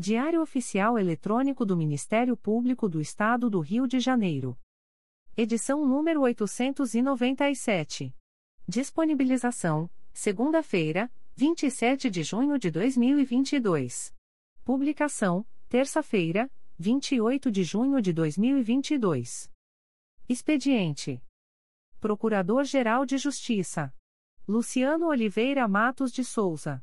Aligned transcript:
Diário 0.00 0.40
Oficial 0.40 0.98
Eletrônico 0.98 1.62
do 1.62 1.76
Ministério 1.76 2.34
Público 2.34 2.88
do 2.88 3.02
Estado 3.02 3.50
do 3.50 3.60
Rio 3.60 3.86
de 3.86 4.00
Janeiro. 4.00 4.58
Edição 5.36 5.86
número 5.86 6.22
897. 6.22 8.16
Disponibilização: 8.66 9.90
segunda-feira, 10.14 11.12
27 11.36 12.08
de 12.08 12.22
junho 12.22 12.58
de 12.58 12.70
2022. 12.70 14.14
Publicação: 14.64 15.46
terça-feira, 15.68 16.50
28 16.78 17.50
de 17.50 17.62
junho 17.62 18.00
de 18.00 18.14
2022. 18.14 19.52
Expediente: 20.26 21.22
Procurador-Geral 22.00 23.04
de 23.04 23.18
Justiça 23.18 23.94
Luciano 24.48 25.08
Oliveira 25.08 25.68
Matos 25.68 26.10
de 26.10 26.24
Souza. 26.24 26.82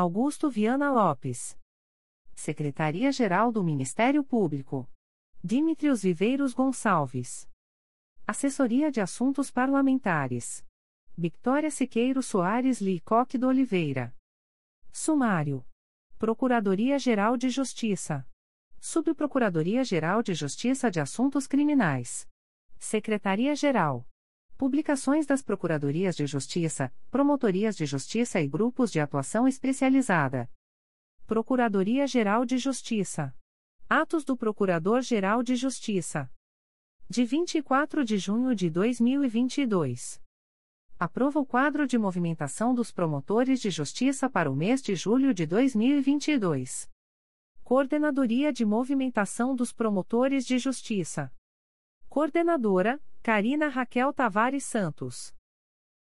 Augusto 0.00 0.48
Viana 0.48 0.92
Lopes. 0.92 1.58
Secretaria-Geral 2.32 3.50
do 3.50 3.64
Ministério 3.64 4.22
Público. 4.22 4.88
Dimitrios 5.42 6.04
Viveiros 6.04 6.54
Gonçalves. 6.54 7.50
Assessoria 8.24 8.92
de 8.92 9.00
Assuntos 9.00 9.50
Parlamentares. 9.50 10.64
Victoria 11.16 11.68
Siqueiro 11.68 12.22
Soares 12.22 12.80
Licoque 12.80 13.36
do 13.36 13.48
Oliveira. 13.48 14.14
Sumário. 14.92 15.66
Procuradoria-Geral 16.16 17.36
de 17.36 17.50
Justiça. 17.50 18.24
Subprocuradoria-Geral 18.78 20.22
de 20.22 20.32
Justiça 20.32 20.92
de 20.92 21.00
Assuntos 21.00 21.48
Criminais. 21.48 22.28
Secretaria-Geral. 22.78 24.06
Publicações 24.58 25.24
das 25.24 25.40
Procuradorias 25.40 26.16
de 26.16 26.26
Justiça, 26.26 26.92
Promotorias 27.12 27.76
de 27.76 27.86
Justiça 27.86 28.40
e 28.40 28.48
Grupos 28.48 28.90
de 28.90 28.98
Atuação 28.98 29.46
Especializada. 29.46 30.50
Procuradoria-Geral 31.28 32.44
de 32.44 32.58
Justiça. 32.58 33.32
Atos 33.88 34.24
do 34.24 34.36
Procurador-Geral 34.36 35.44
de 35.44 35.54
Justiça. 35.54 36.28
De 37.08 37.24
24 37.24 38.04
de 38.04 38.18
junho 38.18 38.52
de 38.52 38.68
2022. 38.68 40.20
Aprova 40.98 41.38
o 41.38 41.46
quadro 41.46 41.86
de 41.86 41.96
movimentação 41.96 42.74
dos 42.74 42.90
promotores 42.90 43.60
de 43.60 43.70
justiça 43.70 44.28
para 44.28 44.50
o 44.50 44.56
mês 44.56 44.82
de 44.82 44.96
julho 44.96 45.32
de 45.32 45.46
2022. 45.46 46.90
Coordenadoria 47.62 48.52
de 48.52 48.64
Movimentação 48.64 49.54
dos 49.54 49.72
Promotores 49.72 50.44
de 50.44 50.58
Justiça. 50.58 51.32
Coordenadora, 52.08 53.00
Karina 53.28 53.68
Raquel 53.68 54.10
Tavares 54.10 54.64
Santos. 54.64 55.36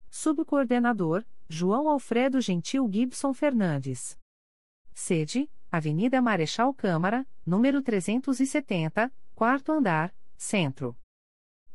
Subcoordenador, 0.10 1.26
João 1.50 1.90
Alfredo 1.90 2.40
Gentil 2.40 2.90
Gibson 2.90 3.34
Fernandes. 3.34 4.18
Sede, 4.94 5.52
Avenida 5.70 6.22
Marechal 6.22 6.74
Câmara, 6.74 7.28
número 7.46 7.82
370, 7.82 9.14
quarto 9.36 9.74
andar, 9.74 10.16
centro. 10.38 10.98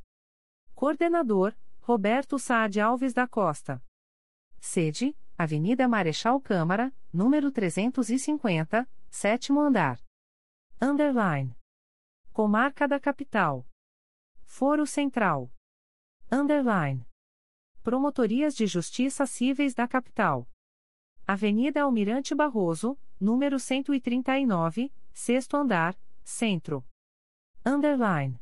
Coordenador, 0.74 1.54
Roberto 1.88 2.36
Saad 2.36 2.80
Alves 2.80 3.12
da 3.12 3.28
Costa. 3.28 3.80
Sede, 4.58 5.16
Avenida 5.38 5.86
Marechal 5.86 6.40
Câmara, 6.40 6.92
número 7.12 7.52
350, 7.52 8.90
sétimo 9.08 9.60
andar. 9.60 10.02
Underline. 10.82 11.56
Comarca 12.32 12.88
da 12.88 12.98
Capital. 12.98 13.64
Foro 14.44 14.84
Central. 14.84 15.48
Underline. 16.28 17.06
Promotorias 17.84 18.56
de 18.56 18.66
Justiça 18.66 19.24
Cíveis 19.24 19.72
da 19.72 19.86
Capital. 19.86 20.44
Avenida 21.24 21.84
Almirante 21.84 22.34
Barroso, 22.34 22.98
número 23.20 23.60
139, 23.60 24.92
sexto 25.12 25.56
andar, 25.56 25.96
centro. 26.24 26.84
Underline. 27.64 28.40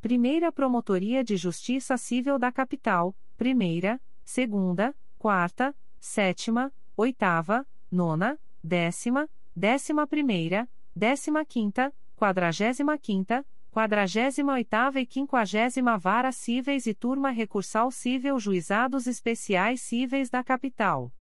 Primeira 0.00 0.50
Promotoria 0.50 1.22
de 1.22 1.36
Justiça 1.36 1.98
Civil 1.98 2.38
da 2.38 2.50
Capital, 2.50 3.14
primeira, 3.36 4.00
segunda, 4.24 4.96
quarta, 5.18 5.76
sétima, 6.00 6.72
oitava, 6.96 7.66
nona, 7.92 8.40
décima, 8.64 9.28
décima 9.54 10.06
primeira, 10.06 10.66
décima 10.96 11.44
quinta, 11.44 11.94
quadragésima 12.16 12.96
quinta, 12.96 13.46
quadragésima 13.70 14.54
oitava 14.54 15.00
e 15.00 15.06
quinquagésima 15.06 15.98
Vara 15.98 16.32
Cíveis 16.32 16.86
e 16.86 16.94
Turma 16.94 17.28
Recursal 17.28 17.90
Cível 17.90 18.38
Juizados 18.38 19.06
Especiais 19.06 19.82
Cíveis 19.82 20.30
da 20.30 20.42
Capital. 20.42 21.12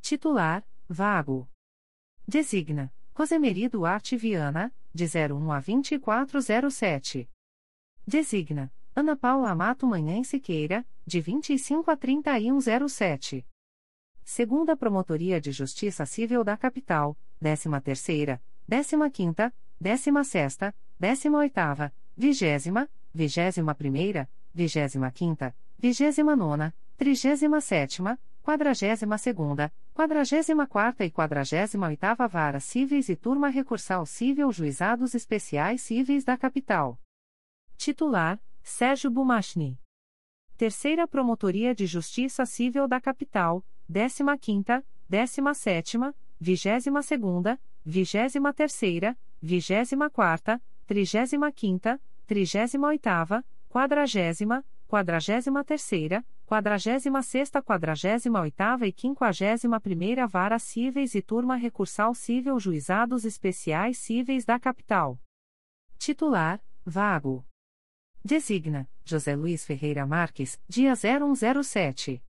Titular, 0.00 0.66
vago. 0.88 1.48
Designa, 2.26 2.92
Rosemary 3.14 3.68
Duarte 3.68 4.16
Viana, 4.16 4.74
de 4.92 5.04
01 5.04 5.52
a 5.52 5.60
2407. 5.60 7.30
Designa 8.06 8.72
Ana 8.94 9.14
Paula 9.14 9.50
Amato 9.50 9.86
Manhã 9.86 10.22
Siqueira, 10.24 10.84
de 11.06 11.20
25 11.20 11.90
a 11.90 11.96
3107. 11.96 13.46
Segunda 14.24 14.76
Promotoria 14.76 15.40
de 15.40 15.52
Justiça 15.52 16.04
Civil 16.04 16.42
da 16.42 16.56
Capital, 16.56 17.16
13ª, 17.42 18.40
15ª, 18.68 19.52
16ª, 19.80 20.74
18ª, 21.00 21.92
20ª, 22.18 22.88
21ª, 23.16 24.28
25ª, 24.56 25.54
29ª, 25.80 26.74
37ª, 26.98 28.18
42ª, 28.44 29.72
44 29.94 31.04
e 31.04 31.10
48 31.10 32.28
Vara 32.28 32.60
Cíveis 32.60 33.08
e 33.08 33.16
Turma 33.16 33.48
Recursal 33.48 34.04
Cível 34.04 34.50
Juizados 34.50 35.14
Especiais 35.14 35.82
Cíveis 35.82 36.24
da 36.24 36.36
Capital. 36.36 36.98
Titular: 37.80 38.38
Sérgio 38.62 39.10
Bumachni. 39.10 39.80
Terceira 40.58 41.08
Promotoria 41.08 41.74
de 41.74 41.86
Justiça 41.86 42.44
Civil 42.44 42.86
da 42.86 43.00
Capital, 43.00 43.64
15ª, 43.90 44.84
17ª, 45.10 46.14
22ª, 46.38 47.58
23ª, 47.88 49.16
24ª, 49.42 50.62
35ª, 50.86 51.98
38ª, 52.28 53.44
40ª, 53.70 54.64
43ª, 54.86 56.24
46ª, 56.46 57.62
48ª 57.62 58.86
e 58.86 58.92
51ª 58.92 60.28
Vara 60.28 60.58
Cíveis 60.58 61.14
e 61.14 61.22
Turma 61.22 61.56
Recursal 61.56 62.14
Cível 62.14 62.60
Juizados 62.60 63.24
Especiais 63.24 63.96
Cíveis 63.96 64.44
da 64.44 64.60
Capital. 64.60 65.18
Titular: 65.96 66.60
Vago. 66.84 67.49
Designa: 68.22 68.86
José 69.04 69.34
Luiz 69.34 69.64
Ferreira 69.64 70.06
Marques, 70.06 70.60
dia 70.68 70.94
0107. 70.94 72.22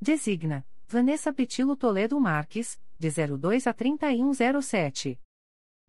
Designa: 0.00 0.66
Vanessa 0.88 1.32
Petilo 1.32 1.76
Toledo 1.76 2.18
Marques, 2.18 2.80
de 2.98 3.10
02 3.10 3.66
a 3.66 3.72
3107. 3.74 5.20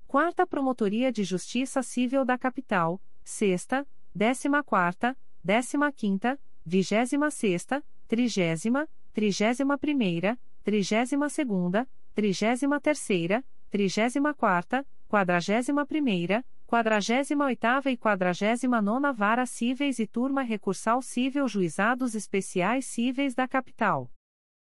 Quarta 0.06 0.46
Promotoria 0.46 1.12
de 1.12 1.24
Justiça 1.24 1.82
Civil 1.82 2.26
da 2.26 2.38
Capital, 2.38 3.02
Sexta, 3.24 3.88
Décima 4.14 4.62
Quarta, 4.62 5.18
Décima 5.42 5.92
Quinta, 5.94 6.38
Vigésima 6.66 7.32
Sexta, 7.32 7.82
Trigésima, 8.10 8.88
Trigésima 9.14 9.78
Primeira, 9.78 10.38
Trigésima 10.64 11.30
Segunda, 11.30 11.88
Trigésima 12.14 12.82
Terceira, 12.82 13.42
Trigésima 13.70 14.34
Quarta, 14.34 14.86
Quadragésima 15.08 15.86
Primeira, 15.86 16.44
Quadragésima 16.72 17.44
Oitava 17.44 17.92
e 17.92 17.98
Quadragésima 17.98 18.82
Nona 18.82 19.12
Vara 19.12 19.46
Cíveis 19.46 20.00
e 20.00 20.08
Turma 20.08 20.42
Recursal 20.42 21.02
Cível 21.02 21.46
Juizados 21.46 22.16
Especiais 22.16 22.86
Cíveis 22.86 23.36
da 23.36 23.46
Capital. 23.46 24.10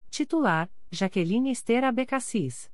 Titular, 0.09 0.67
Jaqueline 0.89 1.51
Esther 1.51 1.83
Abecassis. 1.83 2.67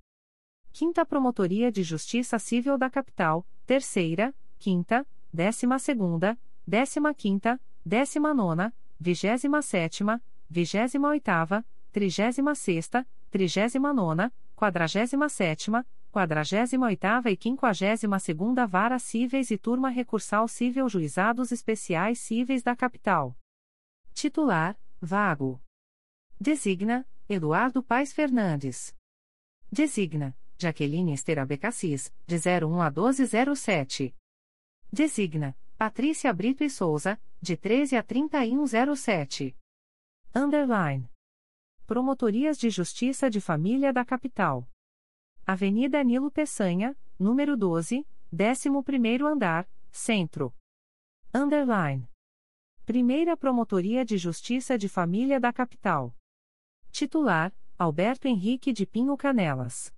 Quinta 0.72 1.06
Promotoria 1.06 1.70
de 1.70 1.84
Justiça 1.84 2.40
Civil 2.40 2.78
da 2.78 2.90
Capital, 2.90 3.46
Terceira, 3.66 4.34
Quinta, 4.58 5.06
Décima 5.34 5.80
Segunda, 5.80 6.40
Décima 6.66 7.14
Quinta, 7.14 7.60
Décima 7.86 8.34
Nona, 8.34 8.74
Vigésima 8.98 9.62
Sétima, 15.28 15.86
Vigésima 16.12 16.88
Oitava, 16.88 16.88
Trigésima 16.88 16.88
Sexta, 16.88 16.88
Trigésima 16.88 16.88
Nona, 16.88 16.88
Quadragésima 16.88 16.88
Sétima, 16.88 16.88
Quadragésima 16.88 16.88
Oitava 16.88 17.32
e 17.32 17.38
Quinquagésima 17.38 18.20
Segunda 18.20 18.66
Vara 18.66 19.00
Cíveis 19.00 19.52
e 19.52 19.58
Turma 19.58 19.90
Recursal 19.90 20.48
Cível 20.48 20.90
Juizados 20.90 21.52
Especiais 21.52 22.20
Cíveis 22.20 22.64
da 22.64 22.76
Capital. 22.76 23.38
Titular, 24.14 24.78
Vago. 25.00 25.62
Designa, 26.40 27.08
Eduardo 27.28 27.84
Paes 27.84 28.12
Fernandes. 28.12 28.96
Designa, 29.72 30.36
Jaqueline 30.58 31.14
Esther 31.14 31.40
Abecassis, 31.40 32.12
de 32.26 32.36
01 32.36 32.82
a 32.82 32.90
1207. 32.90 34.16
Designa, 34.92 35.56
Patrícia 35.78 36.34
Brito 36.34 36.64
e 36.64 36.70
Souza, 36.70 37.22
de 37.42 37.56
13 37.56 37.96
a 37.96 38.04
3107. 38.04 39.56
Underline. 40.36 41.10
Promotorias 41.86 42.58
de 42.58 42.70
Justiça 42.70 43.30
de 43.30 43.40
Família 43.40 43.94
da 43.94 44.04
Capital. 44.04 44.68
Avenida 45.52 46.04
Nilo 46.04 46.30
Peçanha, 46.30 46.96
número 47.18 47.58
12, 47.58 48.06
11º 48.32 49.26
andar, 49.26 49.68
Centro. 49.92 50.54
Underline. 51.34 52.08
Primeira 52.86 53.36
Promotoria 53.36 54.06
de 54.06 54.16
Justiça 54.16 54.78
de 54.78 54.88
Família 54.88 55.40
da 55.40 55.52
Capital. 55.52 56.16
Titular: 56.92 57.52
Alberto 57.80 58.28
Henrique 58.28 58.72
de 58.72 58.86
Pinho 58.86 59.18
Canelas. 59.18 59.92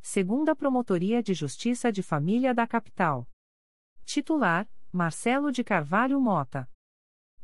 Segunda 0.00 0.56
Promotoria 0.56 1.22
de 1.22 1.34
Justiça 1.34 1.92
de 1.92 2.02
Família 2.02 2.54
da 2.54 2.66
Capital. 2.66 3.28
Titular: 4.06 4.66
Marcelo 4.90 5.52
de 5.52 5.62
Carvalho 5.62 6.18
Mota. 6.18 6.66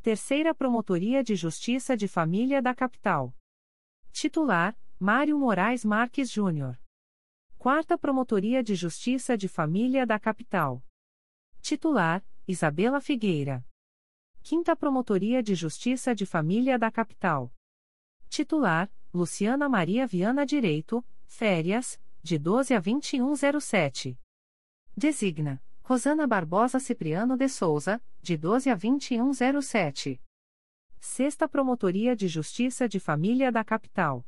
Terceira 0.01 0.55
Promotoria 0.55 1.23
de 1.23 1.37
Justiça 1.37 1.99
de 1.99 2.09
Família 2.09 2.63
da 2.63 2.75
Capital. 2.75 3.37
Titular: 4.11 4.75
Mário 4.99 5.39
Moraes 5.39 5.85
Marques 5.85 6.31
Júnior. 6.31 6.81
Quarta 7.67 7.99
Promotoria 7.99 8.63
de 8.63 8.77
Justiça 8.77 9.37
de 9.37 9.49
Família 9.49 10.07
da 10.07 10.21
Capital. 10.21 10.81
Titular: 11.61 12.25
Isabela 12.47 13.01
Figueira. 13.01 13.67
Quinta 14.41 14.77
Promotoria 14.77 15.43
de 15.43 15.57
Justiça 15.57 16.15
de 16.15 16.25
Família 16.25 16.79
da 16.79 16.93
Capital. 16.93 17.53
Titular: 18.29 18.89
Luciana 19.13 19.69
Maria 19.69 20.07
Viana 20.07 20.47
Direito, 20.47 21.05
Férias, 21.27 22.01
de 22.23 22.39
12 22.39 22.73
a 22.73 22.79
2107. 22.79 24.17
Designa: 24.97 25.61
Rosana 25.83 26.25
Barbosa 26.25 26.79
Cipriano 26.79 27.37
de 27.37 27.49
Souza, 27.49 28.01
de 28.23 28.37
12 28.37 28.71
a 28.71 28.77
2107. 28.77 30.23
Sexta 31.01 31.49
Promotoria 31.49 32.15
de 32.15 32.29
Justiça 32.29 32.89
de 32.89 33.01
Família 33.01 33.51
da 33.51 33.65
Capital. 33.65 34.25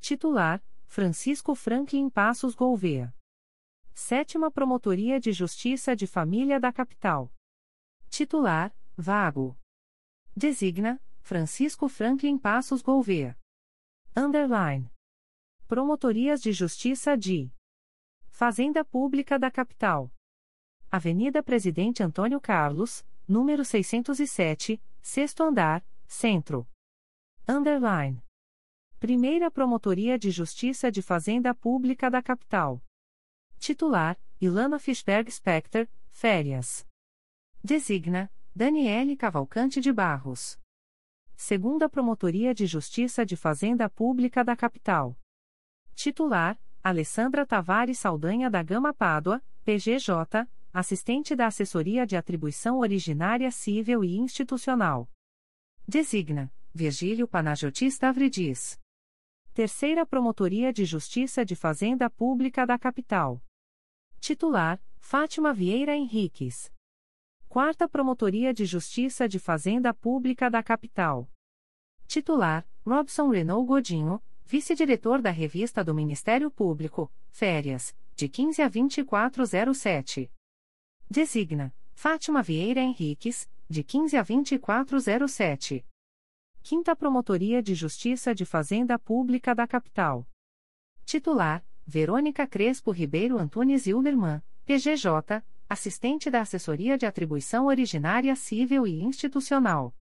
Titular: 0.00 0.64
Francisco 0.94 1.56
Franklin 1.56 2.08
Passos 2.08 2.54
Gouveia. 2.54 3.12
Sétima 3.92 4.48
Promotoria 4.48 5.18
de 5.18 5.32
Justiça 5.32 5.96
de 5.96 6.06
Família 6.06 6.60
da 6.60 6.72
Capital. 6.72 7.34
Titular: 8.08 8.72
Vago. 8.96 9.58
Designa: 10.36 11.02
Francisco 11.20 11.88
Franklin 11.88 12.38
Passos 12.38 12.80
Gouveia. 12.80 13.36
Underline. 14.16 14.88
Promotorias 15.66 16.40
de 16.40 16.52
Justiça 16.52 17.18
de 17.18 17.52
Fazenda 18.28 18.84
Pública 18.84 19.36
da 19.36 19.50
Capital. 19.50 20.12
Avenida 20.92 21.42
Presidente 21.42 22.04
Antônio 22.04 22.40
Carlos, 22.40 23.04
número 23.26 23.64
607, 23.64 24.80
sexto 25.02 25.42
andar, 25.42 25.84
Centro. 26.06 26.68
Underline. 27.48 28.23
Primeira 28.98 29.50
Promotoria 29.50 30.18
de 30.18 30.30
Justiça 30.30 30.90
de 30.90 31.02
Fazenda 31.02 31.54
Pública 31.54 32.10
da 32.10 32.22
Capital. 32.22 32.82
Titular: 33.58 34.18
Ilana 34.40 34.78
Fischberg 34.78 35.30
Specter, 35.30 35.90
Férias. 36.10 36.86
Designa: 37.62 38.32
Daniele 38.54 39.16
Cavalcante 39.16 39.80
de 39.80 39.92
Barros. 39.92 40.58
Segunda 41.36 41.88
Promotoria 41.88 42.54
de 42.54 42.66
Justiça 42.66 43.26
de 43.26 43.36
Fazenda 43.36 43.90
Pública 43.90 44.42
da 44.44 44.56
Capital. 44.56 45.18
Titular: 45.94 46.58
Alessandra 46.82 47.44
Tavares 47.44 47.98
Saldanha 47.98 48.50
da 48.50 48.62
Gama 48.62 48.94
Pádua, 48.94 49.42
PGJ, 49.64 50.48
assistente 50.72 51.36
da 51.36 51.46
Assessoria 51.46 52.06
de 52.06 52.16
Atribuição 52.16 52.78
Originária 52.78 53.50
Civil 53.50 54.02
e 54.04 54.16
Institucional. 54.16 55.10
Designa: 55.86 56.52
Virgílio 56.72 57.28
Panagiotis 57.28 58.02
Avridis. 58.02 58.82
Terceira 59.54 60.04
Promotoria 60.04 60.72
de 60.72 60.84
Justiça 60.84 61.44
de 61.44 61.54
Fazenda 61.54 62.10
Pública 62.10 62.66
da 62.66 62.76
Capital. 62.76 63.40
Titular: 64.18 64.82
Fátima 64.98 65.54
Vieira 65.54 65.96
Henriques. 65.96 66.72
Quarta 67.48 67.88
Promotoria 67.88 68.52
de 68.52 68.64
Justiça 68.64 69.28
de 69.28 69.38
Fazenda 69.38 69.94
Pública 69.94 70.50
da 70.50 70.60
Capital. 70.60 71.30
Titular: 72.08 72.68
Robson 72.84 73.28
Renault 73.28 73.64
Godinho, 73.64 74.20
Vice-Diretor 74.44 75.22
da 75.22 75.30
Revista 75.30 75.84
do 75.84 75.94
Ministério 75.94 76.50
Público, 76.50 77.08
Férias, 77.30 77.96
de 78.16 78.28
15 78.28 78.60
a 78.60 78.68
2407. 78.68 80.32
Designa: 81.08 81.72
Fátima 81.92 82.42
Vieira 82.42 82.80
Henriques, 82.80 83.48
de 83.70 83.84
15 83.84 84.16
a 84.16 84.22
2407. 84.24 85.86
Quinta 86.66 86.96
Promotoria 86.96 87.62
de 87.62 87.74
Justiça 87.74 88.34
de 88.34 88.46
Fazenda 88.46 88.98
Pública 88.98 89.54
da 89.54 89.66
Capital. 89.66 90.26
Titular: 91.04 91.62
Verônica 91.86 92.46
Crespo 92.46 92.90
Ribeiro 92.90 93.36
Antunes 93.36 93.86
Hilderman, 93.86 94.42
PGJ, 94.64 95.44
assistente 95.68 96.30
da 96.30 96.40
Assessoria 96.40 96.96
de 96.96 97.04
Atribuição 97.04 97.66
Originária 97.66 98.34
Civil 98.34 98.86
e 98.86 99.02
Institucional. 99.02 99.94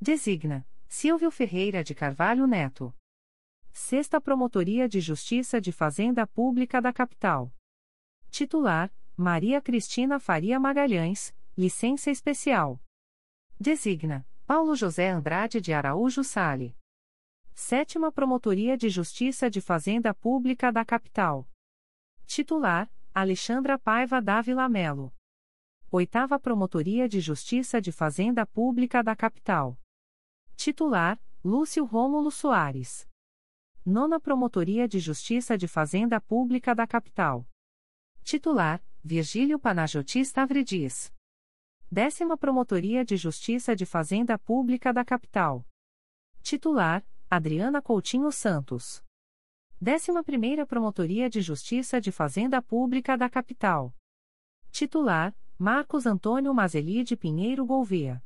Designa: 0.00 0.66
Silvio 0.88 1.30
Ferreira 1.30 1.84
de 1.84 1.94
Carvalho 1.94 2.46
Neto. 2.46 2.94
Sexta 3.70 4.18
Promotoria 4.18 4.88
de 4.88 4.98
Justiça 4.98 5.60
de 5.60 5.72
Fazenda 5.72 6.26
Pública 6.26 6.80
da 6.80 6.90
Capital. 6.90 7.52
Titular: 8.30 8.90
Maria 9.14 9.60
Cristina 9.60 10.18
Faria 10.18 10.58
Magalhães, 10.58 11.34
licença 11.54 12.10
especial. 12.10 12.80
Designa: 13.60 14.26
Paulo 14.54 14.76
José 14.76 15.08
Andrade 15.08 15.62
de 15.62 15.72
Araújo 15.72 16.22
Sale. 16.22 16.76
Sétima 17.54 18.12
Promotoria 18.12 18.76
de 18.76 18.90
Justiça 18.90 19.48
de 19.48 19.62
Fazenda 19.62 20.12
Pública 20.12 20.70
da 20.70 20.84
Capital. 20.84 21.48
Titular: 22.26 22.92
Alexandra 23.14 23.78
Paiva 23.78 24.20
Dávila 24.20 24.68
Melo. 24.68 25.10
Oitava 25.90 26.38
Promotoria 26.38 27.08
de 27.08 27.18
Justiça 27.18 27.80
de 27.80 27.90
Fazenda 27.90 28.44
Pública 28.44 29.02
da 29.02 29.16
Capital. 29.16 29.80
Titular: 30.54 31.18
Lúcio 31.42 31.86
Rômulo 31.86 32.30
Soares. 32.30 33.08
Nona 33.86 34.20
Promotoria 34.20 34.86
de 34.86 34.98
Justiça 35.00 35.56
de 35.56 35.66
Fazenda 35.66 36.20
Pública 36.20 36.74
da 36.74 36.86
Capital. 36.86 37.48
Titular: 38.22 38.84
Virgílio 39.02 39.58
Panagiotis 39.58 40.28
Stavridis. 40.28 41.10
Décima 41.94 42.38
Promotoria 42.38 43.04
de 43.04 43.18
Justiça 43.18 43.76
de 43.76 43.84
Fazenda 43.84 44.38
Pública 44.38 44.94
da 44.94 45.04
Capital. 45.04 45.62
Titular: 46.42 47.04
Adriana 47.28 47.82
Coutinho 47.82 48.32
Santos. 48.32 49.04
Décima 49.78 50.24
Primeira 50.24 50.64
Promotoria 50.64 51.28
de 51.28 51.42
Justiça 51.42 52.00
de 52.00 52.10
Fazenda 52.10 52.62
Pública 52.62 53.14
da 53.14 53.28
Capital. 53.28 53.94
Titular: 54.70 55.36
Marcos 55.58 56.06
Antônio 56.06 56.54
Mazeli 56.54 57.04
de 57.04 57.14
Pinheiro 57.14 57.66
Gouveia. 57.66 58.24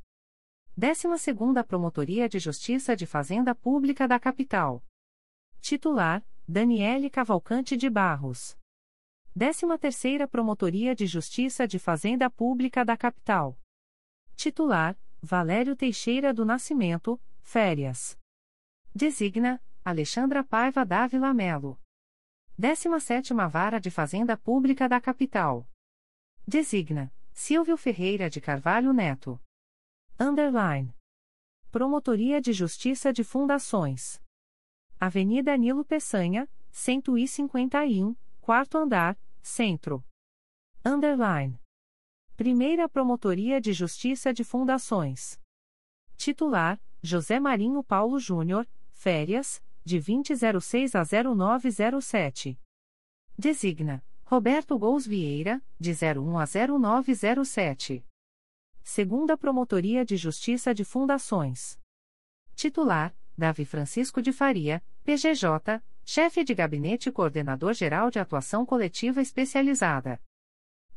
Décima 0.73 1.17
Segunda 1.17 1.61
Promotoria 1.61 2.29
de 2.29 2.39
Justiça 2.39 2.95
de 2.95 3.05
Fazenda 3.05 3.53
Pública 3.53 4.07
da 4.07 4.17
Capital. 4.17 4.81
Titular: 5.59 6.25
Daniele 6.47 7.09
Cavalcante 7.09 7.75
de 7.75 7.89
Barros. 7.89 8.57
13ª 9.37 10.27
Promotoria 10.27 10.95
de 10.95 11.05
Justiça 11.05 11.67
de 11.67 11.77
Fazenda 11.77 12.27
Pública 12.27 12.83
da 12.83 12.97
Capital. 12.97 13.55
Titular: 14.35 14.97
Valério 15.21 15.75
Teixeira 15.75 16.33
do 16.33 16.43
Nascimento, 16.43 17.21
férias. 17.43 18.17
Designa: 18.95 19.63
Alexandra 19.85 20.43
Paiva 20.43 20.83
Dávila 20.83 21.35
Melo. 21.35 21.79
17ª 22.59 23.47
Vara 23.47 23.79
de 23.79 23.91
Fazenda 23.91 24.35
Pública 24.35 24.89
da 24.89 24.99
Capital. 24.99 25.69
Designa: 26.47 27.13
Silvio 27.31 27.77
Ferreira 27.77 28.31
de 28.31 28.41
Carvalho 28.41 28.91
Neto. 28.91 29.39
Underline. 30.19 30.95
Promotoria 31.71 32.41
de 32.41 32.53
Justiça 32.53 33.13
de 33.13 33.23
Fundações. 33.23 34.19
Avenida 34.99 35.55
Nilo 35.55 35.85
Peçanha, 35.85 36.49
151, 36.71 38.15
quarto 38.41 38.79
andar, 38.79 39.15
Centro. 39.47 40.03
Underline. 40.85 41.57
Primeira 42.35 42.87
Promotoria 42.87 43.61
de 43.61 43.71
Justiça 43.71 44.33
de 44.33 44.43
Fundações. 44.43 45.39
Titular: 46.17 46.79
José 47.01 47.39
Marinho 47.39 47.81
Paulo 47.81 48.19
Júnior, 48.19 48.67
férias, 48.91 49.63
de 49.85 49.99
2006 49.99 50.95
a 50.95 51.03
0907. 51.03 52.59
Designa: 53.37 54.03
Roberto 54.25 54.77
Gous 54.77 55.07
Vieira, 55.07 55.63
de 55.79 55.91
01 55.91 56.37
a 56.37 56.45
0907. 56.45 58.05
Segunda 58.83 59.37
Promotoria 59.37 60.03
de 60.05 60.17
Justiça 60.17 60.73
de 60.73 60.83
Fundações. 60.83 61.79
Titular: 62.53 63.15
Davi 63.35 63.63
Francisco 63.63 64.21
de 64.21 64.33
Faria, 64.33 64.83
PGJ, 65.05 65.81
Chefe 66.09 66.41
de 66.41 66.53
Gabinete 66.55 67.09
e 67.09 67.11
Coordenador-Geral 67.11 68.09
de 68.09 68.17
Atuação 68.17 68.65
Coletiva 68.65 69.21
Especializada. 69.21 70.21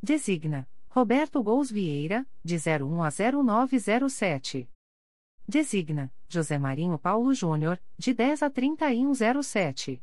Designa: 0.01 0.71
Roberto 0.89 1.43
Gous 1.43 1.69
Vieira, 1.69 2.25
de 2.45 2.55
01 2.55 3.03
a 3.03 3.11
0907. 3.11 4.71
Designa: 5.49 6.15
José 6.29 6.59
Marinho 6.61 6.97
Paulo 6.97 7.35
Júnior, 7.35 7.83
de 7.99 8.15
10 8.15 8.45
a 8.45 8.51
3107. 8.51 10.01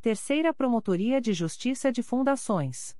Terceira 0.00 0.54
Promotoria 0.54 1.20
de 1.20 1.34
Justiça 1.34 1.92
de 1.92 2.02
Fundações. 2.02 2.96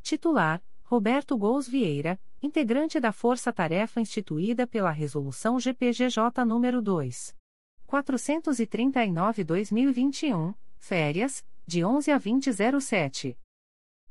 Titular: 0.00 0.62
Roberto 0.84 1.36
Gous 1.36 1.66
Vieira, 1.66 2.20
integrante 2.40 3.00
da 3.00 3.10
Força 3.10 3.52
Tarefa 3.52 4.00
instituída 4.00 4.64
pela 4.64 4.92
Resolução 4.92 5.58
GPGJ 5.58 6.22
nº 6.44 6.80
2. 6.80 7.41
439-2021, 7.92 10.56
férias, 10.78 11.44
de 11.66 11.84
11 11.84 12.10
a 12.10 12.18
2007. 12.18 13.38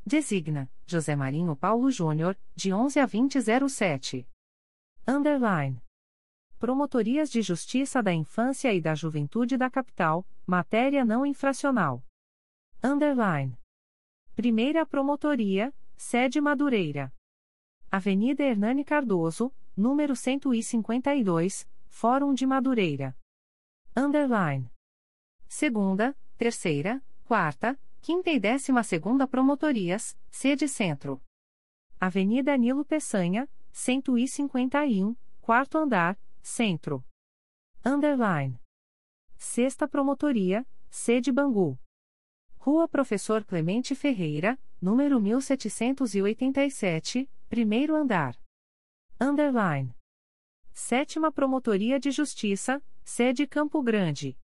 Designa, 0.06 0.72
José 0.86 1.16
Marinho 1.16 1.56
Paulo 1.56 1.90
Júnior, 1.90 2.38
de 2.56 2.72
11 2.72 3.00
a 3.00 3.08
2007. 3.08 4.28
Underline. 5.08 5.82
Promotorias 6.60 7.32
de 7.32 7.42
Justiça 7.42 8.04
da 8.04 8.14
Infância 8.14 8.72
e 8.72 8.80
da 8.80 8.94
Juventude 8.94 9.58
da 9.58 9.68
Capital, 9.68 10.24
matéria 10.46 11.04
não 11.04 11.26
infracional. 11.26 12.06
Underline. 12.84 13.58
Primeira 14.36 14.86
Promotoria, 14.86 15.74
sede 15.98 16.40
Madureira. 16.40 17.12
Avenida 17.92 18.44
Hernani 18.44 18.86
Cardoso, 18.86 19.52
número 19.76 20.16
152, 20.16 21.68
Fórum 21.90 22.32
de 22.34 22.46
Madureira. 22.46 23.16
Underline. 23.96 24.70
Segunda, 25.50 26.16
terceira, 26.38 27.04
quarta, 27.26 27.78
quinta 28.02 28.30
e 28.30 28.40
décima 28.40 28.84
segunda 28.84 29.28
promotorias, 29.28 30.18
sede 30.30 30.66
centro. 30.68 31.22
Avenida 32.00 32.56
Nilo 32.58 32.86
Peçanha, 32.86 33.50
151, 33.74 35.14
quarto 35.42 35.78
andar, 35.78 36.18
centro. 36.42 37.04
Underline. 37.86 38.58
Sexta 39.38 39.90
promotoria, 39.90 40.66
sede 40.90 41.32
Bangu. 41.32 41.78
Rua 42.58 42.88
Professor 42.88 43.44
Clemente 43.44 43.94
Ferreira, 43.94 44.58
número 44.82 45.20
1787, 45.20 47.30
primeiro 47.50 47.94
andar. 47.96 48.40
Underline. 49.20 49.94
Sétima 50.72 51.30
Promotoria 51.32 52.00
de 52.00 52.12
Justiça, 52.12 52.82
Sede 53.04 53.48
Campo 53.48 53.82
Grande. 53.82 54.38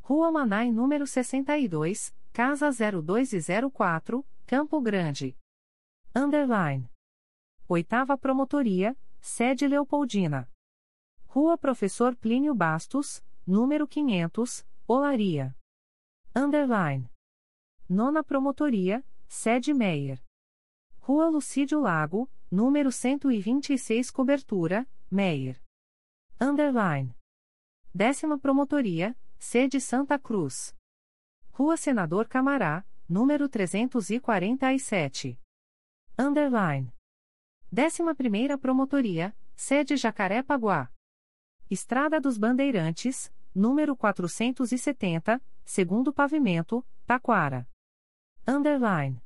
Rua 0.00 0.30
Manai 0.30 0.70
número 0.70 1.06
62, 1.06 2.14
Casa 2.32 2.70
02 2.70 3.32
e 3.32 3.70
04, 3.70 4.24
Campo 4.46 4.80
Grande. 4.80 5.36
Underline. 6.14 6.90
Oitava 7.68 8.16
Promotoria, 8.16 8.96
Sede 9.20 9.66
Leopoldina. 9.66 10.50
Rua 11.26 11.58
Professor 11.58 12.16
Plínio 12.16 12.54
Bastos, 12.54 13.22
número 13.46 13.86
500, 13.86 14.66
Olaria. 14.86 15.54
Underline. 16.34 17.10
Nona 17.88 18.22
Promotoria, 18.22 19.04
Sede 19.26 19.74
Meier. 19.74 20.22
Rua 21.00 21.28
Lucídio 21.28 21.80
Lago, 21.80 22.30
número 22.50 22.90
126 22.90 24.10
Cobertura, 24.10 24.88
Meier. 25.10 25.60
Underline. 26.40 27.17
Décima 27.98 28.38
Promotoria, 28.38 29.16
sede 29.40 29.80
Santa 29.80 30.20
Cruz. 30.20 30.72
Rua 31.50 31.76
Senador 31.76 32.28
Camará, 32.28 32.86
número 33.08 33.48
347. 33.48 35.36
Underline. 36.16 36.94
Décima 37.72 38.14
Primeira 38.14 38.56
Promotoria, 38.56 39.36
sede 39.56 39.96
Jacaré-Paguá. 39.96 40.92
Estrada 41.68 42.20
dos 42.20 42.38
Bandeirantes, 42.38 43.32
número 43.52 43.96
470, 43.96 45.42
segundo 45.64 46.12
pavimento, 46.12 46.86
Taquara. 47.04 47.68
Underline. 48.46 49.20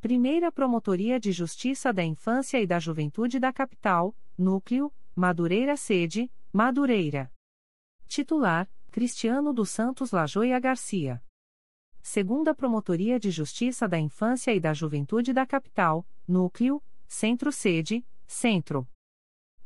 Primeira 0.00 0.50
Promotoria 0.50 1.20
de 1.20 1.32
Justiça 1.32 1.92
da 1.92 2.02
Infância 2.02 2.58
e 2.62 2.66
da 2.66 2.78
Juventude 2.78 3.38
da 3.38 3.52
Capital, 3.52 4.16
Núcleo, 4.38 4.90
Madureira 5.14 5.76
Sede, 5.76 6.32
Madureira. 6.50 7.30
Titular: 8.10 8.68
Cristiano 8.90 9.52
dos 9.52 9.70
Santos 9.70 10.10
Lajoia 10.10 10.58
Garcia. 10.58 11.22
Segunda 12.02 12.52
Promotoria 12.52 13.20
de 13.20 13.30
Justiça 13.30 13.86
da 13.86 14.00
Infância 14.00 14.52
e 14.52 14.58
da 14.58 14.74
Juventude 14.74 15.32
da 15.32 15.46
Capital, 15.46 16.04
Núcleo, 16.26 16.82
Centro-Sede, 17.06 18.04
Centro. 18.26 18.84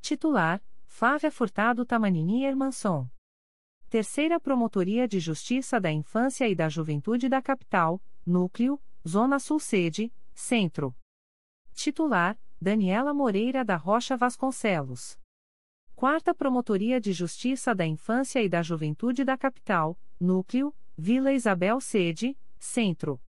Titular: 0.03 0.63
Flávia 0.85 1.31
Furtado 1.31 1.87
Tamanini 1.87 2.45
Hermanson. 2.45 3.09
Terceira 3.89 4.39
Promotoria 4.39 5.09
de 5.09 5.19
Justiça 5.21 5.81
da 5.81 5.91
Infância 5.91 6.47
e 6.47 6.55
da 6.55 6.69
Juventude 6.69 7.31
da 7.31 7.41
Capital, 7.41 7.99
Núcleo, 8.27 8.79
Zona 9.09 9.39
Sul-Sede, 9.39 10.13
Centro. 10.35 10.95
Titular: 11.73 12.39
Daniela 12.61 13.15
Moreira 13.15 13.65
da 13.65 13.77
Rocha 13.77 14.19
Vasconcelos. 14.19 15.19
Quarta 15.97 16.35
Promotoria 16.35 17.01
de 17.01 17.13
Justiça 17.13 17.73
da 17.73 17.87
Infância 17.87 18.43
e 18.43 18.49
da 18.49 18.61
Juventude 18.63 19.25
da 19.25 19.39
Capital, 19.39 19.97
Núcleo, 20.21 20.75
Vila 20.99 21.33
Isabel 21.33 21.81
Sede, 21.81 22.37
Centro. 22.59 23.23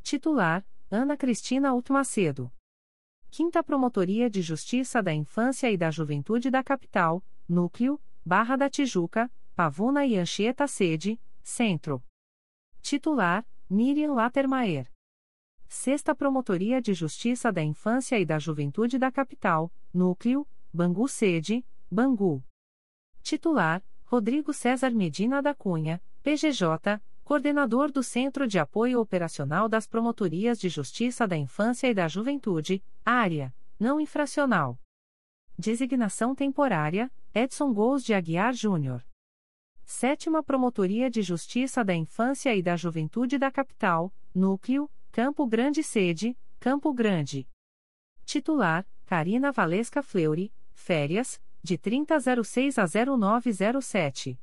Titular: 0.00 0.64
Ana 0.88 1.16
Cristina 1.16 1.74
Ultmacedo. 1.74 2.52
Quinta 3.32 3.64
Promotoria 3.64 4.30
de 4.30 4.40
Justiça 4.40 5.02
da 5.02 5.12
Infância 5.12 5.70
e 5.72 5.76
da 5.76 5.90
Juventude 5.90 6.50
da 6.50 6.62
Capital, 6.62 7.22
Núcleo, 7.48 8.00
Barra 8.24 8.54
da 8.54 8.70
Tijuca, 8.70 9.30
Pavuna 9.56 10.06
e 10.06 10.16
Anchieta 10.16 10.68
Sede, 10.68 11.20
Centro. 11.42 12.00
Titular: 12.80 13.44
Miriam 13.68 14.14
Latermaer. 14.14 14.88
Sexta 15.68 16.14
Promotoria 16.14 16.80
de 16.80 16.94
Justiça 16.94 17.52
da 17.52 17.62
Infância 17.62 18.18
e 18.20 18.24
da 18.24 18.38
Juventude 18.38 18.98
da 18.98 19.10
Capital, 19.10 19.70
Núcleo, 19.92 20.46
Bangu 20.72 21.08
Sede, 21.08 21.66
Bangu. 21.90 22.44
Titular: 23.22 23.82
Rodrigo 24.04 24.52
César 24.52 24.90
Medina 24.90 25.40
da 25.40 25.54
Cunha, 25.54 26.02
PGJ, 26.22 27.00
Coordenador 27.24 27.90
do 27.90 28.02
Centro 28.02 28.46
de 28.46 28.58
Apoio 28.58 29.00
Operacional 29.00 29.68
das 29.68 29.86
Promotorias 29.86 30.58
de 30.58 30.68
Justiça 30.68 31.26
da 31.26 31.36
Infância 31.36 31.86
e 31.86 31.94
da 31.94 32.06
Juventude, 32.06 32.84
Área, 33.04 33.54
não 33.78 33.98
infracional. 34.00 34.78
Designação 35.58 36.34
temporária, 36.34 37.10
Edson 37.34 37.72
Gous 37.72 38.04
de 38.04 38.12
Aguiar 38.12 38.52
Júnior. 38.52 39.04
Sétima 39.84 40.42
Promotoria 40.42 41.10
de 41.10 41.22
Justiça 41.22 41.82
da 41.82 41.94
Infância 41.94 42.54
e 42.54 42.62
da 42.62 42.76
Juventude 42.76 43.38
da 43.38 43.50
Capital, 43.50 44.12
Núcleo, 44.34 44.90
Campo 45.10 45.46
Grande 45.46 45.82
Sede, 45.82 46.36
Campo 46.60 46.92
Grande. 46.92 47.48
Titular, 48.26 48.86
Karina 49.06 49.50
Valesca 49.50 50.02
Fleury, 50.02 50.52
férias, 50.74 51.40
de 51.62 51.76
3006 51.76 52.78
a 52.78 52.86
0907. 52.86 54.38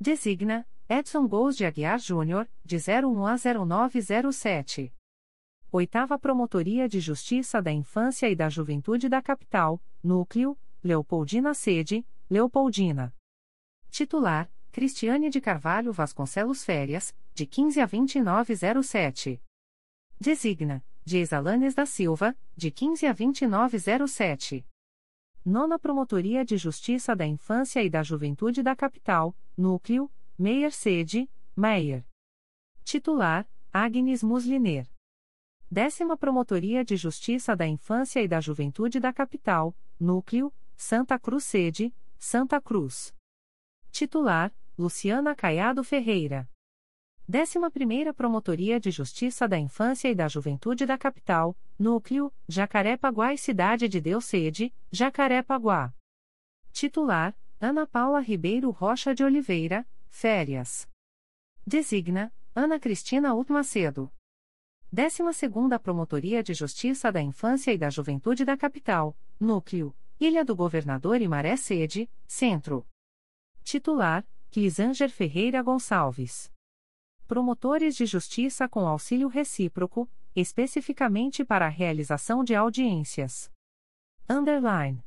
Designa, 0.00 0.66
Edson 0.88 1.26
Gous 1.28 1.56
de 1.56 1.64
Aguiar 1.64 1.98
Júnior, 1.98 2.48
de 2.64 2.76
01 2.76 3.26
a 3.26 3.36
0907. 3.36 4.92
Oitava 5.70 6.18
Promotoria 6.18 6.88
de 6.88 6.98
Justiça 6.98 7.62
da 7.62 7.70
Infância 7.70 8.28
e 8.28 8.34
da 8.34 8.48
Juventude 8.48 9.08
da 9.08 9.22
Capital, 9.22 9.80
Núcleo, 10.02 10.58
Leopoldina 10.82 11.54
Sede, 11.54 12.04
Leopoldina. 12.28 13.14
Titular, 13.88 14.50
Cristiane 14.72 15.30
de 15.30 15.40
Carvalho 15.40 15.92
Vasconcelos 15.92 16.64
Férias, 16.64 17.14
de 17.34 17.46
15 17.46 17.80
a 17.80 17.86
2907. 17.86 19.40
Designa, 20.18 20.84
Geis 21.04 21.32
Alanes 21.32 21.74
da 21.74 21.86
Silva, 21.86 22.36
de 22.56 22.70
15 22.70 23.06
a 23.06 23.12
2907. 23.12 24.66
Nona 25.44 25.78
Promotoria 25.78 26.44
de 26.44 26.58
Justiça 26.58 27.16
da 27.16 27.26
Infância 27.26 27.82
e 27.82 27.88
da 27.88 28.02
Juventude 28.02 28.62
da 28.62 28.76
Capital, 28.76 29.34
Núcleo, 29.56 30.10
Meyer 30.38 30.70
Sede, 30.70 31.30
Meyer. 31.56 32.06
Titular, 32.84 33.48
Agnes 33.72 34.22
Musliner. 34.22 34.86
Décima 35.70 36.14
Promotoria 36.14 36.84
de 36.84 36.94
Justiça 36.94 37.56
da 37.56 37.66
Infância 37.66 38.20
e 38.20 38.28
da 38.28 38.38
Juventude 38.38 39.00
da 39.00 39.14
Capital, 39.14 39.74
Núcleo, 39.98 40.52
Santa 40.76 41.18
Cruz 41.18 41.44
Sede, 41.44 41.94
Santa 42.18 42.60
Cruz. 42.60 43.14
Titular, 43.90 44.54
Luciana 44.76 45.34
Caiado 45.34 45.82
Ferreira. 45.82 46.46
11ª 47.28 48.12
Promotoria 48.12 48.80
de 48.80 48.90
Justiça 48.90 49.48
da 49.48 49.58
Infância 49.58 50.08
e 50.08 50.14
da 50.14 50.28
Juventude 50.28 50.86
da 50.86 50.98
Capital, 50.98 51.56
Núcleo, 51.78 52.32
Jacarepaguá 52.48 53.32
e 53.32 53.38
Cidade 53.38 53.88
de 53.88 54.00
Deus 54.00 54.24
Sede, 54.24 54.74
Jacarepaguá. 54.90 55.94
Titular, 56.72 57.36
Ana 57.60 57.86
Paula 57.86 58.20
Ribeiro 58.20 58.70
Rocha 58.70 59.14
de 59.14 59.22
Oliveira, 59.22 59.86
Férias. 60.08 60.88
Designa, 61.66 62.32
Ana 62.54 62.80
Cristina 62.80 63.34
Utmacedo. 63.34 64.10
12ª 64.92 65.78
Promotoria 65.78 66.42
de 66.42 66.52
Justiça 66.52 67.12
da 67.12 67.22
Infância 67.22 67.72
e 67.72 67.78
da 67.78 67.90
Juventude 67.90 68.44
da 68.44 68.56
Capital, 68.56 69.16
Núcleo, 69.38 69.94
Ilha 70.18 70.44
do 70.44 70.56
Governador 70.56 71.22
e 71.22 71.28
Maré 71.28 71.56
Sede, 71.56 72.10
Centro. 72.26 72.84
Titular, 73.62 74.26
Clisanger 74.50 75.10
Ferreira 75.10 75.62
Gonçalves. 75.62 76.50
Promotores 77.30 77.94
de 77.94 78.06
Justiça 78.06 78.68
com 78.68 78.88
auxílio 78.88 79.28
recíproco, 79.28 80.10
especificamente 80.34 81.44
para 81.44 81.66
a 81.66 81.68
realização 81.68 82.42
de 82.42 82.56
audiências. 82.56 83.48
Underline. 84.28 85.00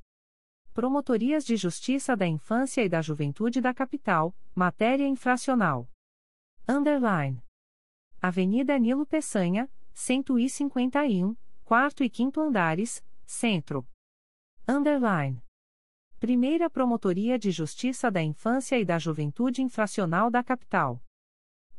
Promotorias 0.73 1.43
de 1.43 1.57
Justiça 1.57 2.15
da 2.15 2.25
Infância 2.25 2.81
e 2.81 2.87
da 2.87 3.01
Juventude 3.01 3.59
da 3.59 3.73
Capital, 3.73 4.33
matéria 4.55 5.05
infracional. 5.05 5.89
Underline. 6.65 7.43
Avenida 8.21 8.79
Nilo 8.79 9.05
Peçanha, 9.05 9.69
151, 9.93 11.35
quarto 11.65 12.05
e 12.05 12.09
quinto 12.09 12.39
andares, 12.39 13.03
Centro. 13.25 13.85
Underline. 14.65 15.43
Primeira 16.21 16.69
Promotoria 16.69 17.37
de 17.37 17.51
Justiça 17.51 18.09
da 18.09 18.23
Infância 18.23 18.79
e 18.79 18.85
da 18.85 18.97
Juventude 18.97 19.61
Infracional 19.61 20.31
da 20.31 20.41
Capital. 20.41 21.03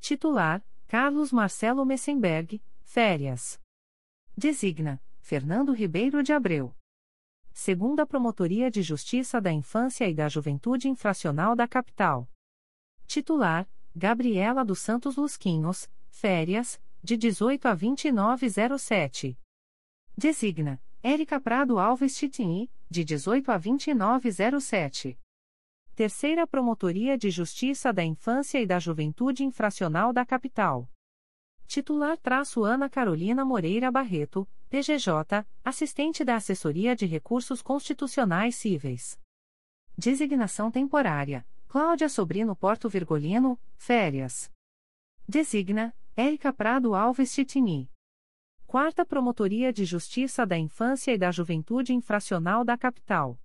Titular: 0.04 0.62
Carlos 0.86 1.32
Marcelo 1.32 1.82
Messenberg, 1.82 2.62
férias. 2.82 3.58
Designa: 4.36 5.02
Fernando 5.18 5.72
Ribeiro 5.72 6.22
de 6.22 6.30
Abreu. 6.30 6.76
Segunda 7.54 8.04
Promotoria 8.04 8.70
de 8.70 8.82
Justiça 8.82 9.40
da 9.40 9.50
Infância 9.50 10.06
e 10.06 10.12
da 10.12 10.28
Juventude 10.28 10.90
Infracional 10.90 11.56
da 11.56 11.66
Capital. 11.66 12.30
Titular: 13.06 13.66
Gabriela 13.96 14.62
dos 14.62 14.80
Santos 14.80 15.16
Lusquinhos, 15.16 15.90
férias, 16.10 16.78
de 17.02 17.16
18 17.16 17.66
a 17.66 17.74
2907. 17.74 19.38
Designa: 20.14 20.82
Érica 21.02 21.40
Prado 21.40 21.78
Alves 21.78 22.14
Titini, 22.14 22.70
de 22.90 23.06
18 23.06 23.50
a 23.50 23.56
2907. 23.56 25.18
Terceira 25.94 26.44
Promotoria 26.44 27.16
de 27.16 27.30
Justiça 27.30 27.92
da 27.92 28.02
Infância 28.02 28.60
e 28.60 28.66
da 28.66 28.80
Juventude 28.80 29.44
Infracional 29.44 30.12
da 30.12 30.26
Capital. 30.26 30.90
Titular 31.68 32.18
traço 32.18 32.64
Ana 32.64 32.90
Carolina 32.90 33.44
Moreira 33.44 33.92
Barreto, 33.92 34.44
PGJ, 34.68 35.46
assistente 35.64 36.24
da 36.24 36.34
Assessoria 36.34 36.96
de 36.96 37.06
Recursos 37.06 37.62
Constitucionais 37.62 38.56
Cíveis. 38.56 39.16
Designação 39.96 40.68
temporária: 40.68 41.46
Cláudia 41.68 42.08
Sobrino 42.08 42.56
Porto 42.56 42.88
Virgolino, 42.88 43.56
férias. 43.76 44.50
Designa: 45.28 45.94
Érica 46.16 46.52
Prado 46.52 46.96
Alves 46.96 47.32
Titini. 47.32 47.88
Quarta 48.66 49.04
Promotoria 49.04 49.72
de 49.72 49.84
Justiça 49.84 50.44
da 50.44 50.58
Infância 50.58 51.12
e 51.12 51.18
da 51.18 51.30
Juventude 51.30 51.94
Infracional 51.94 52.64
da 52.64 52.76
Capital. 52.76 53.38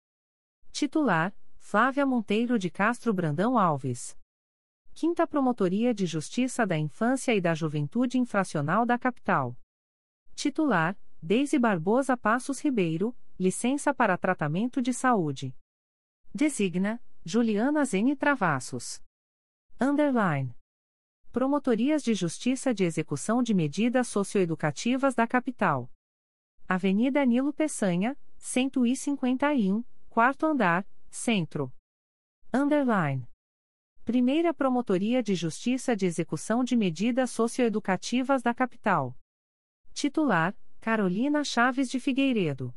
Titular: 0.71 1.31
Flávia 1.59 2.03
Monteiro 2.03 2.57
de 2.57 2.67
Castro 2.69 3.13
Brandão 3.13 3.55
Alves. 3.55 4.17
Quinta 4.91 5.27
Promotoria 5.27 5.93
de 5.93 6.07
Justiça 6.07 6.65
da 6.65 6.75
Infância 6.75 7.35
e 7.35 7.39
da 7.39 7.53
Juventude 7.53 8.17
Infracional 8.17 8.87
da 8.87 8.97
Capital. 8.97 9.55
Titular: 10.33 10.97
Deise 11.21 11.59
Barbosa 11.59 12.17
Passos 12.17 12.59
Ribeiro, 12.59 13.15
licença 13.39 13.93
para 13.93 14.17
tratamento 14.17 14.81
de 14.81 14.91
saúde. 14.91 15.55
Designa: 16.33 16.99
Juliana 17.23 17.85
Zene 17.85 18.15
Travassos. 18.15 18.99
Underline. 19.79 20.55
Promotorias 21.31 22.01
de 22.01 22.15
Justiça 22.15 22.73
de 22.73 22.83
Execução 22.83 23.43
de 23.43 23.53
Medidas 23.53 24.07
Socioeducativas 24.07 25.13
da 25.13 25.27
Capital. 25.27 25.91
Avenida 26.67 27.23
Nilo 27.25 27.53
Peçanha, 27.53 28.17
151, 28.37 29.83
quarto 30.09 30.47
andar, 30.47 30.87
Centro. 31.11 31.73
Underline. 32.53 33.27
Primeira 34.05 34.53
Promotoria 34.53 35.21
de 35.21 35.35
Justiça 35.35 35.95
de 35.95 36.05
Execução 36.05 36.63
de 36.63 36.75
Medidas 36.75 37.31
Socioeducativas 37.31 38.41
da 38.41 38.53
Capital. 38.53 39.15
Titular: 39.93 40.55
Carolina 40.79 41.43
Chaves 41.43 41.89
de 41.89 41.99
Figueiredo. 41.99 42.75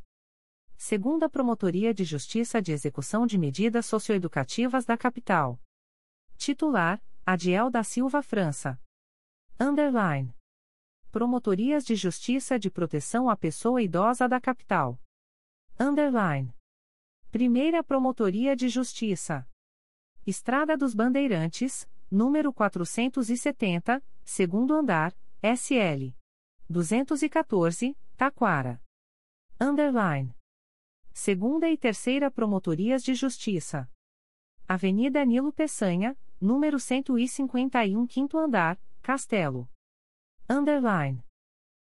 Segunda 0.75 1.29
Promotoria 1.29 1.93
de 1.93 2.03
Justiça 2.03 2.61
de 2.61 2.71
Execução 2.71 3.25
de 3.25 3.37
Medidas 3.37 3.85
Socioeducativas 3.85 4.85
da 4.85 4.97
Capital. 4.97 5.59
Titular: 6.37 7.01
Adiel 7.25 7.69
da 7.69 7.83
Silva 7.83 8.21
França. 8.21 8.79
Underline. 9.59 10.35
Promotorias 11.11 11.85
de 11.85 11.95
Justiça 11.95 12.59
de 12.59 12.69
Proteção 12.69 13.29
à 13.29 13.37
Pessoa 13.37 13.81
Idosa 13.81 14.27
da 14.27 14.41
Capital. 14.41 14.99
Underline. 15.79 16.53
Primeira 17.33 17.83
Promotoria 17.83 18.55
de 18.55 18.69
Justiça. 18.69 19.43
Estrada 20.23 20.77
dos 20.77 20.93
Bandeirantes, 20.93 21.89
número 22.11 22.53
470, 22.53 24.03
segundo 24.23 24.75
andar, 24.75 25.17
SL. 25.41 26.15
214, 26.69 27.97
Taquara. 28.15 28.79
Underline. 29.59 30.31
Segunda 31.11 31.67
e 31.67 31.75
Terceira 31.75 32.29
Promotorias 32.29 33.03
de 33.03 33.15
Justiça. 33.15 33.89
Avenida 34.67 35.25
Nilo 35.25 35.51
Peçanha, 35.51 36.15
número 36.39 36.79
151, 36.79 38.05
quinto 38.05 38.37
andar, 38.37 38.79
Castelo. 39.01 39.67
Underline. 40.47 41.25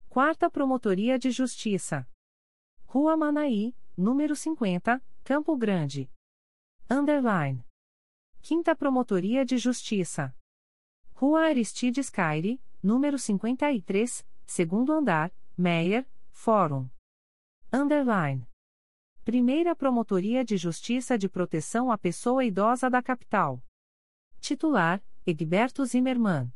Quarta 0.07 0.51
Promotoria 0.51 1.17
de 1.17 1.31
Justiça. 1.31 2.07
Rua 2.85 3.17
Manaí, 3.17 3.75
número 3.97 4.35
50, 4.35 5.03
Campo 5.31 5.55
Grande. 5.55 6.11
Underline. 6.89 7.65
Quinta 8.41 8.75
Promotoria 8.75 9.45
de 9.45 9.57
Justiça. 9.57 10.35
Rua 11.13 11.43
Aristides 11.45 12.09
Caire, 12.09 12.61
número 12.83 13.17
53, 13.17 14.27
segundo 14.45 14.91
andar, 14.91 15.33
Meyer, 15.57 16.05
Fórum. 16.31 16.89
Underline. 17.71 18.45
Primeira 19.23 19.73
Promotoria 19.73 20.43
de 20.43 20.57
Justiça 20.57 21.17
de 21.17 21.29
Proteção 21.29 21.89
à 21.89 21.97
Pessoa 21.97 22.43
Idosa 22.43 22.89
da 22.89 23.01
Capital. 23.01 23.63
Titular: 24.41 25.01
Egberto 25.25 25.85
Zimmermann. 25.85 26.51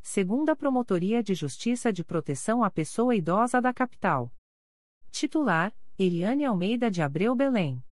Segunda 0.00 0.56
Promotoria 0.56 1.22
de 1.22 1.34
Justiça 1.34 1.92
de 1.92 2.02
Proteção 2.02 2.64
à 2.64 2.70
Pessoa 2.70 3.14
Idosa 3.14 3.60
da 3.60 3.74
Capital. 3.74 4.32
Titular: 5.10 5.76
Eliane 5.98 6.46
Almeida 6.46 6.90
de 6.90 7.02
Abreu 7.02 7.36
Belém. 7.36 7.84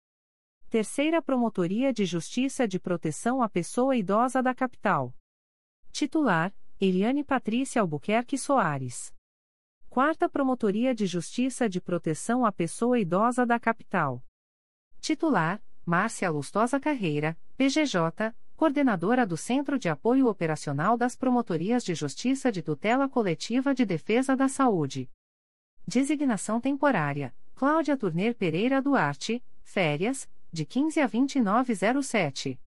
Terceira 0.71 1.23
Promotoria 1.23 1.95
de 1.95 2.05
Justiça 2.05 2.69
de 2.69 2.79
Proteção 2.79 3.41
à 3.41 3.49
Pessoa 3.49 3.97
Idosa 3.97 4.43
da 4.43 4.55
Capital. 4.55 5.17
Titular: 5.91 6.55
Eliane 6.79 7.25
Patrícia 7.25 7.81
Albuquerque 7.81 8.37
Soares. 8.37 9.15
Quarta 9.89 10.29
Promotoria 10.29 10.95
de 10.95 11.07
Justiça 11.07 11.71
de 11.71 11.81
Proteção 11.81 12.45
à 12.45 12.53
Pessoa 12.53 12.99
Idosa 12.99 13.47
da 13.47 13.59
Capital. 13.59 14.23
Titular: 15.01 15.65
Márcia 15.87 16.29
Lustosa 16.29 16.79
Carreira, 16.79 17.35
PGJ, 17.57 18.35
Coordenadora 18.55 19.27
do 19.27 19.39
Centro 19.39 19.79
de 19.79 19.89
Apoio 19.89 20.27
Operacional 20.27 20.99
das 20.99 21.17
Promotorias 21.17 21.83
de 21.83 21.95
Justiça 21.95 22.53
de 22.53 22.61
Tutela 22.61 23.09
Coletiva 23.09 23.75
de 23.75 23.87
Defesa 23.87 24.37
da 24.37 24.49
Saúde. 24.49 25.11
Designação 25.87 26.61
temporária: 26.61 27.35
Cláudia 27.55 27.97
Turner 27.97 28.37
Pereira 28.37 28.83
Duarte, 28.83 29.43
férias, 29.63 30.29
de 30.53 30.65
15 30.65 31.01
a 31.01 31.07
2907. 31.07 32.61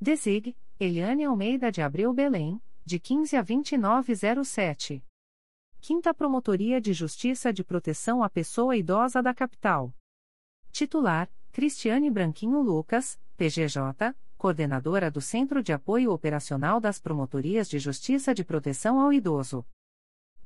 Desig: 0.00 0.56
Eliane 0.78 1.24
Almeida 1.24 1.70
de 1.70 1.82
Abreu 1.82 2.12
Belém, 2.12 2.60
de 2.84 2.98
15 2.98 3.36
a 3.36 3.42
2907. 3.42 5.04
Quinta 5.80 6.14
Promotoria 6.14 6.80
de 6.80 6.92
Justiça 6.92 7.52
de 7.52 7.64
Proteção 7.64 8.22
à 8.22 8.30
Pessoa 8.30 8.76
Idosa 8.76 9.22
da 9.22 9.34
Capital. 9.34 9.92
Titular: 10.70 11.30
Cristiane 11.52 12.10
Branquinho 12.10 12.60
Lucas, 12.60 13.18
PGJ, 13.36 14.14
coordenadora 14.38 15.10
do 15.10 15.20
Centro 15.20 15.62
de 15.62 15.72
Apoio 15.72 16.12
Operacional 16.12 16.80
das 16.80 16.98
Promotorias 16.98 17.68
de 17.68 17.78
Justiça 17.78 18.34
de 18.34 18.44
Proteção 18.44 19.00
ao 19.00 19.12
Idoso. 19.12 19.66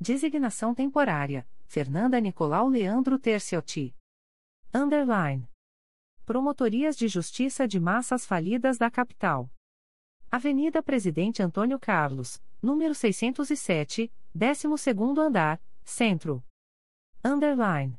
Designação 0.00 0.74
temporária: 0.74 1.46
Fernanda 1.66 2.20
Nicolau 2.20 2.68
Leandro 2.68 3.18
Terciotti. 3.18 3.94
Underline. 4.72 5.48
Promotorias 6.24 6.96
de 6.96 7.06
Justiça 7.06 7.68
de 7.68 7.78
Massas 7.78 8.24
Falidas 8.24 8.78
da 8.78 8.90
Capital. 8.90 9.50
Avenida 10.30 10.82
Presidente 10.82 11.42
Antônio 11.42 11.78
Carlos, 11.78 12.42
número 12.62 12.94
607, 12.94 14.10
12º 14.34 15.18
andar, 15.18 15.60
Centro. 15.84 16.42
Underline. 17.22 17.98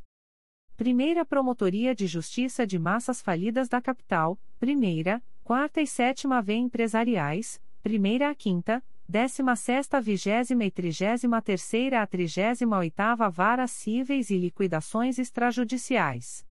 Primeira 0.76 1.24
Promotoria 1.24 1.94
de 1.94 2.08
Justiça 2.08 2.66
de 2.66 2.80
Massas 2.80 3.22
Falidas 3.22 3.70
da 3.70 3.80
Capital, 3.80 4.40
Primeira, 4.60 5.24
Quarta 5.44 5.80
e 5.80 5.86
Sétima 5.86 6.42
V 6.42 6.56
Empresariais, 6.56 7.62
Primeira 7.84 8.32
a 8.32 8.34
Quinta, 8.34 8.84
Décima 9.08 9.56
Sexta 9.56 10.02
Vigésima 10.02 10.66
e 10.66 10.72
Trigésima 10.72 11.44
Terceira 11.44 12.02
a 12.02 12.08
Trigésima 12.08 12.80
Oitava 12.80 13.30
Varas 13.30 13.70
Cíveis 13.70 14.32
e 14.32 14.38
Liquidações 14.40 15.20
Extrajudiciais. 15.20 16.44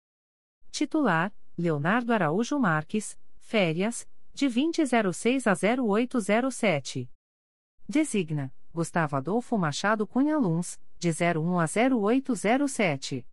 Titular, 0.71 1.33
Leonardo 1.57 2.13
Araújo 2.13 2.59
Marques, 2.59 3.17
Férias, 3.39 4.09
de 4.33 4.49
2006 4.49 5.47
a 5.47 5.55
0807. 5.55 7.09
Designa, 7.89 8.53
Gustavo 8.73 9.15
Adolfo 9.15 9.57
Machado 9.57 10.05
Cunha 10.05 10.37
Luns, 10.37 10.81
de 10.99 11.11
01 11.11 11.61
a 11.61 11.67
0807. 11.67 13.25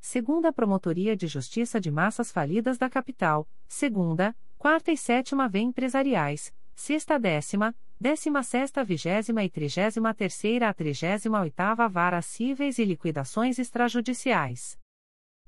Segunda 0.00 0.52
Promotoria 0.52 1.16
de 1.16 1.26
Justiça 1.26 1.80
de 1.80 1.90
Massas 1.90 2.30
Falidas 2.30 2.78
da 2.78 2.88
Capital, 2.88 3.48
segunda, 3.66 4.36
quarta 4.56 4.92
e 4.92 4.96
sétima 4.96 5.48
V 5.48 5.58
Empresariais, 5.58 6.54
sexta 6.76 7.18
décima, 7.18 7.74
décima 7.98 8.44
sexta 8.44 8.84
vigésima 8.84 9.42
e 9.42 9.50
trigésima 9.50 10.14
terceira 10.14 10.68
a 10.68 10.74
trigésima 10.74 11.40
oitava 11.40 11.88
Vara 11.88 12.22
Cíveis 12.22 12.78
e 12.78 12.84
Liquidações 12.84 13.58
Extrajudiciais. 13.58 14.78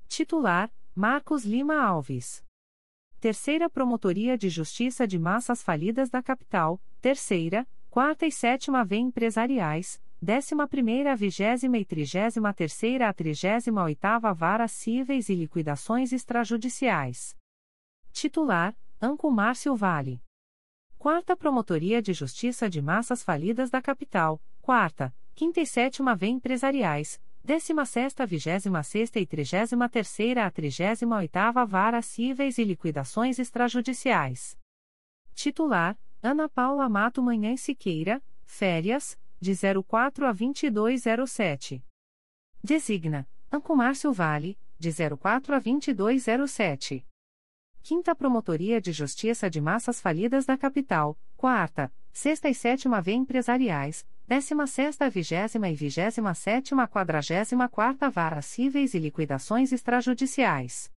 Titular, 0.09 0.69
Marcos 0.95 1.43
Lima 1.43 1.81
Alves. 1.81 2.45
Terceira 3.19 3.67
Promotoria 3.67 4.37
de 4.37 4.47
Justiça 4.47 5.07
de 5.07 5.17
Massas 5.17 5.63
Falidas 5.63 6.07
da 6.07 6.21
Capital, 6.21 6.79
terceira, 7.01 7.67
quarta 7.89 8.27
e 8.27 8.31
sétima 8.31 8.85
V 8.85 8.97
Empresariais, 8.97 9.99
décima 10.21 10.67
primeira, 10.67 11.15
vigésima 11.15 11.79
e 11.79 11.83
trigésima 11.83 12.53
terceira 12.53 13.09
a 13.09 13.13
trigésima 13.13 13.83
oitava 13.83 14.31
Vara 14.35 14.67
Cíveis 14.67 15.29
e 15.29 15.33
Liquidações 15.33 16.13
Extrajudiciais. 16.13 17.35
Titular, 18.11 18.77
Anco 19.01 19.31
Márcio 19.31 19.75
Vale. 19.75 20.21
Quarta 20.99 21.35
Promotoria 21.35 22.03
de 22.03 22.13
Justiça 22.13 22.69
de 22.69 22.83
Massas 22.83 23.23
Falidas 23.23 23.71
da 23.71 23.81
Capital, 23.81 24.39
quarta, 24.61 25.11
quinta 25.33 25.59
e 25.59 25.65
sétima 25.65 26.15
V 26.15 26.27
Empresariais, 26.27 27.19
décima 27.43 27.85
sexta, 27.85 28.25
vigésima 28.25 28.81
sexta 28.83 29.19
e 29.19 29.25
trigésima 29.25 29.89
terceira 29.89 30.45
a 30.45 30.51
trigésima 30.51 31.17
oitava 31.17 31.65
Vara 31.65 32.01
Cíveis 32.01 32.57
e 32.57 32.63
Liquidações 32.63 33.37
Extrajudiciais. 33.37 34.57
Titular, 35.35 35.97
Ana 36.21 36.47
Paula 36.47 36.87
Mato 36.87 37.21
Manhã 37.21 37.55
Siqueira, 37.57 38.23
férias, 38.45 39.19
de 39.41 39.53
04 39.83 40.25
a 40.25 40.31
2207. 40.31 41.83
Designa, 42.63 43.27
Ancomárcio 43.51 44.13
Vale, 44.13 44.57
de 44.79 44.89
04 45.17 45.55
a 45.55 45.59
2207. 45.59 47.05
Quinta 47.81 48.15
Promotoria 48.15 48.79
de 48.79 48.93
Justiça 48.93 49.49
de 49.49 49.59
Massas 49.59 49.99
Falidas 49.99 50.45
da 50.45 50.57
Capital, 50.57 51.19
quarta, 51.35 51.93
sexta 52.13 52.47
e 52.47 52.55
sétima 52.55 53.01
V 53.01 53.11
Empresariais, 53.11 54.05
décima 54.27 54.65
sexta, 54.67 55.09
vigésima 55.09 55.69
e 55.69 55.75
vigésima 55.75 56.33
sétima 56.33 56.87
quadragésima 56.87 57.67
quarta 57.69 58.09
Vara 58.09 58.41
Cíveis 58.41 58.93
e 58.93 58.99
Liquidações 58.99 59.71
Extrajudiciais. 59.71 60.91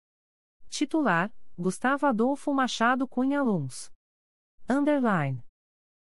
Titular, 0.69 1.31
Gustavo 1.57 2.05
Adolfo 2.05 2.53
Machado 2.53 3.07
Cunha 3.07 3.41
Luns. 3.41 3.91
Underline. 4.69 5.43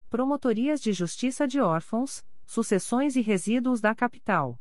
Promotorias 0.09 0.81
de 0.81 0.93
Justiça 0.93 1.47
de 1.47 1.61
Órfãos, 1.61 2.25
Sucessões 2.47 3.17
e 3.17 3.21
Resíduos 3.21 3.81
da 3.81 3.95
Capital. 3.95 4.59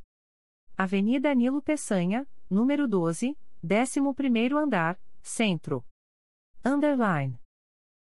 Avenida 0.78 1.34
Nilo 1.34 1.62
Peçanha, 1.62 2.28
número 2.50 2.88
12, 2.88 3.38
11º 3.64 4.58
andar, 4.58 5.00
Centro. 5.22 5.86
Underline. 6.66 7.40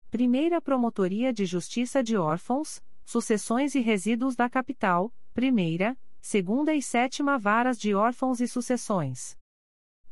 Primeira 0.10 0.62
Promotoria 0.62 1.34
de 1.34 1.46
Justiça 1.46 2.04
de 2.04 2.18
Órfãos, 2.18 2.84
Sucessões 3.10 3.74
e 3.74 3.80
Resíduos 3.80 4.36
da 4.36 4.50
Capital, 4.50 5.14
Primeira, 5.34 5.98
Segunda 6.20 6.76
e 6.76 6.82
Sétima 6.82 7.40
Varas 7.40 7.80
de 7.80 7.96
Órfãos 7.96 8.42
e 8.42 8.50
Sucessões. 8.50 9.38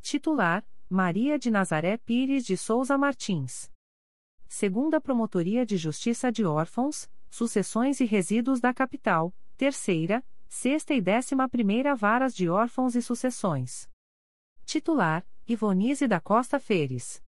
Titular, 0.00 0.66
Maria 0.88 1.38
de 1.38 1.50
Nazaré 1.50 1.98
Pires 1.98 2.42
de 2.46 2.56
Souza 2.56 2.96
Martins. 2.96 3.70
Segunda 4.48 4.98
Promotoria 4.98 5.66
de 5.66 5.76
Justiça 5.76 6.32
de 6.32 6.46
Órfãos, 6.46 7.06
Sucessões 7.28 8.00
e 8.00 8.06
Resíduos 8.06 8.60
da 8.62 8.72
Capital, 8.72 9.30
Terceira, 9.58 10.24
Sexta 10.48 10.94
e 10.94 11.00
Décima 11.02 11.50
Primeira 11.50 11.94
Varas 11.94 12.34
de 12.34 12.48
Órfãos 12.48 12.96
e 12.96 13.02
Sucessões. 13.02 13.90
Titular, 14.64 15.22
Ivonise 15.46 16.08
da 16.08 16.18
Costa 16.18 16.58
Feres. 16.58 17.22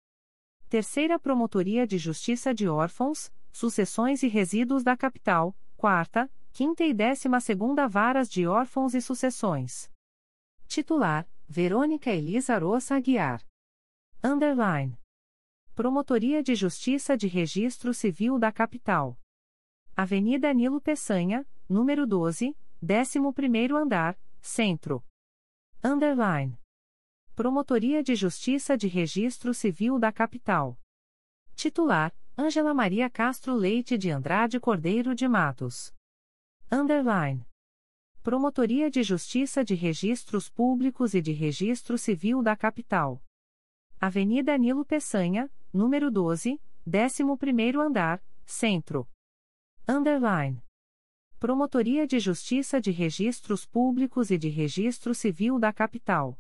Terceira 0.69 1.19
Promotoria 1.19 1.86
de 1.86 1.97
Justiça 1.97 2.53
de 2.53 2.69
Órfãos, 2.69 3.30
Sucessões 3.58 4.22
e 4.22 4.28
Resíduos 4.28 4.84
da 4.84 4.96
Capital, 4.96 5.58
Quarta, 5.76 6.32
Quinta 6.54 6.84
e 6.84 6.93
Décima 6.93 7.39
Segunda 7.41 7.88
Varas 7.88 8.30
de 8.30 8.46
Órfãos 8.46 8.93
e 8.93 9.02
Sucessões. 9.02 9.91
Titular, 10.67 11.28
Verônica 11.50 12.12
Elisa 12.12 12.56
Roça 12.60 12.96
Aguiar. 12.96 13.43
Underline. 14.24 14.96
Promotoria 15.74 16.43
de 16.43 16.54
Justiça 16.54 17.17
de 17.17 17.26
Registro 17.26 17.96
Civil 17.96 18.38
da 18.38 18.52
Capital. 18.52 19.20
Avenida 19.96 20.54
Nilo 20.54 20.80
Peçanha, 20.80 21.43
número 21.67 22.06
12, 22.06 22.56
11º 22.84 23.76
andar, 23.76 24.15
Centro. 24.39 25.04
Underline. 25.84 26.56
Promotoria 27.36 28.04
de 28.04 28.13
Justiça 28.13 28.78
de 28.78 28.88
Registro 28.88 29.52
Civil 29.52 29.98
da 29.98 30.12
Capital. 30.13 30.80
Titular: 31.56 32.13
Ângela 32.39 32.71
Maria 32.71 33.10
Castro 33.10 33.56
Leite 33.56 33.97
de 33.97 34.12
Andrade 34.12 34.60
Cordeiro 34.60 35.15
de 35.15 35.28
Matos. 35.28 35.91
Underline. 36.71 37.43
Promotoria 38.21 38.91
de 38.91 39.02
Justiça 39.02 39.65
de 39.65 39.73
Registros 39.73 40.47
Públicos 40.47 41.15
e 41.15 41.21
de 41.21 41.32
Registro 41.32 41.97
Civil 41.97 42.43
da 42.43 42.56
Capital. 42.56 43.19
Avenida 44.00 44.56
Nilo 44.56 44.86
Peçanha, 44.86 45.52
número 45.73 46.12
12, 46.12 46.62
11º 46.88 47.80
andar, 47.80 48.23
Centro. 48.45 49.10
Underline. 49.89 50.63
Promotoria 51.39 52.06
de 52.06 52.19
Justiça 52.19 52.80
de 52.80 52.91
Registros 52.91 53.65
Públicos 53.65 54.30
e 54.30 54.38
de 54.38 54.50
Registro 54.50 55.15
Civil 55.15 55.58
da 55.58 55.73
Capital. 55.73 56.39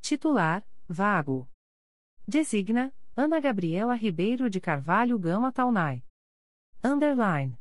Titular: 0.00 0.66
Vago. 0.88 1.48
Designa: 2.26 2.92
Ana 3.14 3.40
Gabriela 3.40 3.94
Ribeiro 3.94 4.48
de 4.48 4.58
Carvalho 4.58 5.18
Gama 5.18 5.52
Taunay. 5.52 6.02
Underline. 6.82 7.58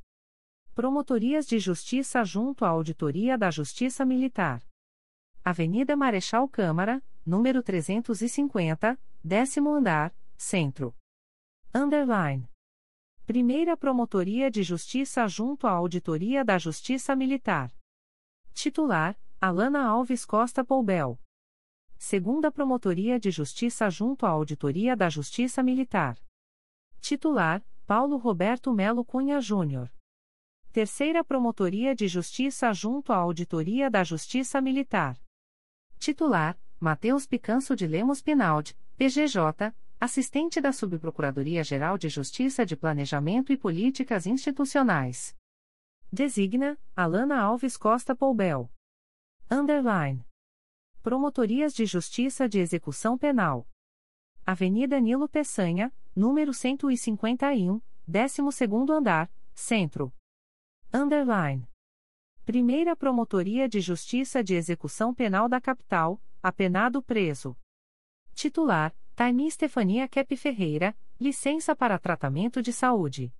Promotorias 0.73 1.45
de 1.45 1.59
Justiça 1.59 2.23
junto 2.23 2.63
à 2.63 2.69
Auditoria 2.69 3.37
da 3.37 3.51
Justiça 3.51 4.05
Militar. 4.05 4.63
Avenida 5.43 5.93
Marechal 5.97 6.47
Câmara, 6.47 7.03
número 7.25 7.61
350, 7.61 8.97
décimo 9.21 9.73
andar, 9.73 10.15
centro. 10.37 10.95
Underline. 11.75 12.49
Primeira 13.27 13.75
Promotoria 13.75 14.49
de 14.49 14.63
Justiça 14.63 15.27
junto 15.27 15.67
à 15.67 15.71
Auditoria 15.71 16.45
da 16.45 16.57
Justiça 16.57 17.13
Militar. 17.13 17.75
Titular: 18.53 19.19
Alana 19.41 19.85
Alves 19.85 20.23
Costa 20.23 20.63
Poubel. 20.63 21.19
Segunda 22.03 22.51
Promotoria 22.51 23.19
de 23.19 23.29
Justiça 23.29 23.87
junto 23.87 24.25
à 24.25 24.29
Auditoria 24.29 24.97
da 24.97 25.07
Justiça 25.07 25.61
Militar. 25.61 26.17
Titular: 26.99 27.63
Paulo 27.85 28.17
Roberto 28.17 28.73
Melo 28.73 29.05
Cunha 29.05 29.39
Júnior. 29.39 29.87
Terceira 30.71 31.23
Promotoria 31.23 31.93
de 31.93 32.07
Justiça 32.07 32.73
junto 32.73 33.13
à 33.13 33.17
Auditoria 33.17 33.87
da 33.87 34.03
Justiça 34.03 34.59
Militar. 34.59 35.15
Titular: 35.99 36.59
Matheus 36.79 37.27
Picanso 37.27 37.75
de 37.75 37.85
Lemos 37.85 38.19
Pinaldi, 38.19 38.75
PGJ, 38.97 39.71
assistente 39.99 40.59
da 40.59 40.73
Subprocuradoria-Geral 40.73 41.99
de 41.99 42.09
Justiça 42.09 42.65
de 42.65 42.75
Planejamento 42.75 43.53
e 43.53 43.57
Políticas 43.57 44.25
Institucionais. 44.25 45.37
Designa: 46.11 46.79
Alana 46.95 47.39
Alves 47.39 47.77
Costa 47.77 48.15
Poubel. 48.15 48.71
Underline. 49.51 50.25
Promotorias 51.01 51.73
de 51.73 51.83
Justiça 51.83 52.47
de 52.47 52.59
Execução 52.59 53.17
Penal. 53.17 53.67
Avenida 54.45 54.99
Nilo 54.99 55.27
Peçanha, 55.27 55.91
número 56.15 56.53
151, 56.53 57.81
12º 58.07 58.91
andar, 58.91 59.31
Centro. 59.51 60.13
Underline. 60.93 61.67
Primeira 62.45 62.95
Promotoria 62.95 63.67
de 63.67 63.81
Justiça 63.81 64.43
de 64.43 64.53
Execução 64.53 65.11
Penal 65.11 65.49
da 65.49 65.59
Capital, 65.59 66.21
apenado 66.41 67.01
preso. 67.01 67.57
Titular: 68.35 68.95
Taimi 69.15 69.49
Stefania 69.49 70.07
Kep 70.07 70.37
Ferreira, 70.37 70.95
licença 71.19 71.75
para 71.75 71.97
tratamento 71.97 72.61
de 72.61 72.71
saúde. 72.71 73.33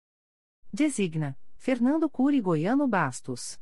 Designa: 0.74 1.38
Fernando 1.58 2.10
Cury 2.10 2.42
Goiano 2.42 2.88
Bastos. 2.88 3.62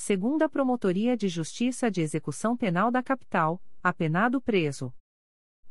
Segunda 0.00 0.48
Promotoria 0.48 1.16
de 1.16 1.28
Justiça 1.28 1.90
de 1.90 2.00
Execução 2.00 2.56
Penal 2.56 2.88
da 2.88 3.02
Capital, 3.02 3.60
apenado 3.82 4.40
preso. 4.40 4.94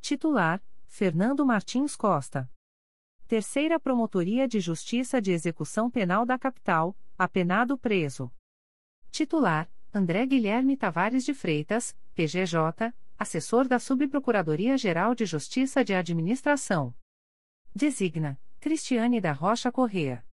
Titular: 0.02 0.62
Fernando 0.86 1.46
Martins 1.46 1.96
Costa. 1.96 2.52
Terceira 3.26 3.80
Promotoria 3.80 4.46
de 4.46 4.60
Justiça 4.60 5.22
de 5.22 5.32
Execução 5.32 5.90
Penal 5.90 6.26
da 6.26 6.38
Capital, 6.38 6.94
apenado 7.18 7.78
preso. 7.78 8.30
Titular: 9.12 9.72
André 9.94 10.26
Guilherme 10.26 10.76
Tavares 10.76 11.24
de 11.24 11.34
Freitas, 11.34 11.98
PGJ, 12.14 12.94
assessor 13.18 13.66
da 13.66 13.80
Subprocuradoria-Geral 13.80 15.16
de 15.16 15.26
Justiça 15.26 15.86
de 15.86 15.94
Administração. 15.94 16.94
Designa: 17.74 18.38
Cristiane 18.60 19.22
da 19.22 19.32
Rocha 19.32 19.72
Correa. 19.72 20.27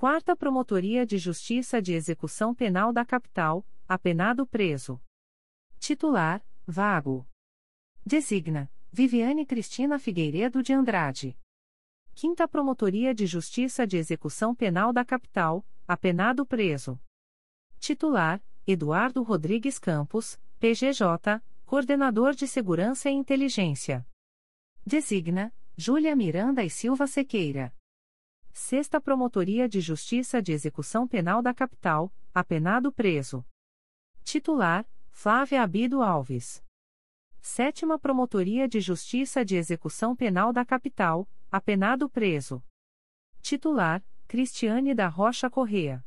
Quarta 0.00 0.34
Promotoria 0.34 1.04
de 1.04 1.18
Justiça 1.18 1.82
de 1.82 1.92
Execução 1.92 2.54
Penal 2.54 2.90
da 2.90 3.04
Capital, 3.04 3.62
apenado 3.86 4.46
preso. 4.46 4.98
Titular: 5.78 6.42
Vago. 6.66 7.28
Designa: 8.02 8.72
Viviane 8.90 9.44
Cristina 9.44 9.98
Figueiredo 9.98 10.62
de 10.62 10.72
Andrade. 10.72 11.36
Quinta 12.14 12.48
Promotoria 12.48 13.14
de 13.14 13.26
Justiça 13.26 13.86
de 13.86 13.98
Execução 13.98 14.54
Penal 14.54 14.90
da 14.90 15.04
Capital, 15.04 15.62
apenado 15.86 16.46
preso. 16.46 16.98
Titular: 17.78 18.42
Eduardo 18.66 19.22
Rodrigues 19.22 19.78
Campos, 19.78 20.40
PGJ, 20.58 21.42
Coordenador 21.66 22.34
de 22.34 22.48
Segurança 22.48 23.10
e 23.10 23.12
Inteligência. 23.12 24.08
Designa: 24.82 25.52
Júlia 25.76 26.16
Miranda 26.16 26.64
e 26.64 26.70
Silva 26.70 27.06
Sequeira. 27.06 27.70
Sexta 28.62 29.00
Promotoria 29.00 29.66
de 29.66 29.80
Justiça 29.80 30.40
de 30.40 30.52
Execução 30.52 31.08
Penal 31.08 31.40
da 31.40 31.52
Capital, 31.52 32.12
apenado 32.32 32.92
preso. 32.92 33.42
Titular: 34.22 34.86
Flávia 35.10 35.62
Abido 35.62 36.02
Alves. 36.02 36.62
Sétima 37.40 37.98
Promotoria 37.98 38.68
de 38.68 38.78
Justiça 38.78 39.42
de 39.44 39.56
Execução 39.56 40.14
Penal 40.14 40.52
da 40.52 40.62
Capital, 40.64 41.26
apenado 41.50 42.08
preso. 42.08 42.62
Titular: 43.40 44.04
Cristiane 44.28 44.94
da 44.94 45.08
Rocha 45.08 45.48
Correa. 45.50 46.04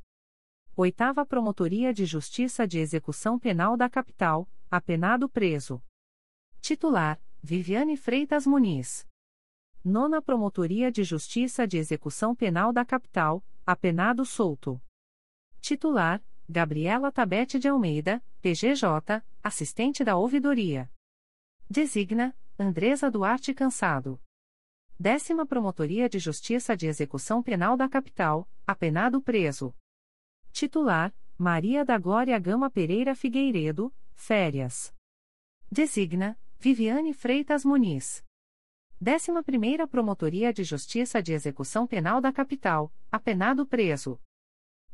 Oitava 0.75 1.25
Promotoria 1.25 1.91
de 1.91 2.05
Justiça 2.05 2.67
de 2.67 2.77
Execução 2.77 3.39
Penal 3.39 3.75
da 3.75 3.89
Capital, 3.89 4.47
apenado 4.69 5.27
preso. 5.27 5.83
Titular: 6.61 7.19
Viviane 7.41 7.97
Freitas 7.97 8.45
Muniz. 8.45 9.05
Nona 9.86 10.22
Promotoria 10.22 10.89
de 10.89 11.04
Justiça 11.04 11.67
de 11.67 11.78
Execução 11.78 12.34
Penal 12.34 12.72
da 12.72 12.86
Capital, 12.86 13.43
apenado 13.65 14.24
solto. 14.24 14.82
Titular: 15.60 16.24
Gabriela 16.48 17.12
Tabete 17.12 17.60
de 17.60 17.67
Almeida, 17.67 18.24
PGJ, 18.41 19.22
assistente 19.43 20.02
da 20.02 20.15
Ouvidoria. 20.15 20.89
Designa: 21.69 22.34
Andresa 22.58 23.12
Duarte 23.12 23.54
Cansado. 23.54 24.22
Décima 24.98 25.46
Promotoria 25.46 26.08
de 26.08 26.17
Justiça 26.17 26.78
de 26.78 26.88
Execução 26.88 27.43
Penal 27.43 27.76
da 27.76 27.89
Capital, 27.89 28.50
apenado 28.65 29.22
preso. 29.22 29.76
Titular: 30.54 31.13
Maria 31.38 31.84
da 31.84 31.98
Glória 31.98 32.39
Gama 32.39 32.69
Pereira 32.69 33.13
Figueiredo, 33.15 33.93
férias. 34.15 34.96
Designa: 35.69 36.39
Viviane 36.58 37.13
Freitas 37.13 37.65
Muniz. 37.65 38.24
11 39.05 39.85
Promotoria 39.89 40.53
de 40.53 40.63
Justiça 40.63 41.21
de 41.21 41.33
Execução 41.33 41.85
Penal 41.85 42.21
da 42.21 42.31
Capital, 42.31 42.89
apenado 43.11 43.65
preso. 43.65 44.17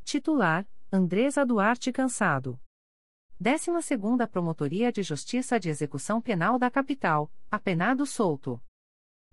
Titular: 0.02 0.68
Andresa 0.90 1.46
Duarte 1.46 1.92
Cansado. 1.92 2.60
12 3.38 3.70
Promotoria 4.28 4.90
de 4.90 5.04
Justiça 5.04 5.60
de 5.60 5.68
Execução 5.68 6.20
Penal 6.20 6.58
da 6.58 6.68
Capital, 6.68 7.32
apenado 7.48 8.04
solto. 8.04 8.60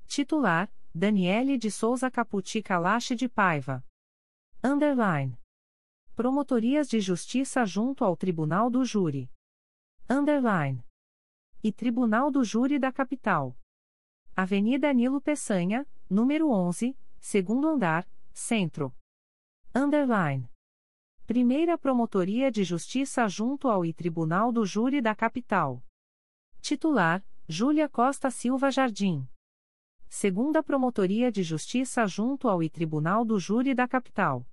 Titular: 0.06 0.72
Daniele 0.94 1.58
de 1.58 1.72
Souza 1.72 2.12
Caputi 2.12 2.62
Calache 2.62 3.16
de 3.16 3.28
Paiva. 3.28 3.84
Underline. 4.64 5.40
Promotorias 6.16 6.88
de 6.88 7.00
Justiça 7.00 7.66
junto 7.66 8.06
ao 8.06 8.16
Tribunal 8.16 8.70
do 8.70 8.86
Júri. 8.86 9.28
Underline. 10.08 10.86
E 11.64 11.72
Tribunal 11.72 12.30
do 12.30 12.44
Júri 12.44 12.78
da 12.78 12.92
Capital. 12.92 13.58
Avenida 14.40 14.94
Nilo 14.94 15.20
Peçanha, 15.20 15.84
número 16.08 16.52
11, 16.52 16.96
segundo 17.20 17.68
andar, 17.68 18.08
Centro. 18.32 18.94
Underline. 19.74 20.48
Primeira 21.26 21.76
Promotoria 21.76 22.52
de 22.52 22.64
Justiça 22.64 23.28
junto 23.28 23.68
ao 23.68 23.84
I 23.84 23.92
Tribunal 23.92 24.52
do 24.52 24.64
Júri 24.64 25.02
da 25.02 25.16
Capital. 25.16 25.84
Titular: 26.62 27.26
Júlia 27.50 27.90
Costa 27.90 28.30
Silva 28.30 28.70
Jardim. 28.70 29.28
Segunda 30.08 30.62
Promotoria 30.62 31.32
de 31.32 31.42
Justiça 31.42 32.06
junto 32.06 32.48
ao 32.48 32.62
I 32.62 32.70
Tribunal 32.70 33.26
do 33.26 33.40
Júri 33.40 33.74
da 33.74 33.88
Capital. 33.88 34.46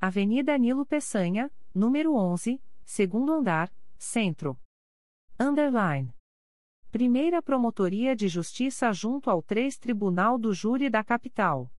Avenida 0.00 0.56
Nilo 0.56 0.86
Peçanha, 0.86 1.52
número 1.74 2.14
11, 2.14 2.62
segundo 2.84 3.32
andar, 3.32 3.74
Centro. 3.98 4.56
Underline. 5.38 6.14
Primeira 6.92 7.42
Promotoria 7.42 8.14
de 8.14 8.28
Justiça 8.28 8.92
junto 8.92 9.28
ao 9.28 9.42
3 9.42 9.76
Tribunal 9.78 10.38
do 10.38 10.54
Júri 10.54 10.88
da 10.88 11.02
Capital. 11.02 11.72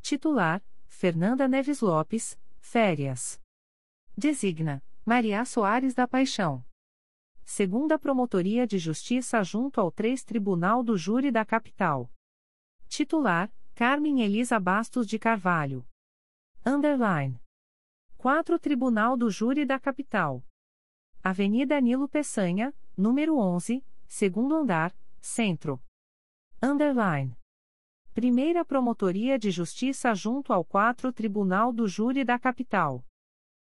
Titular: 0.00 0.64
Fernanda 0.86 1.48
Neves 1.48 1.80
Lopes, 1.80 2.38
férias. 2.60 3.40
Designa: 4.16 4.82
Maria 5.04 5.44
Soares 5.44 5.94
da 5.94 6.06
Paixão. 6.06 6.64
Segunda 7.44 7.98
Promotoria 7.98 8.66
de 8.66 8.78
Justiça 8.78 9.42
junto 9.42 9.80
ao 9.80 9.90
3 9.90 10.22
Tribunal 10.24 10.82
do 10.82 10.96
Júri 10.96 11.30
da 11.30 11.44
Capital. 11.44 12.10
Titular: 12.88 13.52
Carmen 13.74 14.20
Elisa 14.22 14.60
Bastos 14.60 15.06
de 15.06 15.18
Carvalho. 15.18 15.86
Underline. 16.64 17.40
4 18.18 18.58
Tribunal 18.58 19.16
do 19.16 19.30
Júri 19.30 19.64
da 19.64 19.80
Capital. 19.80 20.44
Avenida 21.22 21.80
Nilo 21.80 22.08
Peçanha, 22.08 22.74
número 22.96 23.36
11, 23.38 23.84
segundo 24.06 24.54
andar, 24.54 24.94
Centro. 25.20 25.82
Underline. 26.62 27.36
Primeira 28.12 28.64
Promotoria 28.64 29.38
de 29.38 29.50
Justiça 29.50 30.14
junto 30.14 30.52
ao 30.52 30.64
4 30.64 31.12
Tribunal 31.12 31.72
do 31.72 31.88
Júri 31.88 32.24
da 32.24 32.38
Capital. 32.38 33.04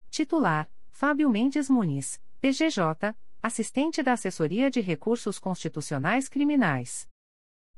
Titular: 0.10 0.70
Fábio 0.90 1.30
Mendes 1.30 1.70
Muniz, 1.70 2.20
PGJ, 2.42 3.16
assistente 3.42 4.02
da 4.02 4.14
Assessoria 4.14 4.70
de 4.70 4.82
Recursos 4.82 5.38
Constitucionais 5.38 6.28
Criminais. 6.28 7.08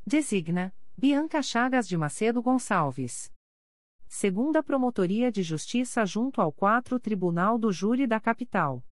Designa: 0.07 0.73
Bianca 0.97 1.41
Chagas 1.41 1.87
de 1.87 1.97
Macedo 1.97 2.41
Gonçalves. 2.41 3.31
Segunda 4.07 4.63
Promotoria 4.63 5.31
de 5.31 5.43
Justiça 5.43 6.05
junto 6.05 6.41
ao 6.41 6.51
4 6.51 6.99
Tribunal 6.99 7.57
do 7.57 7.71
Júri 7.71 8.07
da 8.07 8.19
Capital. 8.19 8.83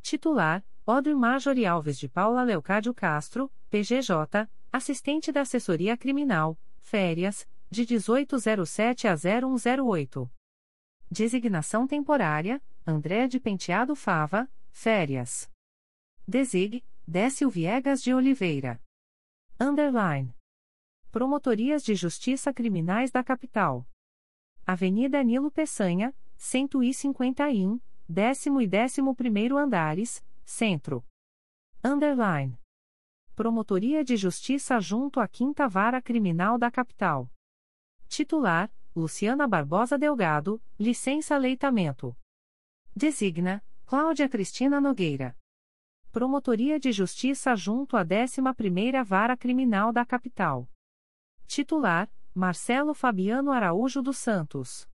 Titular: 0.00 0.64
Odre 0.86 1.14
Majori 1.14 1.66
Alves 1.66 1.98
de 1.98 2.08
Paula 2.08 2.42
Leocádio 2.42 2.94
Castro, 2.94 3.52
PGJ, 3.68 4.48
assistente 4.72 5.32
da 5.32 5.42
Assessoria 5.42 5.96
Criminal 5.96 6.58
Férias, 6.80 7.48
de 7.70 7.86
1807 7.86 9.06
a 9.06 9.14
0108. 9.14 10.30
Designação 11.12 11.88
temporária: 11.88 12.62
André 12.86 13.26
de 13.26 13.40
Penteado 13.40 13.96
Fava, 13.96 14.48
Férias. 14.70 15.50
Desig: 16.24 16.84
Décio 17.04 17.50
Viegas 17.50 18.00
de 18.00 18.14
Oliveira. 18.14 18.80
Underline. 19.58 20.32
Promotorias 21.10 21.82
de 21.82 21.96
Justiça 21.96 22.54
Criminais 22.54 23.10
da 23.10 23.24
Capital. 23.24 23.84
Avenida 24.64 25.20
Nilo 25.24 25.50
Peçanha, 25.50 26.14
151, 26.36 27.80
décimo 28.08 28.62
e 28.62 28.68
décimo 28.68 29.12
primeiro 29.12 29.58
andares, 29.58 30.24
Centro. 30.44 31.04
Underline. 31.82 32.56
Promotoria 33.34 34.04
de 34.04 34.16
Justiça 34.16 34.78
junto 34.78 35.18
à 35.18 35.26
Quinta 35.26 35.66
Vara 35.66 36.00
Criminal 36.00 36.56
da 36.56 36.70
Capital. 36.70 37.28
Titular: 38.06 38.70
Luciana 38.94 39.46
Barbosa 39.46 39.96
Delgado, 39.96 40.60
licença 40.76 41.38
leitamento. 41.38 42.16
Designa: 42.94 43.64
Cláudia 43.86 44.28
Cristina 44.28 44.80
Nogueira. 44.80 45.36
Promotoria 46.10 46.80
de 46.80 46.90
Justiça 46.90 47.54
junto 47.54 47.96
à 47.96 48.04
11ª 48.04 49.04
Vara 49.04 49.36
Criminal 49.36 49.92
da 49.92 50.04
Capital. 50.04 50.68
Titular: 51.46 52.10
Marcelo 52.34 52.92
Fabiano 52.92 53.52
Araújo 53.52 54.02
dos 54.02 54.18
Santos. 54.18 54.88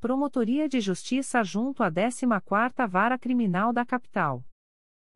Promotoria 0.00 0.68
de 0.68 0.80
Justiça 0.80 1.42
junto 1.42 1.82
à 1.82 1.90
14ª 1.90 2.86
Vara 2.88 3.18
Criminal 3.18 3.72
da 3.72 3.84
Capital. 3.84 4.44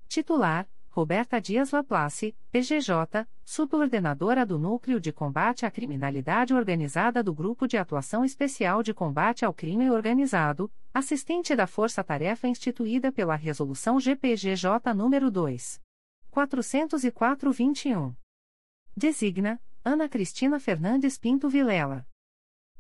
Titular: 0.09 0.69
Roberta 0.93 1.41
Dias 1.41 1.71
Laplace, 1.71 2.35
PGJ, 2.51 3.25
subcoordenadora 3.45 4.45
do 4.45 4.59
Núcleo 4.59 4.99
de 4.99 5.13
Combate 5.13 5.65
à 5.65 5.71
Criminalidade 5.71 6.53
Organizada 6.53 7.23
do 7.23 7.33
Grupo 7.33 7.69
de 7.69 7.77
Atuação 7.77 8.25
Especial 8.25 8.83
de 8.83 8.93
Combate 8.93 9.45
ao 9.45 9.55
Crime 9.55 9.89
Organizado, 9.89 10.69
assistente 10.93 11.55
da 11.55 11.69
Força 11.69 12.03
Tarefa 12.03 12.49
instituída 12.49 13.13
pela 13.13 13.37
Resolução 13.37 14.01
GPGJ 14.01 14.69
nº 14.93 15.31
2. 15.31 15.81
404-21. 16.33 18.13
Designa: 18.97 19.63
Ana 19.85 20.09
Cristina 20.09 20.59
Fernandes 20.59 21.17
Pinto 21.17 21.49
Vilela. 21.49 22.05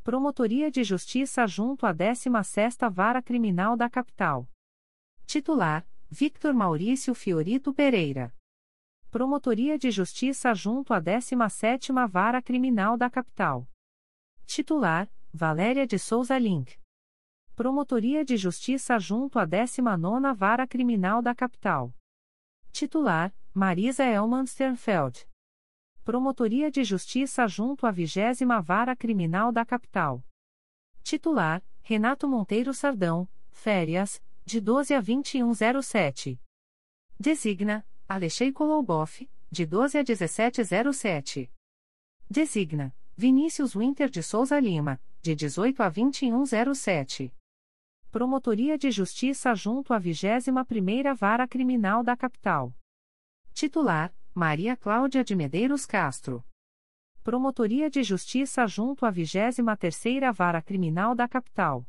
Promotoria 0.02 0.68
de 0.68 0.82
Justiça 0.82 1.46
junto 1.46 1.86
à 1.86 1.94
16ª 1.94 2.90
Vara 2.90 3.22
Criminal 3.22 3.76
da 3.76 3.88
Capital. 3.88 4.48
Titular: 5.26 5.86
Victor 6.12 6.52
Maurício 6.52 7.14
Fiorito 7.14 7.72
Pereira. 7.72 8.34
Promotoria 9.12 9.78
de 9.78 9.92
Justiça 9.92 10.52
junto 10.52 10.92
à 10.92 11.00
17ª 11.00 12.08
Vara 12.08 12.42
Criminal 12.42 12.96
da 12.96 13.08
Capital. 13.08 13.64
Titular: 14.44 15.08
Valéria 15.32 15.86
de 15.86 16.00
Souza 16.00 16.36
Link. 16.36 16.76
Promotoria 17.54 18.24
de 18.24 18.36
Justiça 18.36 18.98
junto 18.98 19.38
à 19.38 19.46
19ª 19.46 20.34
Vara 20.34 20.66
Criminal 20.66 21.22
da 21.22 21.32
Capital. 21.32 21.94
Titular: 22.72 23.32
Marisa 23.54 24.02
Elman 24.02 24.46
Sternfeld. 24.46 25.28
Promotoria 26.04 26.72
de 26.72 26.82
Justiça 26.82 27.46
junto 27.46 27.86
à 27.86 27.92
20 27.92 28.44
Vara 28.64 28.96
Criminal 28.96 29.52
da 29.52 29.64
Capital. 29.64 30.24
Titular: 31.04 31.62
Renato 31.82 32.26
Monteiro 32.26 32.74
Sardão, 32.74 33.28
férias, 33.52 34.20
de 34.44 34.60
12 34.60 34.94
a 34.94 35.00
2107. 35.00 36.40
Designa: 37.18 37.86
Alexei 38.08 38.52
Koloboff, 38.52 39.28
de 39.50 39.66
12 39.66 39.98
a 39.98 40.02
1707. 40.02 41.52
Designa: 42.28 42.94
Vinícius 43.16 43.74
Winter 43.74 44.08
de 44.08 44.22
Souza 44.22 44.58
Lima, 44.58 45.00
de 45.22 45.34
18 45.34 45.82
a 45.82 45.88
2107. 45.88 47.34
Promotoria 48.10 48.76
de 48.76 48.90
Justiça 48.90 49.54
junto 49.54 49.92
à 49.92 50.00
21ª 50.00 51.14
Vara 51.14 51.46
Criminal 51.46 52.02
da 52.02 52.16
Capital. 52.16 52.74
Titular: 53.52 54.12
Maria 54.34 54.76
Cláudia 54.76 55.22
de 55.22 55.36
Medeiros 55.36 55.84
Castro. 55.84 56.44
Promotoria 57.22 57.90
de 57.90 58.02
Justiça 58.02 58.66
junto 58.66 59.04
à 59.04 59.12
23ª 59.12 60.32
Vara 60.32 60.62
Criminal 60.62 61.14
da 61.14 61.28
Capital. 61.28 61.86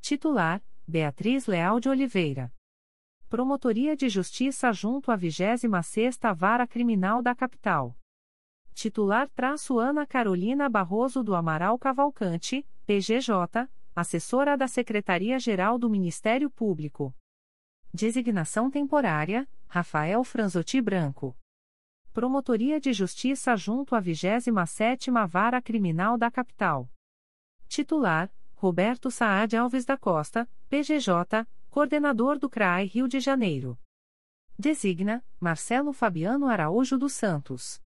Titular: 0.00 0.62
Beatriz 0.88 1.48
Leal 1.48 1.80
de 1.80 1.88
Oliveira. 1.88 2.52
Promotoria 3.28 3.96
de 3.96 4.08
Justiça 4.08 4.72
junto 4.72 5.10
à 5.10 5.18
26ª 5.18 6.32
Vara 6.32 6.64
Criminal 6.64 7.20
da 7.20 7.34
Capital. 7.34 7.98
Titular 8.72 9.28
traço 9.30 9.80
Ana 9.80 10.06
Carolina 10.06 10.68
Barroso 10.68 11.24
do 11.24 11.34
Amaral 11.34 11.76
Cavalcante, 11.76 12.64
PGJ, 12.86 13.68
assessora 13.96 14.56
da 14.56 14.68
Secretaria-Geral 14.68 15.76
do 15.76 15.90
Ministério 15.90 16.48
Público. 16.48 17.12
Designação 17.92 18.70
temporária, 18.70 19.48
Rafael 19.66 20.22
Franzotti 20.22 20.80
Branco. 20.80 21.36
Promotoria 22.12 22.78
de 22.78 22.92
Justiça 22.92 23.56
junto 23.56 23.96
à 23.96 24.00
27ª 24.00 25.26
Vara 25.26 25.60
Criminal 25.60 26.16
da 26.16 26.30
Capital. 26.30 26.88
Titular, 27.66 28.32
Roberto 28.58 29.10
Saad 29.10 29.54
Alves 29.54 29.84
da 29.84 29.98
Costa, 29.98 30.48
PGJ, 30.70 31.46
coordenador 31.68 32.38
do 32.38 32.48
CRAI 32.48 32.86
Rio 32.86 33.06
de 33.06 33.20
Janeiro. 33.20 33.78
Designa: 34.58 35.22
Marcelo 35.38 35.92
Fabiano 35.92 36.46
Araújo 36.46 36.96
dos 36.96 37.12
Santos. 37.12 37.82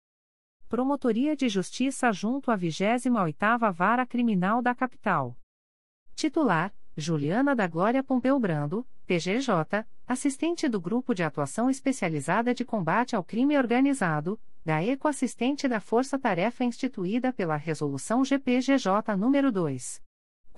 Promotoria 0.68 1.36
de 1.36 1.50
Justiça 1.50 2.12
junto 2.14 2.52
à 2.52 2.58
28ª 2.58 3.74
Vara 3.74 4.06
Criminal 4.06 4.62
da 4.62 4.76
Capital. 4.76 5.36
Titular: 6.14 6.72
Juliana 6.96 7.56
da 7.56 7.66
Glória 7.66 8.04
Pompeu 8.04 8.40
Brando, 8.40 8.88
PGJ, 9.08 9.84
assistente 10.06 10.70
do 10.70 10.80
Grupo 10.80 11.16
de 11.16 11.24
Atuação 11.24 11.68
Especializada 11.68 12.54
de 12.54 12.64
Combate 12.64 13.16
ao 13.16 13.24
Crime 13.24 13.58
Organizado, 13.58 14.40
GAECO 14.64 15.08
assistente 15.08 15.68
da 15.68 15.80
Força 15.80 16.20
Tarefa 16.20 16.64
instituída 16.64 17.34
pela 17.34 17.56
Resolução 17.56 18.24
GPGJ 18.24 19.16
nº 19.18 19.50
2. 19.50 20.09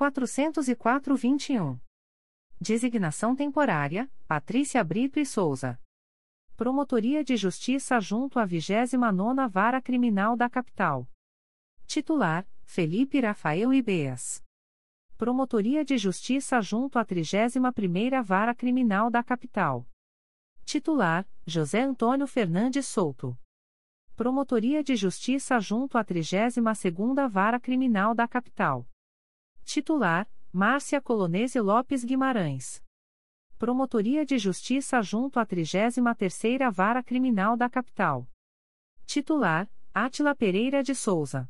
404-21. 0.01 1.79
Designação 2.59 3.35
temporária: 3.35 4.09
Patrícia 4.27 4.83
Brito 4.83 5.19
e 5.19 5.25
Souza. 5.25 5.79
Promotoria 6.57 7.23
de 7.23 7.37
Justiça 7.37 7.99
junto 7.99 8.39
à 8.39 8.47
29ª 8.47 9.47
Vara 9.47 9.79
Criminal 9.79 10.35
da 10.35 10.49
Capital. 10.49 11.07
Titular: 11.85 12.47
Felipe 12.63 13.19
Rafael 13.19 13.71
Ibeas. 13.71 14.43
Promotoria 15.17 15.85
de 15.85 15.99
Justiça 15.99 16.59
junto 16.61 16.97
à 16.97 17.05
31ª 17.05 18.23
Vara 18.23 18.55
Criminal 18.55 19.11
da 19.11 19.23
Capital. 19.23 19.87
Titular: 20.65 21.27
José 21.45 21.81
Antônio 21.81 22.25
Fernandes 22.25 22.87
Souto. 22.87 23.37
Promotoria 24.15 24.83
de 24.83 24.95
Justiça 24.95 25.59
junto 25.59 25.95
à 25.95 26.03
32ª 26.03 27.29
Vara 27.29 27.59
Criminal 27.59 28.15
da 28.15 28.27
Capital. 28.27 28.87
Titular: 29.73 30.29
Márcia 30.51 31.01
Colonese 31.01 31.57
Lopes 31.61 32.03
Guimarães. 32.03 32.83
Promotoria 33.57 34.25
de 34.25 34.37
Justiça 34.37 35.01
junto 35.01 35.39
à 35.39 35.45
33ª 35.45 36.69
Vara 36.69 37.01
Criminal 37.01 37.55
da 37.55 37.69
Capital. 37.69 38.27
Titular: 39.05 39.71
Átila 39.93 40.35
Pereira 40.35 40.83
de 40.83 40.93
Souza. 40.93 41.49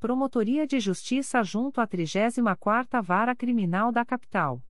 Promotoria 0.00 0.66
de 0.66 0.80
Justiça 0.80 1.42
junto 1.42 1.82
à 1.82 1.86
34ª 1.86 3.02
Vara 3.02 3.36
Criminal 3.36 3.92
da 3.92 4.06
Capital. 4.06 4.64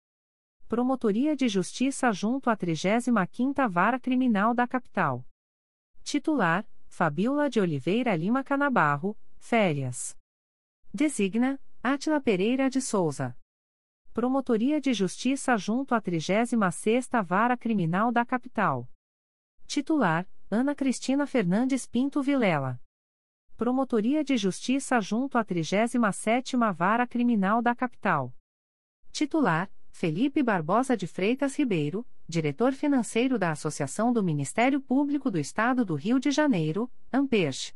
Promotoria 0.67 1.35
de 1.35 1.49
Justiça 1.49 2.11
junto 2.11 2.49
à 2.49 2.55
35ª 2.55 3.69
Vara 3.69 3.99
Criminal 3.99 4.53
da 4.53 4.65
Capital. 4.67 5.25
Titular: 6.03 6.65
Fabiola 6.87 7.49
de 7.49 7.59
Oliveira 7.59 8.15
Lima 8.15 8.43
Canabarro, 8.43 9.17
férias. 9.37 10.17
Designa 10.93 11.59
Átila 11.83 12.21
Pereira 12.21 12.69
de 12.69 12.81
Souza. 12.81 13.37
Promotoria 14.13 14.81
de 14.81 14.93
Justiça 14.93 15.55
junto 15.55 15.95
à 15.95 16.01
36ª 16.01 17.23
Vara 17.23 17.55
Criminal 17.55 18.11
da 18.11 18.25
Capital. 18.25 18.85
Titular: 19.65 20.27
Ana 20.49 20.75
Cristina 20.75 21.25
Fernandes 21.25 21.87
Pinto 21.87 22.21
Vilela. 22.21 22.77
Promotoria 23.55 24.21
de 24.21 24.35
Justiça 24.35 24.99
junto 24.99 25.37
à 25.37 25.45
37ª 25.45 26.73
Vara 26.73 27.07
Criminal 27.07 27.61
da 27.61 27.73
Capital. 27.73 28.35
Titular: 29.13 29.71
Felipe 29.91 30.43
Barbosa 30.43 30.97
de 30.97 31.07
Freitas 31.07 31.57
Ribeiro, 31.57 32.05
diretor 32.27 32.73
financeiro 32.73 33.39
da 33.39 33.51
Associação 33.51 34.11
do 34.11 34.21
Ministério 34.21 34.81
Público 34.81 35.31
do 35.31 35.39
Estado 35.39 35.85
do 35.85 35.95
Rio 35.95 36.19
de 36.19 36.31
Janeiro, 36.31 36.91
Ampers. 37.13 37.73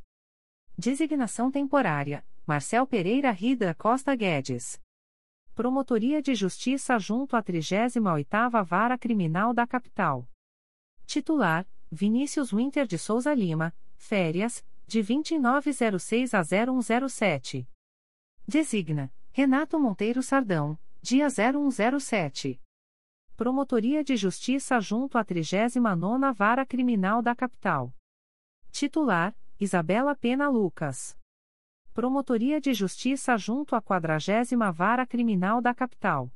Designação 0.78 1.50
temporária: 1.50 2.26
Marcel 2.46 2.86
Pereira 2.86 3.32
Rida 3.32 3.74
Costa 3.74 4.14
Guedes. 4.14 4.84
Promotoria 5.56 6.22
de 6.22 6.36
Justiça 6.36 7.00
junto 7.00 7.34
à 7.34 7.42
38ª 7.42 8.62
Vara 8.62 8.98
Criminal 8.98 9.54
da 9.54 9.66
Capital. 9.66 10.28
Titular: 11.06 11.66
Vinícius 11.90 12.52
Winter 12.52 12.86
de 12.86 12.98
Souza 12.98 13.34
Lima, 13.34 13.74
férias, 13.96 14.66
de 14.86 15.02
2906 15.02 16.34
a 16.34 16.42
0107. 16.44 17.66
Designa 18.46 19.10
Renato 19.32 19.80
Monteiro 19.80 20.22
Sardão, 20.22 20.78
dia 21.02 21.30
0107. 21.30 22.62
Promotoria 23.38 24.04
de 24.04 24.18
Justiça 24.18 24.82
junto 24.82 25.18
à 25.18 25.24
39ª 25.24 26.34
Vara 26.34 26.66
Criminal 26.66 27.22
da 27.22 27.34
Capital. 27.34 27.96
Titular: 28.74 29.34
Isabela 29.58 30.18
Pena 30.18 30.50
Lucas. 30.50 31.18
Promotoria 31.96 32.60
de 32.60 32.74
Justiça 32.74 33.38
junto 33.38 33.74
à 33.74 33.82
40 33.82 34.20
Vara 34.74 35.08
Criminal 35.08 35.62
da 35.62 35.74
Capital. 35.74 36.30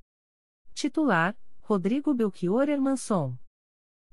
Titular: 0.74 1.36
Rodrigo 1.60 2.14
Belchior 2.14 2.70
Hermanson. 2.70 3.38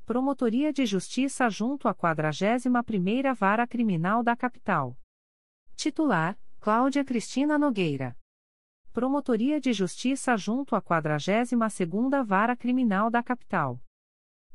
Promotoria 0.05 0.73
de 0.73 0.85
Justiça 0.85 1.49
junto 1.49 1.87
à 1.87 1.95
41ª 1.95 3.33
Vara 3.33 3.65
Criminal 3.65 4.25
da 4.25 4.35
Capital. 4.35 4.99
Titular: 5.77 6.37
Cláudia 6.59 7.05
Cristina 7.05 7.57
Nogueira. 7.57 8.19
Promotoria 8.93 9.61
de 9.61 9.73
Justiça 9.73 10.37
junto 10.37 10.75
à 10.75 10.83
42ª 10.83 12.25
Vara 12.25 12.57
Criminal 12.57 13.09
da 13.09 13.23
Capital. 13.23 13.81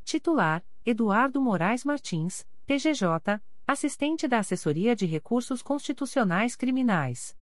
Titular: 0.03 0.61
Eduardo 0.85 1.41
Moraes 1.41 1.85
Martins, 1.85 2.45
PGJ, 2.65 3.41
assistente 3.71 4.27
da 4.27 4.39
Assessoria 4.39 4.93
de 4.93 5.05
Recursos 5.05 5.61
Constitucionais 5.61 6.57
Criminais. 6.57 7.37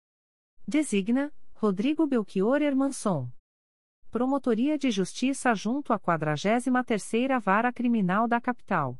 Designa: 0.67 1.31
Rodrigo 1.53 2.07
Belchior 2.07 2.63
Hermanson. 2.63 3.29
Promotoria 4.09 4.75
de 4.75 4.89
Justiça 4.89 5.53
junto 5.53 5.93
à 5.93 5.99
43ª 5.99 7.39
Vara 7.39 7.71
Criminal 7.71 8.27
da 8.27 8.41
Capital. 8.41 8.99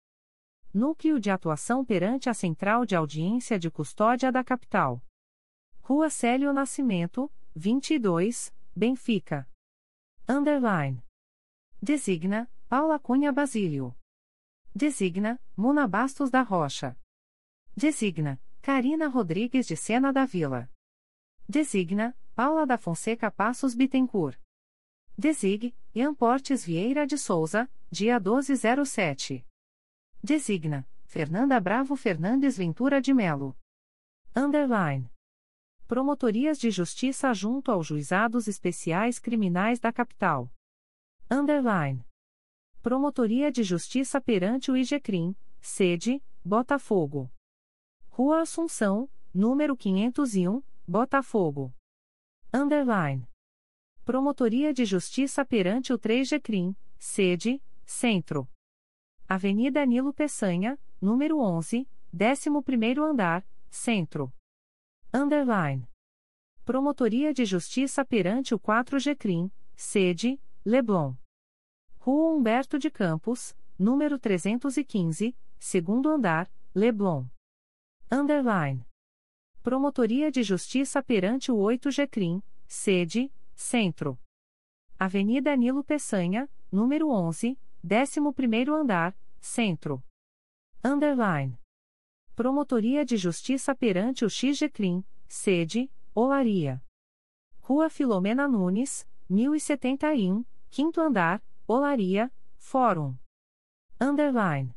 Núcleo 0.73 1.19
de 1.19 1.31
Atuação 1.31 1.85
perante 1.85 2.31
a 2.31 2.35
Central 2.35 2.87
de 2.87 2.95
Audiência 2.95 3.59
de 3.59 3.71
Custódia 3.71 4.31
da 4.31 4.45
Capital. 4.45 5.03
Rua 5.81 6.09
Célio 6.09 6.53
Nascimento, 6.53 7.29
22, 7.57 8.55
Benfica. 8.75 9.51
Underline. 10.29 11.03
Designa: 11.83 12.49
Paula 12.69 13.01
Cunha 13.01 13.33
Basílio. 13.33 13.97
Designa: 14.73 15.41
Muna 15.57 15.89
Bastos 15.89 16.31
da 16.31 16.43
Rocha. 16.43 16.97
Designa: 17.77 18.41
Carina 18.63 19.09
Rodrigues 19.09 19.67
de 19.67 19.75
Sena 19.75 20.13
da 20.13 20.27
Vila. 20.27 20.71
Designa: 21.49 22.15
Paula 22.35 22.67
da 22.67 22.77
Fonseca 22.77 23.31
Passos 23.31 23.75
Bittencourt. 23.75 24.39
Desig, 25.17 25.75
Ian 25.95 26.15
Portes 26.15 26.65
Vieira 26.65 27.07
de 27.07 27.17
Souza, 27.17 27.71
dia 27.91 28.21
1207. 28.21 29.47
Designa, 30.23 30.87
Fernanda 31.07 31.59
Bravo 31.59 31.97
Fernandes 31.97 32.59
Ventura 32.59 33.01
de 33.01 33.15
Melo. 33.15 33.57
Underline. 34.37 35.11
Promotorias 35.89 36.59
de 36.59 36.71
Justiça 36.71 37.33
junto 37.33 37.73
aos 37.73 37.87
Juizados 37.87 38.47
Especiais 38.47 39.19
Criminais 39.19 39.81
da 39.81 39.91
Capital. 39.91 40.53
Underline. 41.31 42.05
Promotoria 42.83 43.51
de 43.51 43.63
Justiça 43.63 44.21
perante 44.21 44.71
o 44.71 44.77
IGCRIM, 44.77 45.35
sede, 45.61 46.23
Botafogo. 46.45 47.31
Rua 48.23 48.43
Assunção, 48.43 49.09
número 49.33 49.75
501, 49.75 50.63
Botafogo. 50.87 51.73
Underline. 52.53 53.27
Promotoria 54.05 54.75
de 54.75 54.85
Justiça 54.85 55.43
perante 55.43 55.91
o 55.91 55.99
3G 55.99 56.77
sede, 56.99 57.63
Centro. 57.83 58.47
Avenida 59.27 59.87
Nilo 59.87 60.13
Peçanha, 60.13 60.79
número 61.01 61.39
11, 61.39 61.89
11º 62.15 63.03
andar, 63.11 63.43
Centro. 63.71 64.31
Underline. 65.15 65.89
Promotoria 66.63 67.33
de 67.33 67.47
Justiça 67.47 68.05
perante 68.05 68.55
o 68.55 68.61
4G 68.61 69.51
sede, 69.75 70.39
Leblon. 70.63 71.15
Rua 71.99 72.35
Humberto 72.35 72.79
de 72.79 72.91
Campos, 72.91 73.57
número 73.79 74.19
315, 74.19 75.35
segundo 75.59 76.11
andar, 76.11 76.53
Leblon. 76.75 77.25
Underline. 78.13 78.85
Promotoria 79.63 80.33
de 80.33 80.43
Justiça 80.43 81.01
perante 81.01 81.53
o 81.53 81.59
8G 81.59 82.43
sede, 82.67 83.33
Centro. 83.55 84.19
Avenida 84.99 85.55
Nilo 85.55 85.85
Peçanha, 85.85 86.51
número 86.73 87.09
11, 87.09 87.57
11º 87.85 88.75
andar, 88.75 89.17
Centro. 89.41 90.03
Underline. 90.83 91.57
Promotoria 92.35 93.05
de 93.05 93.17
Justiça 93.17 93.77
perante 93.77 94.25
o 94.25 94.29
XGCRIM, 94.29 95.05
sede, 95.29 95.89
Olaria. 96.13 96.83
Rua 97.61 97.89
Filomena 97.89 98.49
Nunes, 98.49 99.07
1071, 99.29 100.45
quinto 100.69 101.01
andar, 101.01 101.41
Olaria, 101.65 102.33
Fórum. 102.59 103.17
Underline. 104.01 104.75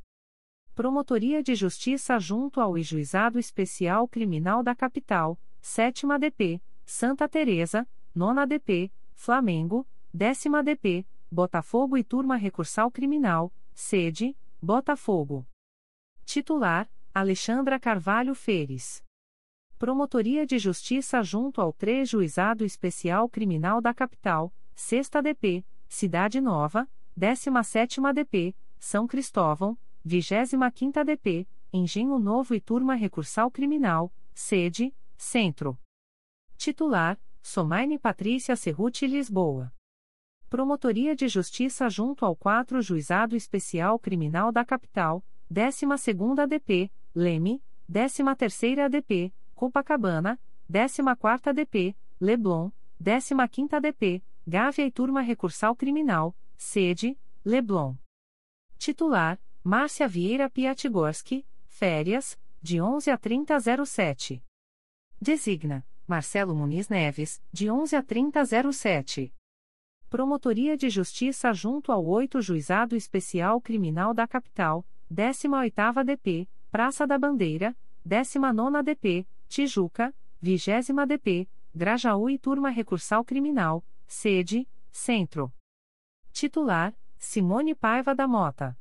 Promotoria 0.76 1.43
de 1.43 1.53
Justiça 1.53 2.19
junto 2.19 2.59
ao 2.59 2.76
Juizado 2.82 3.38
Especial 3.38 4.07
Criminal 4.07 4.63
da 4.63 4.74
Capital, 4.74 5.39
7 5.61 6.07
DP, 6.19 6.59
Santa 6.84 7.30
Teresa, 7.30 7.88
9 8.15 8.47
DP, 8.47 8.91
Flamengo, 9.13 9.86
10 10.11 10.45
DP, 10.65 11.05
Botafogo 11.32 11.95
e 11.95 12.03
Turma 12.03 12.36
Recursal 12.36 12.89
Criminal, 12.89 13.53
sede, 13.71 14.36
Botafogo. 14.59 15.45
Titular, 16.26 16.89
Alexandra 17.13 17.80
Carvalho 17.80 18.34
Feres. 18.34 19.03
Promotoria 19.78 20.43
de 20.43 20.57
Justiça 20.57 21.21
junto 21.21 21.61
ao 21.61 21.71
3 21.71 22.09
Juizado 22.09 22.65
Especial 22.65 23.30
Criminal 23.30 23.80
da 23.80 23.93
Capital, 23.93 24.51
6 24.74 25.07
DP, 25.24 25.63
Cidade 25.88 26.41
Nova, 26.41 26.89
17 27.15 28.01
DP, 28.15 28.55
São 28.80 29.05
Cristóvão, 29.05 29.78
25 30.06 31.04
DP, 31.06 31.47
Engenho 31.72 32.20
Novo 32.20 32.54
e 32.54 32.60
Turma 32.60 32.93
Recursal 32.93 33.49
Criminal, 33.49 34.14
sede, 34.34 34.93
Centro. 35.16 35.80
Titular, 36.58 37.18
Somaine 37.41 37.97
Patrícia 37.97 38.56
Cerruti 38.56 39.08
Lisboa. 39.08 39.74
Promotoria 40.49 41.16
de 41.16 41.28
Justiça 41.28 41.89
junto 41.89 42.26
ao 42.26 42.36
4 42.36 42.82
Juizado 42.82 43.36
Especial 43.36 43.97
Criminal 43.97 44.51
da 44.51 44.66
Capital, 44.66 45.24
12 45.49 45.86
DP, 46.49 46.91
Leme, 47.16 47.64
13 47.89 48.89
DP, 48.89 49.34
Copacabana, 49.56 50.39
14 50.70 51.54
DP, 51.54 51.95
Leblon, 52.20 52.72
15 53.01 53.80
DP, 53.80 54.24
Gávea 54.45 54.86
e 54.86 54.91
Turma 54.91 55.22
Recursal 55.22 55.76
Criminal, 55.76 56.36
sede, 56.58 57.18
Leblon. 57.45 57.95
Titular, 58.78 59.39
Márcia 59.66 60.09
Vieira 60.09 60.49
Piatigorski, 60.49 61.47
férias, 61.68 62.38
de 62.61 62.82
11 62.82 63.09
a 63.11 63.18
3007. 63.18 64.43
Designa, 65.22 65.88
Marcelo 66.05 66.53
Muniz 66.53 66.89
Neves, 66.89 67.41
de 67.49 67.72
11 67.72 67.95
a 67.95 68.03
3007. 68.03 69.34
Promotoria 70.09 70.76
de 70.76 70.89
Justiça 70.89 71.53
junto 71.53 71.93
ao 71.93 72.05
8 72.05 72.41
Juizado 72.41 72.93
Especial 72.93 73.61
Criminal 73.61 74.14
da 74.14 74.28
Capital, 74.28 74.86
18ª 75.09 76.03
DP, 76.03 76.49
Praça 76.70 77.07
da 77.07 77.18
Bandeira, 77.18 77.74
19ª 78.05 78.84
DP, 78.84 79.26
Tijuca, 79.47 80.14
20 80.41 80.91
DP, 81.07 81.47
Grajaú 81.74 82.30
e 82.30 82.38
Turma 82.38 82.70
Recursal 82.70 83.24
Criminal, 83.24 83.82
sede, 84.05 84.68
Centro. 84.91 85.53
Titular, 86.34 86.93
Simone 87.18 87.74
Paiva 87.74 88.14
da 88.14 88.28
Mota. 88.28 88.78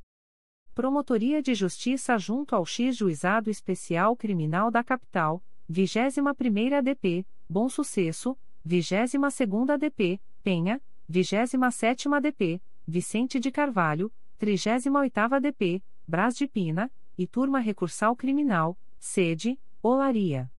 Promotoria 0.73 1.39
de 1.39 1.53
Justiça 1.53 2.17
junto 2.17 2.55
ao 2.55 2.65
X 2.65 2.97
Juizado 2.97 3.49
Especial 3.49 4.15
Criminal 4.15 4.71
da 4.71 4.83
Capital, 4.83 5.43
21ª 5.71 6.81
DP, 6.81 7.25
Bom 7.47 7.69
Sucesso, 7.69 8.35
22ª 8.67 9.77
DP, 9.77 10.19
Penha, 10.41 10.81
27ª 11.09 12.19
DP, 12.19 12.59
Vicente 12.87 13.39
de 13.39 13.51
Carvalho, 13.51 14.11
38ª 14.39 15.39
DP, 15.39 15.83
Brás 16.07 16.35
de 16.35 16.47
Pina, 16.47 16.91
e 17.15 17.27
Turma 17.27 17.59
Recursal 17.59 18.15
Criminal, 18.15 18.75
sede, 18.99 19.59
Olaria. 19.81 20.51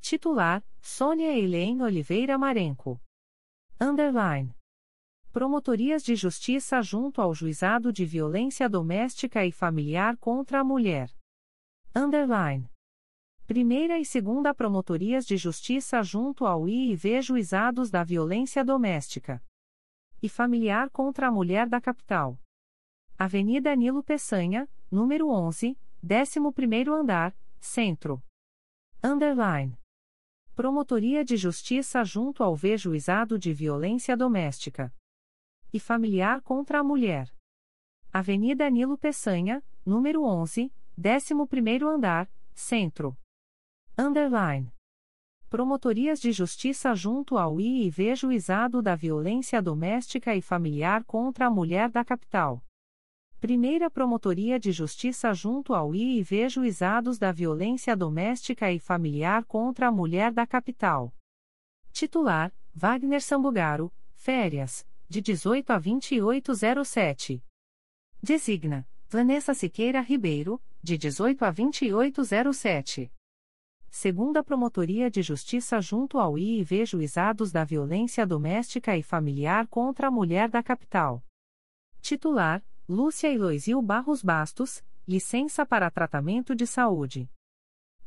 Titular, 0.00 0.64
Sônia 0.80 1.30
Eileen 1.32 1.82
Oliveira 1.82 2.38
Marenco. 2.38 2.98
Underline. 3.78 4.54
Promotorias 5.34 6.04
de 6.04 6.14
Justiça 6.14 6.80
junto 6.80 7.20
ao 7.20 7.34
Juizado 7.34 7.92
de 7.92 8.04
Violência 8.04 8.68
Doméstica 8.68 9.44
e 9.44 9.50
Familiar 9.50 10.16
contra 10.16 10.60
a 10.60 10.64
Mulher. 10.64 11.10
Underline. 11.92 12.70
Primeira 13.44 13.98
e 13.98 14.04
Segunda 14.04 14.54
Promotorias 14.54 15.26
de 15.26 15.36
Justiça 15.36 16.00
junto 16.04 16.46
ao 16.46 16.68
IIV 16.68 17.20
Juizados 17.20 17.90
da 17.90 18.04
Violência 18.04 18.64
Doméstica 18.64 19.42
e 20.22 20.28
Familiar 20.28 20.88
contra 20.88 21.26
a 21.26 21.32
Mulher 21.32 21.68
da 21.68 21.80
Capital. 21.80 22.38
Avenida 23.18 23.74
Nilo 23.74 24.04
Peçanha, 24.04 24.70
número 24.88 25.30
11, 25.30 25.76
11º 26.00 26.92
andar, 26.92 27.36
Centro. 27.58 28.22
Underline. 29.02 29.76
Promotoria 30.54 31.24
de 31.24 31.36
Justiça 31.36 32.04
junto 32.04 32.44
ao 32.44 32.54
V 32.54 32.78
Juizado 32.78 33.36
de 33.36 33.52
Violência 33.52 34.16
Doméstica 34.16 34.94
e 35.74 35.80
Familiar 35.80 36.40
contra 36.40 36.78
a 36.78 36.84
Mulher. 36.84 37.28
Avenida 38.12 38.70
Nilo 38.70 38.96
Peçanha, 38.96 39.60
número 39.84 40.22
11, 40.22 40.72
11º 40.96 41.92
andar, 41.92 42.30
Centro. 42.54 43.18
Underline. 43.98 44.72
Promotorias 45.50 46.20
de 46.20 46.30
Justiça 46.30 46.94
junto 46.94 47.36
ao 47.36 47.60
IIV 47.60 48.14
Juizado 48.14 48.80
da 48.80 48.94
Violência 48.94 49.60
Doméstica 49.60 50.36
e 50.36 50.40
Familiar 50.40 51.02
contra 51.04 51.46
a 51.46 51.50
Mulher 51.50 51.90
da 51.90 52.04
Capital. 52.04 52.64
Primeira 53.40 53.90
Promotoria 53.90 54.60
de 54.60 54.70
Justiça 54.70 55.34
junto 55.34 55.74
ao 55.74 55.92
IIV 55.92 56.48
Juizados 56.48 57.18
da 57.18 57.32
Violência 57.32 57.96
Doméstica 57.96 58.70
e 58.70 58.78
Familiar 58.78 59.44
contra 59.44 59.88
a 59.88 59.92
Mulher 59.92 60.32
da 60.32 60.46
Capital. 60.46 61.12
Titular: 61.92 62.54
Wagner 62.72 63.20
Sambugaro, 63.20 63.92
férias, 64.14 64.86
de 65.08 65.20
18 65.20 65.70
a 65.70 65.78
2807. 65.78 67.44
Designa: 68.22 68.88
Vanessa 69.08 69.54
Siqueira 69.54 70.00
Ribeiro, 70.00 70.60
de 70.82 70.98
18 70.98 71.44
a 71.44 71.50
2807. 71.50 73.12
Segunda 73.90 74.42
Promotoria 74.42 75.08
de 75.08 75.22
Justiça 75.22 75.80
junto 75.80 76.18
ao 76.18 76.36
IIV 76.36 76.84
Juizados 76.84 77.52
da 77.52 77.64
Violência 77.64 78.26
Doméstica 78.26 78.96
e 78.96 79.02
Familiar 79.02 79.68
contra 79.68 80.08
a 80.08 80.10
Mulher 80.10 80.48
da 80.48 80.62
Capital. 80.62 81.24
Titular: 82.00 82.64
Lúcia 82.88 83.32
Eloisil 83.32 83.80
Barros 83.80 84.22
Bastos, 84.22 84.84
licença 85.06 85.64
para 85.64 85.90
tratamento 85.90 86.54
de 86.54 86.66
saúde. 86.66 87.30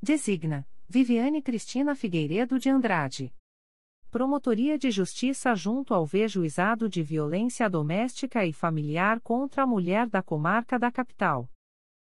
Designa: 0.02 0.68
Viviane 0.90 1.42
Cristina 1.42 1.96
Figueiredo 1.96 2.60
de 2.60 2.70
Andrade. 2.70 3.34
Promotoria 4.10 4.78
de 4.78 4.90
Justiça 4.90 5.54
junto 5.54 5.94
ao 5.94 6.06
V 6.06 6.30
Juizado 6.30 6.88
de 6.88 7.04
Violência 7.04 7.70
Doméstica 7.70 8.46
e 8.46 8.54
Familiar 8.54 9.20
contra 9.20 9.64
a 9.64 9.68
Mulher 9.68 10.08
da 10.08 10.24
Comarca 10.24 10.80
da 10.80 10.90
Capital. 10.90 11.52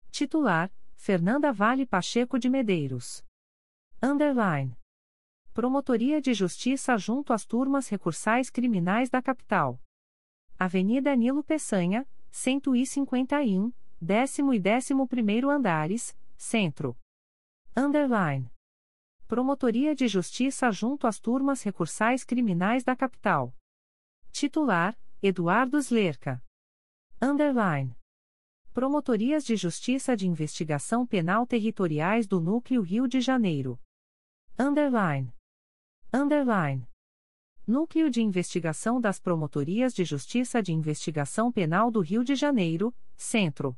Titular: 0.09 0.71
Fernanda 0.95 1.51
Vale 1.51 1.85
Pacheco 1.85 2.39
de 2.39 2.49
Medeiros. 2.49 3.25
Underline. 4.01 4.73
Promotoria 5.53 6.21
de 6.21 6.33
Justiça 6.33 6.97
junto 6.97 7.33
às 7.33 7.45
turmas 7.45 7.89
recursais 7.89 8.49
criminais 8.49 9.09
da 9.09 9.21
Capital. 9.21 9.77
Avenida 10.57 11.13
Nilo 11.13 11.43
Peçanha, 11.43 12.07
151, 12.31 13.69
décimo 13.99 14.53
e 14.53 14.59
décimo 14.59 15.05
primeiro 15.05 15.49
andares, 15.49 16.15
Centro. 16.37 16.97
Underline. 17.75 18.49
Promotoria 19.31 19.95
de 19.95 20.09
Justiça 20.09 20.69
junto 20.73 21.07
às 21.07 21.17
turmas 21.17 21.61
recursais 21.61 22.25
criminais 22.25 22.83
da 22.83 22.97
capital. 22.97 23.55
Titular: 24.29 24.93
Eduardo 25.23 25.77
Slerca. 25.77 26.43
Underline. 27.21 27.95
Promotorias 28.73 29.45
de 29.45 29.55
Justiça 29.55 30.17
de 30.17 30.27
Investigação 30.27 31.07
Penal 31.07 31.47
Territoriais 31.47 32.27
do 32.27 32.41
Núcleo 32.41 32.81
Rio 32.81 33.07
de 33.07 33.21
Janeiro. 33.21 33.79
Underline. 34.59 35.33
Underline. 36.11 36.85
Núcleo 37.65 38.09
de 38.11 38.21
Investigação 38.21 38.99
das 38.99 39.17
Promotorias 39.17 39.93
de 39.93 40.03
Justiça 40.03 40.61
de 40.61 40.73
Investigação 40.73 41.53
Penal 41.53 41.89
do 41.89 42.01
Rio 42.01 42.25
de 42.25 42.35
Janeiro, 42.35 42.93
Centro. 43.15 43.77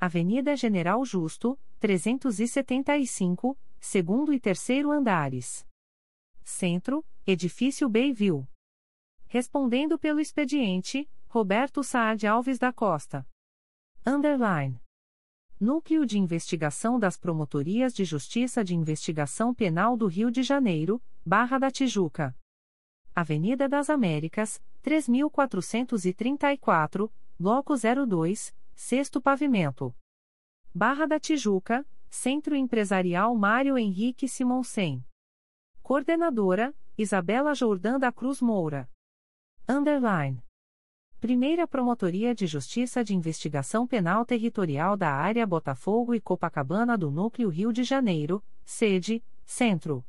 Avenida 0.00 0.56
General 0.56 1.04
Justo, 1.04 1.56
375, 1.78 3.56
segundo 3.84 4.32
e 4.32 4.40
terceiro 4.40 4.90
andares. 4.90 5.64
Centro, 6.42 7.04
Edifício 7.26 7.86
Bayview. 7.86 8.48
Respondendo 9.26 9.98
pelo 9.98 10.20
expediente, 10.20 11.06
Roberto 11.28 11.84
Saad 11.84 12.26
Alves 12.26 12.58
da 12.58 12.72
Costa. 12.72 13.28
Underline. 14.04 14.80
Núcleo 15.60 16.06
de 16.06 16.18
Investigação 16.18 16.98
das 16.98 17.18
Promotorias 17.18 17.92
de 17.92 18.06
Justiça 18.06 18.64
de 18.64 18.74
Investigação 18.74 19.52
Penal 19.54 19.98
do 19.98 20.06
Rio 20.06 20.30
de 20.30 20.42
Janeiro, 20.42 20.98
Barra 21.24 21.58
da 21.58 21.70
Tijuca. 21.70 22.34
Avenida 23.14 23.68
das 23.68 23.90
Américas, 23.90 24.62
3434, 24.80 27.12
Bloco 27.38 27.74
02, 27.76 28.56
Sexto 28.74 29.20
Pavimento. 29.20 29.94
Barra 30.74 31.06
da 31.06 31.20
Tijuca, 31.20 31.86
Centro 32.16 32.54
Empresarial 32.54 33.34
Mário 33.34 33.76
Henrique 33.76 34.28
Simonsen. 34.28 35.04
Coordenadora, 35.82 36.72
Isabela 36.96 37.52
Jordã 37.54 37.98
da 37.98 38.12
Cruz 38.12 38.40
Moura. 38.40 38.88
Underline. 39.68 40.40
Primeira 41.20 41.66
Promotoria 41.66 42.32
de 42.32 42.46
Justiça 42.46 43.02
de 43.02 43.16
Investigação 43.16 43.84
Penal 43.84 44.24
Territorial 44.24 44.96
da 44.96 45.10
Área 45.10 45.44
Botafogo 45.44 46.14
e 46.14 46.20
Copacabana 46.20 46.96
do 46.96 47.10
Núcleo 47.10 47.48
Rio 47.48 47.72
de 47.72 47.82
Janeiro, 47.82 48.42
sede, 48.64 49.22
Centro. 49.44 50.06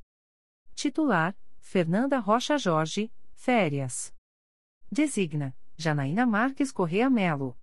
Titular, 0.76 1.36
Fernanda 1.60 2.20
Rocha 2.20 2.56
Jorge, 2.58 3.12
férias. 3.34 4.14
Designa, 4.91 5.58
Janaína 5.76 6.26
Marques 6.28 6.72
Correa 6.72 7.10
Melo. 7.10 7.58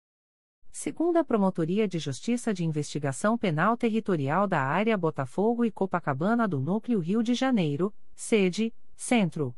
Segunda 0.75 1.23
Promotoria 1.23 1.87
de 1.87 1.99
Justiça 1.99 2.53
de 2.53 2.64
Investigação 2.64 3.37
Penal 3.37 3.77
Territorial 3.77 4.49
da 4.49 4.62
Área 4.62 4.97
Botafogo 4.97 5.66
e 5.66 5.70
Copacabana 5.70 6.49
do 6.49 6.59
Núcleo 6.59 6.99
Rio 6.99 7.23
de 7.23 7.35
Janeiro, 7.35 7.95
sede, 8.14 8.75
Centro. 8.97 9.55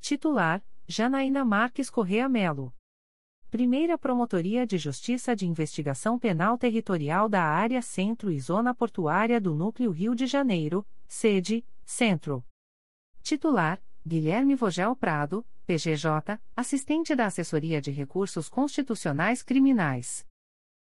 Titular, 0.00 0.64
Janaína 0.86 1.44
Marques 1.44 1.90
Correa 1.90 2.28
Melo. 2.28 2.72
Primeira 3.50 3.98
Promotoria 3.98 4.64
de 4.64 4.78
Justiça 4.78 5.34
de 5.34 5.44
Investigação 5.44 6.16
Penal 6.20 6.56
Territorial 6.56 7.28
da 7.28 7.42
Área 7.42 7.82
Centro 7.82 8.30
e 8.30 8.38
Zona 8.38 8.72
Portuária 8.72 9.40
do 9.40 9.56
Núcleo 9.56 9.90
Rio 9.90 10.14
de 10.14 10.26
Janeiro, 10.26 10.86
sede, 11.08 11.66
Centro. 11.84 12.44
Titular, 13.22 13.82
Guilherme 14.06 14.54
Vogel 14.54 14.94
Prado, 14.94 15.44
PGJ, 15.66 16.40
assistente 16.54 17.16
da 17.16 17.26
Assessoria 17.26 17.80
de 17.80 17.90
Recursos 17.90 18.48
Constitucionais 18.48 19.42
Criminais. 19.42 20.27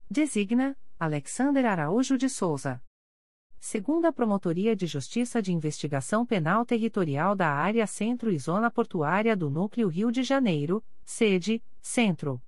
Designa, 0.10 0.78
Alexander 1.00 1.66
Araújo 1.66 2.16
de 2.16 2.30
Souza. 2.30 2.80
Segunda 3.60 4.14
Promotoria 4.14 4.76
de 4.76 4.86
Justiça 4.86 5.42
de 5.42 5.52
Investigação 5.52 6.24
Penal 6.24 6.64
Territorial 6.64 7.36
da 7.36 7.50
Área 7.50 7.88
Centro 7.88 8.32
e 8.32 8.38
Zona 8.38 8.70
Portuária 8.70 9.36
do 9.36 9.50
Núcleo 9.50 9.88
Rio 9.88 10.12
de 10.12 10.22
Janeiro, 10.22 10.86
sede, 11.04 11.64
Centro. 11.82 12.40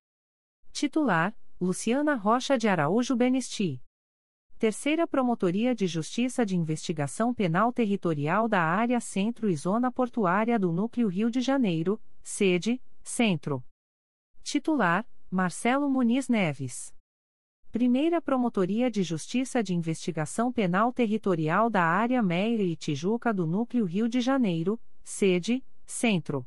Titular, 0.72 1.36
Luciana 1.60 2.14
Rocha 2.14 2.60
de 2.60 2.68
Araújo 2.68 3.16
Benesti. 3.16 3.82
Terceira 4.60 5.08
Promotoria 5.08 5.74
de 5.74 5.88
Justiça 5.88 6.46
de 6.46 6.56
Investigação 6.56 7.34
Penal 7.34 7.74
Territorial 7.74 8.48
da 8.48 8.62
Área 8.62 9.00
Centro 9.00 9.50
e 9.50 9.56
Zona 9.56 9.92
Portuária 9.92 10.60
do 10.60 10.72
Núcleo 10.72 11.08
Rio 11.08 11.32
de 11.32 11.42
Janeiro, 11.42 12.00
sede, 12.24 12.80
Centro. 13.02 13.64
Titular, 14.44 15.08
Marcelo 15.32 15.90
Muniz 15.90 16.30
Neves. 16.30 16.96
Primeira 17.78 18.20
Promotoria 18.20 18.90
de 18.90 19.04
Justiça 19.04 19.62
de 19.62 19.72
Investigação 19.72 20.52
Penal 20.52 20.92
Territorial 20.92 21.70
da 21.70 21.84
Área 21.84 22.24
Meire 22.24 22.64
e 22.64 22.76
Tijuca 22.76 23.32
do 23.32 23.46
Núcleo 23.46 23.86
Rio 23.86 24.10
de 24.10 24.20
Janeiro, 24.20 24.82
sede, 25.04 25.64
Centro. 25.86 26.44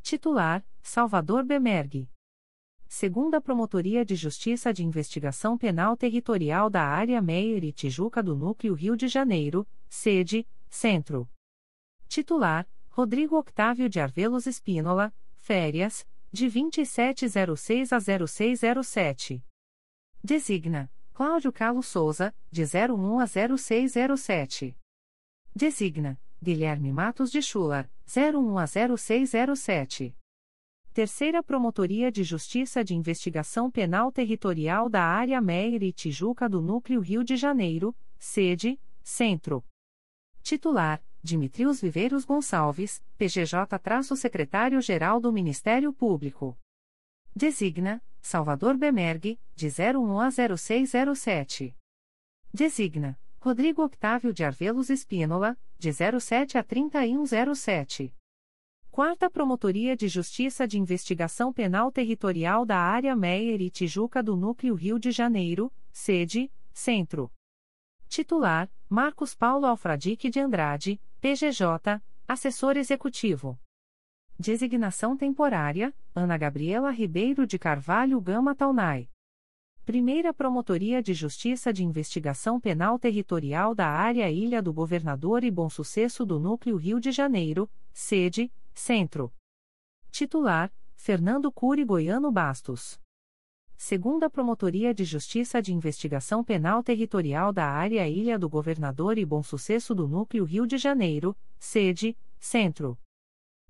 Titular, 0.00 0.64
Salvador 0.80 1.42
Bemergue 1.44 2.08
segunda 2.86 3.40
Promotoria 3.40 4.04
de 4.04 4.14
Justiça 4.14 4.72
de 4.72 4.84
Investigação 4.84 5.58
Penal 5.58 5.96
Territorial 5.96 6.70
da 6.70 6.84
Área 6.84 7.20
Meier 7.20 7.64
e 7.64 7.72
Tijuca 7.72 8.22
do 8.22 8.36
Núcleo 8.36 8.74
Rio 8.74 8.96
de 8.96 9.08
Janeiro, 9.08 9.66
sede, 9.88 10.46
Centro. 10.70 11.28
Titular, 12.06 12.64
Rodrigo 12.90 13.36
Octávio 13.36 13.88
de 13.88 13.98
Arvelos 13.98 14.46
Espínola, 14.46 15.12
férias, 15.34 16.06
de 16.30 16.48
2706 16.48 17.92
a 17.92 17.98
0607. 17.98 19.44
Designa, 20.24 20.90
Cláudio 21.12 21.52
Carlos 21.52 21.86
Souza, 21.86 22.34
de 22.50 22.62
01 22.62 23.18
a 23.18 23.26
0607. 23.26 24.74
Designa, 25.54 26.18
Guilherme 26.42 26.90
Matos 26.90 27.30
de 27.30 27.42
Schular, 27.42 27.90
01 28.08 28.58
a 28.58 28.66
0607. 28.66 30.16
Terceira 30.94 31.42
Promotoria 31.42 32.10
de 32.10 32.24
Justiça 32.24 32.82
de 32.82 32.94
Investigação 32.94 33.70
Penal 33.70 34.10
Territorial 34.10 34.88
da 34.88 35.02
Área 35.02 35.42
Meier 35.42 35.82
e 35.82 35.92
Tijuca 35.92 36.48
do 36.48 36.62
Núcleo 36.62 37.02
Rio 37.02 37.22
de 37.22 37.36
Janeiro, 37.36 37.94
sede, 38.18 38.80
Centro. 39.02 39.62
Titular, 40.42 41.04
Dimitrios 41.22 41.82
Viveiros 41.82 42.24
Gonçalves, 42.24 43.04
PGJ-Secretário-Geral 43.18 45.20
do 45.20 45.30
Ministério 45.30 45.92
Público. 45.92 46.56
Designa, 47.36 48.02
Salvador 48.24 48.78
Bemergue, 48.78 49.38
de 49.54 49.68
01 49.68 50.18
a 50.18 50.30
0607. 50.30 51.76
Designa, 52.54 53.20
Rodrigo 53.38 53.84
Octávio 53.84 54.32
de 54.32 54.42
Arvelos 54.42 54.88
Espínola, 54.88 55.58
de 55.78 55.92
07 55.92 56.56
a 56.56 56.62
3107. 56.62 58.16
Quarta 58.90 59.28
Promotoria 59.28 59.94
de 59.94 60.08
Justiça 60.08 60.66
de 60.66 60.78
Investigação 60.78 61.52
Penal 61.52 61.92
Territorial 61.92 62.64
da 62.64 62.78
Área 62.78 63.14
Meier 63.14 63.60
e 63.60 63.68
Tijuca 63.68 64.22
do 64.22 64.34
Núcleo 64.34 64.74
Rio 64.74 64.98
de 64.98 65.10
Janeiro, 65.10 65.70
sede, 65.92 66.50
Centro. 66.72 67.30
Titular, 68.08 68.70
Marcos 68.88 69.34
Paulo 69.34 69.66
Alfradique 69.66 70.30
de 70.30 70.40
Andrade, 70.40 70.98
PGJ, 71.20 72.00
Assessor 72.26 72.78
Executivo. 72.78 73.60
Designação 74.38 75.16
Temporária, 75.16 75.94
Ana 76.12 76.36
Gabriela 76.36 76.90
Ribeiro 76.90 77.46
de 77.46 77.56
Carvalho 77.56 78.20
Gama 78.20 78.52
Taunay. 78.52 79.08
Primeira 79.86 80.34
Promotoria 80.34 81.00
de 81.00 81.14
Justiça 81.14 81.72
de 81.72 81.84
Investigação 81.84 82.60
Penal 82.60 82.98
Territorial 82.98 83.76
da 83.76 83.86
Área 83.86 84.28
Ilha 84.28 84.60
do 84.60 84.72
Governador 84.72 85.44
e 85.44 85.50
Bom 85.52 85.70
Sucesso 85.70 86.26
do 86.26 86.40
Núcleo 86.40 86.76
Rio 86.76 86.98
de 86.98 87.12
Janeiro, 87.12 87.70
sede, 87.92 88.52
Centro. 88.74 89.32
Titular: 90.10 90.72
Fernando 90.96 91.52
Cury 91.52 91.84
Goiano 91.84 92.32
Bastos. 92.32 93.00
Segunda 93.76 94.28
Promotoria 94.28 94.92
de 94.92 95.04
Justiça 95.04 95.62
de 95.62 95.72
Investigação 95.72 96.42
Penal 96.42 96.82
Territorial 96.82 97.52
da 97.52 97.66
Área 97.66 98.08
Ilha 98.08 98.36
do 98.36 98.48
Governador 98.48 99.16
e 99.16 99.24
Bom 99.24 99.44
Sucesso 99.44 99.94
do 99.94 100.08
Núcleo 100.08 100.44
Rio 100.44 100.66
de 100.66 100.76
Janeiro, 100.76 101.36
sede, 101.56 102.16
Centro. 102.40 102.98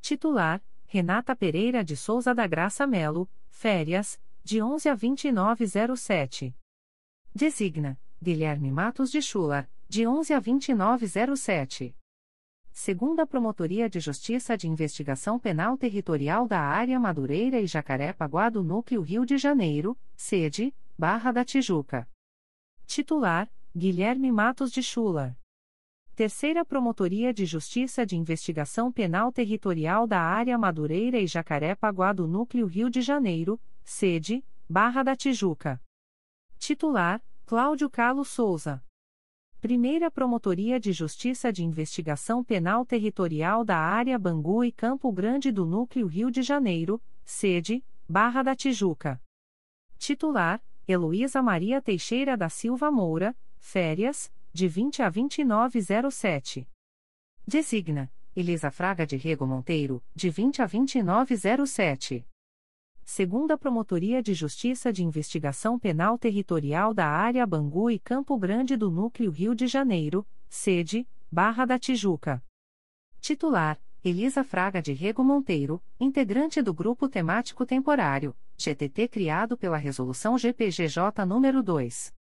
Titular: 0.00 0.60
Renata 0.86 1.36
Pereira 1.36 1.84
de 1.84 1.96
Souza 1.96 2.34
da 2.34 2.48
Graça 2.48 2.84
Melo, 2.84 3.30
férias, 3.48 4.20
de 4.42 4.60
11 4.60 4.88
a 4.88 4.94
2907. 4.96 6.52
Designa: 7.32 7.96
Guilherme 8.20 8.72
Matos 8.72 9.08
de 9.08 9.22
Chula, 9.22 9.70
de 9.88 10.04
11 10.04 10.34
a 10.34 10.40
2907 10.40 11.94
segunda 12.74 13.24
Promotoria 13.24 13.88
de 13.88 14.00
Justiça 14.00 14.56
de 14.56 14.68
Investigação 14.68 15.38
Penal 15.38 15.78
Territorial 15.78 16.46
da 16.46 16.60
Área 16.60 16.98
Madureira 16.98 17.60
e 17.60 17.68
Jacaré-Paguá 17.68 18.50
do 18.50 18.64
Núcleo 18.64 19.00
Rio 19.00 19.24
de 19.24 19.38
Janeiro, 19.38 19.96
sede, 20.16 20.74
Barra 20.98 21.30
da 21.30 21.44
Tijuca. 21.44 22.06
Titular, 22.84 23.48
Guilherme 23.74 24.30
Matos 24.32 24.72
de 24.72 24.82
Chula. 24.82 25.38
Terceira 26.16 26.64
Promotoria 26.64 27.32
de 27.32 27.46
Justiça 27.46 28.04
de 28.04 28.16
Investigação 28.16 28.90
Penal 28.90 29.32
Territorial 29.32 30.04
da 30.04 30.20
Área 30.20 30.58
Madureira 30.58 31.18
e 31.20 31.28
Jacaré-Paguá 31.28 32.12
do 32.12 32.26
Núcleo 32.26 32.66
Rio 32.66 32.90
de 32.90 33.00
Janeiro, 33.02 33.60
sede, 33.84 34.44
Barra 34.68 35.04
da 35.04 35.14
Tijuca. 35.14 35.80
Titular, 36.58 37.22
Cláudio 37.46 37.88
Carlos 37.88 38.28
Souza. 38.28 38.82
Primeira 39.64 40.10
Promotoria 40.10 40.78
de 40.78 40.92
Justiça 40.92 41.50
de 41.50 41.64
Investigação 41.64 42.44
Penal 42.44 42.84
Territorial 42.84 43.64
da 43.64 43.78
Área 43.78 44.18
Bangu 44.18 44.62
e 44.62 44.70
Campo 44.70 45.10
Grande 45.10 45.50
do 45.50 45.64
Núcleo 45.64 46.06
Rio 46.06 46.30
de 46.30 46.42
Janeiro, 46.42 47.00
sede, 47.24 47.82
Barra 48.06 48.42
da 48.42 48.54
Tijuca. 48.54 49.18
Titular, 49.96 50.62
Heloísa 50.86 51.42
Maria 51.42 51.80
Teixeira 51.80 52.36
da 52.36 52.50
Silva 52.50 52.90
Moura, 52.90 53.34
férias, 53.56 54.30
de 54.52 54.68
20 54.68 55.00
a 55.00 55.08
2907. 55.08 56.68
Designa, 57.46 58.12
Elisa 58.36 58.70
Fraga 58.70 59.06
de 59.06 59.16
Rego 59.16 59.46
Monteiro, 59.46 60.04
de 60.14 60.28
20 60.28 60.60
a 60.60 60.66
2907 60.66 62.26
segunda 63.04 63.58
Promotoria 63.58 64.22
de 64.22 64.32
Justiça 64.32 64.90
de 64.92 65.04
Investigação 65.04 65.76
Penal 65.78 66.18
Territorial 66.18 66.94
da 66.94 67.06
Área 67.06 67.46
Bangu 67.46 67.90
e 67.90 67.98
Campo 67.98 68.38
Grande 68.38 68.74
do 68.76 68.90
Núcleo 68.90 69.30
Rio 69.30 69.54
de 69.54 69.66
Janeiro, 69.66 70.26
sede, 70.48 71.06
Barra 71.30 71.66
da 71.66 71.78
Tijuca. 71.78 72.42
Titular, 73.20 73.78
Elisa 74.02 74.42
Fraga 74.42 74.82
de 74.82 74.92
Rego 74.92 75.22
Monteiro, 75.22 75.80
integrante 76.00 76.62
do 76.62 76.72
Grupo 76.72 77.06
Temático 77.08 77.66
Temporário, 77.66 78.34
GTT 78.56 79.08
criado 79.08 79.56
pela 79.56 79.76
Resolução 79.76 80.38
GPGJ 80.38 81.24
nº 81.26 81.62
2. 81.62 82.14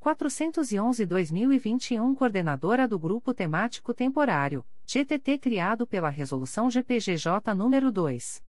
411-2021 0.00 2.16
Coordenadora 2.16 2.88
do 2.88 2.98
Grupo 2.98 3.34
Temático 3.34 3.92
Temporário, 3.92 4.64
GTT 4.86 5.36
criado 5.38 5.86
pela 5.86 6.08
Resolução 6.08 6.70
GPGJ 6.70 7.54
nº 7.54 7.90
2. 7.90 8.49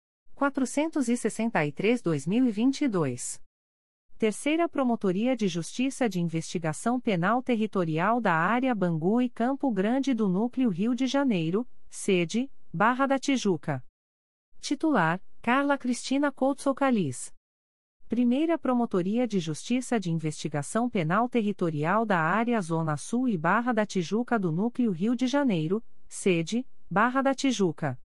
463-2022. 0.41 3.39
Terceira 4.17 4.67
Promotoria 4.67 5.35
de 5.35 5.47
Justiça 5.47 6.09
de 6.09 6.19
Investigação 6.19 6.99
Penal 6.99 7.43
Territorial 7.43 8.19
da 8.19 8.33
Área 8.33 8.73
Bangu 8.73 9.21
e 9.21 9.29
Campo 9.29 9.69
Grande 9.71 10.15
do 10.15 10.27
Núcleo 10.27 10.69
Rio 10.69 10.95
de 10.95 11.05
Janeiro, 11.05 11.67
sede, 11.89 12.49
Barra 12.73 13.05
da 13.05 13.19
Tijuca. 13.19 13.85
Titular, 14.59 15.21
Carla 15.41 15.77
Cristina 15.77 16.31
Couto 16.31 16.73
Calis. 16.73 17.31
Primeira 18.07 18.57
Promotoria 18.57 19.27
de 19.27 19.39
Justiça 19.39 19.99
de 19.99 20.09
Investigação 20.11 20.89
Penal 20.89 21.29
Territorial 21.29 22.03
da 22.05 22.19
Área 22.19 22.59
Zona 22.61 22.97
Sul 22.97 23.29
e 23.29 23.37
Barra 23.37 23.73
da 23.73 23.85
Tijuca 23.85 24.39
do 24.39 24.51
Núcleo 24.51 24.91
Rio 24.91 25.15
de 25.15 25.27
Janeiro, 25.27 25.83
sede, 26.07 26.65
Barra 26.89 27.21
da 27.21 27.33
Tijuca. 27.33 27.99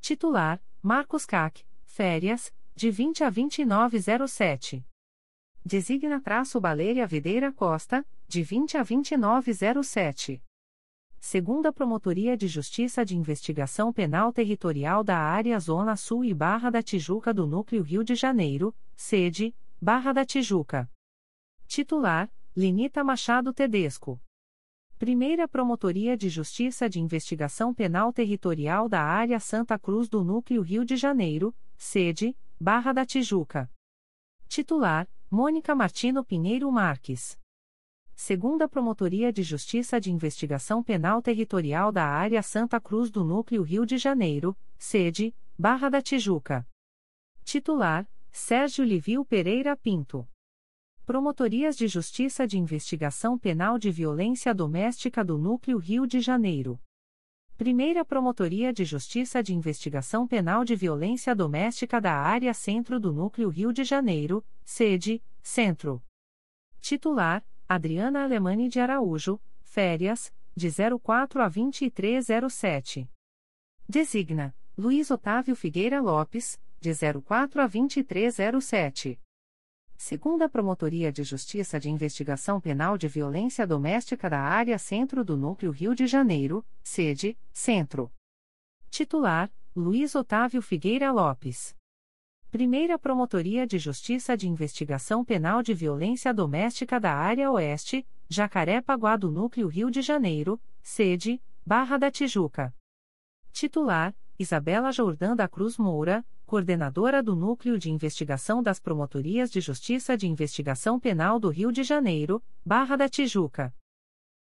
Titular, 0.00 0.62
Marcos 0.88 1.26
CAC, 1.26 1.66
férias, 1.84 2.54
de 2.76 2.92
20 2.92 3.24
a 3.24 3.28
2907. 3.28 4.86
Designa 5.64 6.20
traço 6.20 6.60
Baleia 6.60 7.04
Videira 7.08 7.52
Costa, 7.52 8.06
de 8.28 8.44
20 8.44 8.76
a 8.76 8.84
2907. 8.84 10.40
Segunda 11.18 11.72
Promotoria 11.72 12.36
de 12.36 12.46
Justiça 12.46 13.04
de 13.04 13.16
Investigação 13.16 13.92
Penal 13.92 14.32
Territorial 14.32 15.02
da 15.02 15.18
Área 15.18 15.58
Zona 15.58 15.96
Sul 15.96 16.24
e 16.24 16.32
Barra 16.32 16.70
da 16.70 16.84
Tijuca 16.84 17.34
do 17.34 17.48
Núcleo 17.48 17.82
Rio 17.82 18.04
de 18.04 18.14
Janeiro, 18.14 18.72
sede, 18.94 19.52
Barra 19.82 20.12
da 20.12 20.24
Tijuca. 20.24 20.88
Titular, 21.66 22.30
Lenita 22.54 23.02
Machado 23.02 23.52
Tedesco. 23.52 24.20
Primeira 24.98 25.46
Promotoria 25.46 26.16
de 26.16 26.30
Justiça 26.30 26.88
de 26.88 26.98
Investigação 26.98 27.74
Penal 27.74 28.14
Territorial 28.14 28.88
da 28.88 29.02
Área 29.02 29.38
Santa 29.38 29.78
Cruz 29.78 30.08
do 30.08 30.24
Núcleo 30.24 30.62
Rio 30.62 30.86
de 30.86 30.96
Janeiro, 30.96 31.54
sede, 31.76 32.34
Barra 32.58 32.94
da 32.94 33.04
Tijuca. 33.04 33.70
Titular, 34.48 35.06
Mônica 35.30 35.74
Martino 35.74 36.24
Pinheiro 36.24 36.72
Marques. 36.72 37.38
Segunda 38.14 38.66
Promotoria 38.66 39.30
de 39.30 39.42
Justiça 39.42 40.00
de 40.00 40.10
Investigação 40.10 40.82
Penal 40.82 41.20
Territorial 41.20 41.92
da 41.92 42.06
Área 42.06 42.42
Santa 42.42 42.80
Cruz 42.80 43.10
do 43.10 43.22
Núcleo 43.22 43.62
Rio 43.62 43.84
de 43.84 43.98
Janeiro, 43.98 44.56
sede, 44.78 45.36
Barra 45.58 45.90
da 45.90 46.00
Tijuca. 46.00 46.66
Titular, 47.44 48.08
Sérgio 48.32 48.82
Livio 48.82 49.26
Pereira 49.26 49.76
Pinto. 49.76 50.26
Promotorias 51.06 51.76
de 51.76 51.86
Justiça 51.86 52.48
de 52.48 52.58
Investigação 52.58 53.38
Penal 53.38 53.78
de 53.78 53.92
Violência 53.92 54.52
Doméstica 54.52 55.24
do 55.24 55.38
Núcleo 55.38 55.78
Rio 55.78 56.04
de 56.04 56.18
Janeiro. 56.18 56.80
Primeira 57.56 58.04
Promotoria 58.04 58.72
de 58.72 58.84
Justiça 58.84 59.40
de 59.40 59.54
Investigação 59.54 60.26
Penal 60.26 60.64
de 60.64 60.74
Violência 60.74 61.32
Doméstica 61.32 62.00
da 62.00 62.12
Área 62.12 62.52
Centro 62.52 62.98
do 62.98 63.12
Núcleo 63.12 63.48
Rio 63.48 63.72
de 63.72 63.84
Janeiro, 63.84 64.44
sede, 64.64 65.22
Centro. 65.40 66.02
Titular: 66.80 67.46
Adriana 67.68 68.24
Alemani 68.24 68.68
de 68.68 68.80
Araújo, 68.80 69.40
férias, 69.62 70.34
de 70.56 70.68
04 71.00 71.40
a 71.40 71.48
2307. 71.48 73.08
Designa: 73.88 74.52
Luiz 74.76 75.08
Otávio 75.12 75.54
Figueira 75.54 76.00
Lopes, 76.00 76.60
de 76.80 76.90
04 77.22 77.62
a 77.62 77.66
2307. 77.68 79.20
Segunda 79.98 80.46
Promotoria 80.46 81.10
de 81.10 81.24
Justiça 81.24 81.80
de 81.80 81.88
Investigação 81.88 82.60
Penal 82.60 82.98
de 82.98 83.08
Violência 83.08 83.66
Doméstica 83.66 84.28
da 84.28 84.38
Área 84.38 84.78
Centro 84.78 85.24
do 85.24 85.38
Núcleo 85.38 85.72
Rio 85.72 85.94
de 85.94 86.06
Janeiro, 86.06 86.64
sede, 86.82 87.36
Centro. 87.50 88.12
Titular: 88.90 89.50
Luiz 89.74 90.14
Otávio 90.14 90.60
Figueira 90.60 91.10
Lopes. 91.10 91.74
Primeira 92.50 92.98
Promotoria 92.98 93.66
de 93.66 93.78
Justiça 93.78 94.36
de 94.36 94.46
Investigação 94.46 95.24
Penal 95.24 95.62
de 95.62 95.72
Violência 95.72 96.32
Doméstica 96.32 97.00
da 97.00 97.14
Área 97.14 97.50
Oeste, 97.50 98.06
Jacaré-Paguá 98.28 99.16
do 99.16 99.30
Núcleo 99.30 99.66
Rio 99.66 99.90
de 99.90 100.02
Janeiro, 100.02 100.60
sede, 100.82 101.42
Barra 101.64 101.96
da 101.96 102.10
Tijuca. 102.10 102.72
Titular: 103.50 104.14
Isabela 104.38 104.92
Jordã 104.92 105.34
da 105.34 105.48
Cruz 105.48 105.78
Moura, 105.78 106.24
coordenadora 106.46 107.20
do 107.24 107.34
Núcleo 107.34 107.76
de 107.76 107.90
Investigação 107.90 108.62
das 108.62 108.78
Promotorias 108.78 109.50
de 109.50 109.60
Justiça 109.60 110.16
de 110.16 110.28
Investigação 110.28 110.98
Penal 110.98 111.40
do 111.40 111.48
Rio 111.48 111.72
de 111.72 111.82
Janeiro, 111.82 112.40
Barra 112.64 112.94
da 112.94 113.08
Tijuca. 113.08 113.74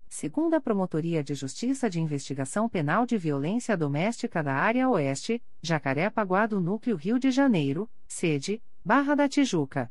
Segunda 0.08 0.60
Promotoria 0.60 1.22
de 1.22 1.32
Justiça 1.34 1.88
de 1.88 2.00
Investigação 2.00 2.68
Penal 2.68 3.06
de 3.06 3.16
Violência 3.16 3.76
Doméstica 3.76 4.42
da 4.42 4.52
Área 4.52 4.88
Oeste, 4.90 5.40
Jacaré-Paguá 5.62 6.46
do 6.46 6.60
Núcleo 6.60 6.96
Rio 6.96 7.20
de 7.20 7.30
Janeiro, 7.30 7.88
sede, 8.08 8.60
Barra 8.84 9.14
da 9.14 9.28
Tijuca. 9.28 9.90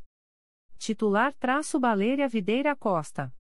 Titular 0.77 1.33
traço 1.33 1.79
Baleia 1.79 2.27
Videira 2.27 2.75
Costa. 2.75 3.33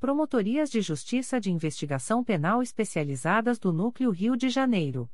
Promotorias 0.00 0.70
de 0.70 0.80
Justiça 0.80 1.38
de 1.38 1.52
Investigação 1.52 2.24
Penal 2.24 2.62
Especializadas 2.62 3.58
do 3.58 3.74
Núcleo 3.74 4.10
Rio 4.10 4.36
de 4.36 4.48
Janeiro. 4.48 5.10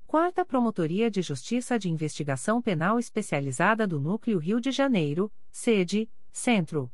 Quarta 0.07 0.43
Promotoria 0.43 1.09
de 1.09 1.21
Justiça 1.21 1.77
de 1.77 1.87
Investigação 1.87 2.59
Penal 2.59 2.97
Especializada 2.97 3.87
do 3.87 3.99
Núcleo 3.99 4.39
Rio 4.39 4.59
de 4.59 4.71
Janeiro, 4.71 5.31
sede, 5.51 6.09
Centro. 6.31 6.91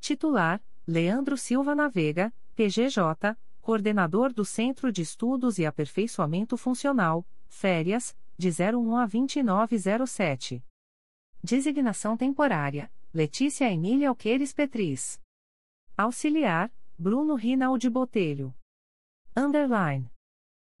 Titular, 0.00 0.64
Leandro 0.86 1.36
Silva 1.36 1.74
Navega, 1.74 2.32
PGJ, 2.54 3.36
Coordenador 3.60 4.32
do 4.32 4.44
Centro 4.44 4.90
de 4.90 5.02
Estudos 5.02 5.58
e 5.58 5.66
Aperfeiçoamento 5.66 6.56
Funcional, 6.56 7.28
Férias, 7.46 8.16
de 8.38 8.48
01 8.48 8.96
a 8.96 9.06
2907. 9.06 10.64
Designação 11.44 12.16
temporária, 12.16 12.90
Letícia 13.12 13.70
Emília 13.70 14.08
Alqueires 14.08 14.54
Petris. 14.54 15.20
Auxiliar, 15.94 16.72
Bruno 16.98 17.34
Rinaldi 17.34 17.90
Botelho. 17.90 18.54
Underline. 19.36 20.10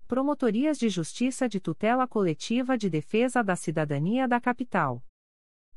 Promotorias 0.08 0.78
de 0.78 0.88
Justiça 0.88 1.46
de 1.46 1.60
Tutela 1.60 2.08
Coletiva 2.08 2.78
de 2.78 2.88
Defesa 2.88 3.44
da 3.44 3.54
Cidadania 3.54 4.26
da 4.26 4.40
Capital. 4.40 5.04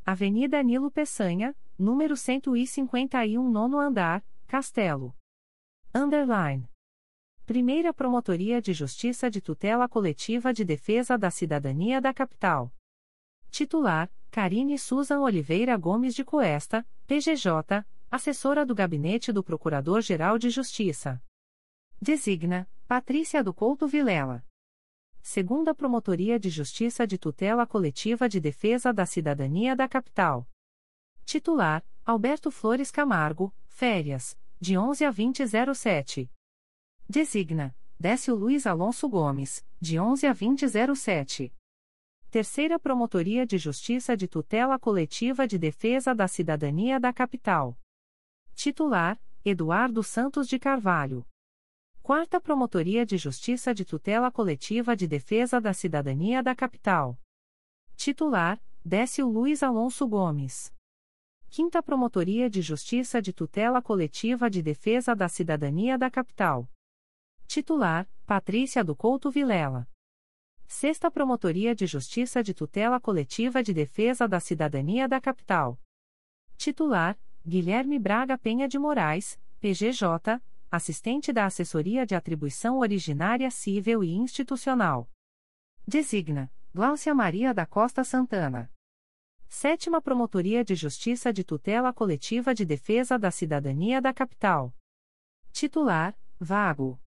Avenida 0.06 0.64
Nilo 0.64 0.90
Peçanha, 0.90 1.54
número 1.78 2.16
151 2.16 3.52
nono 3.52 3.80
andar, 3.80 4.24
Castelo. 4.48 5.14
Underline. 5.94 6.70
Primeira 7.46 7.94
Promotoria 7.94 8.62
de 8.62 8.72
Justiça 8.72 9.30
de 9.30 9.42
Tutela 9.42 9.90
Coletiva 9.90 10.54
de 10.54 10.64
Defesa 10.64 11.18
da 11.18 11.30
Cidadania 11.30 12.00
da 12.00 12.14
Capital. 12.14 12.74
Titular, 13.52 14.10
Karine 14.32 14.80
Susan 14.80 15.20
Oliveira 15.20 15.76
Gomes 15.76 16.16
de 16.16 16.24
Coesta, 16.24 16.88
PGJ, 17.08 17.86
assessora 18.12 18.66
do 18.66 18.74
Gabinete 18.74 19.32
do 19.32 19.44
Procurador-Geral 19.44 20.40
de 20.40 20.50
Justiça. 20.50 21.22
Designa, 22.02 22.70
Patrícia 22.88 23.44
do 23.44 23.54
Couto 23.54 23.88
Vilela. 23.88 24.44
Segunda 25.22 25.76
Promotoria 25.76 26.40
de 26.40 26.50
Justiça 26.50 27.06
de 27.06 27.18
Tutela 27.18 27.68
Coletiva 27.68 28.28
de 28.28 28.40
Defesa 28.40 28.92
da 28.92 29.06
Cidadania 29.06 29.76
da 29.76 29.88
Capital. 29.88 30.50
Titular: 31.24 31.86
Alberto 32.04 32.50
Flores 32.50 32.90
Camargo, 32.90 33.54
férias, 33.68 34.40
de 34.60 34.76
11 34.76 35.06
a 35.06 35.12
2007. 35.12 36.32
Designa: 37.08 37.76
Décio 38.00 38.34
Luiz 38.34 38.66
Alonso 38.66 39.08
Gomes, 39.08 39.64
de 39.80 40.00
11 40.00 40.26
a 40.26 40.34
2007. 40.34 41.54
Terceira 42.32 42.80
Promotoria 42.80 43.46
de 43.46 43.58
Justiça 43.58 44.18
de 44.18 44.28
Tutela 44.28 44.80
Coletiva 44.80 45.48
de 45.48 45.60
Defesa 45.60 46.16
da 46.16 46.28
Cidadania 46.28 47.00
da 47.00 47.14
Capital. 47.14 47.78
Titular: 48.62 49.18
Eduardo 49.46 50.04
Santos 50.04 50.46
de 50.46 50.60
Carvalho. 50.60 51.26
Quarta 52.04 52.42
Promotoria 52.42 53.06
de 53.06 53.18
Justiça 53.18 53.74
de 53.74 53.86
Tutela 53.86 54.30
Coletiva 54.30 54.98
de 54.98 55.08
Defesa 55.08 55.62
da 55.62 55.74
Cidadania 55.74 56.44
da 56.44 56.54
Capital. 56.54 57.18
Titular: 57.96 58.62
Décio 58.84 59.30
Luiz 59.30 59.64
Alonso 59.64 60.06
Gomes. 60.06 60.74
Quinta 61.50 61.82
Promotoria 61.82 62.50
de 62.50 62.62
Justiça 62.62 63.22
de 63.22 63.32
Tutela 63.32 63.82
Coletiva 63.82 64.50
de 64.50 64.62
Defesa 64.62 65.16
da 65.16 65.30
Cidadania 65.30 65.98
da 65.98 66.12
Capital. 66.12 66.70
Titular: 67.48 68.12
Patrícia 68.26 68.84
do 68.84 68.94
Couto 68.94 69.32
Vilela. 69.32 69.88
Sexta 70.68 71.10
Promotoria 71.10 71.74
de 71.74 71.88
Justiça 71.88 72.44
de 72.44 72.54
Tutela 72.54 73.00
Coletiva 73.00 73.64
de 73.64 73.74
Defesa 73.74 74.28
da 74.28 74.42
Cidadania 74.42 75.08
da 75.08 75.22
Capital. 75.22 75.80
Titular: 76.58 77.18
Guilherme 77.46 77.98
Braga 77.98 78.38
Penha 78.38 78.68
de 78.68 78.78
Moraes, 78.78 79.40
PGJ, 79.60 80.42
assistente 80.70 81.34
da 81.34 81.46
Assessoria 81.46 82.06
de 82.06 82.14
Atribuição 82.14 82.80
Originária 82.80 83.50
Civil 83.50 84.04
e 84.04 84.14
Institucional. 84.14 85.10
Designa: 85.88 86.52
Gláucia 86.74 87.16
Maria 87.16 87.54
da 87.54 87.66
Costa 87.66 88.04
Santana. 88.04 88.72
Sétima 89.48 90.00
Promotoria 90.02 90.64
de 90.64 90.76
Justiça 90.76 91.34
de 91.34 91.44
Tutela 91.44 91.92
Coletiva 91.92 92.54
de 92.54 92.64
Defesa 92.66 93.18
da 93.18 93.32
Cidadania 93.32 94.00
da 94.00 94.14
Capital. 94.14 94.76
Titular: 95.52 96.16
Vago. 96.40 97.02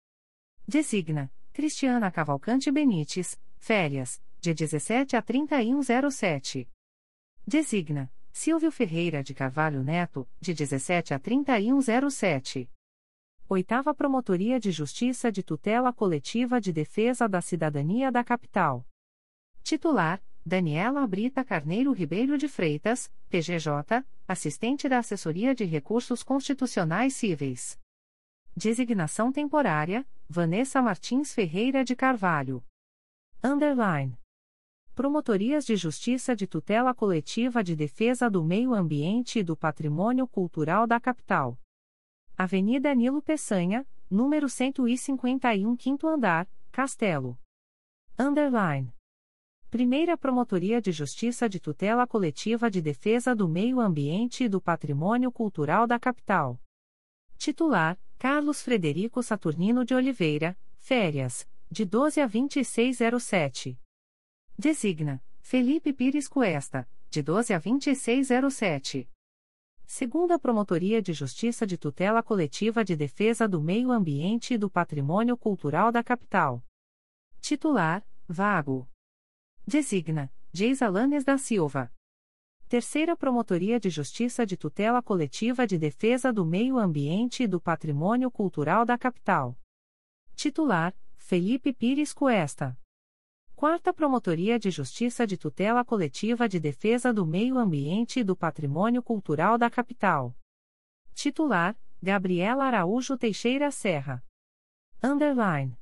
Designa: 0.67 1.33
Cristiana 1.53 2.13
Cavalcante 2.13 2.71
Benites, 2.71 3.41
férias, 3.57 4.23
de 4.41 4.55
17 4.55 5.17
a 5.17 5.23
3107. 5.23 6.69
Designa: 7.45 8.13
Silvio 8.33 8.71
Ferreira 8.71 9.23
de 9.23 9.35
Carvalho 9.35 9.83
Neto, 9.83 10.29
de 10.41 10.55
17 10.55 11.15
a 11.15 11.19
3107. 11.19 12.71
Oitava 13.49 13.95
Promotoria 13.95 14.61
de 14.61 14.71
Justiça 14.71 15.33
de 15.33 15.43
Tutela 15.43 15.93
Coletiva 15.93 16.61
de 16.61 16.73
Defesa 16.73 17.29
da 17.29 17.41
Cidadania 17.41 18.13
da 18.13 18.23
Capital. 18.23 18.87
Titular: 19.63 20.23
Daniela 20.45 21.07
Brita 21.07 21.45
Carneiro 21.45 21.93
Ribeiro 21.93 22.39
de 22.39 22.49
Freitas, 22.49 23.13
PGJ, 23.29 24.05
assistente 24.27 24.89
da 24.89 24.99
Assessoria 24.99 25.55
de 25.55 25.65
Recursos 25.65 26.23
Constitucionais 26.23 27.15
Cíveis. 27.15 27.79
Designação 28.55 29.33
temporária: 29.33 30.07
Vanessa 30.29 30.83
Martins 30.83 31.33
Ferreira 31.33 31.85
de 31.85 31.97
Carvalho. 31.97 32.63
Underline. 33.43 34.19
Promotorias 34.99 35.65
de 35.65 35.77
Justiça 35.77 36.35
de 36.35 36.45
Tutela 36.45 36.93
Coletiva 36.93 37.63
de 37.63 37.77
Defesa 37.77 38.29
do 38.29 38.43
Meio 38.43 38.75
Ambiente 38.75 39.39
e 39.39 39.45
do 39.45 39.57
Patrimônio 39.57 40.27
Cultural 40.27 40.89
da 40.89 40.99
Capital. 40.99 41.57
Avenida 42.37 42.93
Nilo 42.97 43.23
Peçanha, 43.23 43.87
número 44.11 44.49
151 44.49 45.77
quinto 45.77 46.09
andar, 46.09 46.49
Castelo. 46.73 47.39
Underline. 48.19 48.93
Primeira 49.71 50.19
Promotoria 50.19 50.83
de 50.83 50.91
Justiça 50.91 51.49
de 51.49 51.61
Tutela 51.61 52.05
Coletiva 52.05 52.69
de 52.69 52.83
Defesa 52.83 53.37
do 53.37 53.47
Meio 53.47 53.79
Ambiente 53.79 54.43
e 54.43 54.49
do 54.49 54.61
Patrimônio 54.61 55.31
Cultural 55.31 55.87
da 55.87 56.01
Capital. 56.01 56.61
Titular: 57.37 57.97
Carlos 58.19 58.61
Frederico 58.63 59.23
Saturnino 59.23 59.85
de 59.85 59.95
Oliveira, 59.95 60.59
férias, 60.81 61.49
de 61.71 61.85
12 61.85 62.21
a 62.21 62.27
2607. 62.27 63.79
Designa: 64.61 65.23
Felipe 65.41 65.93
Pires 65.93 66.27
Cuesta, 66.27 66.91
de 67.09 67.23
12 67.23 67.55
a 67.55 67.59
2607. 67.61 69.09
Segunda 69.87 70.37
Promotoria 70.37 71.01
de 71.01 71.13
Justiça 71.13 71.65
de 71.65 71.79
Tutela 71.79 72.25
Coletiva 72.25 72.85
de 72.85 72.97
Defesa 72.97 73.47
do 73.47 73.61
Meio 73.63 73.93
Ambiente 73.93 74.55
e 74.55 74.59
do 74.59 74.69
Patrimônio 74.69 75.37
Cultural 75.37 75.93
da 75.93 76.03
Capital. 76.03 76.61
Titular: 77.41 78.05
Vago. 78.27 78.91
Designa: 79.65 80.29
Geisa 80.53 80.89
Lanes 80.89 81.23
da 81.23 81.39
Silva. 81.39 81.93
Terceira 82.69 83.17
Promotoria 83.17 83.79
de 83.79 83.91
Justiça 83.91 84.45
de 84.45 84.57
Tutela 84.57 85.01
Coletiva 85.01 85.69
de 85.69 85.79
Defesa 85.79 86.33
do 86.33 86.45
Meio 86.45 86.79
Ambiente 86.79 87.45
e 87.45 87.47
do 87.47 87.61
Patrimônio 87.61 88.29
Cultural 88.29 88.85
da 88.85 88.99
Capital. 88.99 89.57
Titular: 90.35 90.93
Felipe 91.17 91.73
Pires 91.73 92.13
Cuesta. 92.13 92.77
Quarta 93.59 93.93
Promotoria 93.93 94.57
de 94.57 94.71
Justiça 94.71 95.27
de 95.27 95.37
Tutela 95.37 95.85
Coletiva 95.85 96.49
de 96.49 96.61
Defesa 96.61 97.13
do 97.13 97.27
Meio 97.27 97.59
Ambiente 97.59 98.21
e 98.21 98.23
do 98.23 98.37
Patrimônio 98.37 99.03
Cultural 99.03 99.59
da 99.59 99.69
Capital. 99.69 100.33
Titular: 101.13 101.77
Gabriela 102.01 102.67
Araújo 102.67 103.19
Teixeira 103.19 103.73
Serra. 103.73 104.25
Underline. 105.03 105.77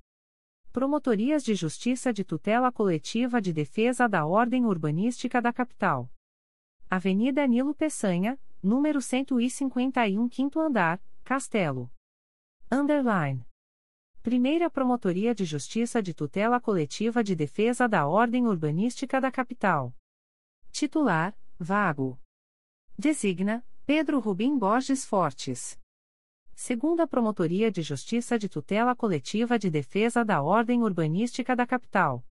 Promotorias 0.72 1.44
de 1.44 1.54
Justiça 1.54 2.14
de 2.14 2.24
Tutela 2.24 2.72
Coletiva 2.72 3.42
de 3.42 3.52
Defesa 3.52 4.08
da 4.08 4.24
Ordem 4.24 4.64
Urbanística 4.64 5.42
da 5.42 5.52
Capital. 5.52 6.10
Avenida 6.88 7.46
Nilo 7.46 7.74
Peçanha, 7.74 8.40
número 8.62 9.02
151 9.02 10.26
quinto 10.30 10.58
andar, 10.58 10.98
Castelo. 11.22 11.90
Underline. 12.72 13.44
Primeira 14.26 14.68
Promotoria 14.68 15.32
de 15.32 15.44
Justiça 15.44 16.02
de 16.02 16.12
Tutela 16.12 16.60
Coletiva 16.60 17.22
de 17.22 17.36
Defesa 17.36 17.88
da 17.88 18.08
Ordem 18.08 18.48
Urbanística 18.48 19.20
da 19.20 19.30
Capital. 19.30 19.94
Titular: 20.72 21.32
Vago. 21.56 22.20
Designa: 22.98 23.64
Pedro 23.86 24.18
Rubim 24.18 24.58
Borges 24.58 25.04
Fortes. 25.04 25.78
Segunda 26.56 27.06
Promotoria 27.06 27.70
de 27.70 27.82
Justiça 27.82 28.36
de 28.36 28.48
Tutela 28.48 28.96
Coletiva 28.96 29.56
de 29.60 29.70
Defesa 29.70 30.24
da 30.24 30.42
Ordem 30.42 30.82
Urbanística 30.82 31.54
da 31.54 31.64
Capital. 31.64 32.26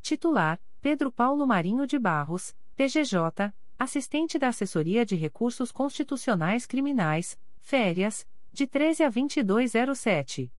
Titular: 0.00 0.62
Pedro 0.80 1.10
Paulo 1.10 1.44
Marinho 1.44 1.88
de 1.88 1.98
Barros, 1.98 2.56
PGJ, 2.76 3.52
assistente 3.76 4.38
da 4.38 4.46
Assessoria 4.46 5.04
de 5.04 5.16
Recursos 5.16 5.72
Constitucionais 5.72 6.66
Criminais, 6.66 7.36
férias, 7.58 8.24
de 8.52 8.64
13 8.64 9.02
a 9.02 9.10
2207. 9.10 10.52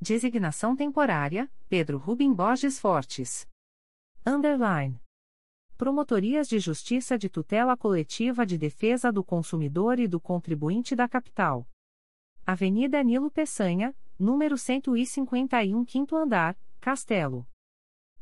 Designação 0.00 0.76
temporária: 0.76 1.50
Pedro 1.70 1.96
Rubim 1.96 2.32
Borges 2.32 2.78
Fortes. 2.78 3.48
Underline. 4.26 5.00
Promotorias 5.78 6.48
de 6.48 6.58
Justiça 6.58 7.16
de 7.16 7.30
Tutela 7.30 7.76
Coletiva 7.76 8.44
de 8.44 8.58
Defesa 8.58 9.10
do 9.10 9.24
Consumidor 9.24 9.98
e 9.98 10.06
do 10.06 10.20
Contribuinte 10.20 10.94
da 10.94 11.08
Capital. 11.08 11.66
Avenida 12.46 13.02
Nilo 13.02 13.30
Peçanha, 13.30 13.96
número 14.18 14.58
151, 14.58 15.84
quinto 15.86 16.14
andar, 16.14 16.58
Castelo. 16.78 17.46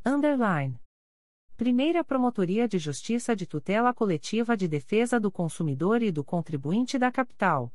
Underline. 0.07 0.81
Primeira 1.57 2.05
Promotoria 2.05 2.69
de 2.69 2.79
Justiça 2.79 3.35
de 3.35 3.47
Tutela 3.47 3.93
Coletiva 3.93 4.57
de 4.57 4.69
Defesa 4.69 5.19
do 5.19 5.31
Consumidor 5.31 6.03
e 6.03 6.13
do 6.13 6.23
Contribuinte 6.23 6.99
da 6.99 7.11
Capital. 7.11 7.73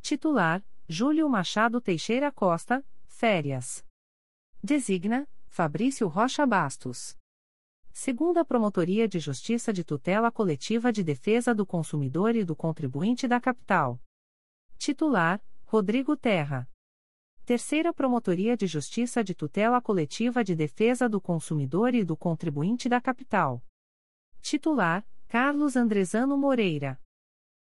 Titular: 0.00 0.64
Júlio 0.88 1.28
Machado 1.28 1.80
Teixeira 1.80 2.30
Costa, 2.30 2.84
férias. 3.16 3.82
Designa: 4.62 5.26
Fabrício 5.48 6.06
Rocha 6.06 6.44
Bastos. 6.44 7.16
Segunda 7.90 8.44
Promotoria 8.44 9.08
de 9.08 9.18
Justiça 9.18 9.72
de 9.72 9.82
Tutela 9.82 10.30
Coletiva 10.30 10.92
de 10.92 11.02
Defesa 11.02 11.54
do 11.54 11.64
Consumidor 11.64 12.36
e 12.36 12.44
do 12.44 12.54
Contribuinte 12.54 13.26
da 13.26 13.40
Capital. 13.40 13.98
Titular: 14.76 15.42
Rodrigo 15.64 16.14
Terra. 16.14 16.68
Terceira 17.46 17.90
Promotoria 17.90 18.54
de 18.54 18.66
Justiça 18.66 19.24
de 19.24 19.34
Tutela 19.34 19.80
Coletiva 19.80 20.44
de 20.44 20.54
Defesa 20.54 21.08
do 21.08 21.18
Consumidor 21.18 21.94
e 21.94 22.04
do 22.04 22.18
Contribuinte 22.18 22.86
da 22.86 23.00
Capital. 23.00 23.64
Titular: 24.42 25.08
Carlos 25.26 25.74
Andrezano 25.74 26.36
Moreira. 26.36 27.00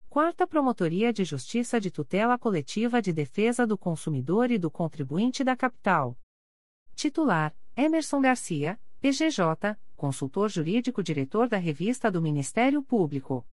Quarta 0.09 0.47
Promotoria 0.47 1.13
de 1.13 1.23
Justiça 1.23 1.79
de 1.79 1.91
Tutela 1.91 2.35
Coletiva 2.35 2.99
de 2.99 3.13
Defesa 3.13 3.67
do 3.67 3.77
Consumidor 3.77 4.49
e 4.49 4.57
do 4.57 4.71
Contribuinte 4.71 5.43
da 5.43 5.55
Capital. 5.55 6.17
Titular: 6.95 7.55
Emerson 7.75 8.19
Garcia, 8.19 8.81
PGJ, 8.99 9.77
Consultor 9.95 10.49
Jurídico 10.49 11.03
Diretor 11.03 11.47
da 11.47 11.57
Revista 11.57 12.09
do 12.09 12.23
Ministério 12.23 12.81
Público. 12.81 13.45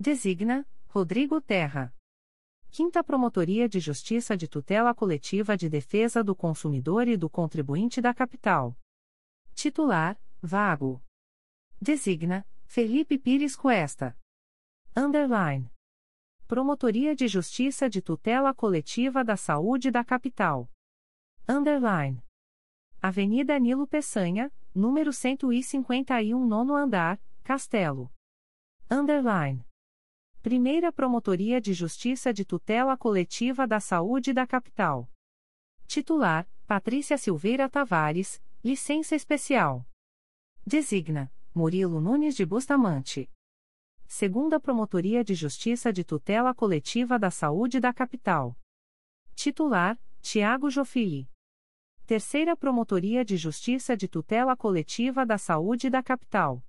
Designa: 0.00 0.66
Rodrigo 0.88 1.38
Terra. 1.38 1.94
Quinta 2.70 3.04
Promotoria 3.04 3.68
de 3.68 3.78
Justiça 3.78 4.38
de 4.38 4.48
Tutela 4.48 4.94
Coletiva 4.94 5.54
de 5.54 5.68
Defesa 5.68 6.24
do 6.24 6.34
Consumidor 6.34 7.08
e 7.08 7.14
do 7.14 7.28
Contribuinte 7.28 8.00
da 8.00 8.14
Capital. 8.14 8.74
Titular: 9.54 10.18
Vago. 10.40 11.04
Designa: 11.78 12.42
Felipe 12.64 13.18
Pires 13.18 13.54
Cuesta. 13.54 14.16
Underline. 14.96 15.73
Promotoria 16.46 17.16
de 17.16 17.26
Justiça 17.26 17.88
de 17.88 18.02
Tutela 18.02 18.52
Coletiva 18.52 19.24
da 19.24 19.34
Saúde 19.34 19.90
da 19.90 20.04
Capital. 20.04 20.70
Underline. 21.48 22.22
Avenida 23.00 23.58
Nilo 23.58 23.86
Peçanha, 23.86 24.52
número 24.74 25.10
151, 25.10 26.46
nono 26.46 26.74
andar, 26.74 27.18
Castelo. 27.42 28.12
Underline. 28.90 29.64
Primeira 30.42 30.92
Promotoria 30.92 31.62
de 31.62 31.72
Justiça 31.72 32.30
de 32.30 32.44
Tutela 32.44 32.94
Coletiva 32.94 33.66
da 33.66 33.80
Saúde 33.80 34.34
da 34.34 34.46
Capital. 34.46 35.10
Titular: 35.86 36.46
Patrícia 36.66 37.16
Silveira 37.16 37.70
Tavares, 37.70 38.38
licença 38.62 39.16
especial. 39.16 39.88
Designa: 40.66 41.32
Murilo 41.54 42.02
Nunes 42.02 42.36
de 42.36 42.44
Bustamante. 42.44 43.30
Segunda 44.06 44.60
Promotoria 44.60 45.24
de 45.24 45.34
Justiça 45.34 45.92
de 45.92 46.04
Tutela 46.04 46.54
Coletiva 46.54 47.18
da 47.18 47.30
Saúde 47.30 47.80
da 47.80 47.92
Capital. 47.92 48.56
Titular: 49.34 49.98
Tiago 50.20 50.70
Jofili. 50.70 51.28
Terceira 52.06 52.56
Promotoria 52.56 53.24
de 53.24 53.36
Justiça 53.36 53.96
de 53.96 54.06
Tutela 54.06 54.56
Coletiva 54.56 55.26
da 55.26 55.38
Saúde 55.38 55.90
da 55.90 56.02
Capital. 56.02 56.64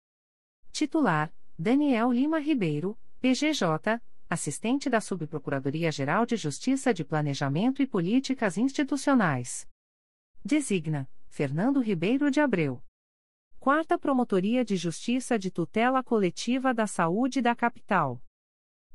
Titular: 0.71 1.33
Daniel 1.57 2.11
Lima 2.11 2.39
Ribeiro, 2.39 2.97
PGJ, 3.19 4.01
assistente 4.29 4.89
da 4.89 4.99
Subprocuradoria-Geral 4.99 6.25
de 6.25 6.36
Justiça 6.36 6.93
de 6.93 7.03
Planejamento 7.03 7.81
e 7.81 7.88
Políticas 7.88 8.57
Institucionais. 8.57 9.67
Designa: 10.43 11.09
Fernando 11.27 11.79
Ribeiro 11.79 12.31
de 12.31 12.39
Abreu. 12.39 12.84
Quarta 13.66 13.97
Promotoria 13.97 14.63
de 14.63 14.76
Justiça 14.76 15.39
de 15.39 15.49
Tutela 15.49 16.03
Coletiva 16.03 16.72
da 16.72 16.86
Saúde 16.86 17.41
da 17.41 17.55
Capital. 17.55 18.22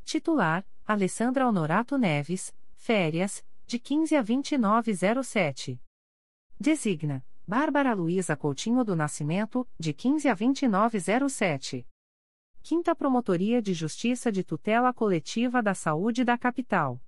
Titular: 0.05 0.65
Alessandra 0.87 1.45
Honorato 1.45 1.99
Neves, 1.99 2.55
férias, 2.77 3.45
de 3.67 3.81
15 3.81 4.15
a 4.15 4.23
2907. 4.23 5.83
Designa: 6.57 7.27
Bárbara 7.45 7.93
Luiza 7.95 8.37
Coutinho 8.37 8.85
do 8.85 8.95
Nascimento, 8.95 9.69
de 9.77 9.93
15 9.93 10.29
a 10.29 10.35
2907. 10.35 11.85
Quinta 12.63 12.95
Promotoria 12.95 13.61
de 13.61 13.75
Justiça 13.75 14.31
de 14.31 14.45
Tutela 14.45 14.95
Coletiva 14.95 15.61
da 15.61 15.75
Saúde 15.75 16.23
da 16.23 16.39
Capital. 16.39 17.03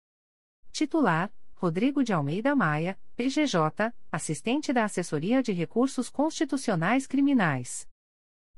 Titular: 0.73 1.33
Rodrigo 1.63 2.03
de 2.03 2.13
Almeida 2.13 2.57
Maia, 2.57 2.99
PGJ, 3.15 3.95
assistente 4.11 4.73
da 4.73 4.83
Assessoria 4.83 5.41
de 5.41 5.53
Recursos 5.53 6.11
Constitucionais 6.11 7.07
Criminais. 7.07 7.89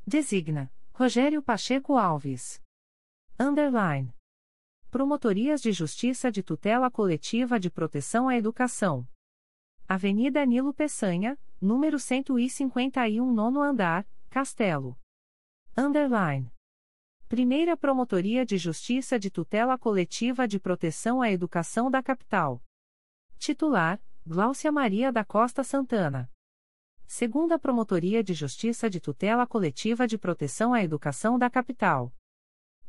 Designa: 0.07 0.73
Rogério 0.91 1.43
Pacheco 1.43 1.99
Alves. 1.99 2.63
Underline. 3.39 4.11
Promotorias 4.91 5.61
de 5.61 5.71
Justiça 5.71 6.33
de 6.33 6.43
Tutela 6.43 6.91
Coletiva 6.91 7.61
de 7.61 7.69
Proteção 7.69 8.27
à 8.27 8.39
Educação. 8.39 9.07
Avenida 9.87 10.43
Nilo 10.47 10.73
Peçanha, 10.73 11.39
número 11.61 11.99
151, 11.99 13.31
nono 13.31 13.61
andar, 13.61 14.09
Castelo. 14.31 14.99
Underline. 15.77 16.51
Primeira 17.29 17.77
Promotoria 17.77 18.47
de 18.47 18.57
Justiça 18.57 19.19
de 19.19 19.31
Tutela 19.31 19.77
Coletiva 19.77 20.49
de 20.49 20.59
Proteção 20.59 21.21
à 21.21 21.31
Educação 21.31 21.91
da 21.91 22.03
Capital. 22.03 22.63
Titular: 23.45 24.03
Gláucia 24.27 24.73
Maria 24.73 25.13
da 25.13 25.23
Costa 25.23 25.63
Santana. 25.63 26.33
Segunda 27.07 27.59
Promotoria 27.59 28.25
de 28.25 28.33
Justiça 28.33 28.89
de 28.89 28.99
Tutela 28.99 29.47
Coletiva 29.47 30.07
de 30.07 30.17
Proteção 30.17 30.73
à 30.73 30.83
Educação 30.83 31.39
da 31.39 31.51
Capital. 31.51 32.11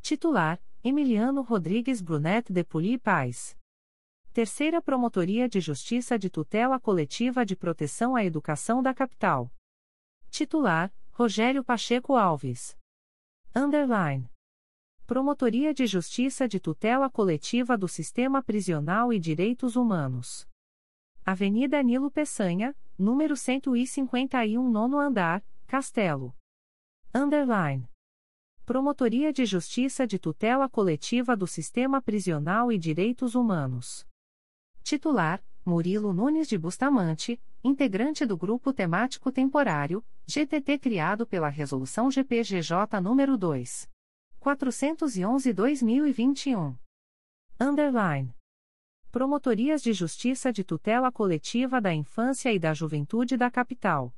Titular: 0.02 0.64
Emiliano 0.82 1.42
Rodrigues 1.42 2.02
Brunet 2.02 2.54
de 2.54 2.64
Puli 2.64 2.98
Paz. 2.98 3.58
Terceira 4.32 4.82
Promotoria 4.82 5.50
de 5.50 5.60
Justiça 5.60 6.18
de 6.18 6.30
Tutela 6.30 6.80
Coletiva 6.80 7.46
de 7.46 7.58
Proteção 7.58 8.16
à 8.16 8.24
Educação 8.24 8.82
da 8.82 8.94
Capital. 8.94 9.54
Titular: 10.30 10.90
Rogério 11.12 11.66
Pacheco 11.66 12.16
Alves. 12.16 12.78
Underline. 13.54 14.30
Promotoria 15.08 15.72
de 15.72 15.86
Justiça 15.86 16.48
de 16.48 16.60
Tutela 16.60 17.12
Coletiva 17.12 17.78
do 17.78 17.88
Sistema 17.88 18.42
Prisional 18.42 19.14
e 19.14 19.20
Direitos 19.20 19.76
Humanos. 19.76 20.48
Avenida 21.24 21.84
Nilo 21.84 22.10
Peçanha, 22.10 22.76
número 22.98 23.38
151, 23.38 24.68
nono 24.68 24.98
andar, 24.98 25.46
Castelo. 25.68 26.36
Underline. 27.14 27.88
Promotoria 28.66 29.32
de 29.32 29.46
Justiça 29.46 30.08
de 30.08 30.18
Tutela 30.18 30.68
Coletiva 30.68 31.38
do 31.38 31.46
Sistema 31.46 32.02
Prisional 32.02 32.72
e 32.72 32.78
Direitos 32.80 33.36
Humanos. 33.36 34.08
Titular: 34.82 35.40
Murilo 35.64 36.14
Nunes 36.14 36.48
de 36.48 36.58
Bustamante, 36.58 37.40
integrante 37.64 38.26
do 38.26 38.36
Grupo 38.36 38.74
Temático 38.74 39.32
Temporário, 39.32 40.04
GTT 40.26 40.80
criado 40.80 41.28
pela 41.28 41.50
Resolução 41.50 42.10
GPGJ 42.10 42.88
nº 43.00 43.38
2. 43.38 43.95
411-2021. 44.46 46.78
Underline. 47.60 48.32
Promotorias 49.12 49.82
de 49.82 49.92
Justiça 49.92 50.54
de 50.54 50.64
Tutela 50.64 51.12
Coletiva 51.12 51.82
da 51.82 51.92
Infância 51.92 52.54
e 52.54 52.60
da 52.60 52.72
Juventude 52.72 53.38
da 53.38 53.50
Capital. 53.50 54.14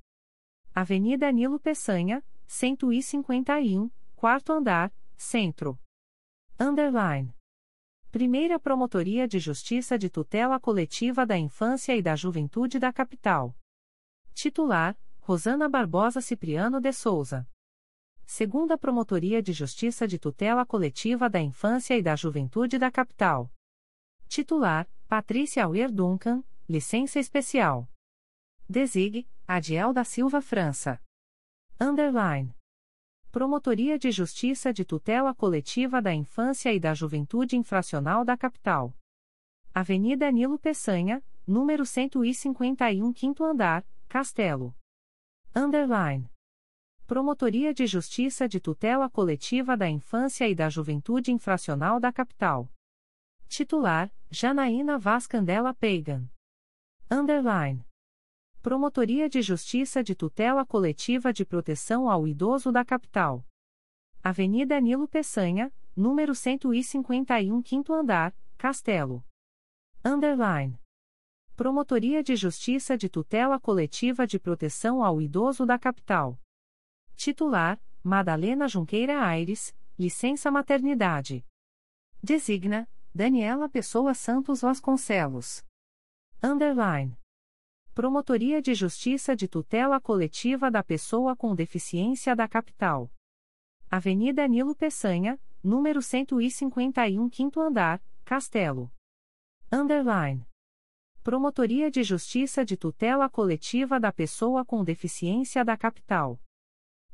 Avenida 0.75 1.31
Nilo 1.31 1.57
Peçanha, 1.57 2.21
151, 2.45 3.89
quarto 4.17 4.51
andar, 4.51 4.93
Centro. 5.15 5.79
Underline. 6.59 7.33
Primeira 8.11 8.59
Promotoria 8.59 9.25
de 9.29 9.39
Justiça 9.39 9.97
de 9.97 10.09
Tutela 10.09 10.59
Coletiva 10.59 11.25
da 11.25 11.37
Infância 11.37 11.95
e 11.95 12.01
da 12.01 12.17
Juventude 12.17 12.79
da 12.79 12.91
Capital. 12.91 13.55
Titular: 14.33 14.99
Rosana 15.21 15.69
Barbosa 15.69 16.19
Cipriano 16.19 16.81
de 16.81 16.91
Souza. 16.91 17.47
Segunda 18.29 18.77
Promotoria 18.77 19.41
de 19.41 19.53
Justiça 19.53 20.05
de 20.05 20.19
Tutela 20.19 20.65
Coletiva 20.65 21.29
da 21.29 21.39
Infância 21.39 21.97
e 21.97 22.03
da 22.03 22.13
Juventude 22.13 22.77
da 22.77 22.91
Capital. 22.91 23.49
Titular: 24.27 24.85
Patrícia 25.07 25.63
Auer 25.63 25.89
Duncan, 25.89 26.43
licença 26.67 27.19
especial. 27.19 27.89
Desig: 28.67 29.25
Adiel 29.47 29.93
da 29.93 30.03
Silva 30.03 30.41
França. 30.41 31.01
Underline. 31.79 32.53
Promotoria 33.31 33.97
de 33.97 34.11
Justiça 34.11 34.73
de 34.73 34.83
Tutela 34.83 35.33
Coletiva 35.33 36.01
da 36.01 36.13
Infância 36.13 36.73
e 36.73 36.81
da 36.81 36.93
Juventude 36.93 37.55
Infracional 37.55 38.25
da 38.25 38.35
Capital. 38.35 38.93
Avenida 39.73 40.29
Nilo 40.29 40.59
Peçanha, 40.59 41.23
número 41.47 41.85
151, 41.85 43.13
quinto 43.13 43.45
andar, 43.45 43.87
Castelo. 44.09 44.75
Underline. 45.55 46.29
Promotoria 47.07 47.73
de 47.73 47.87
Justiça 47.87 48.49
de 48.49 48.59
Tutela 48.59 49.09
Coletiva 49.09 49.77
da 49.77 49.87
Infância 49.87 50.45
e 50.45 50.53
da 50.53 50.67
Juventude 50.69 51.31
Infracional 51.31 52.01
da 52.01 52.11
Capital. 52.11 52.69
Titular: 53.47 54.13
Janaína 54.29 54.99
Vaz 54.99 55.25
Candela 55.25 55.73
Peigan. 55.73 56.29
Underline. 57.09 57.87
Promotoria 58.61 59.29
de 59.29 59.41
Justiça 59.41 60.03
de 60.03 60.13
Tutela 60.15 60.65
Coletiva 60.65 61.31
de 61.31 61.45
Proteção 61.45 62.09
ao 62.09 62.27
Idoso 62.27 62.73
da 62.73 62.83
Capital. 62.83 63.41
Avenida 64.21 64.77
Nilo 64.81 65.07
Peçanha, 65.07 65.73
número 65.95 66.35
151, 66.35 67.61
quinto 67.61 67.93
andar, 67.93 68.35
Castelo. 68.57 69.23
Underline. 70.03 70.77
Promotoria 71.55 72.21
de 72.21 72.35
Justiça 72.35 72.97
de 72.97 73.07
Tutela 73.07 73.57
Coletiva 73.61 74.27
de 74.27 74.37
Proteção 74.37 75.01
ao 75.01 75.21
Idoso 75.21 75.65
da 75.65 75.79
Capital. 75.79 76.37
Titular: 77.17 77.81
Madalena 78.03 78.67
Junqueira 78.67 79.19
Aires, 79.19 79.75
licença 79.97 80.51
maternidade. 80.51 81.43
Designa: 82.21 82.87
Daniela 83.13 83.67
Pessoa 83.67 84.13
Santos 84.13 84.61
Vasconcelos. 84.61 85.65
Underline. 86.41 87.17
Promotoria 87.95 88.61
de 88.61 88.75
Justiça 88.75 89.35
de 89.35 89.47
Tutela 89.47 89.99
Coletiva 89.99 90.69
da 90.69 90.83
Pessoa 90.83 91.35
com 91.35 91.55
Deficiência 91.55 92.35
da 92.35 92.47
Capital. 92.47 93.11
Avenida 93.89 94.47
Nilo 94.47 94.75
Peçanha, 94.75 95.39
número 95.63 96.03
151, 96.03 97.27
quinto 97.29 97.59
andar, 97.59 97.99
Castelo. 98.23 98.91
Underline. 99.71 100.47
Promotoria 101.23 101.89
de 101.89 102.03
Justiça 102.03 102.63
de 102.63 102.77
Tutela 102.77 103.27
Coletiva 103.27 103.99
da 103.99 104.11
Pessoa 104.13 104.63
com 104.63 104.83
Deficiência 104.83 105.65
da 105.65 105.75
Capital. 105.75 106.39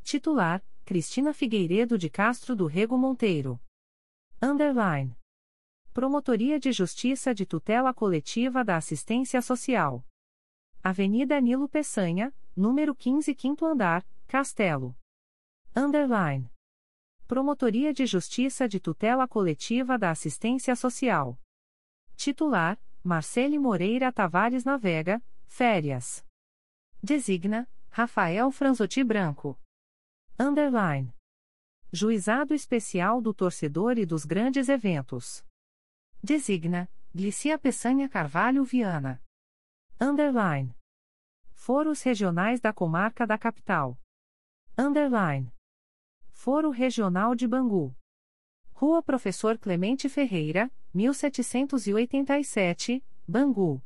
Titular: 0.03 0.61
Cristina 0.83 1.33
Figueiredo 1.33 1.97
de 1.97 2.09
Castro 2.09 2.55
do 2.55 2.67
Rego 2.67 2.97
Monteiro. 2.97 3.59
Underline. 4.41 5.17
Promotoria 5.93 6.59
de 6.59 6.73
Justiça 6.73 7.33
de 7.33 7.45
Tutela 7.45 7.93
Coletiva 7.93 8.65
da 8.65 8.75
Assistência 8.75 9.41
Social. 9.41 10.05
Avenida 10.83 11.39
Nilo 11.39 11.69
Peçanha, 11.69 12.35
número 12.53 12.93
15, 12.93 13.33
quinto 13.33 13.65
andar, 13.65 14.05
Castelo. 14.27 14.93
Underline. 15.73 16.51
Promotoria 17.25 17.93
de 17.93 18.05
Justiça 18.05 18.67
de 18.67 18.81
Tutela 18.81 19.25
Coletiva 19.25 19.97
da 19.97 20.11
Assistência 20.11 20.75
Social. 20.75 21.39
Titular: 22.17 22.77
Marcele 23.01 23.57
Moreira 23.57 24.11
Tavares 24.11 24.65
Navega, 24.65 25.23
Férias. 25.47 26.25
Designa: 27.01 27.69
Rafael 27.89 28.51
Franzotti 28.51 29.01
Branco. 29.01 29.57
Underline. 30.39 31.13
Juizado 31.91 32.55
Especial 32.55 33.21
do 33.21 33.35
Torcedor 33.35 33.99
e 33.99 34.05
dos 34.05 34.25
Grandes 34.25 34.67
Eventos. 34.67 35.45
Designa: 36.23 36.89
Glicia 37.13 37.59
Peçanha 37.59 38.09
Carvalho 38.09 38.63
Viana. 38.63 39.21
Underline. 40.01 40.75
Foros 41.53 42.01
Regionais 42.01 42.59
da 42.59 42.73
Comarca 42.73 43.27
da 43.27 43.37
Capital. 43.37 43.95
Underline. 44.75 45.53
Foro 46.31 46.71
Regional 46.71 47.35
de 47.35 47.47
Bangu. 47.47 47.95
Rua 48.71 49.03
Professor 49.03 49.59
Clemente 49.59 50.09
Ferreira, 50.09 50.71
1787, 50.93 53.05
Bangu. 53.27 53.83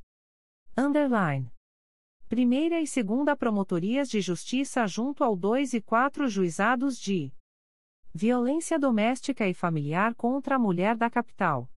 Underline. 0.77 1.51
Primeira 2.29 2.81
e 2.81 2.85
Segunda 2.85 3.37
Promotorias 3.37 4.09
de 4.09 4.19
Justiça 4.19 4.85
junto 4.85 5.23
ao 5.23 5.33
2 5.33 5.75
e 5.75 5.81
4 5.81 6.27
Juizados 6.27 6.99
de 6.99 7.31
Violência 8.13 8.77
Doméstica 8.77 9.47
e 9.47 9.53
Familiar 9.53 10.13
contra 10.13 10.57
a 10.57 10.59
Mulher 10.59 10.97
da 10.97 11.09
Capital. 11.09 11.71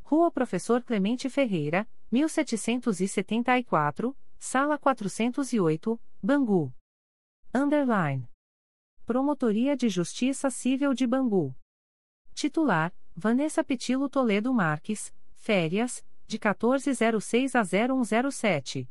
Rua 0.00 0.30
Professor 0.30 0.84
Clemente 0.84 1.28
Ferreira, 1.28 1.84
1774, 2.12 4.16
Sala 4.38 4.78
408, 4.78 6.00
Bangu. 6.22 6.72
Underline. 7.52 8.28
Promotoria 9.04 9.76
de 9.76 9.88
Justiça 9.88 10.48
Civil 10.48 10.94
de 10.94 11.08
Bangu. 11.08 11.56
Titular: 12.34 12.94
Vanessa 13.16 13.64
Petilo 13.64 14.08
Toledo 14.08 14.54
Marques, 14.54 15.12
férias, 15.34 16.06
de 16.28 16.38
1406 16.38 17.56
a 17.56 17.64
0107. 17.64 18.88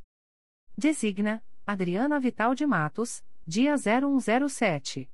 Designa: 0.78 1.44
Adriana 1.66 2.20
Vital 2.20 2.56
de 2.56 2.66
Matos, 2.66 3.24
dia 3.46 3.76
0107. 3.78 5.10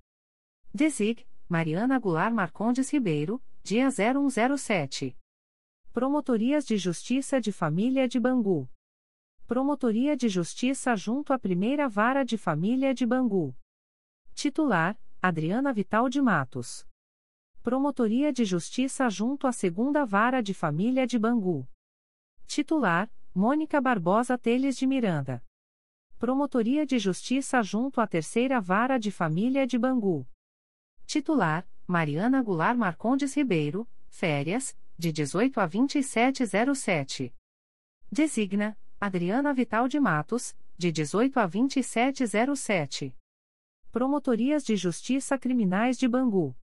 Desig: 0.74 1.26
Mariana 1.50 2.00
Goulart 2.00 2.34
Marcondes 2.34 2.90
Ribeiro, 2.90 3.42
dia 3.64 3.90
0107. 3.90 5.18
Promotorias 5.92 6.66
de 6.66 6.78
Justiça 6.78 7.42
de 7.42 7.52
Família 7.52 8.08
de 8.08 8.20
Bangu. 8.20 8.70
Promotoria 9.48 10.16
de 10.16 10.30
Justiça 10.30 10.96
junto 10.96 11.34
à 11.34 11.40
Primeira 11.40 11.90
Vara 11.90 12.24
de 12.24 12.38
Família 12.38 12.94
de 12.94 13.06
Bangu. 13.06 13.56
Titular: 14.36 14.98
Adriana 15.22 15.74
Vital 15.74 16.08
de 16.08 16.22
Matos. 16.22 16.86
Promotoria 17.64 18.32
de 18.32 18.46
Justiça 18.46 19.10
junto 19.10 19.48
à 19.48 19.52
Segunda 19.52 20.06
Vara 20.06 20.42
de 20.42 20.54
Família 20.54 21.08
de 21.08 21.18
Bangu. 21.18 21.68
Titular: 22.46 23.12
Mônica 23.34 23.82
Barbosa 23.82 24.38
Teles 24.38 24.78
de 24.78 24.86
Miranda. 24.86 25.44
Promotoria 26.20 26.84
de 26.84 26.98
Justiça 26.98 27.62
junto 27.62 28.02
à 28.02 28.08
Terceira 28.08 28.60
Vara 28.60 28.98
de 28.98 29.12
Família 29.12 29.68
de 29.68 29.78
Bangu. 29.78 30.26
Titular: 31.06 31.70
Mariana 31.86 32.42
Goulart 32.42 32.76
Marcondes 32.76 33.36
Ribeiro, 33.36 33.88
férias, 34.10 34.76
de 34.98 35.12
18 35.12 35.60
a 35.60 35.68
2707. 35.68 37.32
Designa: 38.12 38.76
Adriana 39.00 39.54
Vital 39.54 39.88
de 39.88 40.00
Matos, 40.00 40.58
de 40.76 40.92
18 40.92 41.40
a 41.40 41.46
2707. 41.46 43.16
Promotorias 43.92 44.64
de 44.64 44.76
Justiça 44.76 45.38
Criminais 45.38 46.00
de 46.00 46.08
Bangu. 46.08 46.58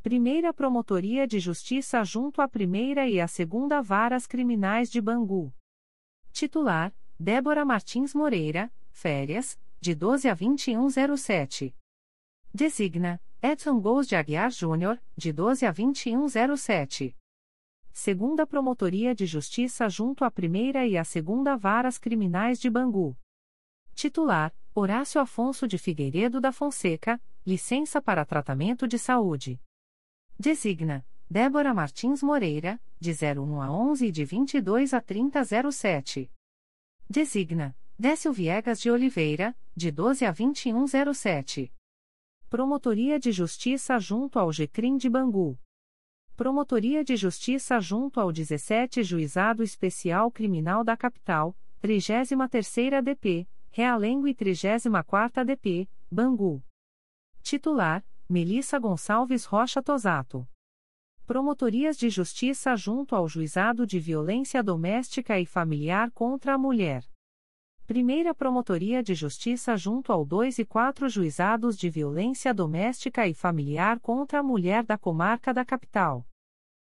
Primeira 0.00 0.54
Promotoria 0.54 1.26
de 1.26 1.40
Justiça 1.40 2.04
junto 2.04 2.40
à 2.40 2.46
Primeira 2.46 3.08
e 3.08 3.20
à 3.20 3.26
Segunda 3.26 3.82
Varas 3.82 4.28
Criminais 4.28 4.88
de 4.88 5.00
Bangu. 5.00 5.52
Titular: 6.32 6.94
Débora 7.18 7.64
Martins 7.64 8.12
Moreira, 8.12 8.70
férias, 8.90 9.58
de 9.80 9.94
12 9.94 10.28
a 10.28 10.34
2107. 10.34 11.74
Designa: 12.52 13.18
Edson 13.40 13.80
Gous 13.80 14.06
de 14.06 14.14
Aguiar 14.14 14.50
Júnior, 14.50 15.00
de 15.16 15.32
12 15.32 15.64
a 15.64 15.72
2107. 15.72 17.16
Segunda 17.90 18.46
Promotoria 18.46 19.14
de 19.14 19.24
Justiça 19.24 19.88
junto 19.88 20.26
à 20.26 20.30
Primeira 20.30 20.86
e 20.86 20.98
à 20.98 21.04
Segunda 21.04 21.56
Varas 21.56 21.96
Criminais 21.96 22.60
de 22.60 22.68
Bangu. 22.68 23.16
Titular: 23.94 24.54
Horácio 24.74 25.18
Afonso 25.18 25.66
de 25.66 25.78
Figueiredo 25.78 26.38
da 26.38 26.52
Fonseca, 26.52 27.18
licença 27.46 28.02
para 28.02 28.26
tratamento 28.26 28.86
de 28.86 28.98
saúde. 28.98 29.58
Designa: 30.38 31.02
Débora 31.30 31.72
Martins 31.72 32.22
Moreira, 32.22 32.78
de 33.00 33.12
01 33.12 33.62
a 33.62 33.72
11 33.72 34.06
e 34.06 34.12
de 34.12 34.22
22 34.22 34.92
a 34.92 35.00
3007. 35.00 36.30
Designa: 37.08 37.76
Décio 37.96 38.32
Viegas 38.32 38.80
de 38.80 38.90
Oliveira, 38.90 39.56
de 39.76 39.92
12 39.92 40.24
a 40.24 40.32
2107. 40.32 41.72
Promotoria 42.50 43.18
de 43.18 43.30
Justiça 43.30 43.96
junto 44.00 44.40
ao 44.40 44.50
GCRIM 44.50 44.96
de 44.96 45.08
Bangu. 45.08 45.56
Promotoria 46.36 47.04
de 47.04 47.16
Justiça 47.16 47.78
junto 47.80 48.18
ao 48.18 48.32
17 48.32 49.04
Juizado 49.04 49.62
Especial 49.62 50.32
Criminal 50.32 50.82
da 50.82 50.96
Capital, 50.96 51.56
33ª 51.80 53.00
DP, 53.00 53.48
Realengo 53.70 54.26
e 54.26 54.34
34ª 54.34 55.44
DP, 55.44 55.88
Bangu. 56.10 56.60
Titular: 57.40 58.04
Melissa 58.28 58.80
Gonçalves 58.80 59.44
Rocha 59.44 59.80
Tosato. 59.80 60.46
Promotorias 61.26 61.96
de 61.96 62.08
Justiça 62.08 62.76
junto 62.76 63.16
ao 63.16 63.28
Juizado 63.28 63.84
de 63.84 63.98
Violência 63.98 64.62
Doméstica 64.62 65.40
e 65.40 65.44
Familiar 65.44 66.08
contra 66.12 66.54
a 66.54 66.58
Mulher. 66.58 67.04
Primeira 67.84 68.32
Promotoria 68.32 69.02
de 69.02 69.12
Justiça 69.12 69.76
junto 69.76 70.12
ao 70.12 70.24
2 70.24 70.60
e 70.60 70.64
4 70.64 71.08
Juizados 71.08 71.76
de 71.76 71.90
Violência 71.90 72.54
Doméstica 72.54 73.26
e 73.26 73.34
Familiar 73.34 73.98
contra 73.98 74.38
a 74.38 74.42
Mulher 74.42 74.84
da 74.84 74.96
Comarca 74.96 75.52
da 75.52 75.64
Capital. 75.64 76.24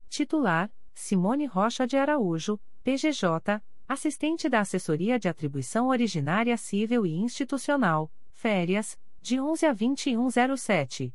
Titular: 0.08 0.72
Simone 0.94 1.46
Rocha 1.46 1.86
de 1.86 1.98
Araújo, 1.98 2.58
PGJ, 2.86 3.62
assistente 3.86 4.48
da 4.48 4.62
Assessoria 4.62 5.20
de 5.20 5.28
Atribuição 5.28 5.90
Originária 5.90 6.56
Civil 6.56 7.06
e 7.06 7.18
Institucional, 7.18 8.10
férias, 8.32 8.98
de 9.22 9.42
11 9.42 9.66
a 9.66 9.74
2107. 9.74 11.14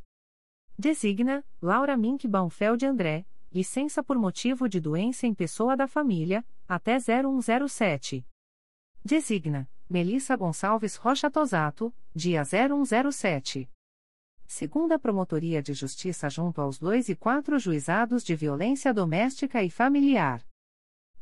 Designa: 0.79 1.43
Laura 1.61 1.97
Mink 1.97 2.29
Baumfeld 2.29 2.85
André, 2.85 3.25
licença 3.51 4.03
por 4.03 4.19
motivo 4.19 4.69
de 4.69 4.79
doença 4.79 5.27
em 5.27 5.35
pessoa 5.35 5.75
da 5.75 5.89
família, 5.89 6.45
até 6.69 6.99
0107. 6.99 8.27
Designa: 9.03 9.71
Melissa 9.89 10.37
Gonçalves 10.37 10.97
Rocha 10.97 11.31
Tosato, 11.31 11.95
dia 12.15 12.43
0107. 12.45 13.71
Segunda 14.47 14.99
Promotoria 14.99 15.63
de 15.63 15.73
Justiça 15.73 16.29
junto 16.29 16.61
aos 16.61 16.79
2 16.79 17.09
e 17.09 17.17
4 17.17 17.59
Juizados 17.59 18.23
de 18.23 18.37
Violência 18.37 18.93
Doméstica 18.93 19.63
e 19.63 19.71
Familiar. 19.71 20.47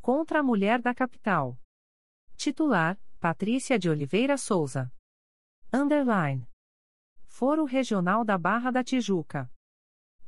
Contra 0.01 0.41
a 0.41 0.43
Mulher 0.43 0.81
da 0.81 0.93
Capital. 0.93 1.57
Titular: 2.35 2.99
Patrícia 3.21 3.79
de 3.79 3.89
Oliveira 3.89 4.37
Souza. 4.37 4.91
Underline. 5.71 6.45
Foro 7.37 7.65
Regional 7.65 8.23
da 8.23 8.37
Barra 8.37 8.71
da 8.71 8.81
Tijuca. 8.81 9.51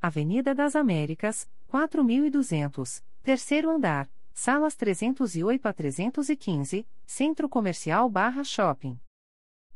Avenida 0.01 0.53
das 0.53 0.75
Américas, 0.75 1.49
4200, 1.67 3.01
terceiro 3.23 3.69
andar, 3.69 4.11
salas 4.33 4.75
308 4.75 5.65
a 5.65 5.71
315, 5.71 6.85
Centro 7.05 7.47
Comercial 7.47 8.09
Barra 8.09 8.43
Shopping. 8.43 8.99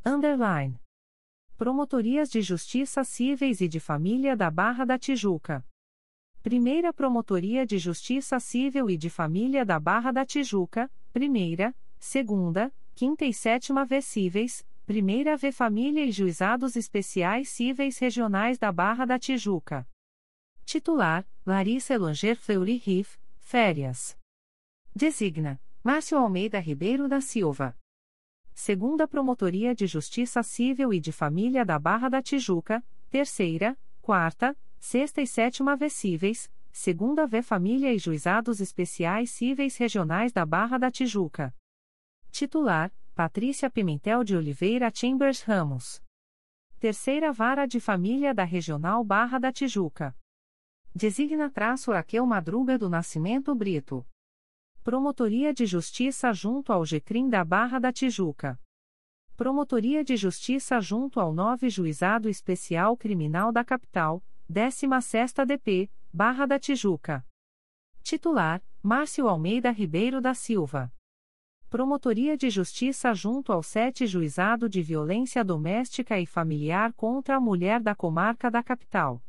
Underline. 0.05 0.77
Promotorias 1.55 2.29
de 2.29 2.41
Justiça 2.41 3.01
Cíveis 3.05 3.61
e 3.61 3.69
de 3.69 3.79
Família 3.79 4.35
da 4.35 4.51
Barra 4.51 4.83
da 4.83 4.99
Tijuca. 4.99 5.65
Primeira 6.43 6.91
Promotoria 6.91 7.65
de 7.65 7.77
Justiça 7.77 8.41
Civil 8.41 8.89
e 8.89 8.97
de 8.97 9.09
Família 9.09 9.65
da 9.65 9.79
Barra 9.79 10.11
da 10.11 10.25
Tijuca, 10.25 10.91
Primeira, 11.13 11.73
Segunda, 11.97 12.73
Quinta 12.93 13.23
e 13.23 13.33
Sétima 13.33 13.85
V 13.85 14.01
Cíveis, 14.01 14.65
Primeira 14.91 15.37
V 15.37 15.53
Família 15.53 16.03
e 16.03 16.11
Juizados 16.11 16.75
Especiais 16.75 17.47
Cíveis 17.47 17.97
Regionais 17.97 18.57
da 18.57 18.73
Barra 18.73 19.05
da 19.05 19.17
Tijuca. 19.17 19.87
Titular: 20.65 21.25
Larissa 21.45 21.93
Elanger 21.93 22.35
Fleury 22.35 22.75
Riff, 22.75 23.17
Férias. 23.39 24.17
Designa: 24.93 25.61
Márcio 25.81 26.17
Almeida 26.17 26.59
Ribeiro 26.59 27.07
da 27.07 27.21
Silva. 27.21 27.73
Segunda 28.53 29.07
Promotoria 29.07 29.73
de 29.73 29.87
Justiça 29.87 30.43
Civil 30.43 30.93
e 30.93 30.99
de 30.99 31.13
Família 31.13 31.63
da 31.63 31.79
Barra 31.79 32.09
da 32.09 32.21
Tijuca, 32.21 32.83
Terceira, 33.09 33.79
Quarta, 34.01 34.57
Sexta 34.77 35.21
e 35.21 35.25
Sétima 35.25 35.77
V 35.77 35.89
Cíveis, 35.89 36.51
Segunda 36.69 37.25
V 37.25 37.41
Família 37.41 37.93
e 37.93 37.97
Juizados 37.97 38.59
Especiais 38.59 39.31
Cíveis 39.31 39.77
Regionais 39.77 40.33
da 40.33 40.45
Barra 40.45 40.77
da 40.77 40.91
Tijuca. 40.91 41.55
Titular: 42.29 42.91
Patrícia 43.13 43.69
Pimentel 43.69 44.23
de 44.23 44.37
Oliveira 44.37 44.89
Chambers 44.89 45.41
Ramos. 45.41 46.01
Terceira 46.79 47.33
Vara 47.33 47.67
de 47.67 47.77
Família 47.77 48.33
da 48.33 48.45
Regional 48.45 49.03
Barra 49.03 49.37
da 49.37 49.51
Tijuca. 49.51 50.15
Designa 50.95 51.49
traço 51.49 51.91
Raquel 51.91 52.25
Madruga 52.25 52.77
do 52.77 52.89
Nascimento 52.89 53.53
Brito. 53.53 54.07
Promotoria 54.81 55.53
de 55.53 55.65
Justiça 55.65 56.31
junto 56.31 56.71
ao 56.71 56.83
GCRIM 56.83 57.29
da 57.29 57.43
Barra 57.43 57.79
da 57.79 57.91
Tijuca. 57.91 58.57
Promotoria 59.35 60.05
de 60.05 60.15
Justiça 60.15 60.79
junto 60.79 61.19
ao 61.19 61.33
9 61.33 61.69
Juizado 61.69 62.29
Especial 62.29 62.95
Criminal 62.95 63.51
da 63.51 63.63
Capital, 63.65 64.23
16ª 64.49 65.45
DP, 65.45 65.91
Barra 66.13 66.45
da 66.45 66.57
Tijuca. 66.57 67.27
Titular: 68.01 68.63
Márcio 68.81 69.27
Almeida 69.27 69.69
Ribeiro 69.69 70.21
da 70.21 70.33
Silva. 70.33 70.91
Promotoria 71.71 72.35
de 72.35 72.49
Justiça 72.49 73.13
junto 73.13 73.53
ao 73.53 73.63
7 73.63 74.05
Juizado 74.05 74.67
de 74.67 74.81
Violência 74.81 75.41
Doméstica 75.41 76.19
e 76.19 76.25
Familiar 76.25 76.91
contra 76.91 77.37
a 77.37 77.39
Mulher 77.39 77.79
da 77.79 77.95
Comarca 77.95 78.51
da 78.51 78.61
Capital. 78.61 79.23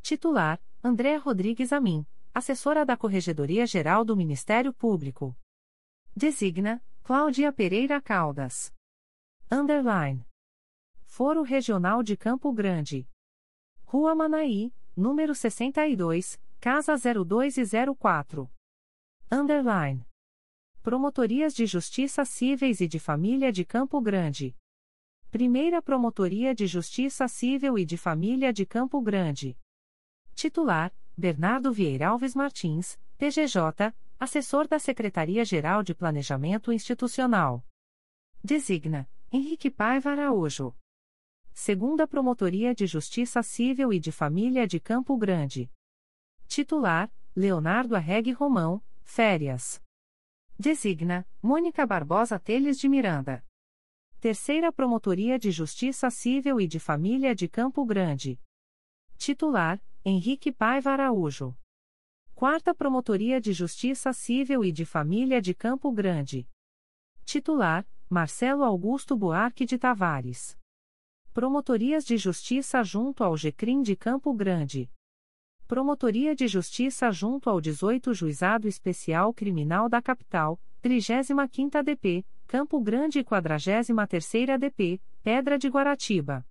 Titular: 0.00 0.58
André 0.82 1.16
Rodrigues 1.16 1.70
Amin, 1.70 2.06
assessora 2.32 2.86
da 2.86 2.96
Corregedoria 2.96 3.66
Geral 3.66 4.02
do 4.02 4.16
Ministério 4.16 4.72
Público. 4.72 5.36
Designa: 6.16 6.82
Cláudia 7.04 7.52
Pereira 7.52 8.00
Caldas. 8.00 8.72
Underline. 9.52 10.24
Foro 11.04 11.42
Regional 11.42 12.02
de 12.02 12.16
Campo 12.16 12.50
Grande. 12.50 13.06
Rua 13.84 14.14
Manaí, 14.14 14.72
número 14.96 15.34
62, 15.34 16.40
Casa 16.58 16.94
02 16.96 17.58
e 17.58 17.62
04. 17.94 18.50
Underline. 19.30 20.07
Promotorias 20.82 21.54
de 21.54 21.66
Justiça 21.66 22.24
Cíveis 22.24 22.80
e 22.80 22.86
de 22.86 22.98
Família 22.98 23.52
de 23.52 23.64
Campo 23.64 24.00
Grande. 24.00 24.56
Primeira 25.30 25.82
Promotoria 25.82 26.54
de 26.54 26.66
Justiça 26.66 27.26
Civil 27.28 27.76
e 27.76 27.84
de 27.84 27.98
Família 27.98 28.52
de 28.52 28.64
Campo 28.64 29.00
Grande. 29.02 29.58
Titular: 30.34 30.94
Bernardo 31.16 31.72
Vieira 31.72 32.08
Alves 32.08 32.34
Martins, 32.34 32.98
PGJ, 33.18 33.92
assessor 34.18 34.68
da 34.68 34.78
Secretaria-Geral 34.78 35.82
de 35.82 35.94
Planejamento 35.94 36.72
Institucional. 36.72 37.66
Designa: 38.42 39.10
Henrique 39.30 39.70
Paiva 39.70 40.12
Araújo. 40.12 40.74
Segunda 41.52 42.06
Promotoria 42.06 42.72
de 42.72 42.86
Justiça 42.86 43.42
Civil 43.42 43.92
e 43.92 43.98
de 43.98 44.12
Família 44.12 44.66
de 44.66 44.78
Campo 44.78 45.18
Grande. 45.18 45.70
Titular: 46.46 47.12
Leonardo 47.34 47.96
Arregue 47.96 48.32
Romão, 48.32 48.82
Férias. 49.02 49.82
Designa: 50.60 51.24
Mônica 51.40 51.86
Barbosa 51.86 52.36
Teles 52.36 52.80
de 52.80 52.88
Miranda. 52.88 53.44
Terceira 54.18 54.72
Promotoria 54.72 55.38
de 55.38 55.52
Justiça 55.52 56.10
Civil 56.10 56.60
e 56.60 56.66
de 56.66 56.80
Família 56.80 57.32
de 57.32 57.46
Campo 57.46 57.86
Grande. 57.86 58.40
Titular: 59.16 59.80
Henrique 60.04 60.50
Paiva 60.50 60.90
Araújo. 60.90 61.56
Quarta 62.34 62.74
Promotoria 62.74 63.40
de 63.40 63.52
Justiça 63.52 64.12
Civil 64.12 64.64
e 64.64 64.72
de 64.72 64.84
Família 64.84 65.40
de 65.40 65.54
Campo 65.54 65.92
Grande. 65.92 66.44
Titular: 67.24 67.88
Marcelo 68.10 68.64
Augusto 68.64 69.16
Buarque 69.16 69.64
de 69.64 69.78
Tavares. 69.78 70.58
Promotorias 71.32 72.04
de 72.04 72.16
Justiça 72.16 72.82
junto 72.82 73.22
ao 73.22 73.36
GCRIM 73.36 73.80
de 73.80 73.94
Campo 73.94 74.34
Grande. 74.34 74.90
Promotoria 75.68 76.34
de 76.34 76.48
Justiça 76.48 77.12
junto 77.12 77.50
ao 77.50 77.60
18 77.60 78.14
Juizado 78.14 78.66
Especial 78.66 79.34
Criminal 79.34 79.86
da 79.86 80.00
Capital, 80.00 80.58
35ª 80.82 81.82
DP, 81.82 82.24
Campo 82.46 82.80
Grande 82.80 83.18
e 83.18 83.24
43ª 83.24 84.56
DP, 84.56 84.98
Pedra 85.22 85.58
de 85.58 85.68
Guaratiba. 85.68 86.42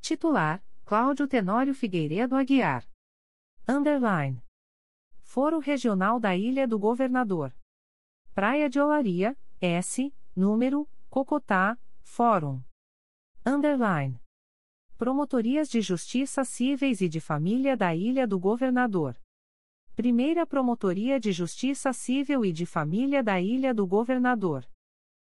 Titular: 0.00 0.62
Cláudio 0.84 1.26
Tenório 1.26 1.74
Figueiredo 1.74 2.36
Aguiar. 2.36 2.84
Underline. 3.68 4.40
Foro 5.24 5.58
Regional 5.58 6.20
da 6.20 6.36
Ilha 6.36 6.68
do 6.68 6.78
Governador. 6.78 7.52
Praia 8.32 8.70
de 8.70 8.78
Olaria, 8.78 9.36
S, 9.60 10.14
número, 10.36 10.88
Cocotá, 11.10 11.76
Fórum. 12.04 12.62
Underline. 13.44 14.20
Promotorias 14.98 15.68
de 15.68 15.82
Justiça 15.82 16.42
Cíveis 16.42 17.02
e 17.02 17.08
de 17.08 17.20
Família 17.20 17.76
da 17.76 17.94
Ilha 17.94 18.26
do 18.26 18.38
Governador. 18.38 19.14
Primeira 19.94 20.46
Promotoria 20.46 21.20
de 21.20 21.32
Justiça 21.32 21.92
Civil 21.92 22.42
e 22.46 22.50
de 22.50 22.64
Família 22.64 23.22
da 23.22 23.38
Ilha 23.38 23.74
do 23.74 23.86
Governador. 23.86 24.66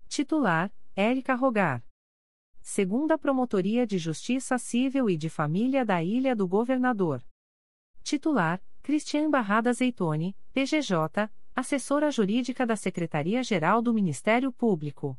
Titular: 0.09 0.73
Érica 0.95 1.35
Rogar. 1.35 1.85
Segunda 2.61 3.19
Promotoria 3.19 3.85
de 3.85 3.99
Justiça 3.99 4.59
Civil 4.59 5.11
e 5.11 5.17
de 5.17 5.29
Família 5.29 5.85
da 5.85 6.05
Ilha 6.05 6.37
do 6.37 6.47
Governador. 6.47 7.21
Titular: 8.05 8.63
Cristian 8.81 9.29
Barrada 9.29 9.73
Zeitone, 9.73 10.37
PGJ, 10.53 11.29
assessora 11.53 12.13
jurídica 12.13 12.65
da 12.65 12.77
Secretaria-Geral 12.77 13.83
do 13.83 13.93
Ministério 13.93 14.53
Público. 14.53 15.19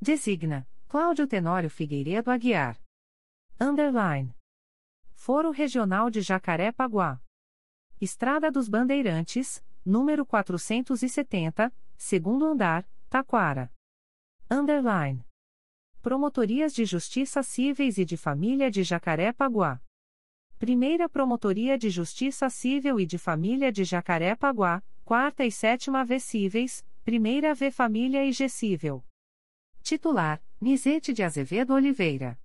Designa: 0.00 0.66
Cláudio 0.88 1.28
Tenório 1.28 1.70
Figueiredo 1.70 2.28
Aguiar. 2.28 2.76
Underline. 3.62 4.34
Foro 5.14 5.52
Regional 5.52 6.10
de 6.10 6.20
Jacaré-Paguá. 6.20 7.22
Estrada 8.00 8.50
dos 8.50 8.68
Bandeirantes, 8.68 9.64
número 9.86 10.26
470, 10.26 11.72
segundo 11.96 12.44
andar, 12.44 12.84
Taquara. 13.08 13.72
Underline. 14.50 15.24
Promotorias 16.00 16.74
de 16.74 16.84
Justiça 16.84 17.40
Cíveis 17.44 17.98
e 17.98 18.04
de 18.04 18.16
Família 18.16 18.68
de 18.68 18.82
Jacaré-Paguá. 18.82 19.80
Primeira 20.58 21.08
Promotoria 21.08 21.78
de 21.78 21.88
Justiça 21.88 22.50
Civil 22.50 22.98
e 22.98 23.06
de 23.06 23.16
Família 23.16 23.70
de 23.70 23.84
Jacaré-Paguá, 23.84 24.82
Quarta 25.04 25.44
e 25.44 25.52
Sétima 25.52 26.04
V 26.04 26.18
Cíveis, 26.18 26.84
Primeira 27.04 27.54
V 27.54 27.70
Família 27.70 28.24
e 28.24 28.32
G 28.32 28.48
Cível. 28.48 29.04
Titular: 29.84 30.42
Nizete 30.60 31.12
de 31.12 31.22
Azevedo 31.22 31.74
Oliveira. 31.74 32.41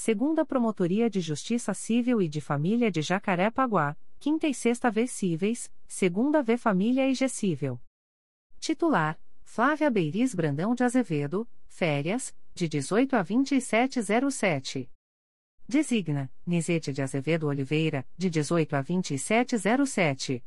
Segunda 0.00 0.46
Promotoria 0.46 1.10
de 1.10 1.20
Justiça 1.20 1.74
Civil 1.74 2.22
e 2.22 2.28
de 2.28 2.40
Família 2.40 2.88
de 2.88 3.02
Jacarepaguá, 3.02 3.96
quinta 4.20 4.46
e 4.46 4.54
sexta 4.54 4.92
V 4.92 5.08
cíveis, 5.08 5.72
segunda 5.88 6.40
V 6.40 6.56
Família 6.56 7.10
e 7.10 7.14
Gessível. 7.14 7.80
Titular: 8.60 9.20
Flávia 9.42 9.90
Beiriz 9.90 10.36
Brandão 10.36 10.72
de 10.72 10.84
Azevedo, 10.84 11.48
férias, 11.66 12.32
de 12.54 12.68
18 12.68 13.16
a 13.16 13.22
2707. 13.24 14.88
Designa, 15.66 16.30
Nizete 16.46 16.92
de 16.92 17.02
Azevedo 17.02 17.48
Oliveira, 17.48 18.06
de 18.16 18.30
18 18.30 18.76
a 18.76 18.82
2707. 18.82 20.44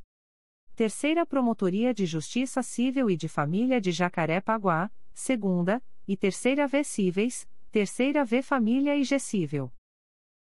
Terceira 0.78 1.26
Promotoria 1.26 1.94
de 1.94 2.06
Justiça 2.06 2.64
Civil 2.64 3.10
e 3.10 3.18
de 3.18 3.28
Família 3.28 3.82
de 3.82 3.92
Jacarepaguá, 3.92 4.90
segunda, 5.14 5.84
e 6.08 6.16
terceira 6.16 6.66
V 6.68 6.86
Cíveis, 6.86 7.46
terceira 7.72 8.26
V 8.26 8.42
Família 8.42 8.98
e 8.98 9.04
Gessível. 9.04 9.72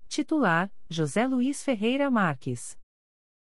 Titular, 0.07 0.73
José 0.89 1.27
Luiz 1.27 1.63
Ferreira 1.63 2.09
Marques. 2.09 2.75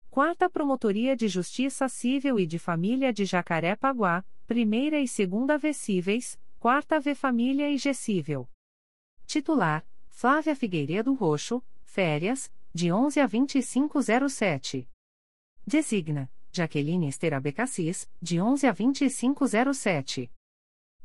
Quarta 0.09 0.49
Promotoria 0.49 1.15
de 1.15 1.27
Justiça 1.27 1.87
Civil 1.87 2.39
e 2.39 2.47
de 2.47 2.57
Família 2.57 3.13
de 3.13 3.25
Jacarepaguá, 3.25 4.25
primeira 4.47 4.99
e 4.99 5.07
segunda 5.07 5.55
V 5.59 5.71
Cíveis, 5.71 6.39
quarta 6.59 6.99
V 6.99 7.13
Família 7.13 7.69
e 7.69 7.77
Gessível. 7.77 8.49
Titular, 9.27 9.85
Flávia 10.09 10.55
Figueiredo 10.55 11.13
Roxo, 11.13 11.63
férias, 11.83 12.51
de 12.73 12.91
11 12.91 13.19
a 13.19 13.27
2507. 13.27 14.89
Designa, 15.63 16.31
Jaqueline 16.51 17.07
Esther 17.07 17.35
Abecassis, 17.35 18.09
de 18.19 18.41
11 18.41 18.65
a 18.65 18.71
2507. 18.71 20.31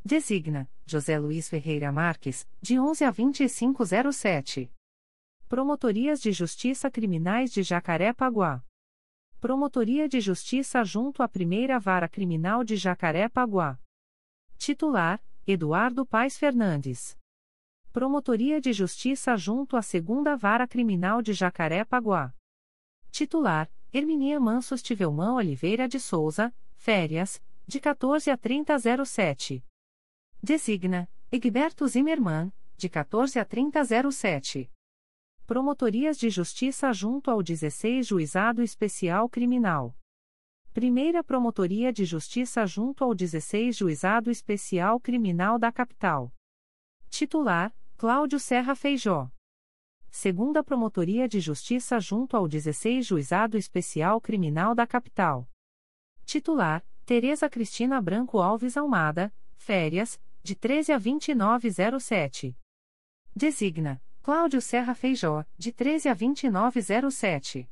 Designa, 0.02 0.66
José 0.86 1.18
Luiz 1.18 1.48
Ferreira 1.48 1.92
Marques, 1.92 2.48
de 2.60 2.80
11 2.80 3.04
a 3.04 3.10
2507. 3.10 4.72
Promotorias 5.46 6.22
de 6.22 6.32
Justiça 6.32 6.90
Criminais 6.90 7.52
de 7.52 7.62
Jacaré-Paguá. 7.62 8.64
Promotoria 9.40 10.08
de 10.08 10.18
Justiça 10.18 10.82
junto 10.84 11.22
à 11.22 11.28
Primeira 11.28 11.78
Vara 11.78 12.08
Criminal 12.08 12.64
de 12.64 12.76
Jacaré-Paguá. 12.76 13.78
Titular, 14.56 15.22
Eduardo 15.46 16.06
Paes 16.06 16.38
Fernandes. 16.38 17.14
Promotoria 17.92 18.58
de 18.58 18.72
Justiça 18.72 19.36
junto 19.36 19.76
à 19.76 19.82
Segunda 19.82 20.34
Vara 20.34 20.66
Criminal 20.66 21.20
de 21.20 21.34
Jacaré-Paguá. 21.34 22.32
Titular, 23.10 23.70
Herminia 23.92 24.40
Mansos 24.40 24.80
Tivelmão 24.80 25.36
Oliveira 25.36 25.86
de 25.86 26.00
Souza, 26.00 26.54
férias, 26.74 27.42
de 27.66 27.78
14 27.78 28.30
a 28.30 28.36
3007. 28.38 29.62
Designa, 30.42 31.06
Egberto 31.30 31.86
Zimmermann, 31.86 32.50
de 32.74 32.88
14 32.88 33.38
a 33.38 33.44
3007. 33.44 34.72
Promotorias 35.46 36.16
de 36.16 36.30
Justiça 36.30 36.90
junto 36.94 37.30
ao 37.30 37.42
16 37.42 38.06
Juizado 38.06 38.62
Especial 38.62 39.28
Criminal. 39.28 39.94
Primeira 40.72 41.22
Promotoria 41.22 41.92
de 41.92 42.06
Justiça 42.06 42.66
junto 42.66 43.04
ao 43.04 43.14
16 43.14 43.76
Juizado 43.76 44.30
Especial 44.30 44.98
Criminal 44.98 45.58
da 45.58 45.70
Capital. 45.70 46.32
Titular, 47.10 47.76
Cláudio 47.98 48.40
Serra 48.40 48.74
Feijó. 48.74 49.30
Segunda 50.10 50.64
Promotoria 50.64 51.28
de 51.28 51.38
Justiça 51.38 52.00
junto 52.00 52.34
ao 52.34 52.48
16 52.48 53.06
Juizado 53.06 53.58
Especial 53.58 54.18
Criminal 54.22 54.74
da 54.74 54.86
Capital. 54.86 55.46
Titular: 56.24 56.82
Tereza 57.04 57.46
Cristina 57.50 58.00
Branco 58.00 58.38
Alves 58.38 58.78
Almada, 58.78 59.30
férias, 59.54 60.18
de 60.42 60.54
13 60.54 60.92
a 60.92 60.98
2907. 60.98 62.56
Designa: 63.34 64.02
Cláudio 64.22 64.60
Serra 64.60 64.94
Feijó, 64.94 65.44
de 65.56 65.72
13 65.72 66.08
a 66.08 66.14
2907. 66.14 67.70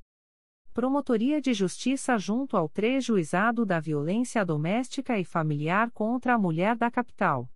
Promotoria 0.72 1.40
de 1.40 1.52
Justiça 1.52 2.16
junto 2.18 2.56
ao 2.56 2.68
3 2.68 3.04
Juizado 3.04 3.66
da 3.66 3.80
Violência 3.80 4.44
Doméstica 4.44 5.18
e 5.18 5.24
Familiar 5.24 5.90
contra 5.90 6.34
a 6.34 6.38
Mulher 6.38 6.76
da 6.76 6.90
Capital. 6.90 7.50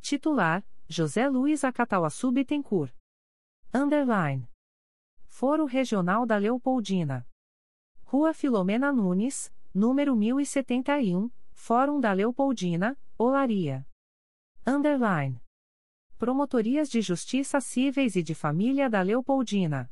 Titular: 0.00 0.64
José 0.88 1.28
Luiz 1.28 1.64
Acatauaçu 1.64 2.30
Bittencourt. 2.30 2.92
Underline. 3.72 4.48
Foro 5.28 5.64
Regional 5.64 6.26
da 6.26 6.36
Leopoldina. 6.36 7.26
Rua 8.04 8.34
Filomena 8.34 8.92
Nunes, 8.92 9.50
número 9.74 10.14
1071, 10.14 11.30
Fórum 11.54 11.98
da 11.98 12.12
Leopoldina, 12.12 12.98
Olaria. 13.16 13.86
Underline. 14.64 15.42
Promotorias 16.16 16.88
de 16.88 17.00
Justiça 17.00 17.60
Cíveis 17.60 18.14
e 18.14 18.22
de 18.22 18.32
Família 18.32 18.88
da 18.88 19.02
Leopoldina. 19.02 19.90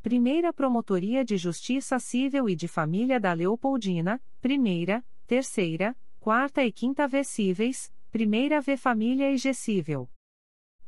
Primeira 0.00 0.52
Promotoria 0.52 1.24
de 1.24 1.36
Justiça 1.36 1.98
Civil 1.98 2.48
e 2.48 2.54
de 2.54 2.68
Família 2.68 3.18
da 3.18 3.32
Leopoldina, 3.32 4.22
Primeira, 4.40 5.04
Terceira, 5.26 5.96
Quarta 6.20 6.62
e 6.62 6.70
Quinta 6.70 7.08
V 7.08 7.24
Cíveis, 7.24 7.92
Primeira 8.12 8.60
V 8.60 8.76
Família 8.76 9.32
e 9.32 9.36
Gessível. 9.36 10.08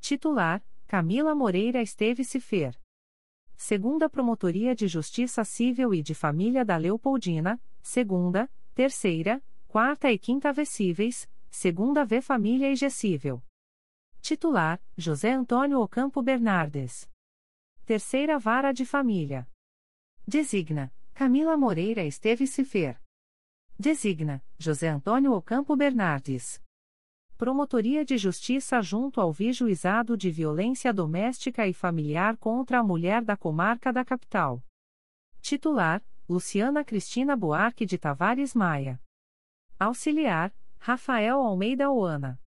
Titular: 0.01 0.65
Camila 0.87 1.35
Moreira 1.35 1.83
Esteve 1.83 2.23
Cifer. 2.23 2.79
Segunda 3.57 4.09
Promotoria 4.09 4.73
de 4.73 4.87
Justiça 4.87 5.43
Civil 5.43 5.93
e 5.93 6.01
de 6.01 6.15
Família 6.15 6.65
da 6.65 6.77
Leopoldina, 6.77 7.61
Segunda, 7.83 8.49
Terceira, 8.73 9.43
Quarta 9.67 10.13
e 10.13 10.17
Quinta 10.17 10.53
Vecíveis, 10.53 11.29
Segunda 11.51 12.05
V 12.05 12.23
Família 12.23 12.75
Gessível. 12.75 13.43
Titular: 14.23 14.81
José 14.97 15.33
Antônio 15.33 15.81
Ocampo 15.81 16.23
Bernardes. 16.23 17.11
Terceira 17.85 18.39
Vara 18.39 18.73
de 18.73 18.87
Família. 18.87 19.47
Designa: 20.27 20.93
Camila 21.13 21.57
Moreira 21.57 22.05
Esteve 22.05 22.47
Cifer. 22.47 22.99
Designa: 23.79 24.43
José 24.59 24.89
Antônio 24.89 25.33
Ocampo 25.33 25.77
Bernardes. 25.77 26.63
Promotoria 27.37 28.05
de 28.05 28.17
Justiça 28.17 28.81
junto 28.81 29.21
ao 29.21 29.33
Vijuizado 29.33 30.17
de 30.17 30.31
Violência 30.31 30.95
Doméstica 30.95 31.67
e 31.67 31.75
Familiar 31.75 32.37
contra 32.37 32.79
a 32.79 32.83
Mulher 32.83 33.25
da 33.25 33.37
Comarca 33.37 33.93
da 33.93 34.05
Capital. 34.05 34.63
Titular: 35.43 36.03
Luciana 36.29 36.85
Cristina 36.85 37.37
Buarque 37.37 37.85
de 37.85 37.99
Tavares 37.99 38.55
Maia. 38.55 39.03
Auxiliar: 39.79 40.55
Rafael 40.83 41.43
Almeida 41.43 41.91
Oana. 41.91 42.41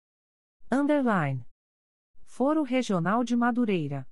Underline. 0.71 1.45
Foro 2.25 2.63
Regional 2.63 3.23
de 3.25 3.37
Madureira. 3.37 4.09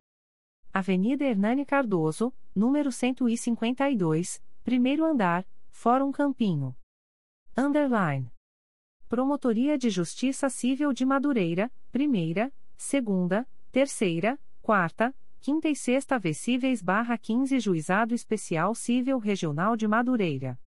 Avenida 0.70 1.24
Hernani 1.24 1.64
Cardoso, 1.64 2.30
número 2.54 2.92
152, 2.92 4.42
primeiro 4.62 5.06
andar, 5.06 5.46
Fórum 5.70 6.12
Campinho. 6.12 6.76
Underline. 7.56 8.30
Promotoria 9.08 9.78
de 9.78 9.88
Justiça 9.88 10.50
Civil 10.50 10.92
de 10.92 11.06
Madureira, 11.06 11.72
primeira, 11.90 12.52
segunda, 12.76 13.48
terceira, 13.72 14.38
quarta, 14.60 15.16
quinta 15.40 15.66
e 15.66 15.74
sexta 15.74 16.18
Vecíveis 16.18 16.82
barra 16.82 17.16
15 17.16 17.58
Juizado 17.58 18.14
Especial 18.14 18.74
Civil 18.74 19.16
Regional 19.16 19.78
de 19.78 19.88
Madureira. 19.88 20.60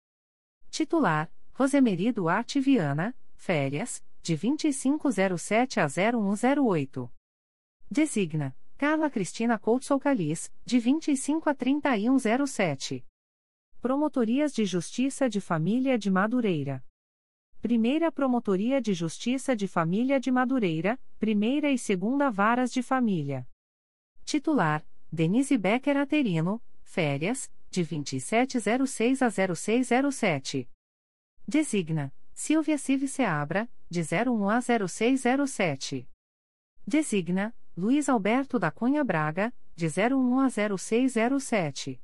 Titular, 0.71 1.31
Rosemary 1.53 2.11
Duarte 2.11 2.59
Viana, 2.59 3.15
férias, 3.43 4.01
de 4.21 4.37
2507 4.37 5.81
a 5.81 5.87
0108. 5.87 7.11
Designa, 7.91 8.55
Carla 8.77 9.09
Cristina 9.09 9.59
Couto 9.59 9.83
Soucalis, 9.83 10.49
de 10.65 10.79
25 10.79 11.49
a 11.49 11.53
3107. 11.53 13.05
Promotorias 13.81 14.53
de 14.53 14.63
Justiça 14.63 15.29
de 15.29 15.41
Família 15.41 15.97
de 15.97 16.09
Madureira. 16.09 16.81
Primeira 17.61 18.09
Promotoria 18.13 18.81
de 18.81 18.93
Justiça 18.93 19.53
de 19.53 19.67
Família 19.67 20.21
de 20.21 20.31
Madureira, 20.31 20.97
Primeira 21.19 21.69
e 21.69 21.77
Segunda 21.77 22.29
Varas 22.29 22.71
de 22.71 22.81
Família. 22.81 23.45
Titular: 24.23 24.85
Denise 25.11 25.57
Becker 25.57 25.97
Aterino, 25.97 26.61
férias, 26.81 27.51
de 27.69 27.83
2706 27.83 29.21
a 29.21 29.29
0607. 29.29 30.69
Designa: 31.45 32.13
Silvia 32.33 32.77
Cive 32.77 33.07
Seabra, 33.07 33.69
de 33.89 34.01
01 34.01 34.49
a 34.49 34.59
0607. 34.59 36.09
Designa: 36.85 37.55
Luiz 37.77 38.09
Alberto 38.09 38.57
da 38.57 38.71
Cunha 38.71 39.03
Braga, 39.03 39.53
de 39.75 39.87
01 39.87 40.39
a 40.39 40.49
0607. 40.49 42.01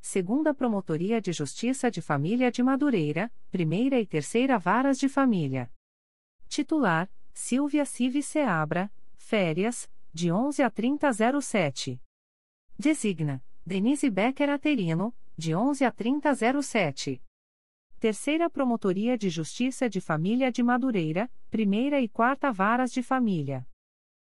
Segunda 0.00 0.54
Promotoria 0.54 1.20
de 1.20 1.32
Justiça 1.32 1.90
de 1.90 2.00
Família 2.00 2.50
de 2.52 2.62
Madureira, 2.62 3.32
Primeira 3.50 3.98
e 3.98 4.06
Terceira 4.06 4.58
Varas 4.58 4.98
de 4.98 5.08
Família. 5.08 5.72
Titular: 6.48 7.10
Silvia 7.32 7.84
Cive 7.84 8.22
Seabra, 8.22 8.92
férias, 9.16 9.90
de 10.12 10.30
11 10.30 10.62
a 10.62 10.70
3007. 10.70 12.00
Designa: 12.78 13.42
Denise 13.64 14.08
Becker 14.10 14.50
Aterino, 14.50 15.14
de 15.36 15.54
11 15.54 15.84
a 15.84 15.90
3007. 15.90 17.20
Terceira 17.98 18.50
Promotoria 18.50 19.16
de 19.16 19.30
Justiça 19.30 19.88
de 19.88 20.02
Família 20.02 20.52
de 20.52 20.62
Madureira, 20.62 21.30
Primeira 21.50 21.98
e 21.98 22.06
Quarta 22.06 22.52
Varas 22.52 22.92
de 22.92 23.02
Família. 23.02 23.66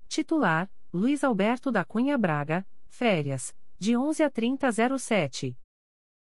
Titular: 0.07 0.71
Luiz 0.93 1.25
Alberto 1.25 1.69
da 1.69 1.83
Cunha 1.83 2.17
Braga, 2.17 2.65
férias, 2.87 3.53
de 3.77 3.97
11 3.97 4.23
a 4.23 4.29
3007. 4.29 5.59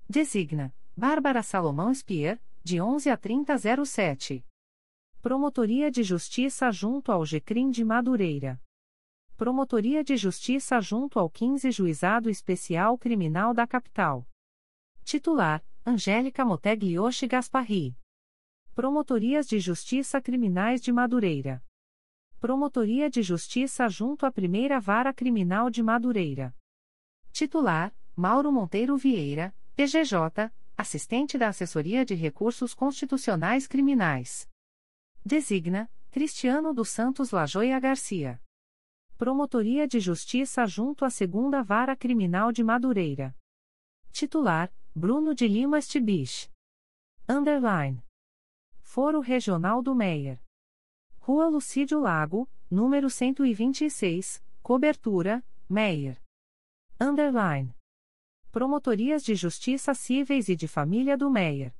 Designa: 0.10 0.76
Bárbara 0.96 1.42
Salomão 1.42 1.94
Spier, 1.94 2.38
de 2.62 2.82
11 2.82 3.10
a 3.10 3.16
3007. 3.16 4.46
Promotoria 5.22 5.90
de 5.90 6.04
Justiça 6.04 6.70
junto 6.70 7.14
ao 7.14 7.24
GCRIM 7.24 7.70
de 7.72 7.86
Madureira. 7.86 8.62
Promotoria 9.38 10.04
de 10.04 10.18
Justiça 10.18 10.82
junto 10.82 11.18
ao 11.18 11.30
15 11.30 11.72
Juizado 11.72 12.30
Especial 12.30 12.98
Criminal 12.98 13.54
da 13.54 13.66
Capital. 13.66 14.28
Titular: 15.06 15.64
Angélica 15.84 16.46
Moteglioshi 16.46 17.26
Gasparri. 17.26 17.98
Promotorias 18.76 19.48
de 19.48 19.60
Justiça 19.60 20.22
Criminais 20.22 20.80
de 20.80 20.92
Madureira. 20.92 21.60
Promotoria 22.40 23.10
de 23.10 23.24
Justiça 23.24 23.90
junto 23.90 24.28
à 24.28 24.32
Primeira 24.32 24.80
Vara 24.80 25.12
Criminal 25.12 25.72
de 25.72 25.82
Madureira. 25.82 26.56
Titular: 27.32 27.92
Mauro 28.16 28.52
Monteiro 28.52 28.96
Vieira, 28.96 29.56
PGJ, 29.76 30.52
assistente 30.78 31.36
da 31.36 31.48
Assessoria 31.48 32.06
de 32.06 32.14
Recursos 32.14 32.76
Constitucionais 32.76 33.66
Criminais. 33.66 34.48
Designa: 35.26 35.90
Cristiano 36.12 36.76
dos 36.76 36.90
Santos 36.90 37.32
Lajoia 37.32 37.80
Garcia. 37.80 38.40
Promotoria 39.18 39.88
de 39.88 40.00
Justiça 40.00 40.64
junto 40.68 41.04
à 41.04 41.10
Segunda 41.10 41.64
Vara 41.64 41.96
Criminal 41.96 42.52
de 42.52 42.64
Madureira. 42.64 43.36
Titular: 44.12 44.72
Bruno 44.94 45.34
de 45.34 45.48
Lima 45.48 45.80
Stibich. 45.80 46.52
Underline. 47.28 48.04
Foro 48.82 49.22
Regional 49.22 49.82
do 49.82 49.96
Meier. 49.96 50.38
Rua 51.18 51.48
Lucídio 51.48 51.98
Lago, 51.98 52.46
número 52.70 53.10
126, 53.10 54.44
Cobertura, 54.62 55.42
Meier. 55.70 56.22
Underline. 57.00 57.74
Promotorias 58.52 59.24
de 59.24 59.34
Justiça 59.34 59.94
Cíveis 59.94 60.50
e 60.50 60.58
de 60.58 60.68
Família 60.68 61.18
do 61.18 61.30
Meier. 61.32 61.74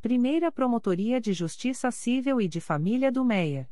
Primeira 0.00 0.50
Promotoria 0.50 1.20
de 1.20 1.34
Justiça 1.34 1.90
Civil 1.90 2.40
e 2.40 2.48
de 2.48 2.58
Família 2.58 3.12
do 3.12 3.22
Meier. 3.22 3.70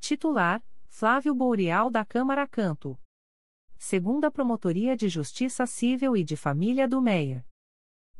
Titular: 0.00 0.64
Flávio 0.88 1.34
Bourial 1.34 1.90
da 1.90 2.06
Câmara 2.06 2.48
Canto. 2.48 2.98
Segunda 3.76 4.30
Promotoria 4.30 4.96
de 4.96 5.10
Justiça 5.10 5.66
Civil 5.66 6.16
e 6.16 6.24
de 6.24 6.38
Família 6.38 6.88
do 6.88 7.02
Meier. 7.02 7.44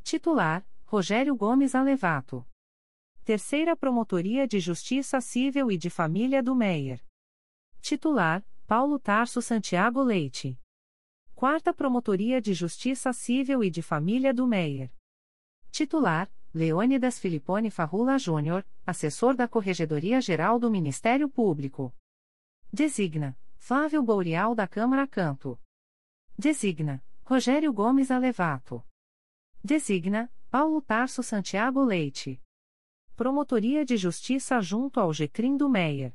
Titular: 0.03 0.67
Rogério 0.85 1.35
Gomes 1.37 1.75
Alevato. 1.75 2.45
Terceira 3.25 3.77
Promotoria 3.77 4.49
de 4.49 4.59
Justiça 4.59 5.21
Civil 5.21 5.71
e 5.71 5.79
de 5.79 5.89
Família 5.89 6.43
do 6.43 6.55
Meier. 6.57 7.01
Titular: 7.81 8.45
Paulo 8.67 8.99
Tarso 8.99 9.41
Santiago 9.41 10.03
Leite. 10.03 10.59
Quarta 11.35 11.73
Promotoria 11.73 12.43
de 12.43 12.53
Justiça 12.53 13.13
Civil 13.13 13.63
e 13.63 13.71
de 13.71 13.81
Família 13.81 14.35
do 14.35 14.47
Meier. 14.47 14.93
Titular: 15.71 16.31
Leônidas 16.53 17.19
Filipone 17.19 17.71
Farrula 17.71 18.19
Júnior, 18.19 18.67
assessor 18.85 19.35
da 19.35 19.47
Corregedoria 19.47 20.21
Geral 20.21 20.59
do 20.59 20.71
Ministério 20.71 21.29
Público. 21.29 21.95
Designa: 22.73 23.39
Flávio 23.57 24.03
Bourial 24.03 24.55
da 24.55 24.67
Câmara 24.67 25.07
Canto. 25.07 25.59
Designa: 26.37 27.03
Rogério 27.25 27.73
Gomes 27.73 28.11
Alevato. 28.11 28.85
Designa: 29.65 30.29
Paulo 30.51 30.83
Tarso 30.83 31.23
Santiago 31.23 31.85
Leite. 31.85 32.43
Promotoria 33.15 33.85
de 33.85 33.97
Justiça 33.97 34.61
junto 34.61 34.99
ao 34.99 35.13
GCRIM 35.13 35.57
do 35.57 35.69
Meier. 35.69 36.13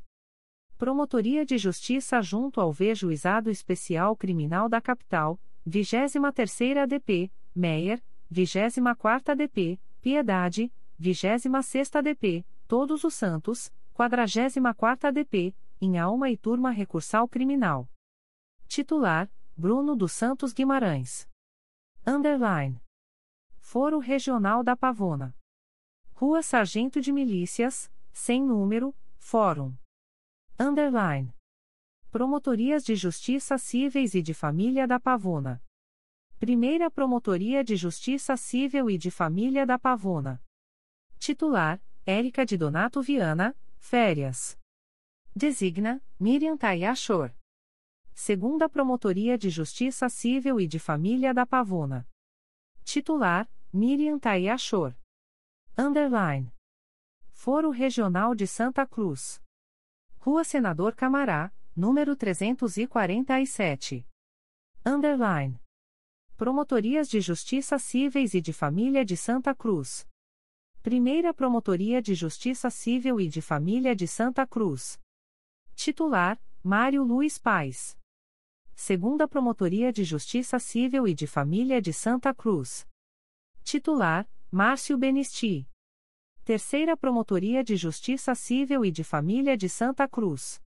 Promotoria 0.78 1.46
de 1.46 1.58
Justiça 1.58 2.22
junto 2.22 2.60
ao 2.60 2.74
V 2.74 2.94
Juizado 2.94 3.50
Especial 3.50 4.18
Criminal 4.18 4.68
da 4.68 4.82
Capital, 4.82 5.40
23ª 5.66 6.86
DP, 6.86 7.32
Meier, 7.56 8.04
24ª 8.30 9.34
DP, 9.34 9.80
Piedade, 10.02 10.70
26ª 11.00 12.02
DP, 12.02 12.46
Todos 12.68 13.06
os 13.06 13.14
Santos, 13.14 13.72
44ª 13.96 15.10
DP, 15.10 15.56
em 15.80 15.98
alma 15.98 16.30
e 16.30 16.36
turma 16.36 16.70
recursal 16.70 17.30
criminal. 17.30 17.90
Titular: 18.68 19.32
Bruno 19.56 19.96
dos 19.96 20.12
Santos 20.12 20.52
Guimarães. 20.52 21.30
Underline. 22.06 22.82
Foro 23.70 24.00
Regional 24.00 24.64
da 24.64 24.78
Pavona. 24.78 25.36
Rua 26.14 26.42
Sargento 26.42 27.02
de 27.02 27.12
Milícias, 27.12 27.92
sem 28.14 28.42
número, 28.42 28.96
Fórum. 29.18 29.76
Underline. 30.58 31.36
Promotorias 32.10 32.86
de 32.86 32.96
Justiça 32.96 33.58
Cíveis 33.58 34.16
e 34.16 34.22
de 34.22 34.34
Família 34.34 34.88
da 34.88 35.02
Pavona. 35.02 35.62
Primeira 36.40 36.90
Promotoria 36.90 37.62
de 37.62 37.76
Justiça 37.76 38.38
Civil 38.38 38.90
e 38.90 38.98
de 38.98 39.12
Família 39.12 39.66
da 39.66 39.78
Pavona. 39.78 40.42
Titular: 41.20 41.84
Érica 42.06 42.46
de 42.46 42.56
Donato 42.56 43.02
Viana, 43.02 43.54
férias. 43.80 44.58
Designa: 45.36 46.02
Miriam 46.18 46.56
Tayachor. 46.56 47.36
Segunda 48.14 48.70
Promotoria 48.70 49.38
de 49.38 49.50
Justiça 49.50 50.08
Civil 50.08 50.58
e 50.58 50.66
de 50.66 50.80
Família 50.80 51.34
da 51.34 51.46
Pavona. 51.46 52.08
Titular: 52.86 53.46
Miriam 53.74 54.18
Tayachor. 54.18 54.96
Underline. 55.78 56.54
Foro 57.32 57.70
Regional 57.70 58.34
de 58.34 58.48
Santa 58.48 58.88
Cruz. 58.88 59.42
Rua 60.20 60.44
Senador 60.46 60.96
Camará, 60.96 61.54
número 61.76 62.16
347. 62.16 64.08
Underline. 64.86 65.60
Promotorias 66.38 67.10
de 67.10 67.20
Justiça 67.20 67.78
Cíveis 67.78 68.34
e 68.34 68.42
de 68.42 68.54
Família 68.54 69.04
de 69.04 69.18
Santa 69.18 69.54
Cruz. 69.54 70.08
Primeira 70.82 71.34
Promotoria 71.34 72.02
de 72.02 72.16
Justiça 72.16 72.70
Civil 72.70 73.20
e 73.20 73.28
de 73.28 73.42
Família 73.42 73.94
de 73.94 74.08
Santa 74.08 74.48
Cruz. 74.48 74.98
Titular: 75.76 76.42
Mário 76.64 77.04
Luiz 77.04 77.38
Pais. 77.38 77.98
Segunda 78.74 79.28
Promotoria 79.28 79.92
de 79.92 80.06
Justiça 80.06 80.58
Civil 80.58 81.06
e 81.06 81.14
de 81.14 81.28
Família 81.28 81.82
de 81.82 81.92
Santa 81.92 82.34
Cruz. 82.34 82.87
Titular: 83.68 84.26
Márcio 84.50 84.98
Benisti. 84.98 85.68
Terceira 86.46 86.96
Promotoria 86.96 87.62
de 87.62 87.76
Justiça 87.76 88.34
Civil 88.34 88.86
e 88.86 88.90
de 88.90 89.04
Família 89.04 89.58
de 89.58 89.68
Santa 89.68 90.08
Cruz. 90.08 90.62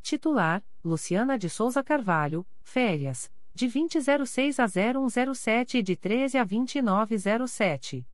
Titular: 0.00 0.64
Luciana 0.82 1.38
de 1.38 1.50
Souza 1.50 1.84
Carvalho, 1.84 2.46
férias, 2.62 3.30
de 3.52 3.68
2006 3.68 4.58
a 4.60 4.66
0107 4.66 5.76
e 5.76 5.82
de 5.82 5.94
13 5.94 6.38
a 6.38 6.44
2907. 6.44 8.08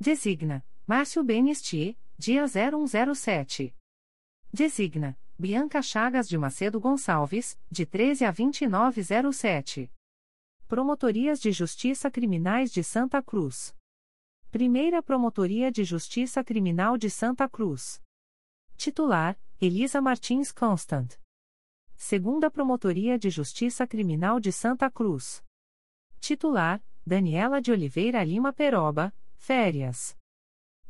Designa: 0.00 0.66
Márcio 0.84 1.22
Benisti, 1.22 1.96
dia 2.18 2.46
0107. 2.48 3.72
Designa: 4.52 5.16
Bianca 5.38 5.80
Chagas 5.80 6.28
de 6.28 6.36
Macedo 6.36 6.80
Gonçalves, 6.80 7.56
de 7.70 7.86
13 7.86 8.24
a 8.24 8.32
2907. 8.32 9.88
Promotorias 10.68 11.38
de 11.38 11.52
Justiça 11.52 12.10
Criminais 12.10 12.72
de 12.72 12.82
Santa 12.82 13.22
Cruz. 13.22 13.72
Primeira 14.50 15.00
Promotoria 15.00 15.70
de 15.70 15.84
Justiça 15.84 16.42
Criminal 16.42 16.98
de 16.98 17.08
Santa 17.08 17.48
Cruz. 17.48 18.02
Titular: 18.76 19.38
Elisa 19.60 20.00
Martins 20.00 20.50
Constant. 20.50 21.16
Segunda 21.94 22.50
Promotoria 22.50 23.16
de 23.16 23.30
Justiça 23.30 23.86
Criminal 23.86 24.40
de 24.40 24.50
Santa 24.50 24.90
Cruz. 24.90 25.40
Titular: 26.18 26.82
Daniela 27.06 27.62
de 27.62 27.70
Oliveira 27.70 28.24
Lima 28.24 28.52
Peroba, 28.52 29.14
férias. 29.36 30.18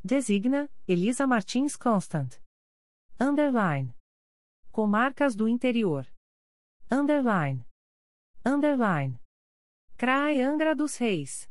Designa: 0.03 0.71
Elisa 0.89 1.27
Martins 1.27 1.77
Constant. 1.77 2.41
Underline. 3.21 3.95
Comarcas 4.73 5.37
do 5.37 5.47
Interior. 5.47 6.07
Underline. 6.91 7.67
Underline. 8.43 9.21
CRAE 9.99 10.43
Angra 10.43 10.75
dos 10.75 10.99
Reis. 10.99 11.51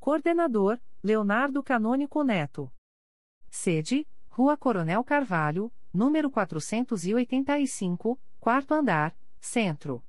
Coordenador, 0.00 0.80
Leonardo 1.04 1.62
Canônico 1.62 2.24
Neto. 2.24 2.68
Sede, 3.48 4.08
Rua 4.28 4.56
Coronel 4.56 5.04
Carvalho, 5.04 5.72
número 5.94 6.28
485, 6.32 8.18
quarto 8.40 8.74
andar, 8.74 9.16
centro. 9.40 10.04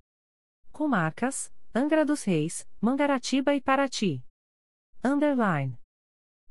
Comarcas, 0.72 1.54
Angra 1.72 2.04
dos 2.04 2.24
Reis, 2.24 2.68
Mangaratiba 2.82 3.54
e 3.54 3.62
Paraty. 3.62 4.26
Underline. 5.04 5.78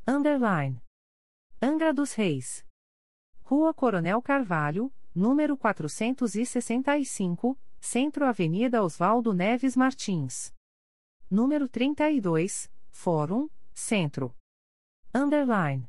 Underline. 0.07 0.81
Angra 1.61 1.93
dos 1.93 2.15
Reis. 2.15 2.65
Rua 3.43 3.75
Coronel 3.75 4.23
Carvalho, 4.23 4.93
número 5.13 5.57
465, 5.57 7.59
Centro 7.81 8.27
Avenida 8.27 8.81
Oswaldo 8.81 9.35
Neves 9.35 9.75
Martins 9.75 10.55
número 11.31 11.69
32, 11.69 12.69
Fórum, 12.91 13.49
Centro. 13.73 14.35
Underline. 15.15 15.89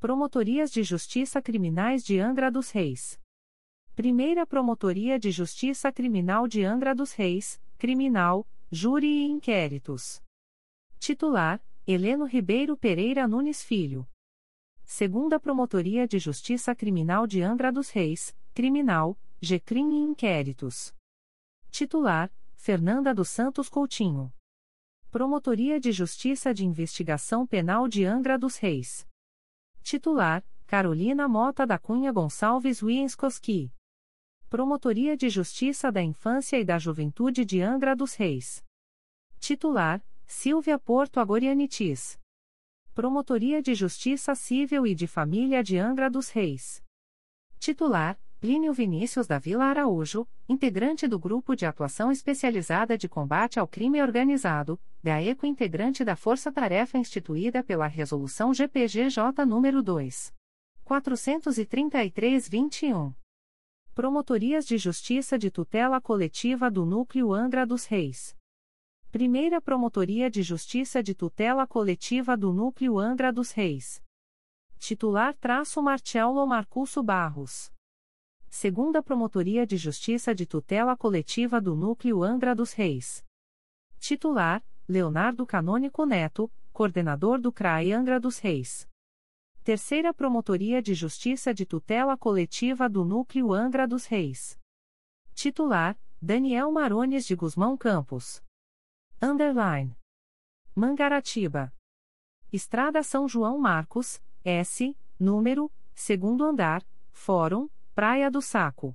Promotorias 0.00 0.70
de 0.70 0.82
Justiça 0.82 1.42
Criminais 1.42 2.02
de 2.02 2.18
Angra 2.18 2.50
dos 2.50 2.70
Reis. 2.70 3.20
Primeira 3.94 4.46
Promotoria 4.46 5.18
de 5.18 5.30
Justiça 5.30 5.92
Criminal 5.92 6.48
de 6.48 6.64
Angra 6.64 6.94
dos 6.94 7.12
Reis, 7.12 7.60
Criminal, 7.76 8.48
Júri 8.70 9.06
e 9.06 9.24
Inquéritos. 9.26 10.22
Titular: 10.98 11.62
Heleno 11.86 12.24
Ribeiro 12.24 12.74
Pereira 12.74 13.28
Nunes 13.28 13.62
Filho. 13.62 14.08
Segunda 14.82 15.38
Promotoria 15.38 16.08
de 16.08 16.18
Justiça 16.18 16.74
Criminal 16.74 17.26
de 17.26 17.42
Angra 17.42 17.70
dos 17.70 17.90
Reis, 17.90 18.34
Criminal, 18.54 19.18
GCRIM 19.42 19.90
e 19.90 20.10
Inquéritos. 20.10 20.94
Titular: 21.70 22.32
Fernanda 22.56 23.14
dos 23.14 23.28
Santos 23.28 23.68
Coutinho. 23.68 24.32
Promotoria 25.14 25.78
de 25.78 25.92
Justiça 25.92 26.52
de 26.52 26.66
Investigação 26.66 27.46
Penal 27.46 27.86
de 27.86 28.04
Angra 28.04 28.36
dos 28.36 28.56
Reis. 28.56 29.06
Titular: 29.80 30.44
Carolina 30.66 31.28
Mota 31.28 31.64
da 31.64 31.78
Cunha 31.78 32.10
Gonçalves 32.10 32.82
Wienskoski. 32.82 33.72
Promotoria 34.50 35.16
de 35.16 35.28
Justiça 35.28 35.92
da 35.92 36.02
Infância 36.02 36.58
e 36.58 36.64
da 36.64 36.80
Juventude 36.80 37.44
de 37.44 37.62
Angra 37.62 37.94
dos 37.94 38.16
Reis. 38.16 38.64
Titular: 39.38 40.04
Silvia 40.26 40.80
Porto 40.80 41.20
Agorianitis. 41.20 42.18
Promotoria 42.92 43.62
de 43.62 43.72
Justiça 43.72 44.34
Civil 44.34 44.84
e 44.84 44.96
de 44.96 45.06
Família 45.06 45.62
de 45.62 45.78
Angra 45.78 46.10
dos 46.10 46.30
Reis. 46.30 46.82
Titular: 47.60 48.18
Plínio 48.40 48.72
Vinícius 48.72 49.28
da 49.28 49.38
Vila 49.38 49.66
Araújo, 49.66 50.26
integrante 50.48 51.06
do 51.06 51.20
Grupo 51.20 51.54
de 51.54 51.64
Atuação 51.64 52.10
Especializada 52.10 52.98
de 52.98 53.08
Combate 53.08 53.60
ao 53.60 53.68
Crime 53.68 54.02
Organizado, 54.02 54.76
GAECO 55.04 55.44
integrante 55.44 56.02
da 56.02 56.16
Força 56.16 56.50
Tarefa 56.50 56.96
instituída 56.96 57.62
pela 57.62 57.86
Resolução 57.86 58.54
GPGJ 58.54 59.44
nº 59.44 59.82
2. 59.82 60.34
433-21. 60.82 63.14
Promotorias 63.94 64.64
de 64.64 64.78
Justiça 64.78 65.38
de 65.38 65.50
Tutela 65.50 66.00
Coletiva 66.00 66.70
do 66.70 66.86
Núcleo 66.86 67.34
Angra 67.34 67.66
dos 67.66 67.84
Reis. 67.84 68.34
Primeira 69.12 69.60
Promotoria 69.60 70.30
de 70.30 70.42
Justiça 70.42 71.02
de 71.02 71.14
Tutela 71.14 71.66
Coletiva 71.66 72.34
do 72.34 72.50
Núcleo 72.50 72.98
Angra 72.98 73.30
dos 73.30 73.50
Reis. 73.50 74.02
Titular 74.78 75.34
traço 75.34 75.82
Marcelo 75.82 76.46
Marcusso 76.46 77.02
Barros. 77.02 77.70
Segunda 78.48 79.02
Promotoria 79.02 79.66
de 79.66 79.76
Justiça 79.76 80.34
de 80.34 80.46
Tutela 80.46 80.96
Coletiva 80.96 81.60
do 81.60 81.76
Núcleo 81.76 82.22
Angra 82.22 82.54
dos 82.54 82.72
Reis. 82.72 83.22
Titular, 83.98 84.64
Leonardo 84.86 85.46
Canônico 85.46 86.04
Neto, 86.04 86.52
Coordenador 86.70 87.40
do 87.40 87.50
CRAE 87.50 87.90
Angra 87.92 88.20
dos 88.20 88.38
Reis. 88.38 88.86
Terceira 89.62 90.12
Promotoria 90.12 90.82
de 90.82 90.92
Justiça 90.92 91.54
de 91.54 91.64
Tutela 91.64 92.18
Coletiva 92.18 92.86
do 92.86 93.02
Núcleo 93.02 93.54
Angra 93.54 93.88
dos 93.88 94.04
Reis. 94.04 94.60
Titular, 95.34 95.98
Daniel 96.20 96.70
Marones 96.70 97.24
de 97.24 97.34
Guzmão 97.34 97.78
Campos. 97.78 98.44
Underline. 99.22 99.96
Mangaratiba. 100.74 101.72
Estrada 102.52 103.02
São 103.02 103.26
João 103.26 103.58
Marcos, 103.58 104.22
S, 104.44 104.94
número, 105.18 105.72
segundo 105.94 106.44
andar, 106.44 106.86
Fórum, 107.10 107.70
Praia 107.94 108.30
do 108.30 108.42
Saco. 108.42 108.94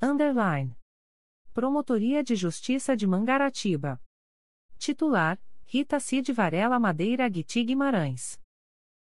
Underline. 0.00 0.78
Promotoria 1.52 2.22
de 2.22 2.36
Justiça 2.36 2.96
de 2.96 3.08
Mangaratiba. 3.08 4.00
Titular, 4.80 5.38
Rita 5.66 6.00
Cid 6.00 6.32
Varela 6.32 6.80
Madeira 6.80 7.28
Guiti 7.28 7.62
Guimarães. 7.62 8.40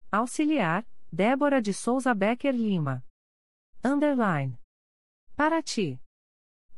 Auxiliar, 0.09 0.87
Débora 1.13 1.61
de 1.61 1.75
Souza 1.75 2.15
Becker 2.15 2.55
Lima. 2.55 3.05
Underline. 3.85 4.57
Paraty. 5.35 6.01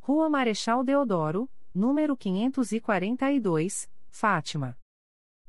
Rua 0.01 0.31
Marechal 0.31 0.83
Deodoro, 0.83 1.47
número 1.75 2.17
542, 2.17 3.87
Fátima. 4.09 4.79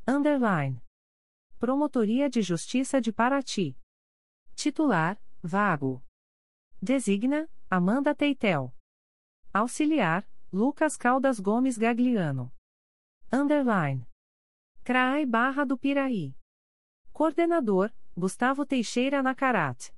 Underline. 0.06 0.84
Promotoria 1.58 2.30
de 2.30 2.42
Justiça 2.42 3.00
de 3.00 3.14
Paraty. 3.14 3.78
Titular, 4.56 5.18
Vago. 5.42 6.04
Designa, 6.82 7.50
Amanda 7.70 8.14
Teitel. 8.14 8.76
Auxiliar, 9.54 10.28
Lucas 10.52 10.98
Caldas 10.98 11.40
Gomes 11.40 11.78
Gagliano. 11.78 12.52
Underline. 13.32 14.08
CRAI 14.86 15.26
Barra 15.26 15.66
do 15.66 15.78
Piraí. 15.78 16.34
Coordenador, 17.12 17.94
Gustavo 18.16 18.66
Teixeira 18.66 19.22
Nacarat. 19.22 19.92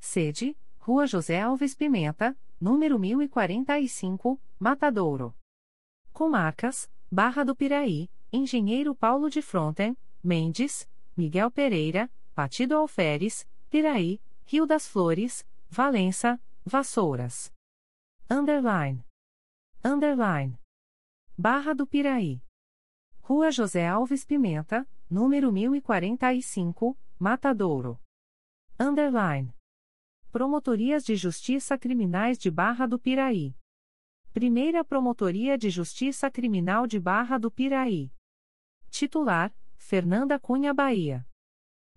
Sede, 0.00 0.56
Rua 0.78 1.06
José 1.06 1.38
Alves 1.38 1.74
Pimenta, 1.74 2.34
número 2.58 2.98
1045, 2.98 4.40
Matadouro. 4.58 5.34
Comarcas, 6.14 6.90
Barra 7.12 7.44
do 7.44 7.54
Piraí, 7.54 8.08
Engenheiro 8.32 8.94
Paulo 8.94 9.28
de 9.28 9.42
Fronten, 9.42 9.94
Mendes, 10.24 10.88
Miguel 11.14 11.50
Pereira, 11.50 12.10
Partido 12.34 12.74
Alferes, 12.76 13.46
Piraí, 13.68 14.18
Rio 14.46 14.66
das 14.66 14.88
Flores, 14.88 15.46
Valença, 15.68 16.40
Vassouras. 16.64 17.52
Underline. 18.30 19.04
Underline. 19.84 20.58
Barra 21.36 21.74
do 21.74 21.86
Piraí. 21.86 22.45
Rua 23.28 23.50
José 23.50 23.84
Alves 23.84 24.24
Pimenta, 24.24 24.88
número 25.10 25.50
1045, 25.50 26.96
Matadouro. 27.18 28.00
Underline. 28.78 29.52
Promotorias 30.30 31.02
de 31.02 31.16
Justiça 31.16 31.76
Criminais 31.76 32.38
de 32.38 32.52
Barra 32.52 32.86
do 32.86 33.00
Piraí. 33.00 33.56
Primeira 34.32 34.84
Promotoria 34.84 35.58
de 35.58 35.70
Justiça 35.70 36.30
Criminal 36.30 36.86
de 36.86 37.00
Barra 37.00 37.36
do 37.36 37.50
Piraí. 37.50 38.12
Titular: 38.90 39.52
Fernanda 39.76 40.38
Cunha 40.38 40.72
Bahia. 40.72 41.26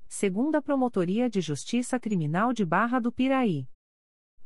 Segunda 0.07 0.64
Promotoria 0.64 1.30
de 1.30 1.41
Justiça 1.41 1.99
Criminal 1.99 2.53
de 2.53 2.65
Barra 2.65 2.99
do 2.99 3.11
Piraí. 3.11 3.69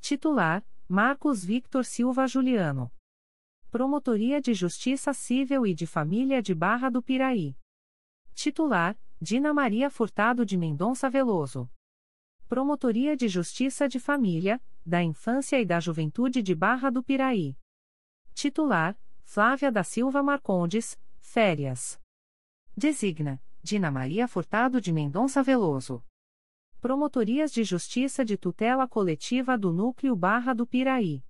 Titular: 0.02 0.62
Marcos 0.86 1.46
Victor 1.46 1.86
Silva 1.86 2.28
Juliano. 2.28 2.92
Promotoria 3.74 4.40
de 4.40 4.54
Justiça 4.54 5.16
Civil 5.16 5.66
e 5.66 5.74
de 5.74 5.88
Família 5.88 6.44
de 6.44 6.54
Barra 6.54 6.92
do 6.92 7.02
Piraí. 7.02 7.58
Titular: 8.36 8.96
Dina 9.20 9.52
Maria 9.52 9.90
Furtado 9.90 10.46
de 10.46 10.56
Mendonça 10.56 11.10
Veloso. 11.10 11.68
Promotoria 12.48 13.18
de 13.18 13.28
Justiça 13.28 13.90
de 13.90 14.00
Família, 14.00 14.62
da 14.86 15.02
Infância 15.02 15.60
e 15.60 15.66
da 15.66 15.80
Juventude 15.80 16.44
de 16.44 16.54
Barra 16.54 16.92
do 16.92 17.02
Piraí. 17.02 17.58
Titular: 18.36 18.96
Flávia 19.24 19.72
da 19.72 19.84
Silva 19.84 20.22
Marcondes, 20.22 20.96
férias. 21.20 22.00
Designa: 22.78 23.42
Dina 23.64 23.90
Maria 23.90 24.28
Furtado 24.28 24.80
de 24.80 24.94
Mendonça 24.94 25.42
Veloso. 25.42 26.06
Promotorias 26.80 27.52
de 27.52 27.64
Justiça 27.64 28.24
de 28.24 28.38
Tutela 28.38 28.88
Coletiva 28.88 29.58
do 29.58 29.74
Núcleo 29.74 30.16
Barra 30.16 30.54
do 30.54 30.68
Piraí. 30.68 31.24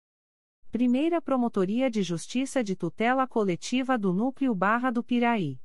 Primeira 0.74 1.22
Promotoria 1.22 1.88
de 1.88 2.02
Justiça 2.02 2.64
de 2.64 2.76
Tutela 2.76 3.28
Coletiva 3.28 3.96
do 3.96 4.12
Núcleo 4.12 4.56
Barra 4.56 4.90
do 4.90 5.04
Piraí. 5.04 5.60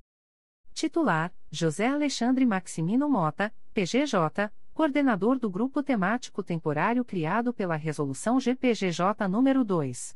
Titular: 0.75 1.35
José 1.51 1.87
Alexandre 1.87 2.45
Maximino 2.45 3.09
Mota, 3.09 3.51
PGJ, 3.73 4.53
coordenador 4.75 5.39
do 5.39 5.49
Grupo 5.49 5.83
Temático 5.83 6.43
Temporário 6.43 7.07
criado 7.07 7.55
pela 7.55 7.75
Resolução 7.75 8.39
GPGJ 8.39 9.27
nº 9.27 9.65
2. 9.65 10.15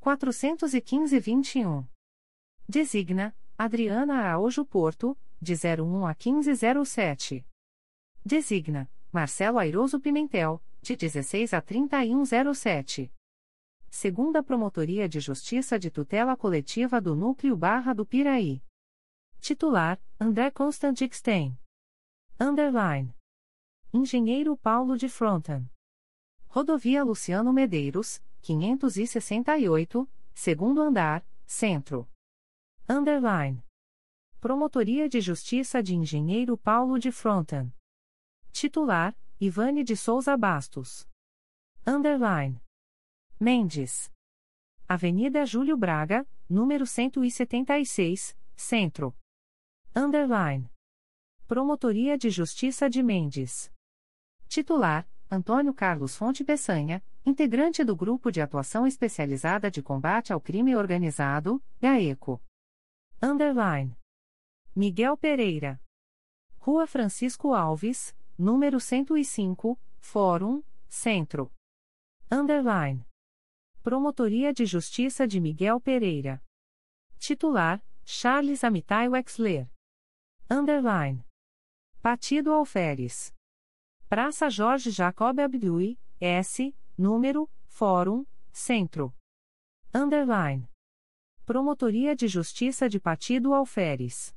415-21. 0.00 1.86
Designa 2.68 3.32
Adriana 3.56 4.24
Araújo 4.24 4.64
Porto, 4.64 5.16
de 5.40 5.54
01 5.54 6.04
a 6.04 6.16
1507. 6.20 7.46
Designa 8.26 8.90
Marcelo 9.12 9.60
Airoso 9.60 10.00
Pimentel, 10.00 10.60
de 10.82 10.96
16 10.96 11.54
a 11.54 11.60
3107. 11.60 13.08
Segunda 13.94 14.42
Promotoria 14.42 15.06
de 15.06 15.20
Justiça 15.20 15.78
de 15.78 15.90
Tutela 15.90 16.34
Coletiva 16.34 16.98
do 16.98 17.14
Núcleo 17.14 17.54
Barra 17.54 17.92
do 17.92 18.06
Piraí. 18.06 18.62
Titular: 19.38 20.00
André 20.18 20.50
Constantixten. 20.50 21.58
Underline. 22.40 23.14
Engenheiro 23.92 24.56
Paulo 24.56 24.96
de 24.96 25.10
Fronten. 25.10 25.70
Rodovia 26.48 27.04
Luciano 27.04 27.52
Medeiros, 27.52 28.22
568, 28.40 30.08
segundo 30.34 30.80
andar, 30.80 31.22
centro. 31.44 32.08
Underline. 32.88 33.62
Promotoria 34.40 35.06
de 35.06 35.20
Justiça 35.20 35.82
de 35.82 35.94
Engenheiro 35.94 36.56
Paulo 36.56 36.98
de 36.98 37.12
Fronten. 37.12 37.70
Titular: 38.52 39.14
Ivane 39.38 39.84
de 39.84 39.94
Souza 39.96 40.34
Bastos. 40.34 41.06
Underline. 41.86 42.58
Mendes. 43.42 44.08
Avenida 44.88 45.44
Júlio 45.44 45.76
Braga, 45.76 46.24
número 46.48 46.86
176, 46.86 48.38
Centro. 48.54 49.16
Underline. 49.96 50.70
Promotoria 51.48 52.16
de 52.16 52.30
Justiça 52.30 52.88
de 52.88 53.02
Mendes. 53.02 53.68
Titular: 54.46 55.08
Antônio 55.28 55.74
Carlos 55.74 56.16
Fonte 56.16 56.44
Peçanha, 56.44 57.02
integrante 57.26 57.82
do 57.82 57.96
Grupo 57.96 58.30
de 58.30 58.40
Atuação 58.40 58.86
Especializada 58.86 59.68
de 59.72 59.82
Combate 59.82 60.32
ao 60.32 60.40
Crime 60.40 60.76
Organizado, 60.76 61.60
GAECO. 61.80 62.40
Underline. 63.20 63.98
Miguel 64.72 65.16
Pereira. 65.16 65.82
Rua 66.58 66.86
Francisco 66.86 67.54
Alves, 67.54 68.16
número 68.38 68.78
105, 68.78 69.76
Fórum, 69.98 70.62
Centro. 70.88 71.50
Underline. 72.30 73.04
Promotoria 73.82 74.52
de 74.54 74.64
Justiça 74.64 75.26
de 75.26 75.40
Miguel 75.40 75.80
Pereira. 75.80 76.40
Titular: 77.18 77.84
Charles 78.04 78.62
Amitai 78.62 79.08
Wexler. 79.08 79.68
Underline. 80.48 81.26
Partido 82.00 82.52
Alferes. 82.52 83.34
Praça 84.08 84.48
Jorge 84.48 84.92
Jacob 84.92 85.36
Abdui, 85.40 85.98
S, 86.20 86.72
número, 86.96 87.50
Fórum, 87.66 88.24
Centro. 88.52 89.12
Underline. 89.92 90.70
Promotoria 91.44 92.14
de 92.14 92.28
Justiça 92.28 92.88
de 92.88 93.00
Partido 93.00 93.52
Alferes. 93.52 94.32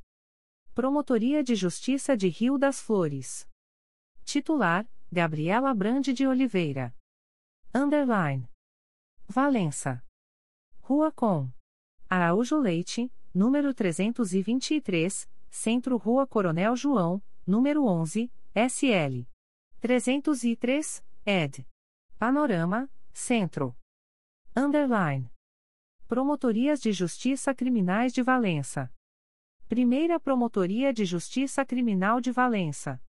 Promotoria 0.73 1.43
de 1.43 1.55
Justiça 1.55 2.15
de 2.15 2.27
Rio 2.27 2.57
das 2.57 2.79
Flores. 2.81 3.47
Titular: 4.23 4.87
Gabriela 5.11 5.73
Brande 5.73 6.13
de 6.13 6.25
Oliveira. 6.27 6.95
Underline. 7.73 8.49
Valença. 9.27 10.03
Rua 10.81 11.11
Com. 11.11 11.51
Araújo 12.09 12.59
Leite, 12.59 13.11
número 13.33 13.73
323, 13.73 15.29
Centro 15.49 15.97
Rua 15.97 16.27
Coronel 16.27 16.75
João, 16.75 17.21
número 17.45 17.85
11, 17.85 18.31
SL. 18.53 19.27
303, 19.79 21.03
ed. 21.25 21.67
Panorama, 22.19 22.89
Centro. 23.13 23.75
Underline. 24.55 25.32
Promotorias 26.13 26.79
de 26.79 26.91
Justiça 26.91 27.55
Criminais 27.55 28.13
de 28.13 28.21
Valença. 28.21 28.87
Primeira 29.67 30.19
Promotoria 30.19 30.93
de 30.93 31.05
Justiça 31.05 31.65
Criminal 31.65 32.21
de 32.21 32.31
Valença. 32.31 33.01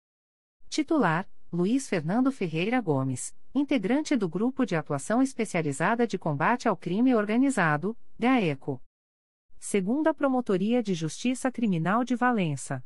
Titular: 0.69 1.29
Luiz 1.51 1.89
Fernando 1.89 2.31
Ferreira 2.31 2.79
Gomes, 2.79 3.35
integrante 3.53 4.15
do 4.15 4.29
Grupo 4.29 4.65
de 4.65 4.77
Atuação 4.77 5.21
Especializada 5.21 6.07
de 6.07 6.17
Combate 6.17 6.69
ao 6.69 6.77
Crime 6.77 7.13
Organizado, 7.13 7.93
GAECO. 8.17 8.81
Segunda 9.59 10.13
Promotoria 10.13 10.81
de 10.81 10.93
Justiça 10.93 11.51
Criminal 11.51 12.05
de 12.05 12.15
Valença. 12.15 12.81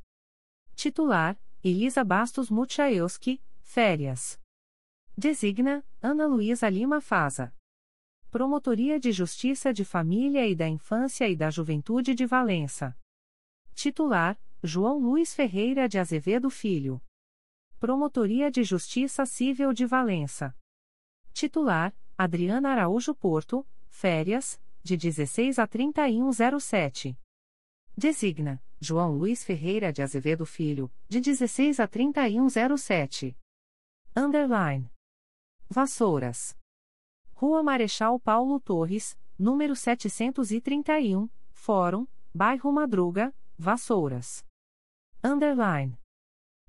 Titular: 0.74 1.40
Elisa 1.64 2.04
Bastos 2.04 2.50
Muchaewski, 2.50 3.40
férias. 3.62 4.42
Designa: 5.16 5.86
Ana 6.02 6.26
Luísa 6.26 6.68
Lima 6.68 7.00
Faza. 7.02 7.56
Promotoria 8.38 9.00
de 9.00 9.12
Justiça 9.12 9.74
de 9.74 9.84
Família 9.84 10.48
e 10.48 10.56
da 10.56 10.70
Infância 10.70 11.28
e 11.28 11.36
da 11.36 11.50
Juventude 11.50 12.14
de 12.14 12.24
Valença. 12.24 12.96
Titular: 13.74 14.40
João 14.62 15.00
Luiz 15.00 15.34
Ferreira 15.34 15.90
de 15.90 15.98
Azevedo 15.98 16.48
Filho. 16.48 17.02
Promotoria 17.80 18.52
de 18.52 18.64
Justiça 18.64 19.26
Civil 19.26 19.74
de 19.74 19.88
Valença. 19.88 20.56
Titular: 21.34 21.98
Adriana 22.16 22.70
Araújo 22.70 23.16
Porto, 23.16 23.68
férias, 23.90 24.62
de 24.84 24.96
16 24.96 25.58
a 25.58 25.66
3107. 25.66 27.18
Designa: 27.98 28.64
João 28.80 29.18
Luiz 29.18 29.44
Ferreira 29.44 29.92
de 29.92 30.04
Azevedo 30.04 30.46
Filho, 30.46 30.92
de 31.10 31.20
16 31.20 31.80
a 31.80 31.88
3107. 31.88 33.36
Underline. 34.16 34.92
Vassouras. 35.68 36.57
Rua 37.40 37.62
Marechal 37.62 38.20
Paulo 38.20 38.60
Torres, 38.60 39.16
número 39.38 39.76
731, 39.76 41.30
Fórum, 41.52 42.08
Bairro 42.34 42.72
Madruga, 42.72 43.32
Vassouras. 43.56 44.44
Underline. 45.24 46.00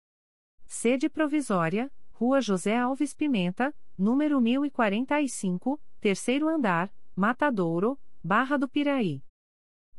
Sede 0.66 1.08
provisória: 1.08 1.92
Rua 2.14 2.42
José 2.42 2.76
Alves 2.76 3.14
Pimenta, 3.14 3.72
número 3.96 4.42
1045, 4.42 5.80
terceiro 6.00 6.48
andar, 6.48 6.94
Matadouro, 7.16 8.00
Barra 8.24 8.58
do 8.58 8.68
Piraí. 8.68 9.24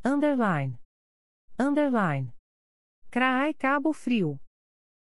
Underline. 0.05 0.79
Underline. 1.59 2.33
CRAI 3.11 3.55
Cabo 3.55 3.93
Frio. 3.93 4.39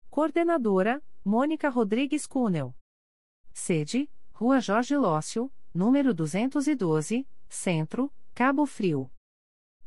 Coordenadora: 0.08 1.02
Mônica 1.24 1.68
Rodrigues 1.68 2.26
Cunel. 2.26 2.74
Sede: 3.52 4.10
Rua 4.32 4.60
Jorge 4.60 4.96
Lócio, 4.96 5.52
número 5.72 6.14
212, 6.14 7.26
Centro, 7.48 8.12
Cabo 8.34 8.66
Frio. 8.66 9.10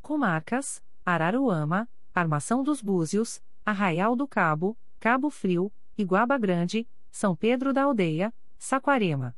Comarcas: 0.01 0.83
Araruama, 1.05 1.89
Armação 2.13 2.63
dos 2.63 2.81
Búzios, 2.81 3.43
Arraial 3.65 4.15
do 4.15 4.27
Cabo, 4.27 4.77
Cabo 4.99 5.29
Frio, 5.29 5.73
Iguaba 5.97 6.37
Grande, 6.37 6.87
São 7.11 7.35
Pedro 7.35 7.73
da 7.73 7.83
Aldeia, 7.83 8.33
Saquarema. 8.57 9.35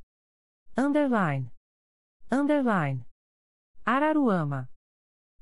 Underline. 0.77 1.54
Underline. 2.31 3.05
Araruama. 3.85 4.67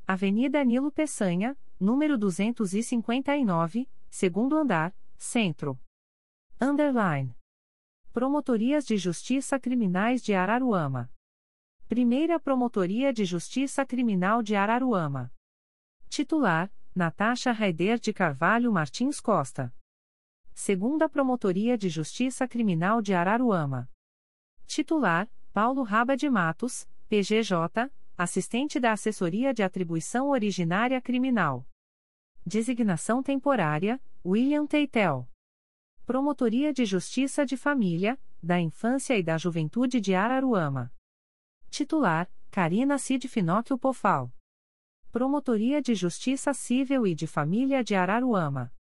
Avenida 0.05 0.63
Nilo 0.65 0.91
Peçanha, 0.91 1.57
número 1.79 2.17
259, 2.17 3.89
segundo 4.09 4.57
andar, 4.57 4.93
Centro. 5.17 5.79
Underline. 6.59 7.33
Promotorias 8.11 8.85
de 8.85 8.97
Justiça 8.97 9.57
Criminais 9.57 10.21
de 10.21 10.33
Araruama. 10.33 11.09
Primeira 11.87 12.37
Promotoria 12.37 13.13
de 13.13 13.23
Justiça 13.23 13.85
Criminal 13.85 14.43
de 14.43 14.55
Araruama. 14.55 15.33
Titular: 16.09 16.69
Natasha 16.93 17.53
Raider 17.53 17.97
de 17.97 18.11
Carvalho 18.11 18.71
Martins 18.73 19.21
Costa. 19.21 19.73
Segunda 20.53 21.07
Promotoria 21.07 21.77
de 21.77 21.87
Justiça 21.87 22.45
Criminal 22.45 23.01
de 23.01 23.13
Araruama. 23.13 23.89
Titular: 24.67 25.29
Paulo 25.53 25.83
Raba 25.83 26.17
de 26.17 26.27
Matos, 26.31 26.89
PGJ, 27.07 27.87
assistente 28.17 28.79
da 28.79 28.91
Assessoria 28.91 29.53
de 29.53 29.61
Atribuição 29.61 30.29
Originária 30.29 30.99
Criminal. 30.99 31.63
Designação 32.43 33.21
temporária: 33.21 34.01
William 34.25 34.65
Teitel. 34.65 35.29
Promotoria 36.07 36.73
de 36.73 36.85
Justiça 36.85 37.45
de 37.45 37.55
Família, 37.55 38.19
da 38.41 38.59
Infância 38.59 39.15
e 39.15 39.21
da 39.21 39.37
Juventude 39.37 40.01
de 40.01 40.15
Araruama. 40.15 40.91
Titular: 41.69 42.27
Carina 42.49 42.97
Cid 42.97 43.27
Finóquio 43.27 43.77
Pofal. 43.77 44.33
Promotoria 45.11 45.83
de 45.83 45.93
Justiça 45.93 46.51
Civil 46.51 47.05
e 47.05 47.13
de 47.13 47.27
Família 47.27 47.83
de 47.83 47.93
Araruama. 47.93 48.73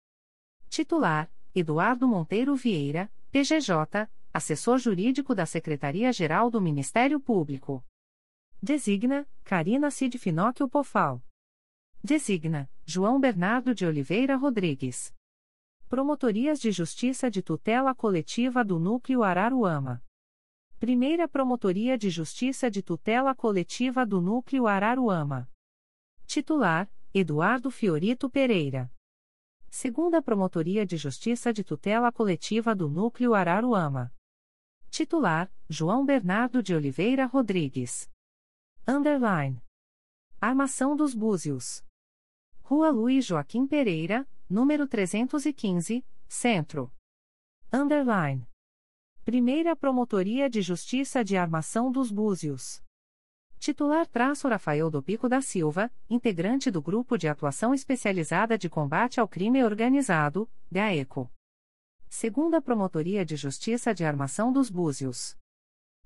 Titular: 0.70 1.31
Eduardo 1.55 2.09
Monteiro 2.09 2.57
Vieira, 2.57 3.12
PGJ, 3.31 4.09
assessor 4.33 4.79
jurídico 4.79 5.35
da 5.35 5.45
Secretaria-Geral 5.45 6.51
do 6.51 6.61
Ministério 6.61 7.21
Público. 7.21 7.85
Designa: 8.63 9.29
Carina 9.45 9.91
Cid 9.91 10.19
Finóquio 10.19 10.69
Pofal. 10.69 11.23
Designa: 12.03 12.71
João 12.85 13.21
Bernardo 13.21 13.75
de 13.75 13.85
Oliveira 13.85 14.37
Rodrigues. 14.37 15.15
Promotorias 15.89 16.59
de 16.59 16.73
Justiça 16.73 17.31
de 17.31 17.43
Tutela 17.43 17.95
Coletiva 17.95 18.65
do 18.65 18.79
Núcleo 18.79 19.23
Araruama. 19.23 20.03
Primeira 20.79 21.29
Promotoria 21.29 21.99
de 21.99 22.09
Justiça 22.09 22.71
de 22.71 22.83
Tutela 22.83 23.35
Coletiva 23.35 24.07
do 24.07 24.21
Núcleo 24.21 24.67
Araruama. 24.67 25.49
Titular: 26.27 26.91
Eduardo 27.13 27.71
Fiorito 27.71 28.31
Pereira. 28.31 28.91
Segunda 29.69 30.23
Promotoria 30.23 30.85
de 30.87 30.97
Justiça 30.97 31.53
de 31.53 31.63
Tutela 31.63 32.11
Coletiva 32.11 32.75
do 32.75 32.89
Núcleo 32.89 33.35
Araruama. 33.35 34.13
Titular: 34.93 35.51
João 35.70 36.05
Bernardo 36.05 36.62
de 36.62 36.74
Oliveira 36.74 37.24
Rodrigues. 37.24 38.10
Underline. 38.86 39.59
Armação 40.39 40.94
dos 40.94 41.14
Búzios. 41.14 41.82
Rua 42.60 42.90
Luiz 42.90 43.24
Joaquim 43.24 43.66
Pereira, 43.66 44.28
número 44.51 44.86
315, 44.86 46.05
Centro. 46.28 46.93
Underline. 47.73 48.47
Primeira 49.24 49.74
Promotoria 49.74 50.51
de 50.51 50.60
Justiça 50.60 51.24
de 51.24 51.39
Armação 51.39 51.90
dos 51.90 52.12
Búzios. 52.12 52.82
Titular 53.59 54.06
traço 54.06 54.47
Rafael 54.47 54.90
do 54.90 55.02
Pico 55.02 55.27
da 55.27 55.40
Silva, 55.40 55.90
integrante 56.10 56.70
do 56.70 56.82
Grupo 56.82 57.16
de 57.16 57.28
Atuação 57.28 57.73
Especializada 57.73 58.59
de 58.59 58.69
Combate 58.69 59.19
ao 59.19 59.27
Crime 59.27 59.64
Organizado, 59.64 60.47
GAECO. 60.70 61.32
Segunda 62.14 62.60
Promotoria 62.60 63.24
de 63.24 63.36
Justiça 63.36 63.94
de 63.94 64.05
Armação 64.05 64.52
dos 64.52 64.68
Búzios. 64.68 65.34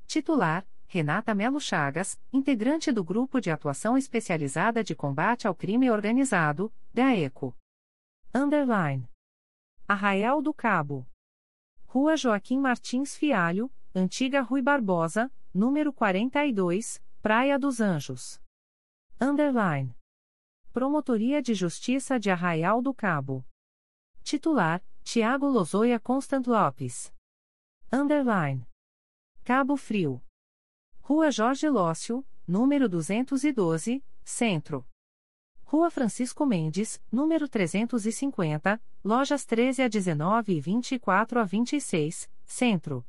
Titular, 0.06 0.64
Renata 0.86 1.34
Melo 1.34 1.60
Chagas, 1.60 2.16
integrante 2.32 2.92
do 2.92 3.02
Grupo 3.02 3.40
de 3.40 3.50
Atuação 3.50 3.98
Especializada 3.98 4.84
de 4.84 4.94
Combate 4.94 5.48
ao 5.48 5.54
Crime 5.54 5.90
Organizado, 5.90 6.72
GAECO. 6.94 7.52
Underline. 8.32 9.10
Arraial 9.86 10.40
do 10.40 10.54
Cabo. 10.54 11.04
Rua 11.86 12.16
Joaquim 12.16 12.60
Martins 12.60 13.16
Fialho, 13.16 13.68
Antiga 13.92 14.40
Rui 14.42 14.62
Barbosa, 14.62 15.28
número 15.52 15.92
42, 15.92 17.02
Praia 17.20 17.58
dos 17.58 17.80
Anjos. 17.80 18.40
Underline. 19.20 19.92
Promotoria 20.72 21.42
de 21.42 21.52
Justiça 21.52 22.16
de 22.16 22.30
Arraial 22.30 22.80
do 22.80 22.94
Cabo. 22.94 23.44
Titular: 24.22 24.80
Tiago 25.08 25.48
Lozoia 25.48 26.00
Constant 26.00 26.48
Lopes. 26.48 27.12
Underline. 27.92 28.66
Cabo 29.44 29.76
Frio. 29.76 30.20
Rua 31.00 31.30
Jorge 31.30 31.68
Lócio, 31.68 32.26
número 32.44 32.88
212, 32.88 34.04
Centro. 34.24 34.84
Rua 35.62 35.90
Francisco 35.90 36.44
Mendes, 36.44 37.00
número 37.10 37.48
350, 37.48 38.82
lojas 39.04 39.46
13 39.46 39.82
a 39.82 39.88
19 39.88 40.52
e 40.52 40.60
24 40.60 41.38
a 41.38 41.44
26, 41.44 42.28
Centro. 42.44 43.06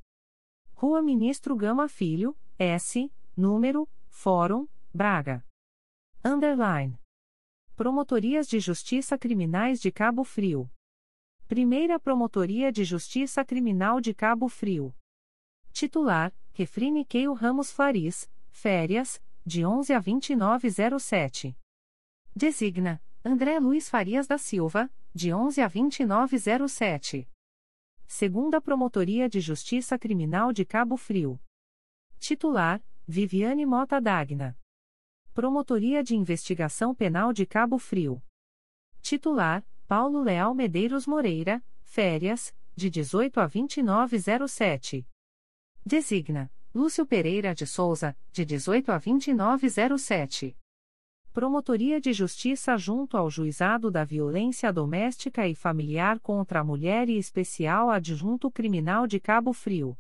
Rua 0.76 1.02
Ministro 1.02 1.56
Gama 1.56 1.90
Filho, 1.90 2.38
S, 2.60 3.12
número, 3.36 3.90
Fórum, 4.08 4.68
Braga. 4.94 5.44
Underline. 6.24 6.96
Promotorias 7.76 8.48
de 8.48 8.60
Justiça 8.60 9.18
Criminais 9.18 9.82
de 9.82 9.92
Cabo 9.92 10.24
Frio. 10.24 10.70
Primeira 11.48 11.98
Promotoria 11.98 12.74
de 12.74 12.84
Justiça 12.84 13.46
Criminal 13.46 14.02
de 14.02 14.14
Cabo 14.14 14.50
Frio. 14.50 14.94
Titular: 15.72 16.36
Refrine 16.52 17.06
Keio 17.06 17.32
Ramos 17.32 17.72
Flaris, 17.72 18.30
Férias, 18.50 19.24
de 19.46 19.66
11 19.66 19.94
a 19.94 20.00
2907. 20.00 21.58
Designa: 22.36 23.02
André 23.24 23.60
Luiz 23.60 23.90
Farias 23.90 24.28
da 24.28 24.38
Silva, 24.38 24.92
de 25.16 25.34
11 25.34 25.62
a 25.62 25.70
2907. 25.70 27.30
Segunda 28.06 28.60
Promotoria 28.60 29.30
de 29.30 29.40
Justiça 29.40 29.98
Criminal 29.98 30.52
de 30.52 30.66
Cabo 30.66 30.98
Frio. 30.98 31.40
Titular: 32.20 32.84
Viviane 33.08 33.66
Mota 33.66 34.02
Dagna. 34.02 34.60
Promotoria 35.34 36.04
de 36.04 36.14
Investigação 36.14 36.94
Penal 36.94 37.32
de 37.32 37.46
Cabo 37.46 37.78
Frio. 37.80 38.22
Titular: 39.02 39.66
Paulo 39.88 40.22
Leal 40.22 40.54
Medeiros 40.54 41.08
Moreira, 41.08 41.64
férias, 41.82 42.54
de 42.76 42.90
18 42.90 43.40
a 43.40 43.48
2907. 43.48 45.08
Designa: 45.86 46.52
Lúcio 46.76 47.06
Pereira 47.06 47.56
de 47.56 47.66
Souza, 47.66 48.14
de 48.34 48.44
18 48.44 48.92
a 48.92 48.98
2907. 48.98 50.58
Promotoria 51.32 52.02
de 52.02 52.12
Justiça 52.12 52.76
junto 52.76 53.16
ao 53.16 53.30
Juizado 53.30 53.90
da 53.90 54.04
Violência 54.04 54.74
Doméstica 54.74 55.48
e 55.48 55.56
Familiar 55.56 56.20
contra 56.20 56.60
a 56.60 56.64
Mulher 56.66 57.08
e 57.08 57.18
Especial 57.18 57.90
Adjunto 57.90 58.52
Criminal 58.52 59.08
de 59.08 59.22
Cabo 59.22 59.54
Frio. 59.54 59.98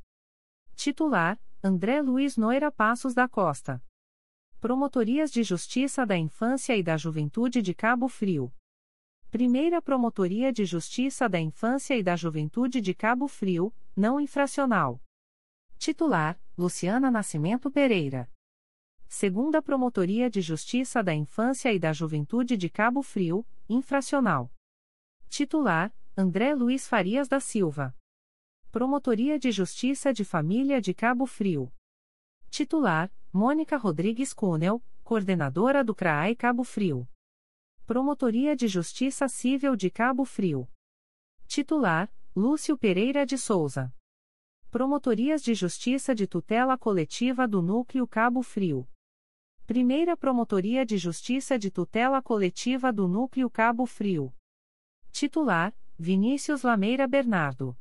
Titular: 0.75 1.39
André 1.63 2.01
Luiz 2.01 2.35
Noira 2.35 2.69
Passos 2.69 3.13
da 3.13 3.29
Costa. 3.29 3.81
Promotorias 4.59 5.31
de 5.31 5.43
Justiça 5.43 6.05
da 6.05 6.17
Infância 6.17 6.75
e 6.75 6.83
da 6.83 6.97
Juventude 6.97 7.61
de 7.61 7.73
Cabo 7.73 8.09
Frio. 8.09 8.51
Primeira 9.29 9.81
Promotoria 9.81 10.53
de 10.53 10.63
Justiça 10.63 11.27
da 11.27 11.37
Infância 11.37 11.97
e 11.97 12.01
da 12.01 12.15
Juventude 12.15 12.79
de 12.79 12.93
Cabo 12.93 13.27
Frio, 13.27 13.73
não 13.93 14.21
infracional. 14.21 15.01
Titular: 15.77 16.39
Luciana 16.57 17.11
Nascimento 17.11 17.69
Pereira. 17.69 18.31
Segunda 19.05 19.61
Promotoria 19.61 20.29
de 20.29 20.39
Justiça 20.39 21.03
da 21.03 21.13
Infância 21.13 21.73
e 21.73 21.77
da 21.77 21.91
Juventude 21.91 22.55
de 22.55 22.69
Cabo 22.69 23.01
Frio, 23.01 23.45
infracional. 23.67 24.49
Titular: 25.27 25.93
André 26.15 26.55
Luiz 26.55 26.87
Farias 26.87 27.27
da 27.27 27.41
Silva. 27.41 27.93
Promotoria 28.71 29.37
de 29.37 29.51
Justiça 29.51 30.13
de 30.13 30.23
Família 30.23 30.79
de 30.79 30.93
Cabo 30.93 31.25
Frio. 31.25 31.69
Titular: 32.49 33.11
Mônica 33.33 33.75
Rodrigues 33.75 34.31
Cunel, 34.31 34.81
coordenadora 35.03 35.83
do 35.83 35.93
CRAI 35.93 36.33
Cabo 36.33 36.63
Frio. 36.63 37.05
Promotoria 37.87 38.53
de 38.53 38.67
Justiça 38.67 39.29
Civil 39.29 39.73
de 39.73 39.89
Cabo 39.89 40.25
Frio. 40.25 40.67
Titular: 41.47 42.13
Lúcio 42.35 42.77
Pereira 42.77 43.25
de 43.25 43.37
Souza. 43.37 43.95
Promotorias 44.69 45.41
de 45.41 45.53
Justiça 45.53 46.13
de 46.13 46.27
Tutela 46.27 46.77
Coletiva 46.77 47.47
do 47.47 47.61
Núcleo 47.61 48.05
Cabo 48.05 48.43
Frio. 48.43 48.85
Primeira 49.65 50.17
Promotoria 50.17 50.85
de 50.85 50.97
Justiça 50.97 51.57
de 51.57 51.71
Tutela 51.71 52.21
Coletiva 52.21 52.91
do 52.91 53.07
Núcleo 53.07 53.49
Cabo 53.49 53.85
Frio. 53.85 54.35
Titular: 55.13 55.73
Vinícius 55.97 56.63
Lameira 56.63 57.07
Bernardo. 57.07 57.73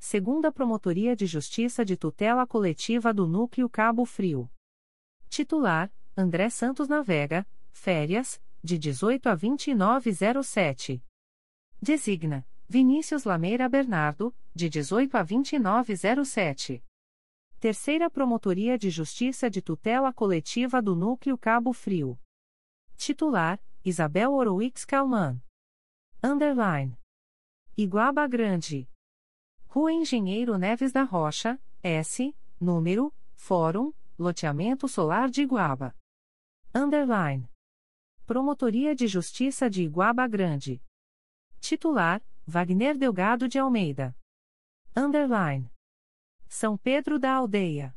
Segunda 0.00 0.50
Promotoria 0.50 1.14
de 1.14 1.26
Justiça 1.26 1.84
de 1.84 1.96
Tutela 1.96 2.48
Coletiva 2.48 3.14
do 3.14 3.28
Núcleo 3.28 3.70
Cabo 3.70 4.04
Frio. 4.04 4.50
Titular: 5.28 5.88
André 6.16 6.50
Santos 6.50 6.88
Navega, 6.88 7.46
férias, 7.70 8.42
de 8.62 8.78
18 8.78 9.28
a 9.28 9.34
2907. 9.34 11.02
Designa: 11.80 12.46
Vinícius 12.68 13.24
Lameira 13.24 13.68
Bernardo, 13.68 14.34
de 14.54 14.68
18 14.68 15.16
a 15.16 15.22
2907. 15.22 16.84
Terceira 17.58 18.08
Promotoria 18.08 18.78
de 18.78 18.90
Justiça 18.90 19.50
de 19.50 19.60
Tutela 19.60 20.12
Coletiva 20.12 20.80
do 20.80 20.94
Núcleo 20.94 21.36
Cabo 21.36 21.72
Frio. 21.72 22.18
Titular: 22.96 23.60
Isabel 23.84 24.32
Orowix 24.32 24.84
Kalman. 24.84 25.42
Underline. 26.22 26.96
Iguaba 27.76 28.26
Grande. 28.28 28.88
Rua 29.66 29.92
Engenheiro 29.92 30.56
Neves 30.58 30.92
da 30.92 31.02
Rocha, 31.02 31.58
S, 31.82 32.34
número, 32.60 33.12
Fórum, 33.34 33.92
Loteamento 34.18 34.86
Solar 34.86 35.30
de 35.30 35.42
Iguaba. 35.42 35.94
Underline. 36.74 37.49
Promotoria 38.30 38.94
de 38.94 39.08
Justiça 39.08 39.68
de 39.68 39.82
Iguaba 39.82 40.24
Grande. 40.28 40.80
Titular: 41.58 42.22
Wagner 42.46 42.96
Delgado 42.96 43.48
de 43.48 43.58
Almeida. 43.58 44.16
Underline. 44.96 45.68
São 46.48 46.78
Pedro 46.78 47.18
da 47.18 47.32
Aldeia. 47.32 47.92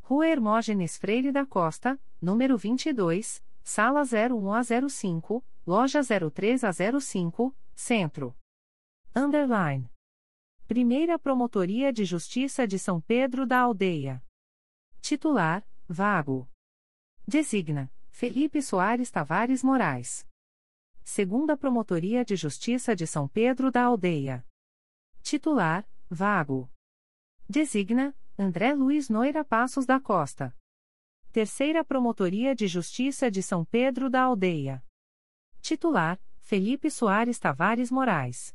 Rua 0.00 0.28
Hermógenes 0.28 0.96
Freire 0.96 1.32
da 1.32 1.44
Costa, 1.44 2.00
número 2.22 2.56
22, 2.56 3.44
sala 3.64 4.02
01 4.02 4.52
a 4.52 4.62
05, 4.88 5.44
loja 5.66 6.02
03 6.04 6.62
a 6.62 6.70
05, 7.00 7.52
Centro. 7.74 8.36
Underline. 9.12 9.90
Primeira 10.68 11.18
Promotoria 11.18 11.92
de 11.92 12.04
Justiça 12.04 12.64
de 12.64 12.78
São 12.78 13.00
Pedro 13.00 13.44
da 13.44 13.58
Aldeia. 13.58 14.22
Titular: 15.00 15.66
Vago. 15.88 16.48
Designa 17.26 17.90
Felipe 18.18 18.60
Soares 18.60 19.12
Tavares 19.12 19.62
Moraes. 19.62 20.26
Segunda 21.04 21.56
Promotoria 21.56 22.24
de 22.24 22.34
Justiça 22.34 22.96
de 22.96 23.06
São 23.06 23.28
Pedro 23.28 23.70
da 23.70 23.84
Aldeia. 23.84 24.44
Titular: 25.22 25.88
Vago. 26.10 26.68
Designa 27.48 28.12
André 28.36 28.74
Luiz 28.74 29.08
Noira 29.08 29.44
Passos 29.44 29.86
da 29.86 30.00
Costa. 30.00 30.52
Terceira 31.30 31.84
Promotoria 31.84 32.56
de 32.56 32.66
Justiça 32.66 33.30
de 33.30 33.40
São 33.40 33.64
Pedro 33.64 34.10
da 34.10 34.22
Aldeia. 34.22 34.84
Titular: 35.60 36.20
Felipe 36.40 36.90
Soares 36.90 37.38
Tavares 37.38 37.88
Moraes. 37.88 38.52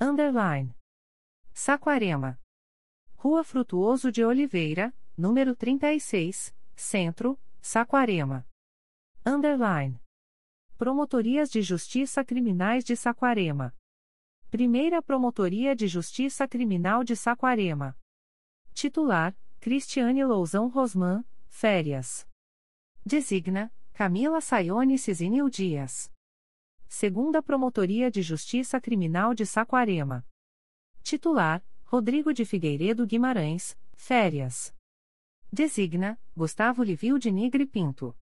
Underline. 0.00 0.72
Saquarema. 1.52 2.40
Rua 3.16 3.42
Frutuoso 3.42 4.12
de 4.12 4.24
Oliveira, 4.24 4.94
número 5.18 5.56
36, 5.56 6.54
Centro, 6.76 7.36
Saquarema. 7.60 8.46
Underline. 9.28 10.00
Promotorias 10.78 11.50
de 11.50 11.60
Justiça 11.60 12.24
Criminais 12.24 12.84
de 12.84 12.94
Saquarema. 12.94 13.74
Primeira 14.52 15.02
Promotoria 15.02 15.74
de 15.74 15.88
Justiça 15.88 16.46
Criminal 16.46 17.02
de 17.02 17.16
Saquarema. 17.16 17.98
Titular: 18.72 19.36
Cristiane 19.58 20.24
Lousão 20.24 20.68
Rosman, 20.68 21.24
férias. 21.48 22.24
Designa: 23.04 23.74
Camila 23.92 24.40
Sayone 24.40 24.96
Cizinil 24.96 25.50
Dias. 25.50 26.08
Segunda 26.86 27.42
Promotoria 27.42 28.08
de 28.12 28.22
Justiça 28.22 28.80
Criminal 28.80 29.34
de 29.34 29.44
Saquarema. 29.44 30.24
Titular: 31.02 31.66
Rodrigo 31.84 32.32
de 32.32 32.44
Figueiredo 32.44 33.04
Guimarães, 33.04 33.76
férias. 33.92 34.72
Designa: 35.52 36.16
Gustavo 36.36 36.84
Livio 36.84 37.18
de 37.18 37.32
Nigre 37.32 37.66
Pinto. 37.66 38.16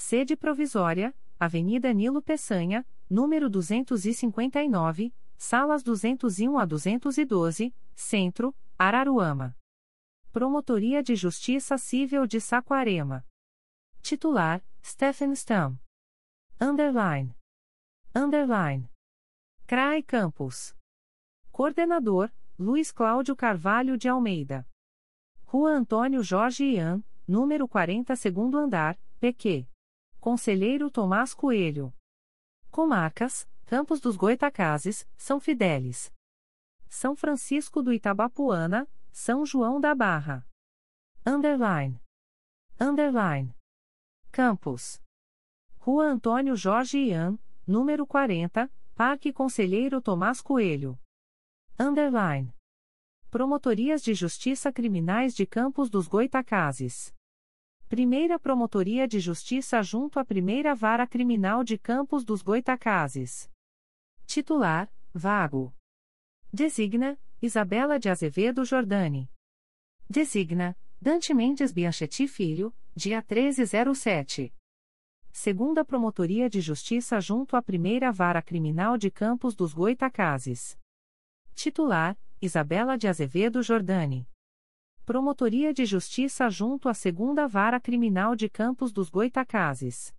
Sede 0.00 0.36
provisória: 0.36 1.12
Avenida 1.40 1.92
Nilo 1.92 2.22
Peçanha, 2.22 2.86
número 3.10 3.50
259, 3.50 5.12
salas 5.36 5.82
201 5.82 6.56
a 6.56 6.64
212, 6.64 7.74
Centro, 7.96 8.54
Araruama. 8.78 9.56
Promotoria 10.32 11.02
de 11.02 11.16
Justiça 11.16 11.76
Civil 11.76 12.28
de 12.28 12.40
Saquarema. 12.40 13.26
Titular: 14.00 14.64
Stephen 14.84 15.34
Stam. 15.34 15.76
Underline. 16.60 17.34
Underline. 18.14 18.88
CRAI 19.66 20.04
Campus. 20.04 20.76
Coordenador: 21.50 22.30
Luiz 22.56 22.92
Cláudio 22.92 23.34
Carvalho 23.34 23.98
de 23.98 24.08
Almeida. 24.08 24.64
Rua 25.44 25.72
Antônio 25.72 26.22
Jorge 26.22 26.64
Ian, 26.64 27.02
número 27.26 27.66
40 27.66 28.14
segundo 28.14 28.58
andar, 28.58 28.96
PQ. 29.18 29.66
Conselheiro 30.20 30.90
Tomás 30.90 31.32
Coelho. 31.32 31.94
Comarcas: 32.70 33.48
Campos 33.66 34.00
dos 34.00 34.16
Goitacazes, 34.16 35.08
São 35.16 35.38
Fidélis. 35.38 36.12
São 36.88 37.14
Francisco 37.14 37.82
do 37.82 37.92
Itabapuana, 37.92 38.88
são 39.12 39.44
João 39.44 39.80
da 39.80 39.94
Barra. 39.94 40.46
Underline. 41.24 42.00
Underline. 42.80 43.54
Campos. 44.30 45.00
Rua 45.78 46.06
Antônio 46.06 46.56
Jorge 46.56 46.98
Ian, 46.98 47.38
número 47.66 48.06
40, 48.06 48.70
Parque 48.94 49.32
Conselheiro 49.32 50.00
Tomás 50.00 50.40
Coelho. 50.40 50.98
Underline. 51.78 52.54
Promotorias 53.30 54.02
de 54.02 54.14
Justiça 54.14 54.72
Criminais 54.72 55.34
de 55.34 55.46
Campos 55.46 55.90
dos 55.90 56.08
Goitacazes. 56.08 57.14
Primeira 57.88 58.38
Promotoria 58.38 59.08
de 59.08 59.18
Justiça 59.18 59.82
junto 59.82 60.20
à 60.20 60.24
Primeira 60.24 60.74
Vara 60.74 61.06
Criminal 61.06 61.64
de 61.64 61.78
Campos 61.78 62.22
dos 62.22 62.42
Goitacazes. 62.42 63.50
Titular: 64.26 64.92
Vago. 65.14 65.74
Designa: 66.52 67.18
Isabela 67.40 67.98
de 67.98 68.10
Azevedo 68.10 68.62
Jordani. 68.62 69.30
Designa: 70.06 70.76
Dante 71.00 71.32
Mendes 71.32 71.72
Bianchetti 71.72 72.28
Filho, 72.28 72.74
dia 72.94 73.24
1307. 73.26 74.52
Segunda 75.32 75.82
Promotoria 75.82 76.50
de 76.50 76.60
Justiça 76.60 77.18
junto 77.22 77.56
à 77.56 77.62
Primeira 77.62 78.12
Vara 78.12 78.42
Criminal 78.42 78.98
de 78.98 79.10
Campos 79.10 79.56
dos 79.56 79.72
Goitacazes. 79.72 80.78
Titular: 81.54 82.18
Isabela 82.38 82.98
de 82.98 83.08
Azevedo 83.08 83.62
Jordani. 83.62 84.28
Promotoria 85.08 85.72
de 85.72 85.86
Justiça 85.86 86.50
junto 86.50 86.86
à 86.86 86.92
Segunda 86.92 87.48
Vara 87.48 87.80
Criminal 87.80 88.36
de 88.36 88.46
Campos 88.46 88.92
dos 88.92 89.08
Goitacazes. 89.08 90.14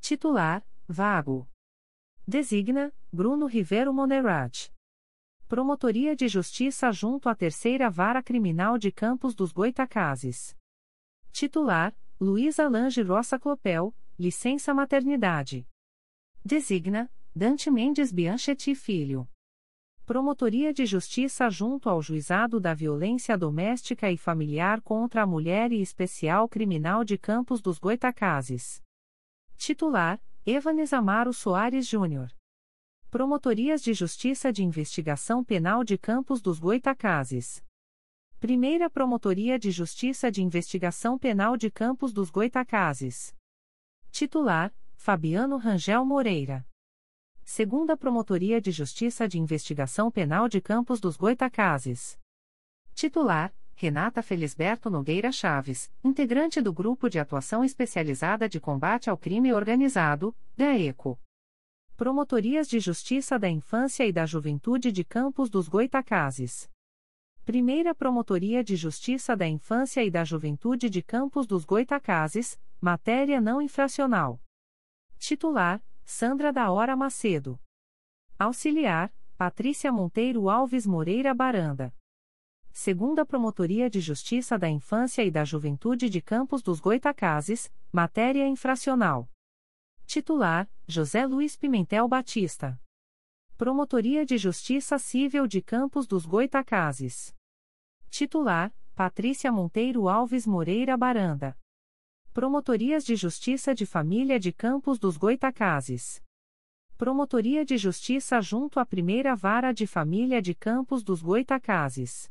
Titular: 0.00 0.66
Vago. 0.88 1.48
Designa: 2.26 2.92
Bruno 3.12 3.46
Rivero 3.46 3.94
Monerat. 3.94 4.72
Promotoria 5.46 6.16
de 6.16 6.26
Justiça 6.26 6.90
junto 6.90 7.28
à 7.28 7.34
Terceira 7.36 7.88
Vara 7.88 8.20
Criminal 8.20 8.76
de 8.76 8.90
Campos 8.90 9.36
dos 9.36 9.52
Goitacazes. 9.52 10.56
Titular: 11.30 11.96
Luísa 12.20 12.68
Lange 12.68 13.02
Roça 13.02 13.38
Clopel, 13.38 13.94
licença 14.18 14.74
maternidade. 14.74 15.64
Designa: 16.44 17.08
Dante 17.32 17.70
Mendes 17.70 18.10
Bianchetti 18.10 18.74
Filho. 18.74 19.28
Promotoria 20.08 20.72
de 20.72 20.86
Justiça 20.86 21.50
junto 21.50 21.90
ao 21.90 22.00
Juizado 22.00 22.58
da 22.58 22.72
Violência 22.72 23.36
Doméstica 23.36 24.10
e 24.10 24.16
Familiar 24.16 24.80
contra 24.80 25.22
a 25.22 25.26
Mulher 25.26 25.70
e 25.70 25.82
Especial 25.82 26.48
Criminal 26.48 27.04
de 27.04 27.18
Campos 27.18 27.60
dos 27.60 27.78
Goitacazes. 27.78 28.82
Titular: 29.58 30.18
Evanes 30.46 30.94
Amaro 30.94 31.34
Soares 31.34 31.86
Júnior. 31.86 32.34
Promotorias 33.10 33.82
de 33.82 33.92
Justiça 33.92 34.50
de 34.50 34.64
Investigação 34.64 35.44
Penal 35.44 35.84
de 35.84 35.98
Campos 35.98 36.40
dos 36.40 36.58
Goitacazes. 36.58 37.62
Primeira 38.40 38.88
Promotoria 38.88 39.58
de 39.58 39.70
Justiça 39.70 40.30
de 40.30 40.42
Investigação 40.42 41.18
Penal 41.18 41.54
de 41.54 41.70
Campos 41.70 42.14
dos 42.14 42.30
Goitacazes. 42.30 43.36
Titular: 44.10 44.74
Fabiano 44.96 45.58
Rangel 45.58 46.02
Moreira. 46.06 46.66
Segunda 47.50 47.96
Promotoria 47.96 48.60
de 48.60 48.70
Justiça 48.70 49.26
de 49.26 49.38
Investigação 49.38 50.10
Penal 50.10 50.50
de 50.50 50.60
Campos 50.60 51.00
dos 51.00 51.16
Goitacazes. 51.16 52.18
Titular: 52.92 53.54
Renata 53.74 54.22
Felisberto 54.22 54.90
Nogueira 54.90 55.32
Chaves, 55.32 55.90
integrante 56.04 56.60
do 56.60 56.74
Grupo 56.74 57.08
de 57.08 57.18
Atuação 57.18 57.64
Especializada 57.64 58.50
de 58.50 58.60
Combate 58.60 59.08
ao 59.08 59.16
Crime 59.16 59.50
Organizado, 59.54 60.36
GAECO. 60.58 61.18
Promotorias 61.96 62.68
de 62.68 62.78
Justiça 62.80 63.38
da 63.38 63.48
Infância 63.48 64.04
e 64.04 64.12
da 64.12 64.26
Juventude 64.26 64.92
de 64.92 65.02
Campos 65.02 65.48
dos 65.48 65.68
Goitacazes. 65.68 66.70
Primeira 67.46 67.94
Promotoria 67.94 68.62
de 68.62 68.76
Justiça 68.76 69.34
da 69.34 69.48
Infância 69.48 70.04
e 70.04 70.10
da 70.10 70.22
Juventude 70.22 70.90
de 70.90 71.02
Campos 71.02 71.46
dos 71.46 71.64
Goitacazes, 71.64 72.60
matéria 72.78 73.40
não 73.40 73.62
infracional. 73.62 74.38
Titular: 75.18 75.82
Sandra 76.10 76.50
da 76.50 76.70
Hora 76.70 76.96
Macedo. 76.96 77.60
Auxiliar: 78.38 79.12
Patrícia 79.36 79.92
Monteiro 79.92 80.48
Alves 80.48 80.86
Moreira 80.86 81.34
Baranda. 81.34 81.94
Segunda 82.72 83.26
Promotoria 83.26 83.90
de 83.90 84.00
Justiça 84.00 84.58
da 84.58 84.70
Infância 84.70 85.22
e 85.22 85.30
da 85.30 85.44
Juventude 85.44 86.08
de 86.08 86.22
Campos 86.22 86.62
dos 86.62 86.80
Goitacazes, 86.80 87.70
matéria 87.92 88.48
infracional. 88.48 89.30
Titular: 90.06 90.66
José 90.86 91.26
Luiz 91.26 91.58
Pimentel 91.58 92.08
Batista. 92.08 92.80
Promotoria 93.58 94.24
de 94.24 94.38
Justiça 94.38 94.98
Civil 94.98 95.46
de 95.46 95.60
Campos 95.60 96.06
dos 96.06 96.24
Goitacazes. 96.24 97.36
Titular: 98.08 98.74
Patrícia 98.94 99.52
Monteiro 99.52 100.08
Alves 100.08 100.46
Moreira 100.46 100.96
Baranda. 100.96 101.54
Promotorias 102.38 103.04
de 103.04 103.16
Justiça 103.16 103.74
de 103.74 103.84
Família 103.84 104.38
de 104.38 104.52
Campos 104.52 104.96
dos 104.96 105.16
Goitacazes. 105.16 106.22
Promotoria 106.96 107.64
de 107.64 107.76
Justiça 107.76 108.40
junto 108.40 108.78
à 108.78 108.86
Primeira 108.86 109.34
Vara 109.34 109.72
de 109.74 109.88
Família 109.88 110.40
de 110.40 110.54
Campos 110.54 111.02
dos 111.02 111.20
Goitacazes. 111.20 112.30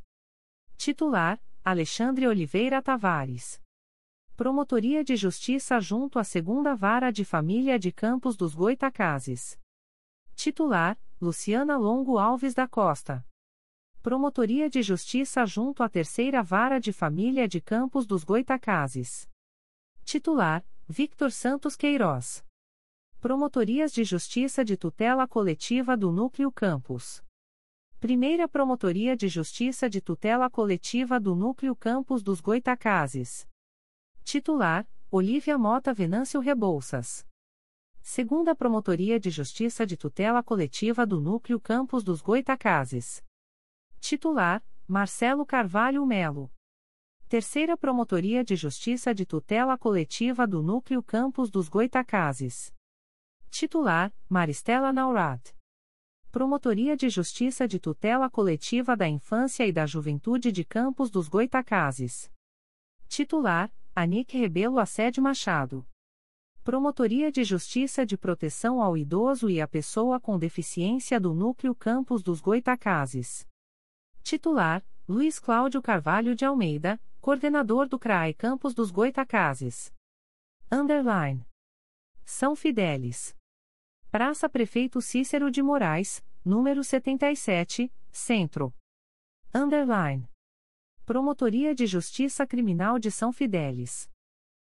Titular: 0.77 1.37
Alexandre 1.61 2.25
Oliveira 2.25 2.81
Tavares. 2.81 3.61
Promotoria 4.37 5.03
de 5.03 5.17
Justiça 5.17 5.77
junto 5.81 6.19
à 6.19 6.23
Segunda 6.23 6.73
Vara 6.73 7.11
de 7.11 7.25
Família 7.25 7.77
de 7.77 7.91
Campos 7.91 8.37
dos 8.37 8.55
Goitacazes. 8.55 9.59
Titular: 10.35 10.97
Luciana 11.19 11.75
Longo 11.75 12.17
Alves 12.17 12.53
da 12.53 12.65
Costa. 12.65 13.27
Promotoria 14.01 14.69
de 14.69 14.81
Justiça 14.81 15.45
junto 15.45 15.83
à 15.83 15.89
Terceira 15.89 16.41
Vara 16.41 16.79
de 16.79 16.93
Família 16.93 17.45
de 17.45 17.59
Campos 17.59 18.07
dos 18.07 18.23
Goitacazes. 18.23 19.27
Titular: 20.07 20.65
Victor 20.87 21.33
Santos 21.33 21.75
Queiroz. 21.75 22.41
Promotorias 23.19 23.91
de 23.91 24.05
Justiça 24.05 24.63
de 24.63 24.77
Tutela 24.77 25.27
Coletiva 25.27 25.97
do 25.97 26.13
Núcleo 26.13 26.49
Campos. 26.49 27.21
Primeira 27.99 28.47
Promotoria 28.47 29.17
de 29.17 29.27
Justiça 29.27 29.89
de 29.89 29.99
Tutela 29.99 30.49
Coletiva 30.49 31.19
do 31.19 31.35
Núcleo 31.35 31.75
Campos 31.75 32.23
dos 32.23 32.39
Goitacazes. 32.39 33.45
Titular: 34.23 34.87
Olívia 35.11 35.57
Mota 35.57 35.93
Venâncio 35.93 36.39
Rebouças. 36.39 37.27
Segunda 37.99 38.55
Promotoria 38.55 39.19
de 39.19 39.29
Justiça 39.29 39.85
de 39.85 39.97
Tutela 39.97 40.41
Coletiva 40.41 41.05
do 41.05 41.19
Núcleo 41.19 41.59
Campos 41.59 42.01
dos 42.01 42.21
Goitacazes. 42.21 43.21
Titular: 43.99 44.63
Marcelo 44.87 45.45
Carvalho 45.45 46.05
Melo. 46.05 46.49
Terceira 47.29 47.75
Promotoria 47.75 48.41
de 48.41 48.55
Justiça 48.55 49.13
de 49.13 49.25
Tutela 49.25 49.77
Coletiva 49.77 50.47
do 50.47 50.63
Núcleo 50.63 51.03
Campos 51.03 51.51
dos 51.51 51.67
Goitacazes. 51.67 52.73
Titular: 53.49 54.13
Maristela 54.29 54.93
Naurat. 54.93 55.53
Promotoria 56.31 56.95
de 56.95 57.09
Justiça 57.09 57.67
de 57.67 57.81
Tutela 57.81 58.29
Coletiva 58.29 58.95
da 58.95 59.09
Infância 59.09 59.67
e 59.67 59.73
da 59.73 59.85
Juventude 59.85 60.53
de 60.53 60.63
Campos 60.63 61.11
dos 61.11 61.27
Goitacazes. 61.27 62.31
Titular: 63.09 63.69
Anique 63.93 64.37
Rebelo 64.37 64.79
Assede 64.79 65.19
Machado. 65.19 65.85
Promotoria 66.63 67.29
de 67.29 67.43
Justiça 67.43 68.05
de 68.05 68.17
Proteção 68.17 68.81
ao 68.81 68.95
Idoso 68.95 69.49
e 69.49 69.59
à 69.59 69.67
Pessoa 69.67 70.17
com 70.17 70.39
Deficiência 70.39 71.19
do 71.19 71.33
Núcleo 71.33 71.75
Campos 71.75 72.23
dos 72.23 72.39
Goitacazes. 72.39 73.45
Titular: 74.23 74.81
Luiz 75.05 75.39
Cláudio 75.39 75.81
Carvalho 75.81 76.33
de 76.33 76.45
Almeida, 76.45 76.97
coordenador 77.27 77.89
do 77.89 77.99
CRAE 77.99 78.33
Campos 78.33 78.73
dos 78.73 78.89
Goitacazes. 78.89 79.93
Underline. 80.71 81.45
São 82.23 82.55
Fidélis. 82.55 83.35
Praça 84.09 84.47
Prefeito 84.47 85.01
Cícero 85.01 85.51
de 85.51 85.61
Moraes, 85.61 86.23
número 86.45 86.85
77, 86.85 87.91
Centro. 88.09 88.73
Underline. 89.53 90.25
Promotoria 91.05 91.75
de 91.75 91.85
Justiça 91.85 92.47
Criminal 92.47 92.97
de 92.97 93.11
São 93.11 93.33
Fidélis. 93.33 94.09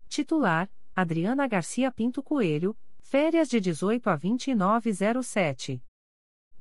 Titular: 0.09 0.69
Adriana 0.93 1.47
Garcia 1.47 1.93
Pinto 1.93 2.21
Coelho, 2.21 2.77
férias 2.99 3.49
de 3.49 3.61
18 3.61 4.11
a 4.11 4.17
2907. 4.17 5.81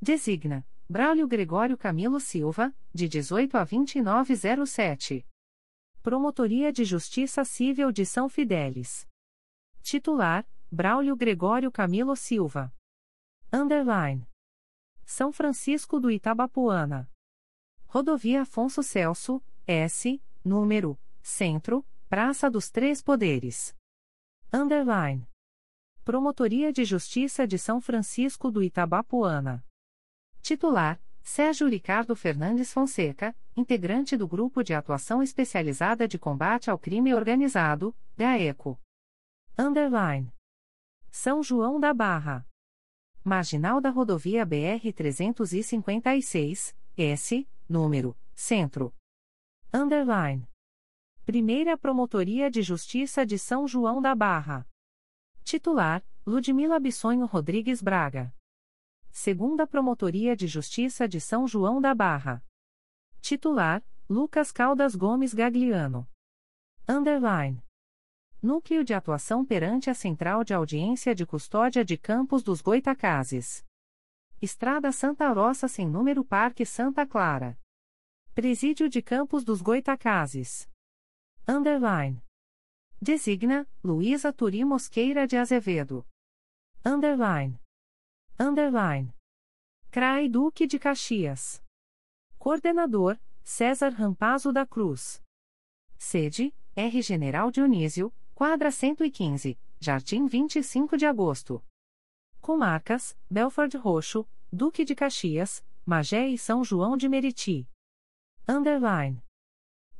Designa: 0.00 0.64
Braulio 0.88 1.26
Gregório 1.26 1.76
Camilo 1.76 2.20
Silva, 2.20 2.72
de 2.94 3.08
18 3.08 3.56
a 3.56 3.64
2907. 3.64 5.26
Promotoria 6.02 6.72
de 6.72 6.82
Justiça 6.82 7.44
Civil 7.44 7.92
de 7.92 8.06
São 8.06 8.26
Fidélis. 8.26 9.06
Titular: 9.82 10.48
Braulio 10.72 11.14
Gregório 11.14 11.70
Camilo 11.70 12.16
Silva. 12.16 12.74
Underline. 13.52 14.26
São 15.04 15.30
Francisco 15.30 16.00
do 16.00 16.10
Itabapuana. 16.10 17.06
Rodovia 17.84 18.42
Afonso 18.42 18.82
Celso, 18.82 19.42
S, 19.66 20.22
número, 20.42 20.98
Centro, 21.22 21.84
Praça 22.08 22.50
dos 22.50 22.70
Três 22.70 23.02
Poderes. 23.02 23.76
Underline. 24.50 25.28
Promotoria 26.02 26.72
de 26.72 26.82
Justiça 26.82 27.46
de 27.46 27.58
São 27.58 27.78
Francisco 27.78 28.50
do 28.50 28.62
Itabapuana. 28.62 29.62
Titular: 30.40 30.98
Sérgio 31.22 31.68
Ricardo 31.68 32.16
Fernandes 32.16 32.72
Fonseca, 32.72 33.36
integrante 33.56 34.16
do 34.16 34.26
Grupo 34.26 34.62
de 34.62 34.72
Atuação 34.74 35.22
Especializada 35.22 36.08
de 36.08 36.18
Combate 36.18 36.70
ao 36.70 36.78
Crime 36.78 37.12
Organizado, 37.14 37.94
GAECO. 38.16 38.80
Underline. 39.58 40.32
São 41.10 41.42
João 41.42 41.78
da 41.78 41.92
Barra. 41.92 42.46
Marginal 43.22 43.78
da 43.80 43.90
Rodovia 43.90 44.46
BR-356, 44.46 46.74
S, 46.96 47.46
número, 47.68 48.16
Centro. 48.34 48.94
Underline. 49.72 50.48
Primeira 51.26 51.76
Promotoria 51.76 52.50
de 52.50 52.62
Justiça 52.62 53.26
de 53.26 53.38
São 53.38 53.68
João 53.68 54.00
da 54.00 54.14
Barra. 54.14 54.66
Titular: 55.44 56.02
Ludmila 56.26 56.80
Bissonho 56.80 57.26
Rodrigues 57.26 57.82
Braga. 57.82 58.34
Segunda 59.12 59.66
Promotoria 59.66 60.36
de 60.36 60.46
Justiça 60.46 61.08
de 61.08 61.20
São 61.20 61.46
João 61.46 61.80
da 61.80 61.94
Barra. 61.94 62.42
Titular: 63.20 63.84
Lucas 64.08 64.50
Caldas 64.50 64.94
Gomes 64.94 65.34
Gagliano. 65.34 66.08
Underline. 66.88 67.62
Núcleo 68.42 68.82
de 68.82 68.94
Atuação 68.94 69.44
perante 69.44 69.90
a 69.90 69.94
Central 69.94 70.42
de 70.42 70.54
Audiência 70.54 71.14
de 71.14 71.26
Custódia 71.26 71.84
de 71.84 71.98
Campos 71.98 72.42
dos 72.42 72.62
Goitacazes. 72.62 73.64
Estrada 74.40 74.90
Santa 74.90 75.30
Roça 75.30 75.68
sem 75.68 75.86
número 75.86 76.24
Parque 76.24 76.64
Santa 76.64 77.06
Clara. 77.06 77.58
Presídio 78.34 78.88
de 78.88 79.02
Campos 79.02 79.44
dos 79.44 79.60
Goitacazes. 79.60 80.66
Underline. 81.46 82.22
Designa, 83.02 83.68
Luísa 83.84 84.32
Turi 84.32 84.64
Mosqueira 84.64 85.26
de 85.26 85.36
Azevedo. 85.36 86.06
Underline. 86.82 87.59
Underline. 88.40 89.12
CRAI 89.90 90.26
Duque 90.26 90.66
de 90.66 90.78
Caxias. 90.78 91.62
Coordenador, 92.38 93.20
César 93.44 93.90
Rampazo 93.90 94.50
da 94.50 94.64
Cruz. 94.64 95.22
Sede, 95.98 96.54
R. 96.74 97.02
General 97.02 97.50
Dionísio, 97.50 98.10
quadra 98.34 98.70
115, 98.70 99.58
Jardim 99.78 100.24
25 100.24 100.96
de 100.96 101.04
Agosto. 101.04 101.62
Comarcas, 102.40 103.14
Belford 103.30 103.76
Roxo, 103.76 104.26
Duque 104.50 104.86
de 104.86 104.94
Caxias, 104.94 105.62
Magé 105.84 106.26
e 106.26 106.38
São 106.38 106.64
João 106.64 106.96
de 106.96 107.10
Meriti. 107.10 107.68
Underline. 108.48 109.22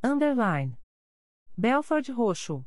Underline. 0.03 0.75
Belford 1.55 2.11
Roxo. 2.11 2.65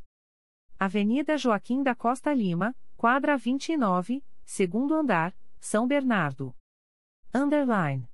Avenida 0.78 1.36
Joaquim 1.36 1.82
da 1.82 1.96
Costa 1.96 2.32
Lima, 2.32 2.76
quadra 2.96 3.36
29, 3.36 4.24
segundo 4.44 4.94
andar, 4.94 5.34
São 5.64 5.86
Bernardo. 5.88 6.54
Underline. 7.34 8.06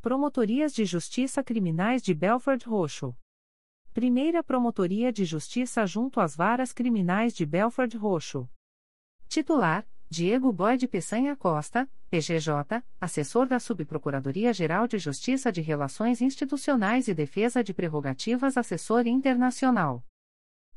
Promotorias 0.00 0.72
de 0.72 0.86
Justiça 0.86 1.44
Criminais 1.44 2.00
de 2.00 2.14
Belford 2.14 2.64
Roxo. 2.64 3.14
Primeira 3.92 4.42
Promotoria 4.42 5.12
de 5.12 5.26
Justiça 5.26 5.86
junto 5.86 6.20
às 6.20 6.34
Varas 6.34 6.72
Criminais 6.72 7.34
de 7.34 7.44
Belford 7.44 7.94
Roxo. 7.98 8.48
Titular: 9.28 9.86
Diego 10.08 10.50
Boyd 10.50 10.88
Peçanha 10.88 11.36
Costa, 11.36 11.86
PGJ, 12.08 12.82
assessor 12.98 13.46
da 13.46 13.60
Subprocuradoria-Geral 13.60 14.88
de 14.88 14.98
Justiça 14.98 15.52
de 15.52 15.60
Relações 15.60 16.22
Institucionais 16.22 17.08
e 17.08 17.14
Defesa 17.14 17.62
de 17.62 17.74
Prerrogativas 17.74 18.56
Assessor 18.56 19.06
Internacional. 19.06 20.02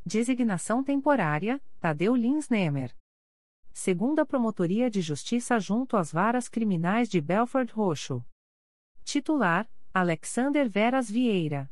Designação 0.06 0.84
temporária: 0.84 1.62
Tadeu 1.80 2.14
Lins 2.14 2.50
Nemer. 2.50 2.94
Segunda 3.76 4.24
Promotoria 4.24 4.88
de 4.88 5.02
Justiça 5.02 5.60
junto 5.60 5.98
às 5.98 6.14
Varas 6.14 6.48
Criminais 6.48 7.10
de 7.10 7.20
Belford 7.20 7.74
Roxo. 7.74 8.24
Titular: 9.04 9.68
Alexander 9.92 10.70
Veras 10.70 11.10
Vieira. 11.10 11.70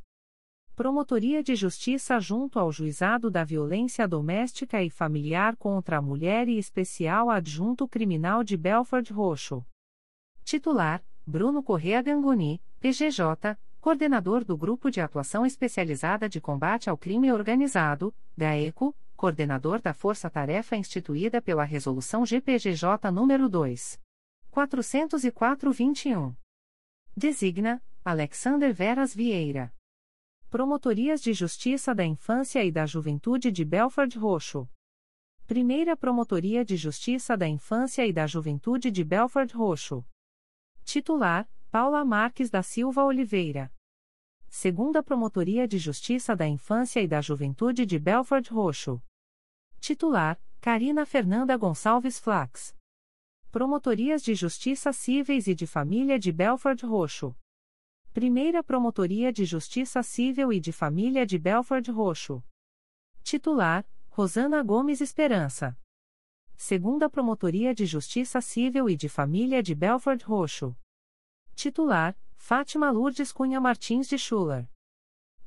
Promotoria 0.76 1.44
de 1.44 1.56
Justiça 1.56 2.20
junto 2.20 2.58
ao 2.58 2.72
Juizado 2.72 3.30
da 3.30 3.44
Violência 3.44 4.08
Doméstica 4.08 4.82
e 4.82 4.90
Familiar 4.90 5.56
contra 5.56 6.00
a 6.00 6.02
Mulher 6.02 6.50
e 6.50 6.58
Especial 6.58 7.30
Adjunto 7.30 7.88
Criminal 7.88 8.44
de 8.44 8.58
Belford 8.58 9.14
Roxo. 9.14 9.64
Titular: 10.44 11.04
Bruno 11.26 11.62
Correa 11.62 12.02
Gangoni, 12.02 12.60
PGJ, 12.80 13.56
coordenador 13.80 14.44
do 14.44 14.58
Grupo 14.58 14.90
de 14.90 15.00
Atuação 15.00 15.46
Especializada 15.46 16.28
de 16.28 16.42
Combate 16.42 16.90
ao 16.90 16.98
Crime 16.98 17.32
Organizado, 17.32 18.14
GAECO, 18.36 18.96
coordenador 19.22 19.80
da 19.80 19.94
Força 19.94 20.32
Tarefa 20.32 20.76
instituída 20.76 21.40
pela 21.40 21.64
Resolução 21.64 22.26
GPGJ 22.26 23.12
nº 23.12 23.48
2. 23.48 24.02
404-21. 24.52 26.36
Designa: 27.16 27.84
Alexander 28.04 28.74
Veras 28.74 29.14
Vieira. 29.14 29.72
Promotorias 30.50 31.22
de 31.22 31.34
Justiça 31.34 31.94
da 31.94 32.04
Infância 32.04 32.66
e 32.66 32.72
da 32.72 32.88
Juventude 32.88 33.52
de 33.52 33.64
Belford 33.64 34.18
Roxo. 34.18 34.68
Primeira 35.46 35.96
Promotoria 35.96 36.66
de 36.66 36.76
Justiça 36.76 37.38
da 37.38 37.48
Infância 37.48 38.04
e 38.08 38.12
da 38.12 38.26
Juventude 38.26 38.90
de 38.90 39.04
Belford 39.04 39.54
Roxo. 39.54 40.04
Titular: 40.84 41.48
Paula 41.70 42.04
Marques 42.04 42.50
da 42.50 42.64
Silva 42.64 43.04
Oliveira. 43.04 43.72
Segunda 44.50 45.04
Promotoria 45.04 45.68
de 45.68 45.78
Justiça 45.78 46.36
da 46.36 46.48
Infância 46.48 47.00
e 47.00 47.08
da 47.08 47.22
Juventude 47.22 47.86
de 47.86 48.00
Belford 48.00 48.50
Roxo. 48.50 49.00
Titular: 49.82 50.40
Carina 50.62 51.08
Fernanda 51.08 51.58
Gonçalves 51.58 52.20
Flax. 52.20 52.78
Promotorias 53.52 54.22
de 54.22 54.36
Justiça 54.36 54.94
Cíveis 54.94 55.48
e 55.48 55.56
de 55.56 55.66
Família 55.66 56.20
de 56.20 56.32
Belford 56.32 56.86
Roxo. 56.86 57.36
Primeira 58.14 58.64
Promotoria 58.64 59.34
de 59.34 59.44
Justiça 59.44 60.04
Civil 60.04 60.54
e 60.54 60.60
de 60.60 60.72
Família 60.72 61.26
de 61.26 61.40
Belford 61.40 61.90
Roxo. 61.90 62.44
Titular: 63.24 63.84
Rosana 64.12 64.62
Gomes 64.62 65.02
Esperança. 65.02 65.76
Segunda 66.56 67.10
Promotoria 67.10 67.74
de 67.74 67.88
Justiça 67.88 68.40
Civil 68.40 68.88
e 68.88 68.96
de 68.96 69.10
Família 69.10 69.64
de 69.64 69.74
Belford 69.74 70.24
Roxo. 70.24 70.78
Titular: 71.56 72.16
Fátima 72.36 72.92
Lourdes 72.92 73.32
Cunha 73.32 73.60
Martins 73.60 74.08
de 74.08 74.20
Schuller. 74.20 74.70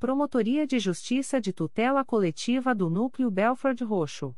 Promotoria 0.04 0.66
de 0.66 0.78
Justiça 0.78 1.40
de 1.40 1.50
Tutela 1.50 2.04
Coletiva 2.04 2.74
do 2.74 2.90
Núcleo 2.90 3.30
Belford 3.30 3.82
Roxo. 3.84 4.36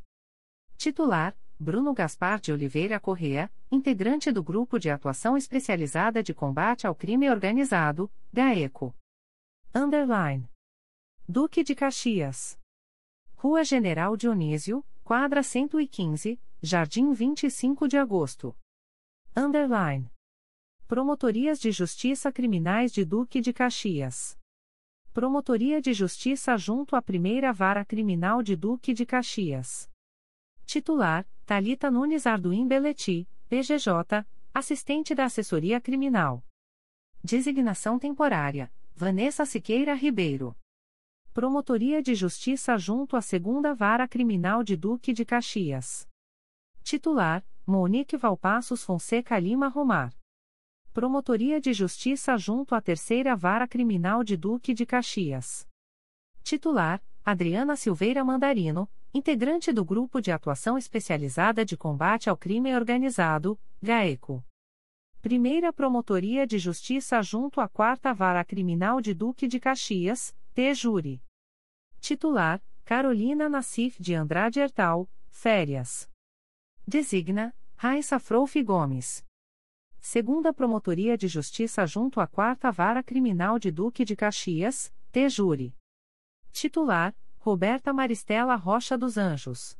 Titular: 0.77 1.37
Bruno 1.59 1.93
Gaspar 1.93 2.39
de 2.39 2.53
Oliveira 2.53 3.01
Correa, 3.01 3.51
integrante 3.69 4.31
do 4.31 4.41
Grupo 4.41 4.79
de 4.79 4.89
Atuação 4.89 5.35
Especializada 5.35 6.23
de 6.23 6.33
Combate 6.33 6.87
ao 6.87 6.95
Crime 6.95 7.29
Organizado, 7.29 8.09
GAECO. 8.31 8.95
Underline. 9.75 10.49
Duque 11.27 11.65
de 11.65 11.75
Caxias. 11.75 12.57
Rua 13.35 13.65
General 13.65 14.15
Dionísio, 14.15 14.85
quadra 15.03 15.43
115, 15.43 16.39
Jardim 16.61 17.11
25 17.11 17.89
de 17.89 17.97
Agosto. 17.97 18.55
Underline. 19.35 20.09
Promotorias 20.87 21.59
de 21.59 21.73
Justiça 21.73 22.31
Criminais 22.31 22.93
de 22.93 23.03
Duque 23.03 23.41
de 23.41 23.51
Caxias. 23.51 24.37
Promotoria 25.17 25.81
de 25.81 25.93
Justiça 25.93 26.55
junto 26.57 26.95
à 26.95 27.01
Primeira 27.01 27.51
Vara 27.51 27.83
Criminal 27.83 28.43
de 28.43 28.55
Duque 28.55 28.93
de 28.93 29.03
Caxias. 29.03 29.89
Titular: 30.63 31.27
Talita 31.43 31.89
Nunes 31.89 32.27
Arduim 32.27 32.67
Beleti, 32.67 33.27
PGJ, 33.49 34.23
assistente 34.53 35.15
da 35.15 35.25
Assessoria 35.25 35.81
Criminal. 35.81 36.45
Designação 37.23 37.97
temporária: 37.97 38.71
Vanessa 38.95 39.43
Siqueira 39.43 39.95
Ribeiro. 39.95 40.55
Promotoria 41.33 41.99
de 41.99 42.13
Justiça 42.13 42.77
junto 42.77 43.15
à 43.15 43.21
Segunda 43.23 43.73
Vara 43.73 44.07
Criminal 44.07 44.63
de 44.63 44.77
Duque 44.77 45.13
de 45.13 45.25
Caxias. 45.25 46.07
Titular: 46.83 47.43
Monique 47.65 48.15
Valpassos 48.15 48.83
Fonseca 48.83 49.39
Lima 49.39 49.67
Romar. 49.67 50.13
Promotoria 50.97 51.61
de 51.61 51.73
Justiça 51.73 52.35
junto 52.37 52.73
à 52.73 52.81
Terceira 52.81 53.35
Vara 53.35 53.67
Criminal 53.67 54.23
de 54.23 54.35
Duque 54.35 54.73
de 54.73 54.83
Caxias. 54.83 55.67
Titular: 56.41 56.99
Adriana 57.23 57.75
Silveira 57.75 58.23
Mandarino, 58.25 58.89
integrante 59.13 59.71
do 59.71 59.85
Grupo 59.85 60.19
de 60.19 60.31
Atuação 60.31 60.75
Especializada 60.75 61.63
de 61.63 61.77
Combate 61.77 62.31
ao 62.31 62.35
Crime 62.35 62.73
Organizado, 62.73 63.59
GAECO. 63.79 64.43
Primeira 65.21 65.71
Promotoria 65.71 66.47
de 66.47 66.57
Justiça 66.57 67.21
junto 67.21 67.61
à 67.61 67.69
Quarta 67.69 68.11
Vara 68.11 68.43
Criminal 68.43 68.99
de 68.99 69.13
Duque 69.13 69.47
de 69.47 69.59
Caxias, 69.59 70.35
T-Júri. 70.55 71.21
Titular: 71.99 72.59
Carolina 72.83 73.47
Nassif 73.47 74.01
de 74.01 74.15
Andrade 74.15 74.59
Hertal, 74.59 75.07
Férias. 75.29 76.09
Designa: 76.87 77.53
Raissa 77.75 78.17
Frouf 78.17 78.59
Gomes. 78.63 79.26
Segunda 80.09 80.53
Promotoria 80.53 81.17
de 81.17 81.27
Justiça 81.27 81.85
junto 81.85 82.21
à 82.21 82.27
Quarta 82.27 82.71
Vara 82.71 83.03
Criminal 83.03 83.59
de 83.59 83.69
Duque 83.69 84.05
de 84.05 84.15
Caxias, 84.15 84.89
T-Júri. 85.11 85.75
Titular: 86.53 87.13
Roberta 87.37 87.91
Maristela 87.91 88.55
Rocha 88.55 88.97
dos 88.97 89.17
Anjos. 89.17 89.77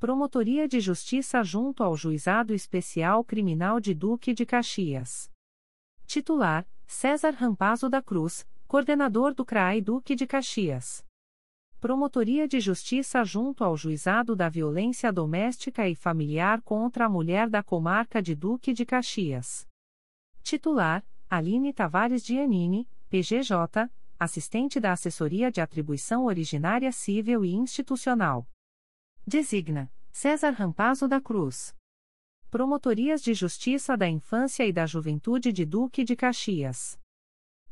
Promotoria 0.00 0.66
de 0.66 0.80
Justiça 0.80 1.44
junto 1.44 1.84
ao 1.84 1.94
Juizado 1.98 2.54
Especial 2.54 3.22
Criminal 3.22 3.78
de 3.78 3.92
Duque 3.92 4.32
de 4.32 4.46
Caxias. 4.46 5.30
Titular: 6.06 6.66
César 6.86 7.34
Rampazo 7.34 7.90
da 7.90 8.00
Cruz, 8.00 8.48
coordenador 8.66 9.34
do 9.34 9.44
CRAI 9.44 9.82
Duque 9.82 10.14
de 10.14 10.26
Caxias. 10.26 11.04
Promotoria 11.82 12.46
de 12.46 12.60
Justiça 12.60 13.24
junto 13.24 13.64
ao 13.64 13.76
Juizado 13.76 14.36
da 14.36 14.48
Violência 14.48 15.12
Doméstica 15.12 15.88
e 15.88 15.96
Familiar 15.96 16.62
contra 16.62 17.06
a 17.06 17.08
Mulher 17.08 17.50
da 17.50 17.60
Comarca 17.60 18.22
de 18.22 18.36
Duque 18.36 18.72
de 18.72 18.86
Caxias. 18.86 19.66
Titular: 20.44 21.04
Aline 21.28 21.72
Tavares 21.72 22.24
Giannini, 22.24 22.88
PGJ, 23.10 23.90
assistente 24.16 24.78
da 24.78 24.92
Assessoria 24.92 25.50
de 25.50 25.60
Atribuição 25.60 26.26
Originária 26.26 26.92
Civil 26.92 27.44
e 27.44 27.52
Institucional. 27.52 28.46
Designa: 29.26 29.92
César 30.12 30.50
Rampazo 30.50 31.08
da 31.08 31.20
Cruz. 31.20 31.74
Promotorias 32.48 33.20
de 33.20 33.34
Justiça 33.34 33.96
da 33.96 34.08
Infância 34.08 34.64
e 34.64 34.72
da 34.72 34.86
Juventude 34.86 35.52
de 35.52 35.64
Duque 35.64 36.04
de 36.04 36.14
Caxias. 36.14 37.01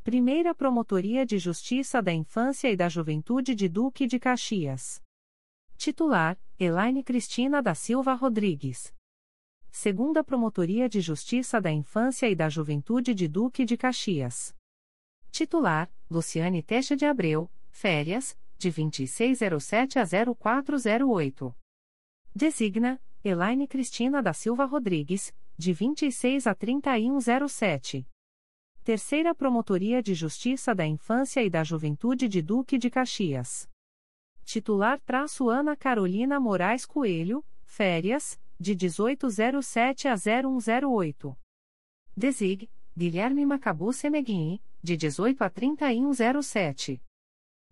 Primeira 0.03 0.55
Promotoria 0.55 1.23
de 1.23 1.37
Justiça 1.37 2.01
da 2.01 2.11
Infância 2.11 2.67
e 2.71 2.75
da 2.75 2.89
Juventude 2.89 3.53
de 3.53 3.69
Duque 3.69 4.07
de 4.07 4.17
Caxias. 4.17 4.99
Titular: 5.77 6.39
Elaine 6.57 7.03
Cristina 7.03 7.61
da 7.61 7.75
Silva 7.75 8.15
Rodrigues. 8.15 8.91
Segunda 9.69 10.23
Promotoria 10.23 10.89
de 10.89 11.01
Justiça 11.01 11.61
da 11.61 11.71
Infância 11.71 12.27
e 12.27 12.35
da 12.35 12.49
Juventude 12.49 13.13
de 13.13 13.27
Duque 13.27 13.63
de 13.63 13.77
Caxias. 13.77 14.55
Titular: 15.29 15.87
Luciane 16.09 16.63
Techa 16.63 16.97
de 16.97 17.05
Abreu, 17.05 17.47
férias, 17.69 18.35
de 18.57 18.71
2607 18.71 19.99
a 19.99 20.03
0408. 20.03 21.55
Designa: 22.35 22.99
Elaine 23.23 23.67
Cristina 23.67 24.19
da 24.19 24.33
Silva 24.33 24.65
Rodrigues, 24.65 25.31
de 25.55 25.71
26 25.73 26.47
a 26.47 26.55
3107. 26.55 28.07
Terceira 28.83 29.35
Promotoria 29.35 30.01
de 30.01 30.15
Justiça 30.15 30.73
da 30.73 30.87
Infância 30.87 31.43
e 31.43 31.51
da 31.51 31.63
Juventude 31.63 32.27
de 32.27 32.41
Duque 32.41 32.79
de 32.79 32.89
Caxias. 32.89 33.69
Titular 34.43 34.99
traço 35.01 35.49
Ana 35.49 35.75
Carolina 35.75 36.39
Moraes 36.39 36.83
Coelho, 36.83 37.45
férias, 37.63 38.41
de 38.59 38.71
1807 38.71 40.07
a 40.07 40.15
0108. 40.15 41.37
Desig, 42.17 42.67
Guilherme 42.97 43.45
Macabu 43.45 43.93
Semeguin, 43.93 44.59
de 44.81 44.97
18 44.97 45.43
a 45.43 45.49
3107. 45.51 46.99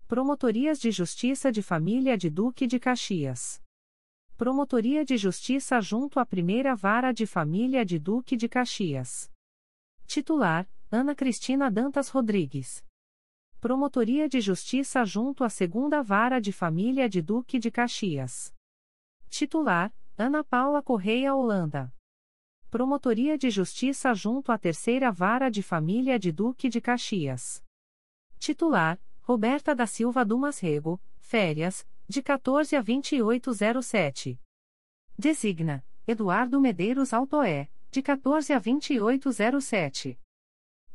Promotorias 0.06 0.78
de 0.78 0.92
Justiça 0.92 1.50
de 1.50 1.60
Família 1.60 2.16
de 2.16 2.30
Duque 2.30 2.68
de 2.68 2.78
Caxias. 2.78 3.60
Promotoria 4.36 5.04
de 5.04 5.16
Justiça 5.16 5.80
junto 5.80 6.20
à 6.20 6.24
Primeira 6.24 6.76
Vara 6.76 7.12
de 7.12 7.26
Família 7.26 7.84
de 7.84 7.98
Duque 7.98 8.36
de 8.36 8.48
Caxias. 8.48 9.28
Titular: 10.06 10.68
Ana 10.92 11.14
Cristina 11.14 11.70
Dantas 11.70 12.08
Rodrigues. 12.08 12.84
Promotoria 13.60 14.28
de 14.28 14.40
Justiça 14.40 15.04
junto 15.04 15.44
à 15.44 15.48
Segunda 15.48 16.02
Vara 16.02 16.40
de 16.40 16.50
Família 16.50 17.08
de 17.08 17.22
Duque 17.22 17.60
de 17.60 17.70
Caxias. 17.70 18.52
Titular: 19.28 19.94
Ana 20.18 20.42
Paula 20.42 20.82
Correia 20.82 21.32
Holanda. 21.32 21.94
Promotoria 22.72 23.38
de 23.38 23.50
Justiça 23.50 24.12
junto 24.14 24.50
à 24.50 24.58
Terceira 24.58 25.12
Vara 25.12 25.48
de 25.48 25.62
Família 25.62 26.18
de 26.18 26.32
Duque 26.32 26.68
de 26.68 26.80
Caxias. 26.80 27.62
Titular: 28.40 29.00
Roberta 29.22 29.76
da 29.76 29.86
Silva 29.86 30.24
Dumas 30.24 30.58
Rego, 30.58 31.00
férias, 31.20 31.86
de 32.08 32.20
14 32.20 32.74
a 32.74 32.82
2807. 32.82 34.40
Designa: 35.16 35.84
Eduardo 36.04 36.60
Medeiros 36.60 37.12
Altoé, 37.12 37.70
de 37.92 38.02
14 38.02 38.52
a 38.52 38.58
2807. 38.58 40.18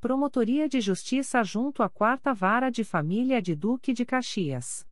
Promotoria 0.05 0.69
de 0.69 0.79
Justiça 0.79 1.43
junto 1.43 1.81
à 1.81 1.89
Quarta 1.89 2.31
Vara 2.31 2.69
de 2.69 2.83
Família 2.83 3.41
de 3.41 3.55
Duque 3.55 3.91
de 3.91 4.05
Caxias. 4.05 4.87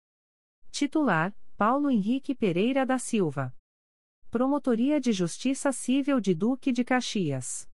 Titular: 0.71 1.31
Paulo 1.55 1.91
Henrique 1.91 2.33
Pereira 2.33 2.83
da 2.83 2.97
Silva. 2.97 3.55
Promotoria 4.31 4.99
de 4.99 5.11
Justiça 5.11 5.71
Civil 5.71 6.19
de 6.19 6.33
Duque 6.33 6.71
de 6.71 6.83
Caxias. 6.83 7.69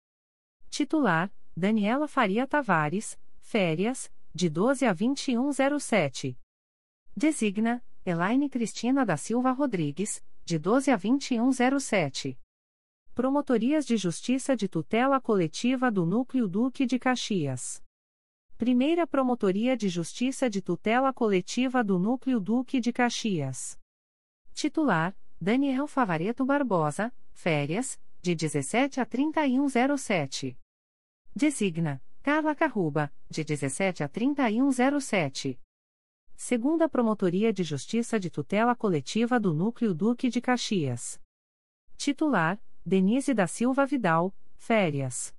Titular: 0.69 1.33
Daniela 1.57 2.09
Faria 2.09 2.45
Tavares, 2.45 3.17
férias, 3.39 4.11
de 4.35 4.51
12 4.51 4.85
a 4.85 4.93
2107. 4.93 6.37
Designa: 7.17 7.85
Elaine 8.05 8.49
Cristina 8.49 9.07
da 9.07 9.17
Silva 9.17 9.53
Rodrigues, 9.53 10.25
de 10.45 10.59
12 10.59 10.91
a 10.91 10.97
2107. 10.97 12.37
Promotorias 13.19 13.85
de 13.85 13.97
Justiça 13.97 14.55
de 14.55 14.69
Tutela 14.69 15.21
Coletiva 15.21 15.91
do 15.91 16.07
Núcleo 16.07 16.47
Duque 16.47 16.87
de 16.87 17.01
Caxias. 17.01 17.83
Primeira 18.57 19.09
Promotoria 19.09 19.77
de 19.77 19.89
Justiça 19.89 20.49
de 20.49 20.63
Tutela 20.63 21.13
Coletiva 21.13 21.83
do 21.83 21.99
Núcleo 21.99 22.39
Duque 22.39 22.79
de 22.79 22.93
Caxias. 22.93 23.77
Titular: 24.55 25.17
Daniel 25.41 25.89
Favareto 25.89 26.47
Barbosa, 26.47 27.13
férias, 27.33 28.01
de 28.23 28.37
17 28.37 29.01
a 29.01 29.05
3107. 29.05 30.57
Designa: 31.35 32.01
Carla 32.23 32.55
Carruba, 32.55 33.13
de 33.29 33.43
17 33.43 34.05
a 34.05 34.09
3107. 34.09 35.61
Segunda 36.37 36.89
Promotoria 36.89 37.53
de 37.53 37.65
Justiça 37.65 38.21
de 38.21 38.31
Tutela 38.31 38.77
Coletiva 38.77 39.41
do 39.41 39.53
Núcleo 39.53 39.93
Duque 39.93 40.29
de 40.29 40.41
Caxias. 40.41 41.21
Titular: 41.97 42.61
Denise 42.89 43.35
da 43.35 43.47
Silva 43.47 43.85
Vidal, 43.85 44.35
férias. 44.57 45.35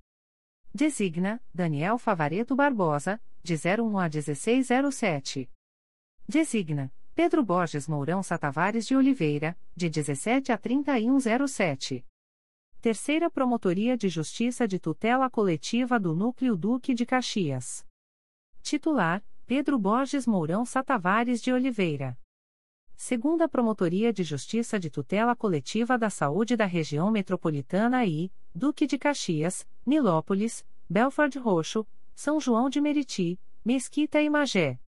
Designa, 0.72 1.42
Daniel 1.52 1.98
Favareto 1.98 2.54
Barbosa, 2.54 3.20
de 3.42 3.54
01 3.54 3.98
a 3.98 4.08
1607. 4.08 5.50
Designa, 6.28 6.92
Pedro 7.12 7.42
Borges 7.42 7.88
Mourão 7.88 8.22
Satavares 8.22 8.86
de 8.86 8.94
Oliveira, 8.94 9.58
de 9.74 9.90
17 9.90 10.52
a 10.52 10.56
3107. 10.56 12.06
Terceira 12.80 13.28
Promotoria 13.28 13.96
de 13.96 14.08
Justiça 14.08 14.68
de 14.68 14.78
Tutela 14.78 15.28
Coletiva 15.28 15.98
do 15.98 16.14
Núcleo 16.14 16.56
Duque 16.56 16.94
de 16.94 17.04
Caxias. 17.04 17.84
Titular, 18.62 19.24
Pedro 19.44 19.76
Borges 19.76 20.24
Mourão 20.24 20.64
Satavares 20.64 21.42
de 21.42 21.52
Oliveira. 21.52 22.16
Segunda 23.02 23.48
Promotoria 23.48 24.12
de 24.12 24.22
Justiça 24.22 24.78
de 24.78 24.90
Tutela 24.90 25.34
Coletiva 25.34 25.96
da 25.96 26.10
Saúde 26.10 26.54
da 26.54 26.66
Região 26.66 27.10
Metropolitana 27.10 28.04
I, 28.04 28.30
Duque 28.54 28.86
de 28.86 28.98
Caxias, 28.98 29.66
Nilópolis, 29.86 30.66
Belford 30.86 31.38
Roxo, 31.38 31.86
São 32.14 32.38
João 32.38 32.68
de 32.68 32.78
Meriti, 32.78 33.40
Mesquita 33.64 34.20
e 34.20 34.28
Magé. 34.28 34.78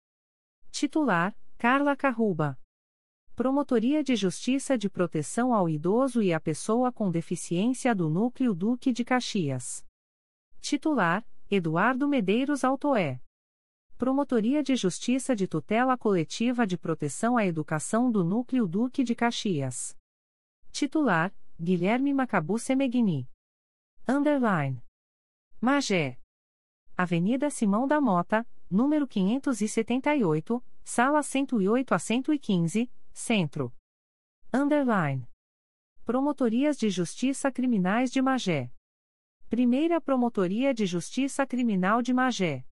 Titular: 0.69 1.35
Carla 1.57 1.95
Carruba. 1.95 2.55
Promotoria 3.35 4.03
de 4.03 4.15
Justiça 4.15 4.77
de 4.77 4.91
Proteção 4.91 5.51
ao 5.51 5.67
Idoso 5.67 6.21
e 6.21 6.31
à 6.31 6.39
Pessoa 6.39 6.91
com 6.91 7.09
Deficiência 7.09 7.95
do 7.95 8.11
Núcleo 8.11 8.53
Duque 8.53 8.93
de 8.93 9.03
Caxias. 9.03 9.83
Titular: 10.61 11.25
Eduardo 11.49 12.07
Medeiros 12.07 12.63
Altoé. 12.63 13.19
Promotoria 14.03 14.61
de 14.61 14.75
Justiça 14.75 15.33
de 15.33 15.47
Tutela 15.47 15.97
Coletiva 15.97 16.67
de 16.67 16.77
Proteção 16.77 17.37
à 17.37 17.45
Educação 17.45 18.11
do 18.11 18.21
Núcleo 18.21 18.67
Duque 18.67 19.01
de 19.01 19.15
Caxias. 19.15 19.97
Titular: 20.73 21.33
Guilherme 21.57 22.13
Macabu 22.13 22.59
Semegni. 22.59 23.29
Underline. 24.05 24.83
Magé. 25.61 26.19
Avenida 26.97 27.49
Simão 27.49 27.87
da 27.87 28.01
Mota, 28.01 28.45
número 28.69 29.07
578, 29.07 30.61
sala 30.83 31.23
108 31.23 31.93
a 31.93 31.97
115, 31.97 32.91
Centro. 33.13 33.73
Underline. 34.53 35.25
Promotorias 36.03 36.75
de 36.75 36.89
Justiça 36.89 37.49
Criminais 37.49 38.11
de 38.11 38.21
Magé. 38.21 38.69
Primeira 39.49 40.01
Promotoria 40.01 40.73
de 40.73 40.85
Justiça 40.85 41.47
Criminal 41.47 42.01
de 42.01 42.13
Magé. 42.13 42.65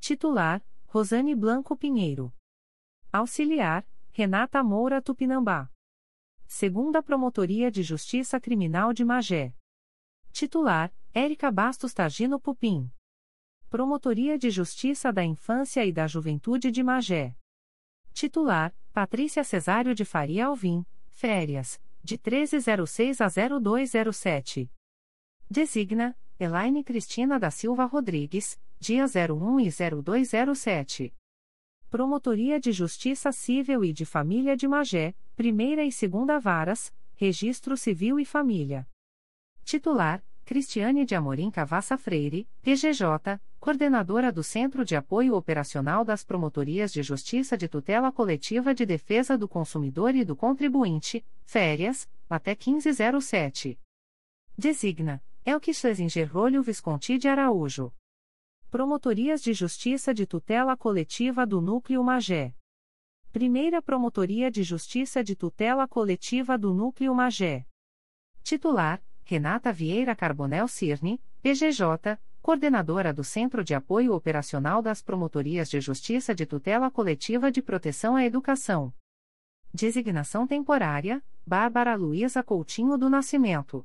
Titular: 0.00 0.64
Rosane 0.86 1.34
Blanco 1.34 1.76
Pinheiro. 1.76 2.32
Auxiliar: 3.12 3.86
Renata 4.10 4.64
Moura 4.64 5.02
Tupinambá. 5.02 5.70
Segunda 6.46 7.02
Promotoria 7.02 7.70
de 7.70 7.82
Justiça 7.82 8.40
Criminal 8.40 8.94
de 8.94 9.04
Magé. 9.04 9.54
Titular: 10.32 10.90
Érica 11.12 11.50
Bastos 11.52 11.92
Targino 11.92 12.40
Pupim. 12.40 12.90
Promotoria 13.68 14.38
de 14.38 14.48
Justiça 14.50 15.12
da 15.12 15.22
Infância 15.22 15.84
e 15.84 15.92
da 15.92 16.06
Juventude 16.06 16.70
de 16.70 16.82
Magé. 16.82 17.36
Titular: 18.14 18.74
Patrícia 18.94 19.44
Cesário 19.44 19.94
de 19.94 20.06
Faria 20.06 20.46
Alvim, 20.46 20.84
férias, 21.10 21.78
de 22.02 22.14
1306 22.14 23.20
a 23.20 23.28
0207. 23.28 24.72
Designa: 25.48 26.18
Elaine 26.38 26.82
Cristina 26.82 27.38
da 27.38 27.50
Silva 27.50 27.84
Rodrigues, 27.84 28.58
dia 28.82 29.04
01 29.04 29.60
e 29.60 29.68
0207. 29.70 31.14
Promotoria 31.90 32.58
de 32.58 32.72
Justiça 32.72 33.30
Civil 33.30 33.84
e 33.84 33.92
de 33.92 34.06
Família 34.06 34.56
de 34.56 34.66
Magé, 34.66 35.14
primeira 35.36 35.84
e 35.84 35.92
segunda 35.92 36.38
varas, 36.38 36.90
Registro 37.14 37.76
Civil 37.76 38.18
e 38.18 38.24
Família. 38.24 38.88
Titular: 39.64 40.24
Cristiane 40.46 41.04
de 41.04 41.14
Amorim 41.14 41.50
Cavassa 41.50 41.98
Freire, 41.98 42.48
PGJ, 42.62 43.38
coordenadora 43.60 44.32
do 44.32 44.42
Centro 44.42 44.82
de 44.82 44.96
Apoio 44.96 45.34
Operacional 45.34 46.02
das 46.02 46.24
Promotorias 46.24 46.90
de 46.90 47.02
Justiça 47.02 47.58
de 47.58 47.68
Tutela 47.68 48.10
Coletiva 48.10 48.74
de 48.74 48.86
Defesa 48.86 49.36
do 49.36 49.46
Consumidor 49.46 50.14
e 50.14 50.24
do 50.24 50.34
Contribuinte, 50.34 51.22
férias, 51.44 52.08
até 52.30 52.56
1507. 52.56 53.78
Designa 54.56 55.22
Elke 55.44 55.74
Schlesinger 55.74 56.32
Rolho 56.32 56.62
Visconti 56.62 57.18
de 57.18 57.28
Araújo. 57.28 57.92
Promotorias 58.70 59.42
de 59.42 59.52
Justiça 59.52 60.14
de 60.14 60.24
Tutela 60.24 60.76
Coletiva 60.76 61.44
do 61.44 61.60
Núcleo 61.60 62.04
Magé. 62.04 62.54
Primeira 63.32 63.82
Promotoria 63.82 64.48
de 64.48 64.62
Justiça 64.62 65.24
de 65.24 65.34
Tutela 65.34 65.88
Coletiva 65.88 66.56
do 66.56 66.72
Núcleo 66.72 67.12
Magé. 67.12 67.66
Titular: 68.44 69.02
Renata 69.24 69.72
Vieira 69.72 70.14
Carbonel 70.14 70.68
Cirne, 70.68 71.20
PGJ, 71.42 72.16
coordenadora 72.40 73.12
do 73.12 73.24
Centro 73.24 73.64
de 73.64 73.74
Apoio 73.74 74.14
Operacional 74.14 74.80
das 74.80 75.02
Promotorias 75.02 75.68
de 75.68 75.80
Justiça 75.80 76.32
de 76.32 76.46
Tutela 76.46 76.92
Coletiva 76.92 77.50
de 77.50 77.60
Proteção 77.60 78.14
à 78.14 78.24
Educação. 78.24 78.94
Designação 79.74 80.46
temporária: 80.46 81.20
Bárbara 81.44 81.96
Luiza 81.96 82.40
Coutinho 82.40 82.96
do 82.96 83.10
Nascimento 83.10 83.84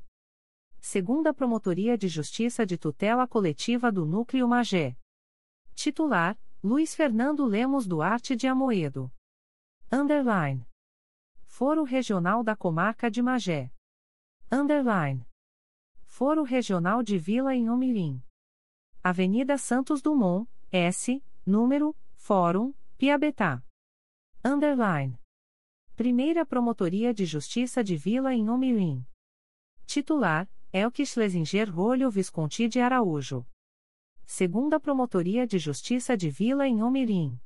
segunda 0.86 1.34
Promotoria 1.34 1.98
de 1.98 2.06
Justiça 2.06 2.64
de 2.64 2.78
Tutela 2.78 3.26
Coletiva 3.26 3.90
do 3.90 4.06
Núcleo 4.06 4.46
Magé. 4.46 4.96
Titular: 5.74 6.38
Luiz 6.62 6.94
Fernando 6.94 7.44
Lemos 7.44 7.88
Duarte 7.88 8.36
de 8.36 8.46
Amoedo. 8.46 9.12
Underline. 9.90 10.64
Foro 11.44 11.82
Regional 11.82 12.44
da 12.44 12.54
Comarca 12.54 13.10
de 13.10 13.20
Magé. 13.20 13.72
Underline. 14.50 15.26
Foro 16.04 16.44
Regional 16.44 17.02
de 17.02 17.18
Vila 17.18 17.52
Inhomirim. 17.52 18.22
Avenida 19.02 19.58
Santos 19.58 20.00
Dumont, 20.00 20.48
S, 20.70 21.20
número, 21.44 21.96
Fórum, 22.14 22.72
Piabetá. 22.96 23.60
Underline. 24.44 25.18
Primeira 25.96 26.46
Promotoria 26.46 27.12
de 27.12 27.26
Justiça 27.26 27.82
de 27.82 27.96
Vila 27.96 28.32
Inhomirim. 28.32 29.04
Titular: 29.84 30.48
Elke 30.78 31.06
Schlesinger 31.06 31.70
Rolho 31.70 32.10
Visconti 32.10 32.68
de 32.68 32.80
Araújo. 32.80 33.46
Segunda 34.26 34.78
Promotoria 34.78 35.46
de 35.46 35.58
Justiça 35.58 36.14
de 36.14 36.28
Vila 36.28 36.68
em 36.68 36.82
Omirim. 36.82 37.40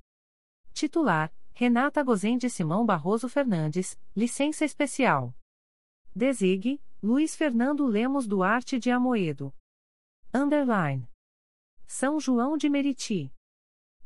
Titular: 0.73 1.33
Renata 1.53 2.03
Gozende 2.03 2.51
Simão 2.51 2.85
Barroso 2.85 3.29
Fernandes, 3.29 3.97
licença 4.17 4.65
especial. 4.65 5.33
Desigue: 6.13 6.83
Luiz 7.01 7.37
Fernando 7.37 7.87
Lemos 7.87 8.27
Duarte 8.27 8.81
de 8.81 8.91
Amoedo. 8.91 9.55
Underline. 10.35 11.09
São 11.87 12.19
João 12.19 12.57
de 12.57 12.69
Meriti. 12.69 13.33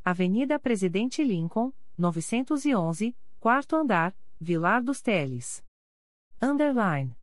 Avenida 0.04 0.58
Presidente 0.58 1.24
Lincoln, 1.24 1.72
911, 1.96 3.16
quarto 3.40 3.74
andar, 3.74 4.14
Vilar 4.38 4.82
dos 4.82 5.00
Teles. 5.00 5.64
Underline. 6.42 7.16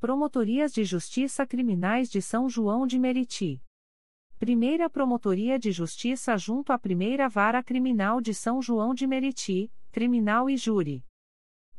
Promotorias 0.00 0.72
de 0.72 0.82
Justiça 0.82 1.46
Criminais 1.46 2.08
de 2.08 2.22
São 2.22 2.48
João 2.48 2.86
de 2.86 2.98
Meriti. 2.98 3.62
Primeira 4.38 4.88
Promotoria 4.88 5.58
de 5.58 5.70
Justiça 5.70 6.38
junto 6.38 6.72
à 6.72 6.78
Primeira 6.78 7.28
Vara 7.28 7.62
Criminal 7.62 8.18
de 8.18 8.32
São 8.32 8.62
João 8.62 8.94
de 8.94 9.06
Meriti, 9.06 9.70
Criminal 9.92 10.48
e 10.48 10.56
Júri. 10.56 11.04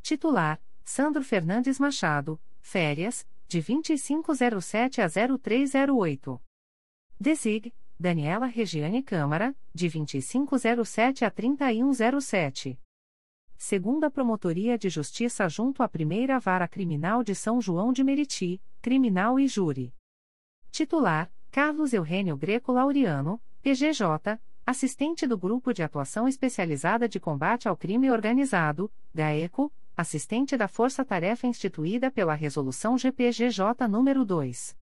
Titular: 0.03 0.61
Sandro 0.85 1.23
Fernandes 1.23 1.79
Machado, 1.79 2.39
férias, 2.59 3.27
de 3.47 3.59
2507 3.59 5.01
a 5.01 5.07
0308. 5.07 6.39
Desig: 7.19 7.73
Daniela 7.99 8.45
Regiane 8.45 9.01
Câmara, 9.01 9.55
de 9.73 9.89
2507 9.89 11.25
a 11.25 11.31
3107 11.31 12.79
segunda 13.61 14.09
Promotoria 14.09 14.75
de 14.75 14.89
Justiça 14.89 15.47
junto 15.47 15.83
à 15.83 15.87
Primeira 15.87 16.39
Vara 16.39 16.67
Criminal 16.67 17.23
de 17.23 17.35
São 17.35 17.61
João 17.61 17.93
de 17.93 18.03
Meriti, 18.03 18.59
Criminal 18.81 19.39
e 19.39 19.47
Júri. 19.47 19.93
Titular: 20.71 21.31
Carlos 21.51 21.93
Eugênio 21.93 22.35
Greco 22.35 22.71
Laureano, 22.71 23.39
PGJ, 23.61 24.39
assistente 24.65 25.27
do 25.27 25.37
Grupo 25.37 25.75
de 25.75 25.83
Atuação 25.83 26.27
Especializada 26.27 27.07
de 27.07 27.19
Combate 27.19 27.67
ao 27.67 27.77
Crime 27.77 28.09
Organizado, 28.09 28.91
GAECO, 29.13 29.71
assistente 29.95 30.57
da 30.57 30.67
Força 30.67 31.05
Tarefa 31.05 31.45
instituída 31.45 32.09
pela 32.09 32.33
Resolução 32.33 32.97
GPGJ 32.97 33.63
nº 33.87 34.25
2. 34.25 34.75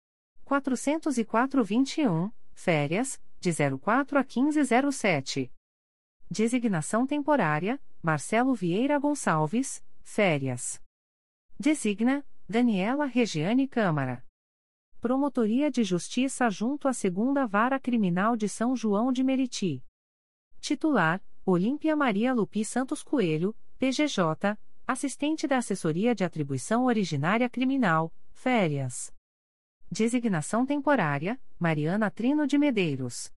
404-21, 0.47 2.31
férias, 2.55 3.21
de 3.41 3.51
04 3.77 4.19
a 4.21 4.23
1507. 4.23 5.51
Designação 6.31 7.07
temporária: 7.07 7.81
Marcelo 8.03 8.55
Vieira 8.55 8.99
Gonçalves, 8.99 9.83
férias. 10.03 10.79
Designa: 11.59 12.23
Daniela 12.47 13.07
Regiane 13.07 13.67
Câmara. 13.67 14.23
Promotoria 15.01 15.71
de 15.71 15.83
Justiça 15.83 16.51
junto 16.51 16.87
à 16.87 16.93
Segunda 16.93 17.47
Vara 17.47 17.81
Criminal 17.81 18.37
de 18.37 18.47
São 18.47 18.77
João 18.77 19.11
de 19.11 19.25
Meriti. 19.25 19.83
Titular: 20.61 21.23
Olímpia 21.47 21.97
Maria 21.97 22.35
Lupi 22.35 22.63
Santos 22.63 23.03
Coelho, 23.03 23.57
PGJ, 23.79 24.59
assistente 24.87 25.47
da 25.47 25.57
Assessoria 25.57 26.15
de 26.15 26.25
Atribuição 26.25 26.85
Originária 26.85 27.49
Criminal, 27.49 28.13
férias. 28.33 29.11
Designação 29.91 30.67
temporária: 30.67 31.41
Mariana 31.59 32.11
Trino 32.11 32.47
de 32.47 32.59
Medeiros. 32.59 33.33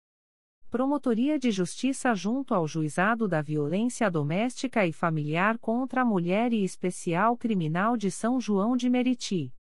Promotoria 0.72 1.38
de 1.38 1.52
Justiça 1.52 2.16
junto 2.16 2.54
ao 2.54 2.66
Juizado 2.66 3.28
da 3.28 3.42
Violência 3.42 4.10
Doméstica 4.10 4.88
e 4.88 4.94
Familiar 4.94 5.58
contra 5.58 6.02
a 6.02 6.06
Mulher 6.06 6.54
e 6.54 6.64
Especial 6.64 7.36
Criminal 7.36 7.98
de 7.98 8.10
São 8.10 8.40
João 8.40 8.78
de 8.78 8.90
Meriti. 8.90 9.54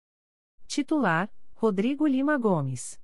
Titular: 0.66 1.32
Rodrigo 1.54 2.06
Lima 2.06 2.36
Gomes. 2.36 3.00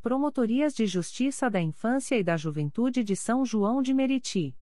Promotorias 0.00 0.76
de 0.76 0.86
Justiça 0.86 1.50
da 1.50 1.60
Infância 1.60 2.16
e 2.16 2.22
da 2.22 2.36
Juventude 2.36 3.02
de 3.02 3.16
São 3.16 3.44
João 3.44 3.82
de 3.82 3.92
Meriti. 3.92 4.56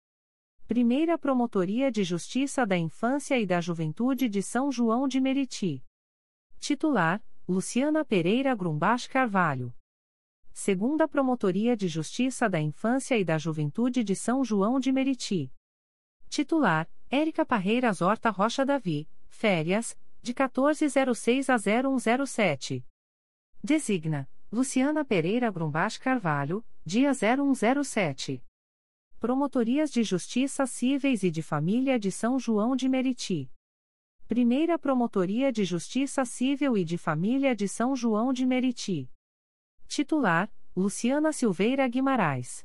Primeira 0.67 1.17
Promotoria 1.17 1.91
de 1.91 2.03
Justiça 2.03 2.67
da 2.67 2.77
Infância 2.77 3.39
e 3.39 3.47
da 3.47 3.59
Juventude 3.59 4.29
de 4.29 4.43
São 4.43 4.71
João 4.71 5.07
de 5.07 5.19
Meriti. 5.19 5.83
Titular: 6.59 7.19
Luciana 7.47 8.05
Pereira 8.05 8.53
Grumbach 8.53 9.09
Carvalho. 9.09 9.73
Segunda 10.53 11.07
Promotoria 11.07 11.75
de 11.75 11.87
Justiça 11.87 12.49
da 12.49 12.59
Infância 12.59 13.17
e 13.17 13.23
da 13.23 13.37
Juventude 13.37 14.03
de 14.03 14.15
São 14.15 14.43
João 14.43 14.79
de 14.79 14.91
Meriti. 14.91 15.51
Titular: 16.29 16.89
Érica 17.09 17.45
Parreiras 17.45 18.01
Horta 18.01 18.29
Rocha 18.29 18.65
Davi, 18.65 19.09
férias, 19.27 19.97
de 20.21 20.33
1406 20.33 21.49
a 21.49 21.57
0107. 21.57 22.85
Designa: 23.63 24.29
Luciana 24.51 25.05
Pereira 25.05 25.51
Grumbach 25.51 25.99
Carvalho, 25.99 26.65
dia 26.85 27.11
0107. 27.13 28.43
Promotorias 29.19 29.91
de 29.91 30.01
Justiça 30.03 30.65
Cíveis 30.65 31.23
e 31.23 31.29
de 31.29 31.41
Família 31.41 31.99
de 31.99 32.11
São 32.11 32.39
João 32.39 32.75
de 32.75 32.87
Meriti. 32.87 33.51
Primeira 34.27 34.77
Promotoria 34.77 35.51
de 35.51 35.65
Justiça 35.65 36.23
Civil 36.23 36.77
e 36.77 36.85
de 36.85 36.97
Família 36.97 37.55
de 37.55 37.67
São 37.67 37.95
João 37.95 38.31
de 38.31 38.45
Meriti. 38.45 39.09
Titular: 39.89 40.53
Luciana 40.75 41.33
Silveira 41.33 41.87
Guimarães. 41.87 42.63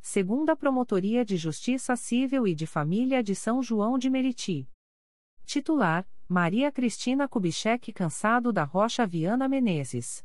Segunda 0.00 0.56
Promotoria 0.56 1.22
de 1.22 1.36
Justiça 1.36 1.94
Civil 1.94 2.46
e 2.46 2.54
de 2.54 2.66
Família 2.66 3.22
de 3.22 3.34
São 3.34 3.62
João 3.62 3.98
de 3.98 4.08
Meriti. 4.08 4.66
Titular: 5.44 6.08
Maria 6.26 6.72
Cristina 6.72 7.28
Kubitschek 7.28 7.92
Cansado 7.92 8.50
da 8.50 8.64
Rocha 8.64 9.06
Viana 9.06 9.46
Menezes. 9.46 10.24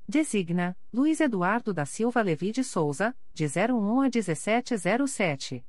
Designa, 0.07 0.77
Luiz 0.91 1.19
Eduardo 1.21 1.73
da 1.73 1.85
Silva 1.85 2.21
Levi 2.21 2.51
de 2.51 2.63
Souza, 2.63 3.15
de 3.33 3.45
01 3.45 4.01
a 4.01 4.09
1707. 4.09 5.65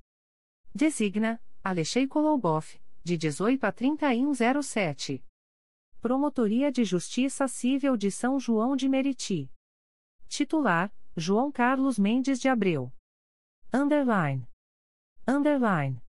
Designa, 0.75 1.41
Alexei 1.63 2.07
Koloboff, 2.07 2.79
de 3.03 3.17
18 3.17 3.65
a 3.65 3.73
3107. 3.73 5.25
Promotoria 6.01 6.71
de 6.71 6.85
Justiça 6.85 7.49
Civil 7.49 7.97
de 7.97 8.11
São 8.11 8.41
João 8.41 8.77
de 8.77 8.87
Meriti. 8.89 9.51
Titular, 10.29 10.93
João 11.17 11.53
Carlos 11.53 11.97
Mendes 11.97 12.41
de 12.41 12.49
Abreu. 12.49 12.93
Underline. 13.73 14.49
Underline. 15.25 16.03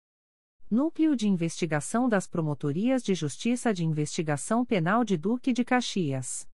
Núcleo 0.71 1.13
de 1.13 1.27
Investigação 1.27 2.07
das 2.07 2.25
Promotorias 2.25 3.03
de 3.03 3.13
Justiça 3.13 3.73
de 3.73 3.83
Investigação 3.83 4.65
Penal 4.65 5.03
de 5.03 5.17
Duque 5.17 5.51
de 5.51 5.65
Caxias. 5.65 6.47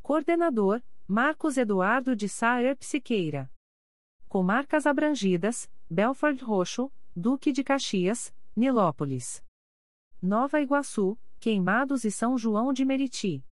Coordenador, 0.00 0.80
Marcos 1.08 1.56
Eduardo 1.56 2.14
de 2.14 2.28
Saer 2.28 2.76
Psiqueira. 2.76 3.50
Comarcas 4.28 4.86
abrangidas, 4.86 5.68
Belford 5.90 6.40
Roxo, 6.44 6.88
Duque 7.16 7.50
de 7.50 7.64
Caxias, 7.64 8.32
Nilópolis. 8.54 9.44
Nova 10.22 10.60
Iguaçu, 10.60 11.18
Queimados 11.40 12.04
e 12.04 12.12
São 12.12 12.38
João 12.38 12.72
de 12.72 12.84
Meriti. 12.84 13.44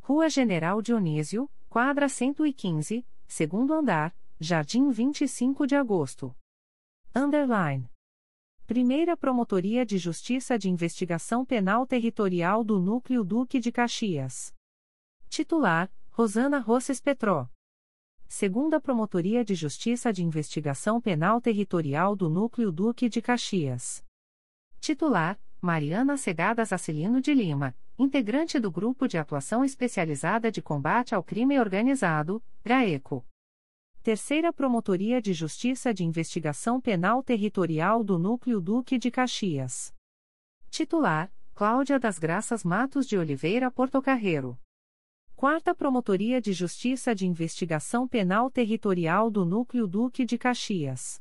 Rua 0.00 0.30
General 0.30 0.80
Dionísio, 0.80 1.48
quadra 1.68 2.08
115, 2.08 3.06
segundo 3.30 3.72
andar, 3.72 4.14
Jardim 4.40 4.90
25 4.90 5.64
de 5.64 5.76
Agosto. 5.76 6.36
Underline. 7.14 7.88
Primeira 8.66 9.16
Promotoria 9.16 9.86
de 9.86 9.98
Justiça 9.98 10.58
de 10.58 10.68
Investigação 10.68 11.46
Penal 11.46 11.86
Territorial 11.86 12.64
do 12.64 12.80
Núcleo 12.80 13.22
Duque 13.22 13.60
de 13.60 13.70
Caxias. 13.70 14.52
Titular: 15.28 15.88
Rosana 16.10 16.58
Rosses 16.58 17.00
Petró. 17.00 17.48
Segunda 18.26 18.80
Promotoria 18.80 19.44
de 19.44 19.54
Justiça 19.54 20.12
de 20.12 20.24
Investigação 20.24 21.00
Penal 21.00 21.40
Territorial 21.40 22.16
do 22.16 22.28
Núcleo 22.28 22.72
Duque 22.72 23.08
de 23.08 23.22
Caxias. 23.22 24.04
Titular: 24.80 25.40
Mariana 25.60 26.16
Segadas 26.16 26.72
Acilino 26.72 27.20
de 27.20 27.32
Lima, 27.32 27.76
integrante 28.02 28.58
do 28.58 28.70
Grupo 28.70 29.06
de 29.06 29.18
Atuação 29.18 29.62
Especializada 29.62 30.50
de 30.50 30.62
Combate 30.62 31.14
ao 31.14 31.22
Crime 31.22 31.60
Organizado, 31.60 32.42
GRAECO. 32.64 33.22
Terceira 34.02 34.50
Promotoria 34.54 35.20
de 35.20 35.34
Justiça 35.34 35.92
de 35.92 36.02
Investigação 36.02 36.80
Penal 36.80 37.22
Territorial 37.22 38.02
do 38.02 38.18
Núcleo 38.18 38.58
Duque 38.58 38.96
de 38.96 39.10
Caxias. 39.10 39.94
Titular: 40.70 41.30
Cláudia 41.54 42.00
das 42.00 42.18
Graças 42.18 42.64
Matos 42.64 43.06
de 43.06 43.18
Oliveira 43.18 43.70
Portocarreiro. 43.70 44.58
Quarta 45.36 45.74
Promotoria 45.74 46.40
de 46.40 46.54
Justiça 46.54 47.14
de 47.14 47.26
Investigação 47.26 48.08
Penal 48.08 48.50
Territorial 48.50 49.30
do 49.30 49.44
Núcleo 49.44 49.86
Duque 49.86 50.24
de 50.24 50.38
Caxias. 50.38 51.20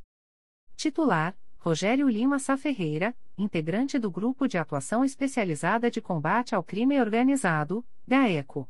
Titular: 0.77 1.37
Rogério 1.57 2.07
Lima 2.07 2.39
Sá 2.39 2.55
Ferreira, 2.55 3.13
integrante 3.39 3.97
do 3.97 4.11
Grupo 4.11 4.47
de 4.47 4.57
Atuação 4.57 5.03
Especializada 5.03 5.89
de 5.89 6.01
Combate 6.01 6.53
ao 6.53 6.61
Crime 6.61 6.99
Organizado, 6.99 7.85
GAECO. 8.05 8.69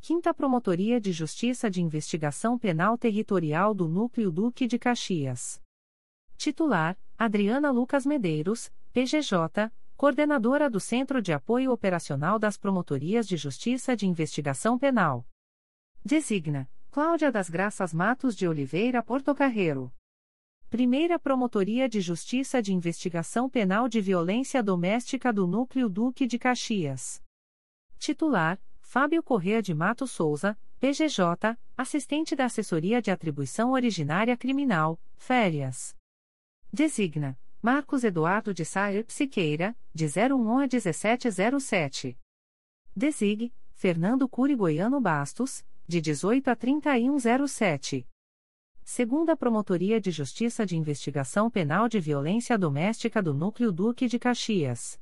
Quinta 0.00 0.34
Promotoria 0.34 1.00
de 1.00 1.12
Justiça 1.12 1.70
de 1.70 1.80
Investigação 1.80 2.58
Penal 2.58 2.98
Territorial 2.98 3.72
do 3.72 3.88
Núcleo 3.88 4.30
Duque 4.30 4.66
de 4.66 4.78
Caxias. 4.78 5.62
Titular: 6.36 6.98
Adriana 7.16 7.70
Lucas 7.70 8.04
Medeiros, 8.04 8.70
PGJ, 8.92 9.72
coordenadora 9.96 10.68
do 10.68 10.80
Centro 10.80 11.22
de 11.22 11.32
Apoio 11.32 11.72
Operacional 11.72 12.38
das 12.38 12.58
Promotorias 12.58 13.26
de 13.26 13.36
Justiça 13.36 13.96
de 13.96 14.06
Investigação 14.06 14.78
Penal. 14.78 15.26
Designa: 16.04 16.68
Cláudia 16.90 17.32
das 17.32 17.48
Graças 17.48 17.94
Matos 17.94 18.36
de 18.36 18.46
Oliveira 18.46 19.02
Portocarreiro. 19.02 19.90
Primeira 20.74 21.20
Promotoria 21.20 21.88
de 21.88 22.00
Justiça 22.00 22.60
de 22.60 22.74
Investigação 22.74 23.48
Penal 23.48 23.88
de 23.88 24.00
Violência 24.00 24.60
Doméstica 24.60 25.32
do 25.32 25.46
Núcleo 25.46 25.88
Duque 25.88 26.26
de 26.26 26.36
Caxias. 26.36 27.22
Titular: 27.96 28.60
Fábio 28.80 29.22
Correa 29.22 29.62
de 29.62 29.72
Mato 29.72 30.04
Souza, 30.04 30.58
PGJ, 30.80 31.56
assistente 31.76 32.34
da 32.34 32.46
Assessoria 32.46 33.00
de 33.00 33.12
Atribuição 33.12 33.70
Originária 33.70 34.36
Criminal, 34.36 35.00
Férias. 35.16 35.96
Designa: 36.72 37.38
Marcos 37.62 38.02
Eduardo 38.02 38.52
de 38.52 38.64
Saer 38.64 39.04
Psiqueira, 39.04 39.76
de 39.94 40.06
01 40.06 40.58
a 40.58 40.66
1707. 40.66 42.18
Designe: 42.96 43.54
Fernando 43.74 44.28
Curi 44.28 44.56
Goiano 44.56 45.00
Bastos, 45.00 45.64
de 45.86 46.00
18 46.00 46.48
a 46.48 46.56
3107. 46.56 48.08
Segunda 48.84 49.34
Promotoria 49.34 49.98
de 49.98 50.10
Justiça 50.10 50.66
de 50.66 50.76
Investigação 50.76 51.50
Penal 51.50 51.88
de 51.88 51.98
Violência 51.98 52.58
Doméstica 52.58 53.22
do 53.22 53.32
Núcleo 53.32 53.72
Duque 53.72 54.06
de 54.06 54.18
Caxias. 54.18 55.00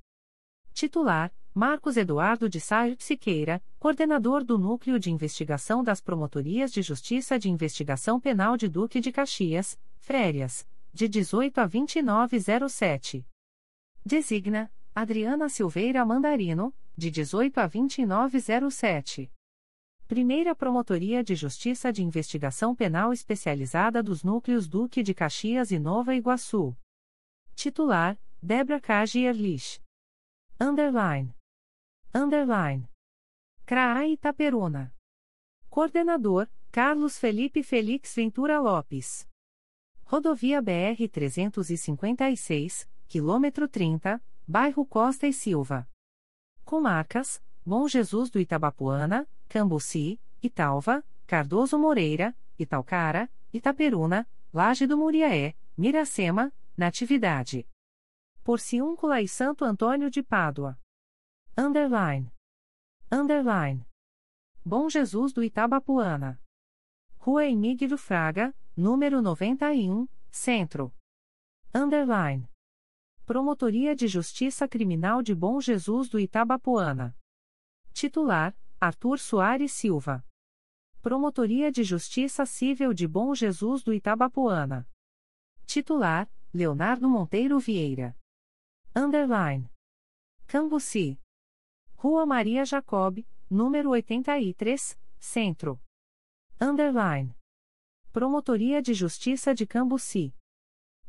Titular: 0.73 1.35
Marcos 1.53 1.97
Eduardo 1.97 2.49
de 2.49 2.61
Sair 2.61 2.97
Siqueira, 3.01 3.61
coordenador 3.81 4.45
do 4.45 4.57
Núcleo 4.57 5.01
de 5.01 5.11
Investigação 5.11 5.83
das 5.83 6.01
Promotorias 6.01 6.73
de 6.73 6.81
Justiça 6.81 7.37
de 7.41 7.51
Investigação 7.51 8.21
Penal 8.21 8.57
de 8.57 8.69
Duque 8.69 9.01
de 9.01 9.11
Caxias, 9.11 9.77
Férias, 9.99 10.65
de 10.95 11.09
18 11.09 11.59
a 11.59 11.67
2907. 11.67 13.27
Designa: 14.07 14.73
Adriana 14.95 15.49
Silveira 15.49 16.07
Mandarino, 16.07 16.73
de 16.97 17.11
18 17.11 17.59
a 17.59 17.67
2907. 17.67 19.29
Primeira 20.13 20.53
Promotoria 20.55 21.25
de 21.25 21.35
Justiça 21.35 21.91
de 21.91 22.03
Investigação 22.03 22.77
Penal 22.77 23.15
Especializada 23.15 24.03
dos 24.03 24.23
Núcleos 24.23 24.69
Duque 24.69 25.03
de 25.03 25.15
Caxias 25.15 25.71
e 25.71 25.79
Nova 25.79 26.15
Iguaçu. 26.15 26.77
Titular: 27.55 28.21
Debra 28.43 28.79
Kaji 28.79 29.25
Erlich. 29.25 29.81
Underline. 30.61 31.35
Underline. 32.15 32.87
CRAA 33.65 34.09
Itaperuna. 34.09 34.95
Coordenador, 35.71 36.47
Carlos 36.71 37.19
Felipe 37.19 37.63
Felix 37.63 38.15
Ventura 38.15 38.61
Lopes. 38.61 39.27
Rodovia 40.05 40.63
BR-356, 40.63 42.87
quilômetro 43.09 43.67
30, 43.67 44.23
bairro 44.47 44.85
Costa 44.85 45.27
e 45.27 45.33
Silva. 45.33 45.89
Comarcas, 46.67 47.43
Bom 47.65 47.87
Jesus 47.87 48.29
do 48.29 48.41
Itabapuana, 48.41 49.25
Cambuci, 49.53 50.19
Italva, 50.43 51.05
Cardoso 51.27 51.79
Moreira, 51.79 52.35
Italcara, 52.59 53.31
Itaperuna, 53.53 54.27
Laje 54.51 54.87
do 54.87 54.97
Muriaé, 54.97 55.55
Miracema, 55.77 56.51
Natividade. 56.75 57.69
Porciúncula 58.43 59.21
e 59.21 59.29
Santo 59.29 59.67
Antônio 59.67 60.09
de 60.09 60.23
Pádua. 60.23 60.81
Underline. 61.55 62.33
Underline. 63.13 63.87
Bom 64.65 64.89
Jesus 64.89 65.35
do 65.35 65.45
Itabapuana. 65.45 66.41
Rua 67.19 67.45
Emílio 67.45 67.99
Fraga, 67.99 68.57
número 68.75 69.21
91, 69.21 70.09
Centro. 70.31 70.91
Underline. 71.75 72.49
Promotoria 73.27 73.95
de 73.95 74.09
Justiça 74.09 74.67
Criminal 74.67 75.23
de 75.23 75.35
Bom 75.35 75.61
Jesus 75.61 76.09
do 76.09 76.19
Itabapuana. 76.19 77.15
Titular: 77.93 78.57
Arthur 78.85 79.17
Soares 79.21 79.71
Silva. 79.71 80.27
Promotoria 81.01 81.71
de 81.71 81.85
Justiça 81.85 82.45
Civil 82.45 82.93
de 82.93 83.07
Bom 83.07 83.33
Jesus 83.33 83.81
do 83.85 83.95
Itabapuana. 83.95 84.89
Titular: 85.65 86.29
Leonardo 86.53 87.09
Monteiro 87.09 87.61
Vieira. 87.61 88.19
Underline. 88.93 89.71
Cambuci. 90.49 91.17
Rua 91.95 92.27
Maria 92.27 92.65
Jacob, 92.65 93.25
número 93.49 93.91
83, 93.91 94.99
Centro. 95.17 95.81
Underline. 96.61 97.37
Promotoria 98.13 98.83
de 98.83 98.95
Justiça 98.95 99.55
de 99.55 99.65
Cambuci. 99.65 100.35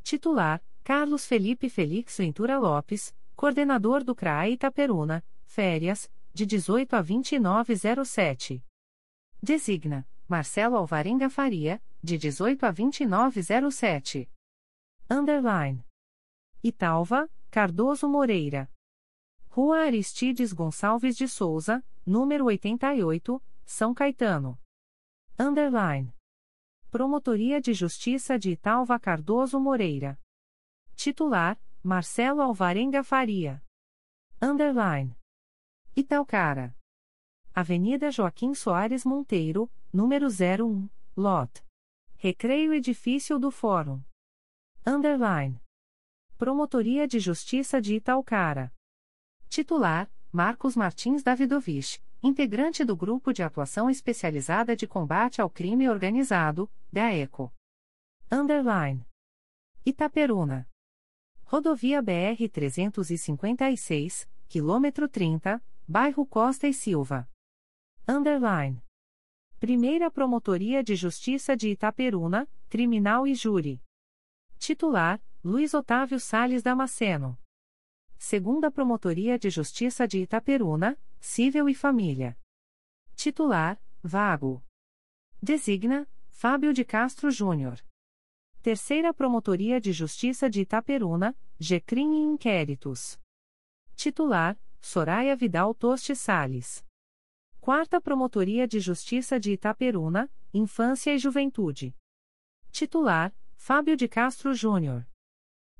Titular: 0.03 0.63
Carlos 0.83 1.25
Felipe 1.25 1.67
Felix 1.69 2.19
Ventura 2.19 2.59
Lopes, 2.59 3.15
coordenador 3.35 4.03
do 4.03 4.13
CRAE 4.13 4.51
Itaperuna, 4.51 5.25
férias, 5.43 6.07
de 6.33 6.45
18 6.45 6.95
a 6.95 7.01
2907. 7.01 8.65
Designa: 9.41 10.07
Marcelo 10.27 10.77
Alvarenga 10.77 11.29
Faria, 11.29 11.81
de 12.01 12.17
18 12.17 12.65
a 12.65 12.71
2907. 12.71 14.29
Underline. 15.09 15.85
Italva, 16.63 17.29
Cardoso 17.51 18.09
Moreira. 18.09 18.69
Rua 19.49 19.81
Aristides 19.81 20.53
Gonçalves 20.53 21.15
de 21.15 21.27
Souza, 21.27 21.85
número 22.03 22.45
88, 22.45 23.43
São 23.63 23.93
Caetano. 23.93 24.59
Underline. 25.37 26.15
Promotoria 26.89 27.61
de 27.61 27.73
Justiça 27.73 28.39
de 28.39 28.51
Italva 28.51 28.99
Cardoso 28.99 29.59
Moreira. 29.59 30.19
Titular: 30.95 31.59
Marcelo 31.83 32.41
Alvarenga 32.41 33.03
Faria. 33.03 33.63
Underline. 34.41 35.15
Italcara. 35.95 36.75
Avenida 37.53 38.09
Joaquim 38.09 38.55
Soares 38.55 39.05
Monteiro, 39.05 39.69
número 39.93 40.25
01, 40.27 40.89
Lot. 41.15 41.63
Recreio 42.15 42.73
Edifício 42.73 43.37
do 43.37 43.51
Fórum. 43.51 44.01
Underline. 44.83 45.61
Promotoria 46.35 47.07
de 47.07 47.19
Justiça 47.19 47.79
de 47.79 47.93
Italcara. 47.93 48.73
Titular: 49.47 50.11
Marcos 50.31 50.75
Martins 50.75 51.21
Davidovich, 51.21 52.03
integrante 52.23 52.83
do 52.83 52.97
Grupo 52.97 53.31
de 53.31 53.43
Atuação 53.43 53.87
Especializada 53.87 54.75
de 54.75 54.87
Combate 54.87 55.41
ao 55.41 55.49
Crime 55.49 55.87
Organizado, 55.87 56.67
DAECO. 56.91 57.53
Underline. 58.31 59.05
Itaperuna. 59.85 60.67
Rodovia 61.43 62.01
BR 62.01 62.49
356, 62.51 64.27
quilômetro 64.49 65.07
30, 65.07 65.61
bairro 65.87 66.25
Costa 66.25 66.67
e 66.67 66.73
Silva. 66.73 67.29
Underline. 68.07 68.81
Primeira 69.59 70.09
Promotoria 70.09 70.83
de 70.83 70.95
Justiça 70.95 71.55
de 71.55 71.69
Itaperuna, 71.69 72.49
Criminal 72.69 73.27
e 73.27 73.35
Júri. 73.35 73.81
Titular: 74.57 75.21
Luiz 75.43 75.73
Otávio 75.73 76.19
Sales 76.19 76.63
Damasceno. 76.63 77.37
Segunda 78.17 78.71
Promotoria 78.71 79.37
de 79.37 79.49
Justiça 79.49 80.07
de 80.07 80.19
Itaperuna, 80.19 80.97
Cível 81.19 81.67
e 81.67 81.75
Família. 81.75 82.37
Titular: 83.15 83.81
Vago. 84.01 84.63
Designa: 85.41 86.07
Fábio 86.29 86.73
de 86.73 86.85
Castro 86.85 87.29
Júnior. 87.29 87.79
Terceira 88.61 89.13
Promotoria 89.13 89.79
de 89.79 89.91
Justiça 89.91 90.49
de 90.49 90.61
Itaperuna, 90.61 91.37
GCRIM 91.59 92.13
e 92.13 92.21
Inquéritos. 92.33 93.19
Titular: 93.95 94.57
Soraya 94.85 95.33
Vidal 95.33 95.73
Toste 95.73 96.13
Sales. 96.13 96.85
Quarta 97.61 98.01
Promotoria 98.01 98.67
de 98.67 98.81
Justiça 98.81 99.39
de 99.39 99.53
Itaperuna, 99.53 100.29
Infância 100.53 101.15
e 101.15 101.17
Juventude. 101.17 101.95
Titular: 102.69 103.33
Fábio 103.55 103.95
de 103.95 104.09
Castro 104.09 104.53
Júnior. 104.53 105.07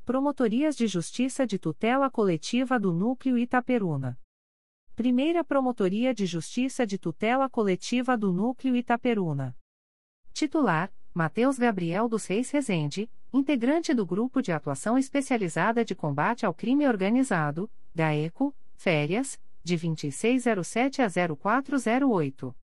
Promotorias 0.05 0.77
de 0.77 0.88
Justiça 0.88 1.45
de 1.45 1.59
Tutela 1.59 2.09
Coletiva 2.09 2.80
do 2.80 2.93
Núcleo 2.93 3.38
Itaperuna. 3.38 4.17
Primeira 4.95 5.43
Promotoria 5.43 6.13
de 6.13 6.25
Justiça 6.25 6.88
de 6.88 6.97
Tutela 6.97 7.49
Coletiva 7.49 8.17
do 8.17 8.31
Núcleo 8.31 8.73
Itaperuna. 8.73 9.53
Titular: 10.31 10.89
Matheus 11.13 11.59
Gabriel 11.59 12.07
dos 12.07 12.25
Reis 12.25 12.49
Rezende, 12.49 13.11
integrante 13.34 13.93
do 13.93 14.05
Grupo 14.05 14.41
de 14.41 14.53
Atuação 14.53 14.97
Especializada 14.97 15.84
de 15.84 15.93
Combate 15.93 16.45
ao 16.45 16.53
Crime 16.53 16.88
Organizado, 16.88 17.69
GAECO, 17.93 18.55
Férias, 18.76 19.40
de 19.64 19.78
2607 19.78 21.02
a 21.02 21.08
0408. 21.08 22.56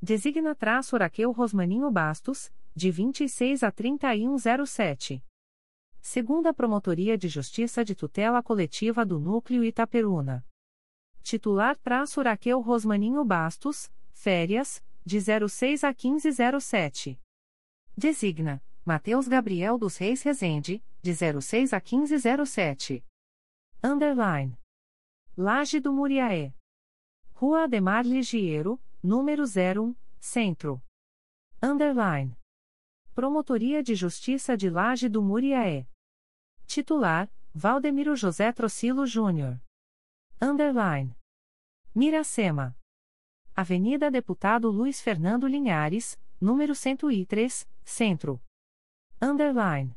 Designa 0.00 0.54
traço 0.54 0.96
Raquel 0.96 1.30
Rosmaninho 1.32 1.90
Bastos, 1.90 2.52
de 2.74 2.90
26 2.90 3.62
a 3.62 3.70
3107. 3.70 5.24
Segunda 6.00 6.54
Promotoria 6.54 7.18
de 7.18 7.28
Justiça 7.28 7.84
de 7.84 7.94
Tutela 7.94 8.42
Coletiva 8.42 9.04
do 9.04 9.18
Núcleo 9.18 9.62
Itaperuna. 9.62 10.46
Titular 11.22 11.76
traço 11.76 12.22
Raquel 12.22 12.60
Rosmaninho 12.60 13.22
Bastos, 13.24 13.90
férias, 14.12 14.82
de 15.04 15.18
06 15.20 15.84
a 15.84 15.88
1507. 15.88 17.20
Designa, 17.96 18.62
Mateus 18.84 19.28
Gabriel 19.28 19.76
dos 19.76 19.96
Reis 19.98 20.22
Rezende, 20.22 20.82
de 21.02 21.12
06 21.14 21.72
a 21.74 21.80
1507. 21.80 23.04
Underline. 23.82 24.56
Laje 25.42 25.80
do 25.80 25.90
Muriaé. 25.90 26.54
Rua 27.32 27.64
Ademar 27.64 28.04
Ligiero, 28.04 28.78
número 29.02 29.44
01, 29.44 29.96
Centro. 30.20 30.82
Underline. 31.62 32.36
Promotoria 33.14 33.82
de 33.82 33.94
Justiça 33.94 34.54
de 34.54 34.68
Laje 34.68 35.08
do 35.08 35.22
Muriaé. 35.22 35.88
Titular: 36.66 37.32
Valdemiro 37.54 38.14
José 38.14 38.52
Trocilo 38.52 39.06
Júnior. 39.06 39.58
Underline. 40.42 41.16
Miracema. 41.94 42.76
Avenida 43.56 44.10
Deputado 44.10 44.68
Luiz 44.70 45.00
Fernando 45.00 45.46
Linhares, 45.46 46.20
número 46.38 46.74
103, 46.74 47.66
Centro. 47.82 48.42
Underline. 49.22 49.96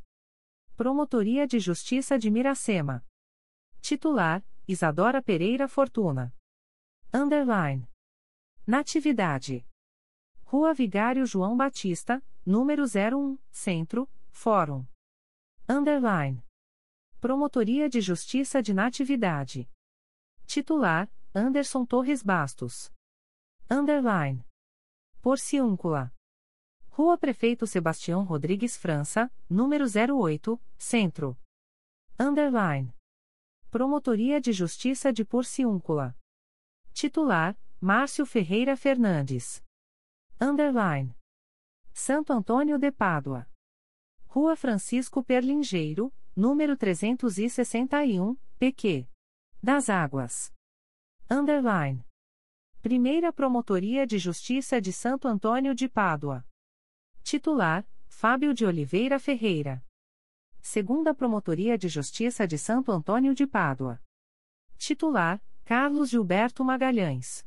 Promotoria 0.78 1.46
de 1.46 1.60
Justiça 1.60 2.18
de 2.18 2.32
Miracema. 2.32 3.06
Titular: 3.82 4.42
Isadora 4.68 5.22
Pereira 5.22 5.68
Fortuna. 5.68 6.34
Underline. 7.14 7.86
Natividade. 8.66 9.68
Rua 10.46 10.74
Vigário 10.74 11.26
João 11.26 11.58
Batista, 11.58 12.24
número 12.46 12.84
01, 12.84 13.38
Centro, 13.52 14.10
Fórum. 14.32 14.86
Underline. 15.68 16.42
Promotoria 17.20 17.90
de 17.90 18.00
Justiça 18.00 18.64
de 18.64 18.74
Natividade. 18.74 19.70
Titular: 20.46 21.12
Anderson 21.36 21.86
Torres 21.86 22.24
Bastos. 22.24 22.90
Underline. 23.70 24.46
Porciúncula. 25.22 26.14
Rua 26.90 27.18
Prefeito 27.18 27.68
Sebastião 27.68 28.24
Rodrigues 28.24 28.78
França, 28.78 29.30
número 29.50 29.86
08, 29.86 30.62
Centro. 30.78 31.38
Underline. 32.18 32.94
Promotoria 33.74 34.40
de 34.40 34.54
Justiça 34.54 35.12
de 35.12 35.26
Porciúncula. 35.26 36.16
Titular: 36.94 37.58
Márcio 37.82 38.24
Ferreira 38.24 38.78
Fernandes. 38.78 39.64
Underline. 40.40 41.18
Santo 41.92 42.32
Antônio 42.34 42.78
de 42.78 42.92
Pádua. 42.92 43.50
Rua 44.28 44.56
Francisco 44.56 45.24
Perlingeiro, 45.24 46.14
número 46.36 46.78
361, 46.78 48.38
PQ. 48.60 49.08
Das 49.60 49.90
Águas. 49.90 50.54
Underline. 51.28 52.06
Primeira 52.80 53.34
Promotoria 53.34 54.06
de 54.06 54.20
Justiça 54.20 54.80
de 54.80 54.94
Santo 54.94 55.28
Antônio 55.28 55.74
de 55.74 55.90
Pádua. 55.90 56.46
Titular: 57.24 57.84
Fábio 58.08 58.54
de 58.54 58.68
Oliveira 58.68 59.18
Ferreira. 59.18 59.84
Segunda 60.66 61.14
Promotoria 61.14 61.78
de 61.78 61.90
Justiça 61.90 62.48
de 62.48 62.58
Santo 62.58 62.90
Antônio 62.90 63.36
de 63.36 63.46
Pádua. 63.46 64.02
Titular: 64.78 65.44
Carlos 65.66 66.10
Gilberto 66.10 66.64
Magalhães. 66.64 67.46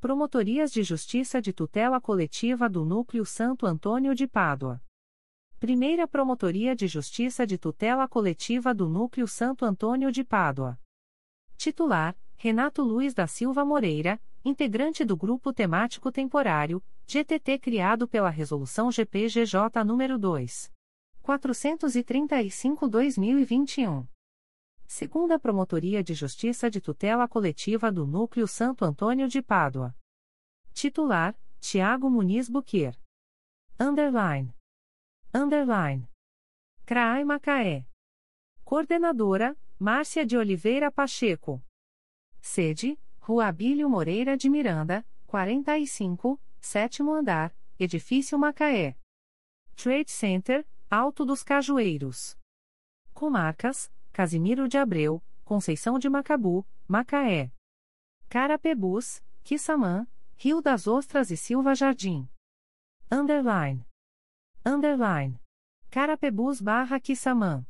Promotorias 0.00 0.72
de 0.72 0.82
Justiça 0.82 1.40
de 1.40 1.52
Tutela 1.52 2.00
Coletiva 2.00 2.68
do 2.68 2.84
Núcleo 2.84 3.24
Santo 3.24 3.64
Antônio 3.64 4.12
de 4.12 4.26
Pádua. 4.26 4.82
Primeira 5.60 6.08
Promotoria 6.08 6.74
de 6.74 6.88
Justiça 6.88 7.46
de 7.46 7.56
Tutela 7.56 8.08
Coletiva 8.08 8.74
do 8.74 8.88
Núcleo 8.88 9.28
Santo 9.28 9.64
Antônio 9.64 10.10
de 10.10 10.24
Pádua. 10.24 10.76
Titular: 11.56 12.18
Renato 12.34 12.82
Luiz 12.82 13.14
da 13.14 13.28
Silva 13.28 13.64
Moreira, 13.64 14.20
integrante 14.44 15.04
do 15.04 15.16
Grupo 15.16 15.52
Temático 15.52 16.10
Temporário, 16.10 16.82
GTT 17.06 17.60
criado 17.60 18.08
pela 18.08 18.30
Resolução 18.30 18.90
GPGJ 18.90 19.84
nº 19.84 20.18
2. 20.18 20.72
435-2021. 21.22 24.06
Segunda 24.86 25.38
Promotoria 25.38 26.02
de 26.02 26.12
Justiça 26.12 26.70
de 26.70 26.80
Tutela 26.80 27.26
Coletiva 27.26 27.90
do 27.90 28.06
Núcleo 28.06 28.46
Santo 28.46 28.84
Antônio 28.84 29.26
de 29.26 29.40
Pádua. 29.40 29.96
Titular: 30.74 31.34
Tiago 31.60 32.10
Muniz 32.10 32.48
Buquer. 32.48 32.98
Underline. 33.80 34.54
Underline. 35.32 36.08
CRAI 36.84 37.24
Macaé. 37.24 37.86
Coordenadora: 38.64 39.56
Márcia 39.78 40.26
de 40.26 40.36
Oliveira 40.36 40.90
Pacheco. 40.90 41.62
Sede: 42.40 42.98
Rua 43.20 43.46
Abílio 43.46 43.88
Moreira 43.88 44.36
de 44.36 44.50
Miranda, 44.50 45.06
45, 45.26 46.40
sétimo 46.60 47.14
andar, 47.14 47.56
Edifício 47.78 48.38
Macaé. 48.38 48.96
Trade 49.76 50.10
Center, 50.10 50.66
Alto 50.94 51.24
dos 51.24 51.42
Cajueiros. 51.42 52.38
Comarcas: 53.14 53.90
Casimiro 54.12 54.68
de 54.68 54.76
Abreu, 54.76 55.24
Conceição 55.42 55.98
de 55.98 56.06
Macabu, 56.06 56.66
Macaé. 56.86 57.50
Carapebus, 58.28 59.24
Quissamã, 59.42 60.06
Rio 60.36 60.60
das 60.60 60.86
Ostras 60.86 61.30
e 61.30 61.36
Silva 61.38 61.74
Jardim. 61.74 62.28
Underline. 63.10 63.86
Underline. 64.66 65.40
Carapebus 65.90 66.60
barra 66.60 67.00
Quissamã. 67.00 67.66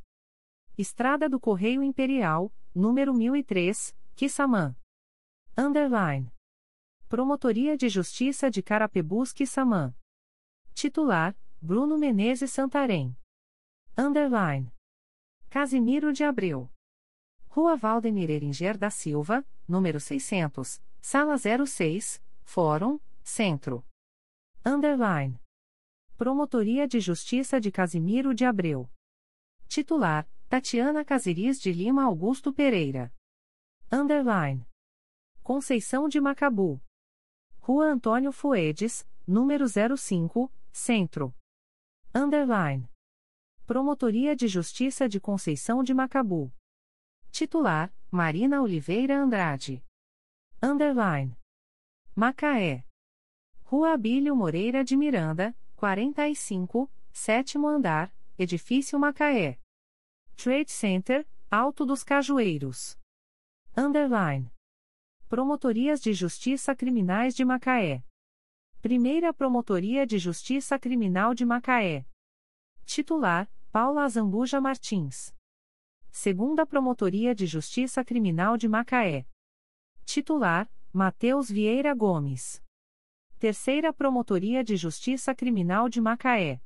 Estrada 0.77 1.29
do 1.29 1.39
Correio 1.39 1.81
Imperial, 1.81 2.53
número 2.75 3.13
1003, 3.13 3.95
Quissamã. 4.17 4.75
Underline. 5.57 6.29
Promotoria 7.07 7.77
de 7.77 7.87
Justiça 7.87 8.51
de 8.51 8.61
Carapebus 8.61 9.31
Quissamã. 9.31 9.95
Titular, 10.73 11.33
Bruno 11.65 11.97
Menezes 11.97 12.51
Santarém. 12.51 13.15
Underline. 13.97 14.69
Casimiro 15.49 16.11
de 16.11 16.25
Abreu. 16.25 16.69
Rua 17.47 17.77
Valdemir 17.77 18.29
Eringer 18.29 18.77
da 18.77 18.89
Silva, 18.89 19.47
número 19.65 19.97
600, 19.97 20.83
sala 20.99 21.37
06, 21.37 22.21
Fórum, 22.43 22.99
Centro. 23.23 23.81
Underline. 24.65 25.39
Promotoria 26.17 26.85
de 26.85 26.99
Justiça 26.99 27.61
de 27.61 27.71
Casimiro 27.71 28.35
de 28.35 28.43
Abreu. 28.43 28.89
Titular: 29.69 30.29
Tatiana 30.49 31.05
Casiris 31.05 31.61
de 31.61 31.71
Lima 31.71 32.03
Augusto 32.03 32.51
Pereira. 32.51 33.09
Underline. 33.89 34.67
Conceição 35.41 36.09
de 36.09 36.19
Macabu. 36.19 36.81
Rua 37.61 37.85
Antônio 37.85 38.33
Fuedes, 38.33 39.07
número 39.25 39.63
05, 39.97 40.51
Centro. 40.73 41.33
Underline. 42.15 42.87
Promotoria 43.65 44.35
de 44.35 44.47
Justiça 44.47 45.09
de 45.09 45.19
Conceição 45.19 45.83
de 45.83 45.95
Macabu. 45.95 46.53
Titular: 47.31 47.91
Marina 48.11 48.61
Oliveira 48.61 49.17
Andrade. 49.17 49.83
Underline. 50.61 51.35
Macaé. 52.15 52.85
Rua 53.63 53.93
Abílio 53.93 54.35
Moreira 54.35 54.83
de 54.83 54.95
Miranda, 54.95 55.57
45, 55.75 56.87
sétimo 57.11 57.67
andar, 57.67 58.13
Edifício 58.37 58.99
Macaé. 58.99 59.59
Trade 60.35 60.71
Center, 60.71 61.27
Alto 61.49 61.83
dos 61.83 62.03
Cajueiros. 62.03 62.95
Underline. 63.75 64.53
Promotorias 65.27 65.99
de 65.99 66.13
Justiça 66.13 66.75
Criminais 66.75 67.33
de 67.35 67.43
Macaé. 67.43 68.03
Primeira 68.83 69.33
Promotoria 69.33 70.05
de 70.05 70.17
Justiça 70.19 70.77
Criminal 70.77 71.33
de 71.33 71.45
Macaé. 71.45 72.05
Titular: 72.85 73.49
Paula 73.71 74.03
Azambuja 74.03 74.59
Martins. 74.59 75.33
Segunda 76.11 76.65
Promotoria 76.65 77.33
de 77.33 77.45
Justiça 77.45 78.03
Criminal 78.03 78.57
de 78.57 78.67
Macaé. 78.67 79.25
Titular: 80.03 80.69
Matheus 80.91 81.49
Vieira 81.49 81.95
Gomes. 81.95 82.61
Terceira 83.39 83.93
Promotoria 83.93 84.65
de 84.65 84.75
Justiça 84.75 85.33
Criminal 85.33 85.87
de 85.87 86.01
Macaé. 86.01 86.61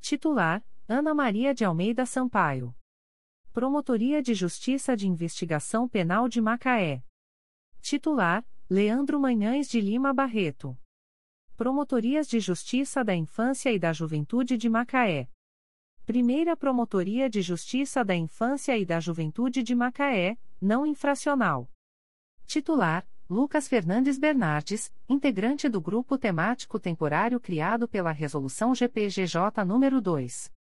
Titular: 0.00 0.64
Ana 0.88 1.12
Maria 1.12 1.52
de 1.52 1.62
Almeida 1.62 2.06
Sampaio. 2.06 2.74
Promotoria 3.52 4.22
de 4.22 4.32
Justiça 4.32 4.96
de 4.96 5.06
Investigação 5.06 5.86
Penal 5.86 6.26
de 6.26 6.40
Macaé. 6.40 7.04
Titular: 7.82 8.42
Leandro 8.70 9.20
Manhães 9.20 9.68
de 9.68 9.78
Lima 9.78 10.14
Barreto. 10.14 10.74
Promotorias 11.56 12.26
de 12.26 12.40
Justiça 12.40 13.04
da 13.04 13.14
Infância 13.14 13.70
e 13.70 13.78
da 13.78 13.92
Juventude 13.92 14.56
de 14.56 14.68
Macaé. 14.68 15.28
Primeira 16.04 16.56
Promotoria 16.56 17.30
de 17.30 17.42
Justiça 17.42 18.04
da 18.04 18.12
Infância 18.12 18.76
e 18.76 18.84
da 18.84 18.98
Juventude 18.98 19.62
de 19.62 19.72
Macaé, 19.72 20.36
não 20.60 20.84
infracional. 20.84 21.70
Titular: 22.44 23.06
Lucas 23.30 23.68
Fernandes 23.68 24.18
Bernardes, 24.18 24.92
integrante 25.08 25.68
do 25.68 25.80
grupo 25.80 26.18
temático 26.18 26.80
temporário 26.80 27.38
criado 27.38 27.86
pela 27.86 28.10
Resolução 28.10 28.74
GPGJ 28.74 29.62
nº 29.64 30.00
2. 30.00 30.52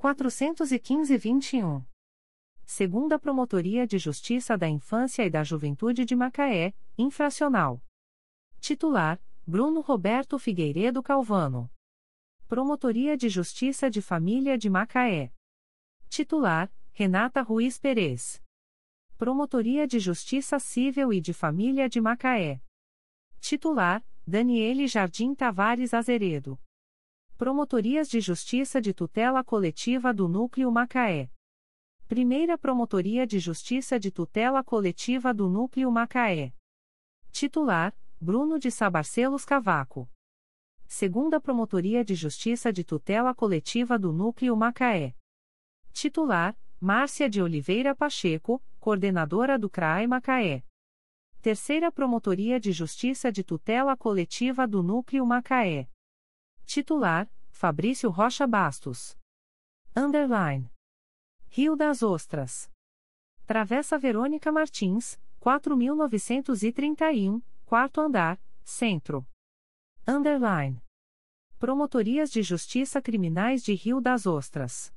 415-21. 0.00 1.84
Segunda 2.64 3.20
Promotoria 3.20 3.86
de 3.86 3.98
Justiça 3.98 4.58
da 4.58 4.68
Infância 4.68 5.24
e 5.24 5.30
da 5.30 5.44
Juventude 5.44 6.04
de 6.04 6.16
Macaé, 6.16 6.74
infracional. 6.98 7.80
Titular: 8.60 9.20
Bruno 9.46 9.80
Roberto 9.80 10.38
Figueiredo 10.38 11.02
Calvano. 11.02 11.70
Promotoria 12.46 13.16
de 13.16 13.28
Justiça 13.28 13.90
de 13.90 14.00
Família 14.00 14.56
de 14.56 14.68
Macaé. 14.68 15.32
Titular: 16.08 16.72
Renata 16.92 17.42
Ruiz 17.42 17.78
Perez. 17.78 18.42
Promotoria 19.16 19.86
de 19.86 19.98
Justiça 19.98 20.58
Civil 20.58 21.12
e 21.12 21.20
de 21.20 21.32
Família 21.32 21.88
de 21.88 22.00
Macaé. 22.00 22.62
Titular: 23.40 24.04
Daniele 24.26 24.86
Jardim 24.86 25.34
Tavares 25.34 25.94
Azeredo. 25.94 26.60
Promotorias 27.36 28.08
de 28.08 28.20
Justiça 28.20 28.80
de 28.80 28.92
Tutela 28.92 29.42
Coletiva 29.42 30.12
do 30.12 30.28
Núcleo 30.28 30.70
Macaé. 30.70 31.30
Primeira 32.06 32.58
Promotoria 32.58 33.26
de 33.26 33.38
Justiça 33.38 33.98
de 33.98 34.10
Tutela 34.10 34.62
Coletiva 34.62 35.32
do 35.32 35.48
Núcleo 35.48 35.90
Macaé. 35.90 36.52
Titular: 37.32 37.96
Bruno 38.22 38.58
de 38.58 38.70
Sabarcelos 38.70 39.46
Cavaco 39.46 40.06
segunda 40.86 41.40
Promotoria 41.40 42.04
de 42.04 42.14
Justiça 42.14 42.70
de 42.70 42.84
Tutela 42.84 43.34
Coletiva 43.34 43.98
do 43.98 44.12
Núcleo 44.12 44.54
Macaé. 44.54 45.16
Titular: 45.90 46.54
Márcia 46.78 47.30
de 47.30 47.40
Oliveira 47.40 47.94
Pacheco, 47.94 48.62
coordenadora 48.78 49.58
do 49.58 49.70
CRAE 49.70 50.06
Macaé. 50.06 50.62
Terceira 51.40 51.90
Promotoria 51.90 52.60
de 52.60 52.72
Justiça 52.72 53.32
de 53.32 53.42
Tutela 53.42 53.96
Coletiva 53.96 54.68
do 54.68 54.82
Núcleo 54.82 55.24
Macaé. 55.24 55.88
Titular: 56.66 57.26
Fabrício 57.50 58.10
Rocha 58.10 58.46
Bastos. 58.46 59.16
Underline. 59.96 60.70
Rio 61.48 61.74
das 61.74 62.02
Ostras. 62.02 62.70
Travessa 63.46 63.96
Verônica 63.96 64.52
Martins, 64.52 65.18
4931, 65.38 67.40
quarto 67.70 68.00
andar, 68.00 68.36
centro. 68.64 69.24
Underline. 70.04 70.82
Promotorias 71.56 72.28
de 72.28 72.42
Justiça 72.42 73.00
Criminais 73.00 73.62
de 73.62 73.74
Rio 73.74 74.00
das 74.00 74.26
Ostras. 74.26 74.92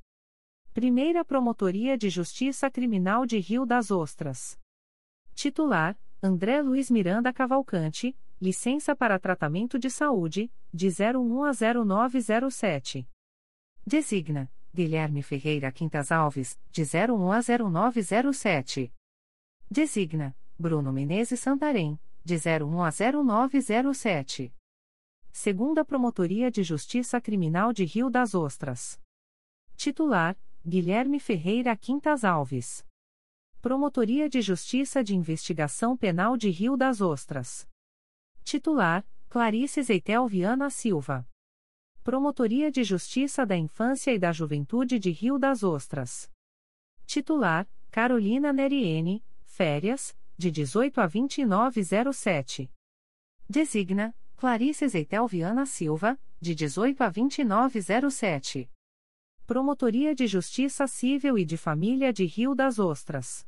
Primeira 0.72 1.24
Promotoria 1.24 1.96
de 1.96 2.10
Justiça 2.10 2.68
Criminal 2.68 3.26
de 3.26 3.38
Rio 3.38 3.64
das 3.64 3.92
Ostras. 3.92 4.58
Titular: 5.36 5.96
André 6.20 6.60
Luiz 6.62 6.90
Miranda 6.90 7.32
Cavalcante, 7.32 8.18
licença 8.40 8.96
para 8.96 9.20
tratamento 9.20 9.78
de 9.78 9.88
saúde, 9.88 10.52
de 10.72 10.88
01 10.88 11.44
a 11.44 11.52
0907. 11.52 13.08
Designa: 13.86 14.50
Guilherme 14.74 15.22
Ferreira 15.22 15.70
Quintas 15.70 16.10
Alves, 16.10 16.58
de 16.72 16.82
01 16.82 17.30
a 17.30 17.40
0907. 17.40 18.92
Designa: 19.70 20.36
Bruno 20.58 20.92
Menezes 20.92 21.38
Santarém, 21.38 22.00
de 22.24 22.36
01 22.36 22.82
a 22.82 22.90
0907. 22.90 24.54
Segunda 25.30 25.84
Promotoria 25.84 26.50
de 26.50 26.62
Justiça 26.62 27.20
Criminal 27.20 27.70
de 27.70 27.84
Rio 27.84 28.08
das 28.08 28.34
Ostras. 28.34 28.98
Titular: 29.76 30.34
Guilherme 30.66 31.20
Ferreira 31.20 31.76
Quintas 31.76 32.24
Alves. 32.24 32.86
Promotoria 33.60 34.26
de 34.26 34.40
Justiça 34.40 35.04
de 35.04 35.14
Investigação 35.14 35.98
Penal 35.98 36.38
de 36.38 36.48
Rio 36.48 36.78
das 36.78 37.02
Ostras. 37.02 37.68
Titular: 38.42 39.06
Clarice 39.28 39.82
Zeitel 39.82 40.26
Viana 40.26 40.70
Silva. 40.70 41.28
Promotoria 42.02 42.70
de 42.70 42.84
Justiça 42.84 43.44
da 43.44 43.56
Infância 43.56 44.14
e 44.14 44.18
da 44.18 44.32
Juventude 44.32 44.98
de 44.98 45.10
Rio 45.10 45.38
das 45.38 45.62
Ostras. 45.62 46.30
Titular: 47.04 47.68
Carolina 47.90 48.50
Neriene, 48.50 49.22
férias, 49.44 50.16
de 50.36 50.50
18 50.50 51.00
a 51.00 51.06
2907. 51.06 52.70
Designa: 53.48 54.14
Clarice 54.36 54.88
Zeitel 54.88 55.26
Viana 55.26 55.66
Silva, 55.66 56.18
de 56.40 56.54
18 56.54 57.02
a 57.02 57.08
2907. 57.08 58.70
Promotoria 59.46 60.14
de 60.14 60.26
Justiça 60.26 60.86
Civil 60.86 61.38
e 61.38 61.44
de 61.44 61.56
Família 61.56 62.12
de 62.12 62.24
Rio 62.24 62.54
das 62.54 62.78
Ostras. 62.78 63.46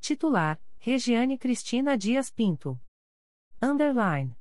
Titular: 0.00 0.60
Regiane 0.78 1.38
Cristina 1.38 1.96
Dias 1.96 2.30
Pinto. 2.30 2.80
Underline. 3.62 4.36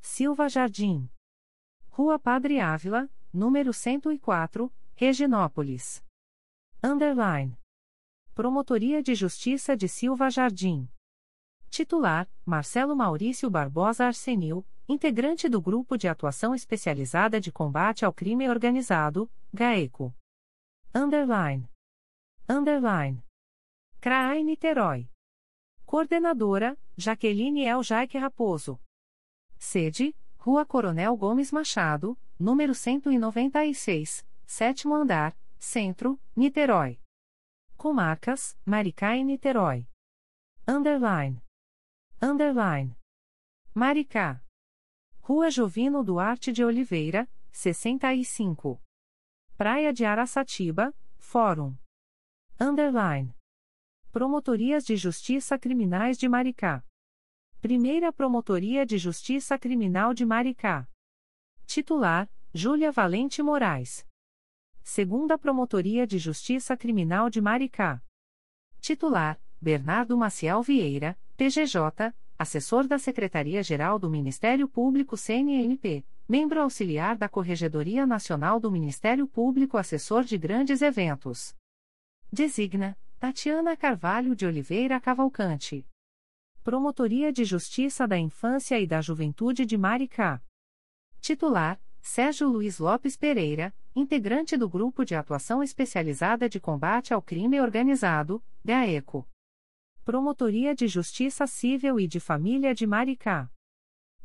Silva 0.00 0.48
Jardim. 0.48 1.10
Rua 1.90 2.18
Padre 2.18 2.60
Ávila, 2.60 3.10
número 3.32 3.72
104, 3.72 4.72
Reginópolis. 4.94 6.02
Underline. 6.82 7.58
Promotoria 8.38 9.02
de 9.02 9.16
Justiça 9.16 9.76
de 9.76 9.88
Silva 9.88 10.30
Jardim. 10.30 10.88
Titular: 11.68 12.30
Marcelo 12.46 12.94
Maurício 12.94 13.50
Barbosa 13.50 14.06
Arsenil, 14.06 14.64
integrante 14.88 15.48
do 15.48 15.60
Grupo 15.60 15.98
de 15.98 16.06
Atuação 16.06 16.54
Especializada 16.54 17.40
de 17.40 17.50
Combate 17.50 18.04
ao 18.04 18.12
Crime 18.12 18.48
Organizado, 18.48 19.28
GAECO. 19.52 20.14
Underline. 20.94 21.68
Underline. 22.48 23.24
CRAI 24.00 24.44
Niterói. 24.44 25.10
Coordenadora, 25.84 26.78
Jaqueline 26.96 27.64
El 27.64 27.82
Jaique 27.82 28.18
Raposo. 28.18 28.78
Sede, 29.58 30.14
Rua 30.38 30.64
Coronel 30.64 31.16
Gomes 31.16 31.50
Machado, 31.50 32.16
número 32.38 32.72
196, 32.72 34.24
sétimo 34.46 34.94
andar, 34.94 35.36
Centro, 35.58 36.20
Niterói. 36.36 37.00
Comarcas, 37.78 38.58
Maricá 38.66 39.16
e 39.16 39.22
Niterói. 39.22 39.88
Underline. 40.66 41.40
Underline. 42.20 42.98
Maricá. 43.72 44.44
Rua 45.20 45.48
Jovino 45.48 46.02
Duarte 46.02 46.50
de 46.50 46.64
Oliveira, 46.64 47.30
65. 47.52 48.82
Praia 49.56 49.92
de 49.92 50.04
Araçatiba, 50.04 50.92
Fórum. 51.18 51.78
Underline. 52.60 53.32
Promotorias 54.10 54.84
de 54.84 54.96
Justiça 54.96 55.56
Criminais 55.56 56.18
de 56.18 56.28
Maricá. 56.28 56.84
Primeira 57.60 58.12
Promotoria 58.12 58.84
de 58.84 58.98
Justiça 58.98 59.56
Criminal 59.56 60.12
de 60.12 60.26
Maricá. 60.26 60.90
Titular: 61.64 62.28
Júlia 62.52 62.90
Valente 62.90 63.40
Moraes. 63.40 64.07
Segunda 64.90 65.36
Promotoria 65.36 66.06
de 66.06 66.16
Justiça 66.16 66.74
Criminal 66.74 67.28
de 67.28 67.42
Maricá. 67.42 68.02
Titular: 68.80 69.38
Bernardo 69.60 70.16
Maciel 70.16 70.62
Vieira, 70.62 71.14
PGJ, 71.36 72.14
assessor 72.38 72.86
da 72.86 72.98
Secretaria-Geral 72.98 73.98
do 73.98 74.08
Ministério 74.08 74.66
Público 74.66 75.14
CNMP, 75.14 76.06
membro 76.26 76.62
auxiliar 76.62 77.18
da 77.18 77.28
Corregedoria 77.28 78.06
Nacional 78.06 78.58
do 78.58 78.70
Ministério 78.70 79.28
Público, 79.28 79.76
assessor 79.76 80.24
de 80.24 80.38
grandes 80.38 80.80
eventos. 80.80 81.54
Designa 82.32 82.96
Tatiana 83.20 83.76
Carvalho 83.76 84.34
de 84.34 84.46
Oliveira 84.46 84.98
Cavalcante. 84.98 85.86
Promotoria 86.64 87.30
de 87.30 87.44
Justiça 87.44 88.08
da 88.08 88.16
Infância 88.16 88.80
e 88.80 88.86
da 88.86 89.02
Juventude 89.02 89.66
de 89.66 89.76
Maricá. 89.76 90.42
Titular: 91.20 91.78
Sérgio 92.08 92.48
Luiz 92.48 92.78
Lopes 92.78 93.18
Pereira, 93.18 93.72
integrante 93.94 94.56
do 94.56 94.66
Grupo 94.66 95.04
de 95.04 95.14
Atuação 95.14 95.62
Especializada 95.62 96.48
de 96.48 96.58
Combate 96.58 97.12
ao 97.12 97.20
Crime 97.20 97.60
Organizado, 97.60 98.42
GAECO. 98.64 99.28
Promotoria 100.06 100.74
de 100.74 100.88
Justiça 100.88 101.46
Civil 101.46 102.00
e 102.00 102.08
de 102.08 102.18
Família 102.18 102.74
de 102.74 102.86
Maricá. 102.86 103.52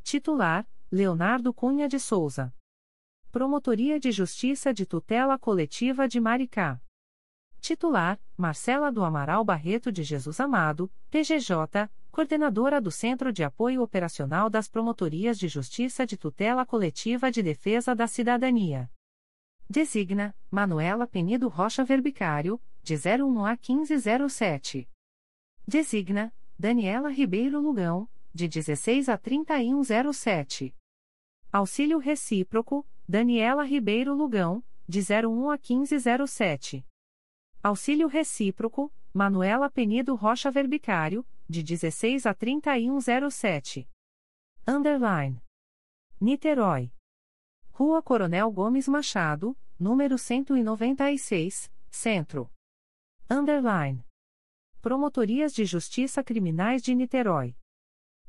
Titular: 0.01 0.65
Leonardo 0.89 1.53
Cunha 1.53 1.89
de 1.89 1.99
Souza. 1.99 2.55
Promotoria 3.33 3.99
de 3.99 4.13
Justiça 4.13 4.73
de 4.73 4.85
Tutela 4.85 5.37
Coletiva 5.37 6.07
de 6.07 6.21
Maricá. 6.21 6.81
Titular: 7.59 8.17
Marcela 8.37 8.93
do 8.93 9.03
Amaral 9.03 9.43
Barreto 9.43 9.91
de 9.91 10.03
Jesus 10.03 10.39
Amado, 10.39 10.89
PGJ, 11.11 11.89
coordenadora 12.13 12.79
do 12.79 12.91
Centro 12.91 13.33
de 13.33 13.43
Apoio 13.43 13.81
Operacional 13.81 14.47
das 14.47 14.67
Promotorias 14.67 15.35
de 15.35 15.47
Justiça 15.47 16.05
de 16.05 16.15
Tutela 16.15 16.63
Coletiva 16.63 17.31
de 17.31 17.41
Defesa 17.41 17.95
da 17.95 18.05
Cidadania. 18.05 18.87
Designa 19.67 20.35
Manuela 20.51 21.07
Penido 21.07 21.47
Rocha 21.47 21.83
Verbicário, 21.83 22.61
de 22.83 22.93
01 22.93 23.45
a 23.47 23.57
1507. 23.57 24.87
Designa 25.67 26.31
Daniela 26.57 27.09
Ribeiro 27.09 27.59
Lugão, 27.59 28.07
de 28.31 28.47
16 28.47 29.09
a 29.09 29.17
3107. 29.17 30.75
Auxílio 31.51 31.97
Recíproco, 31.97 32.87
Daniela 33.09 33.63
Ribeiro 33.63 34.13
Lugão, 34.13 34.63
de 34.87 34.99
01 34.99 35.49
a 35.49 35.57
1507. 35.57 36.85
Auxílio 37.63 38.07
Recíproco, 38.07 38.93
Manuela 39.11 39.67
Penido 39.67 40.13
Rocha 40.13 40.51
Verbicário, 40.51 41.25
de 41.49 41.63
16 41.63 42.25
a 42.25 42.33
3107. 42.33 43.87
Underline. 44.67 45.41
Niterói. 46.19 46.91
Rua 47.71 48.01
Coronel 48.01 48.51
Gomes 48.51 48.87
Machado, 48.87 49.57
número 49.79 50.17
196, 50.17 51.71
Centro. 51.89 52.49
Underline. 53.29 54.05
Promotorias 54.81 55.53
de 55.53 55.65
Justiça 55.65 56.23
Criminais 56.23 56.81
de 56.81 56.93
Niterói. 56.93 57.55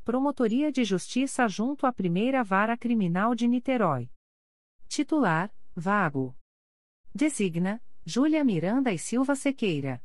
Promotoria 0.05 0.71
de 0.71 0.85
Justiça 0.85 1.49
junto 1.49 1.87
à 1.87 1.93
Primeira 1.93 2.43
Vara 2.43 2.77
Criminal 2.77 3.35
de 3.35 3.47
Niterói. 3.49 4.11
Titular: 4.89 5.55
Vago. 5.75 6.37
Designa: 7.15 7.83
Júlia 8.05 8.45
Miranda 8.45 8.93
e 8.93 8.99
Silva 8.99 9.35
Sequeira. 9.35 10.03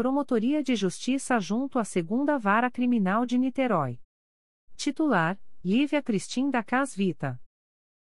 Promotoria 0.00 0.62
de 0.62 0.74
Justiça 0.74 1.38
junto 1.38 1.78
à 1.78 1.84
Segunda 1.84 2.38
Vara 2.38 2.70
Criminal 2.70 3.26
de 3.26 3.36
Niterói. 3.36 4.00
Titular: 4.74 5.38
Lívia 5.62 6.02
Cristim 6.02 6.48
da 6.48 6.62
Casvita. 6.62 7.38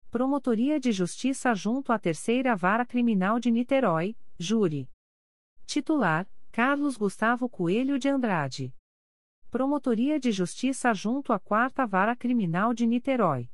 Promotoria 0.10 0.80
de 0.80 0.92
Justiça 0.92 1.54
junto 1.54 1.94
à 1.94 2.00
Terceira 2.00 2.56
Vara 2.56 2.84
Criminal 2.84 3.40
de 3.40 3.52
Niterói, 3.52 4.18
Júri. 4.40 4.90
Titular: 5.68 6.28
Carlos 6.52 6.98
Gustavo 6.98 7.48
Coelho 7.48 8.00
de 8.00 8.10
Andrade. 8.10 8.74
Promotoria 9.52 10.20
de 10.20 10.32
Justiça 10.32 10.92
junto 10.96 11.32
à 11.32 11.38
Quarta 11.38 11.86
Vara 11.86 12.16
Criminal 12.16 12.74
de 12.74 12.88
Niterói. 12.88 13.52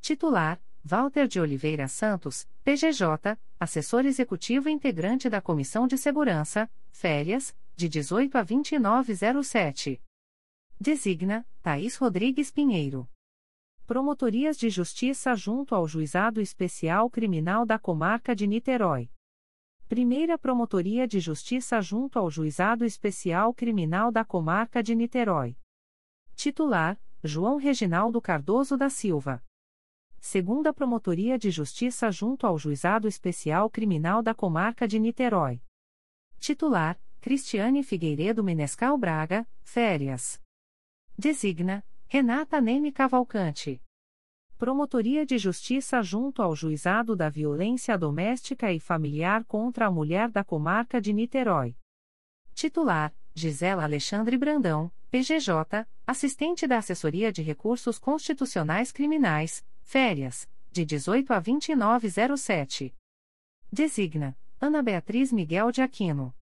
Titular: 0.00 0.62
Walter 0.84 1.26
de 1.26 1.40
Oliveira 1.40 1.88
Santos, 1.88 2.48
PGJ, 2.62 3.36
assessor 3.58 4.06
executivo 4.06 4.68
integrante 4.68 5.28
da 5.28 5.42
Comissão 5.42 5.88
de 5.88 5.98
Segurança, 5.98 6.70
Férias, 6.98 7.54
de 7.76 7.90
18 7.90 8.38
a 8.38 8.42
2907. 8.42 10.02
Designa 10.80 11.46
Thaís 11.62 11.94
Rodrigues 11.96 12.50
Pinheiro. 12.50 13.06
Promotorias 13.86 14.56
de 14.56 14.70
Justiça 14.70 15.34
junto 15.34 15.74
ao 15.74 15.86
Juizado 15.86 16.40
Especial 16.40 17.10
Criminal 17.10 17.66
da 17.66 17.78
Comarca 17.78 18.34
de 18.34 18.46
Niterói. 18.46 19.10
Primeira 19.86 20.38
Promotoria 20.38 21.06
de 21.06 21.20
Justiça 21.20 21.82
junto 21.82 22.18
ao 22.18 22.30
Juizado 22.30 22.82
Especial 22.82 23.52
Criminal 23.52 24.10
da 24.10 24.24
Comarca 24.24 24.82
de 24.82 24.94
Niterói. 24.94 25.54
Titular: 26.34 26.98
João 27.22 27.58
Reginaldo 27.58 28.22
Cardoso 28.22 28.74
da 28.74 28.88
Silva 28.88 29.44
segunda 30.18 30.72
Promotoria 30.72 31.38
de 31.38 31.50
Justiça 31.50 32.10
junto 32.10 32.46
ao 32.46 32.58
Juizado 32.58 33.06
Especial 33.06 33.68
Criminal 33.68 34.22
da 34.22 34.34
Comarca 34.34 34.88
de 34.88 34.98
Niterói. 34.98 35.60
Titular: 36.46 36.96
Cristiane 37.20 37.82
Figueiredo 37.82 38.44
Menescal 38.44 38.96
Braga, 38.96 39.44
férias. 39.64 40.40
Designa: 41.18 41.84
Renata 42.06 42.60
Neme 42.60 42.92
Cavalcante. 42.92 43.82
Promotoria 44.56 45.26
de 45.26 45.38
Justiça 45.38 46.00
junto 46.04 46.40
ao 46.40 46.54
Juizado 46.54 47.16
da 47.16 47.28
Violência 47.28 47.98
Doméstica 47.98 48.72
e 48.72 48.78
Familiar 48.78 49.44
contra 49.44 49.86
a 49.86 49.90
Mulher 49.90 50.30
da 50.30 50.44
Comarca 50.44 51.00
de 51.00 51.12
Niterói. 51.12 51.76
Titular: 52.54 53.12
Gisela 53.34 53.82
Alexandre 53.82 54.38
Brandão, 54.38 54.92
PGJ, 55.10 55.84
assistente 56.06 56.64
da 56.64 56.78
Assessoria 56.78 57.32
de 57.32 57.42
Recursos 57.42 57.98
Constitucionais 57.98 58.92
Criminais, 58.92 59.66
Férias, 59.82 60.48
de 60.70 60.84
18 60.84 61.32
a 61.32 61.40
2907. 61.40 62.94
Designa 63.72 64.38
Ana 64.58 64.82
Beatriz 64.82 65.32
Miguel 65.32 65.70
de 65.70 65.82
Aquino. 65.82 66.34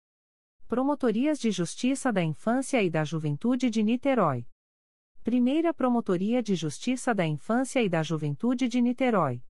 Promotorias 0.69 1.39
de 1.39 1.51
Justiça 1.51 2.13
da 2.13 2.23
Infância 2.23 2.83
e 2.83 2.91
da 2.91 3.05
Juventude 3.05 3.71
de 3.71 3.83
Niterói. 3.83 4.47
Primeira 5.25 5.73
Promotoria 5.73 6.43
de 6.43 6.55
Justiça 6.55 7.15
da 7.15 7.27
Infância 7.27 7.83
e 7.83 7.89
da 7.89 8.03
Juventude 8.03 8.69
de 8.69 8.83
Niterói. 8.83 9.43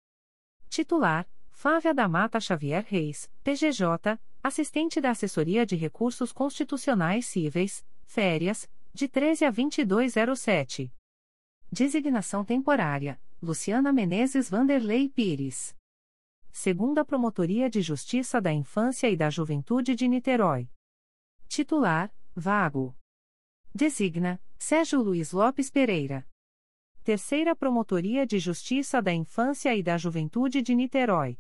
Titular: 0.69 1.27
Flávia 1.51 1.95
da 1.95 2.07
Mata 2.07 2.39
Xavier 2.39 2.85
Reis, 2.87 3.31
PGJ, 3.43 4.21
assistente 4.43 5.01
da 5.01 5.11
Assessoria 5.11 5.65
de 5.65 5.75
Recursos 5.75 6.31
Constitucionais 6.31 7.25
Cíveis, 7.25 7.83
Férias, 8.05 8.71
de 8.93 9.09
13 9.09 9.47
a 9.47 9.51
2207. 9.51 10.93
Designação 11.73 12.45
temporária: 12.45 13.19
Luciana 13.41 13.91
Menezes 13.91 14.51
Vanderlei 14.51 15.09
Pires. 15.09 15.75
Segunda 16.53 17.05
Promotoria 17.05 17.71
de 17.71 17.81
Justiça 17.81 18.41
da 18.41 18.53
Infância 18.53 19.09
e 19.09 19.17
da 19.17 19.31
Juventude 19.31 19.95
de 19.95 20.09
Niterói. 20.09 20.69
Titular: 21.49 22.13
Vago. 22.35 22.97
Designa: 23.75 24.43
Sérgio 24.59 25.01
Luiz 25.01 25.33
Lopes 25.33 25.71
Pereira. 25.71 26.29
Terceira 27.03 27.57
Promotoria 27.57 28.27
de 28.27 28.39
Justiça 28.39 29.01
da 29.01 29.13
Infância 29.13 29.75
e 29.75 29.83
da 29.83 29.97
Juventude 29.97 30.61
de 30.61 30.75
Niterói. 30.75 31.39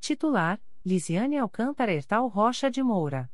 Titular: 0.00 0.60
Lisiane 0.84 1.38
Alcântara 1.38 1.92
Ertal 1.92 2.28
Rocha 2.28 2.70
de 2.70 2.82
Moura. 2.82 3.32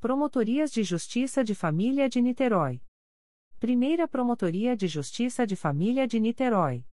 Promotorias 0.00 0.70
de 0.70 0.82
Justiça 0.82 1.42
de 1.42 1.54
Família 1.54 2.08
de 2.08 2.20
Niterói. 2.20 2.82
Primeira 3.58 4.06
Promotoria 4.06 4.76
de 4.76 4.86
Justiça 4.86 5.46
de 5.46 5.56
Família 5.56 6.06
de 6.06 6.20
Niterói. 6.20 6.84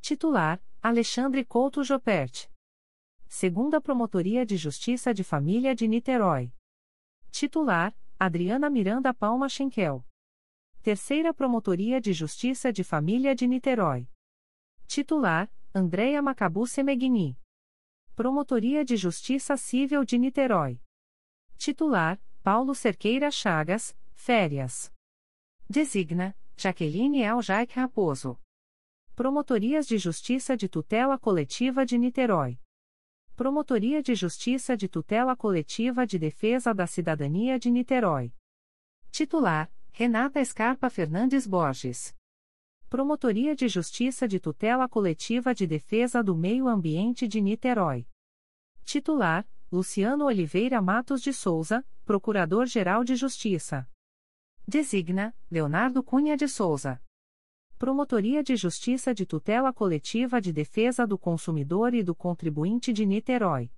Titular: 0.00 0.60
Alexandre 0.82 1.44
Couto 1.44 1.84
Jopert. 1.84 2.52
Segunda 3.36 3.80
Promotoria 3.80 4.46
de 4.46 4.56
Justiça 4.56 5.12
de 5.12 5.24
Família 5.24 5.74
de 5.74 5.88
Niterói. 5.88 6.52
Titular: 7.32 7.92
Adriana 8.16 8.70
Miranda 8.70 9.12
Palma 9.12 9.48
Schenkel. 9.48 10.06
Terceira 10.80 11.34
Promotoria 11.34 12.00
de 12.00 12.12
Justiça 12.12 12.72
de 12.72 12.84
Família 12.84 13.34
de 13.34 13.48
Niterói. 13.48 14.08
Titular: 14.86 15.50
Andréia 15.74 16.22
Macabu 16.22 16.64
Semegni. 16.64 17.36
Promotoria 18.14 18.84
de 18.84 18.96
Justiça 18.96 19.56
Civil 19.56 20.04
de 20.04 20.16
Niterói. 20.16 20.80
Titular: 21.58 22.22
Paulo 22.40 22.72
Cerqueira 22.72 23.32
Chagas, 23.32 23.96
Férias. 24.14 24.92
Designa: 25.68 26.36
Jaqueline 26.56 27.24
Eljaic 27.24 27.74
Raposo. 27.74 28.38
Promotorias 29.16 29.88
de 29.88 29.98
Justiça 29.98 30.56
de 30.56 30.68
Tutela 30.68 31.18
Coletiva 31.18 31.84
de 31.84 31.98
Niterói. 31.98 32.60
Promotoria 33.36 34.00
de 34.00 34.14
Justiça 34.14 34.76
de 34.76 34.88
Tutela 34.88 35.34
Coletiva 35.34 36.06
de 36.06 36.20
Defesa 36.20 36.72
da 36.72 36.86
Cidadania 36.86 37.58
de 37.58 37.68
Niterói. 37.68 38.32
Titular: 39.10 39.68
Renata 39.90 40.44
Scarpa 40.44 40.88
Fernandes 40.88 41.44
Borges. 41.44 42.14
Promotoria 42.88 43.56
de 43.56 43.66
Justiça 43.66 44.28
de 44.28 44.38
Tutela 44.38 44.88
Coletiva 44.88 45.52
de 45.52 45.66
Defesa 45.66 46.22
do 46.22 46.36
Meio 46.36 46.68
Ambiente 46.68 47.26
de 47.26 47.40
Niterói. 47.40 48.06
Titular: 48.84 49.44
Luciano 49.72 50.26
Oliveira 50.26 50.80
Matos 50.80 51.20
de 51.20 51.32
Souza, 51.32 51.84
Procurador-Geral 52.04 53.02
de 53.02 53.16
Justiça. 53.16 53.90
Designa: 54.64 55.34
Leonardo 55.50 56.04
Cunha 56.04 56.36
de 56.36 56.46
Souza. 56.46 57.02
Promotoria 57.78 58.42
de 58.42 58.54
Justiça 58.54 59.12
de 59.12 59.26
Tutela 59.26 59.72
Coletiva 59.72 60.40
de 60.40 60.52
Defesa 60.52 61.06
do 61.06 61.18
Consumidor 61.18 61.92
e 61.92 62.02
do 62.04 62.14
Contribuinte 62.14 62.92
de 62.92 63.04
Niterói. 63.04 63.70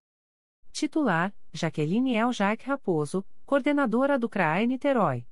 Titular: 0.70 1.34
Jaqueline 1.52 2.15
Eljaic 2.15 2.66
Raposo, 2.66 3.25
Coordenadora 3.47 4.18
do 4.18 4.28
CRAE 4.28 4.66
Niterói. 4.66 5.26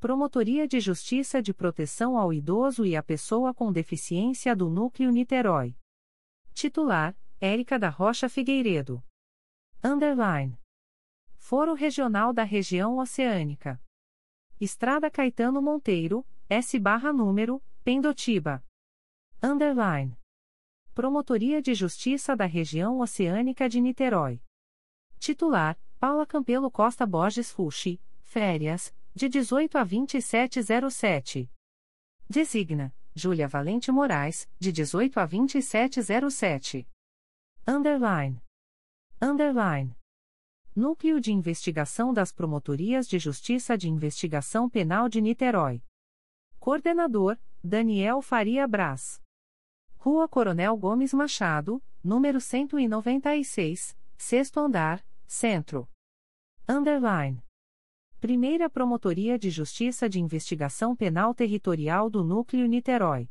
Promotoria 0.00 0.66
de 0.66 0.80
Justiça 0.80 1.42
de 1.42 1.52
Proteção 1.52 2.16
ao 2.16 2.32
Idoso 2.32 2.86
e 2.86 2.96
à 2.96 3.02
Pessoa 3.02 3.52
com 3.52 3.70
Deficiência 3.70 4.56
do 4.56 4.70
Núcleo 4.70 5.10
Niterói. 5.10 5.76
Titular: 6.54 7.14
Érica 7.38 7.78
da 7.78 7.90
Rocha 7.90 8.28
Figueiredo. 8.28 9.04
Underline. 9.84 10.58
Foro 11.36 11.74
Regional 11.74 12.32
da 12.32 12.42
Região 12.42 12.96
Oceânica. 12.96 13.80
Estrada 14.58 15.10
Caetano 15.10 15.60
Monteiro, 15.60 16.26
S 16.48 16.78
barra 16.78 17.12
número, 17.12 17.62
Pendotiba. 17.84 18.64
Underline. 19.42 20.16
Promotoria 20.94 21.60
de 21.60 21.74
Justiça 21.74 22.36
da 22.36 22.46
Região 22.46 23.00
Oceânica 23.00 23.68
de 23.68 23.80
Niterói. 23.80 24.40
Titular: 25.18 25.76
Paula 25.98 26.24
Campelo 26.24 26.70
Costa 26.70 27.04
Borges 27.04 27.50
Fuxi, 27.50 28.00
Férias, 28.20 28.94
de 29.12 29.28
18 29.28 29.78
a 29.78 29.82
2707. 29.82 31.50
Designa: 32.30 32.94
Júlia 33.16 33.48
Valente 33.48 33.90
Moraes, 33.90 34.48
de 34.60 34.70
18 34.70 35.18
a 35.18 35.26
2707. 35.26 36.88
Underline. 37.66 38.40
Underline. 39.20 39.96
Núcleo 40.76 41.20
de 41.20 41.32
Investigação 41.32 42.14
das 42.14 42.30
Promotorias 42.30 43.08
de 43.08 43.18
Justiça 43.18 43.76
de 43.76 43.88
Investigação 43.90 44.70
Penal 44.70 45.08
de 45.08 45.20
Niterói. 45.20 45.82
Coordenador: 46.60 47.36
Daniel 47.64 48.20
Faria 48.20 48.66
Braz. 48.66 49.22
Rua 49.96 50.26
Coronel 50.26 50.76
Gomes 50.76 51.14
Machado, 51.14 51.80
número 52.02 52.40
196, 52.40 53.96
sexto 54.18 54.58
andar, 54.58 55.06
centro. 55.28 55.88
Underline. 56.68 57.40
Primeira 58.20 58.68
Promotoria 58.68 59.38
de 59.38 59.48
Justiça 59.48 60.08
de 60.08 60.20
Investigação 60.20 60.96
Penal 60.96 61.32
Territorial 61.36 62.10
do 62.10 62.24
Núcleo 62.24 62.66
Niterói. 62.66 63.30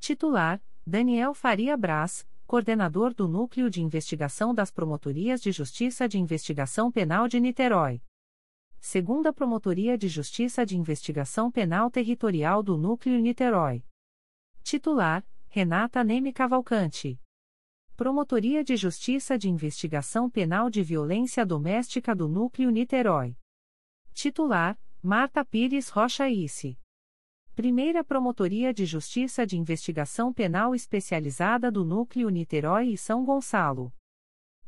Titular: 0.00 0.60
Daniel 0.84 1.32
Faria 1.32 1.76
Braz, 1.76 2.26
coordenador 2.48 3.14
do 3.14 3.28
Núcleo 3.28 3.70
de 3.70 3.80
Investigação 3.80 4.52
das 4.52 4.72
Promotorias 4.72 5.40
de 5.40 5.52
Justiça 5.52 6.08
de 6.08 6.18
Investigação 6.18 6.90
Penal 6.90 7.28
de 7.28 7.38
Niterói. 7.38 8.02
Segunda 8.86 9.32
Promotoria 9.32 9.96
de 9.96 10.08
Justiça 10.08 10.64
de 10.64 10.76
Investigação 10.76 11.50
Penal 11.50 11.90
Territorial 11.90 12.62
do 12.62 12.76
Núcleo 12.76 13.18
Niterói. 13.18 13.82
Titular: 14.62 15.26
Renata 15.48 16.04
Neme 16.04 16.34
Cavalcante. 16.34 17.18
Promotoria 17.96 18.62
de 18.62 18.76
Justiça 18.76 19.38
de 19.38 19.48
Investigação 19.48 20.28
Penal 20.28 20.68
de 20.68 20.82
Violência 20.82 21.46
Doméstica 21.46 22.14
do 22.14 22.28
Núcleo 22.28 22.68
Niterói. 22.68 23.34
Titular: 24.12 24.78
Marta 25.02 25.42
Pires 25.46 25.88
Rocha 25.88 26.28
Isse. 26.28 26.78
Primeira 27.54 28.04
Promotoria 28.04 28.72
de 28.72 28.84
Justiça 28.84 29.46
de 29.46 29.56
Investigação 29.56 30.30
Penal 30.30 30.74
Especializada 30.74 31.72
do 31.72 31.86
Núcleo 31.86 32.28
Niterói 32.28 32.88
e 32.88 32.98
São 32.98 33.24
Gonçalo. 33.24 33.90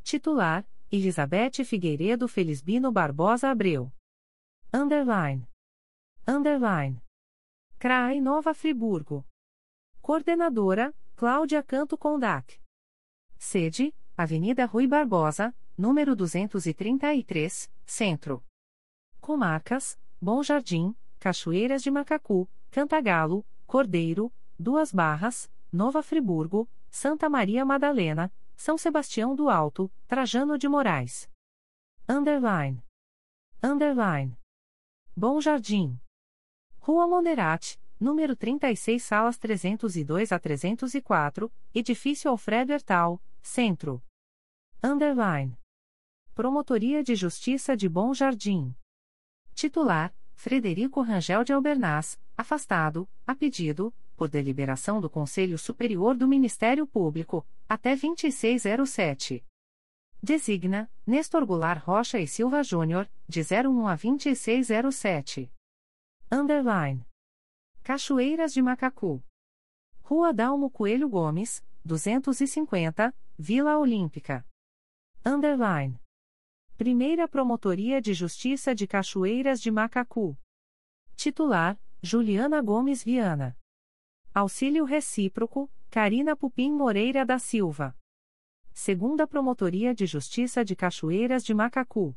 Titular: 0.03 0.67
Elizabeth 0.91 1.62
Figueiredo 1.67 2.27
Felisbino 2.27 2.91
Barbosa 2.91 3.51
Abreu. 3.51 3.93
Underline. 4.77 5.49
Underline. 6.29 7.03
CRAI 7.79 8.21
Nova 8.21 8.53
Friburgo. 8.53 9.25
Coordenadora: 10.03 10.95
Cláudia 11.17 11.63
Canto 11.63 11.97
Condac. 11.97 12.61
Sede: 13.39 13.95
Avenida 14.15 14.67
Rui 14.67 14.87
Barbosa, 14.87 15.55
número 15.79 16.15
233, 16.15 17.71
Centro. 17.87 18.45
Comarcas: 19.19 19.99
Bom 20.21 20.43
Jardim, 20.43 20.95
Cachoeiras 21.19 21.83
de 21.83 21.91
Macacu, 21.91 22.47
Cantagalo, 22.71 23.47
Cordeiro, 23.67 24.31
Duas 24.59 24.93
Barras, 24.93 25.51
Nova 25.73 26.03
Friburgo, 26.03 26.69
Santa 26.91 27.31
Maria 27.31 27.65
Madalena, 27.65 28.31
São 28.55 28.77
Sebastião 28.77 29.35
do 29.35 29.49
Alto, 29.49 29.91
Trajano 30.07 30.59
de 30.59 30.69
Moraes. 30.69 31.31
Underline. 32.07 32.85
Underline. 33.63 34.37
Bom 35.19 35.41
Jardim. 35.41 35.99
Rua 36.78 37.09
Monerate, 37.09 37.81
número 37.99 38.36
36, 38.36 39.03
salas 39.03 39.39
302 39.39 40.31
a 40.31 40.39
304, 40.39 41.51
Edifício 41.75 42.31
Alfredo 42.31 42.75
Hertal, 42.75 43.19
Centro. 43.41 44.05
Underline. 44.85 45.59
Promotoria 46.35 47.03
de 47.03 47.15
Justiça 47.15 47.75
de 47.75 47.89
Bom 47.89 48.12
Jardim. 48.12 48.77
Titular: 49.55 50.15
Frederico 50.35 51.01
Rangel 51.01 51.45
de 51.45 51.55
Albernaz, 51.55 52.20
afastado, 52.36 53.09
a 53.27 53.35
pedido, 53.35 53.95
por 54.19 54.28
deliberação 54.28 55.01
do 55.01 55.09
Conselho 55.09 55.57
Superior 55.57 56.15
do 56.15 56.28
Ministério 56.28 56.86
Público, 56.86 57.43
até 57.67 57.97
2607. 57.97 59.43
Designa: 60.23 60.91
Nestor 61.07 61.45
Goulart 61.45 61.85
Rocha 61.85 62.19
e 62.19 62.27
Silva 62.27 62.62
Júnior, 62.62 63.09
de 63.28 63.43
01 63.43 63.86
a 63.86 63.95
2607. 63.95 65.53
Underline. 66.31 67.07
Cachoeiras 67.83 68.53
de 68.53 68.61
Macacu. 68.61 69.23
Rua 70.03 70.33
Dalmo 70.33 70.70
Coelho 70.70 71.09
Gomes, 71.09 71.65
250, 71.85 73.15
Vila 73.39 73.78
Olímpica. 73.78 74.45
Underline. 75.25 76.01
Primeira 76.77 77.28
Promotoria 77.28 78.01
de 78.01 78.12
Justiça 78.12 78.75
de 78.75 78.86
Cachoeiras 78.86 79.61
de 79.61 79.70
Macacu. 79.70 80.36
Titular: 81.17 81.78
Juliana 82.03 82.61
Gomes 82.61 83.03
Viana. 83.03 83.57
Auxílio 84.35 84.85
Recíproco: 84.85 85.70
Carina 85.91 86.36
Pupim 86.36 86.73
Moreira 86.73 87.25
da 87.25 87.39
Silva. 87.39 87.97
Segunda 88.79 89.27
Promotoria 89.27 89.95
de 89.95 90.05
Justiça 90.05 90.63
de 90.63 90.77
Cachoeiras 90.77 91.43
de 91.43 91.55
Macacu. 91.55 92.15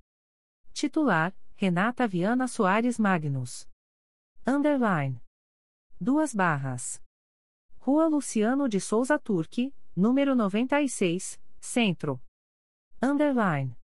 Titular: 0.72 1.32
Renata 1.54 2.08
Viana 2.08 2.48
Soares 2.48 2.98
Magnus. 2.98 3.68
Underline. 4.44 5.22
Duas 6.00 6.34
barras. 6.34 7.00
Rua 7.78 8.08
Luciano 8.08 8.68
de 8.68 8.80
Souza 8.80 9.20
Turque, 9.20 9.72
número 9.94 10.34
96, 10.34 11.40
Centro. 11.64 12.20
Underline. 13.00 13.78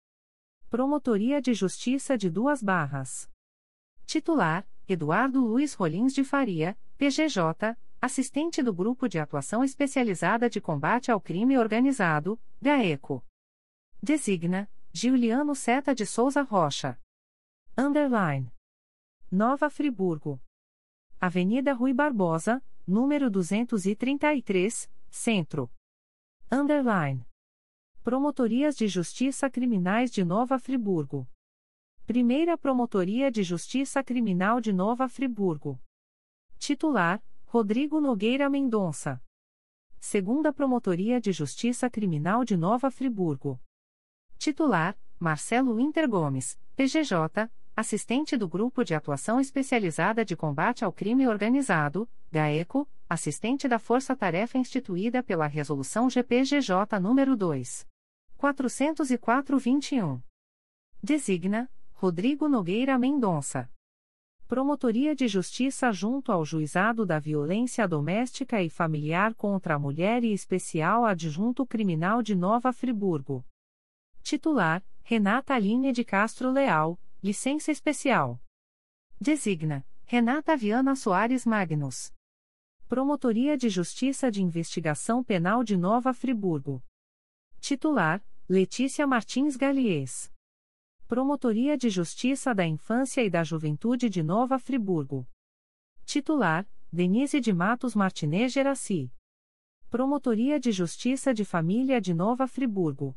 Promotoria 0.68 1.40
de 1.40 1.54
Justiça 1.54 2.18
de 2.18 2.28
Duas 2.28 2.60
Barras. 2.60 3.30
Titular: 4.04 4.68
Eduardo 4.88 5.40
Luiz 5.40 5.74
Rolins 5.74 6.12
de 6.12 6.24
Faria, 6.24 6.76
PGJ, 6.98 7.78
assistente 8.00 8.64
do 8.64 8.74
Grupo 8.74 9.08
de 9.08 9.20
Atuação 9.20 9.62
Especializada 9.62 10.50
de 10.50 10.60
Combate 10.60 11.12
ao 11.12 11.20
Crime 11.20 11.56
Organizado, 11.56 12.38
GAECO. 12.60 13.24
Designa: 14.02 14.68
Giuliano 14.92 15.54
Seta 15.54 15.94
de 15.94 16.04
Souza 16.04 16.42
Rocha. 16.42 17.00
Underline. 17.78 18.52
Nova 19.30 19.70
Friburgo. 19.70 20.42
Avenida 21.20 21.72
Rui 21.72 21.94
Barbosa, 21.94 22.60
número 22.84 23.30
233, 23.30 24.90
Centro. 25.08 25.70
Underline. 26.50 27.24
Promotorias 28.08 28.74
de 28.74 28.88
Justiça 28.88 29.50
Criminais 29.50 30.10
de 30.10 30.24
Nova 30.24 30.58
Friburgo. 30.58 31.28
Primeira 32.06 32.56
Promotoria 32.56 33.30
de 33.30 33.42
Justiça 33.42 34.02
Criminal 34.02 34.62
de 34.62 34.72
Nova 34.72 35.10
Friburgo. 35.10 35.78
Titular: 36.58 37.22
Rodrigo 37.44 38.00
Nogueira 38.00 38.48
Mendonça. 38.48 39.22
Segunda 40.00 40.54
Promotoria 40.54 41.20
de 41.20 41.32
Justiça 41.32 41.90
Criminal 41.90 42.46
de 42.46 42.56
Nova 42.56 42.90
Friburgo. 42.90 43.60
Titular: 44.38 44.98
Marcelo 45.20 45.76
Winter 45.76 46.08
Gomes, 46.08 46.58
PGJ, 46.76 47.50
assistente 47.76 48.38
do 48.38 48.48
Grupo 48.48 48.84
de 48.84 48.94
Atuação 48.94 49.38
Especializada 49.38 50.24
de 50.24 50.34
Combate 50.34 50.82
ao 50.82 50.94
Crime 50.94 51.28
Organizado, 51.28 52.08
GAECO, 52.32 52.88
assistente 53.06 53.68
da 53.68 53.78
Força 53.78 54.16
Tarefa 54.16 54.56
instituída 54.56 55.22
pela 55.22 55.46
Resolução 55.46 56.08
GPGJ 56.08 56.98
nº 56.98 57.36
2. 57.36 57.87
404-21. 58.38 60.22
Designa: 61.02 61.68
Rodrigo 61.92 62.48
Nogueira 62.48 62.96
Mendonça. 62.96 63.68
Promotoria 64.46 65.14
de 65.14 65.28
Justiça 65.28 65.92
junto 65.92 66.32
ao 66.32 66.44
Juizado 66.44 67.04
da 67.04 67.18
Violência 67.18 67.86
Doméstica 67.86 68.62
e 68.62 68.70
Familiar 68.70 69.34
contra 69.34 69.74
a 69.74 69.78
Mulher 69.78 70.24
e 70.24 70.32
Especial 70.32 71.04
Adjunto 71.04 71.66
Criminal 71.66 72.22
de 72.22 72.34
Nova 72.34 72.72
Friburgo. 72.72 73.44
Titular: 74.22 74.82
Renata 75.02 75.54
Aline 75.54 75.92
de 75.92 76.04
Castro 76.04 76.50
Leal, 76.50 76.98
licença 77.22 77.70
especial. 77.70 78.40
Designa: 79.20 79.84
Renata 80.04 80.56
Viana 80.56 80.94
Soares 80.94 81.44
Magnus. 81.44 82.14
Promotoria 82.88 83.58
de 83.58 83.68
Justiça 83.68 84.30
de 84.30 84.42
Investigação 84.42 85.22
Penal 85.22 85.62
de 85.62 85.76
Nova 85.76 86.14
Friburgo. 86.14 86.82
Titular: 87.60 88.24
Letícia 88.48 89.06
Martins 89.06 89.56
Galies. 89.56 90.32
Promotoria 91.06 91.76
de 91.76 91.90
Justiça 91.90 92.54
da 92.54 92.66
Infância 92.66 93.22
e 93.22 93.28
da 93.28 93.44
Juventude 93.44 94.08
de 94.08 94.22
Nova 94.22 94.58
Friburgo. 94.58 95.28
Titular: 96.04 96.66
Denise 96.90 97.40
de 97.40 97.52
Matos 97.52 97.94
Martinez 97.94 98.52
Geraci. 98.52 99.12
Promotoria 99.90 100.58
de 100.58 100.72
Justiça 100.72 101.34
de 101.34 101.44
Família 101.44 102.00
de 102.00 102.14
Nova 102.14 102.46
Friburgo. 102.46 103.14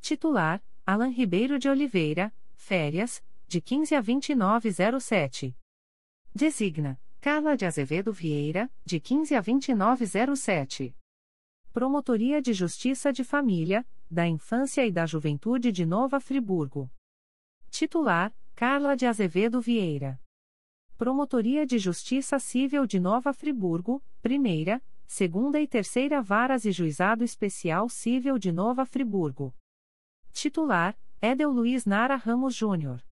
Titular: 0.00 0.62
Alan 0.86 1.08
Ribeiro 1.08 1.58
de 1.58 1.68
Oliveira, 1.68 2.32
férias, 2.54 3.24
de 3.48 3.60
15 3.60 3.94
a 3.96 4.00
2907. 4.00 5.56
Designa: 6.34 7.00
Carla 7.20 7.56
de 7.56 7.64
Azevedo 7.64 8.12
Vieira, 8.12 8.70
de 8.84 9.00
15 9.00 9.34
a 9.34 9.40
2907. 9.40 10.94
Promotoria 11.74 12.40
de 12.40 12.52
Justiça 12.52 13.12
de 13.12 13.24
Família, 13.24 13.84
da 14.08 14.28
Infância 14.28 14.86
e 14.86 14.92
da 14.92 15.06
Juventude 15.06 15.72
de 15.72 15.84
Nova 15.84 16.20
Friburgo. 16.20 16.88
Titular: 17.68 18.32
Carla 18.54 18.96
de 18.96 19.06
Azevedo 19.06 19.60
Vieira. 19.60 20.22
Promotoria 20.96 21.66
de 21.66 21.76
Justiça 21.80 22.38
Civil 22.38 22.86
de 22.86 23.00
Nova 23.00 23.32
Friburgo, 23.32 24.00
Primeira, 24.22 24.80
Segunda 25.04 25.60
e 25.60 25.66
Terceira 25.66 26.22
Varas 26.22 26.64
e 26.64 26.70
Juizado 26.70 27.24
Especial 27.24 27.88
Civil 27.88 28.38
de 28.38 28.52
Nova 28.52 28.86
Friburgo. 28.86 29.52
Titular: 30.30 30.96
Edel 31.20 31.50
Luiz 31.50 31.84
Nara 31.84 32.14
Ramos 32.14 32.54
Júnior. 32.54 33.02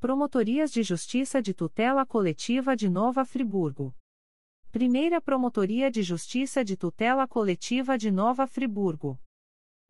Promotorias 0.00 0.72
de 0.72 0.82
Justiça 0.82 1.42
de 1.42 1.52
Tutela 1.52 2.06
Coletiva 2.06 2.74
de 2.74 2.88
Nova 2.88 3.22
Friburgo. 3.26 3.94
Primeira 4.72 5.20
Promotoria 5.20 5.90
de 5.90 6.02
Justiça 6.02 6.64
de 6.64 6.78
Tutela 6.78 7.28
Coletiva 7.28 7.98
de 7.98 8.10
Nova 8.10 8.46
Friburgo. 8.46 9.20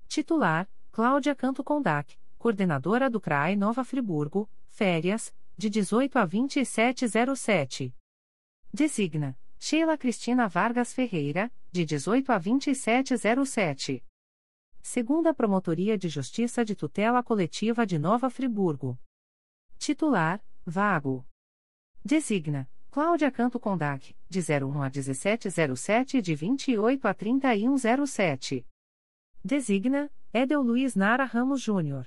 Titular: 0.08 0.68
Cláudia 0.90 1.36
Canto 1.36 1.62
Condac, 1.62 2.18
coordenadora 2.36 3.08
do 3.08 3.20
CRAI 3.20 3.54
Nova 3.54 3.84
Friburgo, 3.84 4.50
férias, 4.68 5.32
de 5.56 5.70
18 5.70 6.18
a 6.18 6.26
2707. 6.26 7.94
Designa: 8.74 9.38
Sheila 9.56 9.96
Cristina 9.96 10.48
Vargas 10.48 10.92
Ferreira, 10.92 11.48
de 11.70 11.84
18 11.84 12.32
a 12.32 12.38
2707. 12.38 14.04
Segunda 14.82 15.32
Promotoria 15.32 15.96
de 15.96 16.08
Justiça 16.08 16.64
de 16.64 16.74
Tutela 16.74 17.22
Coletiva 17.22 17.86
de 17.86 18.00
Nova 18.00 18.28
Friburgo. 18.28 18.98
Titular: 19.78 20.44
Vago. 20.66 21.24
Designa: 22.04 22.68
Cláudia 22.92 23.32
Canto 23.32 23.58
Condac, 23.58 24.14
de 24.28 24.40
01 24.40 24.82
a 24.82 24.90
1707 24.90 26.18
e 26.18 26.20
de 26.20 26.34
28 26.34 27.08
a 27.08 27.14
3107. 27.14 28.66
Designa: 29.42 30.12
Edel 30.30 30.60
Luiz 30.60 30.94
Nara 30.94 31.24
Ramos 31.24 31.62
Júnior. 31.62 32.06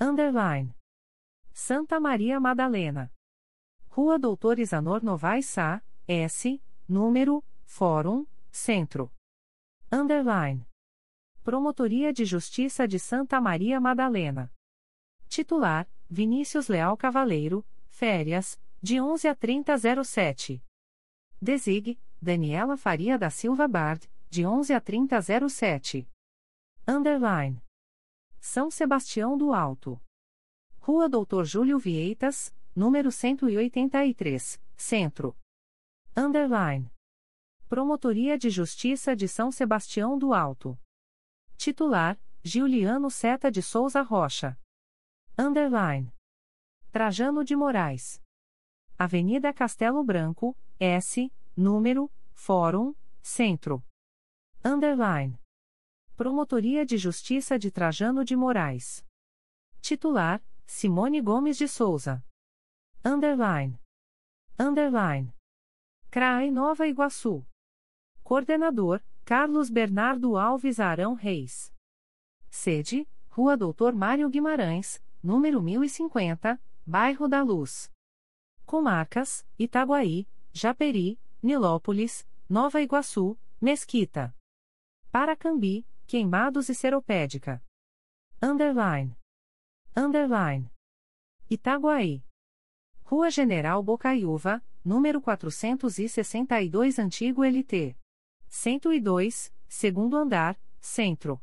Underline. 0.00 0.74
Santa 1.52 2.00
Maria 2.00 2.40
Madalena. 2.40 3.12
Rua 3.90 4.18
Doutor 4.18 4.58
Isanor 4.58 5.04
Novaes 5.04 5.46
Sá, 5.46 5.80
S, 6.08 6.60
número, 6.88 7.44
Fórum, 7.64 8.26
Centro. 8.50 9.08
Underline. 9.88 10.66
Promotoria 11.44 12.12
de 12.12 12.24
Justiça 12.24 12.88
de 12.88 12.98
Santa 12.98 13.40
Maria 13.40 13.80
Madalena. 13.80 14.52
Titular: 15.28 15.88
Vinícius 16.10 16.66
Leal 16.66 16.96
Cavaleiro, 16.96 17.64
férias, 17.86 18.60
de 18.82 19.00
11 19.00 19.28
a 19.28 19.34
3007. 19.34 20.60
Desig, 21.40 22.00
Daniela 22.20 22.76
Faria 22.76 23.16
da 23.16 23.30
Silva 23.30 23.68
Bard, 23.68 24.10
de 24.28 24.44
11 24.44 24.74
a 24.74 24.80
3007. 24.80 26.08
Underline. 26.86 27.62
São 28.40 28.72
Sebastião 28.72 29.38
do 29.38 29.52
Alto. 29.52 30.02
Rua 30.80 31.08
Doutor 31.08 31.44
Júlio 31.44 31.78
Vieitas, 31.78 32.52
número 32.74 33.12
183, 33.12 34.60
Centro. 34.76 35.38
Underline. 36.16 36.90
Promotoria 37.68 38.36
de 38.36 38.50
Justiça 38.50 39.14
de 39.14 39.28
São 39.28 39.52
Sebastião 39.52 40.18
do 40.18 40.34
Alto. 40.34 40.76
Titular: 41.56 42.20
Giuliano 42.42 43.08
Seta 43.12 43.48
de 43.48 43.62
Souza 43.62 44.02
Rocha. 44.02 44.58
Underline. 45.38 46.12
Trajano 46.90 47.44
de 47.44 47.54
Moraes. 47.54 48.20
Avenida 49.02 49.52
Castelo 49.52 50.04
Branco, 50.04 50.56
S, 50.78 51.28
número, 51.56 52.08
Fórum, 52.34 52.94
Centro. 53.20 53.82
Underline. 54.64 55.40
Promotoria 56.16 56.86
de 56.86 56.96
Justiça 56.96 57.58
de 57.58 57.72
Trajano 57.72 58.24
de 58.24 58.36
Moraes. 58.36 59.04
Titular: 59.80 60.40
Simone 60.64 61.20
Gomes 61.20 61.58
de 61.58 61.66
Souza. 61.66 62.24
Underline. 63.04 63.76
Underline. 64.56 65.34
CRAE 66.08 66.52
Nova 66.52 66.86
Iguaçu. 66.86 67.44
Coordenador: 68.22 69.02
Carlos 69.24 69.68
Bernardo 69.68 70.36
Alves 70.36 70.78
Arão 70.78 71.14
Reis. 71.14 71.74
Sede: 72.48 73.08
Rua 73.30 73.56
Doutor 73.56 73.96
Mário 73.96 74.30
Guimarães, 74.30 75.02
número 75.20 75.60
1050, 75.60 76.60
Bairro 76.86 77.26
da 77.26 77.42
Luz. 77.42 77.90
Comarcas: 78.72 79.46
Itaguaí, 79.58 80.26
Japeri, 80.50 81.20
Nilópolis, 81.42 82.26
Nova 82.48 82.80
Iguaçu, 82.80 83.38
Mesquita. 83.60 84.34
Paracambi, 85.10 85.86
Queimados 86.06 86.70
e 86.70 86.74
Seropédica. 86.74 87.62
Underline. 88.42 89.14
Underline. 89.94 90.70
Itaguaí. 91.50 92.24
Rua 93.04 93.30
General 93.30 93.82
Bocaiúva, 93.82 94.64
número 94.82 95.20
462 95.20 96.98
Antigo 96.98 97.44
LT. 97.44 97.94
102, 98.48 99.52
segundo 99.68 100.16
andar, 100.16 100.58
Centro. 100.80 101.42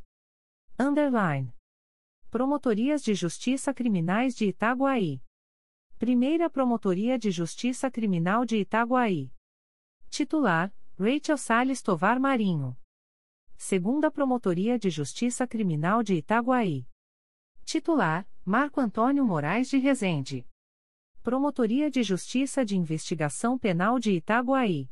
Underline. 0.80 1.54
Promotorias 2.32 3.04
de 3.04 3.14
Justiça 3.14 3.72
Criminais 3.72 4.34
de 4.34 4.48
Itaguaí. 4.48 5.22
Primeira 6.00 6.50
Promotoria 6.50 7.20
de 7.20 7.30
Justiça 7.30 7.92
Criminal 7.92 8.46
de 8.46 8.56
Itaguaí. 8.56 9.34
Titular: 10.10 10.74
Rachel 10.98 11.38
Salles 11.38 11.82
Tovar 11.82 12.22
Marinho. 12.22 12.78
Segunda 13.58 14.10
Promotoria 14.10 14.80
de 14.80 14.90
Justiça 14.90 15.46
Criminal 15.46 16.02
de 16.02 16.14
Itaguaí. 16.14 16.88
Titular: 17.66 18.26
Marco 18.46 18.80
Antônio 18.80 19.26
Moraes 19.26 19.70
de 19.70 19.78
Rezende. 19.78 20.48
Promotoria 21.22 21.92
de 21.92 22.02
Justiça 22.02 22.64
de 22.64 22.78
Investigação 22.78 23.60
Penal 23.60 24.00
de 24.00 24.14
Itaguaí. 24.14 24.90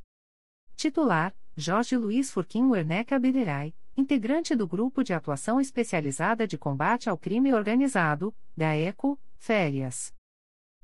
Titular: 0.75 1.33
Jorge 1.55 1.95
Luiz 1.95 2.29
Furquim 2.33 2.65
Werneck 2.65 3.17
Biderai, 3.17 3.73
integrante 3.95 4.57
do 4.57 4.67
Grupo 4.67 5.05
de 5.05 5.13
Atuação 5.13 5.61
Especializada 5.61 6.45
de 6.45 6.57
Combate 6.57 7.09
ao 7.09 7.17
Crime 7.17 7.53
Organizado, 7.53 8.35
GAECO, 8.57 9.17
Férias. 9.37 10.16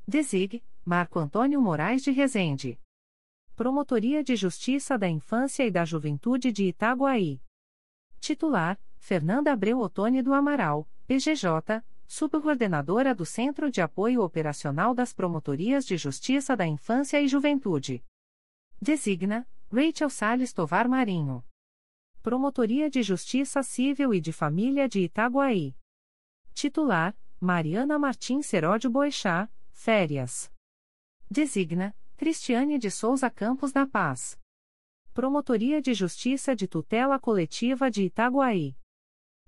Desig: 0.06 0.62
Marco 0.84 1.18
Antônio 1.18 1.62
Moraes 1.62 2.04
de 2.04 2.12
Rezende. 2.12 2.78
Promotoria 3.56 4.22
de 4.22 4.36
Justiça 4.36 4.98
da 4.98 5.08
Infância 5.08 5.66
e 5.66 5.72
da 5.72 5.86
Juventude 5.86 6.52
de 6.52 6.66
Itaguaí. 6.66 7.42
Titular: 8.20 8.78
Fernanda 8.98 9.54
Abreu 9.54 9.80
Otoni 9.80 10.22
do 10.22 10.34
Amaral, 10.34 10.90
PGJ, 11.08 11.82
Subcoordenadora 12.06 13.16
do 13.16 13.26
Centro 13.26 13.72
de 13.72 13.82
Apoio 13.82 14.22
Operacional 14.22 14.94
das 14.94 15.14
Promotorias 15.14 15.86
de 15.86 15.96
Justiça 15.96 16.56
da 16.56 16.68
Infância 16.68 17.22
e 17.22 17.28
Juventude. 17.28 18.04
Designa: 18.82 19.48
Rachel 19.72 20.10
Salles 20.10 20.52
Tovar 20.52 20.90
Marinho. 20.90 21.46
Promotoria 22.22 22.90
de 22.90 23.02
Justiça 23.02 23.64
Civil 23.64 24.14
e 24.14 24.20
de 24.20 24.34
Família 24.34 24.90
de 24.90 25.00
Itaguaí. 25.00 25.76
Titular: 26.54 27.16
Mariana 27.40 27.98
Martins 27.98 28.46
Seródio 28.46 28.90
Boixá, 28.90 29.50
Férias. 29.84 30.50
Designa: 31.30 31.94
Cristiane 32.16 32.80
de 32.80 32.90
Souza 32.90 33.30
Campos 33.30 33.74
da 33.74 33.86
Paz. 33.86 34.40
Promotoria 35.14 35.82
de 35.82 35.94
Justiça 35.94 36.56
de 36.56 36.70
Tutela 36.70 37.20
Coletiva 37.20 37.92
de 37.92 38.06
Itaguaí. 38.06 38.78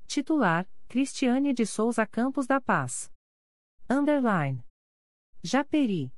Titular: 0.05 0.67
Cristiane 0.89 1.53
de 1.53 1.65
Souza 1.65 2.05
Campos 2.05 2.45
da 2.47 2.59
Paz. 2.59 3.09
Underline. 3.89 4.61
Japeri. 5.41 6.11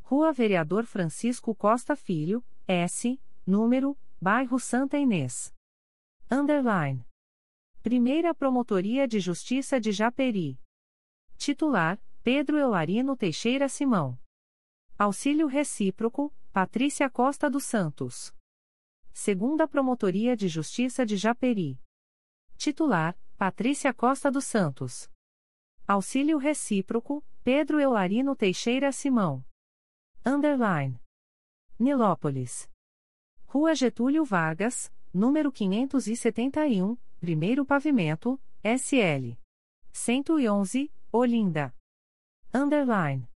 Rua 0.00 0.32
Vereador 0.32 0.84
Francisco 0.84 1.54
Costa 1.54 1.94
Filho, 1.94 2.44
S, 2.66 3.16
número, 3.46 3.96
bairro 4.20 4.58
Santa 4.58 4.98
Inês. 4.98 5.54
Underline. 6.28 7.06
Primeira 7.80 8.34
Promotoria 8.34 9.06
de 9.06 9.20
Justiça 9.20 9.78
de 9.78 9.92
Japeri. 9.92 10.58
Titular: 11.38 11.96
Pedro 12.26 12.58
Eularino 12.58 13.16
Teixeira 13.16 13.68
Simão. 13.68 14.18
Auxílio 14.98 15.46
Recíproco: 15.46 16.34
Patrícia 16.52 17.08
Costa 17.08 17.48
dos 17.48 17.62
Santos. 17.62 18.34
Segunda 19.12 19.68
Promotoria 19.68 20.36
de 20.36 20.48
Justiça 20.48 21.06
de 21.06 21.16
Japeri. 21.16 21.80
Titular: 22.56 23.16
Patrícia 23.38 23.94
Costa 23.94 24.28
dos 24.28 24.44
Santos. 24.44 25.08
Auxílio 25.86 26.36
Recíproco: 26.36 27.24
Pedro 27.44 27.78
Eularino 27.78 28.34
Teixeira 28.34 28.90
Simão. 28.90 29.44
Underline. 30.26 31.00
Nilópolis. 31.78 32.68
Rua 33.44 33.72
Getúlio 33.72 34.24
Vargas, 34.24 34.92
número 35.14 35.52
571, 35.52 36.98
primeiro 37.20 37.64
pavimento, 37.64 38.36
SL. 38.64 39.38
111, 39.92 40.90
Olinda. 41.12 41.75
Underline. 42.56 43.28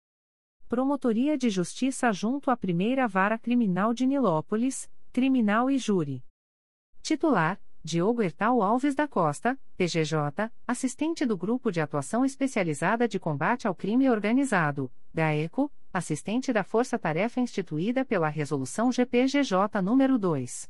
Promotoria 0.69 1.37
de 1.37 1.49
Justiça 1.49 2.09
junto 2.13 2.49
à 2.49 2.55
Primeira 2.55 3.05
Vara 3.05 3.37
Criminal 3.37 3.93
de 3.93 4.05
Nilópolis, 4.05 4.89
Criminal 5.11 5.69
e 5.69 5.77
Júri. 5.77 6.23
Titular: 7.01 7.59
Diogo 7.83 8.21
Hertal 8.21 8.61
Alves 8.61 8.95
da 8.95 9.09
Costa, 9.09 9.59
PGJ, 9.75 10.49
assistente 10.65 11.25
do 11.25 11.35
Grupo 11.35 11.69
de 11.69 11.81
Atuação 11.81 12.23
Especializada 12.23 13.09
de 13.09 13.19
Combate 13.19 13.67
ao 13.67 13.75
Crime 13.75 14.09
Organizado, 14.09 14.89
GAECO, 15.13 15.69
assistente 15.91 16.53
da 16.53 16.63
Força 16.63 16.97
Tarefa 16.97 17.41
instituída 17.41 18.05
pela 18.05 18.29
Resolução 18.29 18.89
GPGJ 18.89 19.81
nº 19.83 20.17
2. 20.17 20.69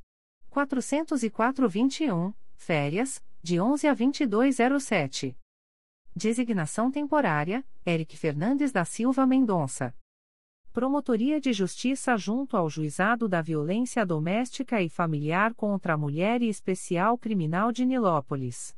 404-21, 0.52 2.34
férias, 2.56 3.24
de 3.44 3.60
11 3.61 3.88
a 3.88 3.94
2207. 3.94 5.38
Designação 6.20 6.92
temporária: 6.92 7.66
Eric 7.86 8.18
Fernandes 8.18 8.74
da 8.74 8.84
Silva 8.84 9.26
Mendonça. 9.26 9.96
Promotoria 10.74 11.40
de 11.40 11.54
Justiça 11.54 12.18
junto 12.18 12.58
ao 12.58 12.70
Juizado 12.70 13.30
da 13.30 13.42
Violência 13.42 14.06
Doméstica 14.06 14.82
e 14.82 14.90
Familiar 14.90 15.56
contra 15.56 15.94
a 15.94 15.98
Mulher 15.98 16.42
e 16.42 16.50
Especial 16.50 17.18
Criminal 17.18 17.72
de 17.72 17.86
Nilópolis. 17.86 18.76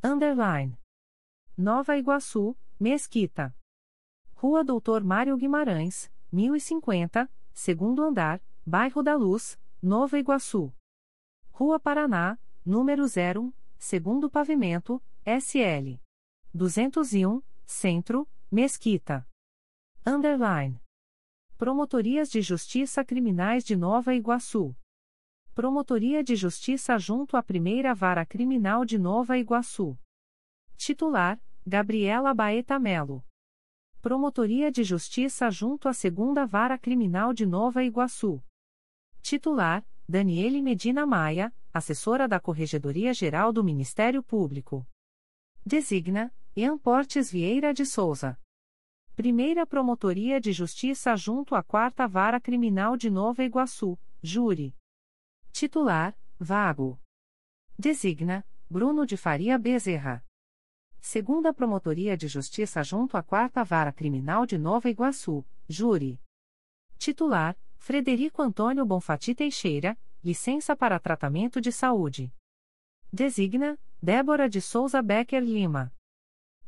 Underline. 0.05 0.79
Nova 1.59 1.99
Iguaçu, 1.99 2.57
Mesquita. 2.79 3.53
Rua 4.35 4.63
Doutor 4.63 5.03
Mário 5.03 5.37
Guimarães, 5.37 6.09
1050, 6.31 7.29
segundo 7.53 8.01
andar, 8.01 8.41
Bairro 8.65 9.03
da 9.03 9.17
Luz, 9.17 9.59
Nova 9.83 10.17
Iguaçu. 10.17 10.73
Rua 11.61 11.79
Paraná, 11.79 12.39
número 12.65 13.05
01, 13.05 13.53
segundo 13.79 14.31
pavimento, 14.31 14.99
SL. 15.27 16.01
201, 16.55 17.43
Centro, 17.67 18.27
Mesquita. 18.51 19.29
Underline. 20.07 20.81
Promotorias 21.59 22.31
de 22.31 22.41
Justiça 22.41 23.05
Criminais 23.05 23.63
de 23.63 23.77
Nova 23.77 24.15
Iguaçu. 24.15 24.75
Promotoria 25.55 26.25
de 26.25 26.35
Justiça 26.35 26.97
junto 26.97 27.37
à 27.37 27.43
Primeira 27.43 27.95
Vara 27.95 28.25
Criminal 28.25 28.87
de 28.87 28.99
Nova 28.99 29.37
Iguaçu. 29.37 29.99
Titular: 30.79 31.39
Gabriela 31.67 32.33
Baeta 32.33 32.79
Melo. 32.79 33.23
Promotoria 34.01 34.73
de 34.73 34.83
Justiça 34.83 35.51
junto 35.51 35.91
à 35.91 35.93
Segunda 35.93 36.47
Vara 36.47 36.79
Criminal 36.79 37.35
de 37.35 37.45
Nova 37.45 37.85
Iguaçu. 37.85 38.43
Titular: 39.21 39.85
Daniele 40.11 40.61
Medina 40.61 41.07
Maia, 41.07 41.55
assessora 41.73 42.27
da 42.27 42.41
Corregedoria 42.41 43.15
Geral 43.15 43.53
do 43.53 43.63
Ministério 43.63 44.25
Público. 44.25 44.85
Designa: 45.65 46.35
Ian 46.57 46.77
Portes 46.77 47.31
Vieira 47.31 47.73
de 47.73 47.87
Souza. 47.87 48.37
Primeira 49.15 49.65
Promotoria 49.65 50.41
de 50.41 50.51
Justiça 50.51 51.15
junto 51.15 51.55
à 51.55 51.63
Quarta 51.63 52.09
Vara 52.09 52.41
Criminal 52.41 52.97
de 52.97 53.09
Nova 53.09 53.45
Iguaçu, 53.45 53.97
Júri. 54.21 54.75
Titular: 55.53 56.19
Vago. 56.41 57.01
Designa: 57.79 58.45
Bruno 58.69 59.07
de 59.07 59.17
Faria 59.17 59.57
Bezerra. 59.57 60.27
Segunda 61.01 61.55
Promotoria 61.55 62.17
de 62.17 62.27
Justiça 62.27 62.83
junto 62.83 63.17
à 63.17 63.23
Quarta 63.23 63.63
Vara 63.63 63.93
Criminal 63.93 64.45
de 64.45 64.59
Nova 64.59 64.91
Iguaçu, 64.91 65.47
Júri. 65.69 66.21
Titular: 66.99 67.57
Frederico 67.81 68.42
Antônio 68.42 68.84
Bonfati 68.84 69.34
Teixeira, 69.34 69.99
licença 70.23 70.76
para 70.76 71.00
tratamento 71.00 71.62
de 71.62 71.73
saúde. 71.73 72.31
Designa: 73.10 73.78
Débora 74.00 74.50
de 74.50 74.60
Souza 74.60 75.00
Becker 75.00 75.42
Lima. 75.42 75.91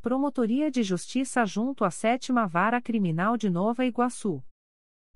Promotoria 0.01 0.71
de 0.71 0.83
Justiça 0.83 1.45
junto 1.45 1.85
à 1.85 1.91
Sétima 1.91 2.47
Vara 2.47 2.81
Criminal 2.81 3.37
de 3.37 3.51
Nova 3.51 3.85
Iguaçu. 3.85 4.43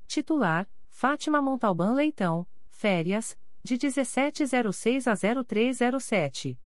Titular: 0.07 0.69
Fátima 0.91 1.41
Montalbán 1.41 1.95
Leitão, 1.95 2.47
férias, 2.69 3.37
de 3.65 3.79
1706 3.79 5.09
a 5.09 5.15
0307. 5.17 6.61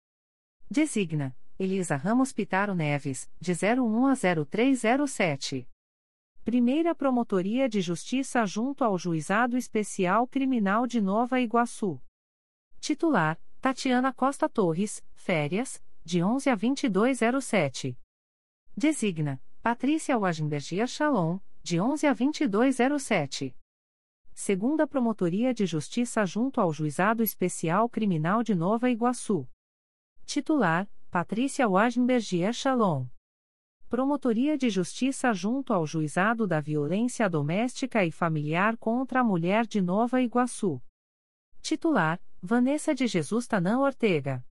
Designa: 0.69 1.37
Elisa 1.59 1.95
Ramos 1.95 2.33
Pitaro 2.33 2.73
Neves, 2.73 3.29
de 3.39 3.53
01 3.53 4.07
a 4.07 4.15
0307. 4.15 5.69
Primeira 6.49 6.95
Promotoria 6.95 7.69
de 7.69 7.79
Justiça 7.79 8.43
junto 8.43 8.83
ao 8.83 8.97
Juizado 8.97 9.55
Especial 9.55 10.27
Criminal 10.27 10.87
de 10.87 10.99
Nova 10.99 11.39
Iguaçu. 11.39 12.01
Titular: 12.79 13.39
Tatiana 13.61 14.11
Costa 14.11 14.49
Torres, 14.49 15.05
férias, 15.13 15.79
de 16.03 16.23
11 16.23 16.49
a 16.49 16.55
2207. 16.55 17.95
Designa: 18.75 19.39
Patrícia 19.61 20.17
Wagenbergia 20.17 20.87
Shalom, 20.87 21.37
de 21.61 21.79
11 21.79 22.07
a 22.07 22.13
2207. 22.13 23.55
Segunda 24.33 24.87
Promotoria 24.87 25.53
de 25.53 25.67
Justiça 25.67 26.25
junto 26.25 26.59
ao 26.59 26.73
Juizado 26.73 27.21
Especial 27.21 27.87
Criminal 27.87 28.41
de 28.41 28.55
Nova 28.55 28.89
Iguaçu. 28.89 29.47
Titular: 30.25 30.89
Patrícia 31.11 31.69
Wagenbergier 31.69 32.53
Shalom. 32.53 33.05
Promotoria 33.89 34.55
de 34.55 34.69
Justiça 34.69 35.33
junto 35.33 35.73
ao 35.73 35.83
Juizado 35.83 36.45
da 36.45 36.61
Violência 36.61 37.27
Doméstica 37.27 38.05
e 38.05 38.11
Familiar 38.11 38.77
contra 38.77 39.21
a 39.21 39.23
Mulher 39.23 39.65
de 39.65 39.81
Nova 39.81 40.21
Iguaçu. 40.21 40.79
Titular: 41.59 42.21
Vanessa 42.39 42.93
de 42.93 43.07
Jesus 43.07 43.47
Tanã 43.47 43.79
Ortega. 43.79 44.45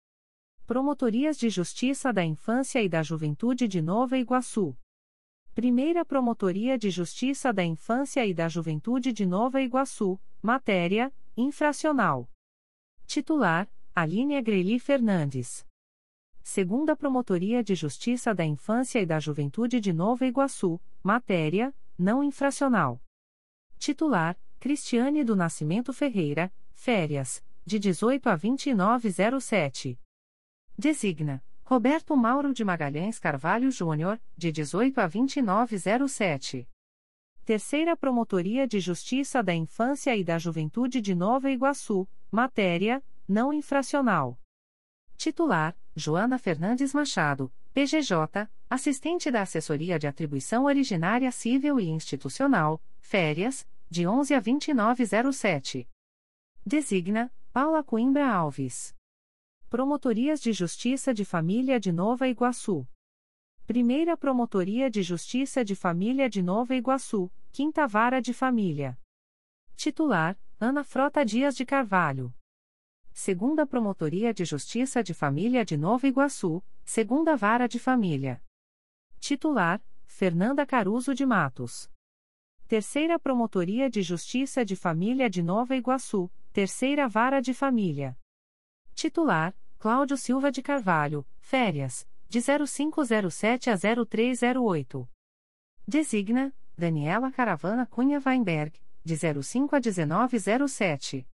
Promotorias 0.65 1.37
de 1.37 1.51
Justiça 1.51 2.13
da 2.13 2.25
Infância 2.25 2.81
e 2.81 2.89
da 2.89 3.03
Juventude 3.03 3.67
de 3.67 3.83
Nova 3.83 4.17
Iguaçu. 4.17 4.79
Primeira 5.53 6.05
Promotoria 6.05 6.79
de 6.79 6.89
Justiça 6.89 7.53
da 7.53 7.65
Infância 7.65 8.25
e 8.25 8.33
da 8.33 8.49
Juventude 8.49 9.13
de 9.13 9.27
Nova 9.27 9.61
Iguaçu, 9.61 10.17
matéria: 10.41 11.13
infracional. 11.37 12.31
Titular: 13.05 13.69
Aline 13.93 14.41
Greli 14.41 14.79
Fernandes. 14.79 15.67
Segunda 16.47 16.95
Promotoria 16.95 17.65
de 17.65 17.75
Justiça 17.75 18.35
da 18.35 18.45
Infância 18.45 19.01
e 19.01 19.07
da 19.07 19.19
Juventude 19.19 19.81
de 19.81 19.95
Nova 19.95 20.27
Iguaçu, 20.27 20.79
matéria: 21.03 21.75
não 21.99 22.23
infracional. 22.23 23.03
Titular: 23.79 24.39
Cristiane 24.61 25.25
do 25.25 25.35
Nascimento 25.35 25.91
Ferreira, 25.91 26.53
férias, 26.75 27.43
de 27.65 27.79
18 27.79 28.29
a 28.29 28.37
2907. 28.37 29.99
Designa: 30.77 31.43
Roberto 31.65 32.15
Mauro 32.15 32.53
de 32.53 32.63
Magalhães 32.63 33.19
Carvalho 33.19 33.71
Júnior, 33.71 34.21
de 34.37 34.53
18 34.53 35.01
a 35.01 35.07
2907. 35.07 36.69
Terceira 37.47 37.97
Promotoria 37.97 38.69
de 38.69 38.81
Justiça 38.81 39.43
da 39.43 39.55
Infância 39.55 40.15
e 40.15 40.23
da 40.23 40.39
Juventude 40.39 41.01
de 41.01 41.15
Nova 41.15 41.51
Iguaçu, 41.51 42.07
matéria: 42.31 43.03
não 43.27 43.51
infracional. 43.51 44.39
Titular: 45.25 45.75
Joana 45.97 46.39
Fernandes 46.39 46.93
Machado, 46.93 47.51
PGJ, 47.73 48.47
assistente 48.69 49.31
da 49.31 49.41
Assessoria 49.41 49.99
de 49.99 50.07
Atribuição 50.07 50.65
Originária 50.65 51.33
Civil 51.33 51.81
e 51.81 51.89
Institucional, 51.89 52.79
férias, 53.01 53.67
de 53.89 54.07
11 54.07 54.35
a 54.35 54.41
2907. 54.41 55.89
Designa: 56.67 57.33
Paula 57.55 57.83
Coimbra 57.83 58.31
Alves. 58.31 58.95
Promotorias 59.71 60.43
de 60.43 60.53
Justiça 60.53 61.15
de 61.15 61.25
Família 61.25 61.81
de 61.81 61.91
Nova 61.91 62.29
Iguaçu. 62.29 62.87
Primeira 63.67 64.19
Promotoria 64.19 64.91
de 64.91 65.03
Justiça 65.03 65.65
de 65.65 65.75
Família 65.75 66.29
de 66.29 66.43
Nova 66.43 66.75
Iguaçu, 66.75 67.33
Quinta 67.51 67.87
Vara 67.87 68.21
de 68.21 68.35
Família. 68.35 68.99
Titular: 69.75 70.39
Ana 70.61 70.85
Frota 70.85 71.25
Dias 71.25 71.57
de 71.57 71.65
Carvalho. 71.65 72.31
Segunda 73.17 73.65
Promotoria 73.65 74.35
de 74.35 74.45
Justiça 74.45 75.01
de 75.01 75.15
Família 75.15 75.65
de 75.65 75.77
Nova 75.77 76.09
Iguaçu, 76.09 76.61
Segunda 76.85 77.37
Vara 77.37 77.69
de 77.69 77.79
Família. 77.79 78.43
Titular: 79.21 79.81
Fernanda 80.05 80.67
Caruso 80.67 81.15
de 81.15 81.25
Matos. 81.25 81.89
Terceira 82.67 83.17
Promotoria 83.17 83.89
de 83.89 84.03
Justiça 84.03 84.65
de 84.65 84.75
Família 84.75 85.31
de 85.31 85.45
Nova 85.45 85.77
Iguaçu, 85.77 86.29
Terceira 86.53 87.07
Vara 87.09 87.41
de 87.41 87.55
Família. 87.55 88.19
Titular: 88.95 89.57
Cláudio 89.79 90.17
Silva 90.17 90.51
de 90.51 90.61
Carvalho, 90.61 91.25
férias, 91.39 92.09
de 92.29 92.41
0507 92.41 93.71
a 93.71 93.77
0308. 93.77 95.09
Designa: 95.87 96.53
Daniela 96.77 97.31
Caravana 97.31 97.87
Cunha 97.87 98.21
Weinberg, 98.27 98.77
de 99.05 99.17
05 99.17 99.77
a 99.77 99.79
1907. 99.79 101.29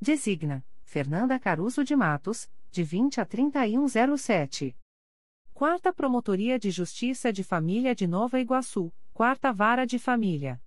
Designa: 0.00 0.64
Fernanda 0.90 1.38
Caruso 1.38 1.84
de 1.84 1.94
Matos, 1.94 2.50
de 2.72 2.82
20 2.82 3.20
a 3.20 3.24
3107. 3.24 4.76
Quarta 5.54 5.92
Promotoria 5.92 6.58
de 6.58 6.68
Justiça 6.72 7.32
de 7.32 7.44
Família 7.44 7.94
de 7.94 8.08
Nova 8.08 8.40
Iguaçu, 8.40 8.92
Quarta 9.14 9.52
Vara 9.52 9.86
de 9.86 10.00
Família. 10.00 10.60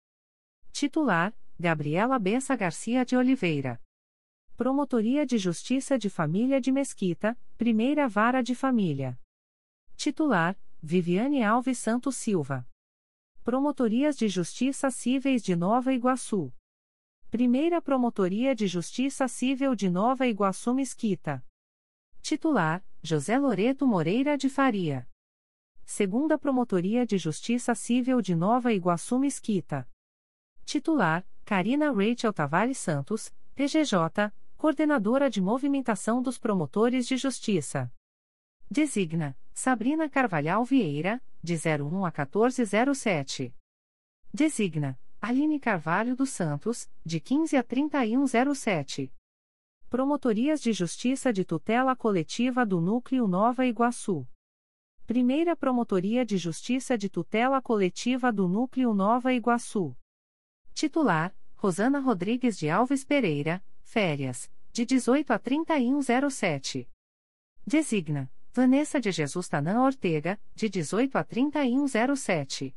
Titular: 0.72 1.36
Gabriela 1.60 2.18
Bessa 2.20 2.56
Garcia 2.56 3.04
de 3.04 3.18
Oliveira. 3.18 3.82
Promotoria 4.56 5.26
de 5.26 5.38
Justiça 5.38 6.00
de 6.00 6.10
Família 6.10 6.62
de 6.62 6.72
Mesquita, 6.72 7.38
Primeira 7.58 8.08
Vara 8.08 8.42
de 8.42 8.56
Família. 8.56 9.20
Titular: 9.98 10.58
Viviane 10.82 11.44
Alves 11.44 11.80
Santos 11.80 12.16
Silva. 12.16 12.66
Promotorias 13.44 14.16
de 14.16 14.30
Justiça 14.30 14.90
Cíveis 14.90 15.44
de 15.44 15.54
Nova 15.54 15.94
Iguaçu. 15.94 16.54
Primeira 17.34 17.82
Promotoria 17.82 18.54
de 18.54 18.68
Justiça 18.68 19.28
Civil 19.28 19.74
de 19.74 19.90
Nova 19.90 20.28
Iguaçu 20.28 20.72
Mesquita. 20.72 21.44
Titular: 22.22 22.86
José 23.02 23.40
Loreto 23.40 23.88
Moreira 23.88 24.38
de 24.38 24.48
Faria. 24.48 25.10
Segunda 25.84 26.38
Promotoria 26.38 27.08
de 27.08 27.18
Justiça 27.18 27.74
Civil 27.74 28.22
de 28.22 28.36
Nova 28.36 28.72
Iguaçu 28.72 29.18
Mesquita. 29.18 29.90
Titular: 30.64 31.28
Karina 31.44 31.92
Rachel 31.92 32.32
Tavares 32.32 32.78
Santos, 32.78 33.34
PGJ, 33.56 34.32
Coordenadora 34.56 35.28
de 35.28 35.42
Movimentação 35.42 36.22
dos 36.22 36.38
Promotores 36.38 37.08
de 37.08 37.18
Justiça. 37.18 37.92
Designa: 38.70 39.36
Sabrina 39.56 40.08
Carvalhal 40.08 40.64
Vieira, 40.64 41.20
de 41.42 41.56
01 41.56 42.06
a 42.06 42.12
1407. 42.12 43.52
Designa: 44.32 45.00
Aline 45.26 45.58
Carvalho 45.58 46.18
dos 46.18 46.32
Santos, 46.32 46.92
de 47.02 47.18
15 47.18 47.56
a 47.56 47.64
3107. 47.64 49.10
Promotorias 49.90 50.60
de 50.62 50.74
Justiça 50.74 51.32
de 51.32 51.46
Tutela 51.46 51.96
Coletiva 51.96 52.66
do 52.66 52.82
Núcleo 52.82 53.26
Nova 53.26 53.66
Iguaçu. 53.66 54.28
Primeira 55.08 55.56
Promotoria 55.56 56.26
de 56.26 56.38
Justiça 56.38 56.98
de 56.98 57.08
Tutela 57.08 57.62
Coletiva 57.62 58.34
do 58.34 58.50
Núcleo 58.50 58.94
Nova 58.94 59.34
Iguaçu. 59.34 59.96
Titular: 60.74 61.34
Rosana 61.56 62.02
Rodrigues 62.02 62.58
de 62.58 62.70
Alves 62.70 63.06
Pereira, 63.06 63.64
férias, 63.82 64.52
de 64.74 64.86
18 64.86 65.32
a 65.32 65.40
3107. 65.40 66.90
Designa: 67.66 68.30
Vanessa 68.52 69.00
de 69.00 69.10
Jesus 69.10 69.48
Tanã 69.48 69.86
Ortega, 69.86 70.38
de 70.54 70.68
18 70.68 71.18
a 71.18 71.24
3107. 71.24 72.76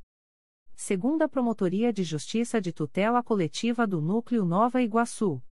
Segunda 0.79 1.27
Promotoria 1.27 1.91
de 1.91 2.05
Justiça 2.05 2.61
de 2.61 2.71
Tutela 2.71 3.23
Coletiva 3.23 3.87
do 3.87 3.99
Núcleo 3.99 4.45
Nova 4.45 4.83
Iguaçu. 4.83 5.43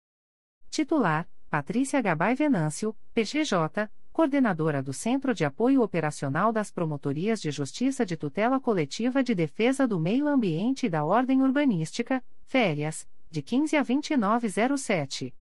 Titular: 0.69 1.27
Patrícia 1.49 2.01
Gabay 2.03 2.35
Venâncio, 2.35 2.95
PGJ, 3.15 3.91
coordenadora 4.13 4.83
do 4.83 4.93
Centro 4.93 5.35
de 5.35 5.43
Apoio 5.43 5.81
Operacional 5.81 6.53
das 6.53 6.71
Promotorias 6.71 7.41
de 7.41 7.51
Justiça 7.51 8.05
de 8.05 8.19
Tutela 8.19 8.61
Coletiva 8.61 9.25
de 9.25 9.35
Defesa 9.35 9.89
do 9.89 9.99
Meio 9.99 10.29
Ambiente 10.29 10.87
e 10.87 10.91
da 10.91 11.07
Ordem 11.07 11.41
Urbanística, 11.41 12.23
férias, 12.43 13.09
de 13.31 13.41
15 13.41 13.79
a 13.79 13.83
2907. 13.83 15.35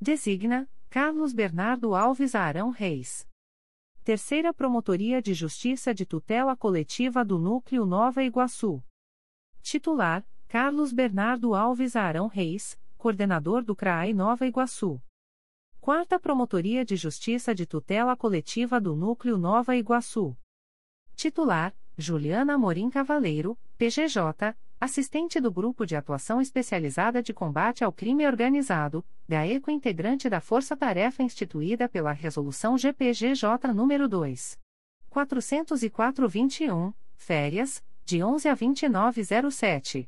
Designa 0.00 0.68
Carlos 0.88 1.34
Bernardo 1.34 1.94
Alves 1.94 2.34
Arão 2.34 2.70
Reis. 2.70 3.28
Terceira 4.02 4.54
Promotoria 4.54 5.20
de 5.20 5.34
Justiça 5.34 5.94
de 5.94 6.06
Tutela 6.06 6.56
Coletiva 6.56 7.22
do 7.22 7.38
Núcleo 7.38 7.84
Nova 7.84 8.24
Iguaçu. 8.24 8.82
Titular: 9.62 10.26
Carlos 10.48 10.92
Bernardo 10.92 11.54
Alves 11.54 11.94
Arão 11.94 12.26
Reis, 12.26 12.78
coordenador 12.98 13.62
do 13.62 13.74
CRAI 13.74 14.12
Nova 14.12 14.46
Iguaçu. 14.46 15.00
Quarta 15.80 16.18
Promotoria 16.18 16.84
de 16.84 16.96
Justiça 16.96 17.54
de 17.54 17.64
Tutela 17.64 18.16
Coletiva 18.16 18.80
do 18.80 18.94
Núcleo 18.94 19.38
Nova 19.38 19.76
Iguaçu. 19.76 20.36
Titular: 21.14 21.72
Juliana 21.96 22.58
Morim 22.58 22.90
Cavaleiro, 22.90 23.56
PGJ, 23.78 24.54
assistente 24.80 25.40
do 25.40 25.50
Grupo 25.50 25.86
de 25.86 25.94
Atuação 25.94 26.40
Especializada 26.40 27.22
de 27.22 27.32
Combate 27.32 27.84
ao 27.84 27.92
Crime 27.92 28.26
Organizado, 28.26 29.04
GAECO 29.28 29.70
integrante 29.70 30.28
da 30.28 30.40
Força 30.40 30.76
Tarefa 30.76 31.22
instituída 31.22 31.88
pela 31.88 32.12
Resolução 32.12 32.76
GPGJ 32.76 33.68
nº 33.72 34.08
2. 34.08 34.58
404-21, 35.10 36.92
férias, 37.16 37.82
de 38.12 38.22
11 38.22 38.46
a 38.50 38.54
2907. 38.54 40.06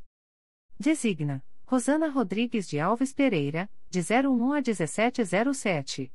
Designa 0.79 1.43
Rosana 1.65 2.11
Rodrigues 2.11 2.69
de 2.69 2.79
Alves 2.79 3.15
Pereira, 3.15 3.71
de 3.89 4.01
01 4.01 4.53
a 4.53 4.61
1707. 4.61 6.13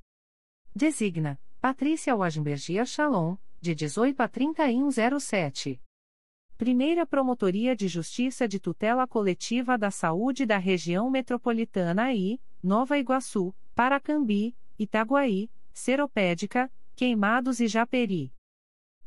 Designa 0.75 1.41
Patrícia 1.59 2.15
Wagenbergia 2.15 2.85
Shalom, 2.85 3.37
de 3.59 3.73
18 3.73 4.21
a 4.21 4.27
3107. 4.27 5.81
Primeira 6.59 7.07
Promotoria 7.07 7.75
de 7.75 7.87
Justiça 7.87 8.47
de 8.47 8.59
Tutela 8.59 9.07
Coletiva 9.07 9.75
da 9.75 9.89
Saúde 9.89 10.45
da 10.45 10.59
Região 10.59 11.09
Metropolitana 11.09 12.13
I, 12.13 12.39
Nova 12.61 12.99
Iguaçu, 12.99 13.51
Paracambi, 13.73 14.55
Itaguaí, 14.77 15.49
Seropédica, 15.73 16.71
Queimados 16.95 17.59
e 17.59 17.67
Japeri. 17.67 18.31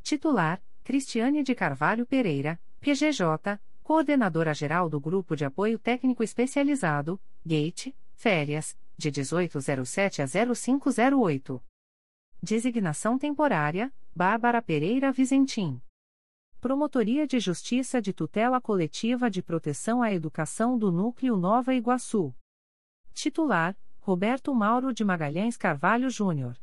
Titular: 0.03 0.61
Cristiane 0.83 1.45
de 1.45 1.55
Carvalho 1.55 2.05
Pereira, 2.05 2.59
PGJ, 2.83 3.61
Coordenadora-Geral 3.85 4.91
do 4.91 4.99
Grupo 4.99 5.37
de 5.37 5.45
Apoio 5.45 5.79
Técnico 5.79 6.21
Especializado, 6.21 7.21
GATE, 7.47 7.95
Férias, 8.13 8.77
de 8.99 9.09
1807 9.09 10.21
a 10.21 10.27
0508. 10.27 11.63
Designação 12.43 13.17
Temporária: 13.17 13.95
Bárbara 14.13 14.61
Pereira 14.61 15.13
Vizentim. 15.13 15.81
Promotoria 16.61 17.25
de 17.25 17.39
Justiça 17.39 18.03
de 18.03 18.13
Tutela 18.13 18.61
Coletiva 18.61 19.31
de 19.31 19.45
Proteção 19.45 20.03
à 20.03 20.13
Educação 20.13 20.77
do 20.77 20.91
Núcleo 20.91 21.37
Nova 21.37 21.73
Iguaçu. 21.73 22.35
Titular: 23.15 23.77
Roberto 24.01 24.53
Mauro 24.53 24.93
de 24.93 25.05
Magalhães 25.05 25.57
Carvalho 25.57 26.11
Júnior. 26.11 26.59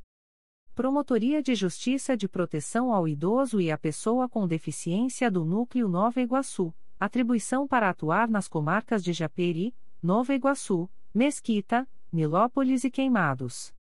Promotoria 0.80 1.44
de 1.44 1.56
Justiça 1.56 2.16
de 2.16 2.26
Proteção 2.26 2.94
ao 2.94 3.06
Idoso 3.06 3.60
e 3.60 3.70
à 3.70 3.78
Pessoa 3.78 4.30
com 4.30 4.48
Deficiência 4.48 5.30
do 5.30 5.44
Núcleo 5.44 5.90
Nova 5.90 6.22
Iguaçu. 6.22 6.74
Atribuição 6.98 7.68
para 7.68 7.90
atuar 7.90 8.30
nas 8.30 8.48
comarcas 8.48 9.04
de 9.04 9.12
Japeri, 9.12 9.76
Nova 10.02 10.34
Iguaçu, 10.34 10.90
Mesquita, 11.14 11.86
Nilópolis 12.10 12.86
e 12.86 12.90
Queimados. 12.90 13.74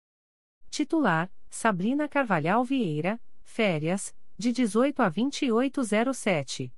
Titular: 0.69 1.31
Sabrina 1.49 2.05
Carvalhal 2.09 2.65
Vieira, 2.65 3.17
Férias, 3.43 4.13
de 4.37 4.51
18 4.51 5.01
a 5.01 5.07
2807. 5.07 6.73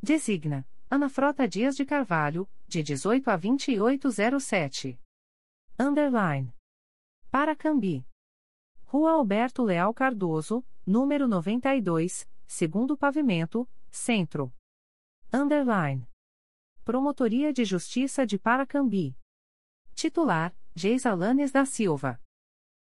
Designa 0.00 0.64
Ana 0.88 1.08
Frota 1.08 1.48
Dias 1.48 1.74
de 1.74 1.84
Carvalho, 1.84 2.48
de 2.68 2.84
18 2.84 3.28
a 3.28 3.36
2807. 3.36 4.96
Underline. 5.76 6.54
Paracambi. 7.32 8.08
Rua 8.92 9.12
Alberto 9.12 9.62
Leal 9.62 9.94
Cardoso, 9.94 10.66
número 10.84 11.28
92, 11.28 12.28
segundo 12.44 12.96
pavimento, 12.96 13.68
centro. 13.88 14.52
Underline. 15.32 16.08
Promotoria 16.84 17.52
de 17.52 17.64
Justiça 17.64 18.26
de 18.26 18.36
Paracambi. 18.36 19.16
Titular: 19.94 20.52
Geisa 20.74 21.14
Lanes 21.14 21.52
da 21.52 21.64
Silva. 21.64 22.20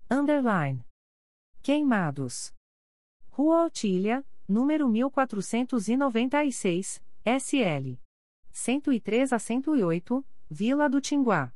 Underline. 0.10 0.84
Queimados. 1.62 2.52
Rua 3.30 3.68
Otília, 3.68 4.26
número 4.48 4.90
1496, 4.90 7.00
SL. 7.24 8.00
103 8.50 9.34
a 9.34 9.38
108, 9.38 10.26
Vila 10.50 10.90
do 10.90 11.00
Tinguá. 11.00 11.54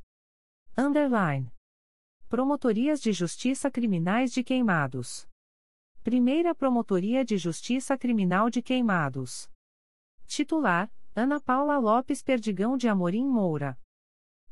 Underline. 0.78 1.50
Promotorias 2.28 3.00
de 3.00 3.12
Justiça 3.12 3.70
Criminais 3.70 4.32
de 4.32 4.42
Queimados. 4.42 5.28
Primeira 6.02 6.56
Promotoria 6.56 7.24
de 7.24 7.38
Justiça 7.38 7.96
Criminal 7.96 8.50
de 8.50 8.60
Queimados. 8.60 9.48
Titular: 10.26 10.92
Ana 11.14 11.40
Paula 11.40 11.78
Lopes 11.78 12.24
Perdigão 12.24 12.76
de 12.76 12.88
Amorim 12.88 13.24
Moura. 13.24 13.78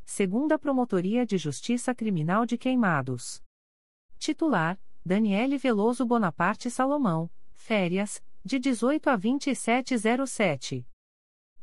Segunda 0.05 0.57
Promotoria 0.57 1.27
de 1.27 1.37
Justiça 1.37 1.93
Criminal 1.93 2.47
de 2.47 2.57
Queimados. 2.57 3.43
Titular: 4.21 4.81
Daniele 5.05 5.59
Veloso 5.59 6.07
Bonaparte 6.07 6.71
Salomão, 6.71 7.29
férias, 7.55 8.23
de 8.45 8.61
18 8.61 9.11
a 9.11 9.17
2707. 9.17 10.87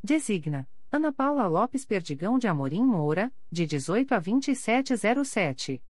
Designa 0.04 0.70
Ana 0.92 1.14
Paula 1.14 1.48
Lopes 1.48 1.86
Perdigão 1.86 2.38
de 2.38 2.50
Amorim 2.50 2.84
Moura, 2.84 3.34
de 3.50 3.66
18 3.66 4.14
a 4.14 4.20
2707. 4.20 5.82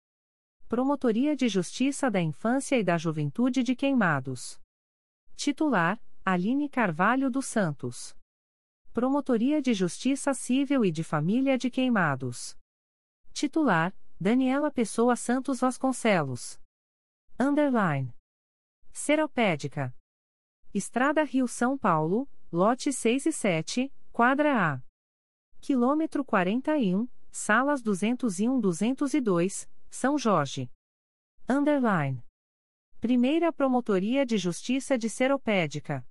Promotoria 0.70 1.34
de 1.34 1.48
Justiça 1.48 2.08
da 2.08 2.20
Infância 2.20 2.78
e 2.78 2.84
da 2.84 2.96
Juventude 2.96 3.64
de 3.64 3.74
Queimados. 3.74 4.56
Titular: 5.34 6.00
Aline 6.24 6.68
Carvalho 6.68 7.28
dos 7.28 7.46
Santos. 7.46 8.16
Promotoria 8.92 9.60
de 9.60 9.74
Justiça 9.74 10.32
Civil 10.32 10.84
e 10.84 10.92
de 10.92 11.02
Família 11.02 11.58
de 11.58 11.72
Queimados. 11.72 12.56
Titular: 13.32 13.92
Daniela 14.20 14.70
Pessoa 14.70 15.16
Santos 15.16 15.58
Vasconcelos. 15.58 16.56
Underline. 17.36 18.14
Seropédica. 18.92 19.92
Estrada 20.72 21.24
Rio 21.24 21.48
São 21.48 21.76
Paulo, 21.76 22.28
lote 22.52 22.92
6 22.92 23.26
e 23.26 23.32
7, 23.32 23.92
quadra 24.12 24.74
A. 24.74 24.82
Quilômetro 25.60 26.24
41, 26.24 27.08
salas 27.28 27.82
201-202, 27.82 29.68
São 29.90 30.16
Jorge. 30.16 30.70
Underline. 31.48 32.24
Primeira 33.00 33.52
Promotoria 33.52 34.24
de 34.24 34.38
Justiça 34.38 34.96
de 34.96 35.10
Seropédica. 35.10 36.06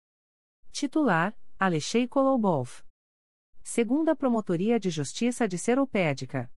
Titular: 0.72 1.33
Alexei 1.58 2.08
Kolobov. 2.08 2.83
Segunda 3.64 4.16
Promotoria 4.16 4.80
de 4.80 4.90
Justiça 4.90 5.48
de 5.48 5.58
Seropédica. 5.58 6.51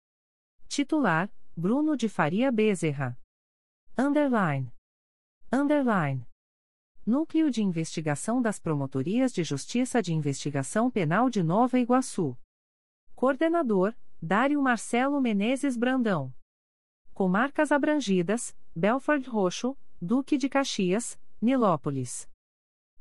Titular: 0.68 1.30
Bruno 1.56 1.98
de 1.98 2.08
Faria 2.08 2.52
Bezerra. 2.52 3.20
Underline. 3.98 4.72
Underline. 5.52 6.26
Núcleo 7.06 7.52
de 7.52 7.62
Investigação 7.62 8.42
das 8.42 8.60
Promotorias 8.60 9.34
de 9.34 9.44
Justiça 9.44 10.02
de 10.02 10.14
Investigação 10.14 10.90
Penal 10.90 11.30
de 11.30 11.44
Nova 11.44 11.78
Iguaçu. 11.80 12.38
Coordenador, 13.14 13.94
Dário 14.22 14.62
Marcelo 14.62 15.20
Menezes 15.20 15.76
Brandão. 15.76 16.34
Comarcas 17.20 17.74
abrangidas, 17.74 18.56
Belford 18.74 19.28
Roxo, 19.28 19.78
Duque 20.02 20.38
de 20.38 20.48
Caxias, 20.48 21.20
Nilópolis. 21.42 22.30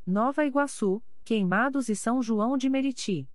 Nova 0.05 0.45
Iguaçu, 0.45 1.01
Queimados 1.25 1.89
e 1.89 1.95
São 1.95 2.21
João 2.21 2.59
de 2.59 2.69
Meriti. 2.69 3.31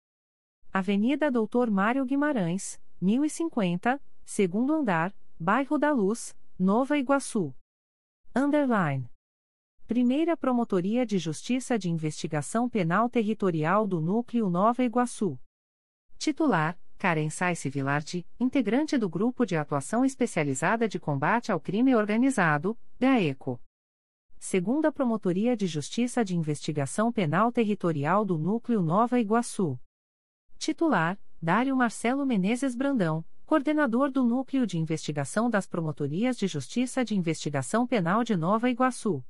Avenida 0.74 1.32
Doutor 1.32 1.72
Mário 1.72 2.04
Guimarães, 2.04 2.82
1050, 3.00 3.98
segundo 4.26 4.74
andar, 4.74 5.16
Bairro 5.40 5.78
da 5.78 5.94
Luz, 5.94 6.36
Nova 6.60 6.98
Iguaçu. 6.98 7.56
Underline. 8.36 9.10
Primeira 9.88 10.36
Promotoria 10.36 11.06
de 11.06 11.18
Justiça 11.18 11.80
de 11.80 11.90
Investigação 11.90 12.68
Penal 12.70 13.10
Territorial 13.10 13.88
do 13.88 14.02
Núcleo 14.02 14.50
Nova 14.50 14.84
Iguaçu. 14.84 15.40
Titular: 16.18 16.78
Karen 17.04 17.30
Saice 17.30 17.70
Vilarte, 17.70 18.26
integrante 18.40 18.98
do 18.98 19.10
Grupo 19.10 19.46
de 19.46 19.58
Atuação 19.58 20.06
Especializada 20.06 20.88
de 20.88 20.98
Combate 20.98 21.52
ao 21.52 21.60
Crime 21.60 21.94
Organizado, 21.94 22.78
GAECO. 22.98 23.60
Segunda 24.40 24.90
Promotoria 24.90 25.54
de 25.58 25.68
Justiça 25.68 26.24
de 26.24 26.34
Investigação 26.34 27.12
Penal 27.12 27.52
Territorial 27.52 28.24
do 28.24 28.38
Núcleo 28.38 28.82
Nova 28.82 29.20
Iguaçu. 29.20 29.78
Titular: 30.58 31.20
Dário 31.42 31.76
Marcelo 31.76 32.26
Menezes 32.26 32.74
Brandão, 32.74 33.26
Coordenador 33.46 34.10
do 34.10 34.24
Núcleo 34.24 34.66
de 34.66 34.78
Investigação 34.78 35.50
das 35.50 35.68
Promotorias 35.68 36.38
de 36.38 36.48
Justiça 36.48 37.04
de 37.04 37.18
Investigação 37.18 37.86
Penal 37.86 38.24
de 38.24 38.38
Nova 38.38 38.70
Iguaçu. 38.70 39.22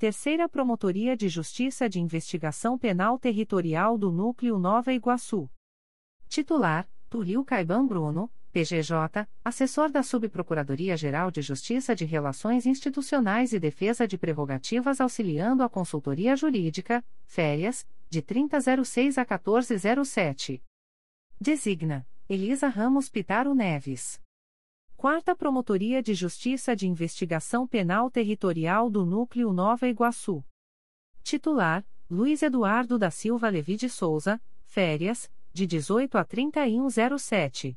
Terceira 0.00 0.48
Promotoria 0.48 1.16
de 1.16 1.28
Justiça 1.28 1.88
de 1.88 2.00
Investigação 2.00 2.76
Penal 2.76 3.20
Territorial 3.20 3.96
do 3.96 4.10
Núcleo 4.10 4.58
Nova 4.58 4.92
Iguaçu. 4.92 5.48
Titular: 6.28 6.88
Turil 7.08 7.42
Caiban 7.42 7.86
Bruno, 7.86 8.30
PGJ, 8.52 9.26
assessor 9.44 9.90
da 9.90 10.02
Subprocuradoria-Geral 10.02 11.30
de 11.30 11.40
Justiça 11.40 11.94
de 11.94 12.04
Relações 12.04 12.66
Institucionais 12.66 13.52
e 13.52 13.58
Defesa 13.58 14.06
de 14.06 14.18
Prerrogativas 14.18 15.00
auxiliando 15.00 15.62
a 15.62 15.68
consultoria 15.68 16.36
jurídica, 16.36 17.04
férias, 17.26 17.86
de 18.10 18.20
3006 18.20 19.16
a 19.16 19.22
1407. 19.22 20.62
Designa: 21.40 22.06
Elisa 22.28 22.68
Ramos 22.68 23.08
Pitaro 23.08 23.54
Neves. 23.54 24.20
Quarta 24.96 25.34
Promotoria 25.34 26.02
de 26.02 26.12
Justiça 26.12 26.74
de 26.74 26.86
Investigação 26.86 27.66
Penal 27.66 28.10
Territorial 28.10 28.90
do 28.90 29.06
Núcleo 29.06 29.52
Nova 29.52 29.88
Iguaçu. 29.88 30.44
Titular: 31.22 31.86
Luiz 32.10 32.42
Eduardo 32.42 32.98
da 32.98 33.10
Silva 33.10 33.48
Levi 33.48 33.76
de 33.76 33.88
Souza, 33.88 34.40
férias, 34.64 35.30
de 35.58 35.66
18 35.66 36.16
a 36.16 36.24
3107. 36.24 37.76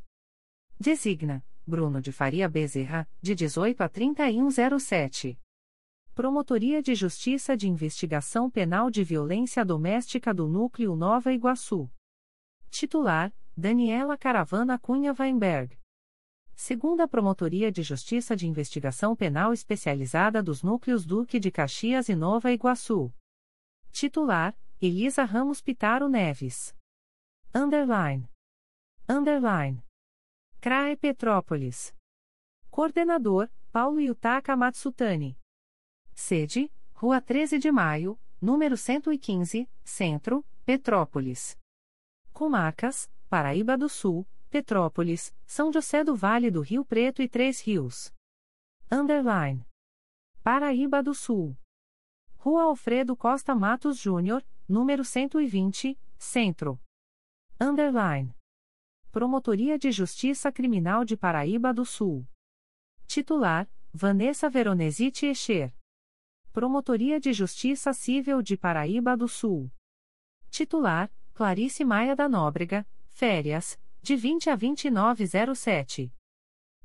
Designa: 0.80 1.44
Bruno 1.66 2.00
de 2.00 2.12
Faria 2.12 2.48
Bezerra, 2.48 3.10
de 3.20 3.34
18 3.34 3.82
a 3.82 3.90
3107. 3.90 5.40
Promotoria 6.14 6.80
de 6.84 6.94
Justiça 6.94 7.58
de 7.58 7.68
Investigação 7.68 8.52
Penal 8.52 8.92
de 8.92 9.04
Violência 9.04 9.66
Doméstica 9.66 10.32
do 10.32 10.48
Núcleo 10.48 10.96
Nova 10.96 11.34
Iguaçu. 11.34 11.90
Titular: 12.70 13.34
Daniela 13.58 14.16
Caravana 14.16 14.78
Cunha 14.78 15.16
Weinberg. 15.20 15.76
Segunda 16.54 17.08
Promotoria 17.08 17.72
de 17.72 17.82
Justiça 17.82 18.36
de 18.36 18.48
Investigação 18.48 19.16
Penal 19.16 19.54
Especializada 19.54 20.44
dos 20.44 20.62
Núcleos 20.62 21.04
Duque 21.04 21.40
de 21.40 21.50
Caxias 21.50 22.10
e 22.10 22.16
Nova 22.16 22.52
Iguaçu. 22.52 23.12
Titular: 23.92 24.56
Elisa 24.80 25.24
Ramos 25.24 25.62
Pitaro 25.62 26.08
Neves. 26.08 26.80
Underline. 27.54 28.30
Underline. 29.10 29.84
CRAE 30.62 30.96
Petrópolis. 30.96 31.94
Coordenador: 32.70 33.52
Paulo 33.74 34.00
Yutaka 34.00 34.56
Matsutani. 34.56 35.38
Sede: 36.14 36.72
Rua 36.94 37.20
13 37.20 37.60
de 37.60 37.70
Maio, 37.70 38.18
número 38.42 38.78
115, 38.78 39.70
Centro, 39.84 40.46
Petrópolis. 40.64 41.58
Comarcas: 42.32 43.12
Paraíba 43.30 43.78
do 43.78 43.90
Sul, 43.90 44.26
Petrópolis, 44.50 45.36
São 45.46 45.74
José 45.74 46.06
do 46.06 46.16
Vale 46.16 46.50
do 46.50 46.62
Rio 46.62 46.86
Preto 46.86 47.22
e 47.22 47.28
Três 47.28 47.60
Rios. 47.60 48.14
Underline. 48.90 49.68
Paraíba 50.42 51.04
do 51.04 51.14
Sul. 51.14 51.58
Rua 52.38 52.64
Alfredo 52.64 53.14
Costa 53.18 53.54
Matos 53.54 53.98
Júnior, 53.98 54.42
número 54.70 55.04
120, 55.04 56.00
Centro. 56.18 56.80
Underline. 57.64 58.36
Promotoria 59.12 59.78
de 59.78 59.92
Justiça 59.92 60.52
Criminal 60.52 61.06
de 61.06 61.16
Paraíba 61.16 61.72
do 61.72 61.86
Sul. 61.86 62.28
Titular: 63.06 63.70
Vanessa 63.94 64.50
Veronesi 64.50 65.12
Echer. 65.22 65.72
Promotoria 66.52 67.20
de 67.20 67.32
Justiça 67.32 67.94
Civil 67.94 68.42
de 68.42 68.58
Paraíba 68.58 69.16
do 69.16 69.28
Sul. 69.28 69.72
Titular: 70.50 71.14
Clarice 71.36 71.86
Maia 71.86 72.16
da 72.16 72.28
Nóbrega, 72.28 72.84
férias, 73.12 73.80
de 74.02 74.16
20 74.16 74.50
a 74.50 74.56
2907. 74.56 76.12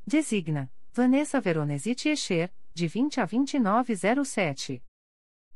Designa: 0.06 0.70
Vanessa 0.92 1.40
Veronesi 1.40 1.96
Echer, 2.04 2.52
de 2.74 2.86
20 2.86 3.18
a 3.22 3.24
2907. 3.24 4.84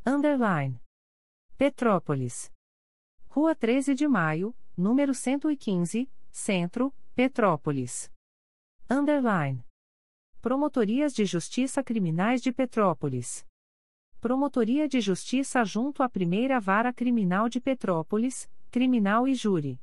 Underline. 0.06 0.80
Petrópolis. 1.58 2.50
Rua 3.28 3.54
13 3.54 3.94
de 3.94 4.08
Maio, 4.08 4.56
número 4.80 5.12
115, 5.12 6.10
Centro, 6.30 6.92
Petrópolis. 7.14 8.10
Underline. 8.88 9.62
Promotorias 10.40 11.12
de 11.12 11.26
Justiça 11.26 11.84
Criminais 11.84 12.40
de 12.40 12.50
Petrópolis. 12.50 13.46
Promotoria 14.20 14.88
de 14.88 14.98
Justiça 14.98 15.62
junto 15.64 16.02
à 16.02 16.08
Primeira 16.08 16.58
Vara 16.58 16.94
Criminal 16.94 17.48
de 17.48 17.60
Petrópolis, 17.60 18.50
Criminal 18.70 19.28
e 19.28 19.34
Júri. 19.34 19.78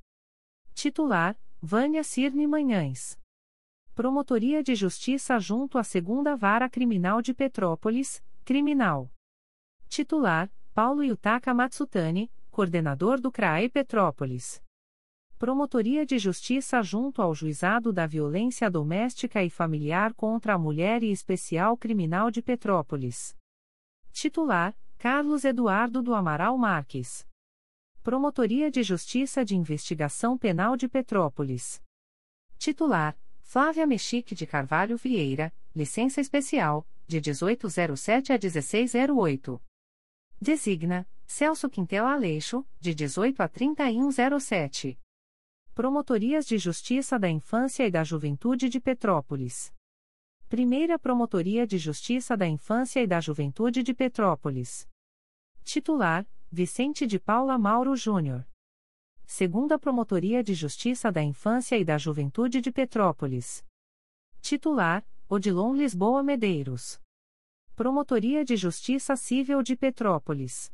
Titular: 0.74 1.38
Vânia 1.62 2.04
Cirne 2.04 2.48
Manhães. 2.48 3.20
Promotoria 3.94 4.64
de 4.64 4.74
Justiça 4.74 5.40
junto 5.40 5.78
à 5.78 5.84
Segunda 5.84 6.36
Vara 6.36 6.68
Criminal 6.68 7.22
de 7.22 7.36
Petrópolis, 7.36 8.24
Criminal. 8.44 9.12
Titular: 9.88 10.52
Paulo 10.74 11.04
Yutaka 11.04 11.54
Matsutani, 11.54 12.32
coordenador 12.50 13.22
do 13.22 13.32
CRAE 13.32 13.70
Petrópolis. 13.70 14.60
Promotoria 15.40 16.04
de 16.04 16.18
Justiça 16.18 16.82
junto 16.82 17.22
ao 17.22 17.36
Juizado 17.36 17.94
da 17.94 18.08
Violência 18.08 18.72
Doméstica 18.72 19.44
e 19.44 19.52
Familiar 19.52 20.12
contra 20.16 20.56
a 20.56 20.58
Mulher 20.58 21.04
e 21.04 21.12
Especial 21.12 21.78
Criminal 21.78 22.32
de 22.32 22.42
Petrópolis. 22.42 23.38
Titular: 24.12 24.76
Carlos 24.98 25.46
Eduardo 25.46 26.02
do 26.02 26.16
Amaral 26.16 26.58
Marques. 26.58 27.24
Promotoria 28.02 28.72
de 28.72 28.82
Justiça 28.82 29.46
de 29.46 29.56
Investigação 29.56 30.36
Penal 30.36 30.76
de 30.76 30.88
Petrópolis. 30.88 31.84
Titular: 32.58 33.16
Flávia 33.44 33.86
Mexique 33.86 34.34
de 34.34 34.48
Carvalho 34.48 34.98
Vieira, 34.98 35.54
licença 35.76 36.20
especial, 36.20 36.84
de 37.06 37.18
1807 37.18 38.34
a 38.34 38.40
1608. 38.40 39.62
Designa: 40.42 41.08
Celso 41.28 41.70
Quintela 41.70 42.12
Aleixo, 42.12 42.66
de 42.80 42.96
18 42.96 43.40
a 43.44 43.48
3107. 43.48 44.98
Promotorias 45.78 46.48
de 46.48 46.58
Justiça 46.58 47.20
da 47.20 47.30
Infância 47.30 47.86
e 47.86 47.92
da 47.92 48.04
Juventude 48.04 48.68
de 48.68 48.80
Petrópolis. 48.80 49.72
Primeira 50.50 50.98
Promotoria 50.98 51.68
de 51.68 51.78
Justiça 51.78 52.36
da 52.36 52.48
Infância 52.48 53.00
e 53.00 53.06
da 53.06 53.22
Juventude 53.22 53.84
de 53.84 53.94
Petrópolis. 53.94 54.90
Titular: 55.64 56.28
Vicente 56.52 57.06
de 57.06 57.20
Paula 57.20 57.60
Mauro 57.60 57.96
Júnior. 57.96 58.44
Segunda 59.24 59.78
Promotoria 59.78 60.44
de 60.44 60.56
Justiça 60.56 61.12
da 61.12 61.22
Infância 61.22 61.78
e 61.78 61.86
da 61.86 61.96
Juventude 61.96 62.60
de 62.60 62.72
Petrópolis. 62.72 63.64
Titular: 64.42 65.08
Odilon 65.30 65.76
Lisboa 65.76 66.24
Medeiros. 66.24 67.00
Promotoria 67.76 68.44
de 68.44 68.58
Justiça 68.58 69.16
Civil 69.16 69.62
de 69.62 69.76
Petrópolis. 69.76 70.74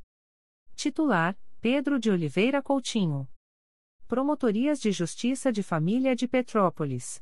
Titular: 0.77 1.37
Pedro 1.59 1.99
de 1.99 2.09
Oliveira 2.09 2.63
Coutinho. 2.63 3.27
Promotorias 4.13 4.79
de 4.79 4.91
Justiça 4.91 5.51
de 5.51 5.63
Família 5.63 6.15
de 6.15 6.27
Petrópolis. 6.27 7.19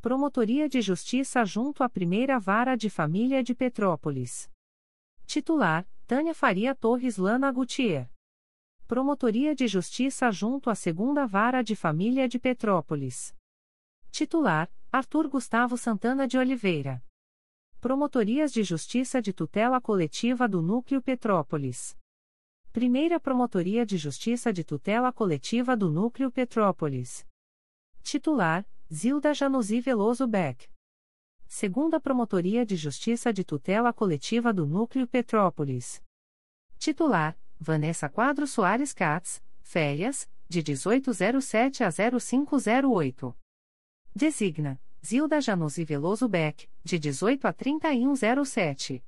Promotoria 0.00 0.66
de 0.66 0.80
Justiça 0.80 1.44
junto 1.44 1.82
à 1.82 1.90
Primeira 1.90 2.38
Vara 2.38 2.74
de 2.74 2.88
Família 2.88 3.42
de 3.42 3.54
Petrópolis. 3.54 4.50
Titular: 5.26 5.86
Tânia 6.06 6.34
Faria 6.34 6.74
Torres 6.74 7.18
Lana 7.18 7.52
Gutier. 7.52 8.10
Promotoria 8.86 9.54
de 9.54 9.68
Justiça 9.68 10.30
junto 10.30 10.70
à 10.70 10.74
Segunda 10.74 11.26
Vara 11.26 11.62
de 11.62 11.76
Família 11.76 12.26
de 12.26 12.38
Petrópolis. 12.38 13.36
Titular: 14.10 14.72
Arthur 14.90 15.28
Gustavo 15.28 15.76
Santana 15.76 16.26
de 16.26 16.38
Oliveira. 16.38 17.04
Promotorias 17.78 18.54
de 18.54 18.62
Justiça 18.62 19.20
de 19.20 19.34
Tutela 19.34 19.82
Coletiva 19.82 20.48
do 20.48 20.62
Núcleo 20.62 21.02
Petrópolis. 21.02 21.94
Primeira 22.76 23.18
Promotoria 23.18 23.86
de 23.86 23.96
Justiça 23.96 24.52
de 24.52 24.62
Tutela 24.62 25.10
Coletiva 25.10 25.74
do 25.74 25.90
Núcleo 25.90 26.30
Petrópolis. 26.30 27.26
Titular: 28.02 28.66
Zilda 28.92 29.32
Januzi 29.32 29.80
Veloso 29.80 30.26
Beck. 30.26 30.68
Segunda 31.46 31.98
Promotoria 31.98 32.66
de 32.66 32.76
Justiça 32.76 33.32
de 33.32 33.42
Tutela 33.44 33.94
Coletiva 33.94 34.52
do 34.52 34.66
Núcleo 34.66 35.08
Petrópolis. 35.08 36.02
Titular: 36.78 37.34
Vanessa 37.58 38.10
Quadro 38.10 38.46
Soares 38.46 38.92
Katz, 38.92 39.42
férias, 39.62 40.28
de 40.46 40.62
1807 40.62 41.82
a 41.82 41.88
0508. 41.90 43.34
Designa: 44.14 44.78
Zilda 45.02 45.40
Januzi 45.40 45.82
Veloso 45.82 46.28
Beck, 46.28 46.68
de 46.84 46.98
18 46.98 47.48
a 47.48 47.54
3107. 47.54 49.02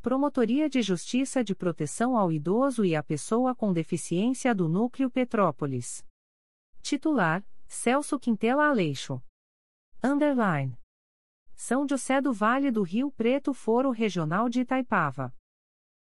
Promotoria 0.00 0.70
de 0.70 0.80
Justiça 0.80 1.42
de 1.42 1.56
Proteção 1.56 2.16
ao 2.16 2.30
Idoso 2.30 2.84
e 2.84 2.94
à 2.94 3.02
Pessoa 3.02 3.52
com 3.52 3.72
Deficiência 3.72 4.54
do 4.54 4.68
Núcleo 4.68 5.10
Petrópolis. 5.10 6.04
Titular: 6.80 7.44
Celso 7.66 8.18
Quintela 8.18 8.68
Aleixo. 8.68 9.20
Underline. 10.02 10.78
São 11.52 11.86
José 11.88 12.20
do 12.20 12.32
Vale 12.32 12.70
do 12.70 12.82
Rio 12.82 13.10
Preto 13.10 13.52
Foro 13.52 13.90
Regional 13.90 14.48
de 14.48 14.60
Itaipava. 14.60 15.34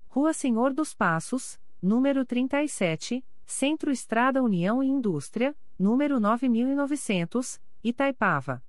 Rua 0.07 0.33
Senhor 0.33 0.73
dos 0.73 0.93
Passos, 0.93 1.57
número 1.81 2.25
37, 2.25 3.25
Centro 3.45 3.91
Estrada 3.91 4.43
União 4.43 4.83
e 4.83 4.87
Indústria, 4.87 5.55
número 5.79 6.19
9900, 6.19 7.61
Itaipava. 7.81 8.61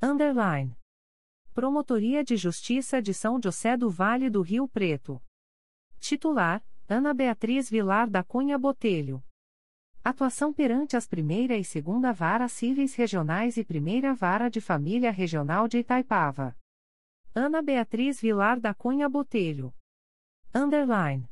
Underline. 0.00 0.76
Promotoria 1.54 2.24
de 2.24 2.36
Justiça 2.36 3.00
de 3.00 3.14
São 3.14 3.40
José 3.40 3.76
do 3.76 3.88
Vale 3.88 4.28
do 4.28 4.42
Rio 4.42 4.66
Preto. 4.66 5.22
Titular: 6.00 6.60
Ana 6.88 7.14
Beatriz 7.14 7.70
Vilar 7.70 8.10
da 8.10 8.24
Cunha 8.24 8.58
Botelho. 8.58 9.22
Atuação 10.02 10.52
perante 10.52 10.96
as 10.96 11.06
Primeira 11.06 11.56
e 11.56 11.62
Segunda 11.62 12.12
Varas 12.12 12.50
Cíveis 12.50 12.96
Regionais 12.96 13.56
e 13.56 13.64
Primeira 13.64 14.12
Vara 14.12 14.50
de 14.50 14.60
Família 14.60 15.12
Regional 15.12 15.68
de 15.68 15.78
Itaipava. 15.78 16.56
Ana 17.32 17.62
Beatriz 17.62 18.20
Vilar 18.20 18.58
da 18.58 18.74
Cunha 18.74 19.08
Botelho. 19.08 19.72
Underline. 20.52 21.30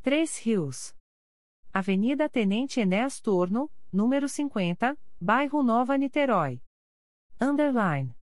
Três 0.00 0.38
Rios. 0.38 0.94
Avenida 1.72 2.28
Tenente 2.28 2.78
Enéas 2.78 3.20
Turno, 3.20 3.68
número 3.92 4.28
50, 4.28 4.96
Bairro 5.20 5.60
Nova 5.64 5.98
Niterói. 5.98 6.62
Underline. 7.40 8.19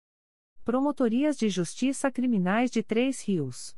Promotorias 0.65 1.37
de 1.37 1.49
Justiça 1.49 2.09
Criminais 2.09 2.71
de 2.71 2.85
Três 2.85 3.21
Rios. 3.27 3.77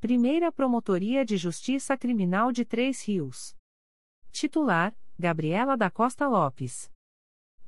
Primeira 0.00 0.50
Promotoria 0.50 1.24
de 1.24 1.36
Justiça 1.36 1.96
Criminal 1.96 2.50
de 2.50 2.64
Três 2.64 3.00
Rios. 3.06 3.56
Titular: 4.32 4.92
Gabriela 5.16 5.76
da 5.76 5.88
Costa 5.88 6.26
Lopes. 6.26 6.90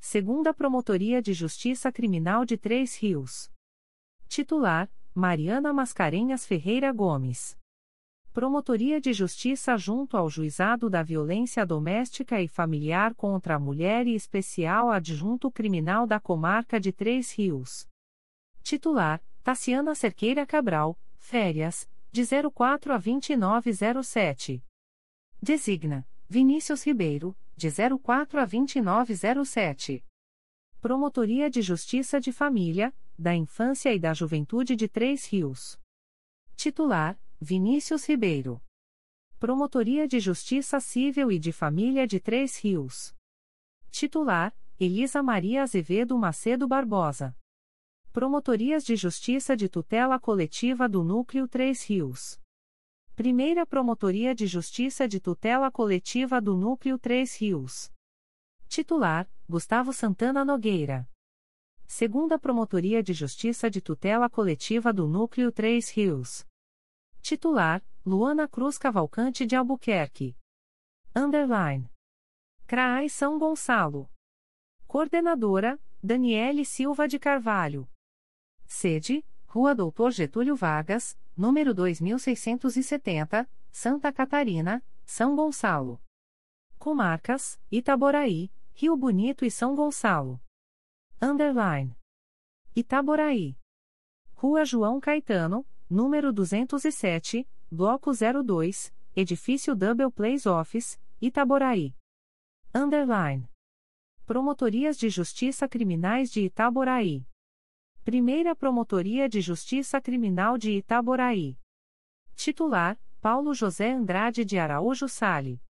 Segunda 0.00 0.52
Promotoria 0.52 1.22
de 1.22 1.32
Justiça 1.32 1.92
Criminal 1.92 2.44
de 2.44 2.58
Três 2.58 2.96
Rios. 2.96 3.48
Titular: 4.26 4.90
Mariana 5.14 5.72
Mascarenhas 5.72 6.44
Ferreira 6.44 6.92
Gomes. 6.92 7.56
Promotoria 8.32 9.00
de 9.00 9.12
Justiça 9.12 9.76
junto 9.76 10.16
ao 10.16 10.28
Juizado 10.28 10.90
da 10.90 11.04
Violência 11.04 11.64
Doméstica 11.64 12.42
e 12.42 12.48
Familiar 12.48 13.14
contra 13.14 13.54
a 13.54 13.60
Mulher 13.60 14.08
e 14.08 14.16
Especial 14.16 14.90
Adjunto 14.90 15.48
Criminal 15.48 16.08
da 16.08 16.18
Comarca 16.18 16.80
de 16.80 16.90
Três 16.90 17.30
Rios. 17.30 17.91
Titular: 18.62 19.22
Taciana 19.42 19.94
Cerqueira 19.94 20.46
Cabral, 20.46 20.98
férias, 21.18 21.88
de 22.12 22.22
04 22.24 22.92
a 22.92 22.96
2907. 22.96 24.64
Designa: 25.42 26.06
Vinícius 26.28 26.84
Ribeiro, 26.86 27.36
de 27.56 27.68
04 27.70 28.40
a 28.40 28.44
2907. 28.44 30.04
Promotoria 30.80 31.50
de 31.50 31.60
Justiça 31.60 32.20
de 32.20 32.32
Família, 32.32 32.94
da 33.18 33.34
Infância 33.34 33.92
e 33.92 33.98
da 33.98 34.14
Juventude 34.14 34.76
de 34.76 34.88
Três 34.88 35.26
Rios. 35.26 35.78
Titular: 36.56 37.20
Vinícius 37.40 38.08
Ribeiro. 38.08 38.62
Promotoria 39.38 40.06
de 40.06 40.20
Justiça 40.20 40.78
Civil 40.78 41.32
e 41.32 41.38
de 41.38 41.50
Família 41.50 42.06
de 42.06 42.20
Três 42.20 42.58
Rios. 42.58 43.14
Titular: 43.90 44.56
Elisa 44.78 45.22
Maria 45.22 45.62
Azevedo 45.62 46.16
Macedo 46.16 46.68
Barbosa. 46.68 47.36
Promotorias 48.12 48.84
de 48.84 48.94
Justiça 48.94 49.56
de 49.56 49.70
Tutela 49.70 50.20
Coletiva 50.20 50.86
do 50.86 51.02
Núcleo 51.02 51.48
Três 51.48 51.82
Rios. 51.82 52.38
Primeira 53.16 53.64
Promotoria 53.64 54.34
de 54.34 54.46
Justiça 54.46 55.08
de 55.08 55.18
Tutela 55.18 55.70
Coletiva 55.70 56.38
do 56.38 56.54
Núcleo 56.54 56.98
Três 56.98 57.34
Rios. 57.40 57.90
Titular: 58.68 59.26
Gustavo 59.48 59.94
Santana 59.94 60.44
Nogueira. 60.44 61.08
Segunda 61.86 62.38
Promotoria 62.38 63.02
de 63.02 63.14
Justiça 63.14 63.70
de 63.70 63.80
Tutela 63.80 64.28
Coletiva 64.28 64.92
do 64.92 65.08
Núcleo 65.08 65.50
Três 65.50 65.88
Rios. 65.88 66.46
Titular: 67.22 67.82
Luana 68.04 68.46
Cruz 68.46 68.76
Cavalcante 68.76 69.46
de 69.46 69.56
Albuquerque. 69.56 70.36
Underline. 71.16 71.90
CRAI 72.66 73.08
São 73.08 73.38
Gonçalo. 73.38 74.06
Coordenadora: 74.86 75.80
Daniele 76.02 76.66
Silva 76.66 77.08
de 77.08 77.18
Carvalho. 77.18 77.88
Sede: 78.72 79.22
Rua 79.46 79.74
Doutor 79.74 80.10
Getúlio 80.10 80.56
Vargas, 80.56 81.16
número 81.36 81.74
2670, 81.74 83.46
Santa 83.70 84.10
Catarina, 84.10 84.82
São 85.04 85.36
Gonçalo. 85.36 86.00
Comarcas: 86.78 87.60
Itaboraí, 87.70 88.50
Rio 88.72 88.96
Bonito 88.96 89.44
e 89.44 89.50
São 89.50 89.76
Gonçalo. 89.76 90.40
Underline. 91.20 91.94
Itaboraí. 92.74 93.56
Rua 94.34 94.64
João 94.64 94.98
Caetano, 94.98 95.66
número 95.88 96.32
207, 96.32 97.46
Bloco 97.70 98.10
02, 98.10 98.92
Edifício 99.14 99.76
Double 99.76 100.10
Place 100.10 100.48
Office, 100.48 100.98
Itaboraí. 101.20 101.94
Underline. 102.74 103.46
Promotorias 104.24 104.96
de 104.96 105.10
Justiça 105.10 105.68
Criminais 105.68 106.30
de 106.30 106.46
Itaboraí. 106.46 107.26
Primeira 108.04 108.56
Promotoria 108.56 109.28
de 109.28 109.40
Justiça 109.40 110.00
Criminal 110.00 110.58
de 110.58 110.72
Itaboraí. 110.72 111.56
Titular: 112.34 112.98
Paulo 113.20 113.54
José 113.54 113.92
Andrade 113.92 114.44
de 114.44 114.58
Araújo 114.58 115.08
Sale. 115.08 115.62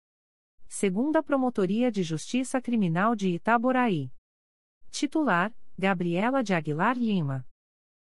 Segunda 0.68 1.24
Promotoria 1.24 1.90
de 1.90 2.04
Justiça 2.04 2.62
Criminal 2.62 3.16
de 3.16 3.30
Itaboraí. 3.30 4.12
Titular: 4.92 5.52
Gabriela 5.76 6.40
de 6.40 6.54
Aguilar 6.54 6.96
Lima. 6.96 7.44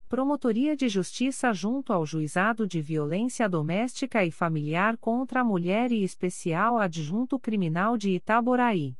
Promotoria 0.08 0.74
de 0.74 0.88
Justiça 0.88 1.52
junto 1.52 1.92
ao 1.92 2.06
Juizado 2.06 2.66
de 2.66 2.80
Violência 2.80 3.46
Doméstica 3.46 4.24
e 4.24 4.30
Familiar 4.30 4.96
contra 4.96 5.42
a 5.42 5.44
Mulher 5.44 5.92
e 5.92 6.02
Especial 6.02 6.78
Adjunto 6.78 7.38
Criminal 7.38 7.98
de 7.98 8.12
Itaboraí. 8.12 8.96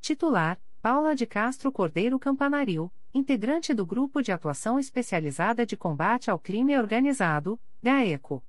Titular: 0.00 0.60
Paula 0.82 1.14
de 1.14 1.24
Castro 1.26 1.70
Cordeiro 1.70 2.18
Campanaril, 2.18 2.90
integrante 3.14 3.72
do 3.72 3.86
Grupo 3.86 4.20
de 4.20 4.32
Atuação 4.32 4.80
Especializada 4.80 5.64
de 5.64 5.76
Combate 5.76 6.28
ao 6.28 6.40
Crime 6.40 6.76
Organizado, 6.76 7.56
GAECO. 7.80 8.44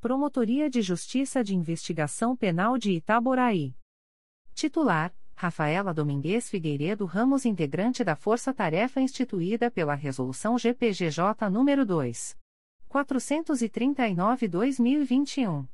Promotoria 0.00 0.68
de 0.68 0.82
Justiça 0.82 1.44
de 1.44 1.54
Investigação 1.54 2.36
Penal 2.36 2.76
de 2.76 2.90
Itaboraí. 2.90 3.76
Titular: 4.54 5.14
Rafaela 5.36 5.94
Domingues 5.94 6.50
Figueiredo 6.50 7.04
Ramos, 7.04 7.46
integrante 7.46 8.02
da 8.02 8.16
Força 8.16 8.52
Tarefa 8.52 9.00
instituída 9.00 9.70
pela 9.70 9.94
Resolução 9.94 10.58
GPGJ 10.58 11.48
nº 11.48 11.84
2. 11.84 12.36
439-2021. 12.90 15.68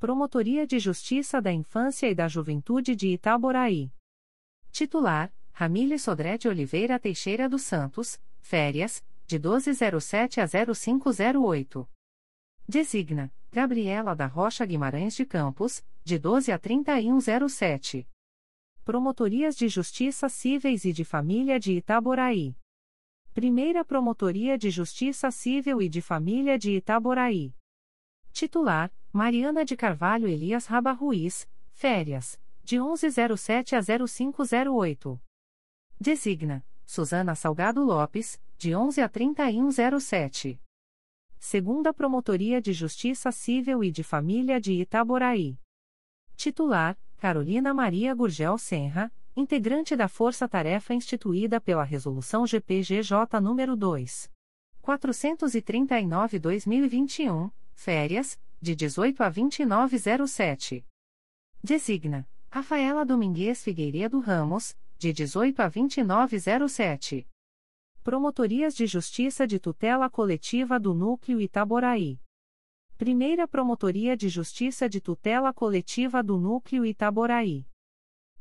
Promotoria 0.00 0.66
de 0.66 0.80
Justiça 0.80 1.40
da 1.40 1.52
Infância 1.52 2.10
e 2.10 2.16
da 2.16 2.26
Juventude 2.26 2.96
de 2.96 3.10
Itaboraí. 3.10 3.92
Titular: 4.74 5.32
Ramília 5.52 5.96
Sodré 6.00 6.36
de 6.36 6.48
Oliveira 6.48 6.98
Teixeira 6.98 7.48
dos 7.48 7.62
Santos, 7.62 8.20
férias, 8.40 9.04
de 9.24 9.38
1207 9.38 10.40
a 10.40 10.48
0508. 10.48 11.88
Designa: 12.68 13.32
Gabriela 13.52 14.16
da 14.16 14.26
Rocha 14.26 14.66
Guimarães 14.66 15.14
de 15.14 15.24
Campos, 15.24 15.80
de 16.02 16.18
12 16.18 16.50
a 16.50 16.58
3107. 16.58 18.04
Promotorias 18.84 19.54
de 19.54 19.68
Justiça 19.68 20.28
Cíveis 20.28 20.84
e 20.84 20.92
de 20.92 21.04
Família 21.04 21.60
de 21.60 21.74
Itaboraí. 21.74 22.56
Primeira 23.32 23.84
Promotoria 23.84 24.58
de 24.58 24.70
Justiça 24.70 25.30
Civil 25.30 25.80
e 25.82 25.88
de 25.88 26.02
Família 26.02 26.58
de 26.58 26.72
Itaboraí. 26.72 27.54
Titular: 28.32 28.92
Mariana 29.12 29.64
de 29.64 29.76
Carvalho 29.76 30.26
Elias 30.26 30.66
Raba 30.66 30.90
Ruiz, 30.90 31.48
férias, 31.70 32.40
de 32.64 32.80
1107 32.80 33.76
a 33.76 33.82
0508. 33.82 35.20
Designa: 36.00 36.64
Suzana 36.86 37.34
Salgado 37.34 37.84
Lopes, 37.84 38.40
de 38.56 38.74
11 38.74 39.02
a 39.02 39.08
3107. 39.08 40.58
Segunda 41.38 41.92
Promotoria 41.92 42.62
de 42.62 42.72
Justiça 42.72 43.30
Civil 43.30 43.84
e 43.84 43.90
de 43.90 44.02
Família 44.02 44.58
de 44.58 44.72
Itaboraí. 44.72 45.58
Titular: 46.36 46.98
Carolina 47.18 47.74
Maria 47.74 48.14
Gurgel 48.14 48.56
Senra, 48.56 49.12
integrante 49.36 49.94
da 49.94 50.08
Força 50.08 50.48
Tarefa 50.48 50.94
instituída 50.94 51.60
pela 51.60 51.84
Resolução 51.84 52.46
GPGJ 52.46 53.42
nº 53.42 53.76
2. 53.76 54.32
439-2021, 54.82 57.52
férias, 57.74 58.40
de 58.60 58.74
18 58.74 59.22
a 59.22 59.28
2907. 59.28 60.86
Designa: 61.62 62.26
Rafaela 62.54 63.04
Domingues 63.04 63.64
Figueiredo 63.64 64.20
Ramos, 64.20 64.76
de 64.96 65.12
18 65.12 65.60
a 65.60 65.68
2907. 65.68 67.26
Promotorias 68.04 68.76
de 68.76 68.86
Justiça 68.86 69.44
de 69.44 69.58
Tutela 69.58 70.08
Coletiva 70.08 70.78
do 70.78 70.94
Núcleo 70.94 71.40
Itaboraí. 71.40 72.20
Primeira 72.96 73.48
Promotoria 73.48 74.16
de 74.16 74.28
Justiça 74.28 74.88
de 74.88 75.00
Tutela 75.00 75.52
Coletiva 75.52 76.22
do 76.22 76.38
Núcleo 76.38 76.86
Itaboraí. 76.86 77.66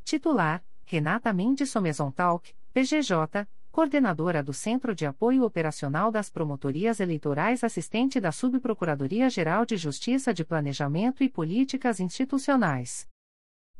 Titular: 0.04 0.64
Renata 0.86 1.34
Mendes 1.34 1.72
Somesontalk, 1.72 2.54
PGJ, 2.72 3.48
Coordenadora 3.72 4.44
do 4.44 4.54
Centro 4.54 4.94
de 4.94 5.08
Apoio 5.08 5.44
Operacional 5.44 6.12
das 6.12 6.30
Promotorias 6.30 7.00
Eleitorais 7.00 7.64
Assistente 7.64 8.22
da 8.22 8.32
Subprocuradoria-Geral 8.32 9.66
de 9.66 9.76
Justiça 9.76 10.32
de 10.32 10.46
Planejamento 10.46 11.24
e 11.24 11.30
Políticas 11.30 12.00
Institucionais. 12.00 13.12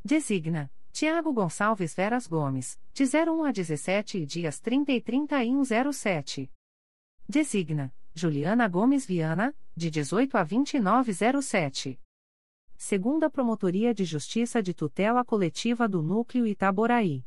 Designa: 0.06 0.70
Tiago 0.92 1.32
Gonçalves 1.32 1.96
Veras 1.96 2.28
Gomes, 2.28 2.78
de 2.94 3.06
01 3.06 3.46
a 3.46 3.52
17 3.54 4.18
e 4.18 4.26
dias 4.26 4.60
30 4.60 4.92
e 4.92 5.02
3107. 5.02 6.52
Designa, 7.28 7.94
Juliana 8.14 8.68
Gomes 8.68 9.06
Viana, 9.06 9.56
de 9.74 9.90
18 9.90 10.38
a 10.38 10.44
2907. 10.44 11.98
Segunda 12.76 13.30
Promotoria 13.30 13.94
de 13.94 14.04
Justiça 14.04 14.62
de 14.62 14.74
Tutela 14.74 15.24
Coletiva 15.24 15.88
do 15.88 16.04
Núcleo 16.04 16.46
Itaboraí. 16.46 17.26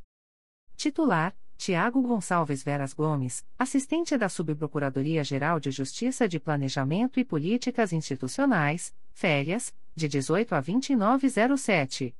Titular, 0.76 1.34
Tiago 1.56 2.02
Gonçalves 2.02 2.62
Veras 2.62 2.92
Gomes, 2.92 3.42
assistente 3.58 4.18
da 4.18 4.28
Subprocuradoria-Geral 4.28 5.58
de 5.58 5.70
Justiça 5.70 6.28
de 6.28 6.38
Planejamento 6.38 7.18
e 7.18 7.24
Políticas 7.24 7.94
Institucionais, 7.94 8.94
férias, 9.14 9.74
de 9.94 10.06
18 10.06 10.54
a 10.54 10.60
2907. 10.60 12.14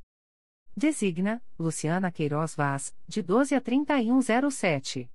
Designa 0.77 1.43
Luciana 1.57 2.11
Queiroz 2.11 2.55
Vaz, 2.55 2.95
de 3.07 3.23
12 3.23 3.55
a 3.55 3.61
3107. 3.61 5.09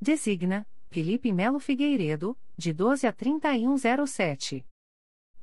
Designa 0.00 0.66
Felipe 0.90 1.32
Melo 1.32 1.60
Figueiredo, 1.60 2.36
de 2.56 2.72
12 2.72 3.06
a 3.06 3.12
3107. 3.12 4.66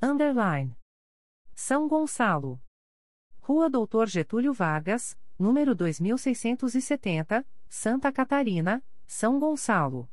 Underline. 0.02 0.76
São 1.56 1.88
Gonçalo. 1.88 2.62
Rua 3.40 3.70
Doutor 3.70 4.08
Getúlio 4.08 4.54
Vargas, 4.54 5.18
número 5.42 5.74
2670, 5.74 7.44
Santa 7.68 8.12
Catarina, 8.12 8.84
São 9.08 9.40
Gonçalo. 9.40 10.08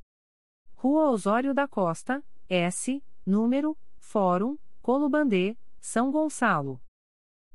Rua 0.74 1.10
Osório 1.10 1.52
da 1.52 1.68
Costa, 1.68 2.24
S, 2.48 3.04
número, 3.26 3.76
Fórum, 3.98 4.56
Colubandê, 4.80 5.54
São 5.78 6.10
Gonçalo. 6.10 6.80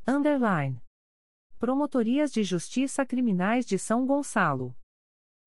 Underline. 0.08 0.80
Promotorias 1.58 2.32
de 2.32 2.44
Justiça 2.44 3.06
Criminais 3.06 3.66
de 3.66 3.80
São 3.80 4.06
Gonçalo. 4.06 4.76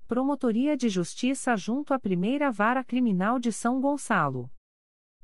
Promotoria 0.08 0.76
de 0.76 0.88
Justiça 0.88 1.56
junto 1.56 1.94
à 1.94 1.98
Primeira 1.98 2.50
Vara 2.50 2.82
Criminal 2.82 3.38
de 3.38 3.52
São 3.52 3.80
Gonçalo. 3.80 4.50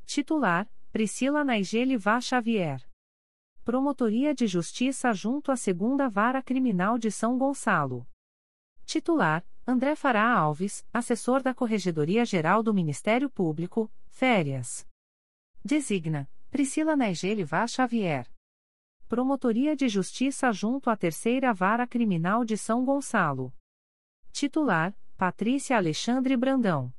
Titular: 0.07 0.71
Priscila 0.93 1.43
Naigele 1.45 1.97
Vá 1.97 2.21
Xavier. 2.21 2.92
Promotoria 3.65 4.35
de 4.35 4.45
Justiça 4.45 5.13
junto 5.13 5.53
à 5.53 5.57
Segunda 5.57 6.09
Vara 6.09 6.43
Criminal 6.43 6.99
de 6.99 7.13
São 7.13 7.39
Gonçalo. 7.39 8.05
Titular: 8.85 9.47
André 9.65 9.95
Fará 9.95 10.29
Alves, 10.37 10.85
assessor 10.93 11.45
da 11.45 11.55
Corregedoria 11.55 12.25
Geral 12.25 12.61
do 12.61 12.75
Ministério 12.75 13.31
Público, 13.31 13.89
férias. 14.09 14.85
Designa: 15.65 16.29
Priscila 16.51 16.97
Naigele 16.97 17.45
Vá 17.45 17.65
Xavier. 17.69 18.29
Promotoria 19.09 19.77
de 19.77 19.89
Justiça 19.89 20.51
junto 20.51 20.91
à 20.91 20.97
Terceira 20.97 21.55
Vara 21.55 21.87
Criminal 21.87 22.45
de 22.45 22.57
São 22.57 22.85
Gonçalo. 22.85 23.55
Titular: 24.33 24.93
Patrícia 25.17 25.77
Alexandre 25.77 26.37
Brandão. 26.37 26.93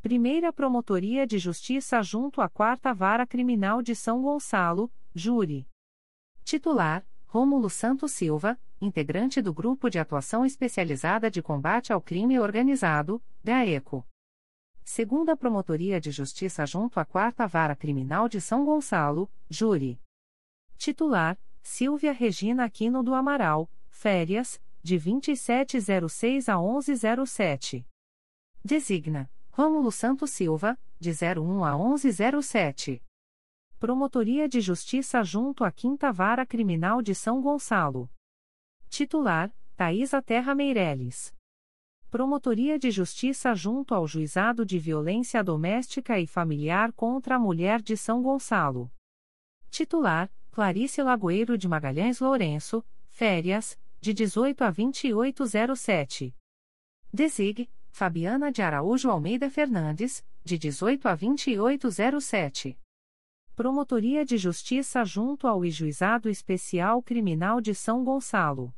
Primeira 0.00 0.54
Promotoria 0.54 1.26
de 1.26 1.38
Justiça 1.38 2.02
junto 2.02 2.40
à 2.40 2.48
Quarta 2.48 2.94
Vara 2.94 3.26
Criminal 3.26 3.82
de 3.82 3.94
São 3.94 4.22
Gonçalo, 4.22 4.90
Júri. 5.14 5.68
Titular: 6.44 7.06
Rômulo 7.26 7.70
Santos 7.70 8.12
Silva, 8.12 8.58
integrante 8.80 9.40
do 9.40 9.54
Grupo 9.54 9.88
de 9.88 9.98
Atuação 9.98 10.44
Especializada 10.44 11.30
de 11.30 11.40
Combate 11.40 11.92
ao 11.92 12.00
Crime 12.00 12.38
Organizado, 12.38 13.22
GAECO. 13.42 14.06
Segunda 14.84 15.36
Promotoria 15.36 16.00
de 16.00 16.10
Justiça 16.10 16.66
junto 16.66 16.98
à 16.98 17.04
Quarta 17.04 17.46
Vara 17.46 17.76
Criminal 17.76 18.28
de 18.28 18.40
São 18.40 18.64
Gonçalo, 18.64 19.30
Júri. 19.48 20.00
Titular: 20.76 21.38
Silvia 21.62 22.12
Regina 22.12 22.64
Aquino 22.64 23.02
do 23.02 23.14
Amaral, 23.14 23.70
férias, 23.88 24.60
de 24.82 24.98
2706 24.98 26.48
a 26.48 26.58
1107. 26.58 27.86
Designa: 28.64 29.30
Rômulo 29.52 29.92
Santos 29.92 30.30
Silva, 30.32 30.78
de 30.98 31.10
01 31.10 31.64
a 31.64 31.78
1107. 31.78 33.02
Promotoria 33.82 34.48
de 34.48 34.60
Justiça 34.60 35.24
junto 35.24 35.64
à 35.64 35.72
Quinta 35.72 36.12
Vara 36.12 36.46
Criminal 36.46 37.02
de 37.02 37.16
São 37.16 37.42
Gonçalo. 37.42 38.08
Titular: 38.88 39.52
Thaisa 39.74 40.22
Terra 40.22 40.54
Meireles. 40.54 41.34
Promotoria 42.08 42.78
de 42.78 42.92
Justiça 42.92 43.52
junto 43.56 43.92
ao 43.92 44.06
Juizado 44.06 44.64
de 44.64 44.78
Violência 44.78 45.42
Doméstica 45.42 46.16
e 46.20 46.28
Familiar 46.28 46.92
contra 46.92 47.34
a 47.34 47.38
Mulher 47.40 47.82
de 47.82 47.96
São 47.96 48.22
Gonçalo. 48.22 48.88
Titular: 49.68 50.30
Clarice 50.52 51.02
Lagoeiro 51.02 51.58
de 51.58 51.66
Magalhães 51.66 52.20
Lourenço, 52.20 52.84
férias, 53.08 53.76
de 54.00 54.14
18 54.14 54.62
a 54.62 54.70
2807. 54.70 56.32
Desig, 57.12 57.68
Fabiana 57.90 58.52
de 58.52 58.62
Araújo 58.62 59.10
Almeida 59.10 59.50
Fernandes, 59.50 60.24
de 60.44 60.56
18 60.56 61.08
a 61.08 61.16
2807. 61.16 62.78
Promotoria 63.54 64.24
de 64.24 64.38
Justiça 64.38 65.04
junto 65.04 65.46
ao 65.46 65.62
Juizado 65.66 66.30
Especial 66.30 67.02
Criminal 67.02 67.60
de 67.60 67.74
São 67.74 68.02
Gonçalo. 68.02 68.74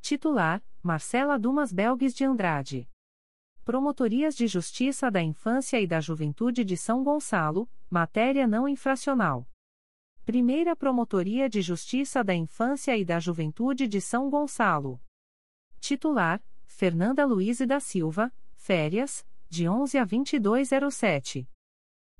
Titular: 0.00 0.64
Marcela 0.82 1.38
Dumas 1.38 1.70
Belgues 1.70 2.14
de 2.14 2.24
Andrade. 2.24 2.88
Promotorias 3.62 4.34
de 4.34 4.46
Justiça 4.46 5.10
da 5.10 5.22
Infância 5.22 5.78
e 5.78 5.86
da 5.86 6.00
Juventude 6.00 6.64
de 6.64 6.78
São 6.78 7.04
Gonçalo, 7.04 7.68
matéria 7.90 8.46
não 8.46 8.66
infracional. 8.66 9.46
Primeira 10.24 10.74
Promotoria 10.74 11.46
de 11.46 11.60
Justiça 11.60 12.24
da 12.24 12.34
Infância 12.34 12.96
e 12.96 13.04
da 13.04 13.20
Juventude 13.20 13.86
de 13.86 14.00
São 14.00 14.30
Gonçalo. 14.30 14.98
Titular: 15.78 16.42
Fernanda 16.64 17.26
Luiz 17.26 17.58
da 17.58 17.78
Silva, 17.78 18.32
férias, 18.56 19.26
de 19.50 19.68
11 19.68 19.98
a 19.98 20.04
2207. 20.06 21.46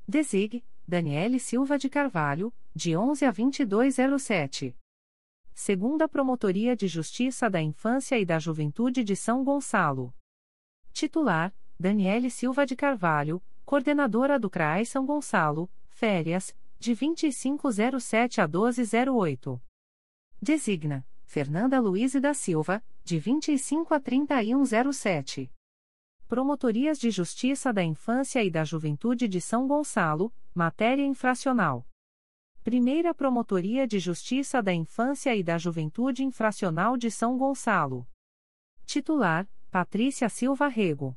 Desig: 0.07 0.63
Daniele 0.91 1.39
Silva 1.39 1.79
de 1.79 1.89
Carvalho, 1.89 2.53
de 2.75 2.97
11 2.97 3.25
a 3.25 3.31
2207. 3.31 4.77
Segunda 5.55 6.09
Promotoria 6.09 6.75
de 6.75 6.89
Justiça 6.89 7.49
da 7.49 7.63
Infância 7.63 8.19
e 8.19 8.27
da 8.27 8.41
Juventude 8.41 9.05
de 9.05 9.15
São 9.15 9.45
Gonçalo. 9.45 10.13
Titular: 10.93 11.55
Daniele 11.79 12.29
Silva 12.29 12.67
de 12.67 12.75
Carvalho, 12.75 13.41
coordenadora 13.65 14.37
do 14.37 14.51
CRAI 14.51 14.85
São 14.85 15.07
Gonçalo, 15.07 15.71
férias, 15.91 16.53
de 16.81 16.93
2507 16.93 18.41
a 18.41 18.49
1208. 18.49 19.63
Designa: 20.43 21.07
Fernanda 21.25 21.79
Luiz 21.79 22.15
da 22.15 22.35
Silva, 22.35 22.83
de 23.05 23.17
25 23.17 23.95
a 23.95 24.01
3107. 24.01 25.53
Promotorias 26.27 26.99
de 26.99 27.11
Justiça 27.11 27.73
da 27.73 27.83
Infância 27.85 28.43
e 28.43 28.51
da 28.51 28.65
Juventude 28.65 29.29
de 29.29 29.41
São 29.41 29.69
Gonçalo, 29.69 30.33
matéria 30.61 31.07
infracional. 31.07 31.89
Primeira 32.63 33.15
Promotoria 33.15 33.87
de 33.87 33.99
Justiça 33.99 34.63
da 34.63 34.75
Infância 34.75 35.35
e 35.35 35.43
da 35.43 35.57
Juventude 35.57 36.23
Infracional 36.23 36.99
de 36.99 37.11
São 37.11 37.39
Gonçalo. 37.39 38.07
Titular: 38.85 39.49
Patrícia 39.71 40.29
Silva 40.29 40.69
Rego. 40.69 41.17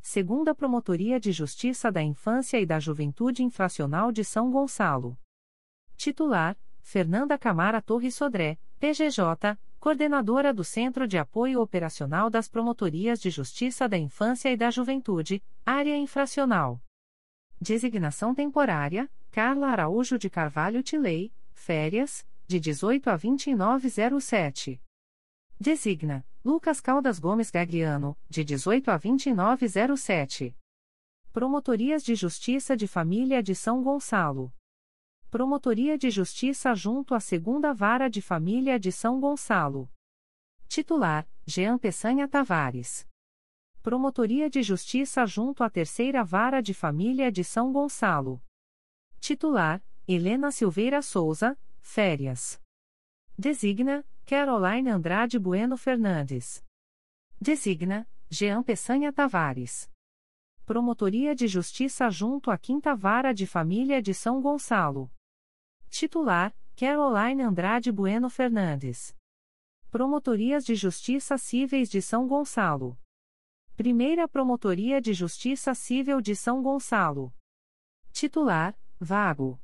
Segunda 0.00 0.52
Promotoria 0.52 1.20
de 1.20 1.30
Justiça 1.30 1.92
da 1.92 2.02
Infância 2.02 2.58
e 2.60 2.66
da 2.66 2.80
Juventude 2.80 3.44
Infracional 3.44 4.10
de 4.10 4.24
São 4.24 4.50
Gonçalo. 4.50 5.16
Titular: 5.96 6.58
Fernanda 6.82 7.38
Camara 7.38 7.80
Torres 7.80 8.16
Sodré, 8.16 8.58
PGJ, 8.80 9.56
Coordenadora 9.78 10.52
do 10.52 10.64
Centro 10.64 11.06
de 11.06 11.16
Apoio 11.16 11.60
Operacional 11.60 12.28
das 12.28 12.48
Promotorias 12.48 13.20
de 13.20 13.30
Justiça 13.30 13.88
da 13.88 13.96
Infância 13.96 14.50
e 14.50 14.56
da 14.56 14.72
Juventude, 14.72 15.40
Área 15.64 15.96
Infracional. 15.96 16.80
Designação 17.60 18.34
temporária: 18.34 19.10
Carla 19.30 19.68
Araújo 19.68 20.18
de 20.18 20.28
Carvalho 20.28 20.82
Tilei, 20.82 21.32
férias, 21.52 22.26
de 22.46 22.60
18 22.60 23.08
a 23.08 23.16
2907. 23.16 24.80
Designa 25.58 26.24
Lucas 26.44 26.80
Caldas 26.80 27.18
Gomes 27.18 27.50
Gagliano, 27.50 28.16
de 28.28 28.44
18 28.44 28.88
a 28.90 28.98
2907. 28.98 30.56
Promotorias 31.32 32.04
de 32.04 32.14
Justiça 32.14 32.76
de 32.76 32.86
Família 32.86 33.42
de 33.42 33.54
São 33.54 33.82
Gonçalo. 33.82 34.52
Promotoria 35.28 35.98
de 35.98 36.08
Justiça 36.08 36.74
junto 36.74 37.14
à 37.14 37.20
Segunda 37.20 37.74
Vara 37.74 38.08
de 38.08 38.22
Família 38.22 38.78
de 38.78 38.92
São 38.92 39.18
Gonçalo. 39.18 39.90
Titular: 40.68 41.28
Jean 41.44 41.78
Peçanha 41.78 42.28
Tavares. 42.28 43.06
Promotoria 43.86 44.50
de 44.50 44.64
Justiça 44.64 45.24
junto 45.26 45.62
à 45.62 45.70
Terceira 45.70 46.24
Vara 46.24 46.60
de 46.60 46.74
Família 46.74 47.30
de 47.30 47.44
São 47.44 47.72
Gonçalo. 47.72 48.42
Titular: 49.20 49.80
Helena 50.08 50.50
Silveira 50.50 51.00
Souza, 51.00 51.56
férias. 51.78 52.60
Designa: 53.38 54.04
Caroline 54.24 54.90
Andrade 54.90 55.38
Bueno 55.38 55.76
Fernandes. 55.76 56.64
Designa: 57.40 58.08
Jean 58.28 58.60
Peçanha 58.64 59.12
Tavares. 59.12 59.88
Promotoria 60.64 61.32
de 61.32 61.46
Justiça 61.46 62.10
junto 62.10 62.50
à 62.50 62.58
Quinta 62.58 62.92
Vara 62.92 63.32
de 63.32 63.46
Família 63.46 64.02
de 64.02 64.12
São 64.12 64.42
Gonçalo. 64.42 65.08
Titular: 65.88 66.52
Caroline 66.74 67.40
Andrade 67.40 67.92
Bueno 67.92 68.28
Fernandes. 68.28 69.14
Promotorias 69.92 70.64
de 70.64 70.74
Justiça 70.74 71.38
Cíveis 71.38 71.88
de 71.88 72.02
São 72.02 72.26
Gonçalo. 72.26 72.98
Primeira 73.76 74.26
Promotoria 74.26 75.02
de 75.02 75.12
Justiça 75.12 75.74
Civil 75.74 76.22
de 76.22 76.34
São 76.34 76.62
Gonçalo. 76.62 77.30
Titular: 78.10 78.74
Vago. 78.98 79.60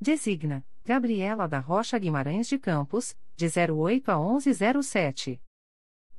Designa: 0.00 0.66
Gabriela 0.84 1.46
da 1.46 1.60
Rocha 1.60 1.96
Guimarães 2.00 2.48
de 2.48 2.58
Campos, 2.58 3.16
de 3.36 3.46
08 3.46 4.10
a 4.10 4.18
1107. 4.18 5.40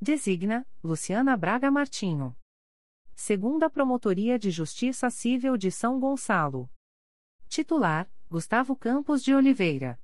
Designa: 0.02 0.66
Luciana 0.82 1.36
Braga 1.36 1.70
Martinho. 1.70 2.34
Segunda 3.14 3.70
Promotoria 3.70 4.40
de 4.40 4.50
Justiça 4.50 5.10
Civil 5.10 5.58
de 5.58 5.72
São 5.72 6.00
Gonçalo. 6.00 6.70
Titular: 7.50 8.10
Gustavo 8.30 8.78
Campos 8.78 9.22
de 9.22 9.36
Oliveira. 9.36 10.02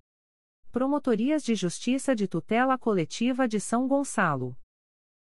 Promotorias 0.69 1.45
de 1.45 1.55
Justiça 1.55 2.13
de 2.13 2.27
Tutela 2.27 2.77
Coletiva 2.77 3.47
de 3.47 3.61
São 3.61 3.87
Gonçalo. 3.87 4.53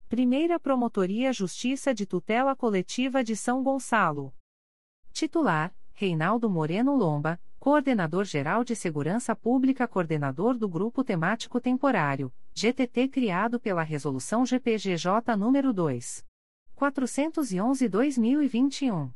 Primeira 0.09 0.59
Promotoria 0.59 1.31
Justiça 1.31 1.93
de 1.93 2.03
Tutela 2.03 2.55
Coletiva 2.55 3.23
de 3.23 3.35
São 3.35 3.61
Gonçalo. 3.61 4.33
Titular: 5.13 5.71
Reinaldo 5.93 6.49
Moreno 6.49 6.95
Lomba, 6.95 7.39
Coordenador-Geral 7.59 8.63
de 8.63 8.75
Segurança 8.75 9.35
Pública, 9.35 9.87
coordenador 9.87 10.57
do 10.57 10.67
Grupo 10.67 11.03
Temático 11.03 11.61
Temporário, 11.61 12.33
GTT 12.55 13.09
criado 13.09 13.59
pela 13.59 13.83
Resolução 13.83 14.47
GPGJ 14.47 15.35
nº 15.37 15.71
2. 15.71 16.25
411-2021. 16.75 19.13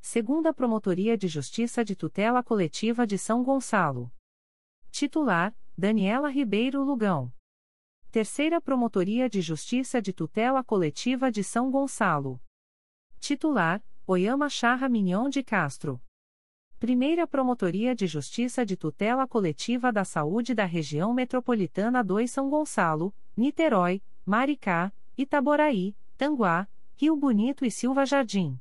Segunda 0.00 0.54
Promotoria 0.54 1.18
de 1.18 1.28
Justiça 1.28 1.84
de 1.84 1.94
Tutela 1.94 2.42
Coletiva 2.42 3.06
de 3.06 3.18
São 3.18 3.44
Gonçalo. 3.44 4.10
Titular: 4.90 5.54
Daniela 5.76 6.30
Ribeiro 6.30 6.82
Lugão. 6.82 7.30
Terceira 8.16 8.62
Promotoria 8.62 9.28
de 9.28 9.42
Justiça 9.42 10.00
de 10.00 10.10
Tutela 10.10 10.64
Coletiva 10.64 11.30
de 11.30 11.44
São 11.44 11.70
Gonçalo. 11.70 12.40
Titular: 13.20 13.84
Oyama 14.06 14.48
Charra 14.48 14.88
Mignon 14.88 15.28
de 15.28 15.42
Castro. 15.42 16.00
Primeira 16.78 17.26
Promotoria 17.26 17.94
de 17.94 18.06
Justiça 18.06 18.64
de 18.64 18.74
Tutela 18.74 19.28
Coletiva 19.28 19.92
da 19.92 20.02
Saúde 20.02 20.54
da 20.54 20.64
Região 20.64 21.12
Metropolitana 21.12 22.02
2 22.02 22.30
São 22.30 22.48
Gonçalo, 22.48 23.14
Niterói, 23.36 24.02
Maricá, 24.24 24.90
Itaboraí, 25.18 25.94
Tanguá, 26.16 26.66
Rio 26.96 27.14
Bonito 27.16 27.66
e 27.66 27.70
Silva 27.70 28.06
Jardim. 28.06 28.58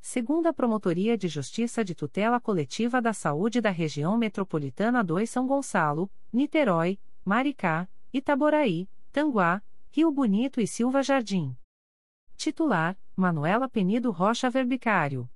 Segunda 0.00 0.54
Promotoria 0.54 1.18
de 1.18 1.28
Justiça 1.28 1.84
de 1.84 1.94
Tutela 1.94 2.40
Coletiva 2.40 3.02
da 3.02 3.12
Saúde 3.12 3.60
da 3.60 3.68
Região 3.68 4.16
Metropolitana 4.16 5.04
2 5.04 5.28
São 5.28 5.46
Gonçalo, 5.46 6.10
Niterói, 6.32 6.98
Maricá, 7.22 7.86
Itaboraí, 8.10 8.88
Tanguá, 9.12 9.62
Rio 9.90 10.10
Bonito 10.10 10.58
e 10.58 10.66
Silva 10.66 11.02
Jardim. 11.02 11.54
Titular: 12.40 12.98
Manuela 13.14 13.68
Penido 13.68 14.10
Rocha 14.10 14.48
Verbicário. 14.48 15.28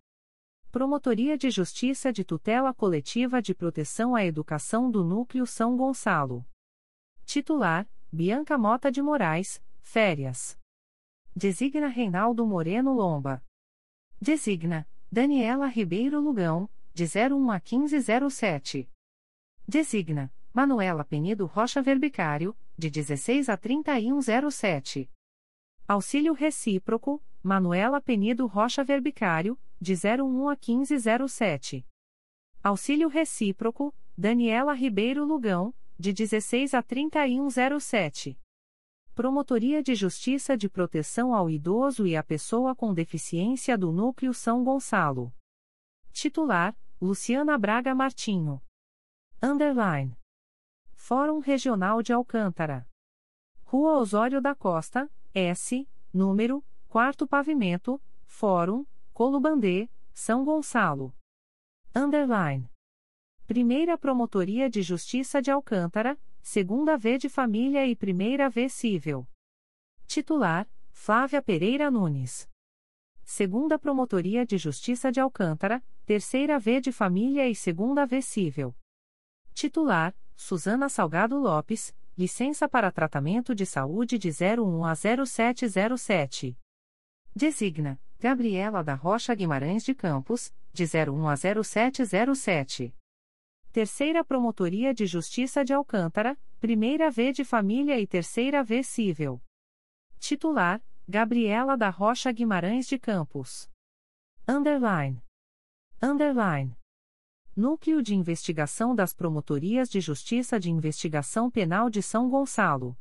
Promotoria 0.72 1.36
de 1.36 1.50
Justiça 1.50 2.10
de 2.10 2.24
Tutela 2.24 2.72
Coletiva 2.72 3.42
de 3.42 3.54
Proteção 3.54 4.14
à 4.14 4.24
Educação 4.24 4.90
do 4.90 5.04
Núcleo 5.04 5.44
São 5.46 5.76
Gonçalo. 5.76 6.46
Titular: 7.26 7.86
Bianca 8.10 8.56
Mota 8.56 8.90
de 8.90 9.02
Moraes, 9.02 9.62
férias. 9.82 10.58
Designa 11.36 11.88
Reinaldo 11.88 12.46
Moreno 12.46 12.94
Lomba. 12.94 13.44
Designa 14.18 14.88
Daniela 15.12 15.66
Ribeiro 15.66 16.18
Lugão, 16.18 16.70
de 16.94 17.04
01 17.04 17.50
a 17.50 17.60
1507. 17.60 18.90
Designa 19.68 20.32
Manuela 20.54 21.04
Penido 21.04 21.44
Rocha 21.44 21.82
Verbicário, 21.82 22.56
de 22.78 22.88
16 22.88 23.50
a 23.50 23.58
3107. 23.58 25.10
Auxílio 25.86 26.32
Recíproco, 26.32 27.22
Manuela 27.42 28.00
Penido 28.00 28.46
Rocha 28.46 28.82
Verbicário, 28.82 29.58
de 29.78 29.92
01 29.92 30.48
a 30.48 30.56
1507. 30.56 31.86
Auxílio 32.62 33.06
Recíproco, 33.06 33.94
Daniela 34.16 34.72
Ribeiro 34.72 35.26
Lugão, 35.26 35.74
de 35.98 36.10
16 36.10 36.72
a 36.72 36.82
3107. 36.82 38.40
Promotoria 39.14 39.82
de 39.82 39.94
Justiça 39.94 40.56
de 40.56 40.70
Proteção 40.70 41.34
ao 41.34 41.50
Idoso 41.50 42.06
e 42.06 42.16
à 42.16 42.22
Pessoa 42.22 42.74
com 42.74 42.94
Deficiência 42.94 43.76
do 43.76 43.92
Núcleo 43.92 44.32
São 44.32 44.64
Gonçalo. 44.64 45.34
Titular: 46.12 46.74
Luciana 46.98 47.58
Braga 47.58 47.94
Martinho. 47.94 48.58
Underline. 49.42 50.16
Fórum 50.94 51.40
Regional 51.40 52.02
de 52.02 52.14
Alcântara. 52.14 52.88
Rua 53.64 53.98
Osório 53.98 54.40
da 54.40 54.54
Costa, 54.54 55.10
S, 55.34 55.88
número, 56.12 56.64
4 56.86 57.26
Pavimento, 57.26 58.00
Fórum, 58.24 58.86
Colubandê, 59.12 59.90
São 60.12 60.44
Gonçalo. 60.44 61.12
Underline. 61.92 62.70
Primeira 63.44 63.98
Promotoria 63.98 64.70
de 64.70 64.80
Justiça 64.80 65.42
de 65.42 65.50
Alcântara, 65.50 66.16
Segunda 66.40 66.96
V 66.96 67.18
de 67.18 67.28
Família 67.28 67.84
e 67.84 67.96
Primeira 67.96 68.48
V 68.48 68.68
Cível. 68.68 69.26
Titular: 70.06 70.70
Flávia 70.92 71.42
Pereira 71.42 71.90
Nunes. 71.90 72.48
Segunda 73.24 73.76
Promotoria 73.76 74.46
de 74.46 74.56
Justiça 74.56 75.10
de 75.10 75.18
Alcântara, 75.18 75.82
Terceira 76.06 76.60
V 76.60 76.80
de 76.80 76.92
Família 76.92 77.48
e 77.48 77.56
Segunda 77.56 78.06
V 78.06 78.22
Cível. 78.22 78.72
Titular: 79.52 80.14
Suzana 80.36 80.88
Salgado 80.88 81.36
Lopes, 81.36 81.92
licença 82.16 82.68
para 82.68 82.92
tratamento 82.92 83.54
de 83.54 83.66
saúde 83.66 84.18
de 84.18 84.30
01 84.30 84.84
a 84.84 84.94
0707. 84.94 86.56
Designa 87.34 88.00
Gabriela 88.18 88.82
da 88.82 88.94
Rocha 88.94 89.34
Guimarães 89.34 89.84
de 89.84 89.94
Campos, 89.94 90.54
de 90.72 90.84
01 90.84 91.28
a 91.28 91.36
0707. 91.36 92.94
Terceira 93.70 94.24
Promotoria 94.24 94.94
de 94.94 95.04
Justiça 95.04 95.64
de 95.64 95.74
Alcântara, 95.74 96.38
Primeira 96.60 97.10
V 97.10 97.32
de 97.32 97.44
Família 97.44 98.00
e 98.00 98.06
Terceira 98.06 98.62
V 98.62 98.82
Cível. 98.82 99.42
Titular: 100.18 100.80
Gabriela 101.06 101.76
da 101.76 101.90
Rocha 101.90 102.32
Guimarães 102.32 102.86
de 102.86 102.98
Campos. 102.98 103.68
Underline. 104.48 105.22
Underline. 106.00 106.74
Núcleo 107.56 108.02
de 108.02 108.16
Investigação 108.16 108.96
das 108.96 109.14
Promotorias 109.14 109.88
de 109.88 110.00
Justiça 110.00 110.58
de 110.58 110.72
Investigação 110.72 111.48
Penal 111.48 111.88
de 111.88 112.02
São 112.02 112.28
Gonçalo. 112.28 112.98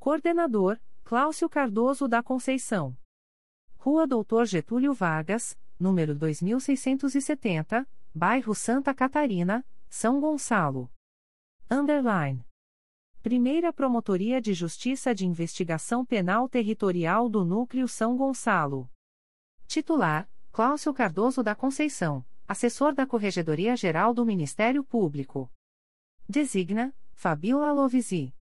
Coordenador, 0.00 0.80
Cláudio 1.04 1.48
Cardoso 1.48 2.08
da 2.08 2.20
Conceição. 2.20 2.96
Rua 3.76 4.04
Doutor 4.04 4.46
Getúlio 4.46 4.92
Vargas, 4.92 5.56
número 5.78 6.12
2670, 6.16 7.88
bairro 8.12 8.52
Santa 8.52 8.92
Catarina, 8.92 9.64
São 9.88 10.20
Gonçalo. 10.20 10.90
Underline. 11.70 12.44
Primeira 13.22 13.72
Promotoria 13.72 14.40
de 14.40 14.54
Justiça 14.54 15.14
de 15.14 15.24
Investigação 15.24 16.04
Penal 16.04 16.48
Territorial 16.48 17.28
do 17.28 17.44
Núcleo 17.44 17.86
São 17.86 18.16
Gonçalo. 18.16 18.90
Titular: 19.68 20.28
Cláudio 20.50 20.92
Cardoso 20.92 21.44
da 21.44 21.54
Conceição, 21.54 22.24
assessor 22.48 22.94
da 22.94 23.06
Corregedoria 23.06 23.76
Geral 23.76 24.14
do 24.14 24.24
Ministério 24.24 24.82
Público. 24.82 25.52
Designa: 26.26 26.96
Fabiola 27.12 27.70
Lovisi. 27.72 28.34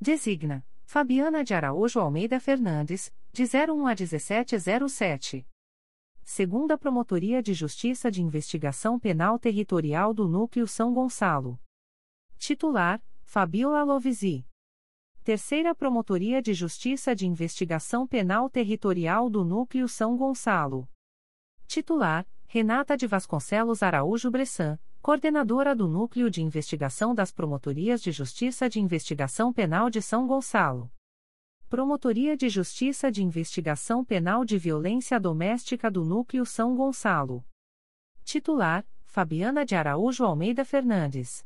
Designa: 0.00 0.66
Fabiana 0.86 1.44
de 1.44 1.52
Araújo 1.52 2.00
Almeida 2.00 2.40
Fernandes, 2.40 3.14
de 3.30 3.42
01 3.42 3.86
a 3.86 3.94
1707. 3.94 5.46
Segunda 6.22 6.78
Promotoria 6.78 7.42
de 7.42 7.52
Justiça 7.52 8.10
de 8.10 8.22
Investigação 8.22 8.98
Penal 8.98 9.38
Territorial 9.38 10.14
do 10.14 10.26
Núcleo 10.26 10.66
São 10.66 10.94
Gonçalo. 10.94 11.60
Titular: 12.38 13.02
Fabiola 13.22 13.84
Lovisi. 13.84 14.46
Terceira 15.22 15.74
Promotoria 15.74 16.40
de 16.40 16.54
Justiça 16.54 17.14
de 17.14 17.26
Investigação 17.26 18.06
Penal 18.06 18.48
Territorial 18.48 19.28
do 19.28 19.44
Núcleo 19.44 19.88
São 19.88 20.16
Gonçalo. 20.16 20.88
Titular: 21.66 22.26
Renata 22.48 22.96
de 22.96 23.06
Vasconcelos 23.06 23.82
Araújo 23.82 24.30
Bressan, 24.30 24.78
coordenadora 25.02 25.74
do 25.74 25.88
Núcleo 25.88 26.30
de 26.30 26.42
Investigação 26.42 27.14
das 27.14 27.32
Promotorias 27.32 28.00
de 28.00 28.12
Justiça 28.12 28.68
de 28.68 28.80
Investigação 28.80 29.52
Penal 29.52 29.90
de 29.90 30.00
São 30.00 30.26
Gonçalo. 30.26 30.90
Promotoria 31.68 32.36
de 32.36 32.48
Justiça 32.48 33.10
de 33.10 33.24
Investigação 33.24 34.04
Penal 34.04 34.44
de 34.44 34.56
Violência 34.56 35.18
Doméstica 35.18 35.90
do 35.90 36.04
Núcleo 36.04 36.46
São 36.46 36.76
Gonçalo. 36.76 37.44
Titular: 38.24 38.86
Fabiana 39.04 39.64
de 39.64 39.74
Araújo 39.74 40.24
Almeida 40.24 40.64
Fernandes 40.64 41.44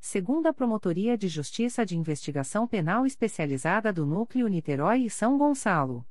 segunda 0.00 0.52
Promotoria 0.52 1.16
de 1.16 1.28
Justiça 1.28 1.84
de 1.84 1.96
Investigação 1.96 2.68
Penal 2.68 3.06
Especializada 3.06 3.90
do 3.90 4.04
Núcleo 4.04 4.48
Niterói 4.48 5.04
e 5.04 5.10
São 5.10 5.38
Gonçalo. 5.38 6.06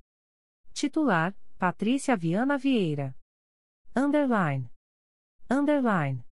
Titular: 0.73 1.35
Patrícia 1.59 2.17
Viana 2.17 2.57
Vieira. 2.57 3.15
Underline. 3.95 4.71
Underline. 5.47 6.25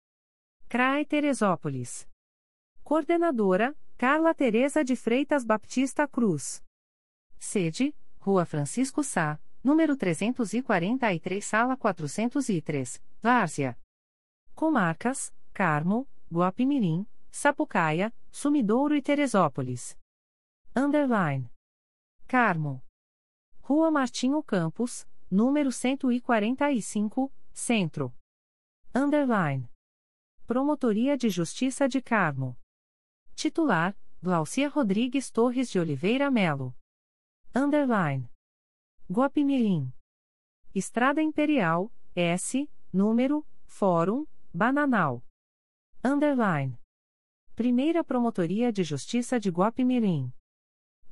CRAE 0.66 1.04
Teresópolis. 1.04 2.08
Coordenadora: 2.82 3.76
Carla 3.98 4.32
Teresa 4.32 4.82
de 4.82 4.96
Freitas 4.96 5.44
Baptista 5.44 6.08
Cruz. 6.08 6.62
Sede: 7.38 7.94
Rua 8.18 8.46
Francisco 8.46 9.02
Sá, 9.02 9.38
número 9.62 9.94
343, 9.94 11.44
sala 11.44 11.76
403, 11.76 13.02
Várzea. 13.20 13.76
Comarcas: 14.54 15.30
Carmo, 15.52 16.08
Guapimirim, 16.32 17.04
Sapucaia, 17.30 18.10
Sumidouro 18.30 18.94
e 18.94 19.02
Teresópolis. 19.02 19.98
Underline. 20.74 21.50
Carmo. 22.26 22.82
Rua 23.60 23.90
Martinho 23.90 24.42
Campos, 24.42 25.06
número 25.30 25.70
145, 25.70 27.30
Centro. 27.52 28.14
Underline. 28.94 29.70
Promotoria 30.46 31.16
de 31.16 31.28
Justiça 31.28 31.88
de 31.88 32.00
Carmo. 32.00 32.56
Titular: 33.34 33.96
Glaucia 34.22 34.68
Rodrigues 34.68 35.30
Torres 35.30 35.70
de 35.70 35.78
Oliveira 35.78 36.30
Melo. 36.30 36.74
Underline. 37.54 38.28
Guapimirim. 39.08 39.92
Estrada 40.74 41.20
Imperial, 41.22 41.92
S, 42.14 42.68
número, 42.92 43.46
Fórum, 43.66 44.26
Bananal. 44.52 45.22
Underline. 46.04 46.78
Primeira 47.54 48.02
Promotoria 48.02 48.72
de 48.72 48.82
Justiça 48.82 49.38
de 49.38 49.50
Guapimirim. 49.50 50.32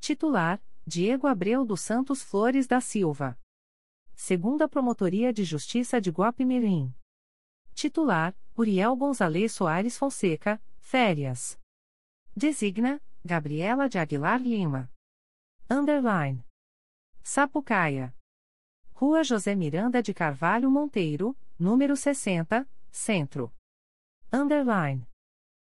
Titular: 0.00 0.62
Diego 0.86 1.26
Abreu 1.26 1.64
dos 1.64 1.80
Santos 1.80 2.22
Flores 2.22 2.66
da 2.66 2.80
Silva. 2.80 3.38
Segunda 4.20 4.68
Promotoria 4.68 5.32
de 5.32 5.44
Justiça 5.44 6.00
de 6.00 6.10
Guapimirim. 6.10 6.92
Titular: 7.72 8.34
Uriel 8.56 8.96
Gonzalez 8.96 9.52
Soares 9.52 9.96
Fonseca, 9.96 10.60
Férias. 10.80 11.56
Designa: 12.36 13.00
Gabriela 13.24 13.88
de 13.88 13.96
Aguilar 13.96 14.42
Lima. 14.42 14.90
Underline. 15.70 16.44
Sapucaia. 17.22 18.12
Rua 18.92 19.22
José 19.22 19.54
Miranda 19.54 20.02
de 20.02 20.12
Carvalho 20.12 20.68
Monteiro, 20.68 21.36
número 21.56 21.96
60, 21.96 22.68
Centro. 22.90 23.54
Underline. 24.32 25.06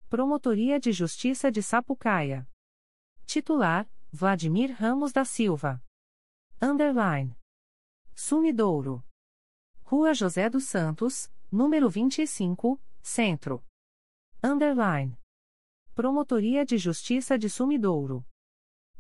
Promotoria 0.10 0.82
de 0.82 0.92
Justiça 0.92 1.50
de 1.50 1.64
Sapucaia. 1.64 2.46
Titular: 3.26 3.90
Vladimir 4.12 4.76
Ramos 4.78 5.14
da 5.14 5.24
Silva. 5.24 5.82
Underline. 6.62 7.34
Sumidouro. 8.16 9.04
Rua 9.84 10.14
José 10.14 10.48
dos 10.50 10.66
Santos, 10.66 11.32
número 11.52 11.90
25, 11.90 12.80
Centro. 13.02 13.64
Underline. 14.44 15.18
Promotoria 15.96 16.64
de 16.66 16.78
Justiça 16.78 17.38
de 17.38 17.50
Sumidouro. 17.50 18.26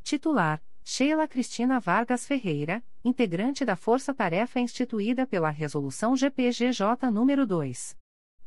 Titular: 0.03 0.64
Sheila 0.83 1.27
Cristina 1.27 1.80
Vargas 1.80 2.25
Ferreira, 2.25 2.83
integrante 3.03 3.64
da 3.64 3.75
Força 3.75 4.11
Tarefa 4.14 4.59
instituída 4.59 5.27
pela 5.27 5.50
Resolução 5.50 6.16
GPGJ 6.16 7.11
nº 7.11 7.45
2. 7.45 7.98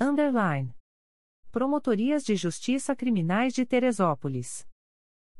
Underline. 0.00 0.72
Promotorias 1.50 2.22
de 2.24 2.36
Justiça 2.36 2.94
Criminais 2.94 3.52
de 3.52 3.66
Teresópolis. 3.66 4.64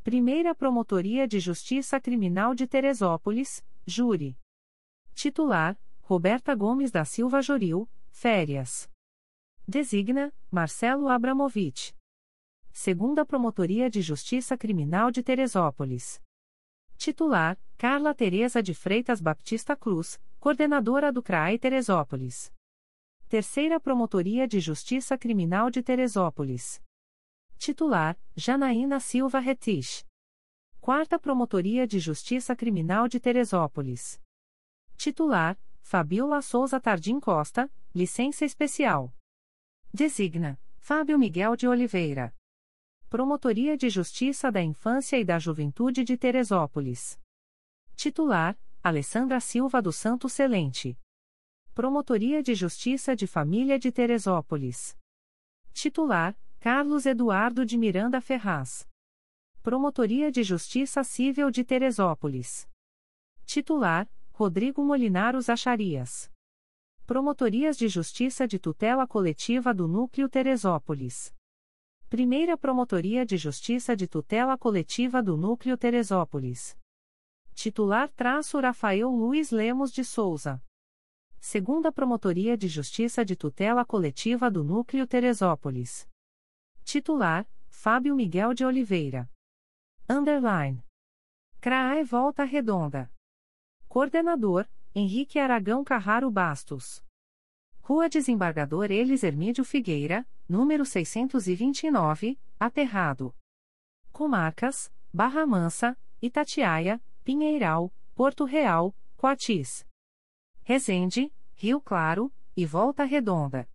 Primeira 0.02 0.56
Promotoria 0.56 1.28
de 1.28 1.38
Justiça 1.38 2.00
Criminal 2.00 2.52
de 2.52 2.66
Teresópolis, 2.66 3.64
Júri. 3.86 4.36
Titular: 5.14 5.78
Roberta 6.02 6.52
Gomes 6.56 6.90
da 6.90 7.04
Silva 7.04 7.40
Joril, 7.40 7.88
Férias. 8.10 8.90
Designa: 9.68 10.34
Marcelo 10.50 11.08
Abramovich 11.08 11.94
segunda 12.74 13.24
Promotoria 13.24 13.88
de 13.88 14.02
Justiça 14.02 14.58
Criminal 14.58 15.12
de 15.12 15.22
Teresópolis. 15.22 16.20
Titular: 16.96 17.58
Carla 17.76 18.14
Teresa 18.14 18.62
de 18.62 18.74
Freitas 18.74 19.20
Baptista 19.20 19.76
Cruz, 19.76 20.20
coordenadora 20.40 21.12
do 21.12 21.22
CRAI 21.22 21.58
Teresópolis. 21.58 22.52
Terceira 23.28 23.80
Promotoria 23.80 24.46
de 24.46 24.60
Justiça 24.60 25.18
Criminal 25.18 25.70
de 25.70 25.82
Teresópolis. 25.82 26.80
Titular: 27.58 28.18
Janaína 28.36 29.00
Silva 29.00 29.38
Retich. 29.38 30.04
Quarta 30.80 31.18
Promotoria 31.18 31.86
de 31.86 31.98
Justiça 31.98 32.54
Criminal 32.54 33.08
de 33.08 33.18
Teresópolis. 33.18 34.20
Titular: 34.96 35.58
Fabiola 35.82 36.42
Souza 36.42 36.80
Tardim 36.80 37.18
Costa, 37.18 37.70
licença 37.94 38.44
especial. 38.44 39.12
Designa: 39.92 40.58
Fábio 40.78 41.18
Miguel 41.18 41.56
de 41.56 41.66
Oliveira. 41.66 42.34
Promotoria 43.08 43.76
de 43.76 43.88
Justiça 43.88 44.50
da 44.50 44.62
Infância 44.62 45.16
e 45.18 45.24
da 45.24 45.38
Juventude 45.38 46.02
de 46.02 46.16
Teresópolis. 46.16 47.18
Titular: 47.94 48.58
Alessandra 48.82 49.38
Silva 49.38 49.80
do 49.80 49.92
Santo 49.92 50.28
Celente. 50.28 50.98
Promotoria 51.74 52.42
de 52.42 52.54
Justiça 52.54 53.14
de 53.14 53.26
Família 53.26 53.78
de 53.78 53.92
Teresópolis. 53.92 54.96
Titular: 55.72 56.36
Carlos 56.58 57.06
Eduardo 57.06 57.64
de 57.64 57.78
Miranda 57.78 58.20
Ferraz. 58.20 58.88
Promotoria 59.62 60.30
de 60.30 60.42
Justiça 60.42 61.04
Civil 61.04 61.50
de 61.50 61.64
Teresópolis. 61.64 62.68
Titular: 63.46 64.08
Rodrigo 64.32 64.84
Molinaros 64.84 65.48
Acharias. 65.48 66.30
Promotorias 67.06 67.76
de 67.76 67.86
Justiça 67.86 68.48
de 68.48 68.58
Tutela 68.58 69.06
Coletiva 69.06 69.72
do 69.72 69.86
Núcleo 69.86 70.28
Teresópolis. 70.28 71.32
Primeira 72.14 72.56
Promotoria 72.56 73.26
de 73.26 73.36
Justiça 73.36 73.96
de 73.96 74.06
Tutela 74.06 74.56
Coletiva 74.56 75.20
do 75.20 75.36
Núcleo 75.36 75.76
Teresópolis. 75.76 76.78
Titular 77.56 78.08
traço 78.08 78.60
Rafael 78.60 79.10
Luiz 79.10 79.50
Lemos 79.50 79.90
de 79.90 80.04
Souza. 80.04 80.62
Segunda 81.40 81.90
Promotoria 81.90 82.56
de 82.56 82.68
Justiça 82.68 83.24
de 83.24 83.34
Tutela 83.34 83.84
Coletiva 83.84 84.48
do 84.48 84.62
Núcleo 84.62 85.08
Teresópolis. 85.08 86.08
Titular 86.84 87.48
Fábio 87.68 88.14
Miguel 88.14 88.54
de 88.54 88.64
Oliveira. 88.64 89.28
Underline. 90.08 90.84
CRAE 91.60 92.04
Volta 92.04 92.44
Redonda. 92.44 93.10
Coordenador, 93.88 94.68
Henrique 94.94 95.40
Aragão 95.40 95.82
Carraro 95.82 96.30
Bastos. 96.30 97.04
Rua 97.86 98.08
Desembargador 98.08 98.90
Elis 98.90 99.22
Hermídio 99.22 99.62
Figueira, 99.62 100.26
número 100.48 100.86
629, 100.86 102.40
Aterrado. 102.58 103.36
Comarcas, 104.10 104.90
Barra 105.12 105.44
Mansa, 105.44 105.94
Itatiaia, 106.22 106.98
Pinheiral, 107.22 107.92
Porto 108.14 108.46
Real, 108.46 108.96
Coatis. 109.18 109.86
Resende, 110.62 111.30
Rio 111.56 111.78
Claro, 111.78 112.32
e 112.56 112.64
Volta 112.64 113.04
Redonda. 113.04 113.68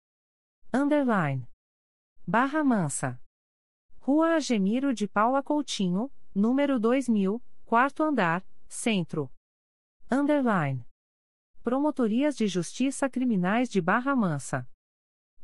Underline. 0.74 1.48
Barra 2.26 2.64
Mansa. 2.64 3.22
Rua 4.00 4.38
Agemiro 4.38 4.92
de 4.92 5.08
Paula 5.08 5.44
Coutinho, 5.44 6.12
número 6.34 6.80
2000, 6.80 7.40
quarto 7.64 8.04
andar, 8.04 8.44
centro. 8.68 9.32
Underline. 10.10 10.89
Promotorias 11.62 12.38
de 12.38 12.48
Justiça 12.48 13.10
Criminais 13.10 13.68
de 13.70 13.82
Barra 13.82 14.16
Mansa. 14.16 14.66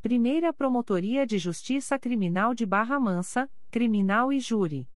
Primeira 0.02 0.54
Promotoria 0.54 1.28
de 1.28 1.38
Justiça 1.38 2.00
Criminal 2.00 2.56
de 2.56 2.66
Barra 2.66 2.98
Mansa, 2.98 3.52
Criminal 3.70 4.32
e 4.32 4.40
Júri. 4.40 4.90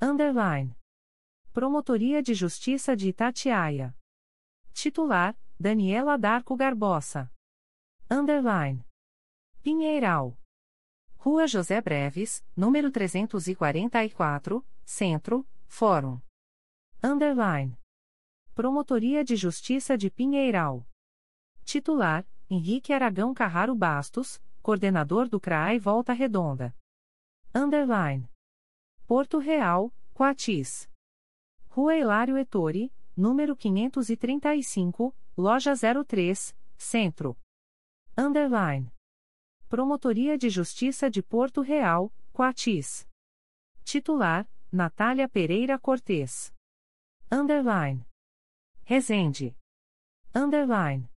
Underline. 0.00 0.76
Promotoria 1.52 2.22
de 2.22 2.34
Justiça 2.34 2.96
de 2.96 3.08
Itatiaia. 3.08 3.96
Titular: 4.72 5.36
Daniela 5.58 6.16
Darco 6.16 6.56
Garbosa. 6.56 7.32
Underline. 8.08 8.85
Pinheiral. 9.66 10.38
Rua 11.16 11.44
José 11.48 11.80
Breves, 11.80 12.40
número 12.56 12.88
344, 12.88 14.64
Centro, 14.84 15.44
Fórum. 15.66 16.20
Underline. 17.02 17.76
Promotoria 18.54 19.24
de 19.24 19.34
Justiça 19.34 19.98
de 19.98 20.08
Pinheiral. 20.08 20.86
Titular: 21.64 22.24
Henrique 22.48 22.92
Aragão 22.92 23.34
Carraro 23.34 23.74
Bastos, 23.74 24.40
coordenador 24.62 25.28
do 25.28 25.40
CRAI 25.40 25.80
Volta 25.80 26.12
Redonda. 26.12 26.72
Underline. 27.52 28.30
Porto 29.04 29.40
Real, 29.40 29.92
Coatis. 30.14 30.88
Rua 31.70 31.96
Hilário 31.96 32.38
Ettore, 32.38 32.92
número 33.16 33.56
535, 33.56 35.12
loja 35.36 35.72
03, 35.74 36.54
Centro. 36.78 37.36
Underline. 38.16 38.95
Promotoria 39.68 40.38
de 40.38 40.48
Justiça 40.48 41.10
de 41.10 41.20
Porto 41.20 41.60
Real, 41.60 42.12
Coatis. 42.32 43.04
Titular: 43.82 44.48
Natália 44.70 45.28
Pereira 45.28 45.76
Cortes. 45.76 46.54
Underline. 47.32 48.06
Resende. 48.84 49.56
Underline. 50.32 51.10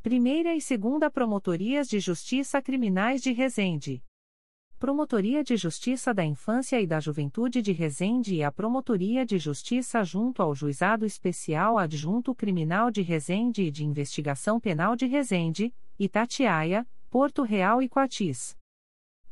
Primeira 0.00 0.54
e 0.54 0.60
Segunda 0.60 1.10
Promotorias 1.10 1.88
de 1.88 1.98
Justiça 1.98 2.62
Criminais 2.62 3.20
de 3.20 3.32
Resende. 3.32 4.00
Promotoria 4.78 5.42
de 5.42 5.56
Justiça 5.56 6.14
da 6.14 6.24
Infância 6.24 6.80
e 6.80 6.86
da 6.86 7.00
Juventude 7.00 7.60
de 7.60 7.72
Resende 7.72 8.36
e 8.36 8.44
a 8.44 8.52
Promotoria 8.52 9.26
de 9.26 9.38
Justiça 9.38 10.04
junto 10.04 10.40
ao 10.40 10.54
Juizado 10.54 11.04
Especial 11.04 11.78
Adjunto 11.78 12.32
Criminal 12.32 12.92
de 12.92 13.02
Resende 13.02 13.64
e 13.64 13.72
de 13.72 13.84
Investigação 13.84 14.60
Penal 14.60 14.94
de 14.94 15.06
Resende, 15.06 15.74
Itatiaia, 15.98 16.86
Porto 17.12 17.42
Real 17.42 17.82
e 17.82 17.90
Coatis. 17.90 18.56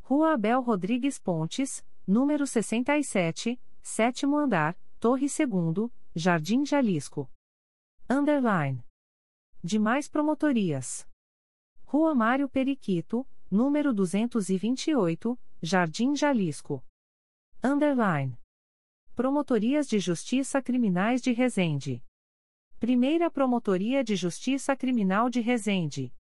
Rua 0.03 0.35
Abel 0.35 0.61
Rodrigues 0.61 1.19
Pontes, 1.19 1.83
número 2.07 2.47
67, 2.47 3.59
sétimo 3.81 4.37
andar, 4.37 4.79
Torre 5.01 5.25
2, 5.27 5.91
Jardim 6.15 6.67
Jalisco. 6.67 7.27
Underline. 8.07 8.85
Demais 9.65 10.11
promotorias. 10.11 11.09
Rua 11.87 12.15
Mário 12.15 12.51
Periquito, 12.51 13.27
número 13.51 13.95
228, 13.95 15.39
Jardim 15.63 16.15
Jalisco. 16.15 16.85
Underline. 17.65 18.39
Promotorias 19.17 19.89
de 19.89 19.99
Justiça 19.99 20.61
Criminais 20.61 21.23
de 21.23 21.33
Resende. 21.33 22.05
Primeira 22.79 23.31
Promotoria 23.31 24.05
de 24.05 24.17
Justiça 24.17 24.77
Criminal 24.77 25.31
de 25.31 25.41
Resende. 25.41 26.13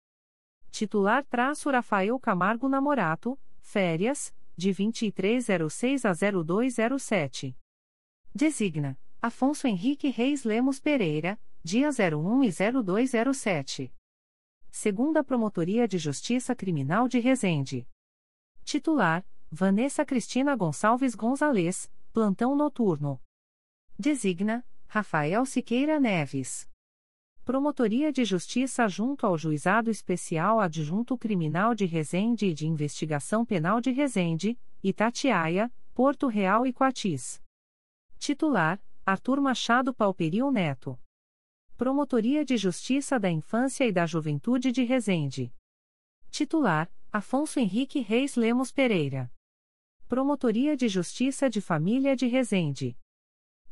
Titular 0.70 1.24
traço 1.24 1.70
Rafael 1.70 2.18
Camargo 2.18 2.68
Namorato, 2.68 3.38
férias, 3.60 4.34
de 4.56 4.72
2306 4.72 6.04
a 6.04 6.12
0207. 6.12 7.56
Designa, 8.34 8.98
Afonso 9.20 9.66
Henrique 9.66 10.08
Reis 10.08 10.44
Lemos 10.44 10.78
Pereira, 10.78 11.38
dia 11.62 11.88
01 11.90 12.44
e 12.44 12.50
0207 12.50 13.92
segunda 14.70 15.24
Promotoria 15.24 15.86
de 15.86 15.98
Justiça 15.98 16.54
Criminal 16.54 17.08
de 17.08 17.18
Resende. 17.18 17.86
Titular: 18.64 19.26
Vanessa 19.50 20.04
Cristina 20.04 20.54
Gonçalves 20.54 21.14
Gonzalez, 21.14 21.90
plantão 22.12 22.54
noturno. 22.54 23.20
Designa: 23.98 24.64
Rafael 24.86 25.44
Siqueira 25.44 25.98
Neves. 25.98 26.69
Promotoria 27.50 28.12
de 28.12 28.24
Justiça 28.24 28.86
junto 28.86 29.26
ao 29.26 29.36
Juizado 29.36 29.90
Especial 29.90 30.60
Adjunto 30.60 31.18
Criminal 31.18 31.74
de 31.74 31.84
Resende 31.84 32.46
e 32.46 32.54
de 32.54 32.64
Investigação 32.64 33.44
Penal 33.44 33.80
de 33.80 33.90
Resende, 33.90 34.56
Itatiaia, 34.84 35.68
Porto 35.92 36.28
Real 36.28 36.64
e 36.64 36.72
Coatis. 36.72 37.42
Titular: 38.20 38.80
Arthur 39.04 39.40
Machado 39.40 39.92
Palperil 39.92 40.52
Neto. 40.52 40.96
Promotoria 41.76 42.44
de 42.44 42.56
Justiça 42.56 43.18
da 43.18 43.28
Infância 43.28 43.84
e 43.84 43.90
da 43.90 44.06
Juventude 44.06 44.70
de 44.70 44.84
Resende. 44.84 45.52
Titular: 46.30 46.88
Afonso 47.10 47.58
Henrique 47.58 47.98
Reis 47.98 48.36
Lemos 48.36 48.70
Pereira. 48.70 49.28
Promotoria 50.06 50.76
de 50.76 50.88
Justiça 50.88 51.50
de 51.50 51.60
Família 51.60 52.14
de 52.14 52.28
Resende. 52.28 52.96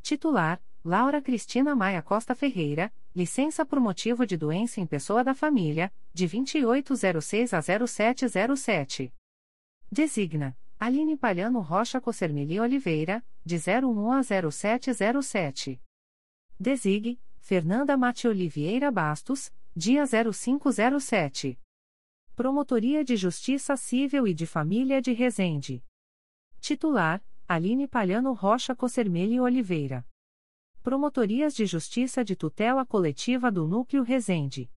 Titular: 0.02 0.60
Laura 0.84 1.22
Cristina 1.22 1.76
Maia 1.76 2.02
Costa 2.02 2.34
Ferreira, 2.34 2.92
licença 3.18 3.66
por 3.66 3.80
motivo 3.80 4.24
de 4.24 4.36
doença 4.36 4.80
em 4.80 4.86
pessoa 4.86 5.24
da 5.24 5.34
família, 5.34 5.92
de 6.14 6.24
2806 6.24 7.52
a 7.52 7.60
0707. 7.60 9.12
Designa 9.90 10.56
Aline 10.78 11.16
Palhano 11.16 11.58
Rocha 11.58 12.00
Cossermili 12.00 12.60
Oliveira, 12.60 13.24
de 13.44 13.56
01 13.56 14.12
a 14.12 14.22
0707. 14.22 15.82
Designe 16.60 17.20
Fernanda 17.40 17.96
Mati 17.96 18.28
Oliveira 18.28 18.88
Bastos, 18.92 19.52
dia 19.74 20.04
0507. 20.06 21.58
Promotoria 22.36 23.04
de 23.04 23.16
Justiça 23.16 23.76
Civil 23.76 24.28
e 24.28 24.32
de 24.32 24.46
Família 24.46 25.02
de 25.02 25.12
Resende. 25.12 25.82
Titular: 26.60 27.20
Aline 27.48 27.88
Palhano 27.88 28.32
Rocha 28.32 28.76
Cossermeli 28.76 29.40
Oliveira. 29.40 30.06
Promotorias 30.82 31.54
de 31.54 31.66
Justiça 31.66 32.24
de 32.24 32.34
Tutela 32.34 32.86
Coletiva 32.86 33.50
do 33.50 33.66
Núcleo 33.66 34.02
Resende. 34.02 34.70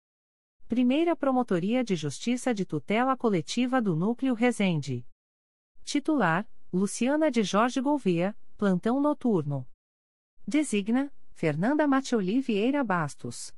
Primeira 0.67 1.15
Promotoria 1.15 1.83
de 1.83 1.95
Justiça 1.95 2.53
de 2.53 2.65
Tutela 2.65 3.15
Coletiva 3.15 3.81
do 3.81 3.95
Núcleo 3.95 4.33
Resende. 4.33 5.05
Titular: 5.83 6.49
Luciana 6.73 7.29
de 7.29 7.43
Jorge 7.43 7.81
Gouveia, 7.81 8.35
plantão 8.57 8.99
noturno. 8.99 9.67
Designa: 10.47 11.13
Fernanda 11.33 11.85
Matioli 11.85 12.39
Vieira 12.39 12.83
Bastos. 12.83 13.53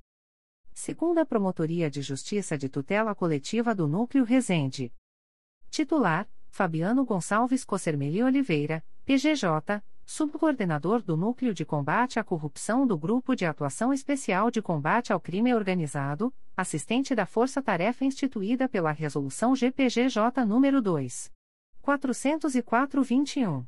Segunda 0.74 1.26
Promotoria 1.26 1.90
de 1.90 2.02
Justiça 2.02 2.58
de 2.58 2.68
Tutela 2.68 3.16
Coletiva 3.16 3.74
do 3.74 3.88
Núcleo 3.88 4.26
Resende. 4.26 4.92
Titular: 5.70 6.30
Fabiano 6.50 7.06
Gonçalves 7.06 7.64
Cossermeli 7.64 8.22
Oliveira, 8.24 8.84
PGJ, 9.06 9.82
Subcoordenador 10.14 11.02
do 11.02 11.16
Núcleo 11.16 11.54
de 11.54 11.64
Combate 11.64 12.20
à 12.20 12.24
Corrupção 12.24 12.86
do 12.86 12.98
Grupo 12.98 13.34
de 13.34 13.46
Atuação 13.46 13.94
Especial 13.94 14.52
de 14.52 14.62
Combate 14.62 15.14
ao 15.14 15.22
Crime 15.22 15.54
Organizado, 15.54 16.34
assistente 16.56 17.16
da 17.16 17.26
Força 17.26 17.62
Tarefa 17.62 18.04
instituída 18.04 18.68
pela 18.68 18.92
Resolução 18.92 19.56
GPGJ 19.56 20.22
nº 20.46 20.82
2. 20.82 21.32
404-21. 21.82 23.66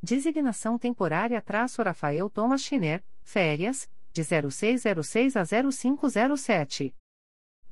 Designação 0.00 0.78
temporária 0.78 1.42
traço 1.42 1.82
Rafael 1.82 2.30
Thomas 2.30 2.60
Schiner, 2.60 3.02
férias, 3.24 3.90
de 4.12 4.22
0606 4.22 5.34
a 5.36 5.42
0507. 5.44 6.94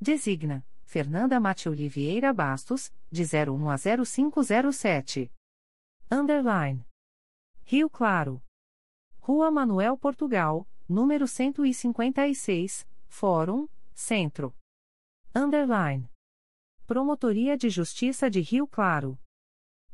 Designa 0.01 0.67
Fernanda 0.85 1.39
Mati 1.39 1.69
Oliveira 1.69 2.33
Bastos, 2.33 2.93
de 3.09 3.23
01 3.23 3.71
a 3.71 3.77
0507. 3.79 5.31
Underline. 6.11 6.85
Rio 7.67 7.89
Claro. 7.89 8.43
Rua 9.21 9.51
Manuel 9.51 9.97
Portugal, 9.97 10.69
número 10.87 11.27
156, 11.27 12.87
Fórum, 13.09 13.67
Centro. 13.95 14.55
Underline. 15.35 16.11
Promotoria 16.87 17.57
de 17.57 17.71
Justiça 17.71 18.29
de 18.29 18.43
Rio 18.43 18.67
Claro. 18.67 19.19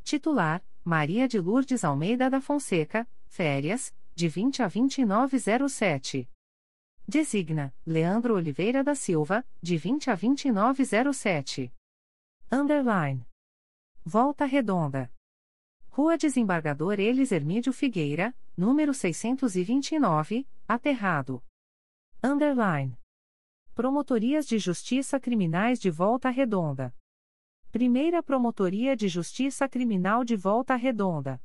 Titular: 0.02 0.64
Maria 0.84 1.28
de 1.28 1.38
Lourdes 1.38 1.84
Almeida 1.84 2.28
da 2.28 2.40
Fonseca, 2.40 3.08
férias, 3.28 3.94
de 4.16 4.28
20 4.28 4.64
a 4.64 4.66
2907. 4.66 6.28
Designa: 7.06 7.72
Leandro 7.86 8.34
Oliveira 8.34 8.82
da 8.82 8.96
Silva, 8.96 9.46
de 9.62 9.76
20 9.76 10.10
a 10.10 10.16
2907. 10.16 11.72
Underline. 12.50 13.24
Volta 14.04 14.44
Redonda. 14.44 15.08
Rua 15.92 16.16
Desembargador 16.16 17.00
Elis 17.00 17.32
Hermídio 17.32 17.72
Figueira, 17.72 18.32
número 18.56 18.94
629, 18.94 20.46
Aterrado. 20.68 21.42
Underline. 22.22 22.96
Promotorias 23.74 24.46
de 24.46 24.56
Justiça 24.56 25.18
Criminais 25.18 25.80
de 25.80 25.90
Volta 25.90 26.30
Redonda. 26.30 26.94
Primeira 27.72 28.22
Promotoria 28.22 28.96
de 28.96 29.08
Justiça 29.08 29.68
Criminal 29.68 30.22
de 30.22 30.36
Volta 30.36 30.76
Redonda. 30.76 31.42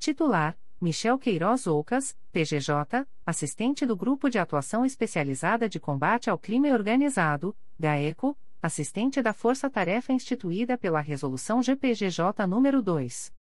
Titular: 0.00 0.58
Michel 0.80 1.16
Queiroz 1.16 1.68
Ocas, 1.68 2.18
PGJ, 2.32 3.06
assistente 3.24 3.86
do 3.86 3.96
Grupo 3.96 4.28
de 4.28 4.40
Atuação 4.40 4.84
Especializada 4.84 5.68
de 5.68 5.78
Combate 5.78 6.28
ao 6.28 6.36
Crime 6.36 6.72
Organizado, 6.72 7.56
GAECO, 7.78 8.36
assistente 8.60 9.22
da 9.22 9.32
Força 9.32 9.70
Tarefa 9.70 10.12
instituída 10.12 10.76
pela 10.76 11.00
Resolução 11.00 11.62
GPGJ 11.62 12.32
nº 12.48 12.82
2. 12.82 13.39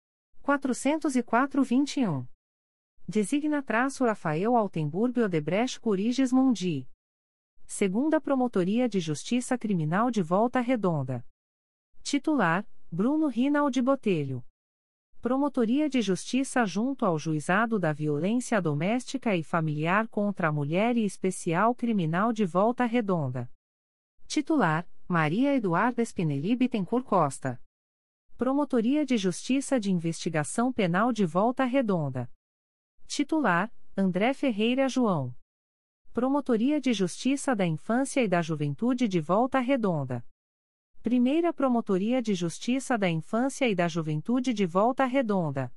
404-21. 0.48 2.26
Designa 3.06 3.62
traço 3.62 4.06
Rafael 4.06 4.56
Altenburgo 4.56 5.20
Odebrecht 5.20 5.78
Curiges 5.78 6.32
Mundi. 6.32 6.88
Segunda 7.66 8.18
Promotoria 8.18 8.88
de 8.88 8.98
Justiça 8.98 9.58
Criminal 9.58 10.10
de 10.10 10.22
Volta 10.22 10.60
Redonda. 10.60 11.22
Titular: 12.02 12.66
Bruno 12.90 13.26
Rinaldi 13.26 13.82
Botelho. 13.82 14.42
Promotoria 15.20 15.86
de 15.86 16.00
Justiça 16.00 16.64
junto 16.64 17.04
ao 17.04 17.18
Juizado 17.18 17.78
da 17.78 17.92
Violência 17.92 18.62
Doméstica 18.62 19.36
e 19.36 19.42
Familiar 19.42 20.08
contra 20.08 20.48
a 20.48 20.52
Mulher 20.52 20.96
e 20.96 21.04
Especial 21.04 21.74
Criminal 21.74 22.32
de 22.32 22.46
Volta 22.46 22.86
Redonda. 22.86 23.50
Titular: 24.26 24.88
Maria 25.06 25.54
Eduarda 25.54 26.02
Spinelli 26.02 26.56
Bittencourt 26.56 27.04
Costa. 27.04 27.60
Promotoria 28.38 29.04
de 29.04 29.16
Justiça 29.16 29.80
de 29.80 29.90
Investigação 29.90 30.72
Penal 30.72 31.12
de 31.12 31.26
Volta 31.26 31.64
Redonda. 31.64 32.30
Titular: 33.08 33.68
André 33.96 34.32
Ferreira 34.32 34.88
João. 34.88 35.34
Promotoria 36.12 36.80
de 36.80 36.92
Justiça 36.92 37.56
da 37.56 37.66
Infância 37.66 38.22
e 38.22 38.28
da 38.28 38.40
Juventude 38.40 39.08
de 39.08 39.20
Volta 39.20 39.58
Redonda. 39.58 40.24
Primeira 41.02 41.52
Promotoria 41.52 42.22
de 42.22 42.32
Justiça 42.32 42.96
da 42.96 43.10
Infância 43.10 43.68
e 43.68 43.74
da 43.74 43.88
Juventude 43.88 44.54
de 44.54 44.66
Volta 44.66 45.04
Redonda. 45.04 45.74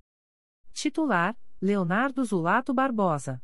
Titular: 0.71 1.35
Leonardo 1.59 2.23
Zulato 2.23 2.75
Barbosa. 2.75 3.41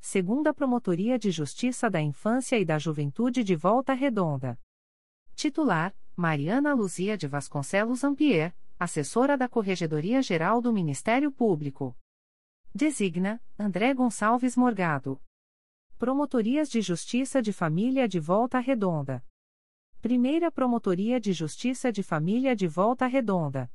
Segunda 0.00 0.54
Promotoria 0.54 1.18
de 1.18 1.30
Justiça 1.30 1.90
da 1.90 2.00
Infância 2.00 2.58
e 2.58 2.64
da 2.64 2.78
Juventude 2.78 3.44
de 3.44 3.54
Volta 3.54 3.92
Redonda. 3.92 4.58
Titular: 5.34 5.94
Mariana 6.20 6.74
Luzia 6.74 7.16
de 7.16 7.26
Vasconcelos 7.26 8.04
Ampier, 8.04 8.54
assessora 8.78 9.38
da 9.38 9.48
Corregedoria 9.48 10.20
Geral 10.20 10.60
do 10.60 10.70
Ministério 10.70 11.32
Público. 11.32 11.96
Designa: 12.74 13.42
André 13.58 13.94
Gonçalves 13.94 14.54
Morgado. 14.54 15.18
Promotorias 15.96 16.68
de 16.68 16.82
Justiça 16.82 17.40
de 17.40 17.54
Família 17.54 18.06
de 18.06 18.20
Volta 18.20 18.58
Redonda. 18.58 19.24
Primeira 20.02 20.52
Promotoria 20.52 21.18
de 21.18 21.32
Justiça 21.32 21.90
de 21.90 22.02
Família 22.02 22.54
de 22.54 22.68
Volta 22.68 23.06
Redonda. 23.06 23.72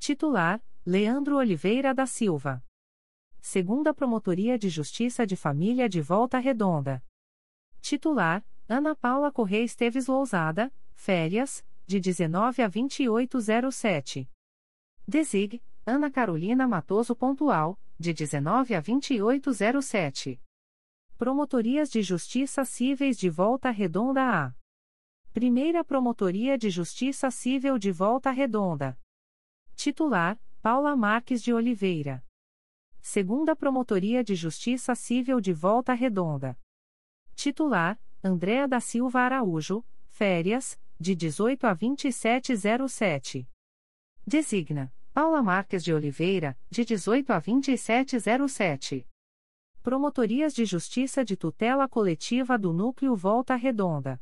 Titular: 0.00 0.60
Leandro 0.84 1.36
Oliveira 1.36 1.94
da 1.94 2.04
Silva. 2.04 2.64
Segunda 3.40 3.94
Promotoria 3.94 4.58
de 4.58 4.68
Justiça 4.68 5.24
de 5.24 5.36
Família 5.36 5.88
de 5.88 6.00
Volta 6.00 6.40
Redonda. 6.40 7.00
Titular: 7.80 8.44
Ana 8.68 8.96
Paula 8.96 9.30
Correia 9.30 9.64
Esteves 9.64 10.08
Lousada, 10.08 10.72
férias, 11.00 11.64
de 11.86 11.98
19 11.98 12.62
a 12.62 12.68
2807. 12.68 14.30
Desig: 15.08 15.62
Ana 15.86 16.10
Carolina 16.10 16.68
Matoso 16.68 17.16
Pontual, 17.16 17.78
de 17.98 18.12
19 18.12 18.74
a 18.74 18.80
2807. 18.80 20.40
Promotorias 21.16 21.90
de 21.90 22.02
Justiça 22.02 22.64
Cíveis 22.64 23.16
de 23.16 23.30
Volta 23.30 23.70
Redonda 23.70 24.22
A. 24.22 24.54
Primeira 25.32 25.82
Promotoria 25.82 26.58
de 26.58 26.68
Justiça 26.68 27.30
Civil 27.30 27.78
de 27.78 27.90
Volta 27.90 28.30
Redonda. 28.30 28.98
Titular: 29.74 30.38
Paula 30.60 30.94
Marques 30.94 31.42
de 31.42 31.52
Oliveira. 31.54 32.22
Segunda 33.00 33.56
Promotoria 33.56 34.22
de 34.22 34.34
Justiça 34.34 34.94
Civil 34.94 35.40
de 35.40 35.54
Volta 35.54 35.94
Redonda. 35.94 36.58
Titular: 37.34 37.98
Andréa 38.22 38.68
da 38.68 38.80
Silva 38.80 39.20
Araújo, 39.20 39.82
férias, 40.10 40.78
de 41.00 41.14
18 41.14 41.66
a 41.66 41.72
2707. 41.72 43.48
Designa: 44.26 44.92
Paula 45.14 45.42
Marques 45.42 45.82
de 45.82 45.94
Oliveira, 45.94 46.58
de 46.68 46.84
18 46.84 47.32
a 47.32 47.38
2707. 47.40 49.08
Promotorias 49.82 50.52
de 50.52 50.66
Justiça 50.66 51.24
de 51.24 51.38
Tutela 51.38 51.88
Coletiva 51.88 52.58
do 52.58 52.74
Núcleo 52.74 53.16
Volta 53.16 53.56
Redonda. 53.56 54.20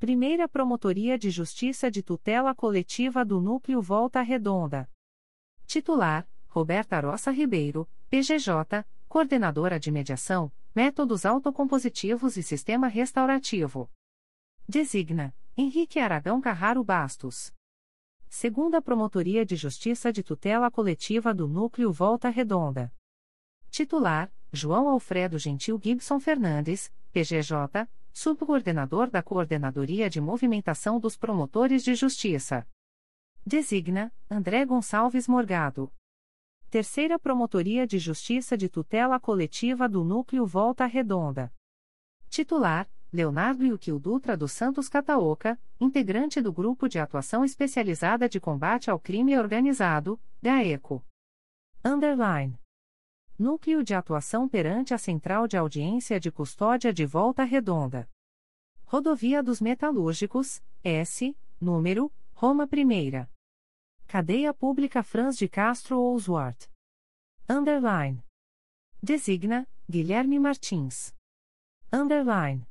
Primeira 0.00 0.48
Promotoria 0.48 1.16
de 1.16 1.30
Justiça 1.30 1.88
de 1.88 2.02
Tutela 2.02 2.52
Coletiva 2.52 3.24
do 3.24 3.40
Núcleo 3.40 3.80
Volta 3.80 4.20
Redonda. 4.22 4.90
Titular: 5.66 6.28
Roberta 6.48 6.98
Roça 6.98 7.30
Ribeiro, 7.30 7.88
PGJ, 8.10 8.84
Coordenadora 9.08 9.78
de 9.78 9.92
Mediação, 9.92 10.52
Métodos 10.74 11.24
Autocompositivos 11.24 12.36
e 12.36 12.42
Sistema 12.42 12.88
Restaurativo. 12.88 13.88
Designa: 14.68 15.32
Henrique 15.54 15.98
Aragão 15.98 16.40
Carraro 16.40 16.82
Bastos. 16.82 17.52
Segunda 18.26 18.80
Promotoria 18.80 19.44
de 19.44 19.54
Justiça 19.54 20.10
de 20.10 20.22
Tutela 20.22 20.70
Coletiva 20.70 21.34
do 21.34 21.46
Núcleo 21.46 21.92
Volta 21.92 22.30
Redonda. 22.30 22.90
Titular: 23.70 24.32
João 24.50 24.88
Alfredo 24.88 25.38
Gentil 25.38 25.78
Gibson 25.78 26.18
Fernandes, 26.18 26.90
PGJ, 27.12 27.86
subcoordenador 28.14 29.10
da 29.10 29.22
Coordenadoria 29.22 30.08
de 30.08 30.22
Movimentação 30.22 30.98
dos 30.98 31.18
Promotores 31.18 31.84
de 31.84 31.94
Justiça. 31.94 32.66
Designa 33.44 34.10
André 34.30 34.64
Gonçalves 34.64 35.28
Morgado. 35.28 35.92
Terceira 36.70 37.18
Promotoria 37.18 37.86
de 37.86 37.98
Justiça 37.98 38.56
de 38.56 38.70
Tutela 38.70 39.20
Coletiva 39.20 39.86
do 39.86 40.02
Núcleo 40.02 40.46
Volta 40.46 40.86
Redonda. 40.86 41.52
Titular: 42.30 42.88
Leonardo 43.12 43.62
Yukio 43.62 43.98
Dutra 43.98 44.34
dos 44.38 44.52
Santos 44.52 44.88
Cataoca, 44.88 45.60
integrante 45.78 46.40
do 46.40 46.50
Grupo 46.50 46.88
de 46.88 46.98
Atuação 46.98 47.44
Especializada 47.44 48.26
de 48.26 48.40
Combate 48.40 48.90
ao 48.90 48.98
Crime 48.98 49.38
Organizado, 49.38 50.18
GAECO. 50.40 51.04
Underline. 51.84 52.58
Núcleo 53.38 53.84
de 53.84 53.94
Atuação 53.94 54.48
perante 54.48 54.94
a 54.94 54.98
Central 54.98 55.46
de 55.46 55.58
Audiência 55.58 56.18
de 56.18 56.30
Custódia 56.32 56.90
de 56.90 57.04
Volta 57.04 57.44
Redonda. 57.44 58.08
Rodovia 58.84 59.42
dos 59.42 59.60
Metalúrgicos, 59.60 60.62
S, 60.82 61.36
número, 61.60 62.10
Roma 62.32 62.66
I. 62.72 63.28
Cadeia 64.06 64.54
Pública 64.54 65.02
Franz 65.02 65.36
de 65.36 65.48
Castro 65.48 66.00
Oswart. 66.00 66.66
Underline. 67.46 68.24
Designa, 69.02 69.68
Guilherme 69.86 70.38
Martins. 70.38 71.14
Underline. 71.92 72.66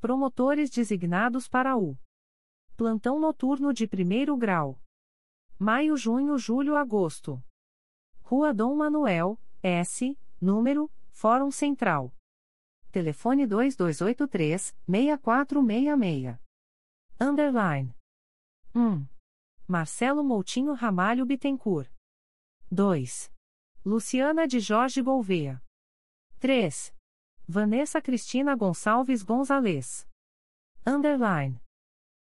Promotores 0.00 0.70
designados 0.70 1.48
para 1.48 1.76
o 1.76 1.98
Plantão 2.76 3.18
Noturno 3.18 3.74
de 3.74 3.88
Primeiro 3.88 4.36
Grau. 4.36 4.80
Maio, 5.58 5.96
junho, 5.96 6.38
julho, 6.38 6.76
agosto. 6.76 7.42
Rua 8.22 8.54
Dom 8.54 8.76
Manuel, 8.76 9.36
S, 9.60 10.16
número, 10.40 10.88
Fórum 11.10 11.50
Central. 11.50 12.14
Telefone 12.92 13.44
2283-6466. 13.48 16.38
Underline. 17.20 17.92
1. 18.72 19.04
Marcelo 19.66 20.22
Moutinho 20.22 20.74
Ramalho 20.74 21.26
Bittencourt. 21.26 21.90
2. 22.70 23.32
Luciana 23.84 24.46
de 24.46 24.60
Jorge 24.60 25.02
Gouveia. 25.02 25.60
3. 26.38 26.94
Vanessa 27.50 28.02
Cristina 28.02 28.54
Gonçalves 28.54 29.22
Gonzalez. 29.22 30.06
Underline. 30.86 31.58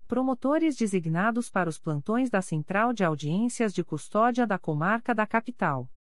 Promotores 0.06 0.76
designados 0.76 1.50
para 1.50 1.68
os 1.68 1.76
plantões 1.76 2.30
da 2.30 2.40
Central 2.40 2.92
de 2.92 3.02
Audiências 3.02 3.74
de 3.74 3.82
Custódia 3.82 4.46
da 4.46 4.60
Comarca 4.60 5.12
da 5.12 5.26
Capital. 5.26 5.90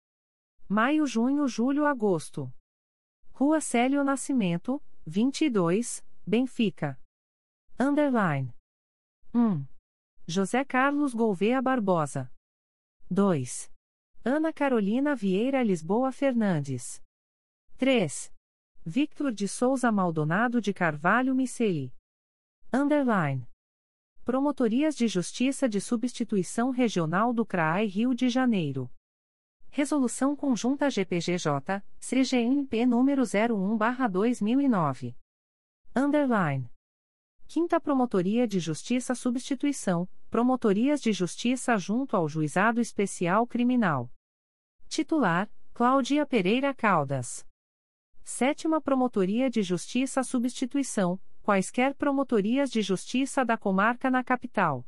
Maio, 0.68 1.04
junho, 1.04 1.48
julho, 1.48 1.84
agosto. 1.84 2.48
Rua 3.32 3.60
Célio 3.60 4.04
Nascimento, 4.04 4.80
22, 5.04 6.04
Benfica. 6.24 6.96
Underline. 7.76 8.54
1. 9.34 9.66
José 10.28 10.64
Carlos 10.64 11.12
Gouveia 11.12 11.60
Barbosa. 11.60 12.32
2. 13.10 13.68
Ana 14.24 14.52
Carolina 14.52 15.16
Vieira 15.16 15.60
Lisboa 15.64 16.12
Fernandes. 16.12 17.02
3. 17.78 18.37
Victor 18.88 19.30
de 19.32 19.46
Souza 19.46 19.92
Maldonado 19.92 20.62
de 20.62 20.72
Carvalho 20.72 21.34
Miceli. 21.34 21.92
Underline. 22.72 23.46
Promotorias 24.24 24.96
de 24.96 25.06
Justiça 25.06 25.68
de 25.68 25.78
Substituição 25.78 26.70
Regional 26.70 27.34
do 27.34 27.44
CRAI 27.44 27.84
Rio 27.84 28.14
de 28.14 28.30
Janeiro. 28.30 28.90
Resolução 29.68 30.34
Conjunta 30.34 30.88
GPGJ, 30.88 31.84
CGNP 32.00 32.86
número 32.86 33.24
01-2009. 33.24 35.14
Underline. 35.94 36.70
Quinta 37.46 37.78
Promotoria 37.78 38.48
de 38.48 38.58
Justiça 38.58 39.14
Substituição, 39.14 40.08
Promotorias 40.30 41.02
de 41.02 41.12
Justiça 41.12 41.76
junto 41.76 42.16
ao 42.16 42.26
Juizado 42.26 42.80
Especial 42.80 43.46
Criminal. 43.46 44.10
Titular, 44.88 45.46
Cláudia 45.74 46.24
Pereira 46.24 46.72
Caldas. 46.72 47.46
Sétima 48.30 48.78
Promotoria 48.78 49.48
de 49.48 49.62
Justiça 49.62 50.22
Substituição, 50.22 51.18
quaisquer 51.42 51.94
promotorias 51.94 52.70
de 52.70 52.82
justiça 52.82 53.42
da 53.42 53.56
comarca 53.56 54.10
na 54.10 54.22
capital. 54.22 54.86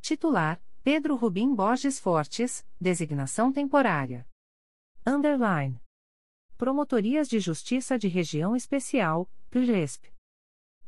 Titular: 0.00 0.60
Pedro 0.82 1.14
Rubim 1.14 1.54
Borges 1.54 2.00
Fortes, 2.00 2.66
designação 2.80 3.52
temporária. 3.52 4.26
Underline. 5.06 5.80
Promotorias 6.58 7.28
de 7.28 7.38
Justiça 7.38 7.96
de 7.96 8.08
Região 8.08 8.56
Especial, 8.56 9.30
PRESP. 9.48 10.12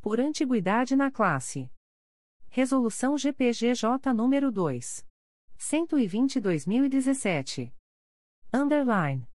Por 0.01 0.19
antiguidade 0.19 0.97
na 0.97 1.13
classe. 1.13 1.71
Resolução 2.49 3.17
GPGJ 3.17 4.13
nº 4.13 4.51
2. 4.51 5.07
120-2017. 5.57 7.73
Underline. 8.53 9.29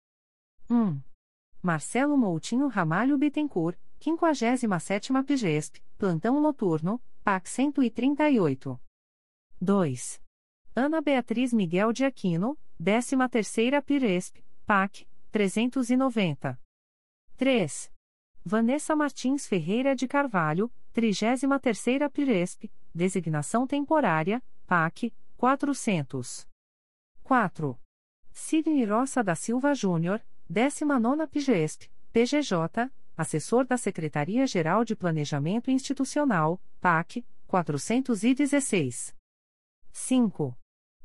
1. 0.70 1.09
Marcelo 1.62 2.16
Moutinho 2.16 2.68
Ramalho 2.68 3.18
Bittencourt, 3.18 3.78
57ª 4.00 5.22
PGESP, 5.24 5.82
Plantão 5.98 6.40
Noturno, 6.40 7.00
PAC 7.22 7.48
138. 7.50 8.80
2. 9.60 10.22
Ana 10.74 11.02
Beatriz 11.02 11.52
Miguel 11.52 11.92
de 11.92 12.06
Aquino, 12.06 12.58
13ª 12.82 13.82
PIRESP, 13.82 14.42
PAC, 14.64 15.06
390. 15.30 16.58
3. 17.36 17.92
Vanessa 18.42 18.97
Martins 18.97 19.47
Ferreira 19.47 19.94
de 19.94 20.08
Carvalho, 20.08 20.72
33ª 20.94 22.10
PIRESP, 22.10 22.72
Designação 22.94 23.66
Temporária, 23.66 24.42
PAC, 24.66 25.12
400. 25.36 26.48
4. 27.22 27.78
Sidney 28.32 28.84
Roça 28.86 29.22
da 29.22 29.34
Silva 29.34 29.74
Júnior, 29.74 30.22
19ª 30.50 31.28
PGESP, 31.28 31.88
PGJ, 32.12 32.90
Assessor 33.16 33.64
da 33.64 33.76
Secretaria-Geral 33.76 34.84
de 34.84 34.96
Planejamento 34.96 35.70
Institucional, 35.70 36.60
PAC, 36.80 37.24
416. 37.46 39.14
5. 39.92 40.58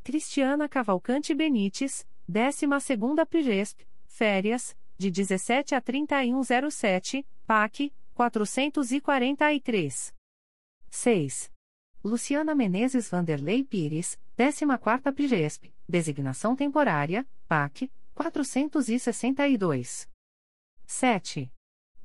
Cristiana 0.03 0.67
Cavalcante 0.67 1.35
Benites, 1.35 2.07
12ª 2.27 3.23
PGESP, 3.27 3.87
Férias, 4.07 4.75
de 4.97 5.11
17 5.11 5.75
a 5.75 5.81
3107, 5.81 7.23
PAC, 7.45 7.93
443. 8.15 10.11
6. 10.89 11.51
Luciana 12.03 12.55
Menezes 12.55 13.09
Vanderlei 13.09 13.63
Pires, 13.63 14.17
14ª 14.35 15.13
PGESP, 15.13 15.71
Designação 15.87 16.55
Temporária, 16.55 17.27
PAC, 17.47 17.91
462. 18.15 20.09
7. 20.87 21.51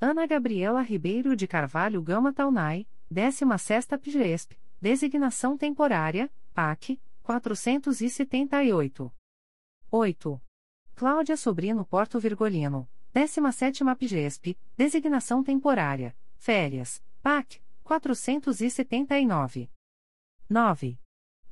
Ana 0.00 0.26
Gabriela 0.26 0.82
Ribeiro 0.82 1.36
de 1.36 1.47
Carvalho 1.47 2.02
Gama 2.02 2.32
Taunay, 2.32 2.86
16ª 3.12 3.97
PGESP, 3.97 4.58
Designação 4.80 5.56
Temporária, 5.56 6.28
PAC, 6.52 7.00
478. 7.22 9.12
8. 9.89 10.42
Cláudia 10.97 11.36
Sobrino 11.36 11.84
Porto 11.84 12.18
Virgolino, 12.18 12.89
17ª 13.14 13.97
PGESP, 13.97 14.58
Designação 14.76 15.44
Temporária, 15.44 16.16
Férias, 16.36 17.00
PAC, 17.22 17.62
479. 17.84 19.70
9. 20.48 20.98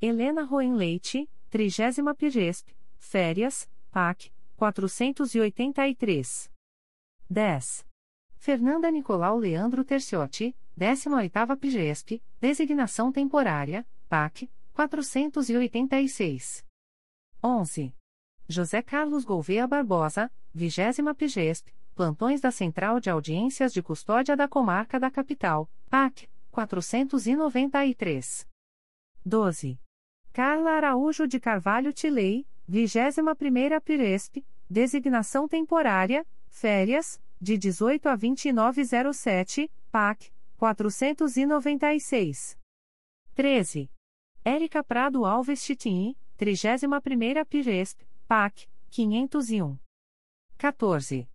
Helena 0.01 0.43
Roen 0.43 0.75
Leite, 0.75 1.31
30ª 1.49 2.15
PGESP, 2.17 2.77
Férias, 2.99 3.71
PAC, 3.91 4.33
483. 4.59 6.51
10. 7.31 7.87
Fernanda 8.37 8.91
Nicolau 8.91 9.39
Leandro 9.39 9.85
Terciotti, 9.85 10.57
18ª 10.77 11.57
PGESP, 11.57 12.21
Designação 12.41 13.13
Temporária, 13.13 13.87
PAC, 14.09 14.51
486. 14.73 16.65
11. 17.41 17.95
José 18.49 18.83
Carlos 18.83 19.25
Gouveia 19.25 19.65
Barbosa, 19.65 20.29
20ª 20.57 21.15
PGESP, 21.15 21.73
Plantões 21.95 22.41
da 22.41 22.51
Central 22.51 22.99
de 22.99 23.11
Audiências 23.11 23.73
de 23.73 23.81
Custódia 23.81 24.37
da 24.37 24.49
Comarca 24.49 24.99
da 24.99 25.09
Capital, 25.09 25.71
PAC, 25.89 26.29
493. 26.51 28.45
12. 29.25 29.81
Carla 30.33 30.71
Araújo 30.73 31.29
de 31.29 31.39
Carvalho 31.39 31.93
Tilei, 31.93 32.45
21ª 32.71 33.81
Piresp, 33.81 34.45
designação 34.69 35.49
temporária, 35.49 36.27
férias, 36.49 37.19
de 37.41 37.57
18 37.57 38.09
a 38.09 38.17
2907, 38.17 39.71
PAC, 39.91 40.31
496. 40.59 42.59
13. 43.35 43.91
Érica 44.45 44.85
Prado 44.85 45.25
Alves 45.25 45.63
Chitin, 45.63 46.15
31ª 46.39 47.47
Piresp, 47.47 48.03
PAC, 48.27 48.69
501. 48.91 49.79
14. 50.59 51.29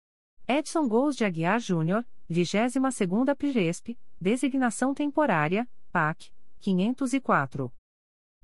Edson 0.48 0.88
Gous 0.88 1.16
de 1.16 1.26
Aguiar 1.26 1.60
Júnior, 1.60 2.06
22ª 2.30 3.36
Piresp, 3.36 3.98
designação 4.20 4.94
temporária, 4.94 5.68
PAC, 5.92 6.32
504. 6.60 7.74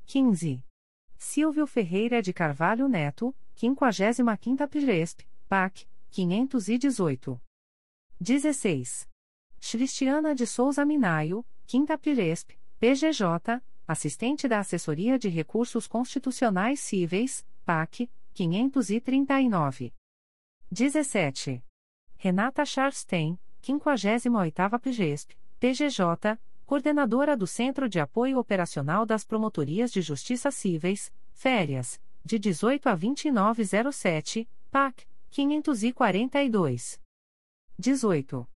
15. 0.05 0.63
Silvio 1.21 1.67
Ferreira 1.67 2.21
de 2.21 2.31
Carvalho 2.31 2.87
Neto, 2.87 3.35
55ª 3.57 4.67
Piresp, 4.69 5.21
PAC, 5.49 5.85
518. 6.09 7.41
16. 8.21 9.07
Cristiana 9.59 10.33
de 10.33 10.47
Souza 10.47 10.85
Minaio, 10.85 11.45
5 11.67 11.97
Piresp, 11.97 12.51
PGJ, 12.79 13.61
assistente 13.85 14.47
da 14.47 14.59
Assessoria 14.59 15.19
de 15.19 15.27
Recursos 15.27 15.87
Constitucionais 15.87 16.79
Cíveis, 16.79 17.45
PAC, 17.65 18.09
539. 18.33 19.93
17. 20.71 21.61
Renata 22.15 22.65
Charstein, 22.65 23.37
58ª 23.61 24.79
PGESP, 24.79 25.35
PGJ, 25.59 26.39
coordenadora 26.69 27.35
do 27.35 27.47
Centro 27.47 27.89
de 27.89 27.99
Apoio 27.99 28.37
Operacional 28.37 29.03
das 29.03 29.25
Promotorias 29.25 29.91
de 29.91 30.03
Justiça 30.03 30.51
Cíveis, 30.51 31.11
Férias, 31.33 31.99
de 32.23 32.37
18 32.37 32.89
a 32.89 32.91
2907, 32.93 34.47
PAC, 34.69 35.07
542. 35.31 37.01
18. 37.75 38.47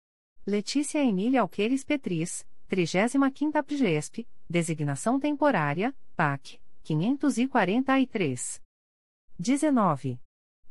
Letícia 0.45 1.03
Emília 1.03 1.41
Alqueires 1.41 1.83
Petris, 1.83 2.45
35ª 2.69 3.63
PGESP, 3.63 4.27
designação 4.47 5.19
temporária, 5.19 5.91
PAC, 6.15 6.61
543. 6.83 8.61
19. 9.39 10.19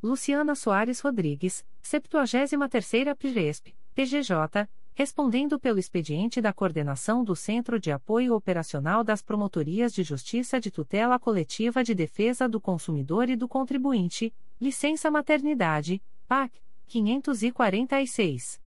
Luciana 0.01 0.55
Soares 0.55 1.01
Rodrigues, 1.01 1.67
73ª 1.83 3.17
PGESP, 3.17 3.75
PGJ, 3.97 4.69
respondendo 4.95 5.59
pelo 5.59 5.79
expediente 5.79 6.41
da 6.41 6.53
Coordenação 6.53 7.25
do 7.25 7.35
Centro 7.35 7.81
de 7.81 7.91
Apoio 7.91 8.35
Operacional 8.35 9.03
das 9.03 9.23
Promotorias 9.23 9.93
de 9.93 10.03
Justiça 10.03 10.61
de 10.61 10.71
Tutela 10.71 11.19
Coletiva 11.19 11.83
de 11.83 11.95
Defesa 11.95 12.49
do 12.49 12.61
Consumidor 12.61 13.31
e 13.31 13.37
do 13.37 13.49
Contribuinte, 13.49 14.35
licença 14.61 15.11
maternidade, 15.11 16.03
PAC, 16.29 16.61
546. 16.87 18.61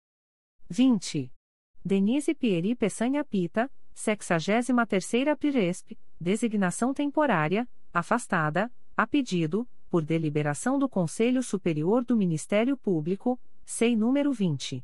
20. 0.69 1.31
Denise 1.83 2.33
Pieri 2.33 2.73
Peçanha 2.73 3.23
Pita, 3.25 3.69
63ª 3.93 5.35
Piresp, 5.37 5.97
designação 6.19 6.93
temporária, 6.93 7.67
afastada, 7.93 8.71
a 8.95 9.05
pedido, 9.05 9.67
por 9.89 10.03
deliberação 10.03 10.79
do 10.79 10.87
Conselho 10.87 11.43
Superior 11.43 12.03
do 12.03 12.15
Ministério 12.15 12.77
Público, 12.77 13.39
SEI 13.65 13.95
número 13.95 14.31
20. 14.31 14.83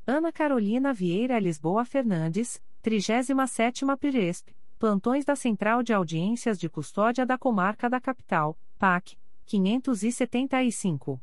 Ana 0.07 0.32
Carolina 0.32 0.93
Vieira 0.93 1.38
Lisboa 1.38 1.85
Fernandes, 1.85 2.59
37ª 2.83 3.95
PGESP, 3.95 4.56
plantões 4.80 5.24
da 5.24 5.35
Central 5.35 5.83
de 5.83 5.93
Audiências 5.93 6.59
de 6.59 6.67
Custódia 6.67 7.24
da 7.24 7.38
Comarca 7.38 7.88
da 7.88 8.01
Capital, 8.01 8.57
PAC, 8.80 9.15
575. 9.45 11.22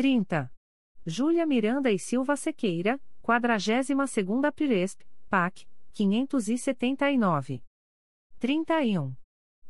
30. 0.00 0.50
Júlia 1.04 1.44
Miranda 1.44 1.90
e 1.90 1.98
Silva 1.98 2.34
Sequeira, 2.34 2.98
42ª 3.22 4.50
Piresp, 4.50 5.02
PAC, 5.28 5.68
579. 5.92 7.62
31. 8.38 9.14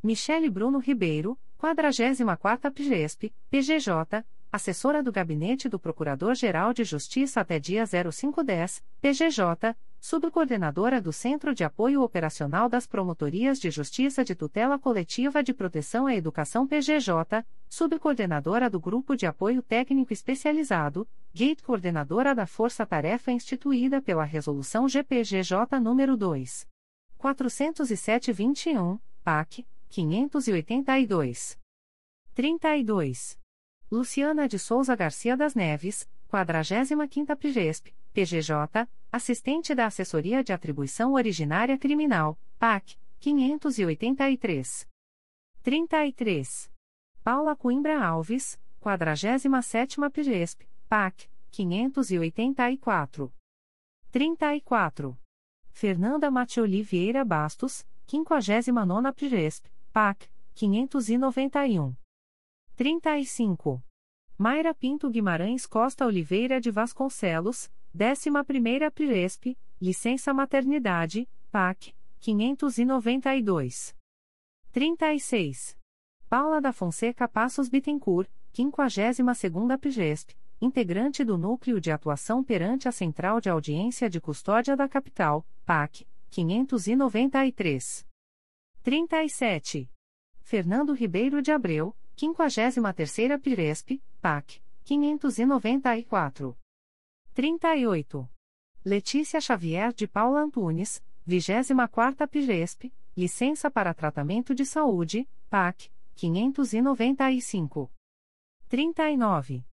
Michele 0.00 0.48
Bruno 0.48 0.78
Ribeiro, 0.78 1.36
44ª 1.58 2.70
Piresp, 2.72 3.34
PGJ, 3.50 4.24
assessora 4.52 5.02
do 5.02 5.10
Gabinete 5.10 5.68
do 5.68 5.80
Procurador-Geral 5.80 6.72
de 6.72 6.84
Justiça 6.84 7.40
até 7.40 7.58
dia 7.58 7.82
0510, 7.84 8.84
PGJ, 9.00 9.76
subcoordenadora 10.00 11.00
do 11.00 11.12
Centro 11.12 11.54
de 11.54 11.62
Apoio 11.62 12.02
Operacional 12.02 12.70
das 12.70 12.86
Promotorias 12.86 13.60
de 13.60 13.70
Justiça 13.70 14.24
de 14.24 14.34
Tutela 14.34 14.78
Coletiva 14.78 15.42
de 15.42 15.52
Proteção 15.52 16.06
à 16.06 16.14
Educação 16.14 16.66
PGJ, 16.66 17.44
subcoordenadora 17.68 18.70
do 18.70 18.80
Grupo 18.80 19.14
de 19.14 19.26
Apoio 19.26 19.62
Técnico 19.62 20.12
Especializado, 20.12 21.06
GATE 21.34 21.62
coordenadora 21.62 22.34
da 22.34 22.46
Força 22.46 22.86
Tarefa 22.86 23.30
instituída 23.30 24.00
pela 24.00 24.24
Resolução 24.24 24.88
GPGJ 24.88 25.78
nº 25.78 26.16
2. 26.16 26.66
407-21, 27.18 28.98
PAC, 29.22 29.66
582. 29.90 31.58
32. 32.34 33.38
Luciana 33.90 34.48
de 34.48 34.58
Souza 34.58 34.96
Garcia 34.96 35.36
das 35.36 35.54
Neves, 35.54 36.08
45ª 36.30 37.36
PGESP, 37.36 37.92
PGJ, 38.12 38.88
assistente 39.10 39.74
da 39.74 39.86
Assessoria 39.86 40.44
de 40.44 40.52
Atribuição 40.52 41.14
Originária 41.14 41.76
Criminal, 41.76 42.38
PAC, 42.58 42.96
583. 43.18 44.88
33. 45.62 46.70
Paula 47.24 47.56
Coimbra 47.56 48.02
Alves, 48.02 48.58
47ª 48.80 50.10
PGESP, 50.10 50.68
PAC, 50.88 51.28
584. 51.50 53.34
34. 54.12 55.18
Fernanda 55.70 56.30
Matioli 56.30 56.82
Vieira 56.82 57.24
Bastos, 57.24 57.84
59ª 58.06 59.12
PGESP, 59.12 59.68
PAC, 59.92 60.30
591. 60.54 61.96
35. 62.76 63.82
Mayra 64.42 64.72
Pinto 64.72 65.10
Guimarães 65.10 65.66
Costa 65.66 66.06
Oliveira 66.06 66.58
de 66.58 66.70
Vasconcelos, 66.70 67.70
11ª 67.94 68.90
Piresp, 68.90 69.54
licença 69.78 70.32
maternidade, 70.32 71.28
PAC, 71.52 71.94
592. 72.20 73.94
36. 74.72 75.76
Paula 76.26 76.58
da 76.58 76.72
Fonseca 76.72 77.28
Passos 77.28 77.68
Bittencourt, 77.68 78.30
52ª 78.54 79.78
Piresp, 79.78 80.30
integrante 80.58 81.22
do 81.22 81.36
Núcleo 81.36 81.78
de 81.78 81.92
Atuação 81.92 82.42
perante 82.42 82.88
a 82.88 82.92
Central 82.92 83.42
de 83.42 83.50
Audiência 83.50 84.08
de 84.08 84.22
Custódia 84.22 84.74
da 84.74 84.88
Capital, 84.88 85.46
PAC, 85.66 86.06
593. 86.30 88.06
37. 88.82 89.90
Fernando 90.40 90.94
Ribeiro 90.94 91.42
de 91.42 91.52
Abreu, 91.52 91.94
53ª 92.20 93.40
Piresp, 93.40 93.98
PAC, 94.20 94.60
594. 94.84 96.54
38. 97.32 98.30
Letícia 98.84 99.40
Xavier 99.40 99.90
de 99.94 100.06
Paula 100.06 100.42
Antunes, 100.42 101.02
24ª 101.26 102.28
Piresp, 102.28 102.92
licença 103.16 103.70
para 103.70 103.94
tratamento 103.94 104.54
de 104.54 104.66
saúde, 104.66 105.26
PAC, 105.48 105.90
595. 106.14 107.90
39. 108.68 109.64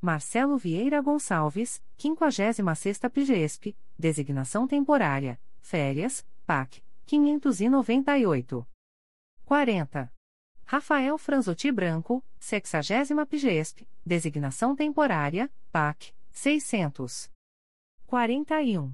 Marcelo 0.00 0.58
Vieira 0.58 1.00
Gonçalves, 1.00 1.80
56ª 1.96 3.08
Pigesp, 3.08 3.76
designação 3.96 4.66
temporária, 4.66 5.40
férias, 5.60 6.26
PAC, 6.44 6.82
598. 7.06 8.66
40. 9.44 10.12
Rafael 10.72 11.18
Franzotti 11.18 11.70
Branco, 11.70 12.24
60 12.40 13.26
Pigesp, 13.26 13.86
designação 14.06 14.74
temporária, 14.74 15.52
PAC, 15.70 16.14
600. 16.30 17.30
41. 18.06 18.90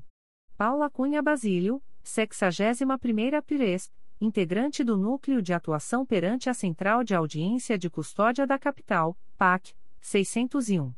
Paula 0.57 0.91
Cunha 0.91 1.23
Basílio, 1.23 1.81
61ª 2.05 3.41
Piresp, 3.43 3.93
integrante 4.21 4.83
do 4.83 4.97
Núcleo 4.97 5.41
de 5.41 5.53
Atuação 5.53 6.05
perante 6.05 6.51
a 6.51 6.53
Central 6.53 7.05
de 7.05 7.15
Audiência 7.15 7.79
de 7.79 7.89
Custódia 7.89 8.45
da 8.45 8.59
Capital, 8.59 9.17
PAC, 9.37 9.73
601. 10.01 10.93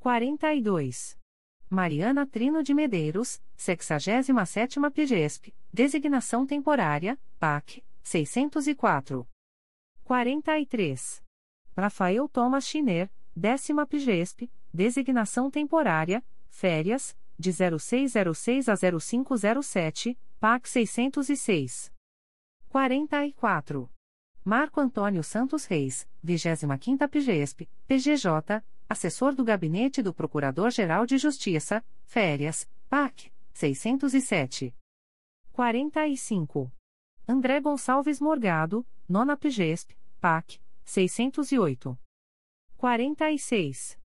42. 0.00 1.18
Mariana 1.70 2.26
Trino 2.26 2.62
de 2.62 2.74
Medeiros, 2.74 3.42
67ª 3.56 4.90
PGESP, 4.90 5.54
designação 5.72 6.46
temporária, 6.46 7.18
PAC, 7.40 7.82
604. 8.02 9.26
43. 10.04 11.22
Rafael 11.76 12.28
Thomas 12.28 12.66
Schiner, 12.66 13.10
décima 13.34 13.86
PGESP, 13.86 14.50
designação 14.72 15.50
temporária, 15.50 16.22
férias, 16.50 17.16
de 17.38 17.50
0606 17.50 18.68
a 18.68 18.74
0507, 18.76 20.18
PAC 20.38 20.68
606. 20.68 21.90
44. 22.68 23.90
Marco 24.44 24.78
Antônio 24.78 25.24
Santos 25.24 25.64
Reis, 25.64 26.06
25ª 26.22 27.08
PGESP, 27.08 27.68
PGJ, 27.86 28.62
assessor 28.86 29.34
do 29.34 29.42
Gabinete 29.42 30.02
do 30.02 30.12
Procurador-Geral 30.12 31.06
de 31.06 31.16
Justiça, 31.16 31.82
férias, 32.04 32.68
PAC, 32.90 33.32
607. 33.54 34.74
45. 35.50 36.70
André 37.26 37.58
Gonçalves 37.58 38.20
Morgado, 38.20 38.86
nona 39.08 39.34
PGESP, 39.34 39.96
PAC, 40.20 40.60
608. 40.84 41.98
46. 42.76 43.98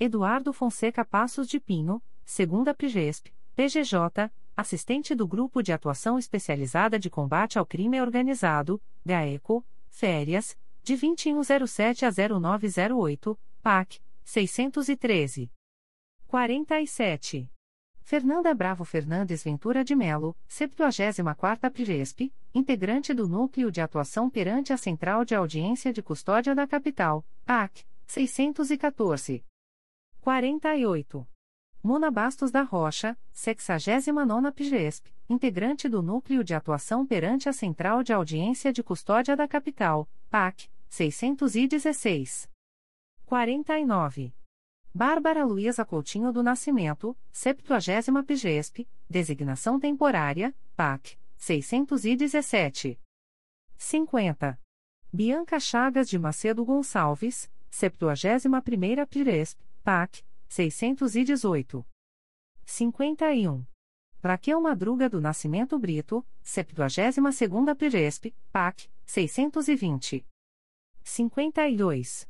Eduardo 0.00 0.54
Fonseca 0.54 1.04
Passos 1.04 1.46
de 1.46 1.60
Pinho, 1.60 2.02
segunda 2.24 2.72
PGESP, 2.72 3.30
PGJ, 3.54 4.32
assistente 4.56 5.14
do 5.14 5.28
Grupo 5.28 5.62
de 5.62 5.70
Atuação 5.70 6.18
Especializada 6.18 6.98
de 6.98 7.10
Combate 7.10 7.58
ao 7.58 7.66
Crime 7.66 8.00
Organizado, 8.00 8.80
GAECO, 9.04 9.62
férias, 9.90 10.56
de 10.82 10.96
2107 10.96 12.06
a 12.06 12.10
0908, 12.10 13.38
PAC, 13.60 14.00
613. 14.24 15.52
47. 16.26 17.52
Fernanda 18.02 18.52
Bravo 18.52 18.84
Fernandes 18.84 19.42
Ventura 19.42 19.84
de 19.84 19.94
Melo, 19.94 20.36
74ª 20.48 21.70
Piresp, 21.70 22.32
integrante 22.54 23.14
do 23.14 23.28
Núcleo 23.28 23.70
de 23.70 23.80
Atuação 23.80 24.28
perante 24.28 24.72
a 24.72 24.76
Central 24.76 25.24
de 25.24 25.34
Audiência 25.34 25.92
de 25.92 26.02
Custódia 26.02 26.54
da 26.54 26.66
Capital, 26.66 27.24
PAC, 27.44 27.84
614. 28.06 29.44
48. 30.20 31.26
Mona 31.82 32.10
Bastos 32.10 32.50
da 32.50 32.62
Rocha, 32.62 33.16
69ª 33.34 34.52
Piresp, 34.52 35.06
integrante 35.28 35.88
do 35.88 36.02
Núcleo 36.02 36.44
de 36.44 36.54
Atuação 36.54 37.06
perante 37.06 37.48
a 37.48 37.52
Central 37.52 38.02
de 38.02 38.12
Audiência 38.12 38.72
de 38.72 38.82
Custódia 38.82 39.36
da 39.36 39.48
Capital, 39.48 40.08
PAC, 40.28 40.68
616. 40.88 42.48
49. 43.24 44.41
Bárbara 44.94 45.42
Luiza 45.42 45.86
Coutinho 45.86 46.30
do 46.30 46.42
Nascimento, 46.42 47.16
70 47.32 48.22
PGESP, 48.24 48.86
designação 49.08 49.80
temporária, 49.80 50.54
PAC, 50.76 51.18
617. 51.38 53.00
50. 53.78 54.60
Bianca 55.10 55.58
Chagas 55.58 56.10
de 56.10 56.18
Macedo 56.18 56.62
Gonçalves, 56.62 57.50
71 57.70 59.06
PGESP, 59.06 59.58
PAC, 59.82 60.22
618. 60.46 61.86
51. 62.66 63.64
Raquel 64.22 64.60
Madruga 64.60 65.08
do 65.08 65.22
Nascimento 65.22 65.78
Brito, 65.78 66.22
72ª 66.44 67.74
PGESP, 67.74 68.34
PAC, 68.52 68.90
620. 69.06 70.26
52. 71.02 72.28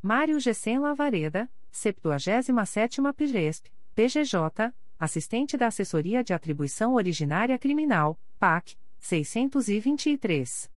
Mário 0.00 0.38
Gessen 0.38 0.78
Lavareda, 0.78 1.50
77ª 1.74 3.12
PGESP, 3.12 3.70
PGJ, 3.96 4.72
assistente 4.98 5.56
da 5.56 5.66
Assessoria 5.66 6.22
de 6.22 6.32
Atribuição 6.32 6.94
Originária 6.94 7.58
Criminal, 7.58 8.18
PAC, 8.38 8.76
623. 9.00 10.70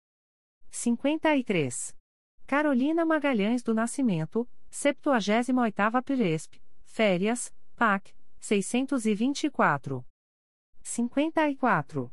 53. 0.72 1.96
Carolina 2.48 3.06
Magalhães 3.06 3.62
do 3.62 3.74
Nascimento, 3.76 4.50
78ª 4.72 6.02
PGESP, 6.04 6.62
Férias, 6.84 7.54
PAC, 7.76 8.14
624. 8.40 10.04
54. 10.82 12.12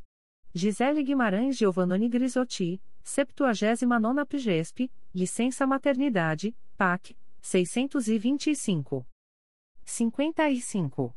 Gisele 0.53 1.03
Guimarães 1.03 1.57
Giovannoni 1.57 2.09
Grisotti, 2.09 2.83
79ª 3.05 4.27
PGESP, 4.27 4.91
licença 5.15 5.67
maternidade, 5.67 6.55
PAC, 6.77 7.17
625. 7.45 9.07
55. 9.85 11.15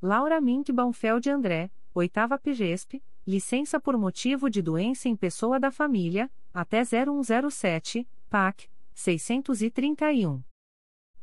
Laura 0.00 0.40
Mink 0.40 0.72
Baumfeld 0.72 1.28
André, 1.28 1.70
8 1.94 2.12
PGESP, 2.42 3.04
licença 3.26 3.78
por 3.78 3.98
motivo 3.98 4.48
de 4.48 4.62
doença 4.62 5.06
em 5.06 5.14
pessoa 5.14 5.60
da 5.60 5.70
família, 5.70 6.30
até 6.52 6.82
0107, 6.82 8.08
PAC, 8.30 8.70
631. 8.94 10.42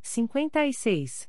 56. 0.00 1.28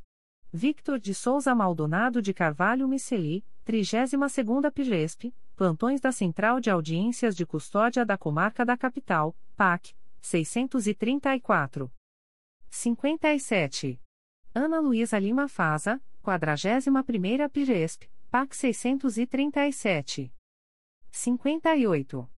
Victor 0.53 0.99
de 0.99 1.15
Souza 1.15 1.55
Maldonado 1.55 2.21
de 2.21 2.31
Carvalho 2.31 2.87
Miceli, 2.87 3.43
32ª 3.65 4.71
PGESP, 4.71 5.33
Plantões 5.55 5.99
da 5.99 6.11
Central 6.11 6.59
de 6.59 6.69
Audiências 6.69 7.35
de 7.35 7.43
Custódia 7.43 8.05
da 8.05 8.19
Comarca 8.19 8.63
da 8.63 8.77
Capital, 8.77 9.35
PAC, 9.57 9.95
634. 10.21 11.91
57. 12.75 14.01
Ana 14.53 14.79
Luísa 14.81 15.17
Lima 15.17 15.47
Faza, 15.47 16.01
41ª 16.21 17.49
PGESP, 17.49 18.09
PAC 18.29 18.53
637. 18.53 20.33
58. 21.09 22.29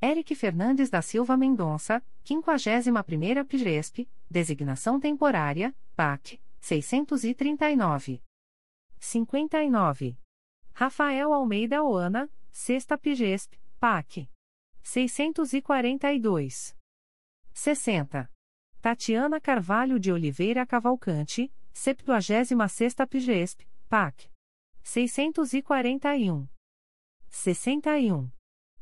Eric 0.00 0.34
Fernandes 0.34 0.88
da 0.88 1.02
Silva 1.02 1.36
Mendonça, 1.36 2.02
51ª 2.24 3.44
PGESP, 3.44 4.08
designação 4.30 4.98
temporária, 4.98 5.76
PAC, 5.94 6.40
639. 6.58 8.22
59. 8.98 10.16
Rafael 10.72 11.34
Almeida 11.34 11.82
Oana, 11.84 12.30
Sexta 12.50 12.96
Pigesp, 12.96 13.60
PAC. 13.78 14.26
642. 14.82 16.74
60. 17.52 18.31
Tatiana 18.82 19.40
Carvalho 19.40 19.96
de 19.96 20.10
Oliveira 20.10 20.66
Cavalcante, 20.66 21.52
76ª 21.72 23.06
Pigesp, 23.06 23.60
PAC. 23.88 24.28
641. 24.82 26.48
61. 27.30 28.28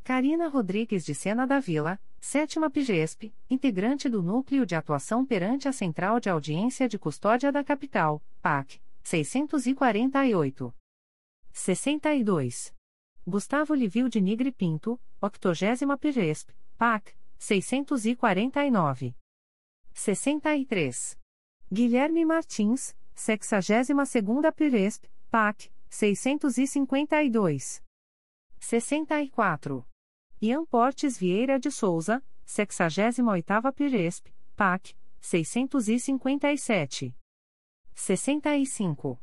Karina 0.02 0.48
Rodrigues 0.48 1.04
de 1.04 1.14
Sena 1.14 1.46
da 1.46 1.60
Vila, 1.60 2.00
Sétima 2.18 2.70
PGESP, 2.70 3.34
integrante 3.50 4.08
do 4.08 4.22
Núcleo 4.22 4.64
de 4.64 4.74
Atuação 4.74 5.26
perante 5.26 5.68
a 5.68 5.72
Central 5.72 6.18
de 6.18 6.30
Audiência 6.30 6.88
de 6.88 6.98
Custódia 6.98 7.52
da 7.52 7.62
Capital, 7.62 8.22
PAC, 8.40 8.80
648. 9.02 10.74
62. 11.52 12.74
Gustavo 13.26 13.74
Livio 13.74 14.08
de 14.08 14.18
Nigre 14.18 14.50
Pinto, 14.50 14.98
80 15.20 15.98
PGESP, 15.98 16.54
PAC, 16.78 17.14
649. 17.38 19.19
63. 20.00 21.18
Guilherme 21.70 22.24
Martins, 22.24 22.96
62ª 23.14 24.50
Piresp, 24.50 25.04
PAC, 25.30 25.70
652. 25.90 27.82
64. 28.58 29.86
Ian 30.40 30.64
Portes 30.64 31.18
Vieira 31.18 31.58
de 31.58 31.70
Souza, 31.70 32.24
68ª 32.46 33.72
Piresp, 33.74 34.28
PAC, 34.56 34.96
657. 35.20 37.14
65. 37.94 39.20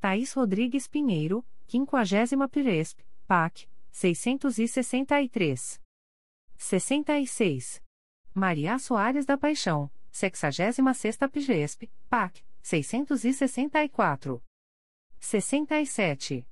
Thaís 0.00 0.32
Rodrigues 0.32 0.88
Pinheiro, 0.88 1.46
50 1.68 2.48
Piresp, 2.48 2.98
PAC, 3.28 3.68
663. 3.92 5.80
66. 6.58 7.80
Maria 8.34 8.76
Soares 8.80 9.24
da 9.24 9.38
Paixão, 9.38 9.88
66 10.16 11.18
Piresp, 11.30 11.90
PAC, 12.08 12.42
664. 12.62 14.42
67. 15.20 16.48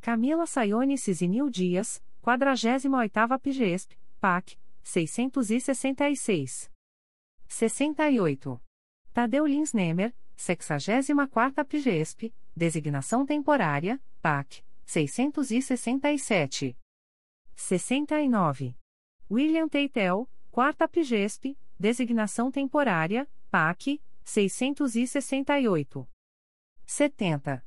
Camila 0.00 0.46
Sayone 0.46 0.96
Cisinil 0.96 1.50
Dias, 1.50 2.00
48ª 2.22 3.40
Piresp, 3.40 3.92
PAC, 4.20 4.56
666. 4.84 6.70
68. 7.48 8.60
Tadeu 9.12 9.46
Lins 9.46 9.72
Nemer, 9.72 10.14
64ª 10.36 11.64
Piresp, 11.64 12.32
designação 12.54 13.26
temporária, 13.26 14.00
PAC, 14.22 14.62
667. 14.86 16.78
69. 17.56 18.76
William 19.28 19.68
Teitel, 19.68 20.30
4 20.52 20.88
Pigesp, 20.88 21.56
designação 21.78 22.50
temporária, 22.50 23.28
PAC, 23.50 24.02
668. 24.24 26.08
70. 26.86 27.64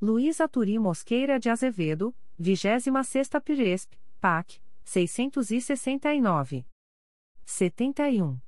Luísa 0.00 0.48
Turi 0.48 0.78
Mosqueira 0.78 1.38
de 1.38 1.48
Azevedo, 1.48 2.14
26 2.38 3.28
Pigesp, 3.44 3.94
PAC, 4.20 4.60
669. 4.84 6.66
71. 7.44 8.40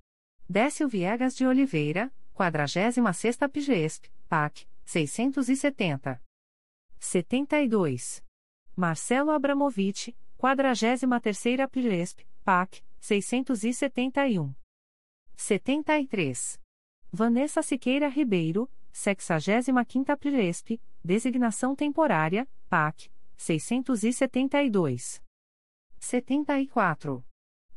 Décio 0.49 0.89
Viegas 0.89 1.37
de 1.37 1.47
Oliveira, 1.47 2.13
46 2.35 2.97
Pigesp, 3.53 4.07
PAC, 4.29 4.67
670. 4.85 6.21
72. 6.99 8.25
Marcelo 8.77 9.31
Abramovich, 9.31 10.17
43ª 10.39 11.69
Piresp, 11.69 12.21
PAC, 12.45 12.83
671. 12.99 14.64
73. 15.37 16.61
Vanessa 17.13 17.63
Siqueira 17.63 18.09
Ribeiro, 18.09 18.71
65ª 18.93 20.17
Piresp, 20.17 20.81
designação 21.05 21.75
temporária, 21.75 22.49
PAC, 22.69 23.11
672. 23.37 25.23
74. 25.99 27.25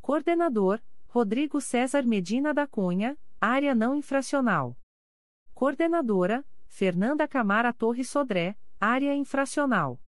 Coordenador, 0.00 0.82
Rodrigo 1.08 1.60
César 1.60 2.04
Medina 2.04 2.52
da 2.52 2.66
Cunha, 2.66 3.16
Área 3.40 3.74
Não 3.74 3.94
Infracional. 3.94 4.76
Coordenadora, 5.54 6.44
Fernanda 6.66 7.26
Camara 7.26 7.72
Torres 7.72 8.10
Sodré, 8.10 8.56
Área 8.80 9.14
Infracional. 9.14 9.98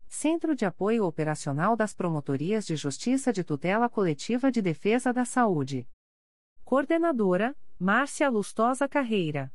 Centro 0.08 0.56
de 0.56 0.64
Apoio 0.64 1.04
Operacional 1.04 1.76
das 1.76 1.92
Promotorias 1.92 2.64
de 2.64 2.76
Justiça 2.76 3.30
de 3.30 3.44
Tutela 3.44 3.90
Coletiva 3.90 4.50
de 4.50 4.62
Defesa 4.62 5.12
da 5.12 5.26
Saúde. 5.26 5.86
Coordenadora, 6.64 7.54
Márcia 7.78 8.30
Lustosa 8.30 8.88
Carreira. 8.88 9.52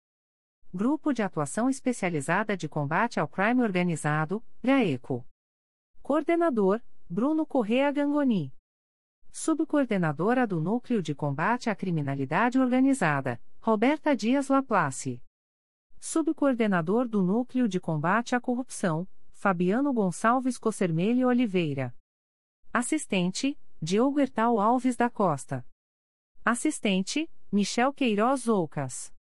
Grupo 0.73 1.13
de 1.13 1.23
Atuação 1.23 1.69
Especializada 1.69 2.57
de 2.57 2.67
Combate 2.67 3.21
ao 3.21 3.29
Crime 3.29 3.63
Organizado, 3.63 4.43
GAECO. 4.65 5.23
Coordenador, 6.01 6.81
Bruno 7.09 7.45
Correa 7.45 7.93
Gangoni. 7.93 8.51
Subcoordenadora 9.31 10.47
do 10.47 10.59
Núcleo 10.61 11.03
de 11.03 11.15
Combate 11.15 11.69
à 11.69 11.75
Criminalidade 11.75 12.59
Organizada, 12.59 13.39
Roberta 13.65 14.17
Dias 14.17 14.49
Laplace. 14.49 15.23
Subcoordenador 16.01 17.07
do 17.07 17.23
Núcleo 17.23 17.69
de 17.69 17.79
Combate 17.79 18.35
à 18.35 18.41
Corrupção, 18.41 19.07
Fabiano 19.31 19.93
Gonçalves 19.93 20.59
Cossermelho 20.59 21.29
Oliveira. 21.29 21.97
Assistente, 22.73 23.57
Diogo 23.81 24.19
Hertal 24.19 24.59
Alves 24.59 24.97
da 24.97 25.09
Costa. 25.09 25.65
Assistente, 26.45 27.31
Michel 27.53 27.93
Queiroz 27.93 28.49
Oucas. 28.49 29.15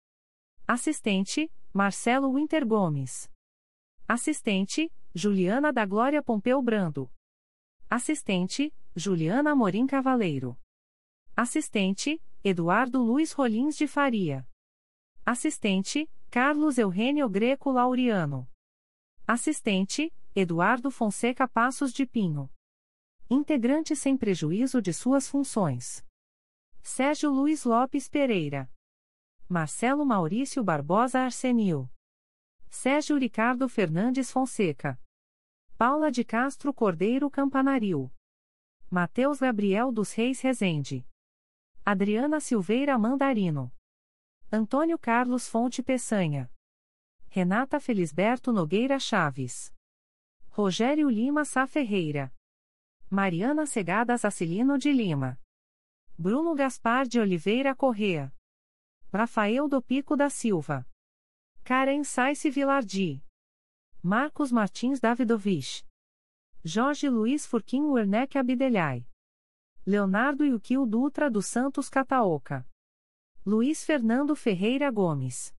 Assistente, 0.65 1.51
Marcelo 1.73 2.33
Winter 2.33 2.65
Gomes. 2.65 3.29
Assistente, 4.07 4.89
Juliana 5.13 5.73
da 5.73 5.85
Glória 5.85 6.23
Pompeu 6.23 6.61
Brando. 6.61 7.11
Assistente, 7.89 8.73
Juliana 8.95 9.53
Morim 9.53 9.85
Cavaleiro. 9.85 10.57
Assistente, 11.35 12.21
Eduardo 12.43 13.01
Luiz 13.01 13.33
Rolins 13.33 13.75
de 13.75 13.87
Faria. 13.87 14.47
Assistente, 15.25 16.09
Carlos 16.29 16.77
Eugênio 16.77 17.29
Greco 17.29 17.71
Laureano. 17.71 18.49
Assistente, 19.27 20.13
Eduardo 20.35 20.89
Fonseca 20.89 21.47
Passos 21.47 21.91
de 21.91 22.05
Pinho 22.05 22.49
integrante 23.29 23.95
sem 23.95 24.17
prejuízo 24.17 24.81
de 24.81 24.91
suas 24.91 25.27
funções. 25.27 26.03
Sérgio 26.81 27.29
Luiz 27.29 27.63
Lopes 27.63 28.09
Pereira. 28.09 28.67
Marcelo 29.47 30.03
Maurício 30.03 30.63
Barbosa 30.63 31.19
Arsenil. 31.19 31.87
Sérgio 32.71 33.17
Ricardo 33.17 33.69
Fernandes 33.69 34.31
Fonseca. 34.31 34.99
Paula 35.77 36.11
de 36.11 36.23
Castro 36.23 36.73
Cordeiro 36.73 37.29
Campanaril. 37.29 38.11
Mateus 38.89 39.39
Gabriel 39.39 39.91
dos 39.91 40.11
Reis 40.13 40.41
Rezende. 40.41 41.05
Adriana 41.91 42.39
Silveira 42.39 42.99
Mandarino. 42.99 43.73
Antônio 44.51 44.95
Carlos 44.99 45.47
Fonte 45.49 45.81
Peçanha. 45.81 46.47
Renata 47.29 47.79
Felisberto 47.79 48.53
Nogueira 48.53 48.99
Chaves. 48.99 49.73
Rogério 50.49 51.09
Lima 51.09 51.43
Sá 51.43 51.65
Ferreira. 51.65 52.31
Mariana 53.09 53.65
Segadas 53.65 54.23
Acilino 54.23 54.77
de 54.77 54.91
Lima. 54.91 55.41
Bruno 56.15 56.53
Gaspar 56.53 57.07
de 57.07 57.19
Oliveira 57.19 57.73
Correa. 57.75 58.31
Rafael 59.11 59.67
do 59.67 59.81
Pico 59.81 60.15
da 60.15 60.29
Silva. 60.29 60.85
Karen 61.63 62.03
Saice 62.03 62.51
Vilardi. 62.51 63.25
Marcos 64.03 64.51
Martins 64.51 64.99
Davidovich. 64.99 65.83
Jorge 66.63 67.09
Luiz 67.09 67.47
Furquim 67.47 67.89
Werneck 67.89 68.37
Abdelhai. 68.37 69.07
Leonardo 69.89 70.45
Yukio 70.45 70.85
Dutra 70.85 71.31
dos 71.31 71.47
Santos 71.47 71.89
Cataoca. 71.89 72.63
Luiz 73.43 73.83
Fernando 73.83 74.35
Ferreira 74.35 74.91
Gomes. 74.91 75.51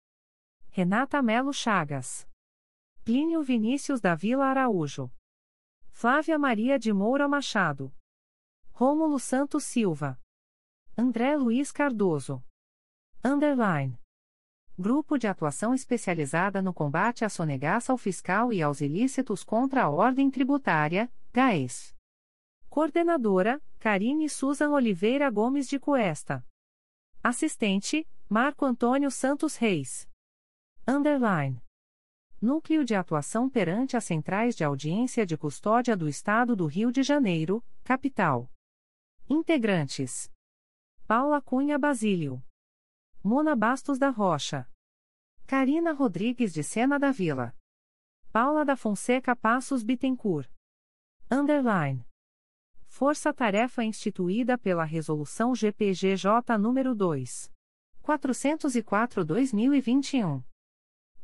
Renata 0.69 1.19
Melo 1.19 1.51
Chagas. 1.51 2.29
Plínio 3.03 3.41
Vinícius 3.41 3.99
da 3.99 4.13
Vila 4.13 4.45
Araújo. 4.45 5.11
Flávia 5.89 6.37
Maria 6.37 6.77
de 6.77 6.93
Moura 6.93 7.27
Machado. 7.27 7.91
Rômulo 8.71 9.17
Santos 9.17 9.63
Silva. 9.63 10.21
André 10.95 11.35
Luiz 11.35 11.71
Cardoso. 11.71 12.43
Underline. 13.25 13.99
Grupo 14.77 15.17
de 15.17 15.25
Atuação 15.25 15.73
Especializada 15.73 16.61
no 16.61 16.71
Combate 16.71 17.25
à 17.25 17.29
Sonegaça 17.29 17.91
ao 17.91 17.97
Fiscal 17.97 18.53
e 18.53 18.61
aos 18.61 18.79
Ilícitos 18.79 19.43
contra 19.43 19.85
a 19.85 19.89
Ordem 19.89 20.29
Tributária, 20.29 21.11
GAES. 21.33 21.95
Coordenadora, 22.69 23.59
Karine 23.79 24.27
Susan 24.27 24.71
Oliveira 24.71 25.29
Gomes 25.29 25.65
de 25.65 25.79
Cuesta. 25.79 26.45
Assistente, 27.23 28.05
Marco 28.27 28.65
Antônio 28.65 29.09
Santos 29.09 29.55
Reis. 29.55 30.05
Underline. 30.85 31.61
Núcleo 32.41 32.83
de 32.83 32.93
Atuação 32.93 33.49
perante 33.49 33.95
as 33.95 34.03
Centrais 34.03 34.53
de 34.57 34.65
Audiência 34.65 35.25
de 35.25 35.37
Custódia 35.37 35.95
do 35.95 36.09
Estado 36.09 36.57
do 36.57 36.65
Rio 36.65 36.91
de 36.91 37.03
Janeiro, 37.03 37.63
Capital. 37.81 38.51
Integrantes: 39.29 40.29
Paula 41.07 41.41
Cunha 41.41 41.79
Basílio. 41.79 42.43
Mona 43.23 43.55
Bastos 43.55 43.97
da 43.97 44.09
Rocha. 44.09 44.69
Karina 45.47 45.93
Rodrigues 45.93 46.53
de 46.53 46.63
Sena 46.63 46.99
da 46.99 47.11
Vila. 47.11 47.55
Paula 48.33 48.65
da 48.65 48.75
Fonseca 48.75 49.37
Passos 49.37 49.83
Bittencourt. 49.83 50.51
Underline. 51.31 52.08
Força 52.99 53.31
Tarefa 53.33 53.81
instituída 53.81 54.57
pela 54.57 54.83
Resolução 54.83 55.55
GPGJ 55.55 56.57
nº 56.59 56.93
2. 56.93 57.49
404-2021. 58.03 60.43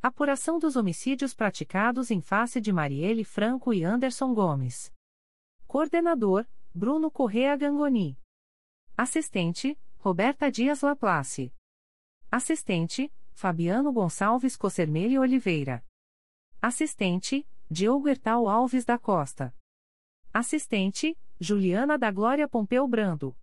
Apuração 0.02 0.58
dos 0.58 0.78
homicídios 0.78 1.34
praticados 1.34 2.12
em 2.12 2.22
face 2.22 2.62
de 2.62 2.72
Marielle 2.72 3.26
Franco 3.26 3.74
e 3.74 3.84
Anderson 3.84 4.34
Gomes. 4.34 4.90
Coordenador, 5.68 6.48
Bruno 6.74 7.12
Correa 7.12 7.58
Gangoni. 7.58 8.18
Assistente, 8.96 9.78
Roberta 9.98 10.50
Dias 10.50 10.80
Laplace. 10.80 11.54
Assistente, 12.32 13.14
Fabiano 13.34 13.92
Gonçalves 13.92 14.56
Cossermelho 14.56 15.20
Oliveira. 15.20 15.84
Assistente, 16.62 17.46
Diogo 17.70 18.08
Hertal 18.08 18.48
Alves 18.48 18.86
da 18.86 18.98
Costa. 18.98 19.54
Assistente, 20.34 21.18
Juliana 21.46 21.96
da 21.96 22.10
Glória 22.10 22.48
Pompeu 22.48 22.88
Brando. 22.88 23.38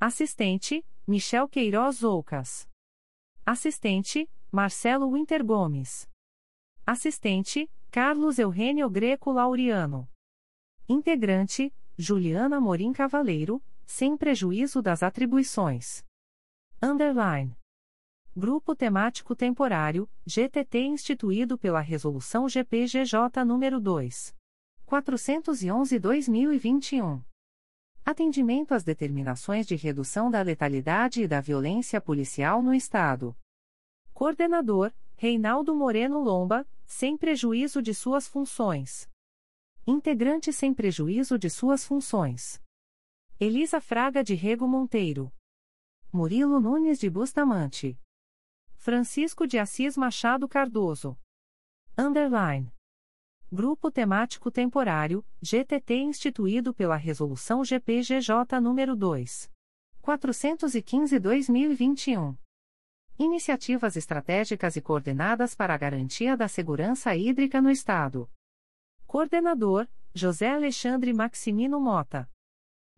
Assistente, 0.00 0.84
Michel 1.06 1.48
Queiroz 1.48 2.02
Oucas. 2.02 2.68
Assistente, 3.46 4.28
Marcelo 4.50 5.12
Winter 5.12 5.44
Gomes. 5.44 6.10
Assistente, 6.84 7.70
Carlos 7.88 8.40
Eugênio 8.40 8.90
Greco 8.90 9.30
Laureano. 9.30 10.10
Integrante, 10.88 11.72
Juliana 11.96 12.60
Morim 12.60 12.92
Cavaleiro, 12.92 13.62
sem 13.86 14.16
prejuízo 14.16 14.82
das 14.82 15.00
atribuições. 15.00 16.04
Underline. 16.82 17.56
Grupo 18.36 18.74
Temático 18.74 19.36
Temporário, 19.36 20.10
GTT 20.26 20.80
instituído 20.80 21.56
pela 21.56 21.80
Resolução 21.80 22.48
GPGJ 22.48 23.44
nº 23.44 23.78
2. 23.78 24.39
411-2021. 24.90 27.24
Atendimento 28.04 28.74
às 28.74 28.82
determinações 28.82 29.64
de 29.64 29.76
redução 29.76 30.28
da 30.28 30.42
letalidade 30.42 31.22
e 31.22 31.28
da 31.28 31.40
violência 31.40 32.00
policial 32.00 32.60
no 32.60 32.74
Estado. 32.74 33.36
Coordenador, 34.12 34.92
Reinaldo 35.16 35.76
Moreno 35.76 36.18
Lomba, 36.18 36.66
sem 36.84 37.16
prejuízo 37.16 37.80
de 37.80 37.94
suas 37.94 38.26
funções. 38.26 39.08
Integrante 39.86 40.52
sem 40.52 40.74
prejuízo 40.74 41.38
de 41.38 41.48
suas 41.48 41.84
funções. 41.84 42.60
Elisa 43.38 43.80
Fraga 43.80 44.24
de 44.24 44.34
Rego 44.34 44.66
Monteiro. 44.66 45.32
Murilo 46.12 46.58
Nunes 46.58 46.98
de 46.98 47.08
Bustamante. 47.08 47.96
Francisco 48.74 49.46
de 49.46 49.56
Assis 49.58 49.96
Machado 49.96 50.48
Cardoso. 50.48 51.16
Underline. 51.96 52.72
Grupo 53.52 53.90
Temático 53.90 54.48
Temporário, 54.48 55.26
GTT 55.42 55.96
instituído 55.96 56.72
pela 56.72 56.94
Resolução 56.94 57.64
GPGJ 57.64 58.60
nº 58.60 58.94
2. 58.94 59.50
415-2021. 60.00 62.38
Iniciativas 63.18 63.96
estratégicas 63.96 64.76
e 64.76 64.80
coordenadas 64.80 65.56
para 65.56 65.74
a 65.74 65.76
garantia 65.76 66.36
da 66.36 66.46
segurança 66.46 67.16
hídrica 67.16 67.60
no 67.60 67.72
Estado. 67.72 68.30
Coordenador, 69.04 69.88
José 70.14 70.50
Alexandre 70.50 71.12
Maximino 71.12 71.80
Mota. 71.80 72.30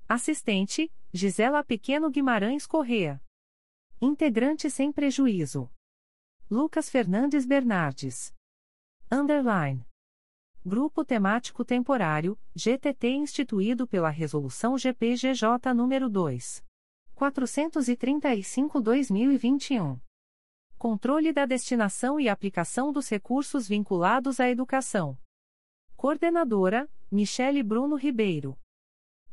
Assistente, 0.07 0.93
Gisela 1.15 1.65
Pequeno 1.65 2.11
Guimarães 2.11 2.67
Correa. 2.67 3.23
Integrante 4.03 4.69
sem 4.69 4.93
prejuízo. 4.93 5.73
Lucas 6.51 6.91
Fernandes 6.91 7.47
Bernardes. 7.47 8.35
Underline. 9.11 9.91
Grupo 10.65 11.05
Temático 11.05 11.65
Temporário, 11.65 12.39
GTT 12.55 13.09
instituído 13.09 13.85
pela 13.85 14.11
Resolução 14.11 14.79
GPGJ 14.79 15.75
nº 15.75 16.09
2. 16.09 16.65
435-2021. 17.17 20.01
Controle 20.79 21.33
da 21.33 21.47
destinação 21.47 22.21
e 22.21 22.29
aplicação 22.29 22.93
dos 22.93 23.09
recursos 23.09 23.67
vinculados 23.67 24.39
à 24.39 24.49
educação. 24.49 25.19
Coordenadora, 25.97 26.89
Michele 27.11 27.65
Bruno 27.65 27.97
Ribeiro. 27.97 28.57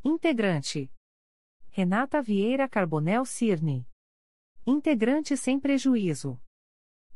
Integrante. 0.03 0.91
Renata 1.69 2.23
Vieira 2.23 2.67
Carbonel 2.67 3.23
Cirne. 3.23 3.87
Integrante 4.65 5.37
sem 5.37 5.59
prejuízo. 5.59 6.41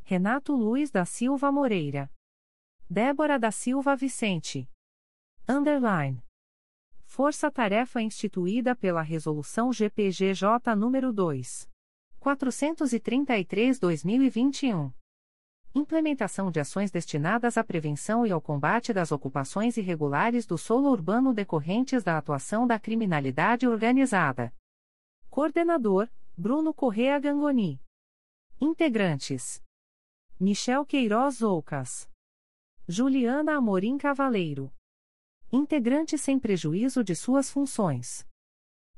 Renato 0.03 0.55
Luiz 0.55 0.91
da 0.91 1.03
Silva 1.03 1.51
Moreira. 1.51 2.12
Débora 2.95 3.39
da 3.39 3.49
Silva 3.49 3.95
Vicente. 3.95 4.69
Underline. 5.49 6.23
Força-tarefa 7.05 7.99
instituída 8.03 8.75
pela 8.75 9.01
Resolução 9.01 9.73
GPGJ 9.73 10.75
nº 10.75 11.11
2. 11.11 11.67
433-2021. 12.21 14.93
Implementação 15.73 16.51
de 16.51 16.59
ações 16.59 16.91
destinadas 16.91 17.57
à 17.57 17.63
prevenção 17.63 18.27
e 18.27 18.31
ao 18.31 18.39
combate 18.39 18.93
das 18.93 19.11
ocupações 19.11 19.75
irregulares 19.75 20.45
do 20.45 20.55
solo 20.55 20.91
urbano 20.91 21.33
decorrentes 21.33 22.03
da 22.03 22.19
atuação 22.19 22.67
da 22.67 22.77
criminalidade 22.77 23.67
organizada. 23.67 24.53
Coordenador, 25.31 26.07
Bruno 26.37 26.71
Correa 26.71 27.17
Gangoni. 27.17 27.81
Integrantes: 28.61 29.63
Michel 30.39 30.85
Queiroz 30.85 31.41
Oucas. 31.41 32.12
Juliana 32.85 33.55
Amorim 33.55 33.97
Cavaleiro. 33.97 34.69
Integrante 35.49 36.17
sem 36.17 36.37
prejuízo 36.37 37.01
de 37.01 37.15
suas 37.15 37.49
funções. 37.49 38.27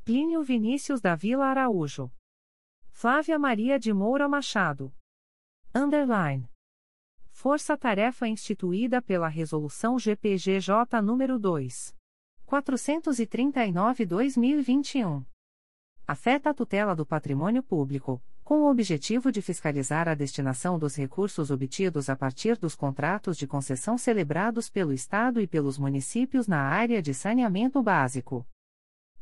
Plínio 0.03 0.41
Vinícius 0.41 0.99
da 0.99 1.13
Vila 1.13 1.45
Araújo. 1.45 2.11
Flávia 2.89 3.37
Maria 3.37 3.77
de 3.77 3.93
Moura 3.93 4.27
Machado. 4.27 4.91
Underline. 5.73 6.49
Força-tarefa 7.29 8.27
instituída 8.27 9.03
pela 9.03 9.27
Resolução 9.27 9.99
GPGJ 9.99 10.99
nº 11.03 11.37
2. 11.37 11.95
439-2021. 12.47 15.23
Afeta 16.07 16.49
a 16.49 16.55
tutela 16.55 16.95
do 16.95 17.05
patrimônio 17.05 17.61
público, 17.61 18.19
com 18.45 18.59
o 18.59 18.69
objetivo 18.69 19.31
de 19.31 19.41
fiscalizar 19.41 20.07
a 20.07 20.13
destinação 20.13 20.77
dos 20.77 20.95
recursos 20.95 21.49
obtidos 21.49 22.11
a 22.11 22.15
partir 22.15 22.55
dos 22.59 22.75
contratos 22.75 23.37
de 23.37 23.47
concessão 23.47 23.97
celebrados 23.97 24.69
pelo 24.69 24.93
Estado 24.93 25.41
e 25.41 25.47
pelos 25.47 25.79
municípios 25.79 26.47
na 26.47 26.61
área 26.61 27.01
de 27.01 27.11
saneamento 27.11 27.81
básico. 27.81 28.47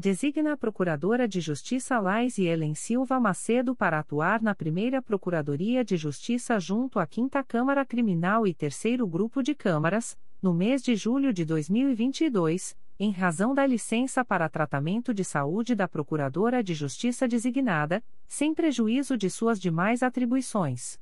Designa 0.00 0.54
a 0.54 0.56
Procuradora 0.56 1.28
de 1.28 1.42
Justiça 1.42 1.98
Lais 1.98 2.38
e 2.38 2.44
Helen 2.44 2.74
Silva 2.74 3.20
Macedo 3.20 3.76
para 3.76 3.98
atuar 3.98 4.40
na 4.40 4.54
primeira 4.54 5.02
Procuradoria 5.02 5.84
de 5.84 5.94
Justiça 5.94 6.58
junto 6.58 6.98
à 6.98 7.06
5 7.06 7.28
Câmara 7.46 7.84
Criminal 7.84 8.46
e 8.46 8.54
Terceiro 8.54 9.06
Grupo 9.06 9.42
de 9.42 9.54
Câmaras, 9.54 10.16
no 10.40 10.54
mês 10.54 10.82
de 10.82 10.96
julho 10.96 11.34
de 11.34 11.44
2022, 11.44 12.74
em 12.98 13.10
razão 13.10 13.52
da 13.54 13.66
licença 13.66 14.24
para 14.24 14.48
tratamento 14.48 15.12
de 15.12 15.22
saúde 15.22 15.74
da 15.74 15.86
Procuradora 15.86 16.64
de 16.64 16.72
Justiça 16.72 17.28
designada, 17.28 18.02
sem 18.26 18.54
prejuízo 18.54 19.18
de 19.18 19.28
suas 19.28 19.60
demais 19.60 20.02
atribuições. 20.02 20.98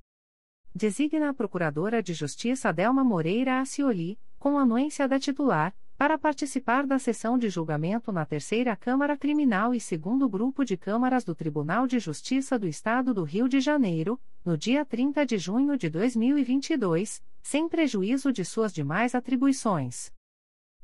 Designa 0.75 1.31
a 1.31 1.35
Procuradora 1.35 2.02
de 2.02 2.15
Justiça 2.15 2.73
Delma 2.73 3.05
Moreira 3.05 3.60
Acioli, 3.60 4.18
com 4.41 4.59
anuência 4.59 5.07
da 5.07 5.20
titular, 5.20 5.73
para 5.99 6.17
participar 6.17 6.86
da 6.86 6.97
sessão 6.97 7.36
de 7.36 7.51
julgamento 7.51 8.12
na 8.12 8.25
Terceira 8.25 8.77
Câmara 8.77 9.17
Criminal 9.17 9.75
e 9.75 9.81
Segundo 9.81 10.28
Grupo 10.28 10.65
de 10.65 10.77
Câmaras 10.77 11.25
do 11.25 11.35
Tribunal 11.35 11.89
de 11.89 11.99
Justiça 11.99 12.57
do 12.57 12.68
Estado 12.68 13.12
do 13.12 13.25
Rio 13.25 13.49
de 13.49 13.59
Janeiro, 13.59 14.18
no 14.44 14.57
dia 14.57 14.85
30 14.85 15.27
de 15.27 15.36
junho 15.39 15.77
de 15.77 15.91
2022, 15.91 17.20
sem 17.43 17.68
prejuízo 17.68 18.33
de 18.33 18.44
suas 18.44 18.73
demais 18.73 19.12
atribuições. 19.12 20.12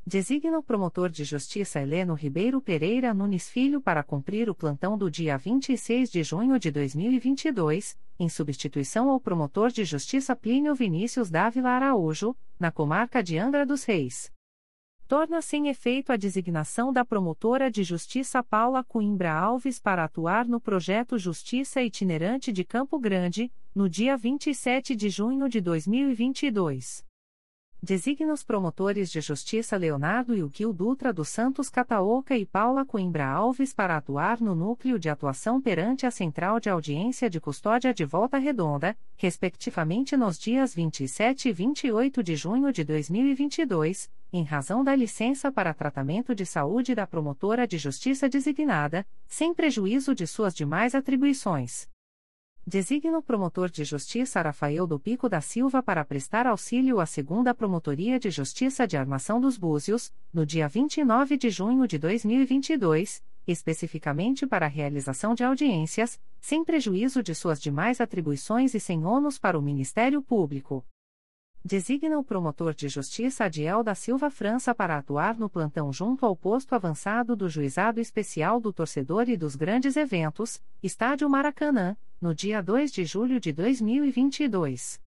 Designa 0.05 0.59
o 0.59 0.63
promotor 0.65 1.09
de 1.09 1.23
justiça 1.23 1.81
Heleno 1.81 2.15
Ribeiro 2.15 2.61
Pereira 2.61 3.15
Nunes 3.15 3.49
Filho 3.49 3.81
para 3.81 4.03
cumprir 4.03 4.51
o 4.51 4.55
plantão 4.55 4.99
do 4.99 5.09
dia 5.09 5.39
26 5.39 6.11
de 6.11 6.25
junho 6.25 6.59
de 6.59 6.73
2022, 6.73 7.97
em 8.19 8.29
substituição 8.29 9.09
ao 9.09 9.21
promotor 9.21 9.71
de 9.71 9.85
justiça 9.85 10.35
Plínio 10.35 10.75
Vinícius 10.75 11.31
Dávila 11.31 11.71
Araújo, 11.71 12.37
na 12.59 12.73
comarca 12.73 13.23
de 13.23 13.39
Angra 13.39 13.65
dos 13.65 13.85
Reis 13.85 14.35
torna-se 15.07 15.57
em 15.57 15.69
efeito 15.69 16.13
a 16.13 16.17
designação 16.17 16.93
da 16.93 17.05
promotora 17.05 17.71
de 17.71 17.85
justiça 17.85 18.43
Paula 18.43 18.83
Coimbra 18.83 19.33
Alves 19.33 19.79
para 19.79 20.05
atuar 20.05 20.47
no 20.47 20.61
projeto 20.61 21.19
Justiça 21.19 21.83
Itinerante 21.83 22.53
de 22.53 22.65
Campo 22.65 22.99
Grande, 22.99 23.53
no 23.75 23.89
dia 23.89 24.17
27 24.17 24.97
de 24.97 25.09
junho 25.09 25.49
de 25.49 25.61
2022. 25.61 27.14
Designa 27.85 28.33
os 28.33 28.43
promotores 28.43 29.11
de 29.11 29.21
justiça 29.21 29.77
Leonardo 29.77 30.35
e 30.35 30.43
Uquil 30.43 30.73
Dutra 30.73 31.13
dos 31.13 31.29
Santos 31.29 31.69
Cataoca 31.69 32.35
e 32.35 32.47
Paula 32.47 32.83
Coimbra 32.83 33.27
Alves 33.27 33.75
para 33.75 33.95
atuar 33.95 34.41
no 34.41 34.55
núcleo 34.55 34.99
de 34.99 35.11
atuação 35.11 35.61
perante 35.61 36.07
a 36.07 36.11
Central 36.11 36.59
de 36.59 36.71
Audiência 36.71 37.29
de 37.29 37.39
Custódia 37.39 37.93
de 37.93 38.03
Volta 38.07 38.39
Redonda, 38.39 38.97
respectivamente 39.19 40.17
nos 40.17 40.39
dias 40.39 40.75
27 40.75 41.51
e 41.51 41.53
28 41.53 42.23
de 42.23 42.37
junho 42.37 42.73
de 42.73 42.85
2022, 42.85 44.11
em 44.33 44.45
razão 44.45 44.83
da 44.83 44.97
licença 44.97 45.53
para 45.53 45.75
tratamento 45.75 46.35
de 46.35 46.47
saúde 46.47 46.95
da 46.95 47.07
promotora 47.07 47.69
de 47.69 47.77
justiça 47.77 48.31
designada, 48.31 49.07
sem 49.27 49.53
prejuízo 49.53 50.15
de 50.15 50.27
suas 50.27 50.55
demais 50.55 50.95
atribuições. 50.95 51.87
Designa 52.67 53.19
o 53.19 53.23
promotor 53.23 53.69
de 53.69 53.85
justiça 53.85 54.41
Rafael 54.41 54.87
do 54.87 54.99
Pico 54.99 55.29
da 55.29 55.43
Silva 55.43 55.83
para 55.83 56.03
prestar 56.03 56.47
auxílio 56.47 56.99
à 56.99 57.05
segunda 57.05 57.55
Promotoria 57.55 58.19
de 58.19 58.31
Justiça 58.31 58.87
de 58.87 58.97
Armação 58.97 59.39
dos 59.39 59.59
Búzios, 59.59 60.11
no 60.33 60.47
dia 60.47 60.67
29 60.67 61.37
de 61.37 61.51
junho 61.51 61.87
de 61.87 61.99
2022, 61.99 63.23
especificamente 63.47 64.47
para 64.47 64.65
a 64.65 64.69
realização 64.69 65.35
de 65.35 65.45
audiências, 65.45 66.19
sem 66.41 66.65
prejuízo 66.65 67.23
de 67.23 67.35
suas 67.35 67.61
demais 67.61 68.01
atribuições 68.01 68.75
e 68.75 68.81
sem 68.81 69.05
ônus 69.05 69.39
para 69.39 69.59
o 69.59 69.63
Ministério 69.63 70.23
Público. 70.23 70.83
Designa 71.67 72.19
o 72.19 72.23
promotor 72.23 72.75
de 72.75 72.91
justiça 72.91 73.45
Adiel 73.45 73.83
da 73.83 73.95
Silva 73.95 74.29
França 74.29 74.75
para 74.75 74.99
atuar 74.99 75.39
no 75.39 75.49
plantão 75.49 75.91
junto 75.91 76.27
ao 76.27 76.37
posto 76.37 76.75
avançado 76.75 77.35
do 77.35 77.49
Juizado 77.49 77.99
Especial 77.99 78.61
do 78.61 78.71
Torcedor 78.71 79.31
e 79.31 79.37
dos 79.37 79.57
Grandes 79.57 79.97
Eventos, 79.97 80.63
Estádio 80.83 81.27
Maracanã, 81.27 81.97
no 82.21 82.35
dia 82.35 82.63
2 82.63 82.93
de 82.93 83.07
julho 83.07 83.41
de 83.41 83.51
2022. 83.51 85.01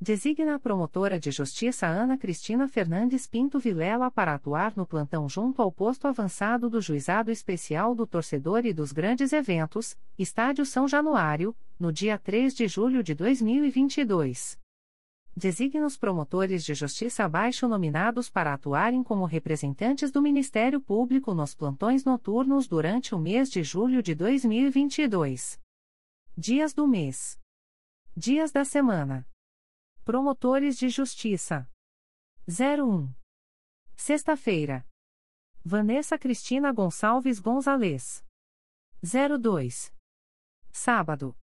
Designa 0.00 0.56
a 0.56 0.58
promotora 0.58 1.20
de 1.20 1.30
justiça 1.30 1.86
Ana 1.86 2.18
Cristina 2.18 2.66
Fernandes 2.66 3.28
Pinto 3.28 3.60
Vilela 3.60 4.10
para 4.10 4.34
atuar 4.34 4.76
no 4.76 4.84
plantão 4.84 5.28
junto 5.28 5.62
ao 5.62 5.70
posto 5.70 6.08
avançado 6.08 6.68
do 6.68 6.80
Juizado 6.80 7.30
Especial 7.30 7.94
do 7.94 8.08
Torcedor 8.08 8.66
e 8.66 8.74
dos 8.74 8.90
Grandes 8.90 9.32
Eventos, 9.32 9.96
Estádio 10.18 10.66
São 10.66 10.88
Januário, 10.88 11.54
no 11.78 11.92
dia 11.92 12.18
3 12.18 12.56
de 12.56 12.66
julho 12.66 13.04
de 13.04 13.14
2022 13.14 14.58
designa 15.36 15.84
os 15.84 15.98
promotores 15.98 16.64
de 16.64 16.72
justiça 16.72 17.24
abaixo 17.24 17.68
nominados 17.68 18.30
para 18.30 18.54
atuarem 18.54 19.02
como 19.02 19.26
representantes 19.26 20.10
do 20.10 20.22
Ministério 20.22 20.80
Público 20.80 21.34
nos 21.34 21.54
plantões 21.54 22.04
noturnos 22.04 22.66
durante 22.66 23.14
o 23.14 23.18
mês 23.18 23.50
de 23.50 23.62
julho 23.62 24.02
de 24.02 24.14
2022. 24.14 25.60
Dias 26.34 26.72
do 26.72 26.88
mês. 26.88 27.38
Dias 28.16 28.50
da 28.50 28.64
semana. 28.64 29.28
Promotores 30.04 30.78
de 30.78 30.88
Justiça. 30.88 31.68
01. 32.48 33.12
Sexta-feira. 33.94 34.86
Vanessa 35.62 36.16
Cristina 36.16 36.72
Gonçalves 36.72 37.40
Gonzalez. 37.40 38.24
02. 39.02 39.92
Sábado. 40.70 41.36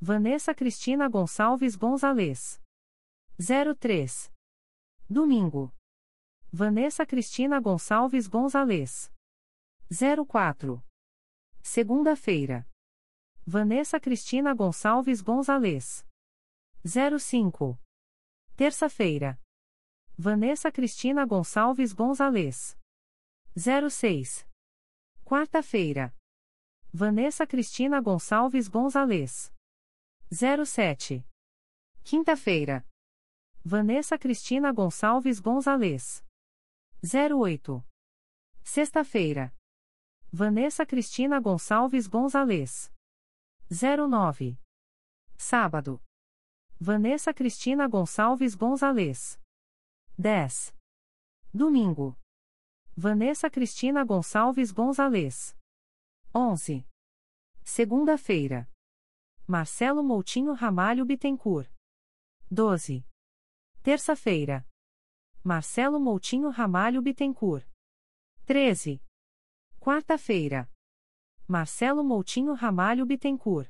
Vanessa 0.00 0.54
Cristina 0.54 1.08
Gonçalves 1.08 1.76
Gonzalez. 1.76 2.60
03. 3.44 4.30
Domingo. 5.10 5.74
Vanessa 6.52 7.04
Cristina 7.04 7.60
Gonçalves 7.60 8.28
Gonzalez. 8.28 9.10
04. 10.28 10.80
Segunda-feira. 11.60 12.64
Vanessa 13.44 13.98
Cristina 13.98 14.54
Gonçalves 14.54 15.20
Gonzalez. 15.20 16.06
05. 16.84 17.76
Terça-feira. 18.56 19.40
Vanessa 20.16 20.70
Cristina 20.70 21.26
Gonçalves 21.26 21.92
Gonzalez. 21.92 22.78
06. 23.56 24.46
Quarta-feira. 25.24 26.14
Vanessa 26.94 27.44
Cristina 27.44 28.00
Gonçalves 28.00 28.68
Gonzalez. 28.68 29.52
07. 30.30 31.26
Quinta-feira. 32.04 32.86
Vanessa 33.64 34.18
Cristina 34.18 34.72
Gonçalves 34.72 35.38
Gonzalez. 35.38 36.24
08. 37.00 37.84
Sexta-feira. 38.64 39.54
Vanessa 40.32 40.84
Cristina 40.84 41.38
Gonçalves 41.40 42.08
Gonzalez. 42.08 42.92
09. 43.70 44.58
Sábado. 45.36 46.02
Vanessa 46.80 47.32
Cristina 47.32 47.86
Gonçalves 47.86 48.56
Gonzalez. 48.56 49.38
10. 50.18 50.74
Domingo. 51.54 52.18
Vanessa 52.96 53.48
Cristina 53.48 54.04
Gonçalves 54.04 54.72
Gonzalez. 54.72 55.56
11. 56.34 56.84
Segunda-feira. 57.62 58.68
Marcelo 59.46 60.02
Moutinho 60.02 60.52
Ramalho 60.52 61.04
Bittencourt. 61.04 61.70
12. 62.50 63.06
Terça-feira. 63.82 64.64
Marcelo 65.42 65.98
Moutinho 65.98 66.50
Ramalho 66.50 67.02
Bittencourt. 67.02 67.66
13. 68.46 69.02
Quarta-feira. 69.80 70.70
Marcelo 71.48 72.04
Moutinho 72.04 72.54
Ramalho 72.54 73.04
Bittencourt. 73.04 73.68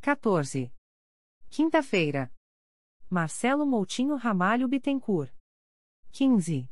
14. 0.00 0.72
Quinta-feira. 1.50 2.32
Marcelo 3.10 3.66
Moutinho 3.66 4.14
Ramalho 4.14 4.68
Bittencourt. 4.68 5.34
15. 6.12 6.70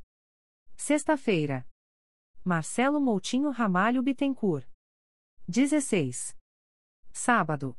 Sexta-feira. 0.76 1.68
Marcelo 2.44 3.00
Moutinho 3.00 3.50
Ramalho 3.50 4.04
Bittencourt. 4.04 4.64
16. 5.48 6.36
Sábado. 7.12 7.76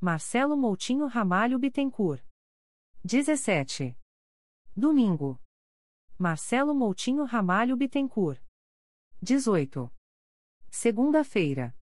Marcelo 0.00 0.56
Moutinho 0.56 1.06
Ramalho 1.06 1.58
Bittencourt. 1.58 2.27
17. 3.04 3.96
Domingo. 4.76 5.40
Marcelo 6.18 6.74
Moutinho 6.74 7.24
Ramalho 7.24 7.76
Bittencourt. 7.76 8.40
18. 9.22 9.90
Segunda-feira. 10.68 11.74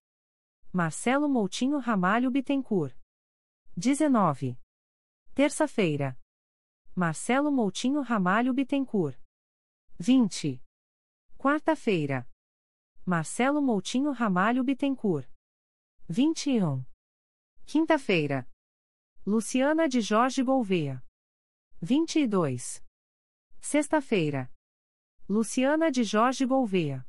Marcelo 0.71 1.27
Moutinho 1.27 1.79
Ramalho 1.79 2.29
Bittencourt. 2.29 2.95
19. 3.75 4.57
Terça-feira. 5.33 6.17
Marcelo 6.95 7.51
Moutinho 7.51 8.01
Ramalho 8.01 8.53
Bittencourt. 8.53 9.19
20. 9.99 10.63
Quarta-feira. 11.37 12.29
Marcelo 13.05 13.61
Moutinho 13.61 14.11
Ramalho 14.11 14.63
Bittencourt. 14.63 15.27
21. 16.07 16.85
Quinta-feira. 17.65 18.47
Luciana 19.25 19.89
de 19.89 19.99
Jorge 19.99 20.43
Gouveia. 20.43 21.03
22. 21.81 22.83
Sexta-feira. 23.61 24.51
Luciana 25.29 25.91
de 25.91 26.03
Jorge 26.03 26.43
Gouveia. 26.43 27.05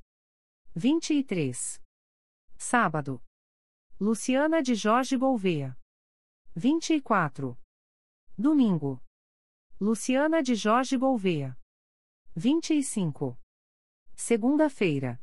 23. 0.75 1.81
Sábado. 2.59 3.23
Luciana 3.99 4.63
de 4.63 4.75
Jorge 4.75 5.17
Gouveia. 5.17 5.75
24. 6.55 7.59
Domingo. 8.37 9.03
Luciana 9.81 10.43
de 10.43 10.55
Jorge 10.55 10.99
Gouveia. 10.99 11.59
25. 12.37 13.41
Segunda-feira. 14.15 15.19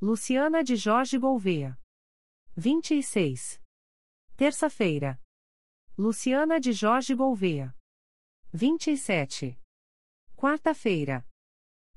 Luciana 0.00 0.62
de 0.62 0.76
Jorge 0.76 1.18
Gouveia. 1.18 1.76
26. 2.56 3.60
Terça-feira. 4.36 5.20
Luciana 5.98 6.60
de 6.60 6.72
Jorge 6.72 7.14
Gouveia. 7.16 7.74
27. 8.52 9.56
Quarta-feira. 10.36 11.24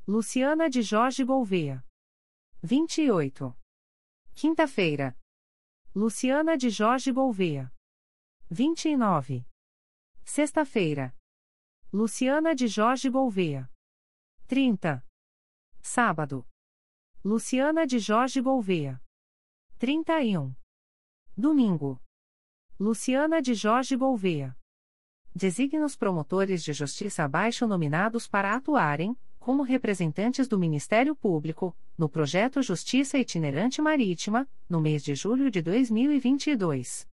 Luciana 0.07 0.69
de 0.69 0.83
Jorge 0.83 1.23
Gouveia. 1.23 1.83
28. 2.61 3.57
Quinta-feira. 4.35 5.17
Luciana 5.95 6.55
de 6.55 6.69
Jorge 6.69 7.11
Gouveia. 7.11 7.73
29. 8.51 9.47
Sexta-feira. 10.23 11.15
Luciana 11.91 12.53
de 12.53 12.67
Jorge 12.67 13.09
Gouveia. 13.09 13.67
30. 14.47 15.03
Sábado. 15.81 16.45
Luciana 17.23 17.87
de 17.87 17.99
Jorge 17.99 18.41
Gouveia. 18.41 19.01
31. 19.79 20.55
Domingo. 21.35 21.99
Luciana 22.79 23.41
de 23.41 23.55
Jorge 23.55 23.95
Gouveia. 23.95 24.55
Designa 25.35 25.83
os 25.83 25.95
promotores 25.95 26.63
de 26.63 26.73
justiça 26.73 27.23
abaixo 27.23 27.65
nominados 27.65 28.27
para 28.27 28.55
atuarem, 28.55 29.17
como 29.39 29.63
representantes 29.63 30.47
do 30.47 30.59
Ministério 30.59 31.15
Público, 31.15 31.75
no 31.97 32.07
projeto 32.07 32.61
Justiça 32.61 33.17
Itinerante 33.17 33.81
Marítima, 33.81 34.47
no 34.69 34.79
mês 34.79 35.03
de 35.03 35.15
julho 35.15 35.49
de 35.49 35.61
2022. 35.61 37.09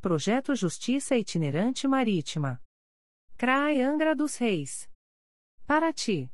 Projeto 0.00 0.56
Justiça 0.56 1.14
Itinerante 1.16 1.86
Marítima. 1.86 2.60
CRAE 3.36 3.82
Angra 3.82 4.16
dos 4.16 4.36
Reis. 4.36 4.88
Paraty. 5.66 6.32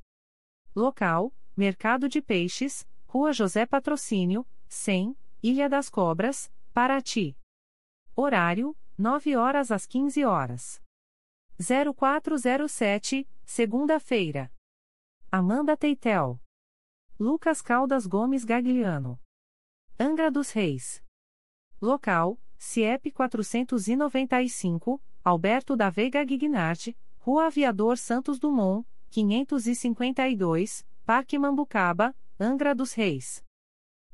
Local: 0.74 1.34
Mercado 1.56 2.08
de 2.08 2.22
Peixes, 2.22 2.88
Rua 3.06 3.32
José 3.32 3.66
Patrocínio, 3.66 4.46
100, 4.68 5.16
Ilha 5.42 5.68
das 5.68 5.90
Cobras, 5.90 6.50
Paraty. 6.72 7.36
Horário: 8.14 8.76
9 8.96 9.36
horas 9.36 9.70
às 9.70 9.84
15 9.84 10.24
horas. 10.24 10.80
0407, 11.60 13.28
segunda-feira. 13.44 14.48
Amanda 15.30 15.76
Teitel. 15.76 16.40
Lucas 17.18 17.60
Caldas 17.60 18.06
Gomes 18.06 18.44
Gagliano. 18.44 19.18
Angra 19.98 20.30
dos 20.30 20.52
Reis. 20.52 21.02
Local: 21.82 22.38
CIEP 22.56 23.10
495, 23.10 25.02
Alberto 25.24 25.76
da 25.76 25.90
Veiga 25.90 26.22
Guignard, 26.24 26.96
Rua 27.18 27.46
Aviador 27.46 27.98
Santos 27.98 28.38
Dumont, 28.38 28.86
552, 29.10 30.86
Parque 31.04 31.36
Mambucaba, 31.36 32.14
Angra 32.38 32.72
dos 32.72 32.92
Reis. 32.92 33.44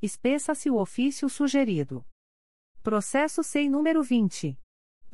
Espeça-se 0.00 0.70
o 0.70 0.76
ofício 0.76 1.28
sugerido. 1.28 2.04
Processo 2.82 3.42
SEI 3.42 3.68
número 3.68 4.02
20. 4.02 4.58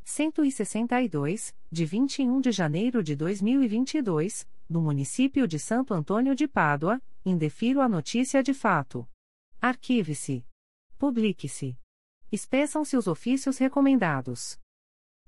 162, 0.04 1.54
de 1.70 1.84
21 1.84 2.40
de 2.40 2.50
janeiro 2.50 3.04
de 3.04 3.14
2022, 3.14 4.48
do 4.68 4.80
município 4.80 5.46
de 5.46 5.60
Santo 5.60 5.94
Antônio 5.94 6.34
de 6.34 6.48
Pádua, 6.48 7.00
indefiro 7.24 7.80
a 7.80 7.88
notícia 7.88 8.42
de 8.42 8.52
fato. 8.52 9.08
Arquive-se. 9.60 10.44
Publique-se. 10.98 11.78
Espeçam-se 12.32 12.96
os 12.96 13.06
ofícios 13.06 13.58
recomendados. 13.58 14.58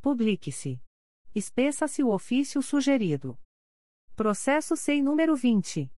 Publique-se. 0.00 0.80
Espeça-se 1.34 2.02
o 2.02 2.08
ofício 2.08 2.62
sugerido. 2.62 3.38
Processo 4.14 4.74
SEI 4.76 5.02
número 5.02 5.36
20. 5.36 5.90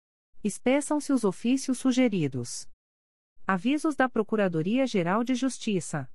Espeçam-se 0.41 1.11
os 1.11 1.25
ofícios 1.25 1.77
sugeridos. 1.77 2.69
Avisos 3.45 3.97
da 3.97 4.07
Procuradoria-Geral 4.07 5.25
de 5.25 5.35
Justiça. 5.35 6.09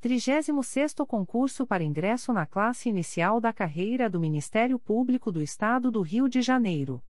36º 0.00 1.04
concurso 1.04 1.66
para 1.66 1.82
ingresso 1.82 2.32
na 2.32 2.46
classe 2.46 2.88
inicial 2.88 3.40
da 3.40 3.52
carreira 3.52 4.08
do 4.08 4.20
Ministério 4.20 4.78
Público 4.78 5.32
do 5.32 5.42
Estado 5.42 5.90
do 5.90 6.00
Rio 6.00 6.28
de 6.28 6.40
Janeiro 6.42 7.02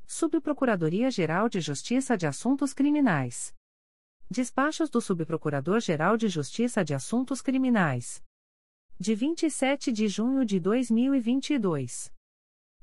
Subprocuradoria-Geral 0.09 1.49
de 1.49 1.61
Justiça 1.61 2.17
de 2.17 2.29
Assuntos 2.29 2.73
Criminais. 2.73 3.53
Despachos 4.31 4.89
do 4.89 5.01
Subprocurador-Geral 5.01 6.17
de 6.17 6.29
Justiça 6.29 6.85
de 6.85 6.95
Assuntos 6.95 7.43
Criminais. 7.43 8.23
De 9.01 9.17
27 9.17 9.91
de 9.91 10.07
junho 10.07 10.45
de 10.45 10.61
2022. 10.61 12.13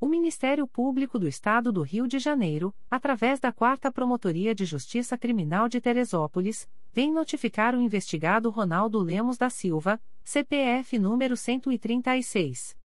O 0.00 0.06
Ministério 0.06 0.66
Público 0.66 1.18
do 1.18 1.28
Estado 1.28 1.70
do 1.70 1.82
Rio 1.82 2.08
de 2.08 2.18
Janeiro, 2.18 2.74
através 2.90 3.38
da 3.38 3.52
4 3.52 3.92
Promotoria 3.92 4.54
de 4.54 4.64
Justiça 4.64 5.18
Criminal 5.18 5.68
de 5.68 5.82
Teresópolis, 5.82 6.66
vem 6.94 7.12
notificar 7.12 7.74
o 7.74 7.82
investigado 7.82 8.48
Ronaldo 8.48 8.98
Lemos 9.00 9.36
da 9.36 9.50
Silva, 9.50 10.00
CPF 10.24 10.98
número 10.98 11.36
136. 11.36 12.79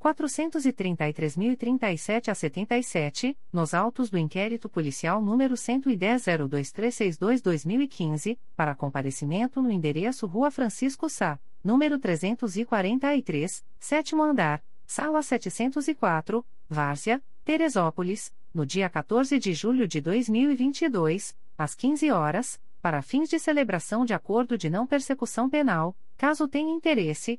433.037 0.00 2.30
a 2.30 2.34
77, 2.34 3.36
nos 3.52 3.74
autos 3.74 4.08
do 4.08 4.16
inquérito 4.16 4.66
policial 4.66 5.20
número 5.20 5.52
110.02362-2015, 5.54 8.38
para 8.56 8.74
comparecimento 8.74 9.60
no 9.60 9.70
endereço 9.70 10.26
Rua 10.26 10.50
Francisco 10.50 11.10
Sá, 11.10 11.38
número 11.62 11.98
343, 11.98 13.62
sétimo 13.78 14.22
andar, 14.22 14.64
sala 14.86 15.22
704, 15.22 16.42
Várzea, 16.68 17.22
Teresópolis, 17.44 18.32
no 18.54 18.64
dia 18.64 18.88
14 18.88 19.38
de 19.38 19.52
julho 19.52 19.86
de 19.86 20.00
2022, 20.00 21.36
às 21.58 21.74
15 21.74 22.10
horas, 22.10 22.58
para 22.80 23.02
fins 23.02 23.28
de 23.28 23.38
celebração 23.38 24.06
de 24.06 24.14
acordo 24.14 24.56
de 24.56 24.70
não 24.70 24.86
persecução 24.86 25.50
penal, 25.50 25.94
caso 26.16 26.48
tenha 26.48 26.72
interesse, 26.72 27.38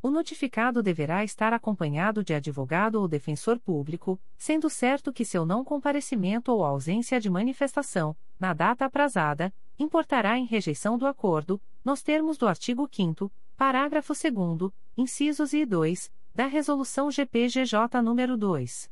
O 0.00 0.08
notificado 0.08 0.84
deverá 0.84 1.24
estar 1.24 1.52
acompanhado 1.52 2.22
de 2.22 2.32
advogado 2.32 3.00
ou 3.00 3.08
defensor 3.08 3.58
público, 3.58 4.20
sendo 4.38 4.70
certo 4.70 5.12
que 5.12 5.24
seu 5.24 5.44
não 5.44 5.64
comparecimento 5.64 6.52
ou 6.52 6.64
ausência 6.64 7.18
de 7.18 7.28
manifestação, 7.28 8.16
na 8.38 8.54
data 8.54 8.84
aprazada, 8.84 9.52
importará 9.76 10.38
em 10.38 10.46
rejeição 10.46 10.96
do 10.96 11.08
acordo, 11.08 11.60
nos 11.84 12.02
termos 12.02 12.38
do 12.38 12.46
artigo 12.46 12.88
5 12.88 13.32
parágrafo 13.56 14.12
2 14.12 14.72
incisos 14.96 15.52
e 15.52 15.64
2, 15.64 16.12
da 16.34 16.46
Resolução 16.46 17.10
GPGJ 17.10 17.78
nº 18.02 18.36
2. 18.36 18.90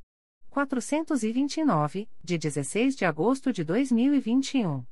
429, 0.49 2.09
de 2.23 2.39
16 2.39 2.97
de 2.97 3.05
agosto 3.05 3.53
de 3.53 3.63
2021. 3.63 4.85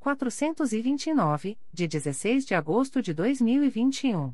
429, 0.00 1.58
de 1.72 1.88
16 1.88 2.46
de 2.46 2.54
agosto 2.54 3.02
de 3.02 3.12
2021. 3.12 4.32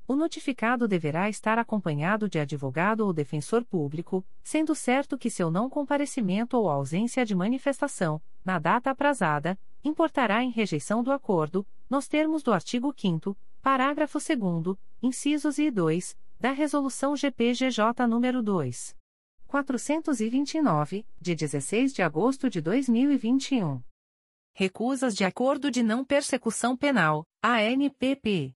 O 0.07 0.15
notificado 0.15 0.87
deverá 0.87 1.27
estar 1.29 1.57
acompanhado 1.57 2.29
de 2.29 2.37
advogado 2.39 3.01
ou 3.01 3.13
defensor 3.13 3.63
público, 3.63 4.25
sendo 4.43 4.75
certo 4.75 5.17
que 5.17 5.29
seu 5.29 5.49
não 5.51 5.69
comparecimento 5.69 6.57
ou 6.57 6.69
ausência 6.69 7.25
de 7.25 7.35
manifestação, 7.35 8.21
na 8.43 8.59
data 8.59 8.89
aprazada, 8.89 9.57
importará 9.83 10.43
em 10.43 10.49
rejeição 10.49 11.03
do 11.03 11.11
acordo, 11.11 11.65
nos 11.89 12.07
termos 12.07 12.43
do 12.43 12.53
artigo 12.53 12.93
5 12.95 13.35
parágrafo 13.61 14.19
2 14.19 14.77
incisos 15.01 15.57
e 15.57 15.71
2, 15.71 16.17
da 16.39 16.51
Resolução 16.51 17.15
GPGJ 17.15 17.83
nº 18.07 18.41
2. 18.41 18.95
429, 19.47 21.05
de 21.19 21.35
16 21.35 21.93
de 21.93 22.01
agosto 22.01 22.49
de 22.49 22.61
2021. 22.61 23.81
Recusas 24.53 25.15
de 25.15 25.23
Acordo 25.23 25.71
de 25.71 25.81
Não 25.81 26.05
Persecução 26.05 26.77
Penal, 26.77 27.25
ANPP. 27.41 28.53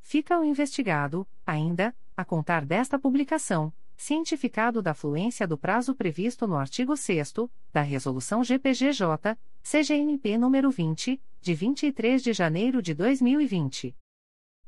Fica 0.00 0.38
o 0.38 0.44
investigado, 0.44 1.28
ainda, 1.46 1.94
a 2.16 2.24
contar 2.24 2.64
desta 2.64 2.98
publicação 2.98 3.70
cientificado 4.00 4.80
da 4.80 4.94
fluência 4.94 5.46
do 5.46 5.58
prazo 5.58 5.94
previsto 5.94 6.46
no 6.46 6.56
artigo 6.56 6.96
6 6.96 7.34
da 7.70 7.82
Resolução 7.82 8.42
GPGJ, 8.42 9.36
CGNP 9.62 10.38
nº 10.38 10.70
20, 10.70 11.20
de 11.40 11.54
23 11.54 12.22
de 12.22 12.32
janeiro 12.32 12.82
de 12.82 12.94
2020. 12.94 13.94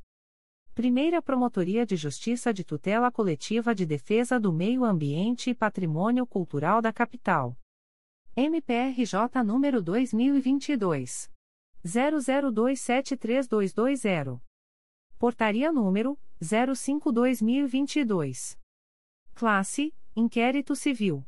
Primeira 0.73 1.21
Promotoria 1.21 1.85
de 1.85 1.95
Justiça 1.95 2.53
de 2.53 2.65
Tutela 2.65 3.09
Coletiva 3.09 3.73
de 3.73 3.85
Defesa 3.85 4.37
do 4.37 4.51
Meio 4.51 4.83
Ambiente 4.83 5.49
e 5.49 5.55
Patrimônio 5.55 6.27
Cultural 6.27 6.81
da 6.81 6.91
Capital. 6.91 7.57
MPRJ 8.35 9.41
número 9.45 9.81
2022 9.81 11.31
00273220. 11.85 14.41
Portaria 15.21 15.71
número 15.71 16.17
05-2022. 16.41 18.57
Classe: 19.35 19.93
Inquérito 20.15 20.75
Civil. 20.75 21.23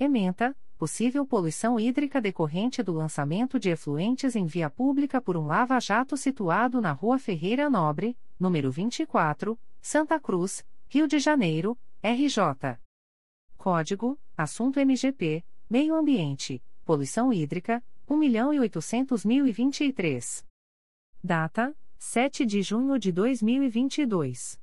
Ementa: 0.00 0.56
Possível 0.76 1.24
poluição 1.24 1.78
hídrica 1.78 2.20
decorrente 2.20 2.82
do 2.82 2.92
lançamento 2.92 3.60
de 3.60 3.70
efluentes 3.70 4.34
em 4.34 4.46
via 4.46 4.68
pública 4.68 5.22
por 5.22 5.36
um 5.36 5.46
lava-jato 5.46 6.16
situado 6.16 6.80
na 6.80 6.90
Rua 6.90 7.16
Ferreira 7.16 7.70
Nobre, 7.70 8.18
número 8.36 8.72
24, 8.72 9.56
Santa 9.80 10.18
Cruz, 10.18 10.66
Rio 10.88 11.06
de 11.06 11.20
Janeiro, 11.20 11.78
RJ. 12.02 12.80
Código: 13.56 14.18
Assunto 14.36 14.80
MGP, 14.80 15.44
Meio 15.70 15.94
Ambiente, 15.94 16.60
Poluição 16.84 17.32
Hídrica, 17.32 17.80
1.800.023. 18.08 20.44
Data: 21.22 21.76
7 21.98 22.44
de 22.44 22.62
junho 22.62 22.98
de 22.98 23.12
2022. 23.12 24.58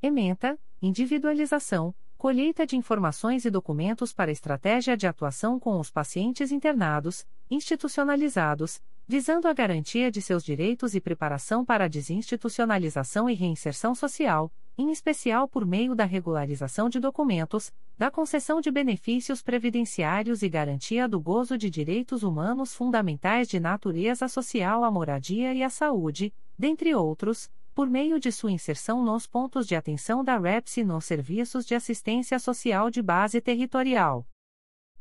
Ementa: 0.03 0.59
Individualização, 0.83 1.95
colheita 2.19 2.67
de 2.67 2.77
informações 2.77 3.45
e 3.45 3.51
documentos 3.51 4.13
para 4.13 4.31
estratégia 4.31 4.97
de 4.97 5.07
atuação 5.07 5.59
com 5.59 5.81
os 5.81 5.91
pacientes 5.91 6.53
internados, 6.53 7.27
institucionalizados, 7.51 8.81
visando 9.09 9.49
a 9.49 9.53
garantia 9.53 10.11
de 10.11 10.21
seus 10.21 10.45
direitos 10.45 10.95
e 10.95 11.01
preparação 11.01 11.65
para 11.65 11.87
a 11.87 11.89
desinstitucionalização 11.89 13.29
e 13.29 13.35
reinserção 13.35 13.95
social, 13.95 14.53
em 14.81 14.91
especial 14.91 15.47
por 15.47 15.67
meio 15.67 15.95
da 15.95 16.07
regularização 16.07 16.89
de 16.89 16.99
documentos, 16.99 17.71
da 17.99 18.11
concessão 18.11 18.63
de 18.63 18.71
benefícios 18.71 19.43
previdenciários 19.43 20.43
e 20.43 20.49
garantia 20.49 21.07
do 21.07 21.21
gozo 21.21 21.59
de 21.59 21.69
direitos 21.69 22.23
humanos 22.23 22.75
fundamentais 22.75 23.47
de 23.47 23.61
natureza 23.61 24.27
social 24.27 24.83
à 24.83 24.91
moradia 24.91 25.53
e 25.53 25.63
à 25.63 25.69
saúde, 25.69 26.33
dentre 26.59 26.95
outros, 26.95 27.51
por 27.75 27.91
meio 27.91 28.19
de 28.19 28.33
sua 28.33 28.53
inserção 28.53 29.05
nos 29.05 29.27
pontos 29.27 29.67
de 29.67 29.77
atenção 29.77 30.25
da 30.25 30.39
REPS 30.39 30.79
e 30.79 30.85
nos 30.85 31.05
serviços 31.05 31.67
de 31.67 31.75
assistência 31.75 32.39
social 32.39 32.91
de 32.91 33.03
base 33.03 33.39
territorial. 33.39 34.27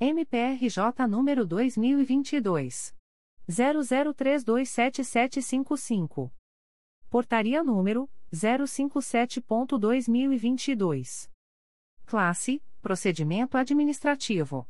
MPRJ 0.00 1.06
número 1.08 1.46
2022 1.46 2.92
00327755. 3.48 6.32
Portaria 7.12 7.62
número 7.62 8.10
057.2022. 8.32 11.28
Classe: 12.06 12.60
Procedimento 12.80 13.58
administrativo. 13.58 14.66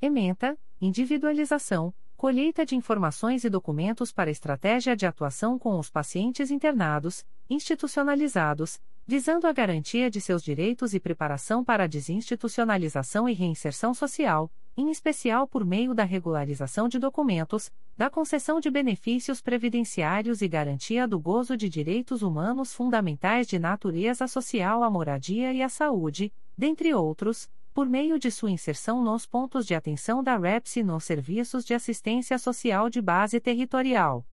Ementa: 0.00 0.56
Individualização, 0.80 1.92
colheita 2.16 2.64
de 2.64 2.76
informações 2.76 3.42
e 3.42 3.50
documentos 3.50 4.12
para 4.12 4.30
estratégia 4.30 4.94
de 4.94 5.06
atuação 5.06 5.58
com 5.58 5.76
os 5.76 5.90
pacientes 5.90 6.52
internados, 6.52 7.26
institucionalizados, 7.50 8.80
visando 9.04 9.48
a 9.48 9.52
garantia 9.52 10.08
de 10.08 10.20
seus 10.20 10.44
direitos 10.44 10.94
e 10.94 11.00
preparação 11.00 11.64
para 11.64 11.82
a 11.82 11.88
desinstitucionalização 11.88 13.28
e 13.28 13.32
reinserção 13.32 13.92
social, 13.92 14.52
em 14.76 14.90
especial 14.90 15.48
por 15.48 15.64
meio 15.64 15.94
da 15.94 16.04
regularização 16.04 16.86
de 16.88 16.98
documentos, 16.98 17.72
da 17.96 18.10
concessão 18.10 18.60
de 18.60 18.70
benefícios 18.70 19.40
previdenciários 19.40 20.42
e 20.42 20.48
garantia 20.48 21.08
do 21.08 21.18
gozo 21.18 21.56
de 21.56 21.66
direitos 21.68 22.20
humanos 22.20 22.74
fundamentais 22.74 23.46
de 23.46 23.58
natureza 23.58 24.28
social 24.28 24.82
à 24.82 24.90
moradia 24.90 25.50
e 25.52 25.62
à 25.62 25.68
saúde, 25.68 26.32
dentre 26.56 26.92
outros, 26.92 27.48
por 27.72 27.88
meio 27.88 28.18
de 28.18 28.28
sua 28.30 28.50
inserção 28.50 29.02
nos 29.02 29.24
pontos 29.26 29.64
de 29.66 29.74
atenção 29.74 30.22
da 30.22 30.36
REPS 30.36 30.76
e 30.76 30.82
nos 30.82 31.04
serviços 31.04 31.64
de 31.64 31.72
assistência 31.74 32.38
social 32.38 32.90
de 32.90 33.02
base 33.02 33.40
territorial. 33.40 34.26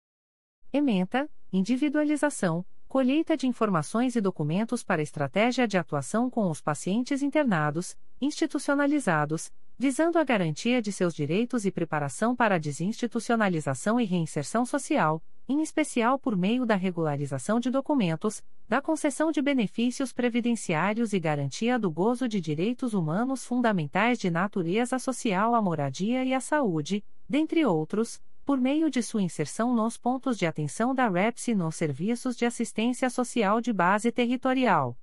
Ementa: 0.73 1.29
Individualização, 1.53 2.65
colheita 2.87 3.37
de 3.37 3.47
informações 3.47 4.15
e 4.15 4.21
documentos 4.21 4.83
para 4.83 5.01
estratégia 5.01 5.67
de 5.67 5.77
atuação 5.77 6.29
com 6.29 6.49
os 6.49 6.61
pacientes 6.61 7.21
internados, 7.21 7.97
institucionalizados, 8.19 9.51
visando 9.77 10.19
a 10.19 10.23
garantia 10.23 10.81
de 10.81 10.91
seus 10.91 11.13
direitos 11.13 11.65
e 11.65 11.71
preparação 11.71 12.35
para 12.35 12.55
a 12.55 12.57
desinstitucionalização 12.57 13.99
e 13.99 14.05
reinserção 14.05 14.65
social, 14.65 15.23
em 15.51 15.61
especial 15.61 16.17
por 16.17 16.35
meio 16.37 16.65
da 16.65 16.75
regularização 16.75 17.59
de 17.59 17.69
documentos, 17.69 18.41
da 18.69 18.81
concessão 18.81 19.33
de 19.33 19.41
benefícios 19.41 20.13
previdenciários 20.13 21.11
e 21.11 21.19
garantia 21.19 21.77
do 21.77 21.91
gozo 21.91 22.25
de 22.25 22.39
direitos 22.39 22.93
humanos 22.93 23.43
fundamentais 23.43 24.17
de 24.17 24.31
natureza 24.31 24.97
social 24.97 25.53
à 25.53 25.61
moradia 25.61 26.23
e 26.23 26.33
à 26.33 26.39
saúde, 26.39 27.03
dentre 27.27 27.65
outros, 27.65 28.21
por 28.45 28.61
meio 28.61 28.89
de 28.89 29.03
sua 29.03 29.21
inserção 29.21 29.75
nos 29.75 29.97
pontos 29.97 30.37
de 30.37 30.45
atenção 30.45 30.95
da 30.95 31.09
REPS 31.09 31.49
e 31.49 31.55
nos 31.55 31.75
serviços 31.75 32.37
de 32.37 32.45
assistência 32.45 33.09
social 33.09 33.59
de 33.59 33.73
base 33.73 34.09
territorial. 34.09 34.97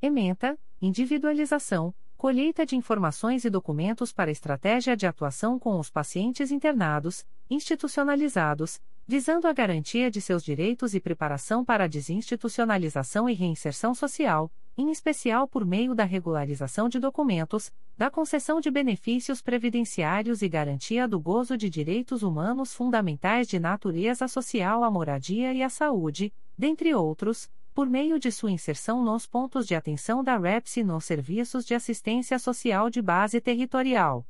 Ementa: 0.00 0.56
Individualização, 0.80 1.94
colheita 2.16 2.64
de 2.66 2.76
informações 2.76 3.44
e 3.44 3.50
documentos 3.50 4.12
para 4.12 4.30
estratégia 4.30 4.96
de 4.96 5.06
atuação 5.06 5.58
com 5.58 5.78
os 5.78 5.90
pacientes 5.90 6.50
internados, 6.50 7.26
institucionalizados, 7.48 8.80
visando 9.06 9.46
a 9.48 9.52
garantia 9.52 10.10
de 10.10 10.20
seus 10.20 10.44
direitos 10.44 10.94
e 10.94 11.00
preparação 11.00 11.64
para 11.64 11.84
a 11.84 11.88
desinstitucionalização 11.88 13.28
e 13.28 13.34
reinserção 13.34 13.94
social, 13.94 14.50
em 14.78 14.90
especial 14.92 15.48
por 15.48 15.66
meio 15.66 15.92
da 15.92 16.04
regularização 16.04 16.88
de 16.88 17.00
documentos, 17.00 17.72
da 17.96 18.08
concessão 18.08 18.60
de 18.60 18.70
benefícios 18.70 19.42
previdenciários 19.42 20.40
e 20.40 20.48
garantia 20.48 21.08
do 21.08 21.18
gozo 21.18 21.58
de 21.58 21.68
direitos 21.68 22.22
humanos 22.22 22.72
fundamentais 22.72 23.48
de 23.48 23.58
natureza 23.58 24.28
social 24.28 24.84
à 24.84 24.90
moradia 24.90 25.52
e 25.52 25.64
à 25.64 25.68
saúde, 25.68 26.32
dentre 26.56 26.94
outros, 26.94 27.50
por 27.74 27.90
meio 27.90 28.20
de 28.20 28.30
sua 28.30 28.52
inserção 28.52 29.02
nos 29.02 29.26
pontos 29.26 29.66
de 29.66 29.74
atenção 29.74 30.22
da 30.22 30.38
REPS 30.38 30.76
e 30.76 30.84
nos 30.84 31.04
serviços 31.04 31.64
de 31.64 31.74
assistência 31.74 32.38
social 32.38 32.88
de 32.88 33.02
base 33.02 33.40
territorial. 33.40 34.24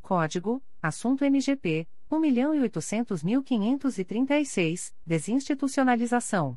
Código: 0.00 0.62
Assunto 0.82 1.22
MGP 1.22 1.86
1.800.536, 2.10 4.94
Desinstitucionalização. 5.04 6.56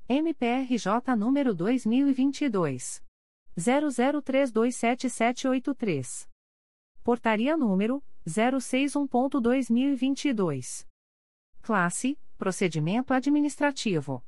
MPRJ 0.10 1.16
número 1.18 1.56
2022 1.56 3.02
00327783. 3.58 6.28
Portaria 7.06 7.56
número 7.56 8.04
061.2022. 8.30 10.86
Classe: 11.62 12.18
Procedimento 12.38 13.14
administrativo. 13.14 14.24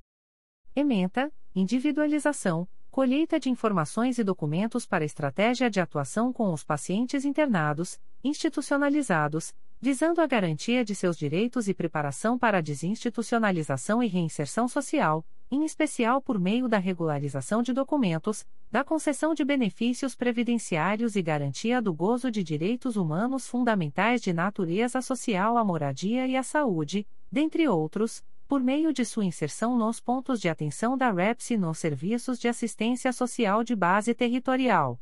Ementa: 0.75 1.31
Individualização, 1.55 2.67
colheita 2.89 3.39
de 3.39 3.49
informações 3.49 4.17
e 4.17 4.23
documentos 4.23 4.85
para 4.85 5.05
estratégia 5.05 5.69
de 5.69 5.79
atuação 5.79 6.33
com 6.33 6.51
os 6.51 6.63
pacientes 6.63 7.23
internados, 7.23 7.99
institucionalizados, 8.23 9.53
visando 9.79 10.21
a 10.21 10.27
garantia 10.27 10.83
de 10.83 10.93
seus 10.93 11.17
direitos 11.17 11.67
e 11.67 11.73
preparação 11.73 12.37
para 12.37 12.57
a 12.57 12.61
desinstitucionalização 12.61 14.03
e 14.03 14.07
reinserção 14.07 14.67
social, 14.67 15.25
em 15.51 15.65
especial 15.65 16.21
por 16.21 16.39
meio 16.39 16.69
da 16.69 16.77
regularização 16.77 17.61
de 17.61 17.73
documentos, 17.73 18.47
da 18.71 18.85
concessão 18.85 19.33
de 19.33 19.43
benefícios 19.43 20.15
previdenciários 20.15 21.17
e 21.17 21.21
garantia 21.21 21.81
do 21.81 21.93
gozo 21.93 22.31
de 22.31 22.41
direitos 22.41 22.95
humanos 22.95 23.45
fundamentais 23.47 24.21
de 24.21 24.31
natureza 24.31 25.01
social 25.01 25.57
à 25.57 25.63
moradia 25.63 26.25
e 26.25 26.37
à 26.37 26.41
saúde, 26.41 27.05
dentre 27.29 27.67
outros, 27.67 28.23
por 28.47 28.61
meio 28.61 28.93
de 28.93 29.03
sua 29.03 29.25
inserção 29.25 29.77
nos 29.77 29.99
pontos 29.99 30.39
de 30.39 30.47
atenção 30.47 30.97
da 30.97 31.11
REPS 31.11 31.51
e 31.51 31.57
nos 31.57 31.77
serviços 31.77 32.39
de 32.39 32.47
assistência 32.47 33.11
social 33.11 33.61
de 33.63 33.75
base 33.75 34.13
territorial. 34.13 34.97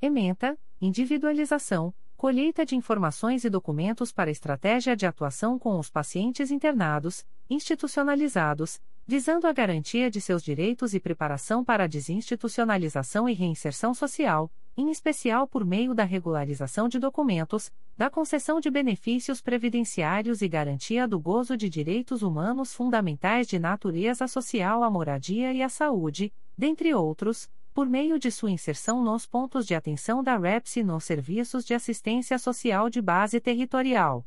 Ementa: 0.02 0.58
Individualização, 0.82 1.94
colheita 2.18 2.66
de 2.66 2.76
informações 2.76 3.46
e 3.46 3.50
documentos 3.50 4.12
para 4.12 4.32
estratégia 4.32 4.96
de 4.96 5.06
atuação 5.06 5.60
com 5.60 5.80
os 5.80 5.90
pacientes 5.90 6.52
internados, 6.52 7.26
institucionalizados, 7.50 8.82
visando 9.06 9.48
a 9.48 9.54
garantia 9.54 10.10
de 10.10 10.20
seus 10.20 10.44
direitos 10.44 10.94
e 10.94 11.00
preparação 11.00 11.64
para 11.64 11.84
a 11.84 11.88
desinstitucionalização 11.88 13.30
e 13.30 13.34
reinserção 13.34 13.94
social 13.94 14.52
em 14.78 14.92
especial 14.92 15.48
por 15.48 15.66
meio 15.66 15.94
da 15.94 16.04
regularização 16.04 16.90
de 16.90 17.00
documentos, 17.00 17.72
da 17.98 18.10
concessão 18.10 18.60
de 18.60 18.70
benefícios 18.70 19.42
previdenciários 19.42 20.42
e 20.42 20.48
garantia 20.48 21.08
do 21.08 21.20
gozo 21.20 21.56
de 21.56 21.70
direitos 21.70 22.22
humanos 22.22 22.74
fundamentais 22.74 23.48
de 23.48 23.58
natureza 23.58 24.28
social 24.28 24.84
à 24.84 24.90
moradia 24.90 25.54
e 25.54 25.62
à 25.62 25.70
saúde, 25.70 26.34
dentre 26.58 26.94
outros, 26.94 27.50
por 27.74 27.88
meio 27.88 28.18
de 28.18 28.32
sua 28.32 28.52
inserção 28.52 29.04
nos 29.04 29.26
pontos 29.26 29.66
de 29.66 29.76
atenção 29.76 30.24
da 30.24 30.38
REPS 30.38 30.78
e 30.78 30.84
nos 30.84 31.04
serviços 31.04 31.66
de 31.66 31.74
assistência 31.74 32.38
social 32.38 32.90
de 32.90 33.02
base 33.02 33.40
territorial. 33.40 34.26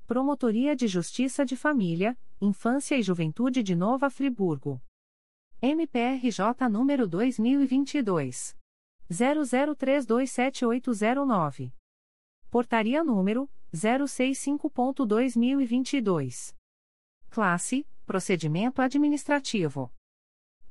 Promotoria 0.05 0.75
de 0.75 0.87
Justiça 0.87 1.43
de 1.43 1.55
Família, 1.55 2.15
Infância 2.39 2.95
e 2.95 3.01
Juventude 3.01 3.63
de 3.63 3.75
Nova 3.75 4.11
Friburgo. 4.11 4.79
MPRJ 5.59 6.69
número 6.69 7.07
2022 7.07 8.55
00327809. 9.09 11.73
Portaria 12.51 13.03
número 13.03 13.49
065.2022. 13.73 16.53
Classe: 17.29 17.87
Procedimento 18.05 18.81
administrativo. 18.81 19.89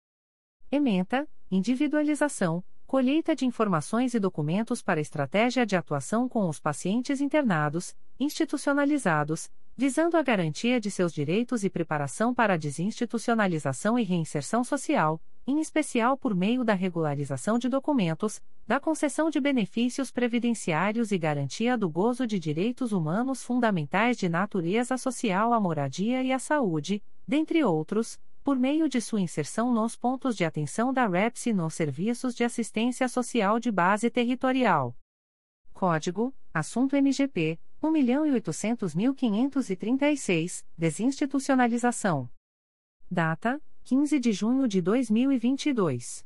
Ementa: 0.70 1.28
Individualização, 1.50 2.62
colheita 2.86 3.34
de 3.34 3.46
informações 3.46 4.12
e 4.14 4.20
documentos 4.20 4.82
para 4.82 5.00
estratégia 5.00 5.64
de 5.64 5.76
atuação 5.76 6.28
com 6.28 6.46
os 6.48 6.60
pacientes 6.60 7.20
internados, 7.20 7.96
institucionalizados, 8.20 9.50
visando 9.76 10.16
a 10.16 10.22
garantia 10.22 10.78
de 10.78 10.90
seus 10.90 11.12
direitos 11.12 11.64
e 11.64 11.70
preparação 11.70 12.34
para 12.34 12.54
a 12.54 12.58
desinstitucionalização 12.58 13.98
e 13.98 14.02
reinserção 14.02 14.62
social, 14.62 15.20
em 15.46 15.60
especial 15.60 16.16
por 16.16 16.34
meio 16.34 16.64
da 16.64 16.74
regularização 16.74 17.58
de 17.58 17.68
documentos, 17.68 18.40
da 18.66 18.78
concessão 18.78 19.28
de 19.28 19.40
benefícios 19.40 20.10
previdenciários 20.10 21.12
e 21.12 21.18
garantia 21.18 21.76
do 21.76 21.90
gozo 21.90 22.26
de 22.26 22.38
direitos 22.38 22.92
humanos 22.92 23.42
fundamentais 23.42 24.16
de 24.16 24.28
natureza 24.28 24.96
social 24.96 25.52
à 25.52 25.60
moradia 25.60 26.22
e 26.22 26.32
à 26.32 26.38
saúde, 26.38 27.02
dentre 27.26 27.64
outros, 27.64 28.20
por 28.44 28.58
meio 28.58 28.88
de 28.88 29.00
sua 29.00 29.20
inserção 29.20 29.72
nos 29.72 29.96
pontos 29.96 30.36
de 30.36 30.44
atenção 30.44 30.92
da 30.92 31.06
REPS 31.06 31.46
e 31.46 31.52
nos 31.52 31.74
serviços 31.74 32.34
de 32.34 32.42
assistência 32.44 33.08
social 33.08 33.60
de 33.60 33.70
base 33.70 34.10
territorial. 34.10 34.96
Código: 35.72 36.34
Assunto 36.52 36.96
MGP 36.96 37.58
1.800.536, 37.82 40.64
Desinstitucionalização. 40.76 42.28
Data: 43.10 43.58
15 43.84 44.20
de 44.20 44.32
junho 44.32 44.68
de 44.68 44.80
2022. 44.80 46.24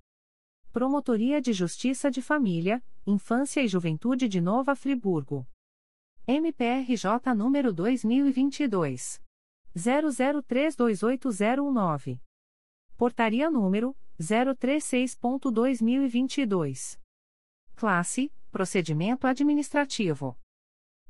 Promotoria 0.73 1.39
de 1.39 1.53
Justiça 1.53 2.11
de 2.11 2.23
Família, 2.23 2.83
Infância 3.07 3.63
e 3.63 3.69
Juventude 3.69 4.27
de 4.27 4.41
Nova 4.41 4.75
Friburgo. 4.75 5.47
MPRJ 6.27 7.35
número 7.37 7.75
2022 7.75 9.21
00328019. 9.77 12.19
Portaria 12.97 13.51
número 13.51 13.95
036.2022. 14.23 16.99
Classe: 17.75 18.31
Procedimento 18.51 19.27
administrativo. 19.27 20.39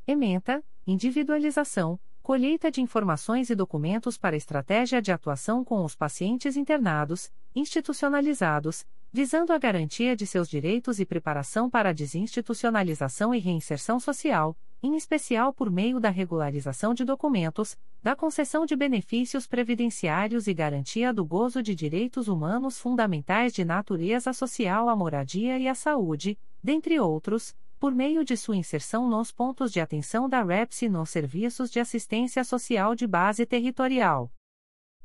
Ementa: 0.07 0.65
Individualização, 0.87 1.99
colheita 2.23 2.71
de 2.71 2.81
informações 2.81 3.51
e 3.51 3.55
documentos 3.55 4.17
para 4.17 4.37
estratégia 4.37 5.03
de 5.03 5.12
atuação 5.12 5.62
com 5.65 5.85
os 5.85 5.95
pacientes 5.95 6.57
internados, 6.57 7.31
institucionalizados, 7.55 8.87
visando 9.12 9.53
a 9.53 9.59
garantia 9.59 10.17
de 10.17 10.27
seus 10.27 10.49
direitos 10.49 10.99
e 10.99 11.05
preparação 11.05 11.69
para 11.69 11.91
a 11.91 11.93
desinstitucionalização 11.93 13.35
e 13.35 13.39
reinserção 13.39 14.01
social, 14.01 14.57
em 14.83 14.97
especial 14.97 15.55
por 15.55 15.71
meio 15.71 16.01
da 16.01 16.11
regularização 16.11 16.93
de 16.93 17.05
documentos, 17.05 17.79
da 18.03 18.17
concessão 18.17 18.67
de 18.67 18.75
benefícios 18.75 19.47
previdenciários 19.47 20.49
e 20.49 20.55
garantia 20.55 21.13
do 21.13 21.25
gozo 21.25 21.63
de 21.63 21.73
direitos 21.75 22.27
humanos 22.27 22.81
fundamentais 22.81 23.53
de 23.53 23.63
natureza 23.65 24.33
social 24.33 24.89
à 24.89 24.97
moradia 24.97 25.59
e 25.59 25.69
à 25.69 25.75
saúde, 25.75 26.39
dentre 26.63 26.99
outros, 26.99 27.55
por 27.79 27.95
meio 27.95 28.25
de 28.25 28.35
sua 28.37 28.57
inserção 28.57 29.09
nos 29.09 29.31
pontos 29.31 29.71
de 29.73 29.81
atenção 29.81 30.29
da 30.29 30.43
REPS 30.43 30.83
e 30.83 30.89
nos 30.89 31.11
serviços 31.11 31.71
de 31.71 31.79
assistência 31.81 32.43
social 32.45 32.95
de 32.95 33.07
base 33.07 33.47
territorial. 33.47 34.33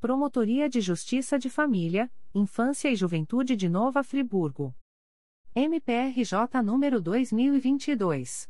Promotoria 0.00 0.68
de 0.68 0.80
Justiça 0.80 1.36
de 1.36 1.50
Família, 1.50 2.08
Infância 2.32 2.88
e 2.88 2.94
Juventude 2.94 3.56
de 3.56 3.68
Nova 3.68 4.04
Friburgo. 4.04 4.72
MPRJ 5.52 6.62
número 6.62 7.00
2022 7.00 8.48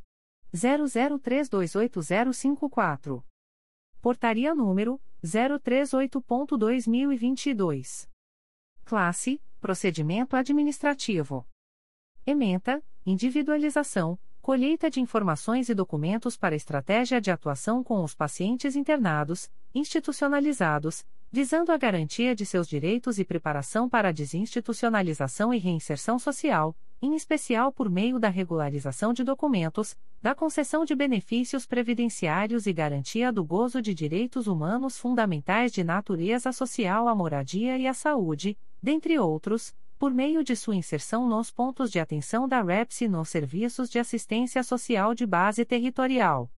00328054. 0.54 3.24
Portaria 4.06 4.54
número 4.54 5.00
038.2022. 5.24 8.06
Classe: 8.84 9.42
Procedimento 9.60 10.36
administrativo. 10.36 11.44
Ementa: 12.24 12.80
Individualização, 13.04 14.16
colheita 14.40 14.88
de 14.88 15.00
informações 15.00 15.68
e 15.68 15.74
documentos 15.74 16.36
para 16.36 16.54
estratégia 16.54 17.20
de 17.20 17.32
atuação 17.32 17.82
com 17.82 18.04
os 18.04 18.14
pacientes 18.14 18.76
internados, 18.76 19.50
institucionalizados, 19.74 21.04
visando 21.32 21.72
a 21.72 21.76
garantia 21.76 22.32
de 22.32 22.46
seus 22.46 22.68
direitos 22.68 23.18
e 23.18 23.24
preparação 23.24 23.88
para 23.88 24.10
a 24.10 24.12
desinstitucionalização 24.12 25.52
e 25.52 25.58
reinserção 25.58 26.16
social, 26.16 26.76
em 27.00 27.14
especial 27.14 27.72
por 27.72 27.90
meio 27.90 28.18
da 28.18 28.28
regularização 28.28 29.12
de 29.12 29.22
documentos, 29.22 29.96
da 30.20 30.34
concessão 30.34 30.84
de 30.84 30.94
benefícios 30.94 31.66
previdenciários 31.66 32.66
e 32.66 32.72
garantia 32.72 33.32
do 33.32 33.44
gozo 33.44 33.82
de 33.82 33.94
direitos 33.94 34.46
humanos 34.46 34.98
fundamentais 34.98 35.72
de 35.72 35.84
natureza 35.84 36.52
social 36.52 37.08
à 37.08 37.14
moradia 37.14 37.78
e 37.78 37.86
à 37.86 37.94
saúde, 37.94 38.58
dentre 38.82 39.18
outros, 39.18 39.74
por 39.98 40.12
meio 40.12 40.44
de 40.44 40.54
sua 40.54 40.76
inserção 40.76 41.26
nos 41.28 41.50
pontos 41.50 41.90
de 41.90 41.98
atenção 41.98 42.46
da 42.46 42.62
REPS 42.62 43.00
e 43.02 43.08
nos 43.08 43.28
serviços 43.28 43.88
de 43.88 43.98
assistência 43.98 44.62
social 44.62 45.14
de 45.14 45.26
base 45.26 45.64
territorial. 45.64 46.50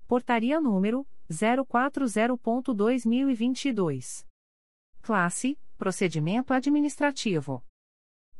Portaria 0.05 0.59
número 0.59 1.07
040.2022. 1.33 4.25
Classe: 5.01 5.57
Procedimento 5.77 6.53
administrativo. 6.53 7.61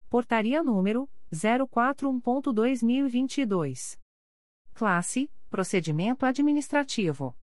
Portaria 0.10 0.64
número 0.64 1.08
041.2022. 1.34 3.98
Classe: 4.74 5.32
Procedimento 5.50 6.26
Administrativo. 6.26 7.34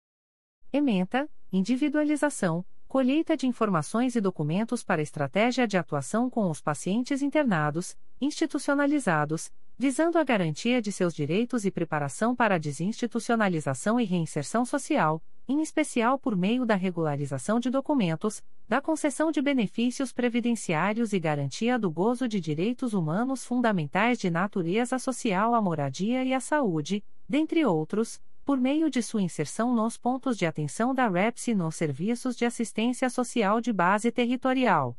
Ementa: 0.73 1.29
Individualização, 1.53 2.65
colheita 2.89 3.37
de 3.37 3.47
informações 3.47 4.17
e 4.17 4.21
documentos 4.21 4.83
para 4.85 5.03
estratégia 5.03 5.67
de 5.67 5.77
atuação 5.77 6.31
com 6.31 6.49
os 6.51 6.61
pacientes 6.61 7.23
internados, 7.23 7.97
institucionalizados, 8.21 9.53
visando 9.77 10.19
a 10.19 10.25
garantia 10.25 10.81
de 10.81 10.93
seus 10.93 11.15
direitos 11.15 11.65
e 11.65 11.71
preparação 11.71 12.35
para 12.35 12.55
a 12.55 12.59
desinstitucionalização 12.59 13.99
e 13.99 14.05
reinserção 14.05 14.65
social, 14.65 15.21
em 15.49 15.61
especial 15.61 16.19
por 16.19 16.37
meio 16.37 16.65
da 16.65 16.75
regularização 16.75 17.59
de 17.59 17.69
documentos, 17.69 18.43
da 18.69 18.81
concessão 18.81 19.31
de 19.31 19.43
benefícios 19.43 20.13
previdenciários 20.13 21.13
e 21.13 21.19
garantia 21.19 21.79
do 21.79 21.91
gozo 21.91 22.29
de 22.29 22.41
direitos 22.41 22.95
humanos 22.95 23.45
fundamentais 23.45 24.19
de 24.19 24.31
natureza 24.31 24.99
social 24.99 25.55
à 25.55 25.61
moradia 25.61 26.25
e 26.25 26.33
à 26.33 26.41
saúde, 26.41 27.05
dentre 27.29 27.65
outros, 27.65 28.21
por 28.45 28.59
meio 28.59 28.89
de 28.89 29.03
sua 29.03 29.23
inserção 29.23 29.75
nos 29.75 29.99
pontos 29.99 30.39
de 30.39 30.47
atenção 30.47 30.95
da 30.95 31.09
REPS 31.09 31.49
e 31.49 31.55
nos 31.55 31.75
serviços 31.75 32.37
de 32.37 32.45
assistência 32.45 33.11
social 33.11 33.61
de 33.61 33.73
base 33.73 34.13
territorial. 34.13 34.97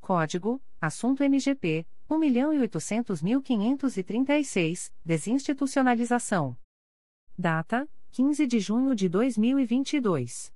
Código: 0.00 0.60
Assunto 0.80 1.22
MGP 1.22 1.86
1.800.536, 2.10 4.92
Desinstitucionalização. 5.04 6.56
Data: 7.38 7.88
15 8.10 8.48
de 8.48 8.58
junho 8.58 8.96
de 8.96 9.08
2022. 9.08 10.52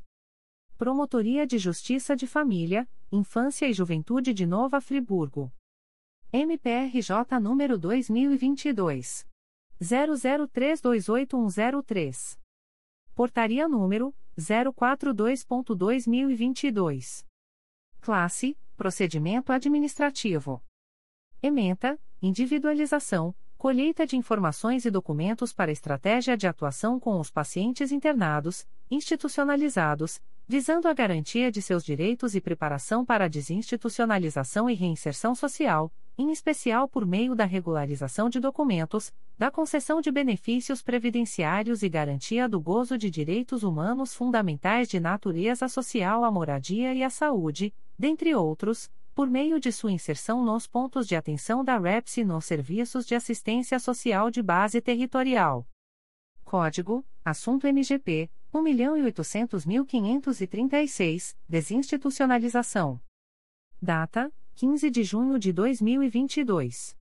Promotoria 0.76 1.44
de 1.44 1.58
Justiça 1.58 2.14
de 2.14 2.28
Família, 2.28 2.88
Infância 3.10 3.68
e 3.68 3.72
Juventude 3.72 4.32
de 4.32 4.46
Nova 4.46 4.80
Friburgo. 4.80 5.52
MPRJ 6.32 7.40
número 7.40 7.76
2022. 7.76 9.26
00328103. 9.80 12.36
Portaria 13.14 13.68
número 13.68 14.12
042.2022. 14.38 17.24
Classe: 18.00 18.56
Procedimento 18.76 19.52
Administrativo. 19.52 20.62
Ementa: 21.42 21.98
Individualização, 22.22 23.34
colheita 23.56 24.06
de 24.06 24.16
informações 24.16 24.84
e 24.84 24.90
documentos 24.90 25.52
para 25.52 25.72
estratégia 25.72 26.36
de 26.36 26.46
atuação 26.46 27.00
com 27.00 27.18
os 27.18 27.30
pacientes 27.30 27.90
internados, 27.90 28.68
institucionalizados, 28.88 30.20
visando 30.46 30.86
a 30.88 30.94
garantia 30.94 31.50
de 31.50 31.60
seus 31.60 31.84
direitos 31.84 32.34
e 32.34 32.40
preparação 32.40 33.04
para 33.04 33.26
a 33.26 33.28
desinstitucionalização 33.28 34.70
e 34.70 34.74
reinserção 34.74 35.34
social, 35.34 35.92
em 36.18 36.32
especial 36.32 36.88
por 36.88 37.06
meio 37.06 37.36
da 37.36 37.44
regularização 37.44 38.28
de 38.28 38.40
documentos, 38.40 39.14
da 39.38 39.52
concessão 39.52 40.00
de 40.00 40.10
benefícios 40.10 40.82
previdenciários 40.82 41.84
e 41.84 41.88
garantia 41.88 42.48
do 42.48 42.60
gozo 42.60 42.98
de 42.98 43.08
direitos 43.08 43.62
humanos 43.62 44.12
fundamentais 44.12 44.88
de 44.88 44.98
natureza 44.98 45.68
social 45.68 46.24
à 46.24 46.30
moradia 46.30 46.92
e 46.92 47.04
à 47.04 47.08
saúde, 47.08 47.72
dentre 47.96 48.34
outros, 48.34 48.90
por 49.14 49.30
meio 49.30 49.60
de 49.60 49.70
sua 49.70 49.92
inserção 49.92 50.44
nos 50.44 50.66
pontos 50.66 51.06
de 51.06 51.14
atenção 51.14 51.64
da 51.64 51.78
REPS 51.78 52.16
e 52.18 52.24
nos 52.24 52.44
serviços 52.44 53.06
de 53.06 53.14
assistência 53.14 53.78
social 53.78 54.28
de 54.28 54.42
base 54.42 54.80
territorial. 54.80 55.64
Código: 56.44 57.06
Assunto 57.24 57.64
MGP 57.66 58.28
1.800.536, 58.52 61.36
Desinstitucionalização. 61.48 63.00
Data: 63.80 64.32
15 64.58 64.90
de 64.90 65.02
junho 65.04 65.38
de 65.38 65.52
2022. 65.52 66.96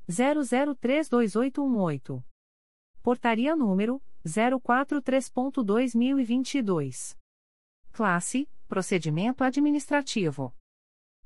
00328118. 0.08 2.22
Portaria 3.02 3.56
número 3.56 4.00
043.2022. 4.26 7.16
Classe: 7.92 8.48
Procedimento 8.68 9.42
Administrativo. 9.42 10.54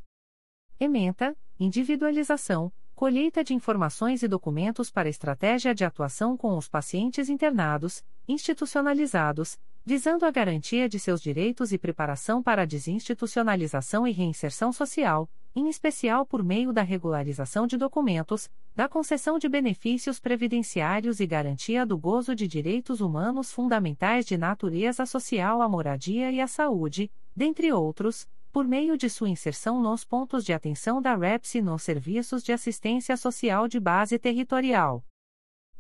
Ementa: 0.79 1.35
Individualização, 1.59 2.71
colheita 2.95 3.43
de 3.43 3.55
informações 3.55 4.23
e 4.23 4.29
documentos 4.29 4.91
para 4.91 5.09
estratégia 5.09 5.75
de 5.75 5.85
atuação 5.85 6.37
com 6.37 6.57
os 6.57 6.69
pacientes 6.69 7.29
internados, 7.29 8.05
institucionalizados, 8.29 9.59
visando 9.85 10.25
a 10.25 10.31
garantia 10.31 10.89
de 10.89 10.99
seus 10.99 11.21
direitos 11.21 11.73
e 11.73 11.79
preparação 11.79 12.43
para 12.43 12.63
a 12.63 12.67
desinstitucionalização 12.67 14.07
e 14.07 14.13
reinserção 14.13 14.73
social, 14.73 15.29
em 15.55 15.69
especial 15.69 16.27
por 16.27 16.43
meio 16.43 16.73
da 16.73 16.83
regularização 16.83 17.65
de 17.67 17.77
documentos, 17.77 18.51
da 18.75 18.89
concessão 18.89 19.39
de 19.39 19.49
benefícios 19.49 20.19
previdenciários 20.19 21.21
e 21.21 21.27
garantia 21.27 21.87
do 21.87 21.97
gozo 21.97 22.35
de 22.35 22.49
direitos 22.49 23.01
humanos 23.01 23.53
fundamentais 23.53 24.27
de 24.27 24.37
natureza 24.37 25.07
social 25.07 25.63
à 25.63 25.69
moradia 25.69 26.33
e 26.33 26.41
à 26.41 26.49
saúde, 26.49 27.09
dentre 27.37 27.73
outros, 27.73 28.29
por 28.53 28.67
meio 28.67 28.97
de 28.97 29.11
sua 29.11 29.29
inserção 29.29 29.83
nos 29.83 30.05
pontos 30.05 30.45
de 30.45 30.53
atenção 30.53 31.03
da 31.03 31.17
REPS 31.17 31.57
e 31.57 31.63
nos 31.63 31.83
serviços 31.83 32.41
de 32.43 32.53
assistência 32.53 33.17
social 33.17 33.67
de 33.67 33.81
base 33.81 34.17
territorial. 34.19 35.05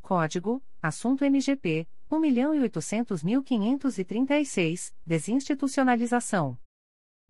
Código: 0.03 0.61
Assunto 0.83 1.25
MGP 1.25 1.87
1.800.536, 2.11 4.93
Desinstitucionalização. 5.07 6.59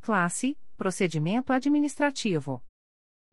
Classe: 0.00 0.56
Procedimento 0.76 1.52
Administrativo. 1.52 2.62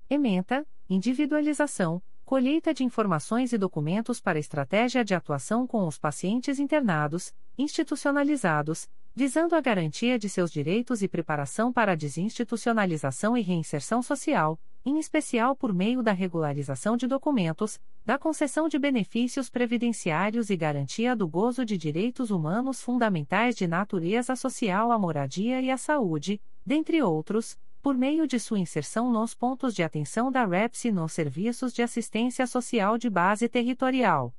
Ementa: 0.09 0.67
Individualização, 0.89 2.01
colheita 2.23 2.73
de 2.73 2.83
informações 2.83 3.53
e 3.53 3.57
documentos 3.57 4.19
para 4.19 4.39
estratégia 4.39 5.05
de 5.05 5.13
atuação 5.13 5.67
com 5.67 5.87
os 5.87 5.99
pacientes 5.99 6.59
internados, 6.59 7.33
institucionalizados, 7.57 8.89
visando 9.13 9.55
a 9.55 9.61
garantia 9.61 10.19
de 10.19 10.27
seus 10.27 10.51
direitos 10.51 11.01
e 11.01 11.07
preparação 11.07 11.71
para 11.71 11.93
a 11.93 11.95
desinstitucionalização 11.95 13.37
e 13.37 13.41
reinserção 13.41 14.01
social, 14.01 14.59
em 14.85 14.99
especial 14.99 15.55
por 15.55 15.73
meio 15.73 16.03
da 16.03 16.11
regularização 16.11 16.95
de 16.95 17.07
documentos, 17.07 17.81
da 18.05 18.19
concessão 18.19 18.69
de 18.69 18.77
benefícios 18.77 19.49
previdenciários 19.49 20.51
e 20.51 20.55
garantia 20.55 21.15
do 21.15 21.27
gozo 21.27 21.65
de 21.65 21.75
direitos 21.75 22.29
humanos 22.29 22.79
fundamentais 22.81 23.55
de 23.55 23.65
natureza 23.65 24.35
social 24.35 24.91
à 24.91 24.99
moradia 24.99 25.59
e 25.59 25.71
à 25.71 25.77
saúde, 25.77 26.39
dentre 26.63 27.01
outros, 27.01 27.57
por 27.81 27.97
meio 27.97 28.27
de 28.27 28.39
sua 28.39 28.59
inserção 28.59 29.11
nos 29.11 29.33
pontos 29.33 29.73
de 29.73 29.81
atenção 29.81 30.31
da 30.31 30.45
REPS 30.45 30.85
e 30.85 30.91
nos 30.91 31.13
serviços 31.13 31.73
de 31.73 31.81
assistência 31.81 32.45
social 32.45 32.95
de 32.97 33.09
base 33.09 33.49
territorial. 33.49 34.35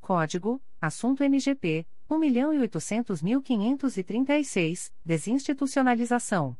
Código: 0.00 0.62
Assunto 0.80 1.24
MGP 1.24 1.84
1.800.536, 2.10 4.92
Desinstitucionalização. 5.04 6.56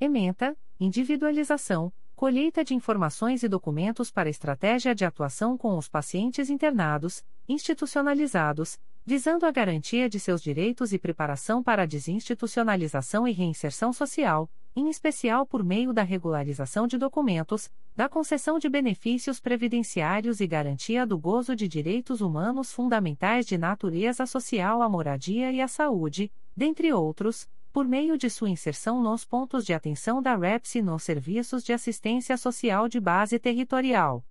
Ementa: 0.00 0.56
Individualização, 0.78 1.90
colheita 2.14 2.62
de 2.64 2.74
informações 2.74 3.42
e 3.42 3.48
documentos 3.48 4.10
para 4.10 4.30
estratégia 4.30 4.94
de 4.94 5.04
atuação 5.04 5.58
com 5.58 5.76
os 5.76 5.88
pacientes 5.88 6.48
internados, 6.48 7.24
institucionalizados, 7.48 8.78
visando 9.04 9.44
a 9.46 9.50
garantia 9.50 10.08
de 10.08 10.18
seus 10.18 10.42
direitos 10.42 10.92
e 10.92 10.98
preparação 10.98 11.62
para 11.62 11.82
a 11.82 11.86
desinstitucionalização 11.86 13.28
e 13.28 13.32
reinserção 13.32 13.92
social, 13.92 14.50
em 14.76 14.88
especial 14.90 15.46
por 15.46 15.64
meio 15.64 15.90
da 15.90 16.02
regularização 16.02 16.86
de 16.86 16.98
documentos, 16.98 17.72
da 17.96 18.10
concessão 18.10 18.58
de 18.58 18.68
benefícios 18.68 19.40
previdenciários 19.40 20.38
e 20.38 20.46
garantia 20.46 21.06
do 21.06 21.18
gozo 21.18 21.56
de 21.56 21.66
direitos 21.66 22.20
humanos 22.20 22.70
fundamentais 22.70 23.46
de 23.46 23.56
natureza 23.56 24.26
social 24.26 24.82
à 24.82 24.88
moradia 24.88 25.50
e 25.50 25.62
à 25.62 25.66
saúde, 25.66 26.30
dentre 26.54 26.92
outros, 26.92 27.48
por 27.72 27.88
meio 27.88 28.18
de 28.18 28.28
sua 28.28 28.50
inserção 28.50 29.02
nos 29.02 29.24
pontos 29.24 29.64
de 29.64 29.72
atenção 29.72 30.20
da 30.20 30.36
REPS 30.36 30.74
e 30.74 30.82
nos 30.82 31.02
serviços 31.02 31.64
de 31.64 31.72
assistência 31.72 32.36
social 32.36 32.86
de 32.86 33.00
base 33.00 33.38
territorial. 33.38 34.22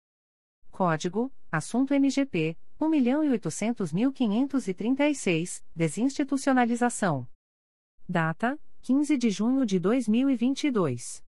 Código: 0.71 1.31
Assunto 1.51 1.91
MGP 1.93 2.55
1.800.536, 2.79 5.63
Desinstitucionalização. 5.75 7.27
Data: 8.07 8.59
15 8.85 9.17
de 9.17 9.29
junho 9.31 9.65
de 9.65 9.79
2022. 9.79 11.23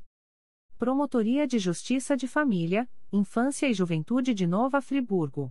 Promotoria 0.77 1.47
de 1.47 1.59
Justiça 1.59 2.17
de 2.17 2.27
Família, 2.27 2.89
Infância 3.09 3.69
e 3.69 3.73
Juventude 3.73 4.33
de 4.33 4.45
Nova 4.45 4.81
Friburgo. 4.81 5.49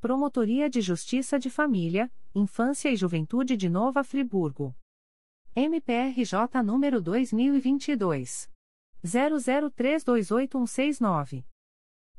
Promotoria 0.00 0.70
de 0.70 0.80
Justiça 0.80 1.36
de 1.36 1.50
Família, 1.50 2.08
Infância 2.32 2.88
e 2.88 2.94
Juventude 2.94 3.56
de 3.56 3.68
Nova 3.68 4.04
Friburgo. 4.04 4.72
MPRJ 5.56 6.62
número 6.64 7.02
2022. 7.02 8.48
00328169. 9.04 11.44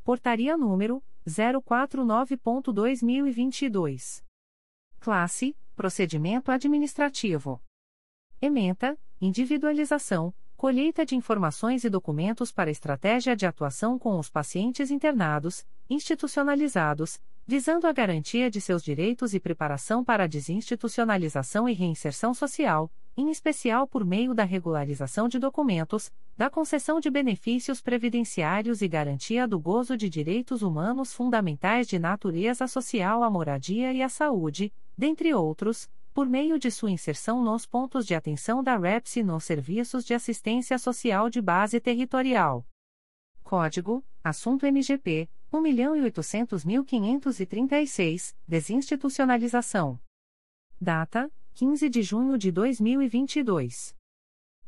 Portaria 0.04 0.58
número 0.58 1.02
049.2022. 1.28 4.24
Classe: 5.00 5.56
Procedimento 5.76 6.52
Administrativo. 6.52 7.62
Ementa: 8.42 8.98
Individualização, 9.20 10.34
colheita 10.56 11.06
de 11.06 11.16
informações 11.16 11.84
e 11.84 11.90
documentos 11.90 12.52
para 12.52 12.72
estratégia 12.72 13.36
de 13.36 13.46
atuação 13.46 14.00
com 14.00 14.18
os 14.18 14.30
pacientes 14.30 14.90
internados, 14.90 15.68
institucionalizados, 15.90 17.20
visando 17.46 17.88
a 17.88 17.92
garantia 17.92 18.50
de 18.50 18.62
seus 18.62 18.82
direitos 18.82 19.34
e 19.34 19.40
preparação 19.40 20.02
para 20.04 20.24
a 20.24 20.28
desinstitucionalização 20.28 21.68
e 21.68 21.74
reinserção 21.74 22.34
social, 22.34 22.90
em 23.18 23.32
especial 23.32 23.88
por 23.88 24.06
meio 24.06 24.36
da 24.36 24.44
regularização 24.44 25.28
de 25.28 25.40
documentos, 25.40 26.14
da 26.38 26.52
concessão 26.52 27.00
de 27.00 27.10
benefícios 27.10 27.82
previdenciários 27.82 28.84
e 28.84 28.88
garantia 28.88 29.48
do 29.48 29.60
gozo 29.60 29.98
de 29.98 30.08
direitos 30.08 30.62
humanos 30.62 31.12
fundamentais 31.12 31.88
de 31.88 31.98
natureza 31.98 32.68
social 32.68 33.24
à 33.24 33.30
moradia 33.30 33.92
e 33.92 34.04
à 34.04 34.08
saúde, 34.08 34.72
dentre 34.96 35.34
outros, 35.34 35.90
por 36.14 36.30
meio 36.30 36.60
de 36.60 36.70
sua 36.70 36.92
inserção 36.92 37.44
nos 37.44 37.66
pontos 37.66 38.06
de 38.06 38.14
atenção 38.14 38.64
da 38.64 38.78
REPS 38.78 39.16
e 39.18 39.24
nos 39.24 39.44
serviços 39.44 40.06
de 40.06 40.14
assistência 40.14 40.78
social 40.78 41.28
de 41.28 41.42
base 41.42 41.80
territorial. 41.80 42.64
Código: 43.44 44.06
Assunto 44.24 44.64
MGP 44.66 45.28
1.800.536, 45.52 48.36
Desinstitucionalização. 48.48 50.00
Data: 50.80 51.32
15 51.58 51.90
de 51.90 52.02
junho 52.04 52.38
de 52.38 52.52
2022. 52.52 53.96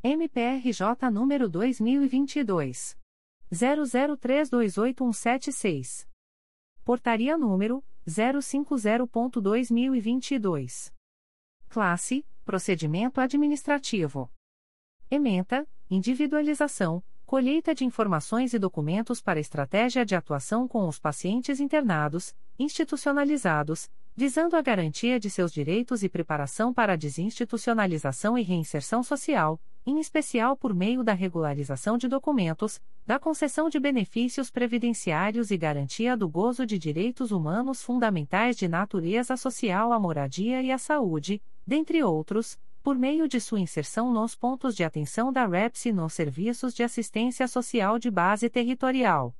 MPRJ 0.04 1.10
número 1.12 1.50
2022. 1.50 2.96
00328176. 3.52 6.08
Portaria 6.86 7.36
número 7.36 7.84
050.2022. 8.08 10.92
Classe: 11.70 12.26
Procedimento 12.46 13.22
Administrativo. 13.22 14.30
Ementa: 15.10 15.68
Individualização, 15.90 17.02
colheita 17.26 17.74
de 17.74 17.86
informações 17.86 18.54
e 18.54 18.60
documentos 18.60 19.22
para 19.22 19.40
estratégia 19.40 20.06
de 20.06 20.16
atuação 20.16 20.68
com 20.68 20.88
os 20.88 21.00
pacientes 21.00 21.60
internados, 21.60 22.36
institucionalizados, 22.60 23.90
visando 24.16 24.56
a 24.56 24.62
garantia 24.62 25.20
de 25.20 25.30
seus 25.30 25.52
direitos 25.52 26.04
e 26.04 26.10
preparação 26.10 26.74
para 26.74 26.94
a 26.94 26.96
desinstitucionalização 26.96 28.38
e 28.38 28.44
reinserção 28.44 29.02
social, 29.02 29.60
em 29.86 30.00
especial 30.00 30.56
por 30.56 30.74
meio 30.74 31.04
da 31.04 31.12
regularização 31.14 31.98
de 31.98 32.08
documentos, 32.08 32.82
da 33.06 33.20
concessão 33.20 33.70
de 33.70 33.78
benefícios 33.80 34.50
previdenciários 34.50 35.52
e 35.52 35.58
garantia 35.58 36.16
do 36.16 36.30
gozo 36.30 36.66
de 36.66 36.80
direitos 36.80 37.32
humanos 37.32 37.84
fundamentais 37.84 38.56
de 38.56 38.66
natureza 38.68 39.36
social 39.36 39.92
à 39.92 40.00
moradia 40.00 40.62
e 40.62 40.72
à 40.72 40.78
saúde, 40.78 41.42
dentre 41.68 42.02
outros, 42.04 42.58
por 42.82 42.98
meio 42.98 43.28
de 43.28 43.40
sua 43.40 43.60
inserção 43.60 44.12
nos 44.12 44.36
pontos 44.36 44.76
de 44.76 44.84
atenção 44.84 45.32
da 45.32 45.46
REPS 45.46 45.86
e 45.86 45.94
nos 45.94 46.14
serviços 46.14 46.74
de 46.74 46.84
assistência 46.84 47.48
social 47.48 47.98
de 47.98 48.12
base 48.12 48.50
territorial. 48.50 49.34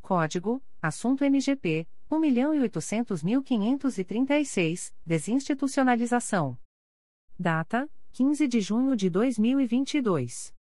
Código: 0.00 0.62
Assunto 0.80 1.22
MGP 1.24 1.86
1.800.536, 2.10 4.94
Desinstitucionalização. 5.04 6.56
Data: 7.38 7.86
15 8.12 8.46
de 8.46 8.60
junho 8.60 8.94
de 8.94 9.08
2022. 9.08 10.54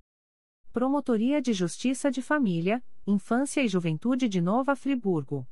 Promotoria 0.73 1.41
de 1.41 1.53
Justiça 1.53 2.11
de 2.11 2.21
Família, 2.21 2.83
Infância 3.07 3.63
e 3.63 3.69
Juventude 3.69 4.29
de 4.29 4.41
Nova 4.41 4.75
Friburgo. 4.75 5.47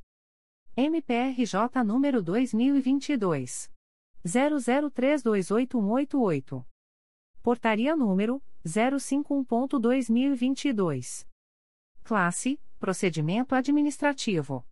MPRJ 0.75 1.81
número 1.85 2.21
2022. 2.21 3.71
00328188. 4.25 6.65
Portaria 7.41 7.95
número 7.95 8.43
051.2022. 8.65 11.27
Classe: 12.03 12.59
Procedimento 12.79 13.53
Administrativo. 13.55 14.65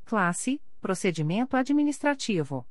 Classe: 0.03 0.61
Procedimento 0.79 1.58
administrativo. 1.58 2.67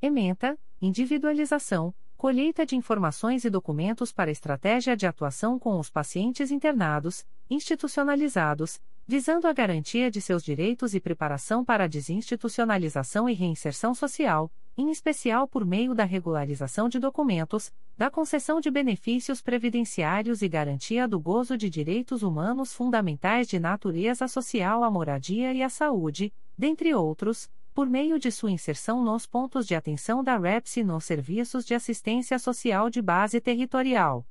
Ementa: 0.00 0.56
Individualização, 0.80 1.92
colheita 2.16 2.64
de 2.64 2.76
informações 2.76 3.44
e 3.44 3.50
documentos 3.50 4.12
para 4.12 4.30
estratégia 4.30 4.96
de 4.96 5.06
atuação 5.06 5.58
com 5.58 5.78
os 5.78 5.90
pacientes 5.90 6.50
internados, 6.50 7.26
institucionalizados, 7.50 8.80
visando 9.06 9.46
a 9.48 9.52
garantia 9.52 10.10
de 10.10 10.20
seus 10.20 10.44
direitos 10.44 10.94
e 10.94 11.00
preparação 11.00 11.64
para 11.64 11.84
a 11.84 11.88
desinstitucionalização 11.88 13.28
e 13.28 13.34
reinserção 13.34 13.94
social, 13.94 14.50
em 14.76 14.90
especial 14.90 15.46
por 15.46 15.64
meio 15.64 15.94
da 15.94 16.04
regularização 16.04 16.88
de 16.88 16.98
documentos, 16.98 17.72
da 17.96 18.10
concessão 18.10 18.60
de 18.60 18.70
benefícios 18.70 19.42
previdenciários 19.42 20.42
e 20.42 20.48
garantia 20.48 21.06
do 21.06 21.20
gozo 21.20 21.56
de 21.56 21.68
direitos 21.68 22.22
humanos 22.22 22.72
fundamentais 22.72 23.48
de 23.48 23.58
natureza 23.58 24.26
social 24.26 24.82
à 24.82 24.90
moradia 24.90 25.52
e 25.52 25.62
à 25.62 25.68
saúde, 25.68 26.32
dentre 26.56 26.94
outros, 26.94 27.50
por 27.74 27.88
meio 27.88 28.18
de 28.18 28.30
sua 28.30 28.50
inserção 28.50 29.02
nos 29.02 29.26
pontos 29.26 29.66
de 29.66 29.74
atenção 29.74 30.22
da 30.22 30.38
REPS 30.38 30.78
e 30.78 30.84
nos 30.84 31.04
serviços 31.04 31.64
de 31.64 31.74
assistência 31.74 32.38
social 32.38 32.90
de 32.90 33.00
base 33.00 33.40
territorial. 33.40 34.26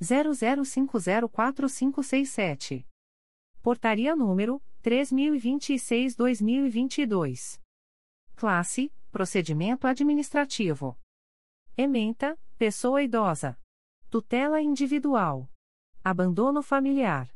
00504567. 0.00 2.86
Portaria 3.60 4.14
número 4.14 4.62
3026/2022. 4.80 7.60
Classe: 8.36 8.92
Procedimento 9.10 9.88
administrativo. 9.88 10.96
Ementa: 11.76 12.38
Pessoa 12.56 13.02
idosa. 13.02 13.58
Tutela 14.08 14.62
individual. 14.62 15.50
Abandono 16.04 16.62
familiar. 16.62 17.34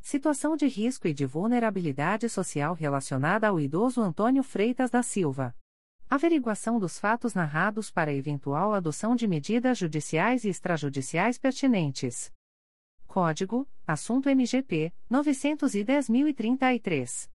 Situação 0.00 0.56
de 0.56 0.68
risco 0.68 1.08
e 1.08 1.12
de 1.12 1.26
vulnerabilidade 1.26 2.28
social 2.28 2.74
relacionada 2.74 3.48
ao 3.48 3.58
idoso 3.58 4.00
Antônio 4.00 4.44
Freitas 4.44 4.92
da 4.92 5.02
Silva. 5.02 5.56
Averiguação 6.10 6.78
dos 6.80 6.98
fatos 6.98 7.34
narrados 7.34 7.88
para 7.88 8.12
eventual 8.12 8.74
adoção 8.74 9.14
de 9.14 9.28
medidas 9.28 9.78
judiciais 9.78 10.42
e 10.42 10.48
extrajudiciais 10.48 11.38
pertinentes. 11.38 12.32
Código: 13.06 13.64
Assunto 13.86 14.28
MGP 14.28 14.92
910.033. 15.08 17.30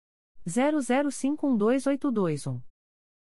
00512821. 0.47 2.62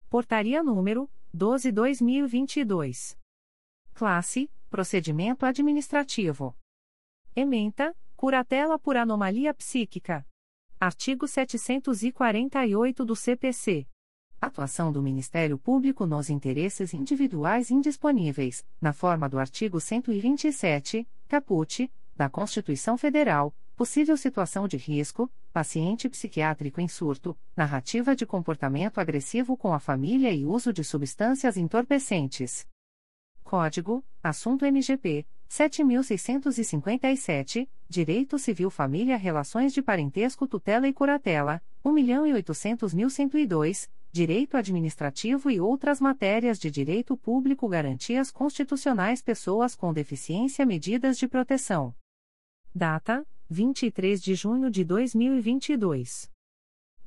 Portaria 0.09 0.63
número 0.63 1.07
12/2022. 1.31 3.19
Classe: 3.93 4.49
Procedimento 4.67 5.45
administrativo. 5.45 6.57
Ementa: 7.35 7.95
Curatela 8.15 8.79
por 8.79 8.97
anomalia 8.97 9.53
psíquica. 9.53 10.27
Artigo 10.79 11.27
748 11.27 13.05
do 13.05 13.15
CPC. 13.15 13.87
Atuação 14.41 14.91
do 14.91 15.01
Ministério 15.03 15.55
Público 15.55 16.07
nos 16.07 16.27
interesses 16.27 16.95
individuais 16.95 17.69
indisponíveis, 17.69 18.65
na 18.81 18.91
forma 18.91 19.29
do 19.29 19.37
artigo 19.37 19.79
127, 19.79 21.07
caput, 21.27 21.91
da 22.17 22.27
Constituição 22.27 22.97
Federal, 22.97 23.53
possível 23.75 24.17
situação 24.17 24.67
de 24.67 24.77
risco, 24.77 25.31
paciente 25.53 26.09
psiquiátrico 26.09 26.81
em 26.81 26.87
surto, 26.87 27.37
narrativa 27.55 28.15
de 28.15 28.25
comportamento 28.25 28.97
agressivo 28.97 29.55
com 29.55 29.75
a 29.75 29.79
família 29.79 30.33
e 30.33 30.43
uso 30.43 30.73
de 30.73 30.83
substâncias 30.83 31.55
entorpecentes. 31.55 32.65
Código: 33.43 34.03
Assunto 34.23 34.65
MGP 34.65 35.23
7657, 35.49 37.69
Direito 37.87 38.39
Civil 38.39 38.71
Família 38.71 39.17
Relações 39.17 39.71
de 39.71 39.83
Parentesco 39.83 40.47
Tutela 40.47 40.87
e 40.87 40.93
Curatela, 40.93 41.61
1.800.102, 41.85 43.87
Direito 44.13 44.57
Administrativo 44.57 45.49
e 45.49 45.61
outras 45.61 46.01
matérias 46.01 46.59
de 46.59 46.69
direito 46.69 47.15
público 47.15 47.69
Garantias 47.69 48.29
constitucionais 48.29 49.21
Pessoas 49.21 49.73
com 49.73 49.93
deficiência 49.93 50.65
Medidas 50.65 51.17
de 51.17 51.29
proteção. 51.29 51.95
Data: 52.75 53.25
23 53.49 54.21
de 54.21 54.35
junho 54.35 54.69
de 54.69 54.83
2022. 54.83 56.29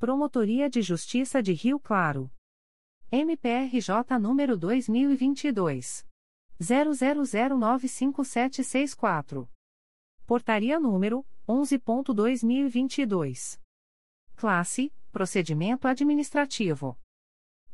Promotoria 0.00 0.68
de 0.68 0.82
Justiça 0.82 1.40
de 1.40 1.52
Rio 1.52 1.78
Claro. 1.78 2.28
MPRJ 3.12 4.20
número 4.20 4.56
2022 4.56 6.06
00095764. 6.60 9.48
Portaria 10.24 10.78
número 10.78 11.26
11.2022. 11.48 13.58
Classe: 14.36 14.92
Procedimento 15.10 15.88
administrativo. 15.88 16.96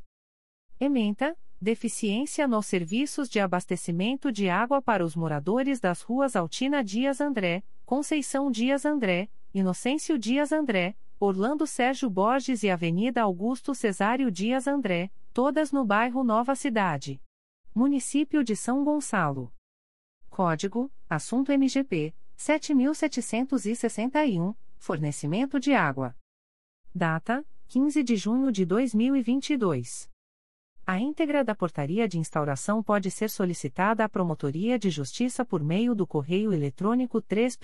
Ementa: 0.78 1.34
Deficiência 1.62 2.46
nos 2.46 2.66
serviços 2.66 3.30
de 3.30 3.40
abastecimento 3.40 4.34
de 4.34 4.50
água 4.50 4.82
para 4.82 5.06
os 5.06 5.16
moradores 5.16 5.80
das 5.80 6.02
ruas 6.02 6.36
Altina 6.36 6.84
Dias 6.84 7.22
André, 7.22 7.64
Conceição 7.86 8.52
Dias 8.52 8.86
André, 8.86 9.30
Inocêncio 9.54 10.20
Dias 10.20 10.52
André, 10.52 10.98
Orlando 11.22 11.66
Sérgio 11.66 12.10
Borges 12.10 12.64
e 12.64 12.70
Avenida 12.70 13.22
Augusto 13.22 13.74
Cesário 13.74 14.30
Dias 14.30 14.68
André, 14.68 15.10
todas 15.34 15.72
no 15.72 15.86
bairro 15.86 16.22
Nova 16.22 16.54
Cidade. 16.54 17.22
Município 17.74 18.44
de 18.44 18.58
São 18.58 18.84
Gonçalo. 18.84 19.54
Código: 20.30 20.92
Assunto 21.10 21.54
MGP 21.54 22.14
7761, 22.36 24.54
Fornecimento 24.78 25.62
de 25.62 25.74
água. 25.74 26.14
Data: 26.94 27.46
15 27.74 28.04
de 28.04 28.18
junho 28.18 28.52
de 28.52 28.66
2022. 28.66 30.10
A 30.86 31.00
íntegra 31.00 31.42
da 31.42 31.56
portaria 31.56 32.06
de 32.06 32.20
instauração 32.20 32.84
pode 32.84 33.10
ser 33.10 33.30
solicitada 33.30 34.04
à 34.04 34.10
Promotoria 34.10 34.78
de 34.78 34.90
Justiça 34.90 35.46
por 35.46 35.64
meio 35.64 35.96
do 35.96 36.06
correio 36.06 36.52
eletrônico 36.52 37.22
3 37.22 37.58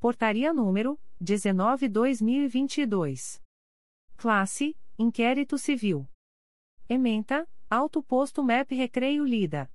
Portaria 0.00 0.52
número 0.52 0.98
19/2022. 1.22 3.40
Classe: 4.16 4.76
Inquérito 4.98 5.56
Civil. 5.58 6.08
Ementa: 6.88 7.48
Alto 7.70 8.02
Posto 8.02 8.42
MEP 8.42 8.74
Recreio 8.74 9.24
Lida. 9.24 9.70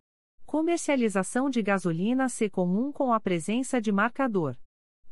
Comercialização 0.45 1.49
de 1.49 1.61
gasolina 1.61 2.27
C 2.27 2.49
comum 2.49 2.91
com 2.91 3.13
a 3.13 3.19
presença 3.19 3.81
de 3.81 3.91
marcador. 3.91 4.57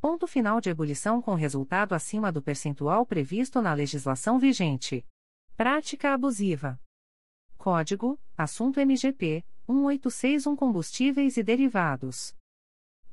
Ponto 0.01 0.27
final 0.27 0.61
de 0.61 0.69
ebulição 0.69 1.21
com 1.21 1.33
resultado 1.33 1.93
acima 1.93 2.31
do 2.31 2.41
percentual 2.41 3.05
previsto 3.05 3.61
na 3.61 3.73
legislação 3.73 4.39
vigente. 4.39 5.05
Prática 5.55 6.13
abusiva. 6.13 6.79
Código: 7.59 8.19
Assunto 8.37 8.79
MGP 8.79 9.43
1861 9.67 10.55
Combustíveis 10.55 11.35
e 11.35 11.43
Derivados. 11.43 12.33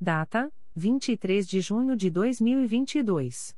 Data: 0.01 0.53
23 0.73 1.49
de 1.49 1.61
junho 1.61 1.97
de 1.97 2.09
2022. 2.09 3.57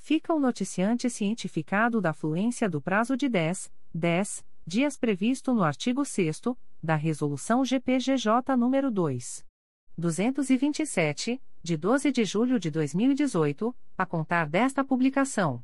fica 0.00 0.34
o 0.34 0.40
noticiante 0.40 1.08
cientificado 1.08 2.00
da 2.00 2.12
fluência 2.12 2.68
do 2.68 2.80
prazo 2.80 3.16
de 3.16 3.28
10, 3.28 3.70
10 3.94 4.44
dias 4.66 4.96
previsto 4.96 5.54
no 5.54 5.62
artigo 5.62 6.04
6 6.04 6.40
da 6.82 6.96
Resolução 6.96 7.64
GPGJ 7.64 8.56
nº 8.56 8.90
2. 8.90 9.46
227, 9.96 11.40
de 11.62 11.76
12 11.76 12.10
de 12.10 12.24
julho 12.24 12.58
de 12.58 12.70
2018, 12.70 13.76
a 13.96 14.06
contar 14.06 14.48
desta 14.48 14.82
publicação. 14.82 15.62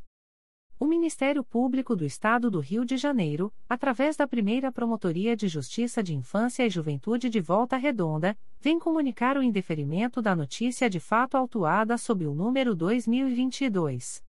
O 0.79 0.85
Ministério 0.85 1.43
Público 1.43 1.97
do 1.97 2.05
Estado 2.05 2.51
do 2.51 2.61
Rio 2.61 2.85
de 2.85 2.99
Janeiro, 2.99 3.51
através 3.67 4.15
da 4.15 4.29
primeira 4.29 4.71
Promotoria 4.71 5.35
de 5.35 5.49
Justiça 5.49 6.03
de 6.03 6.15
Infância 6.15 6.67
e 6.67 6.71
Juventude 6.71 7.31
de 7.31 7.41
Volta 7.41 7.79
Redonda, 7.79 8.37
vem 8.61 8.79
comunicar 8.79 9.39
o 9.39 9.43
indeferimento 9.43 10.21
da 10.21 10.37
notícia 10.37 10.91
de 10.91 11.01
fato 11.01 11.35
autuada 11.37 11.97
sob 11.97 12.27
o 12.27 12.35
número 12.35 12.75
2022 12.75 14.26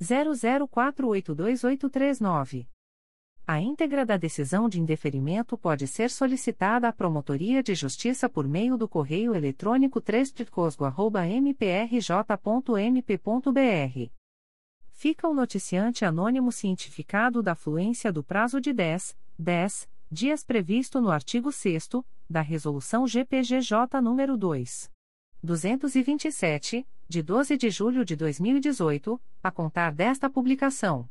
00482839. 0.00 2.66
A 3.48 3.60
íntegra 3.60 4.04
da 4.04 4.16
decisão 4.16 4.68
de 4.68 4.80
indeferimento 4.80 5.56
pode 5.56 5.86
ser 5.86 6.10
solicitada 6.10 6.88
à 6.88 6.92
Promotoria 6.92 7.62
de 7.62 7.76
Justiça 7.76 8.28
por 8.28 8.48
meio 8.48 8.76
do 8.76 8.88
correio 8.88 9.36
eletrônico 9.36 10.00
3 10.00 10.34
mprj.mp.br. 11.40 14.10
Fica 14.90 15.28
o 15.28 15.34
noticiante 15.34 16.04
anônimo 16.04 16.50
cientificado 16.50 17.40
da 17.40 17.54
fluência 17.54 18.12
do 18.12 18.24
prazo 18.24 18.60
de 18.60 18.72
10, 18.72 19.16
10 19.38 19.88
dias 20.10 20.42
previsto 20.42 21.00
no 21.00 21.10
artigo 21.10 21.52
6 21.52 21.90
da 22.28 22.40
Resolução 22.40 23.06
GPGJ 23.06 24.00
nº 24.00 24.36
2. 24.36 24.95
227, 25.42 26.86
de 27.08 27.22
12 27.22 27.56
de 27.56 27.70
julho 27.70 28.04
de 28.04 28.16
2018, 28.16 29.18
a 29.42 29.50
contar 29.50 29.92
desta 29.92 30.28
publicação. 30.28 31.08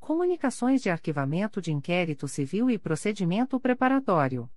Comunicações 0.00 0.82
de 0.82 0.90
arquivamento 0.90 1.60
de 1.60 1.70
inquérito 1.70 2.26
civil 2.26 2.70
e 2.70 2.78
procedimento 2.78 3.60
preparatório. 3.60 4.50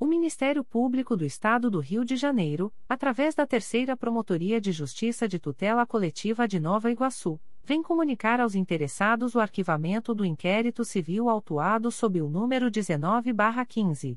O 0.00 0.06
Ministério 0.06 0.62
Público 0.62 1.16
do 1.16 1.24
Estado 1.24 1.68
do 1.68 1.80
Rio 1.80 2.04
de 2.04 2.14
Janeiro, 2.14 2.72
através 2.88 3.34
da 3.34 3.44
Terceira 3.44 3.96
Promotoria 3.96 4.60
de 4.60 4.70
Justiça 4.70 5.26
de 5.26 5.40
Tutela 5.40 5.84
Coletiva 5.84 6.46
de 6.46 6.60
Nova 6.60 6.88
Iguaçu, 6.88 7.40
vem 7.64 7.82
comunicar 7.82 8.40
aos 8.40 8.54
interessados 8.54 9.34
o 9.34 9.40
arquivamento 9.40 10.14
do 10.14 10.24
inquérito 10.24 10.84
civil 10.84 11.28
autuado 11.28 11.90
sob 11.90 12.22
o 12.22 12.28
número 12.28 12.70
19-15. 12.70 14.16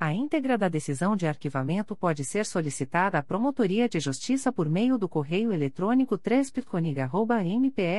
A 0.00 0.12
íntegra 0.12 0.58
da 0.58 0.68
decisão 0.68 1.14
de 1.14 1.28
arquivamento 1.28 1.94
pode 1.94 2.24
ser 2.24 2.44
solicitada 2.44 3.18
à 3.18 3.22
Promotoria 3.22 3.88
de 3.88 4.00
Justiça 4.00 4.52
por 4.52 4.68
meio 4.68 4.98
do 4.98 5.08
correio 5.08 5.52
eletrônico 5.52 6.18
3 6.18 6.50
mprj.mp.br 6.50 7.98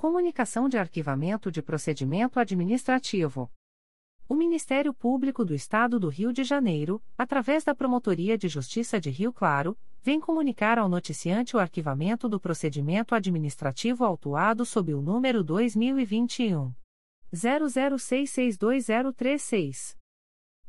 Comunicação 0.00 0.66
de 0.66 0.78
arquivamento 0.78 1.52
de 1.52 1.60
procedimento 1.60 2.40
administrativo. 2.40 3.52
O 4.26 4.34
Ministério 4.34 4.94
Público 4.94 5.44
do 5.44 5.54
Estado 5.54 6.00
do 6.00 6.08
Rio 6.08 6.32
de 6.32 6.42
Janeiro, 6.42 7.02
através 7.18 7.64
da 7.64 7.74
Promotoria 7.74 8.38
de 8.38 8.48
Justiça 8.48 8.98
de 8.98 9.10
Rio 9.10 9.30
Claro, 9.30 9.76
vem 10.02 10.18
comunicar 10.18 10.78
ao 10.78 10.88
noticiante 10.88 11.54
o 11.54 11.60
arquivamento 11.60 12.30
do 12.30 12.40
procedimento 12.40 13.14
administrativo 13.14 14.02
autuado 14.02 14.64
sob 14.64 14.94
o 14.94 15.02
número 15.02 15.44
2021 15.44 16.72
00662036. 17.30 19.99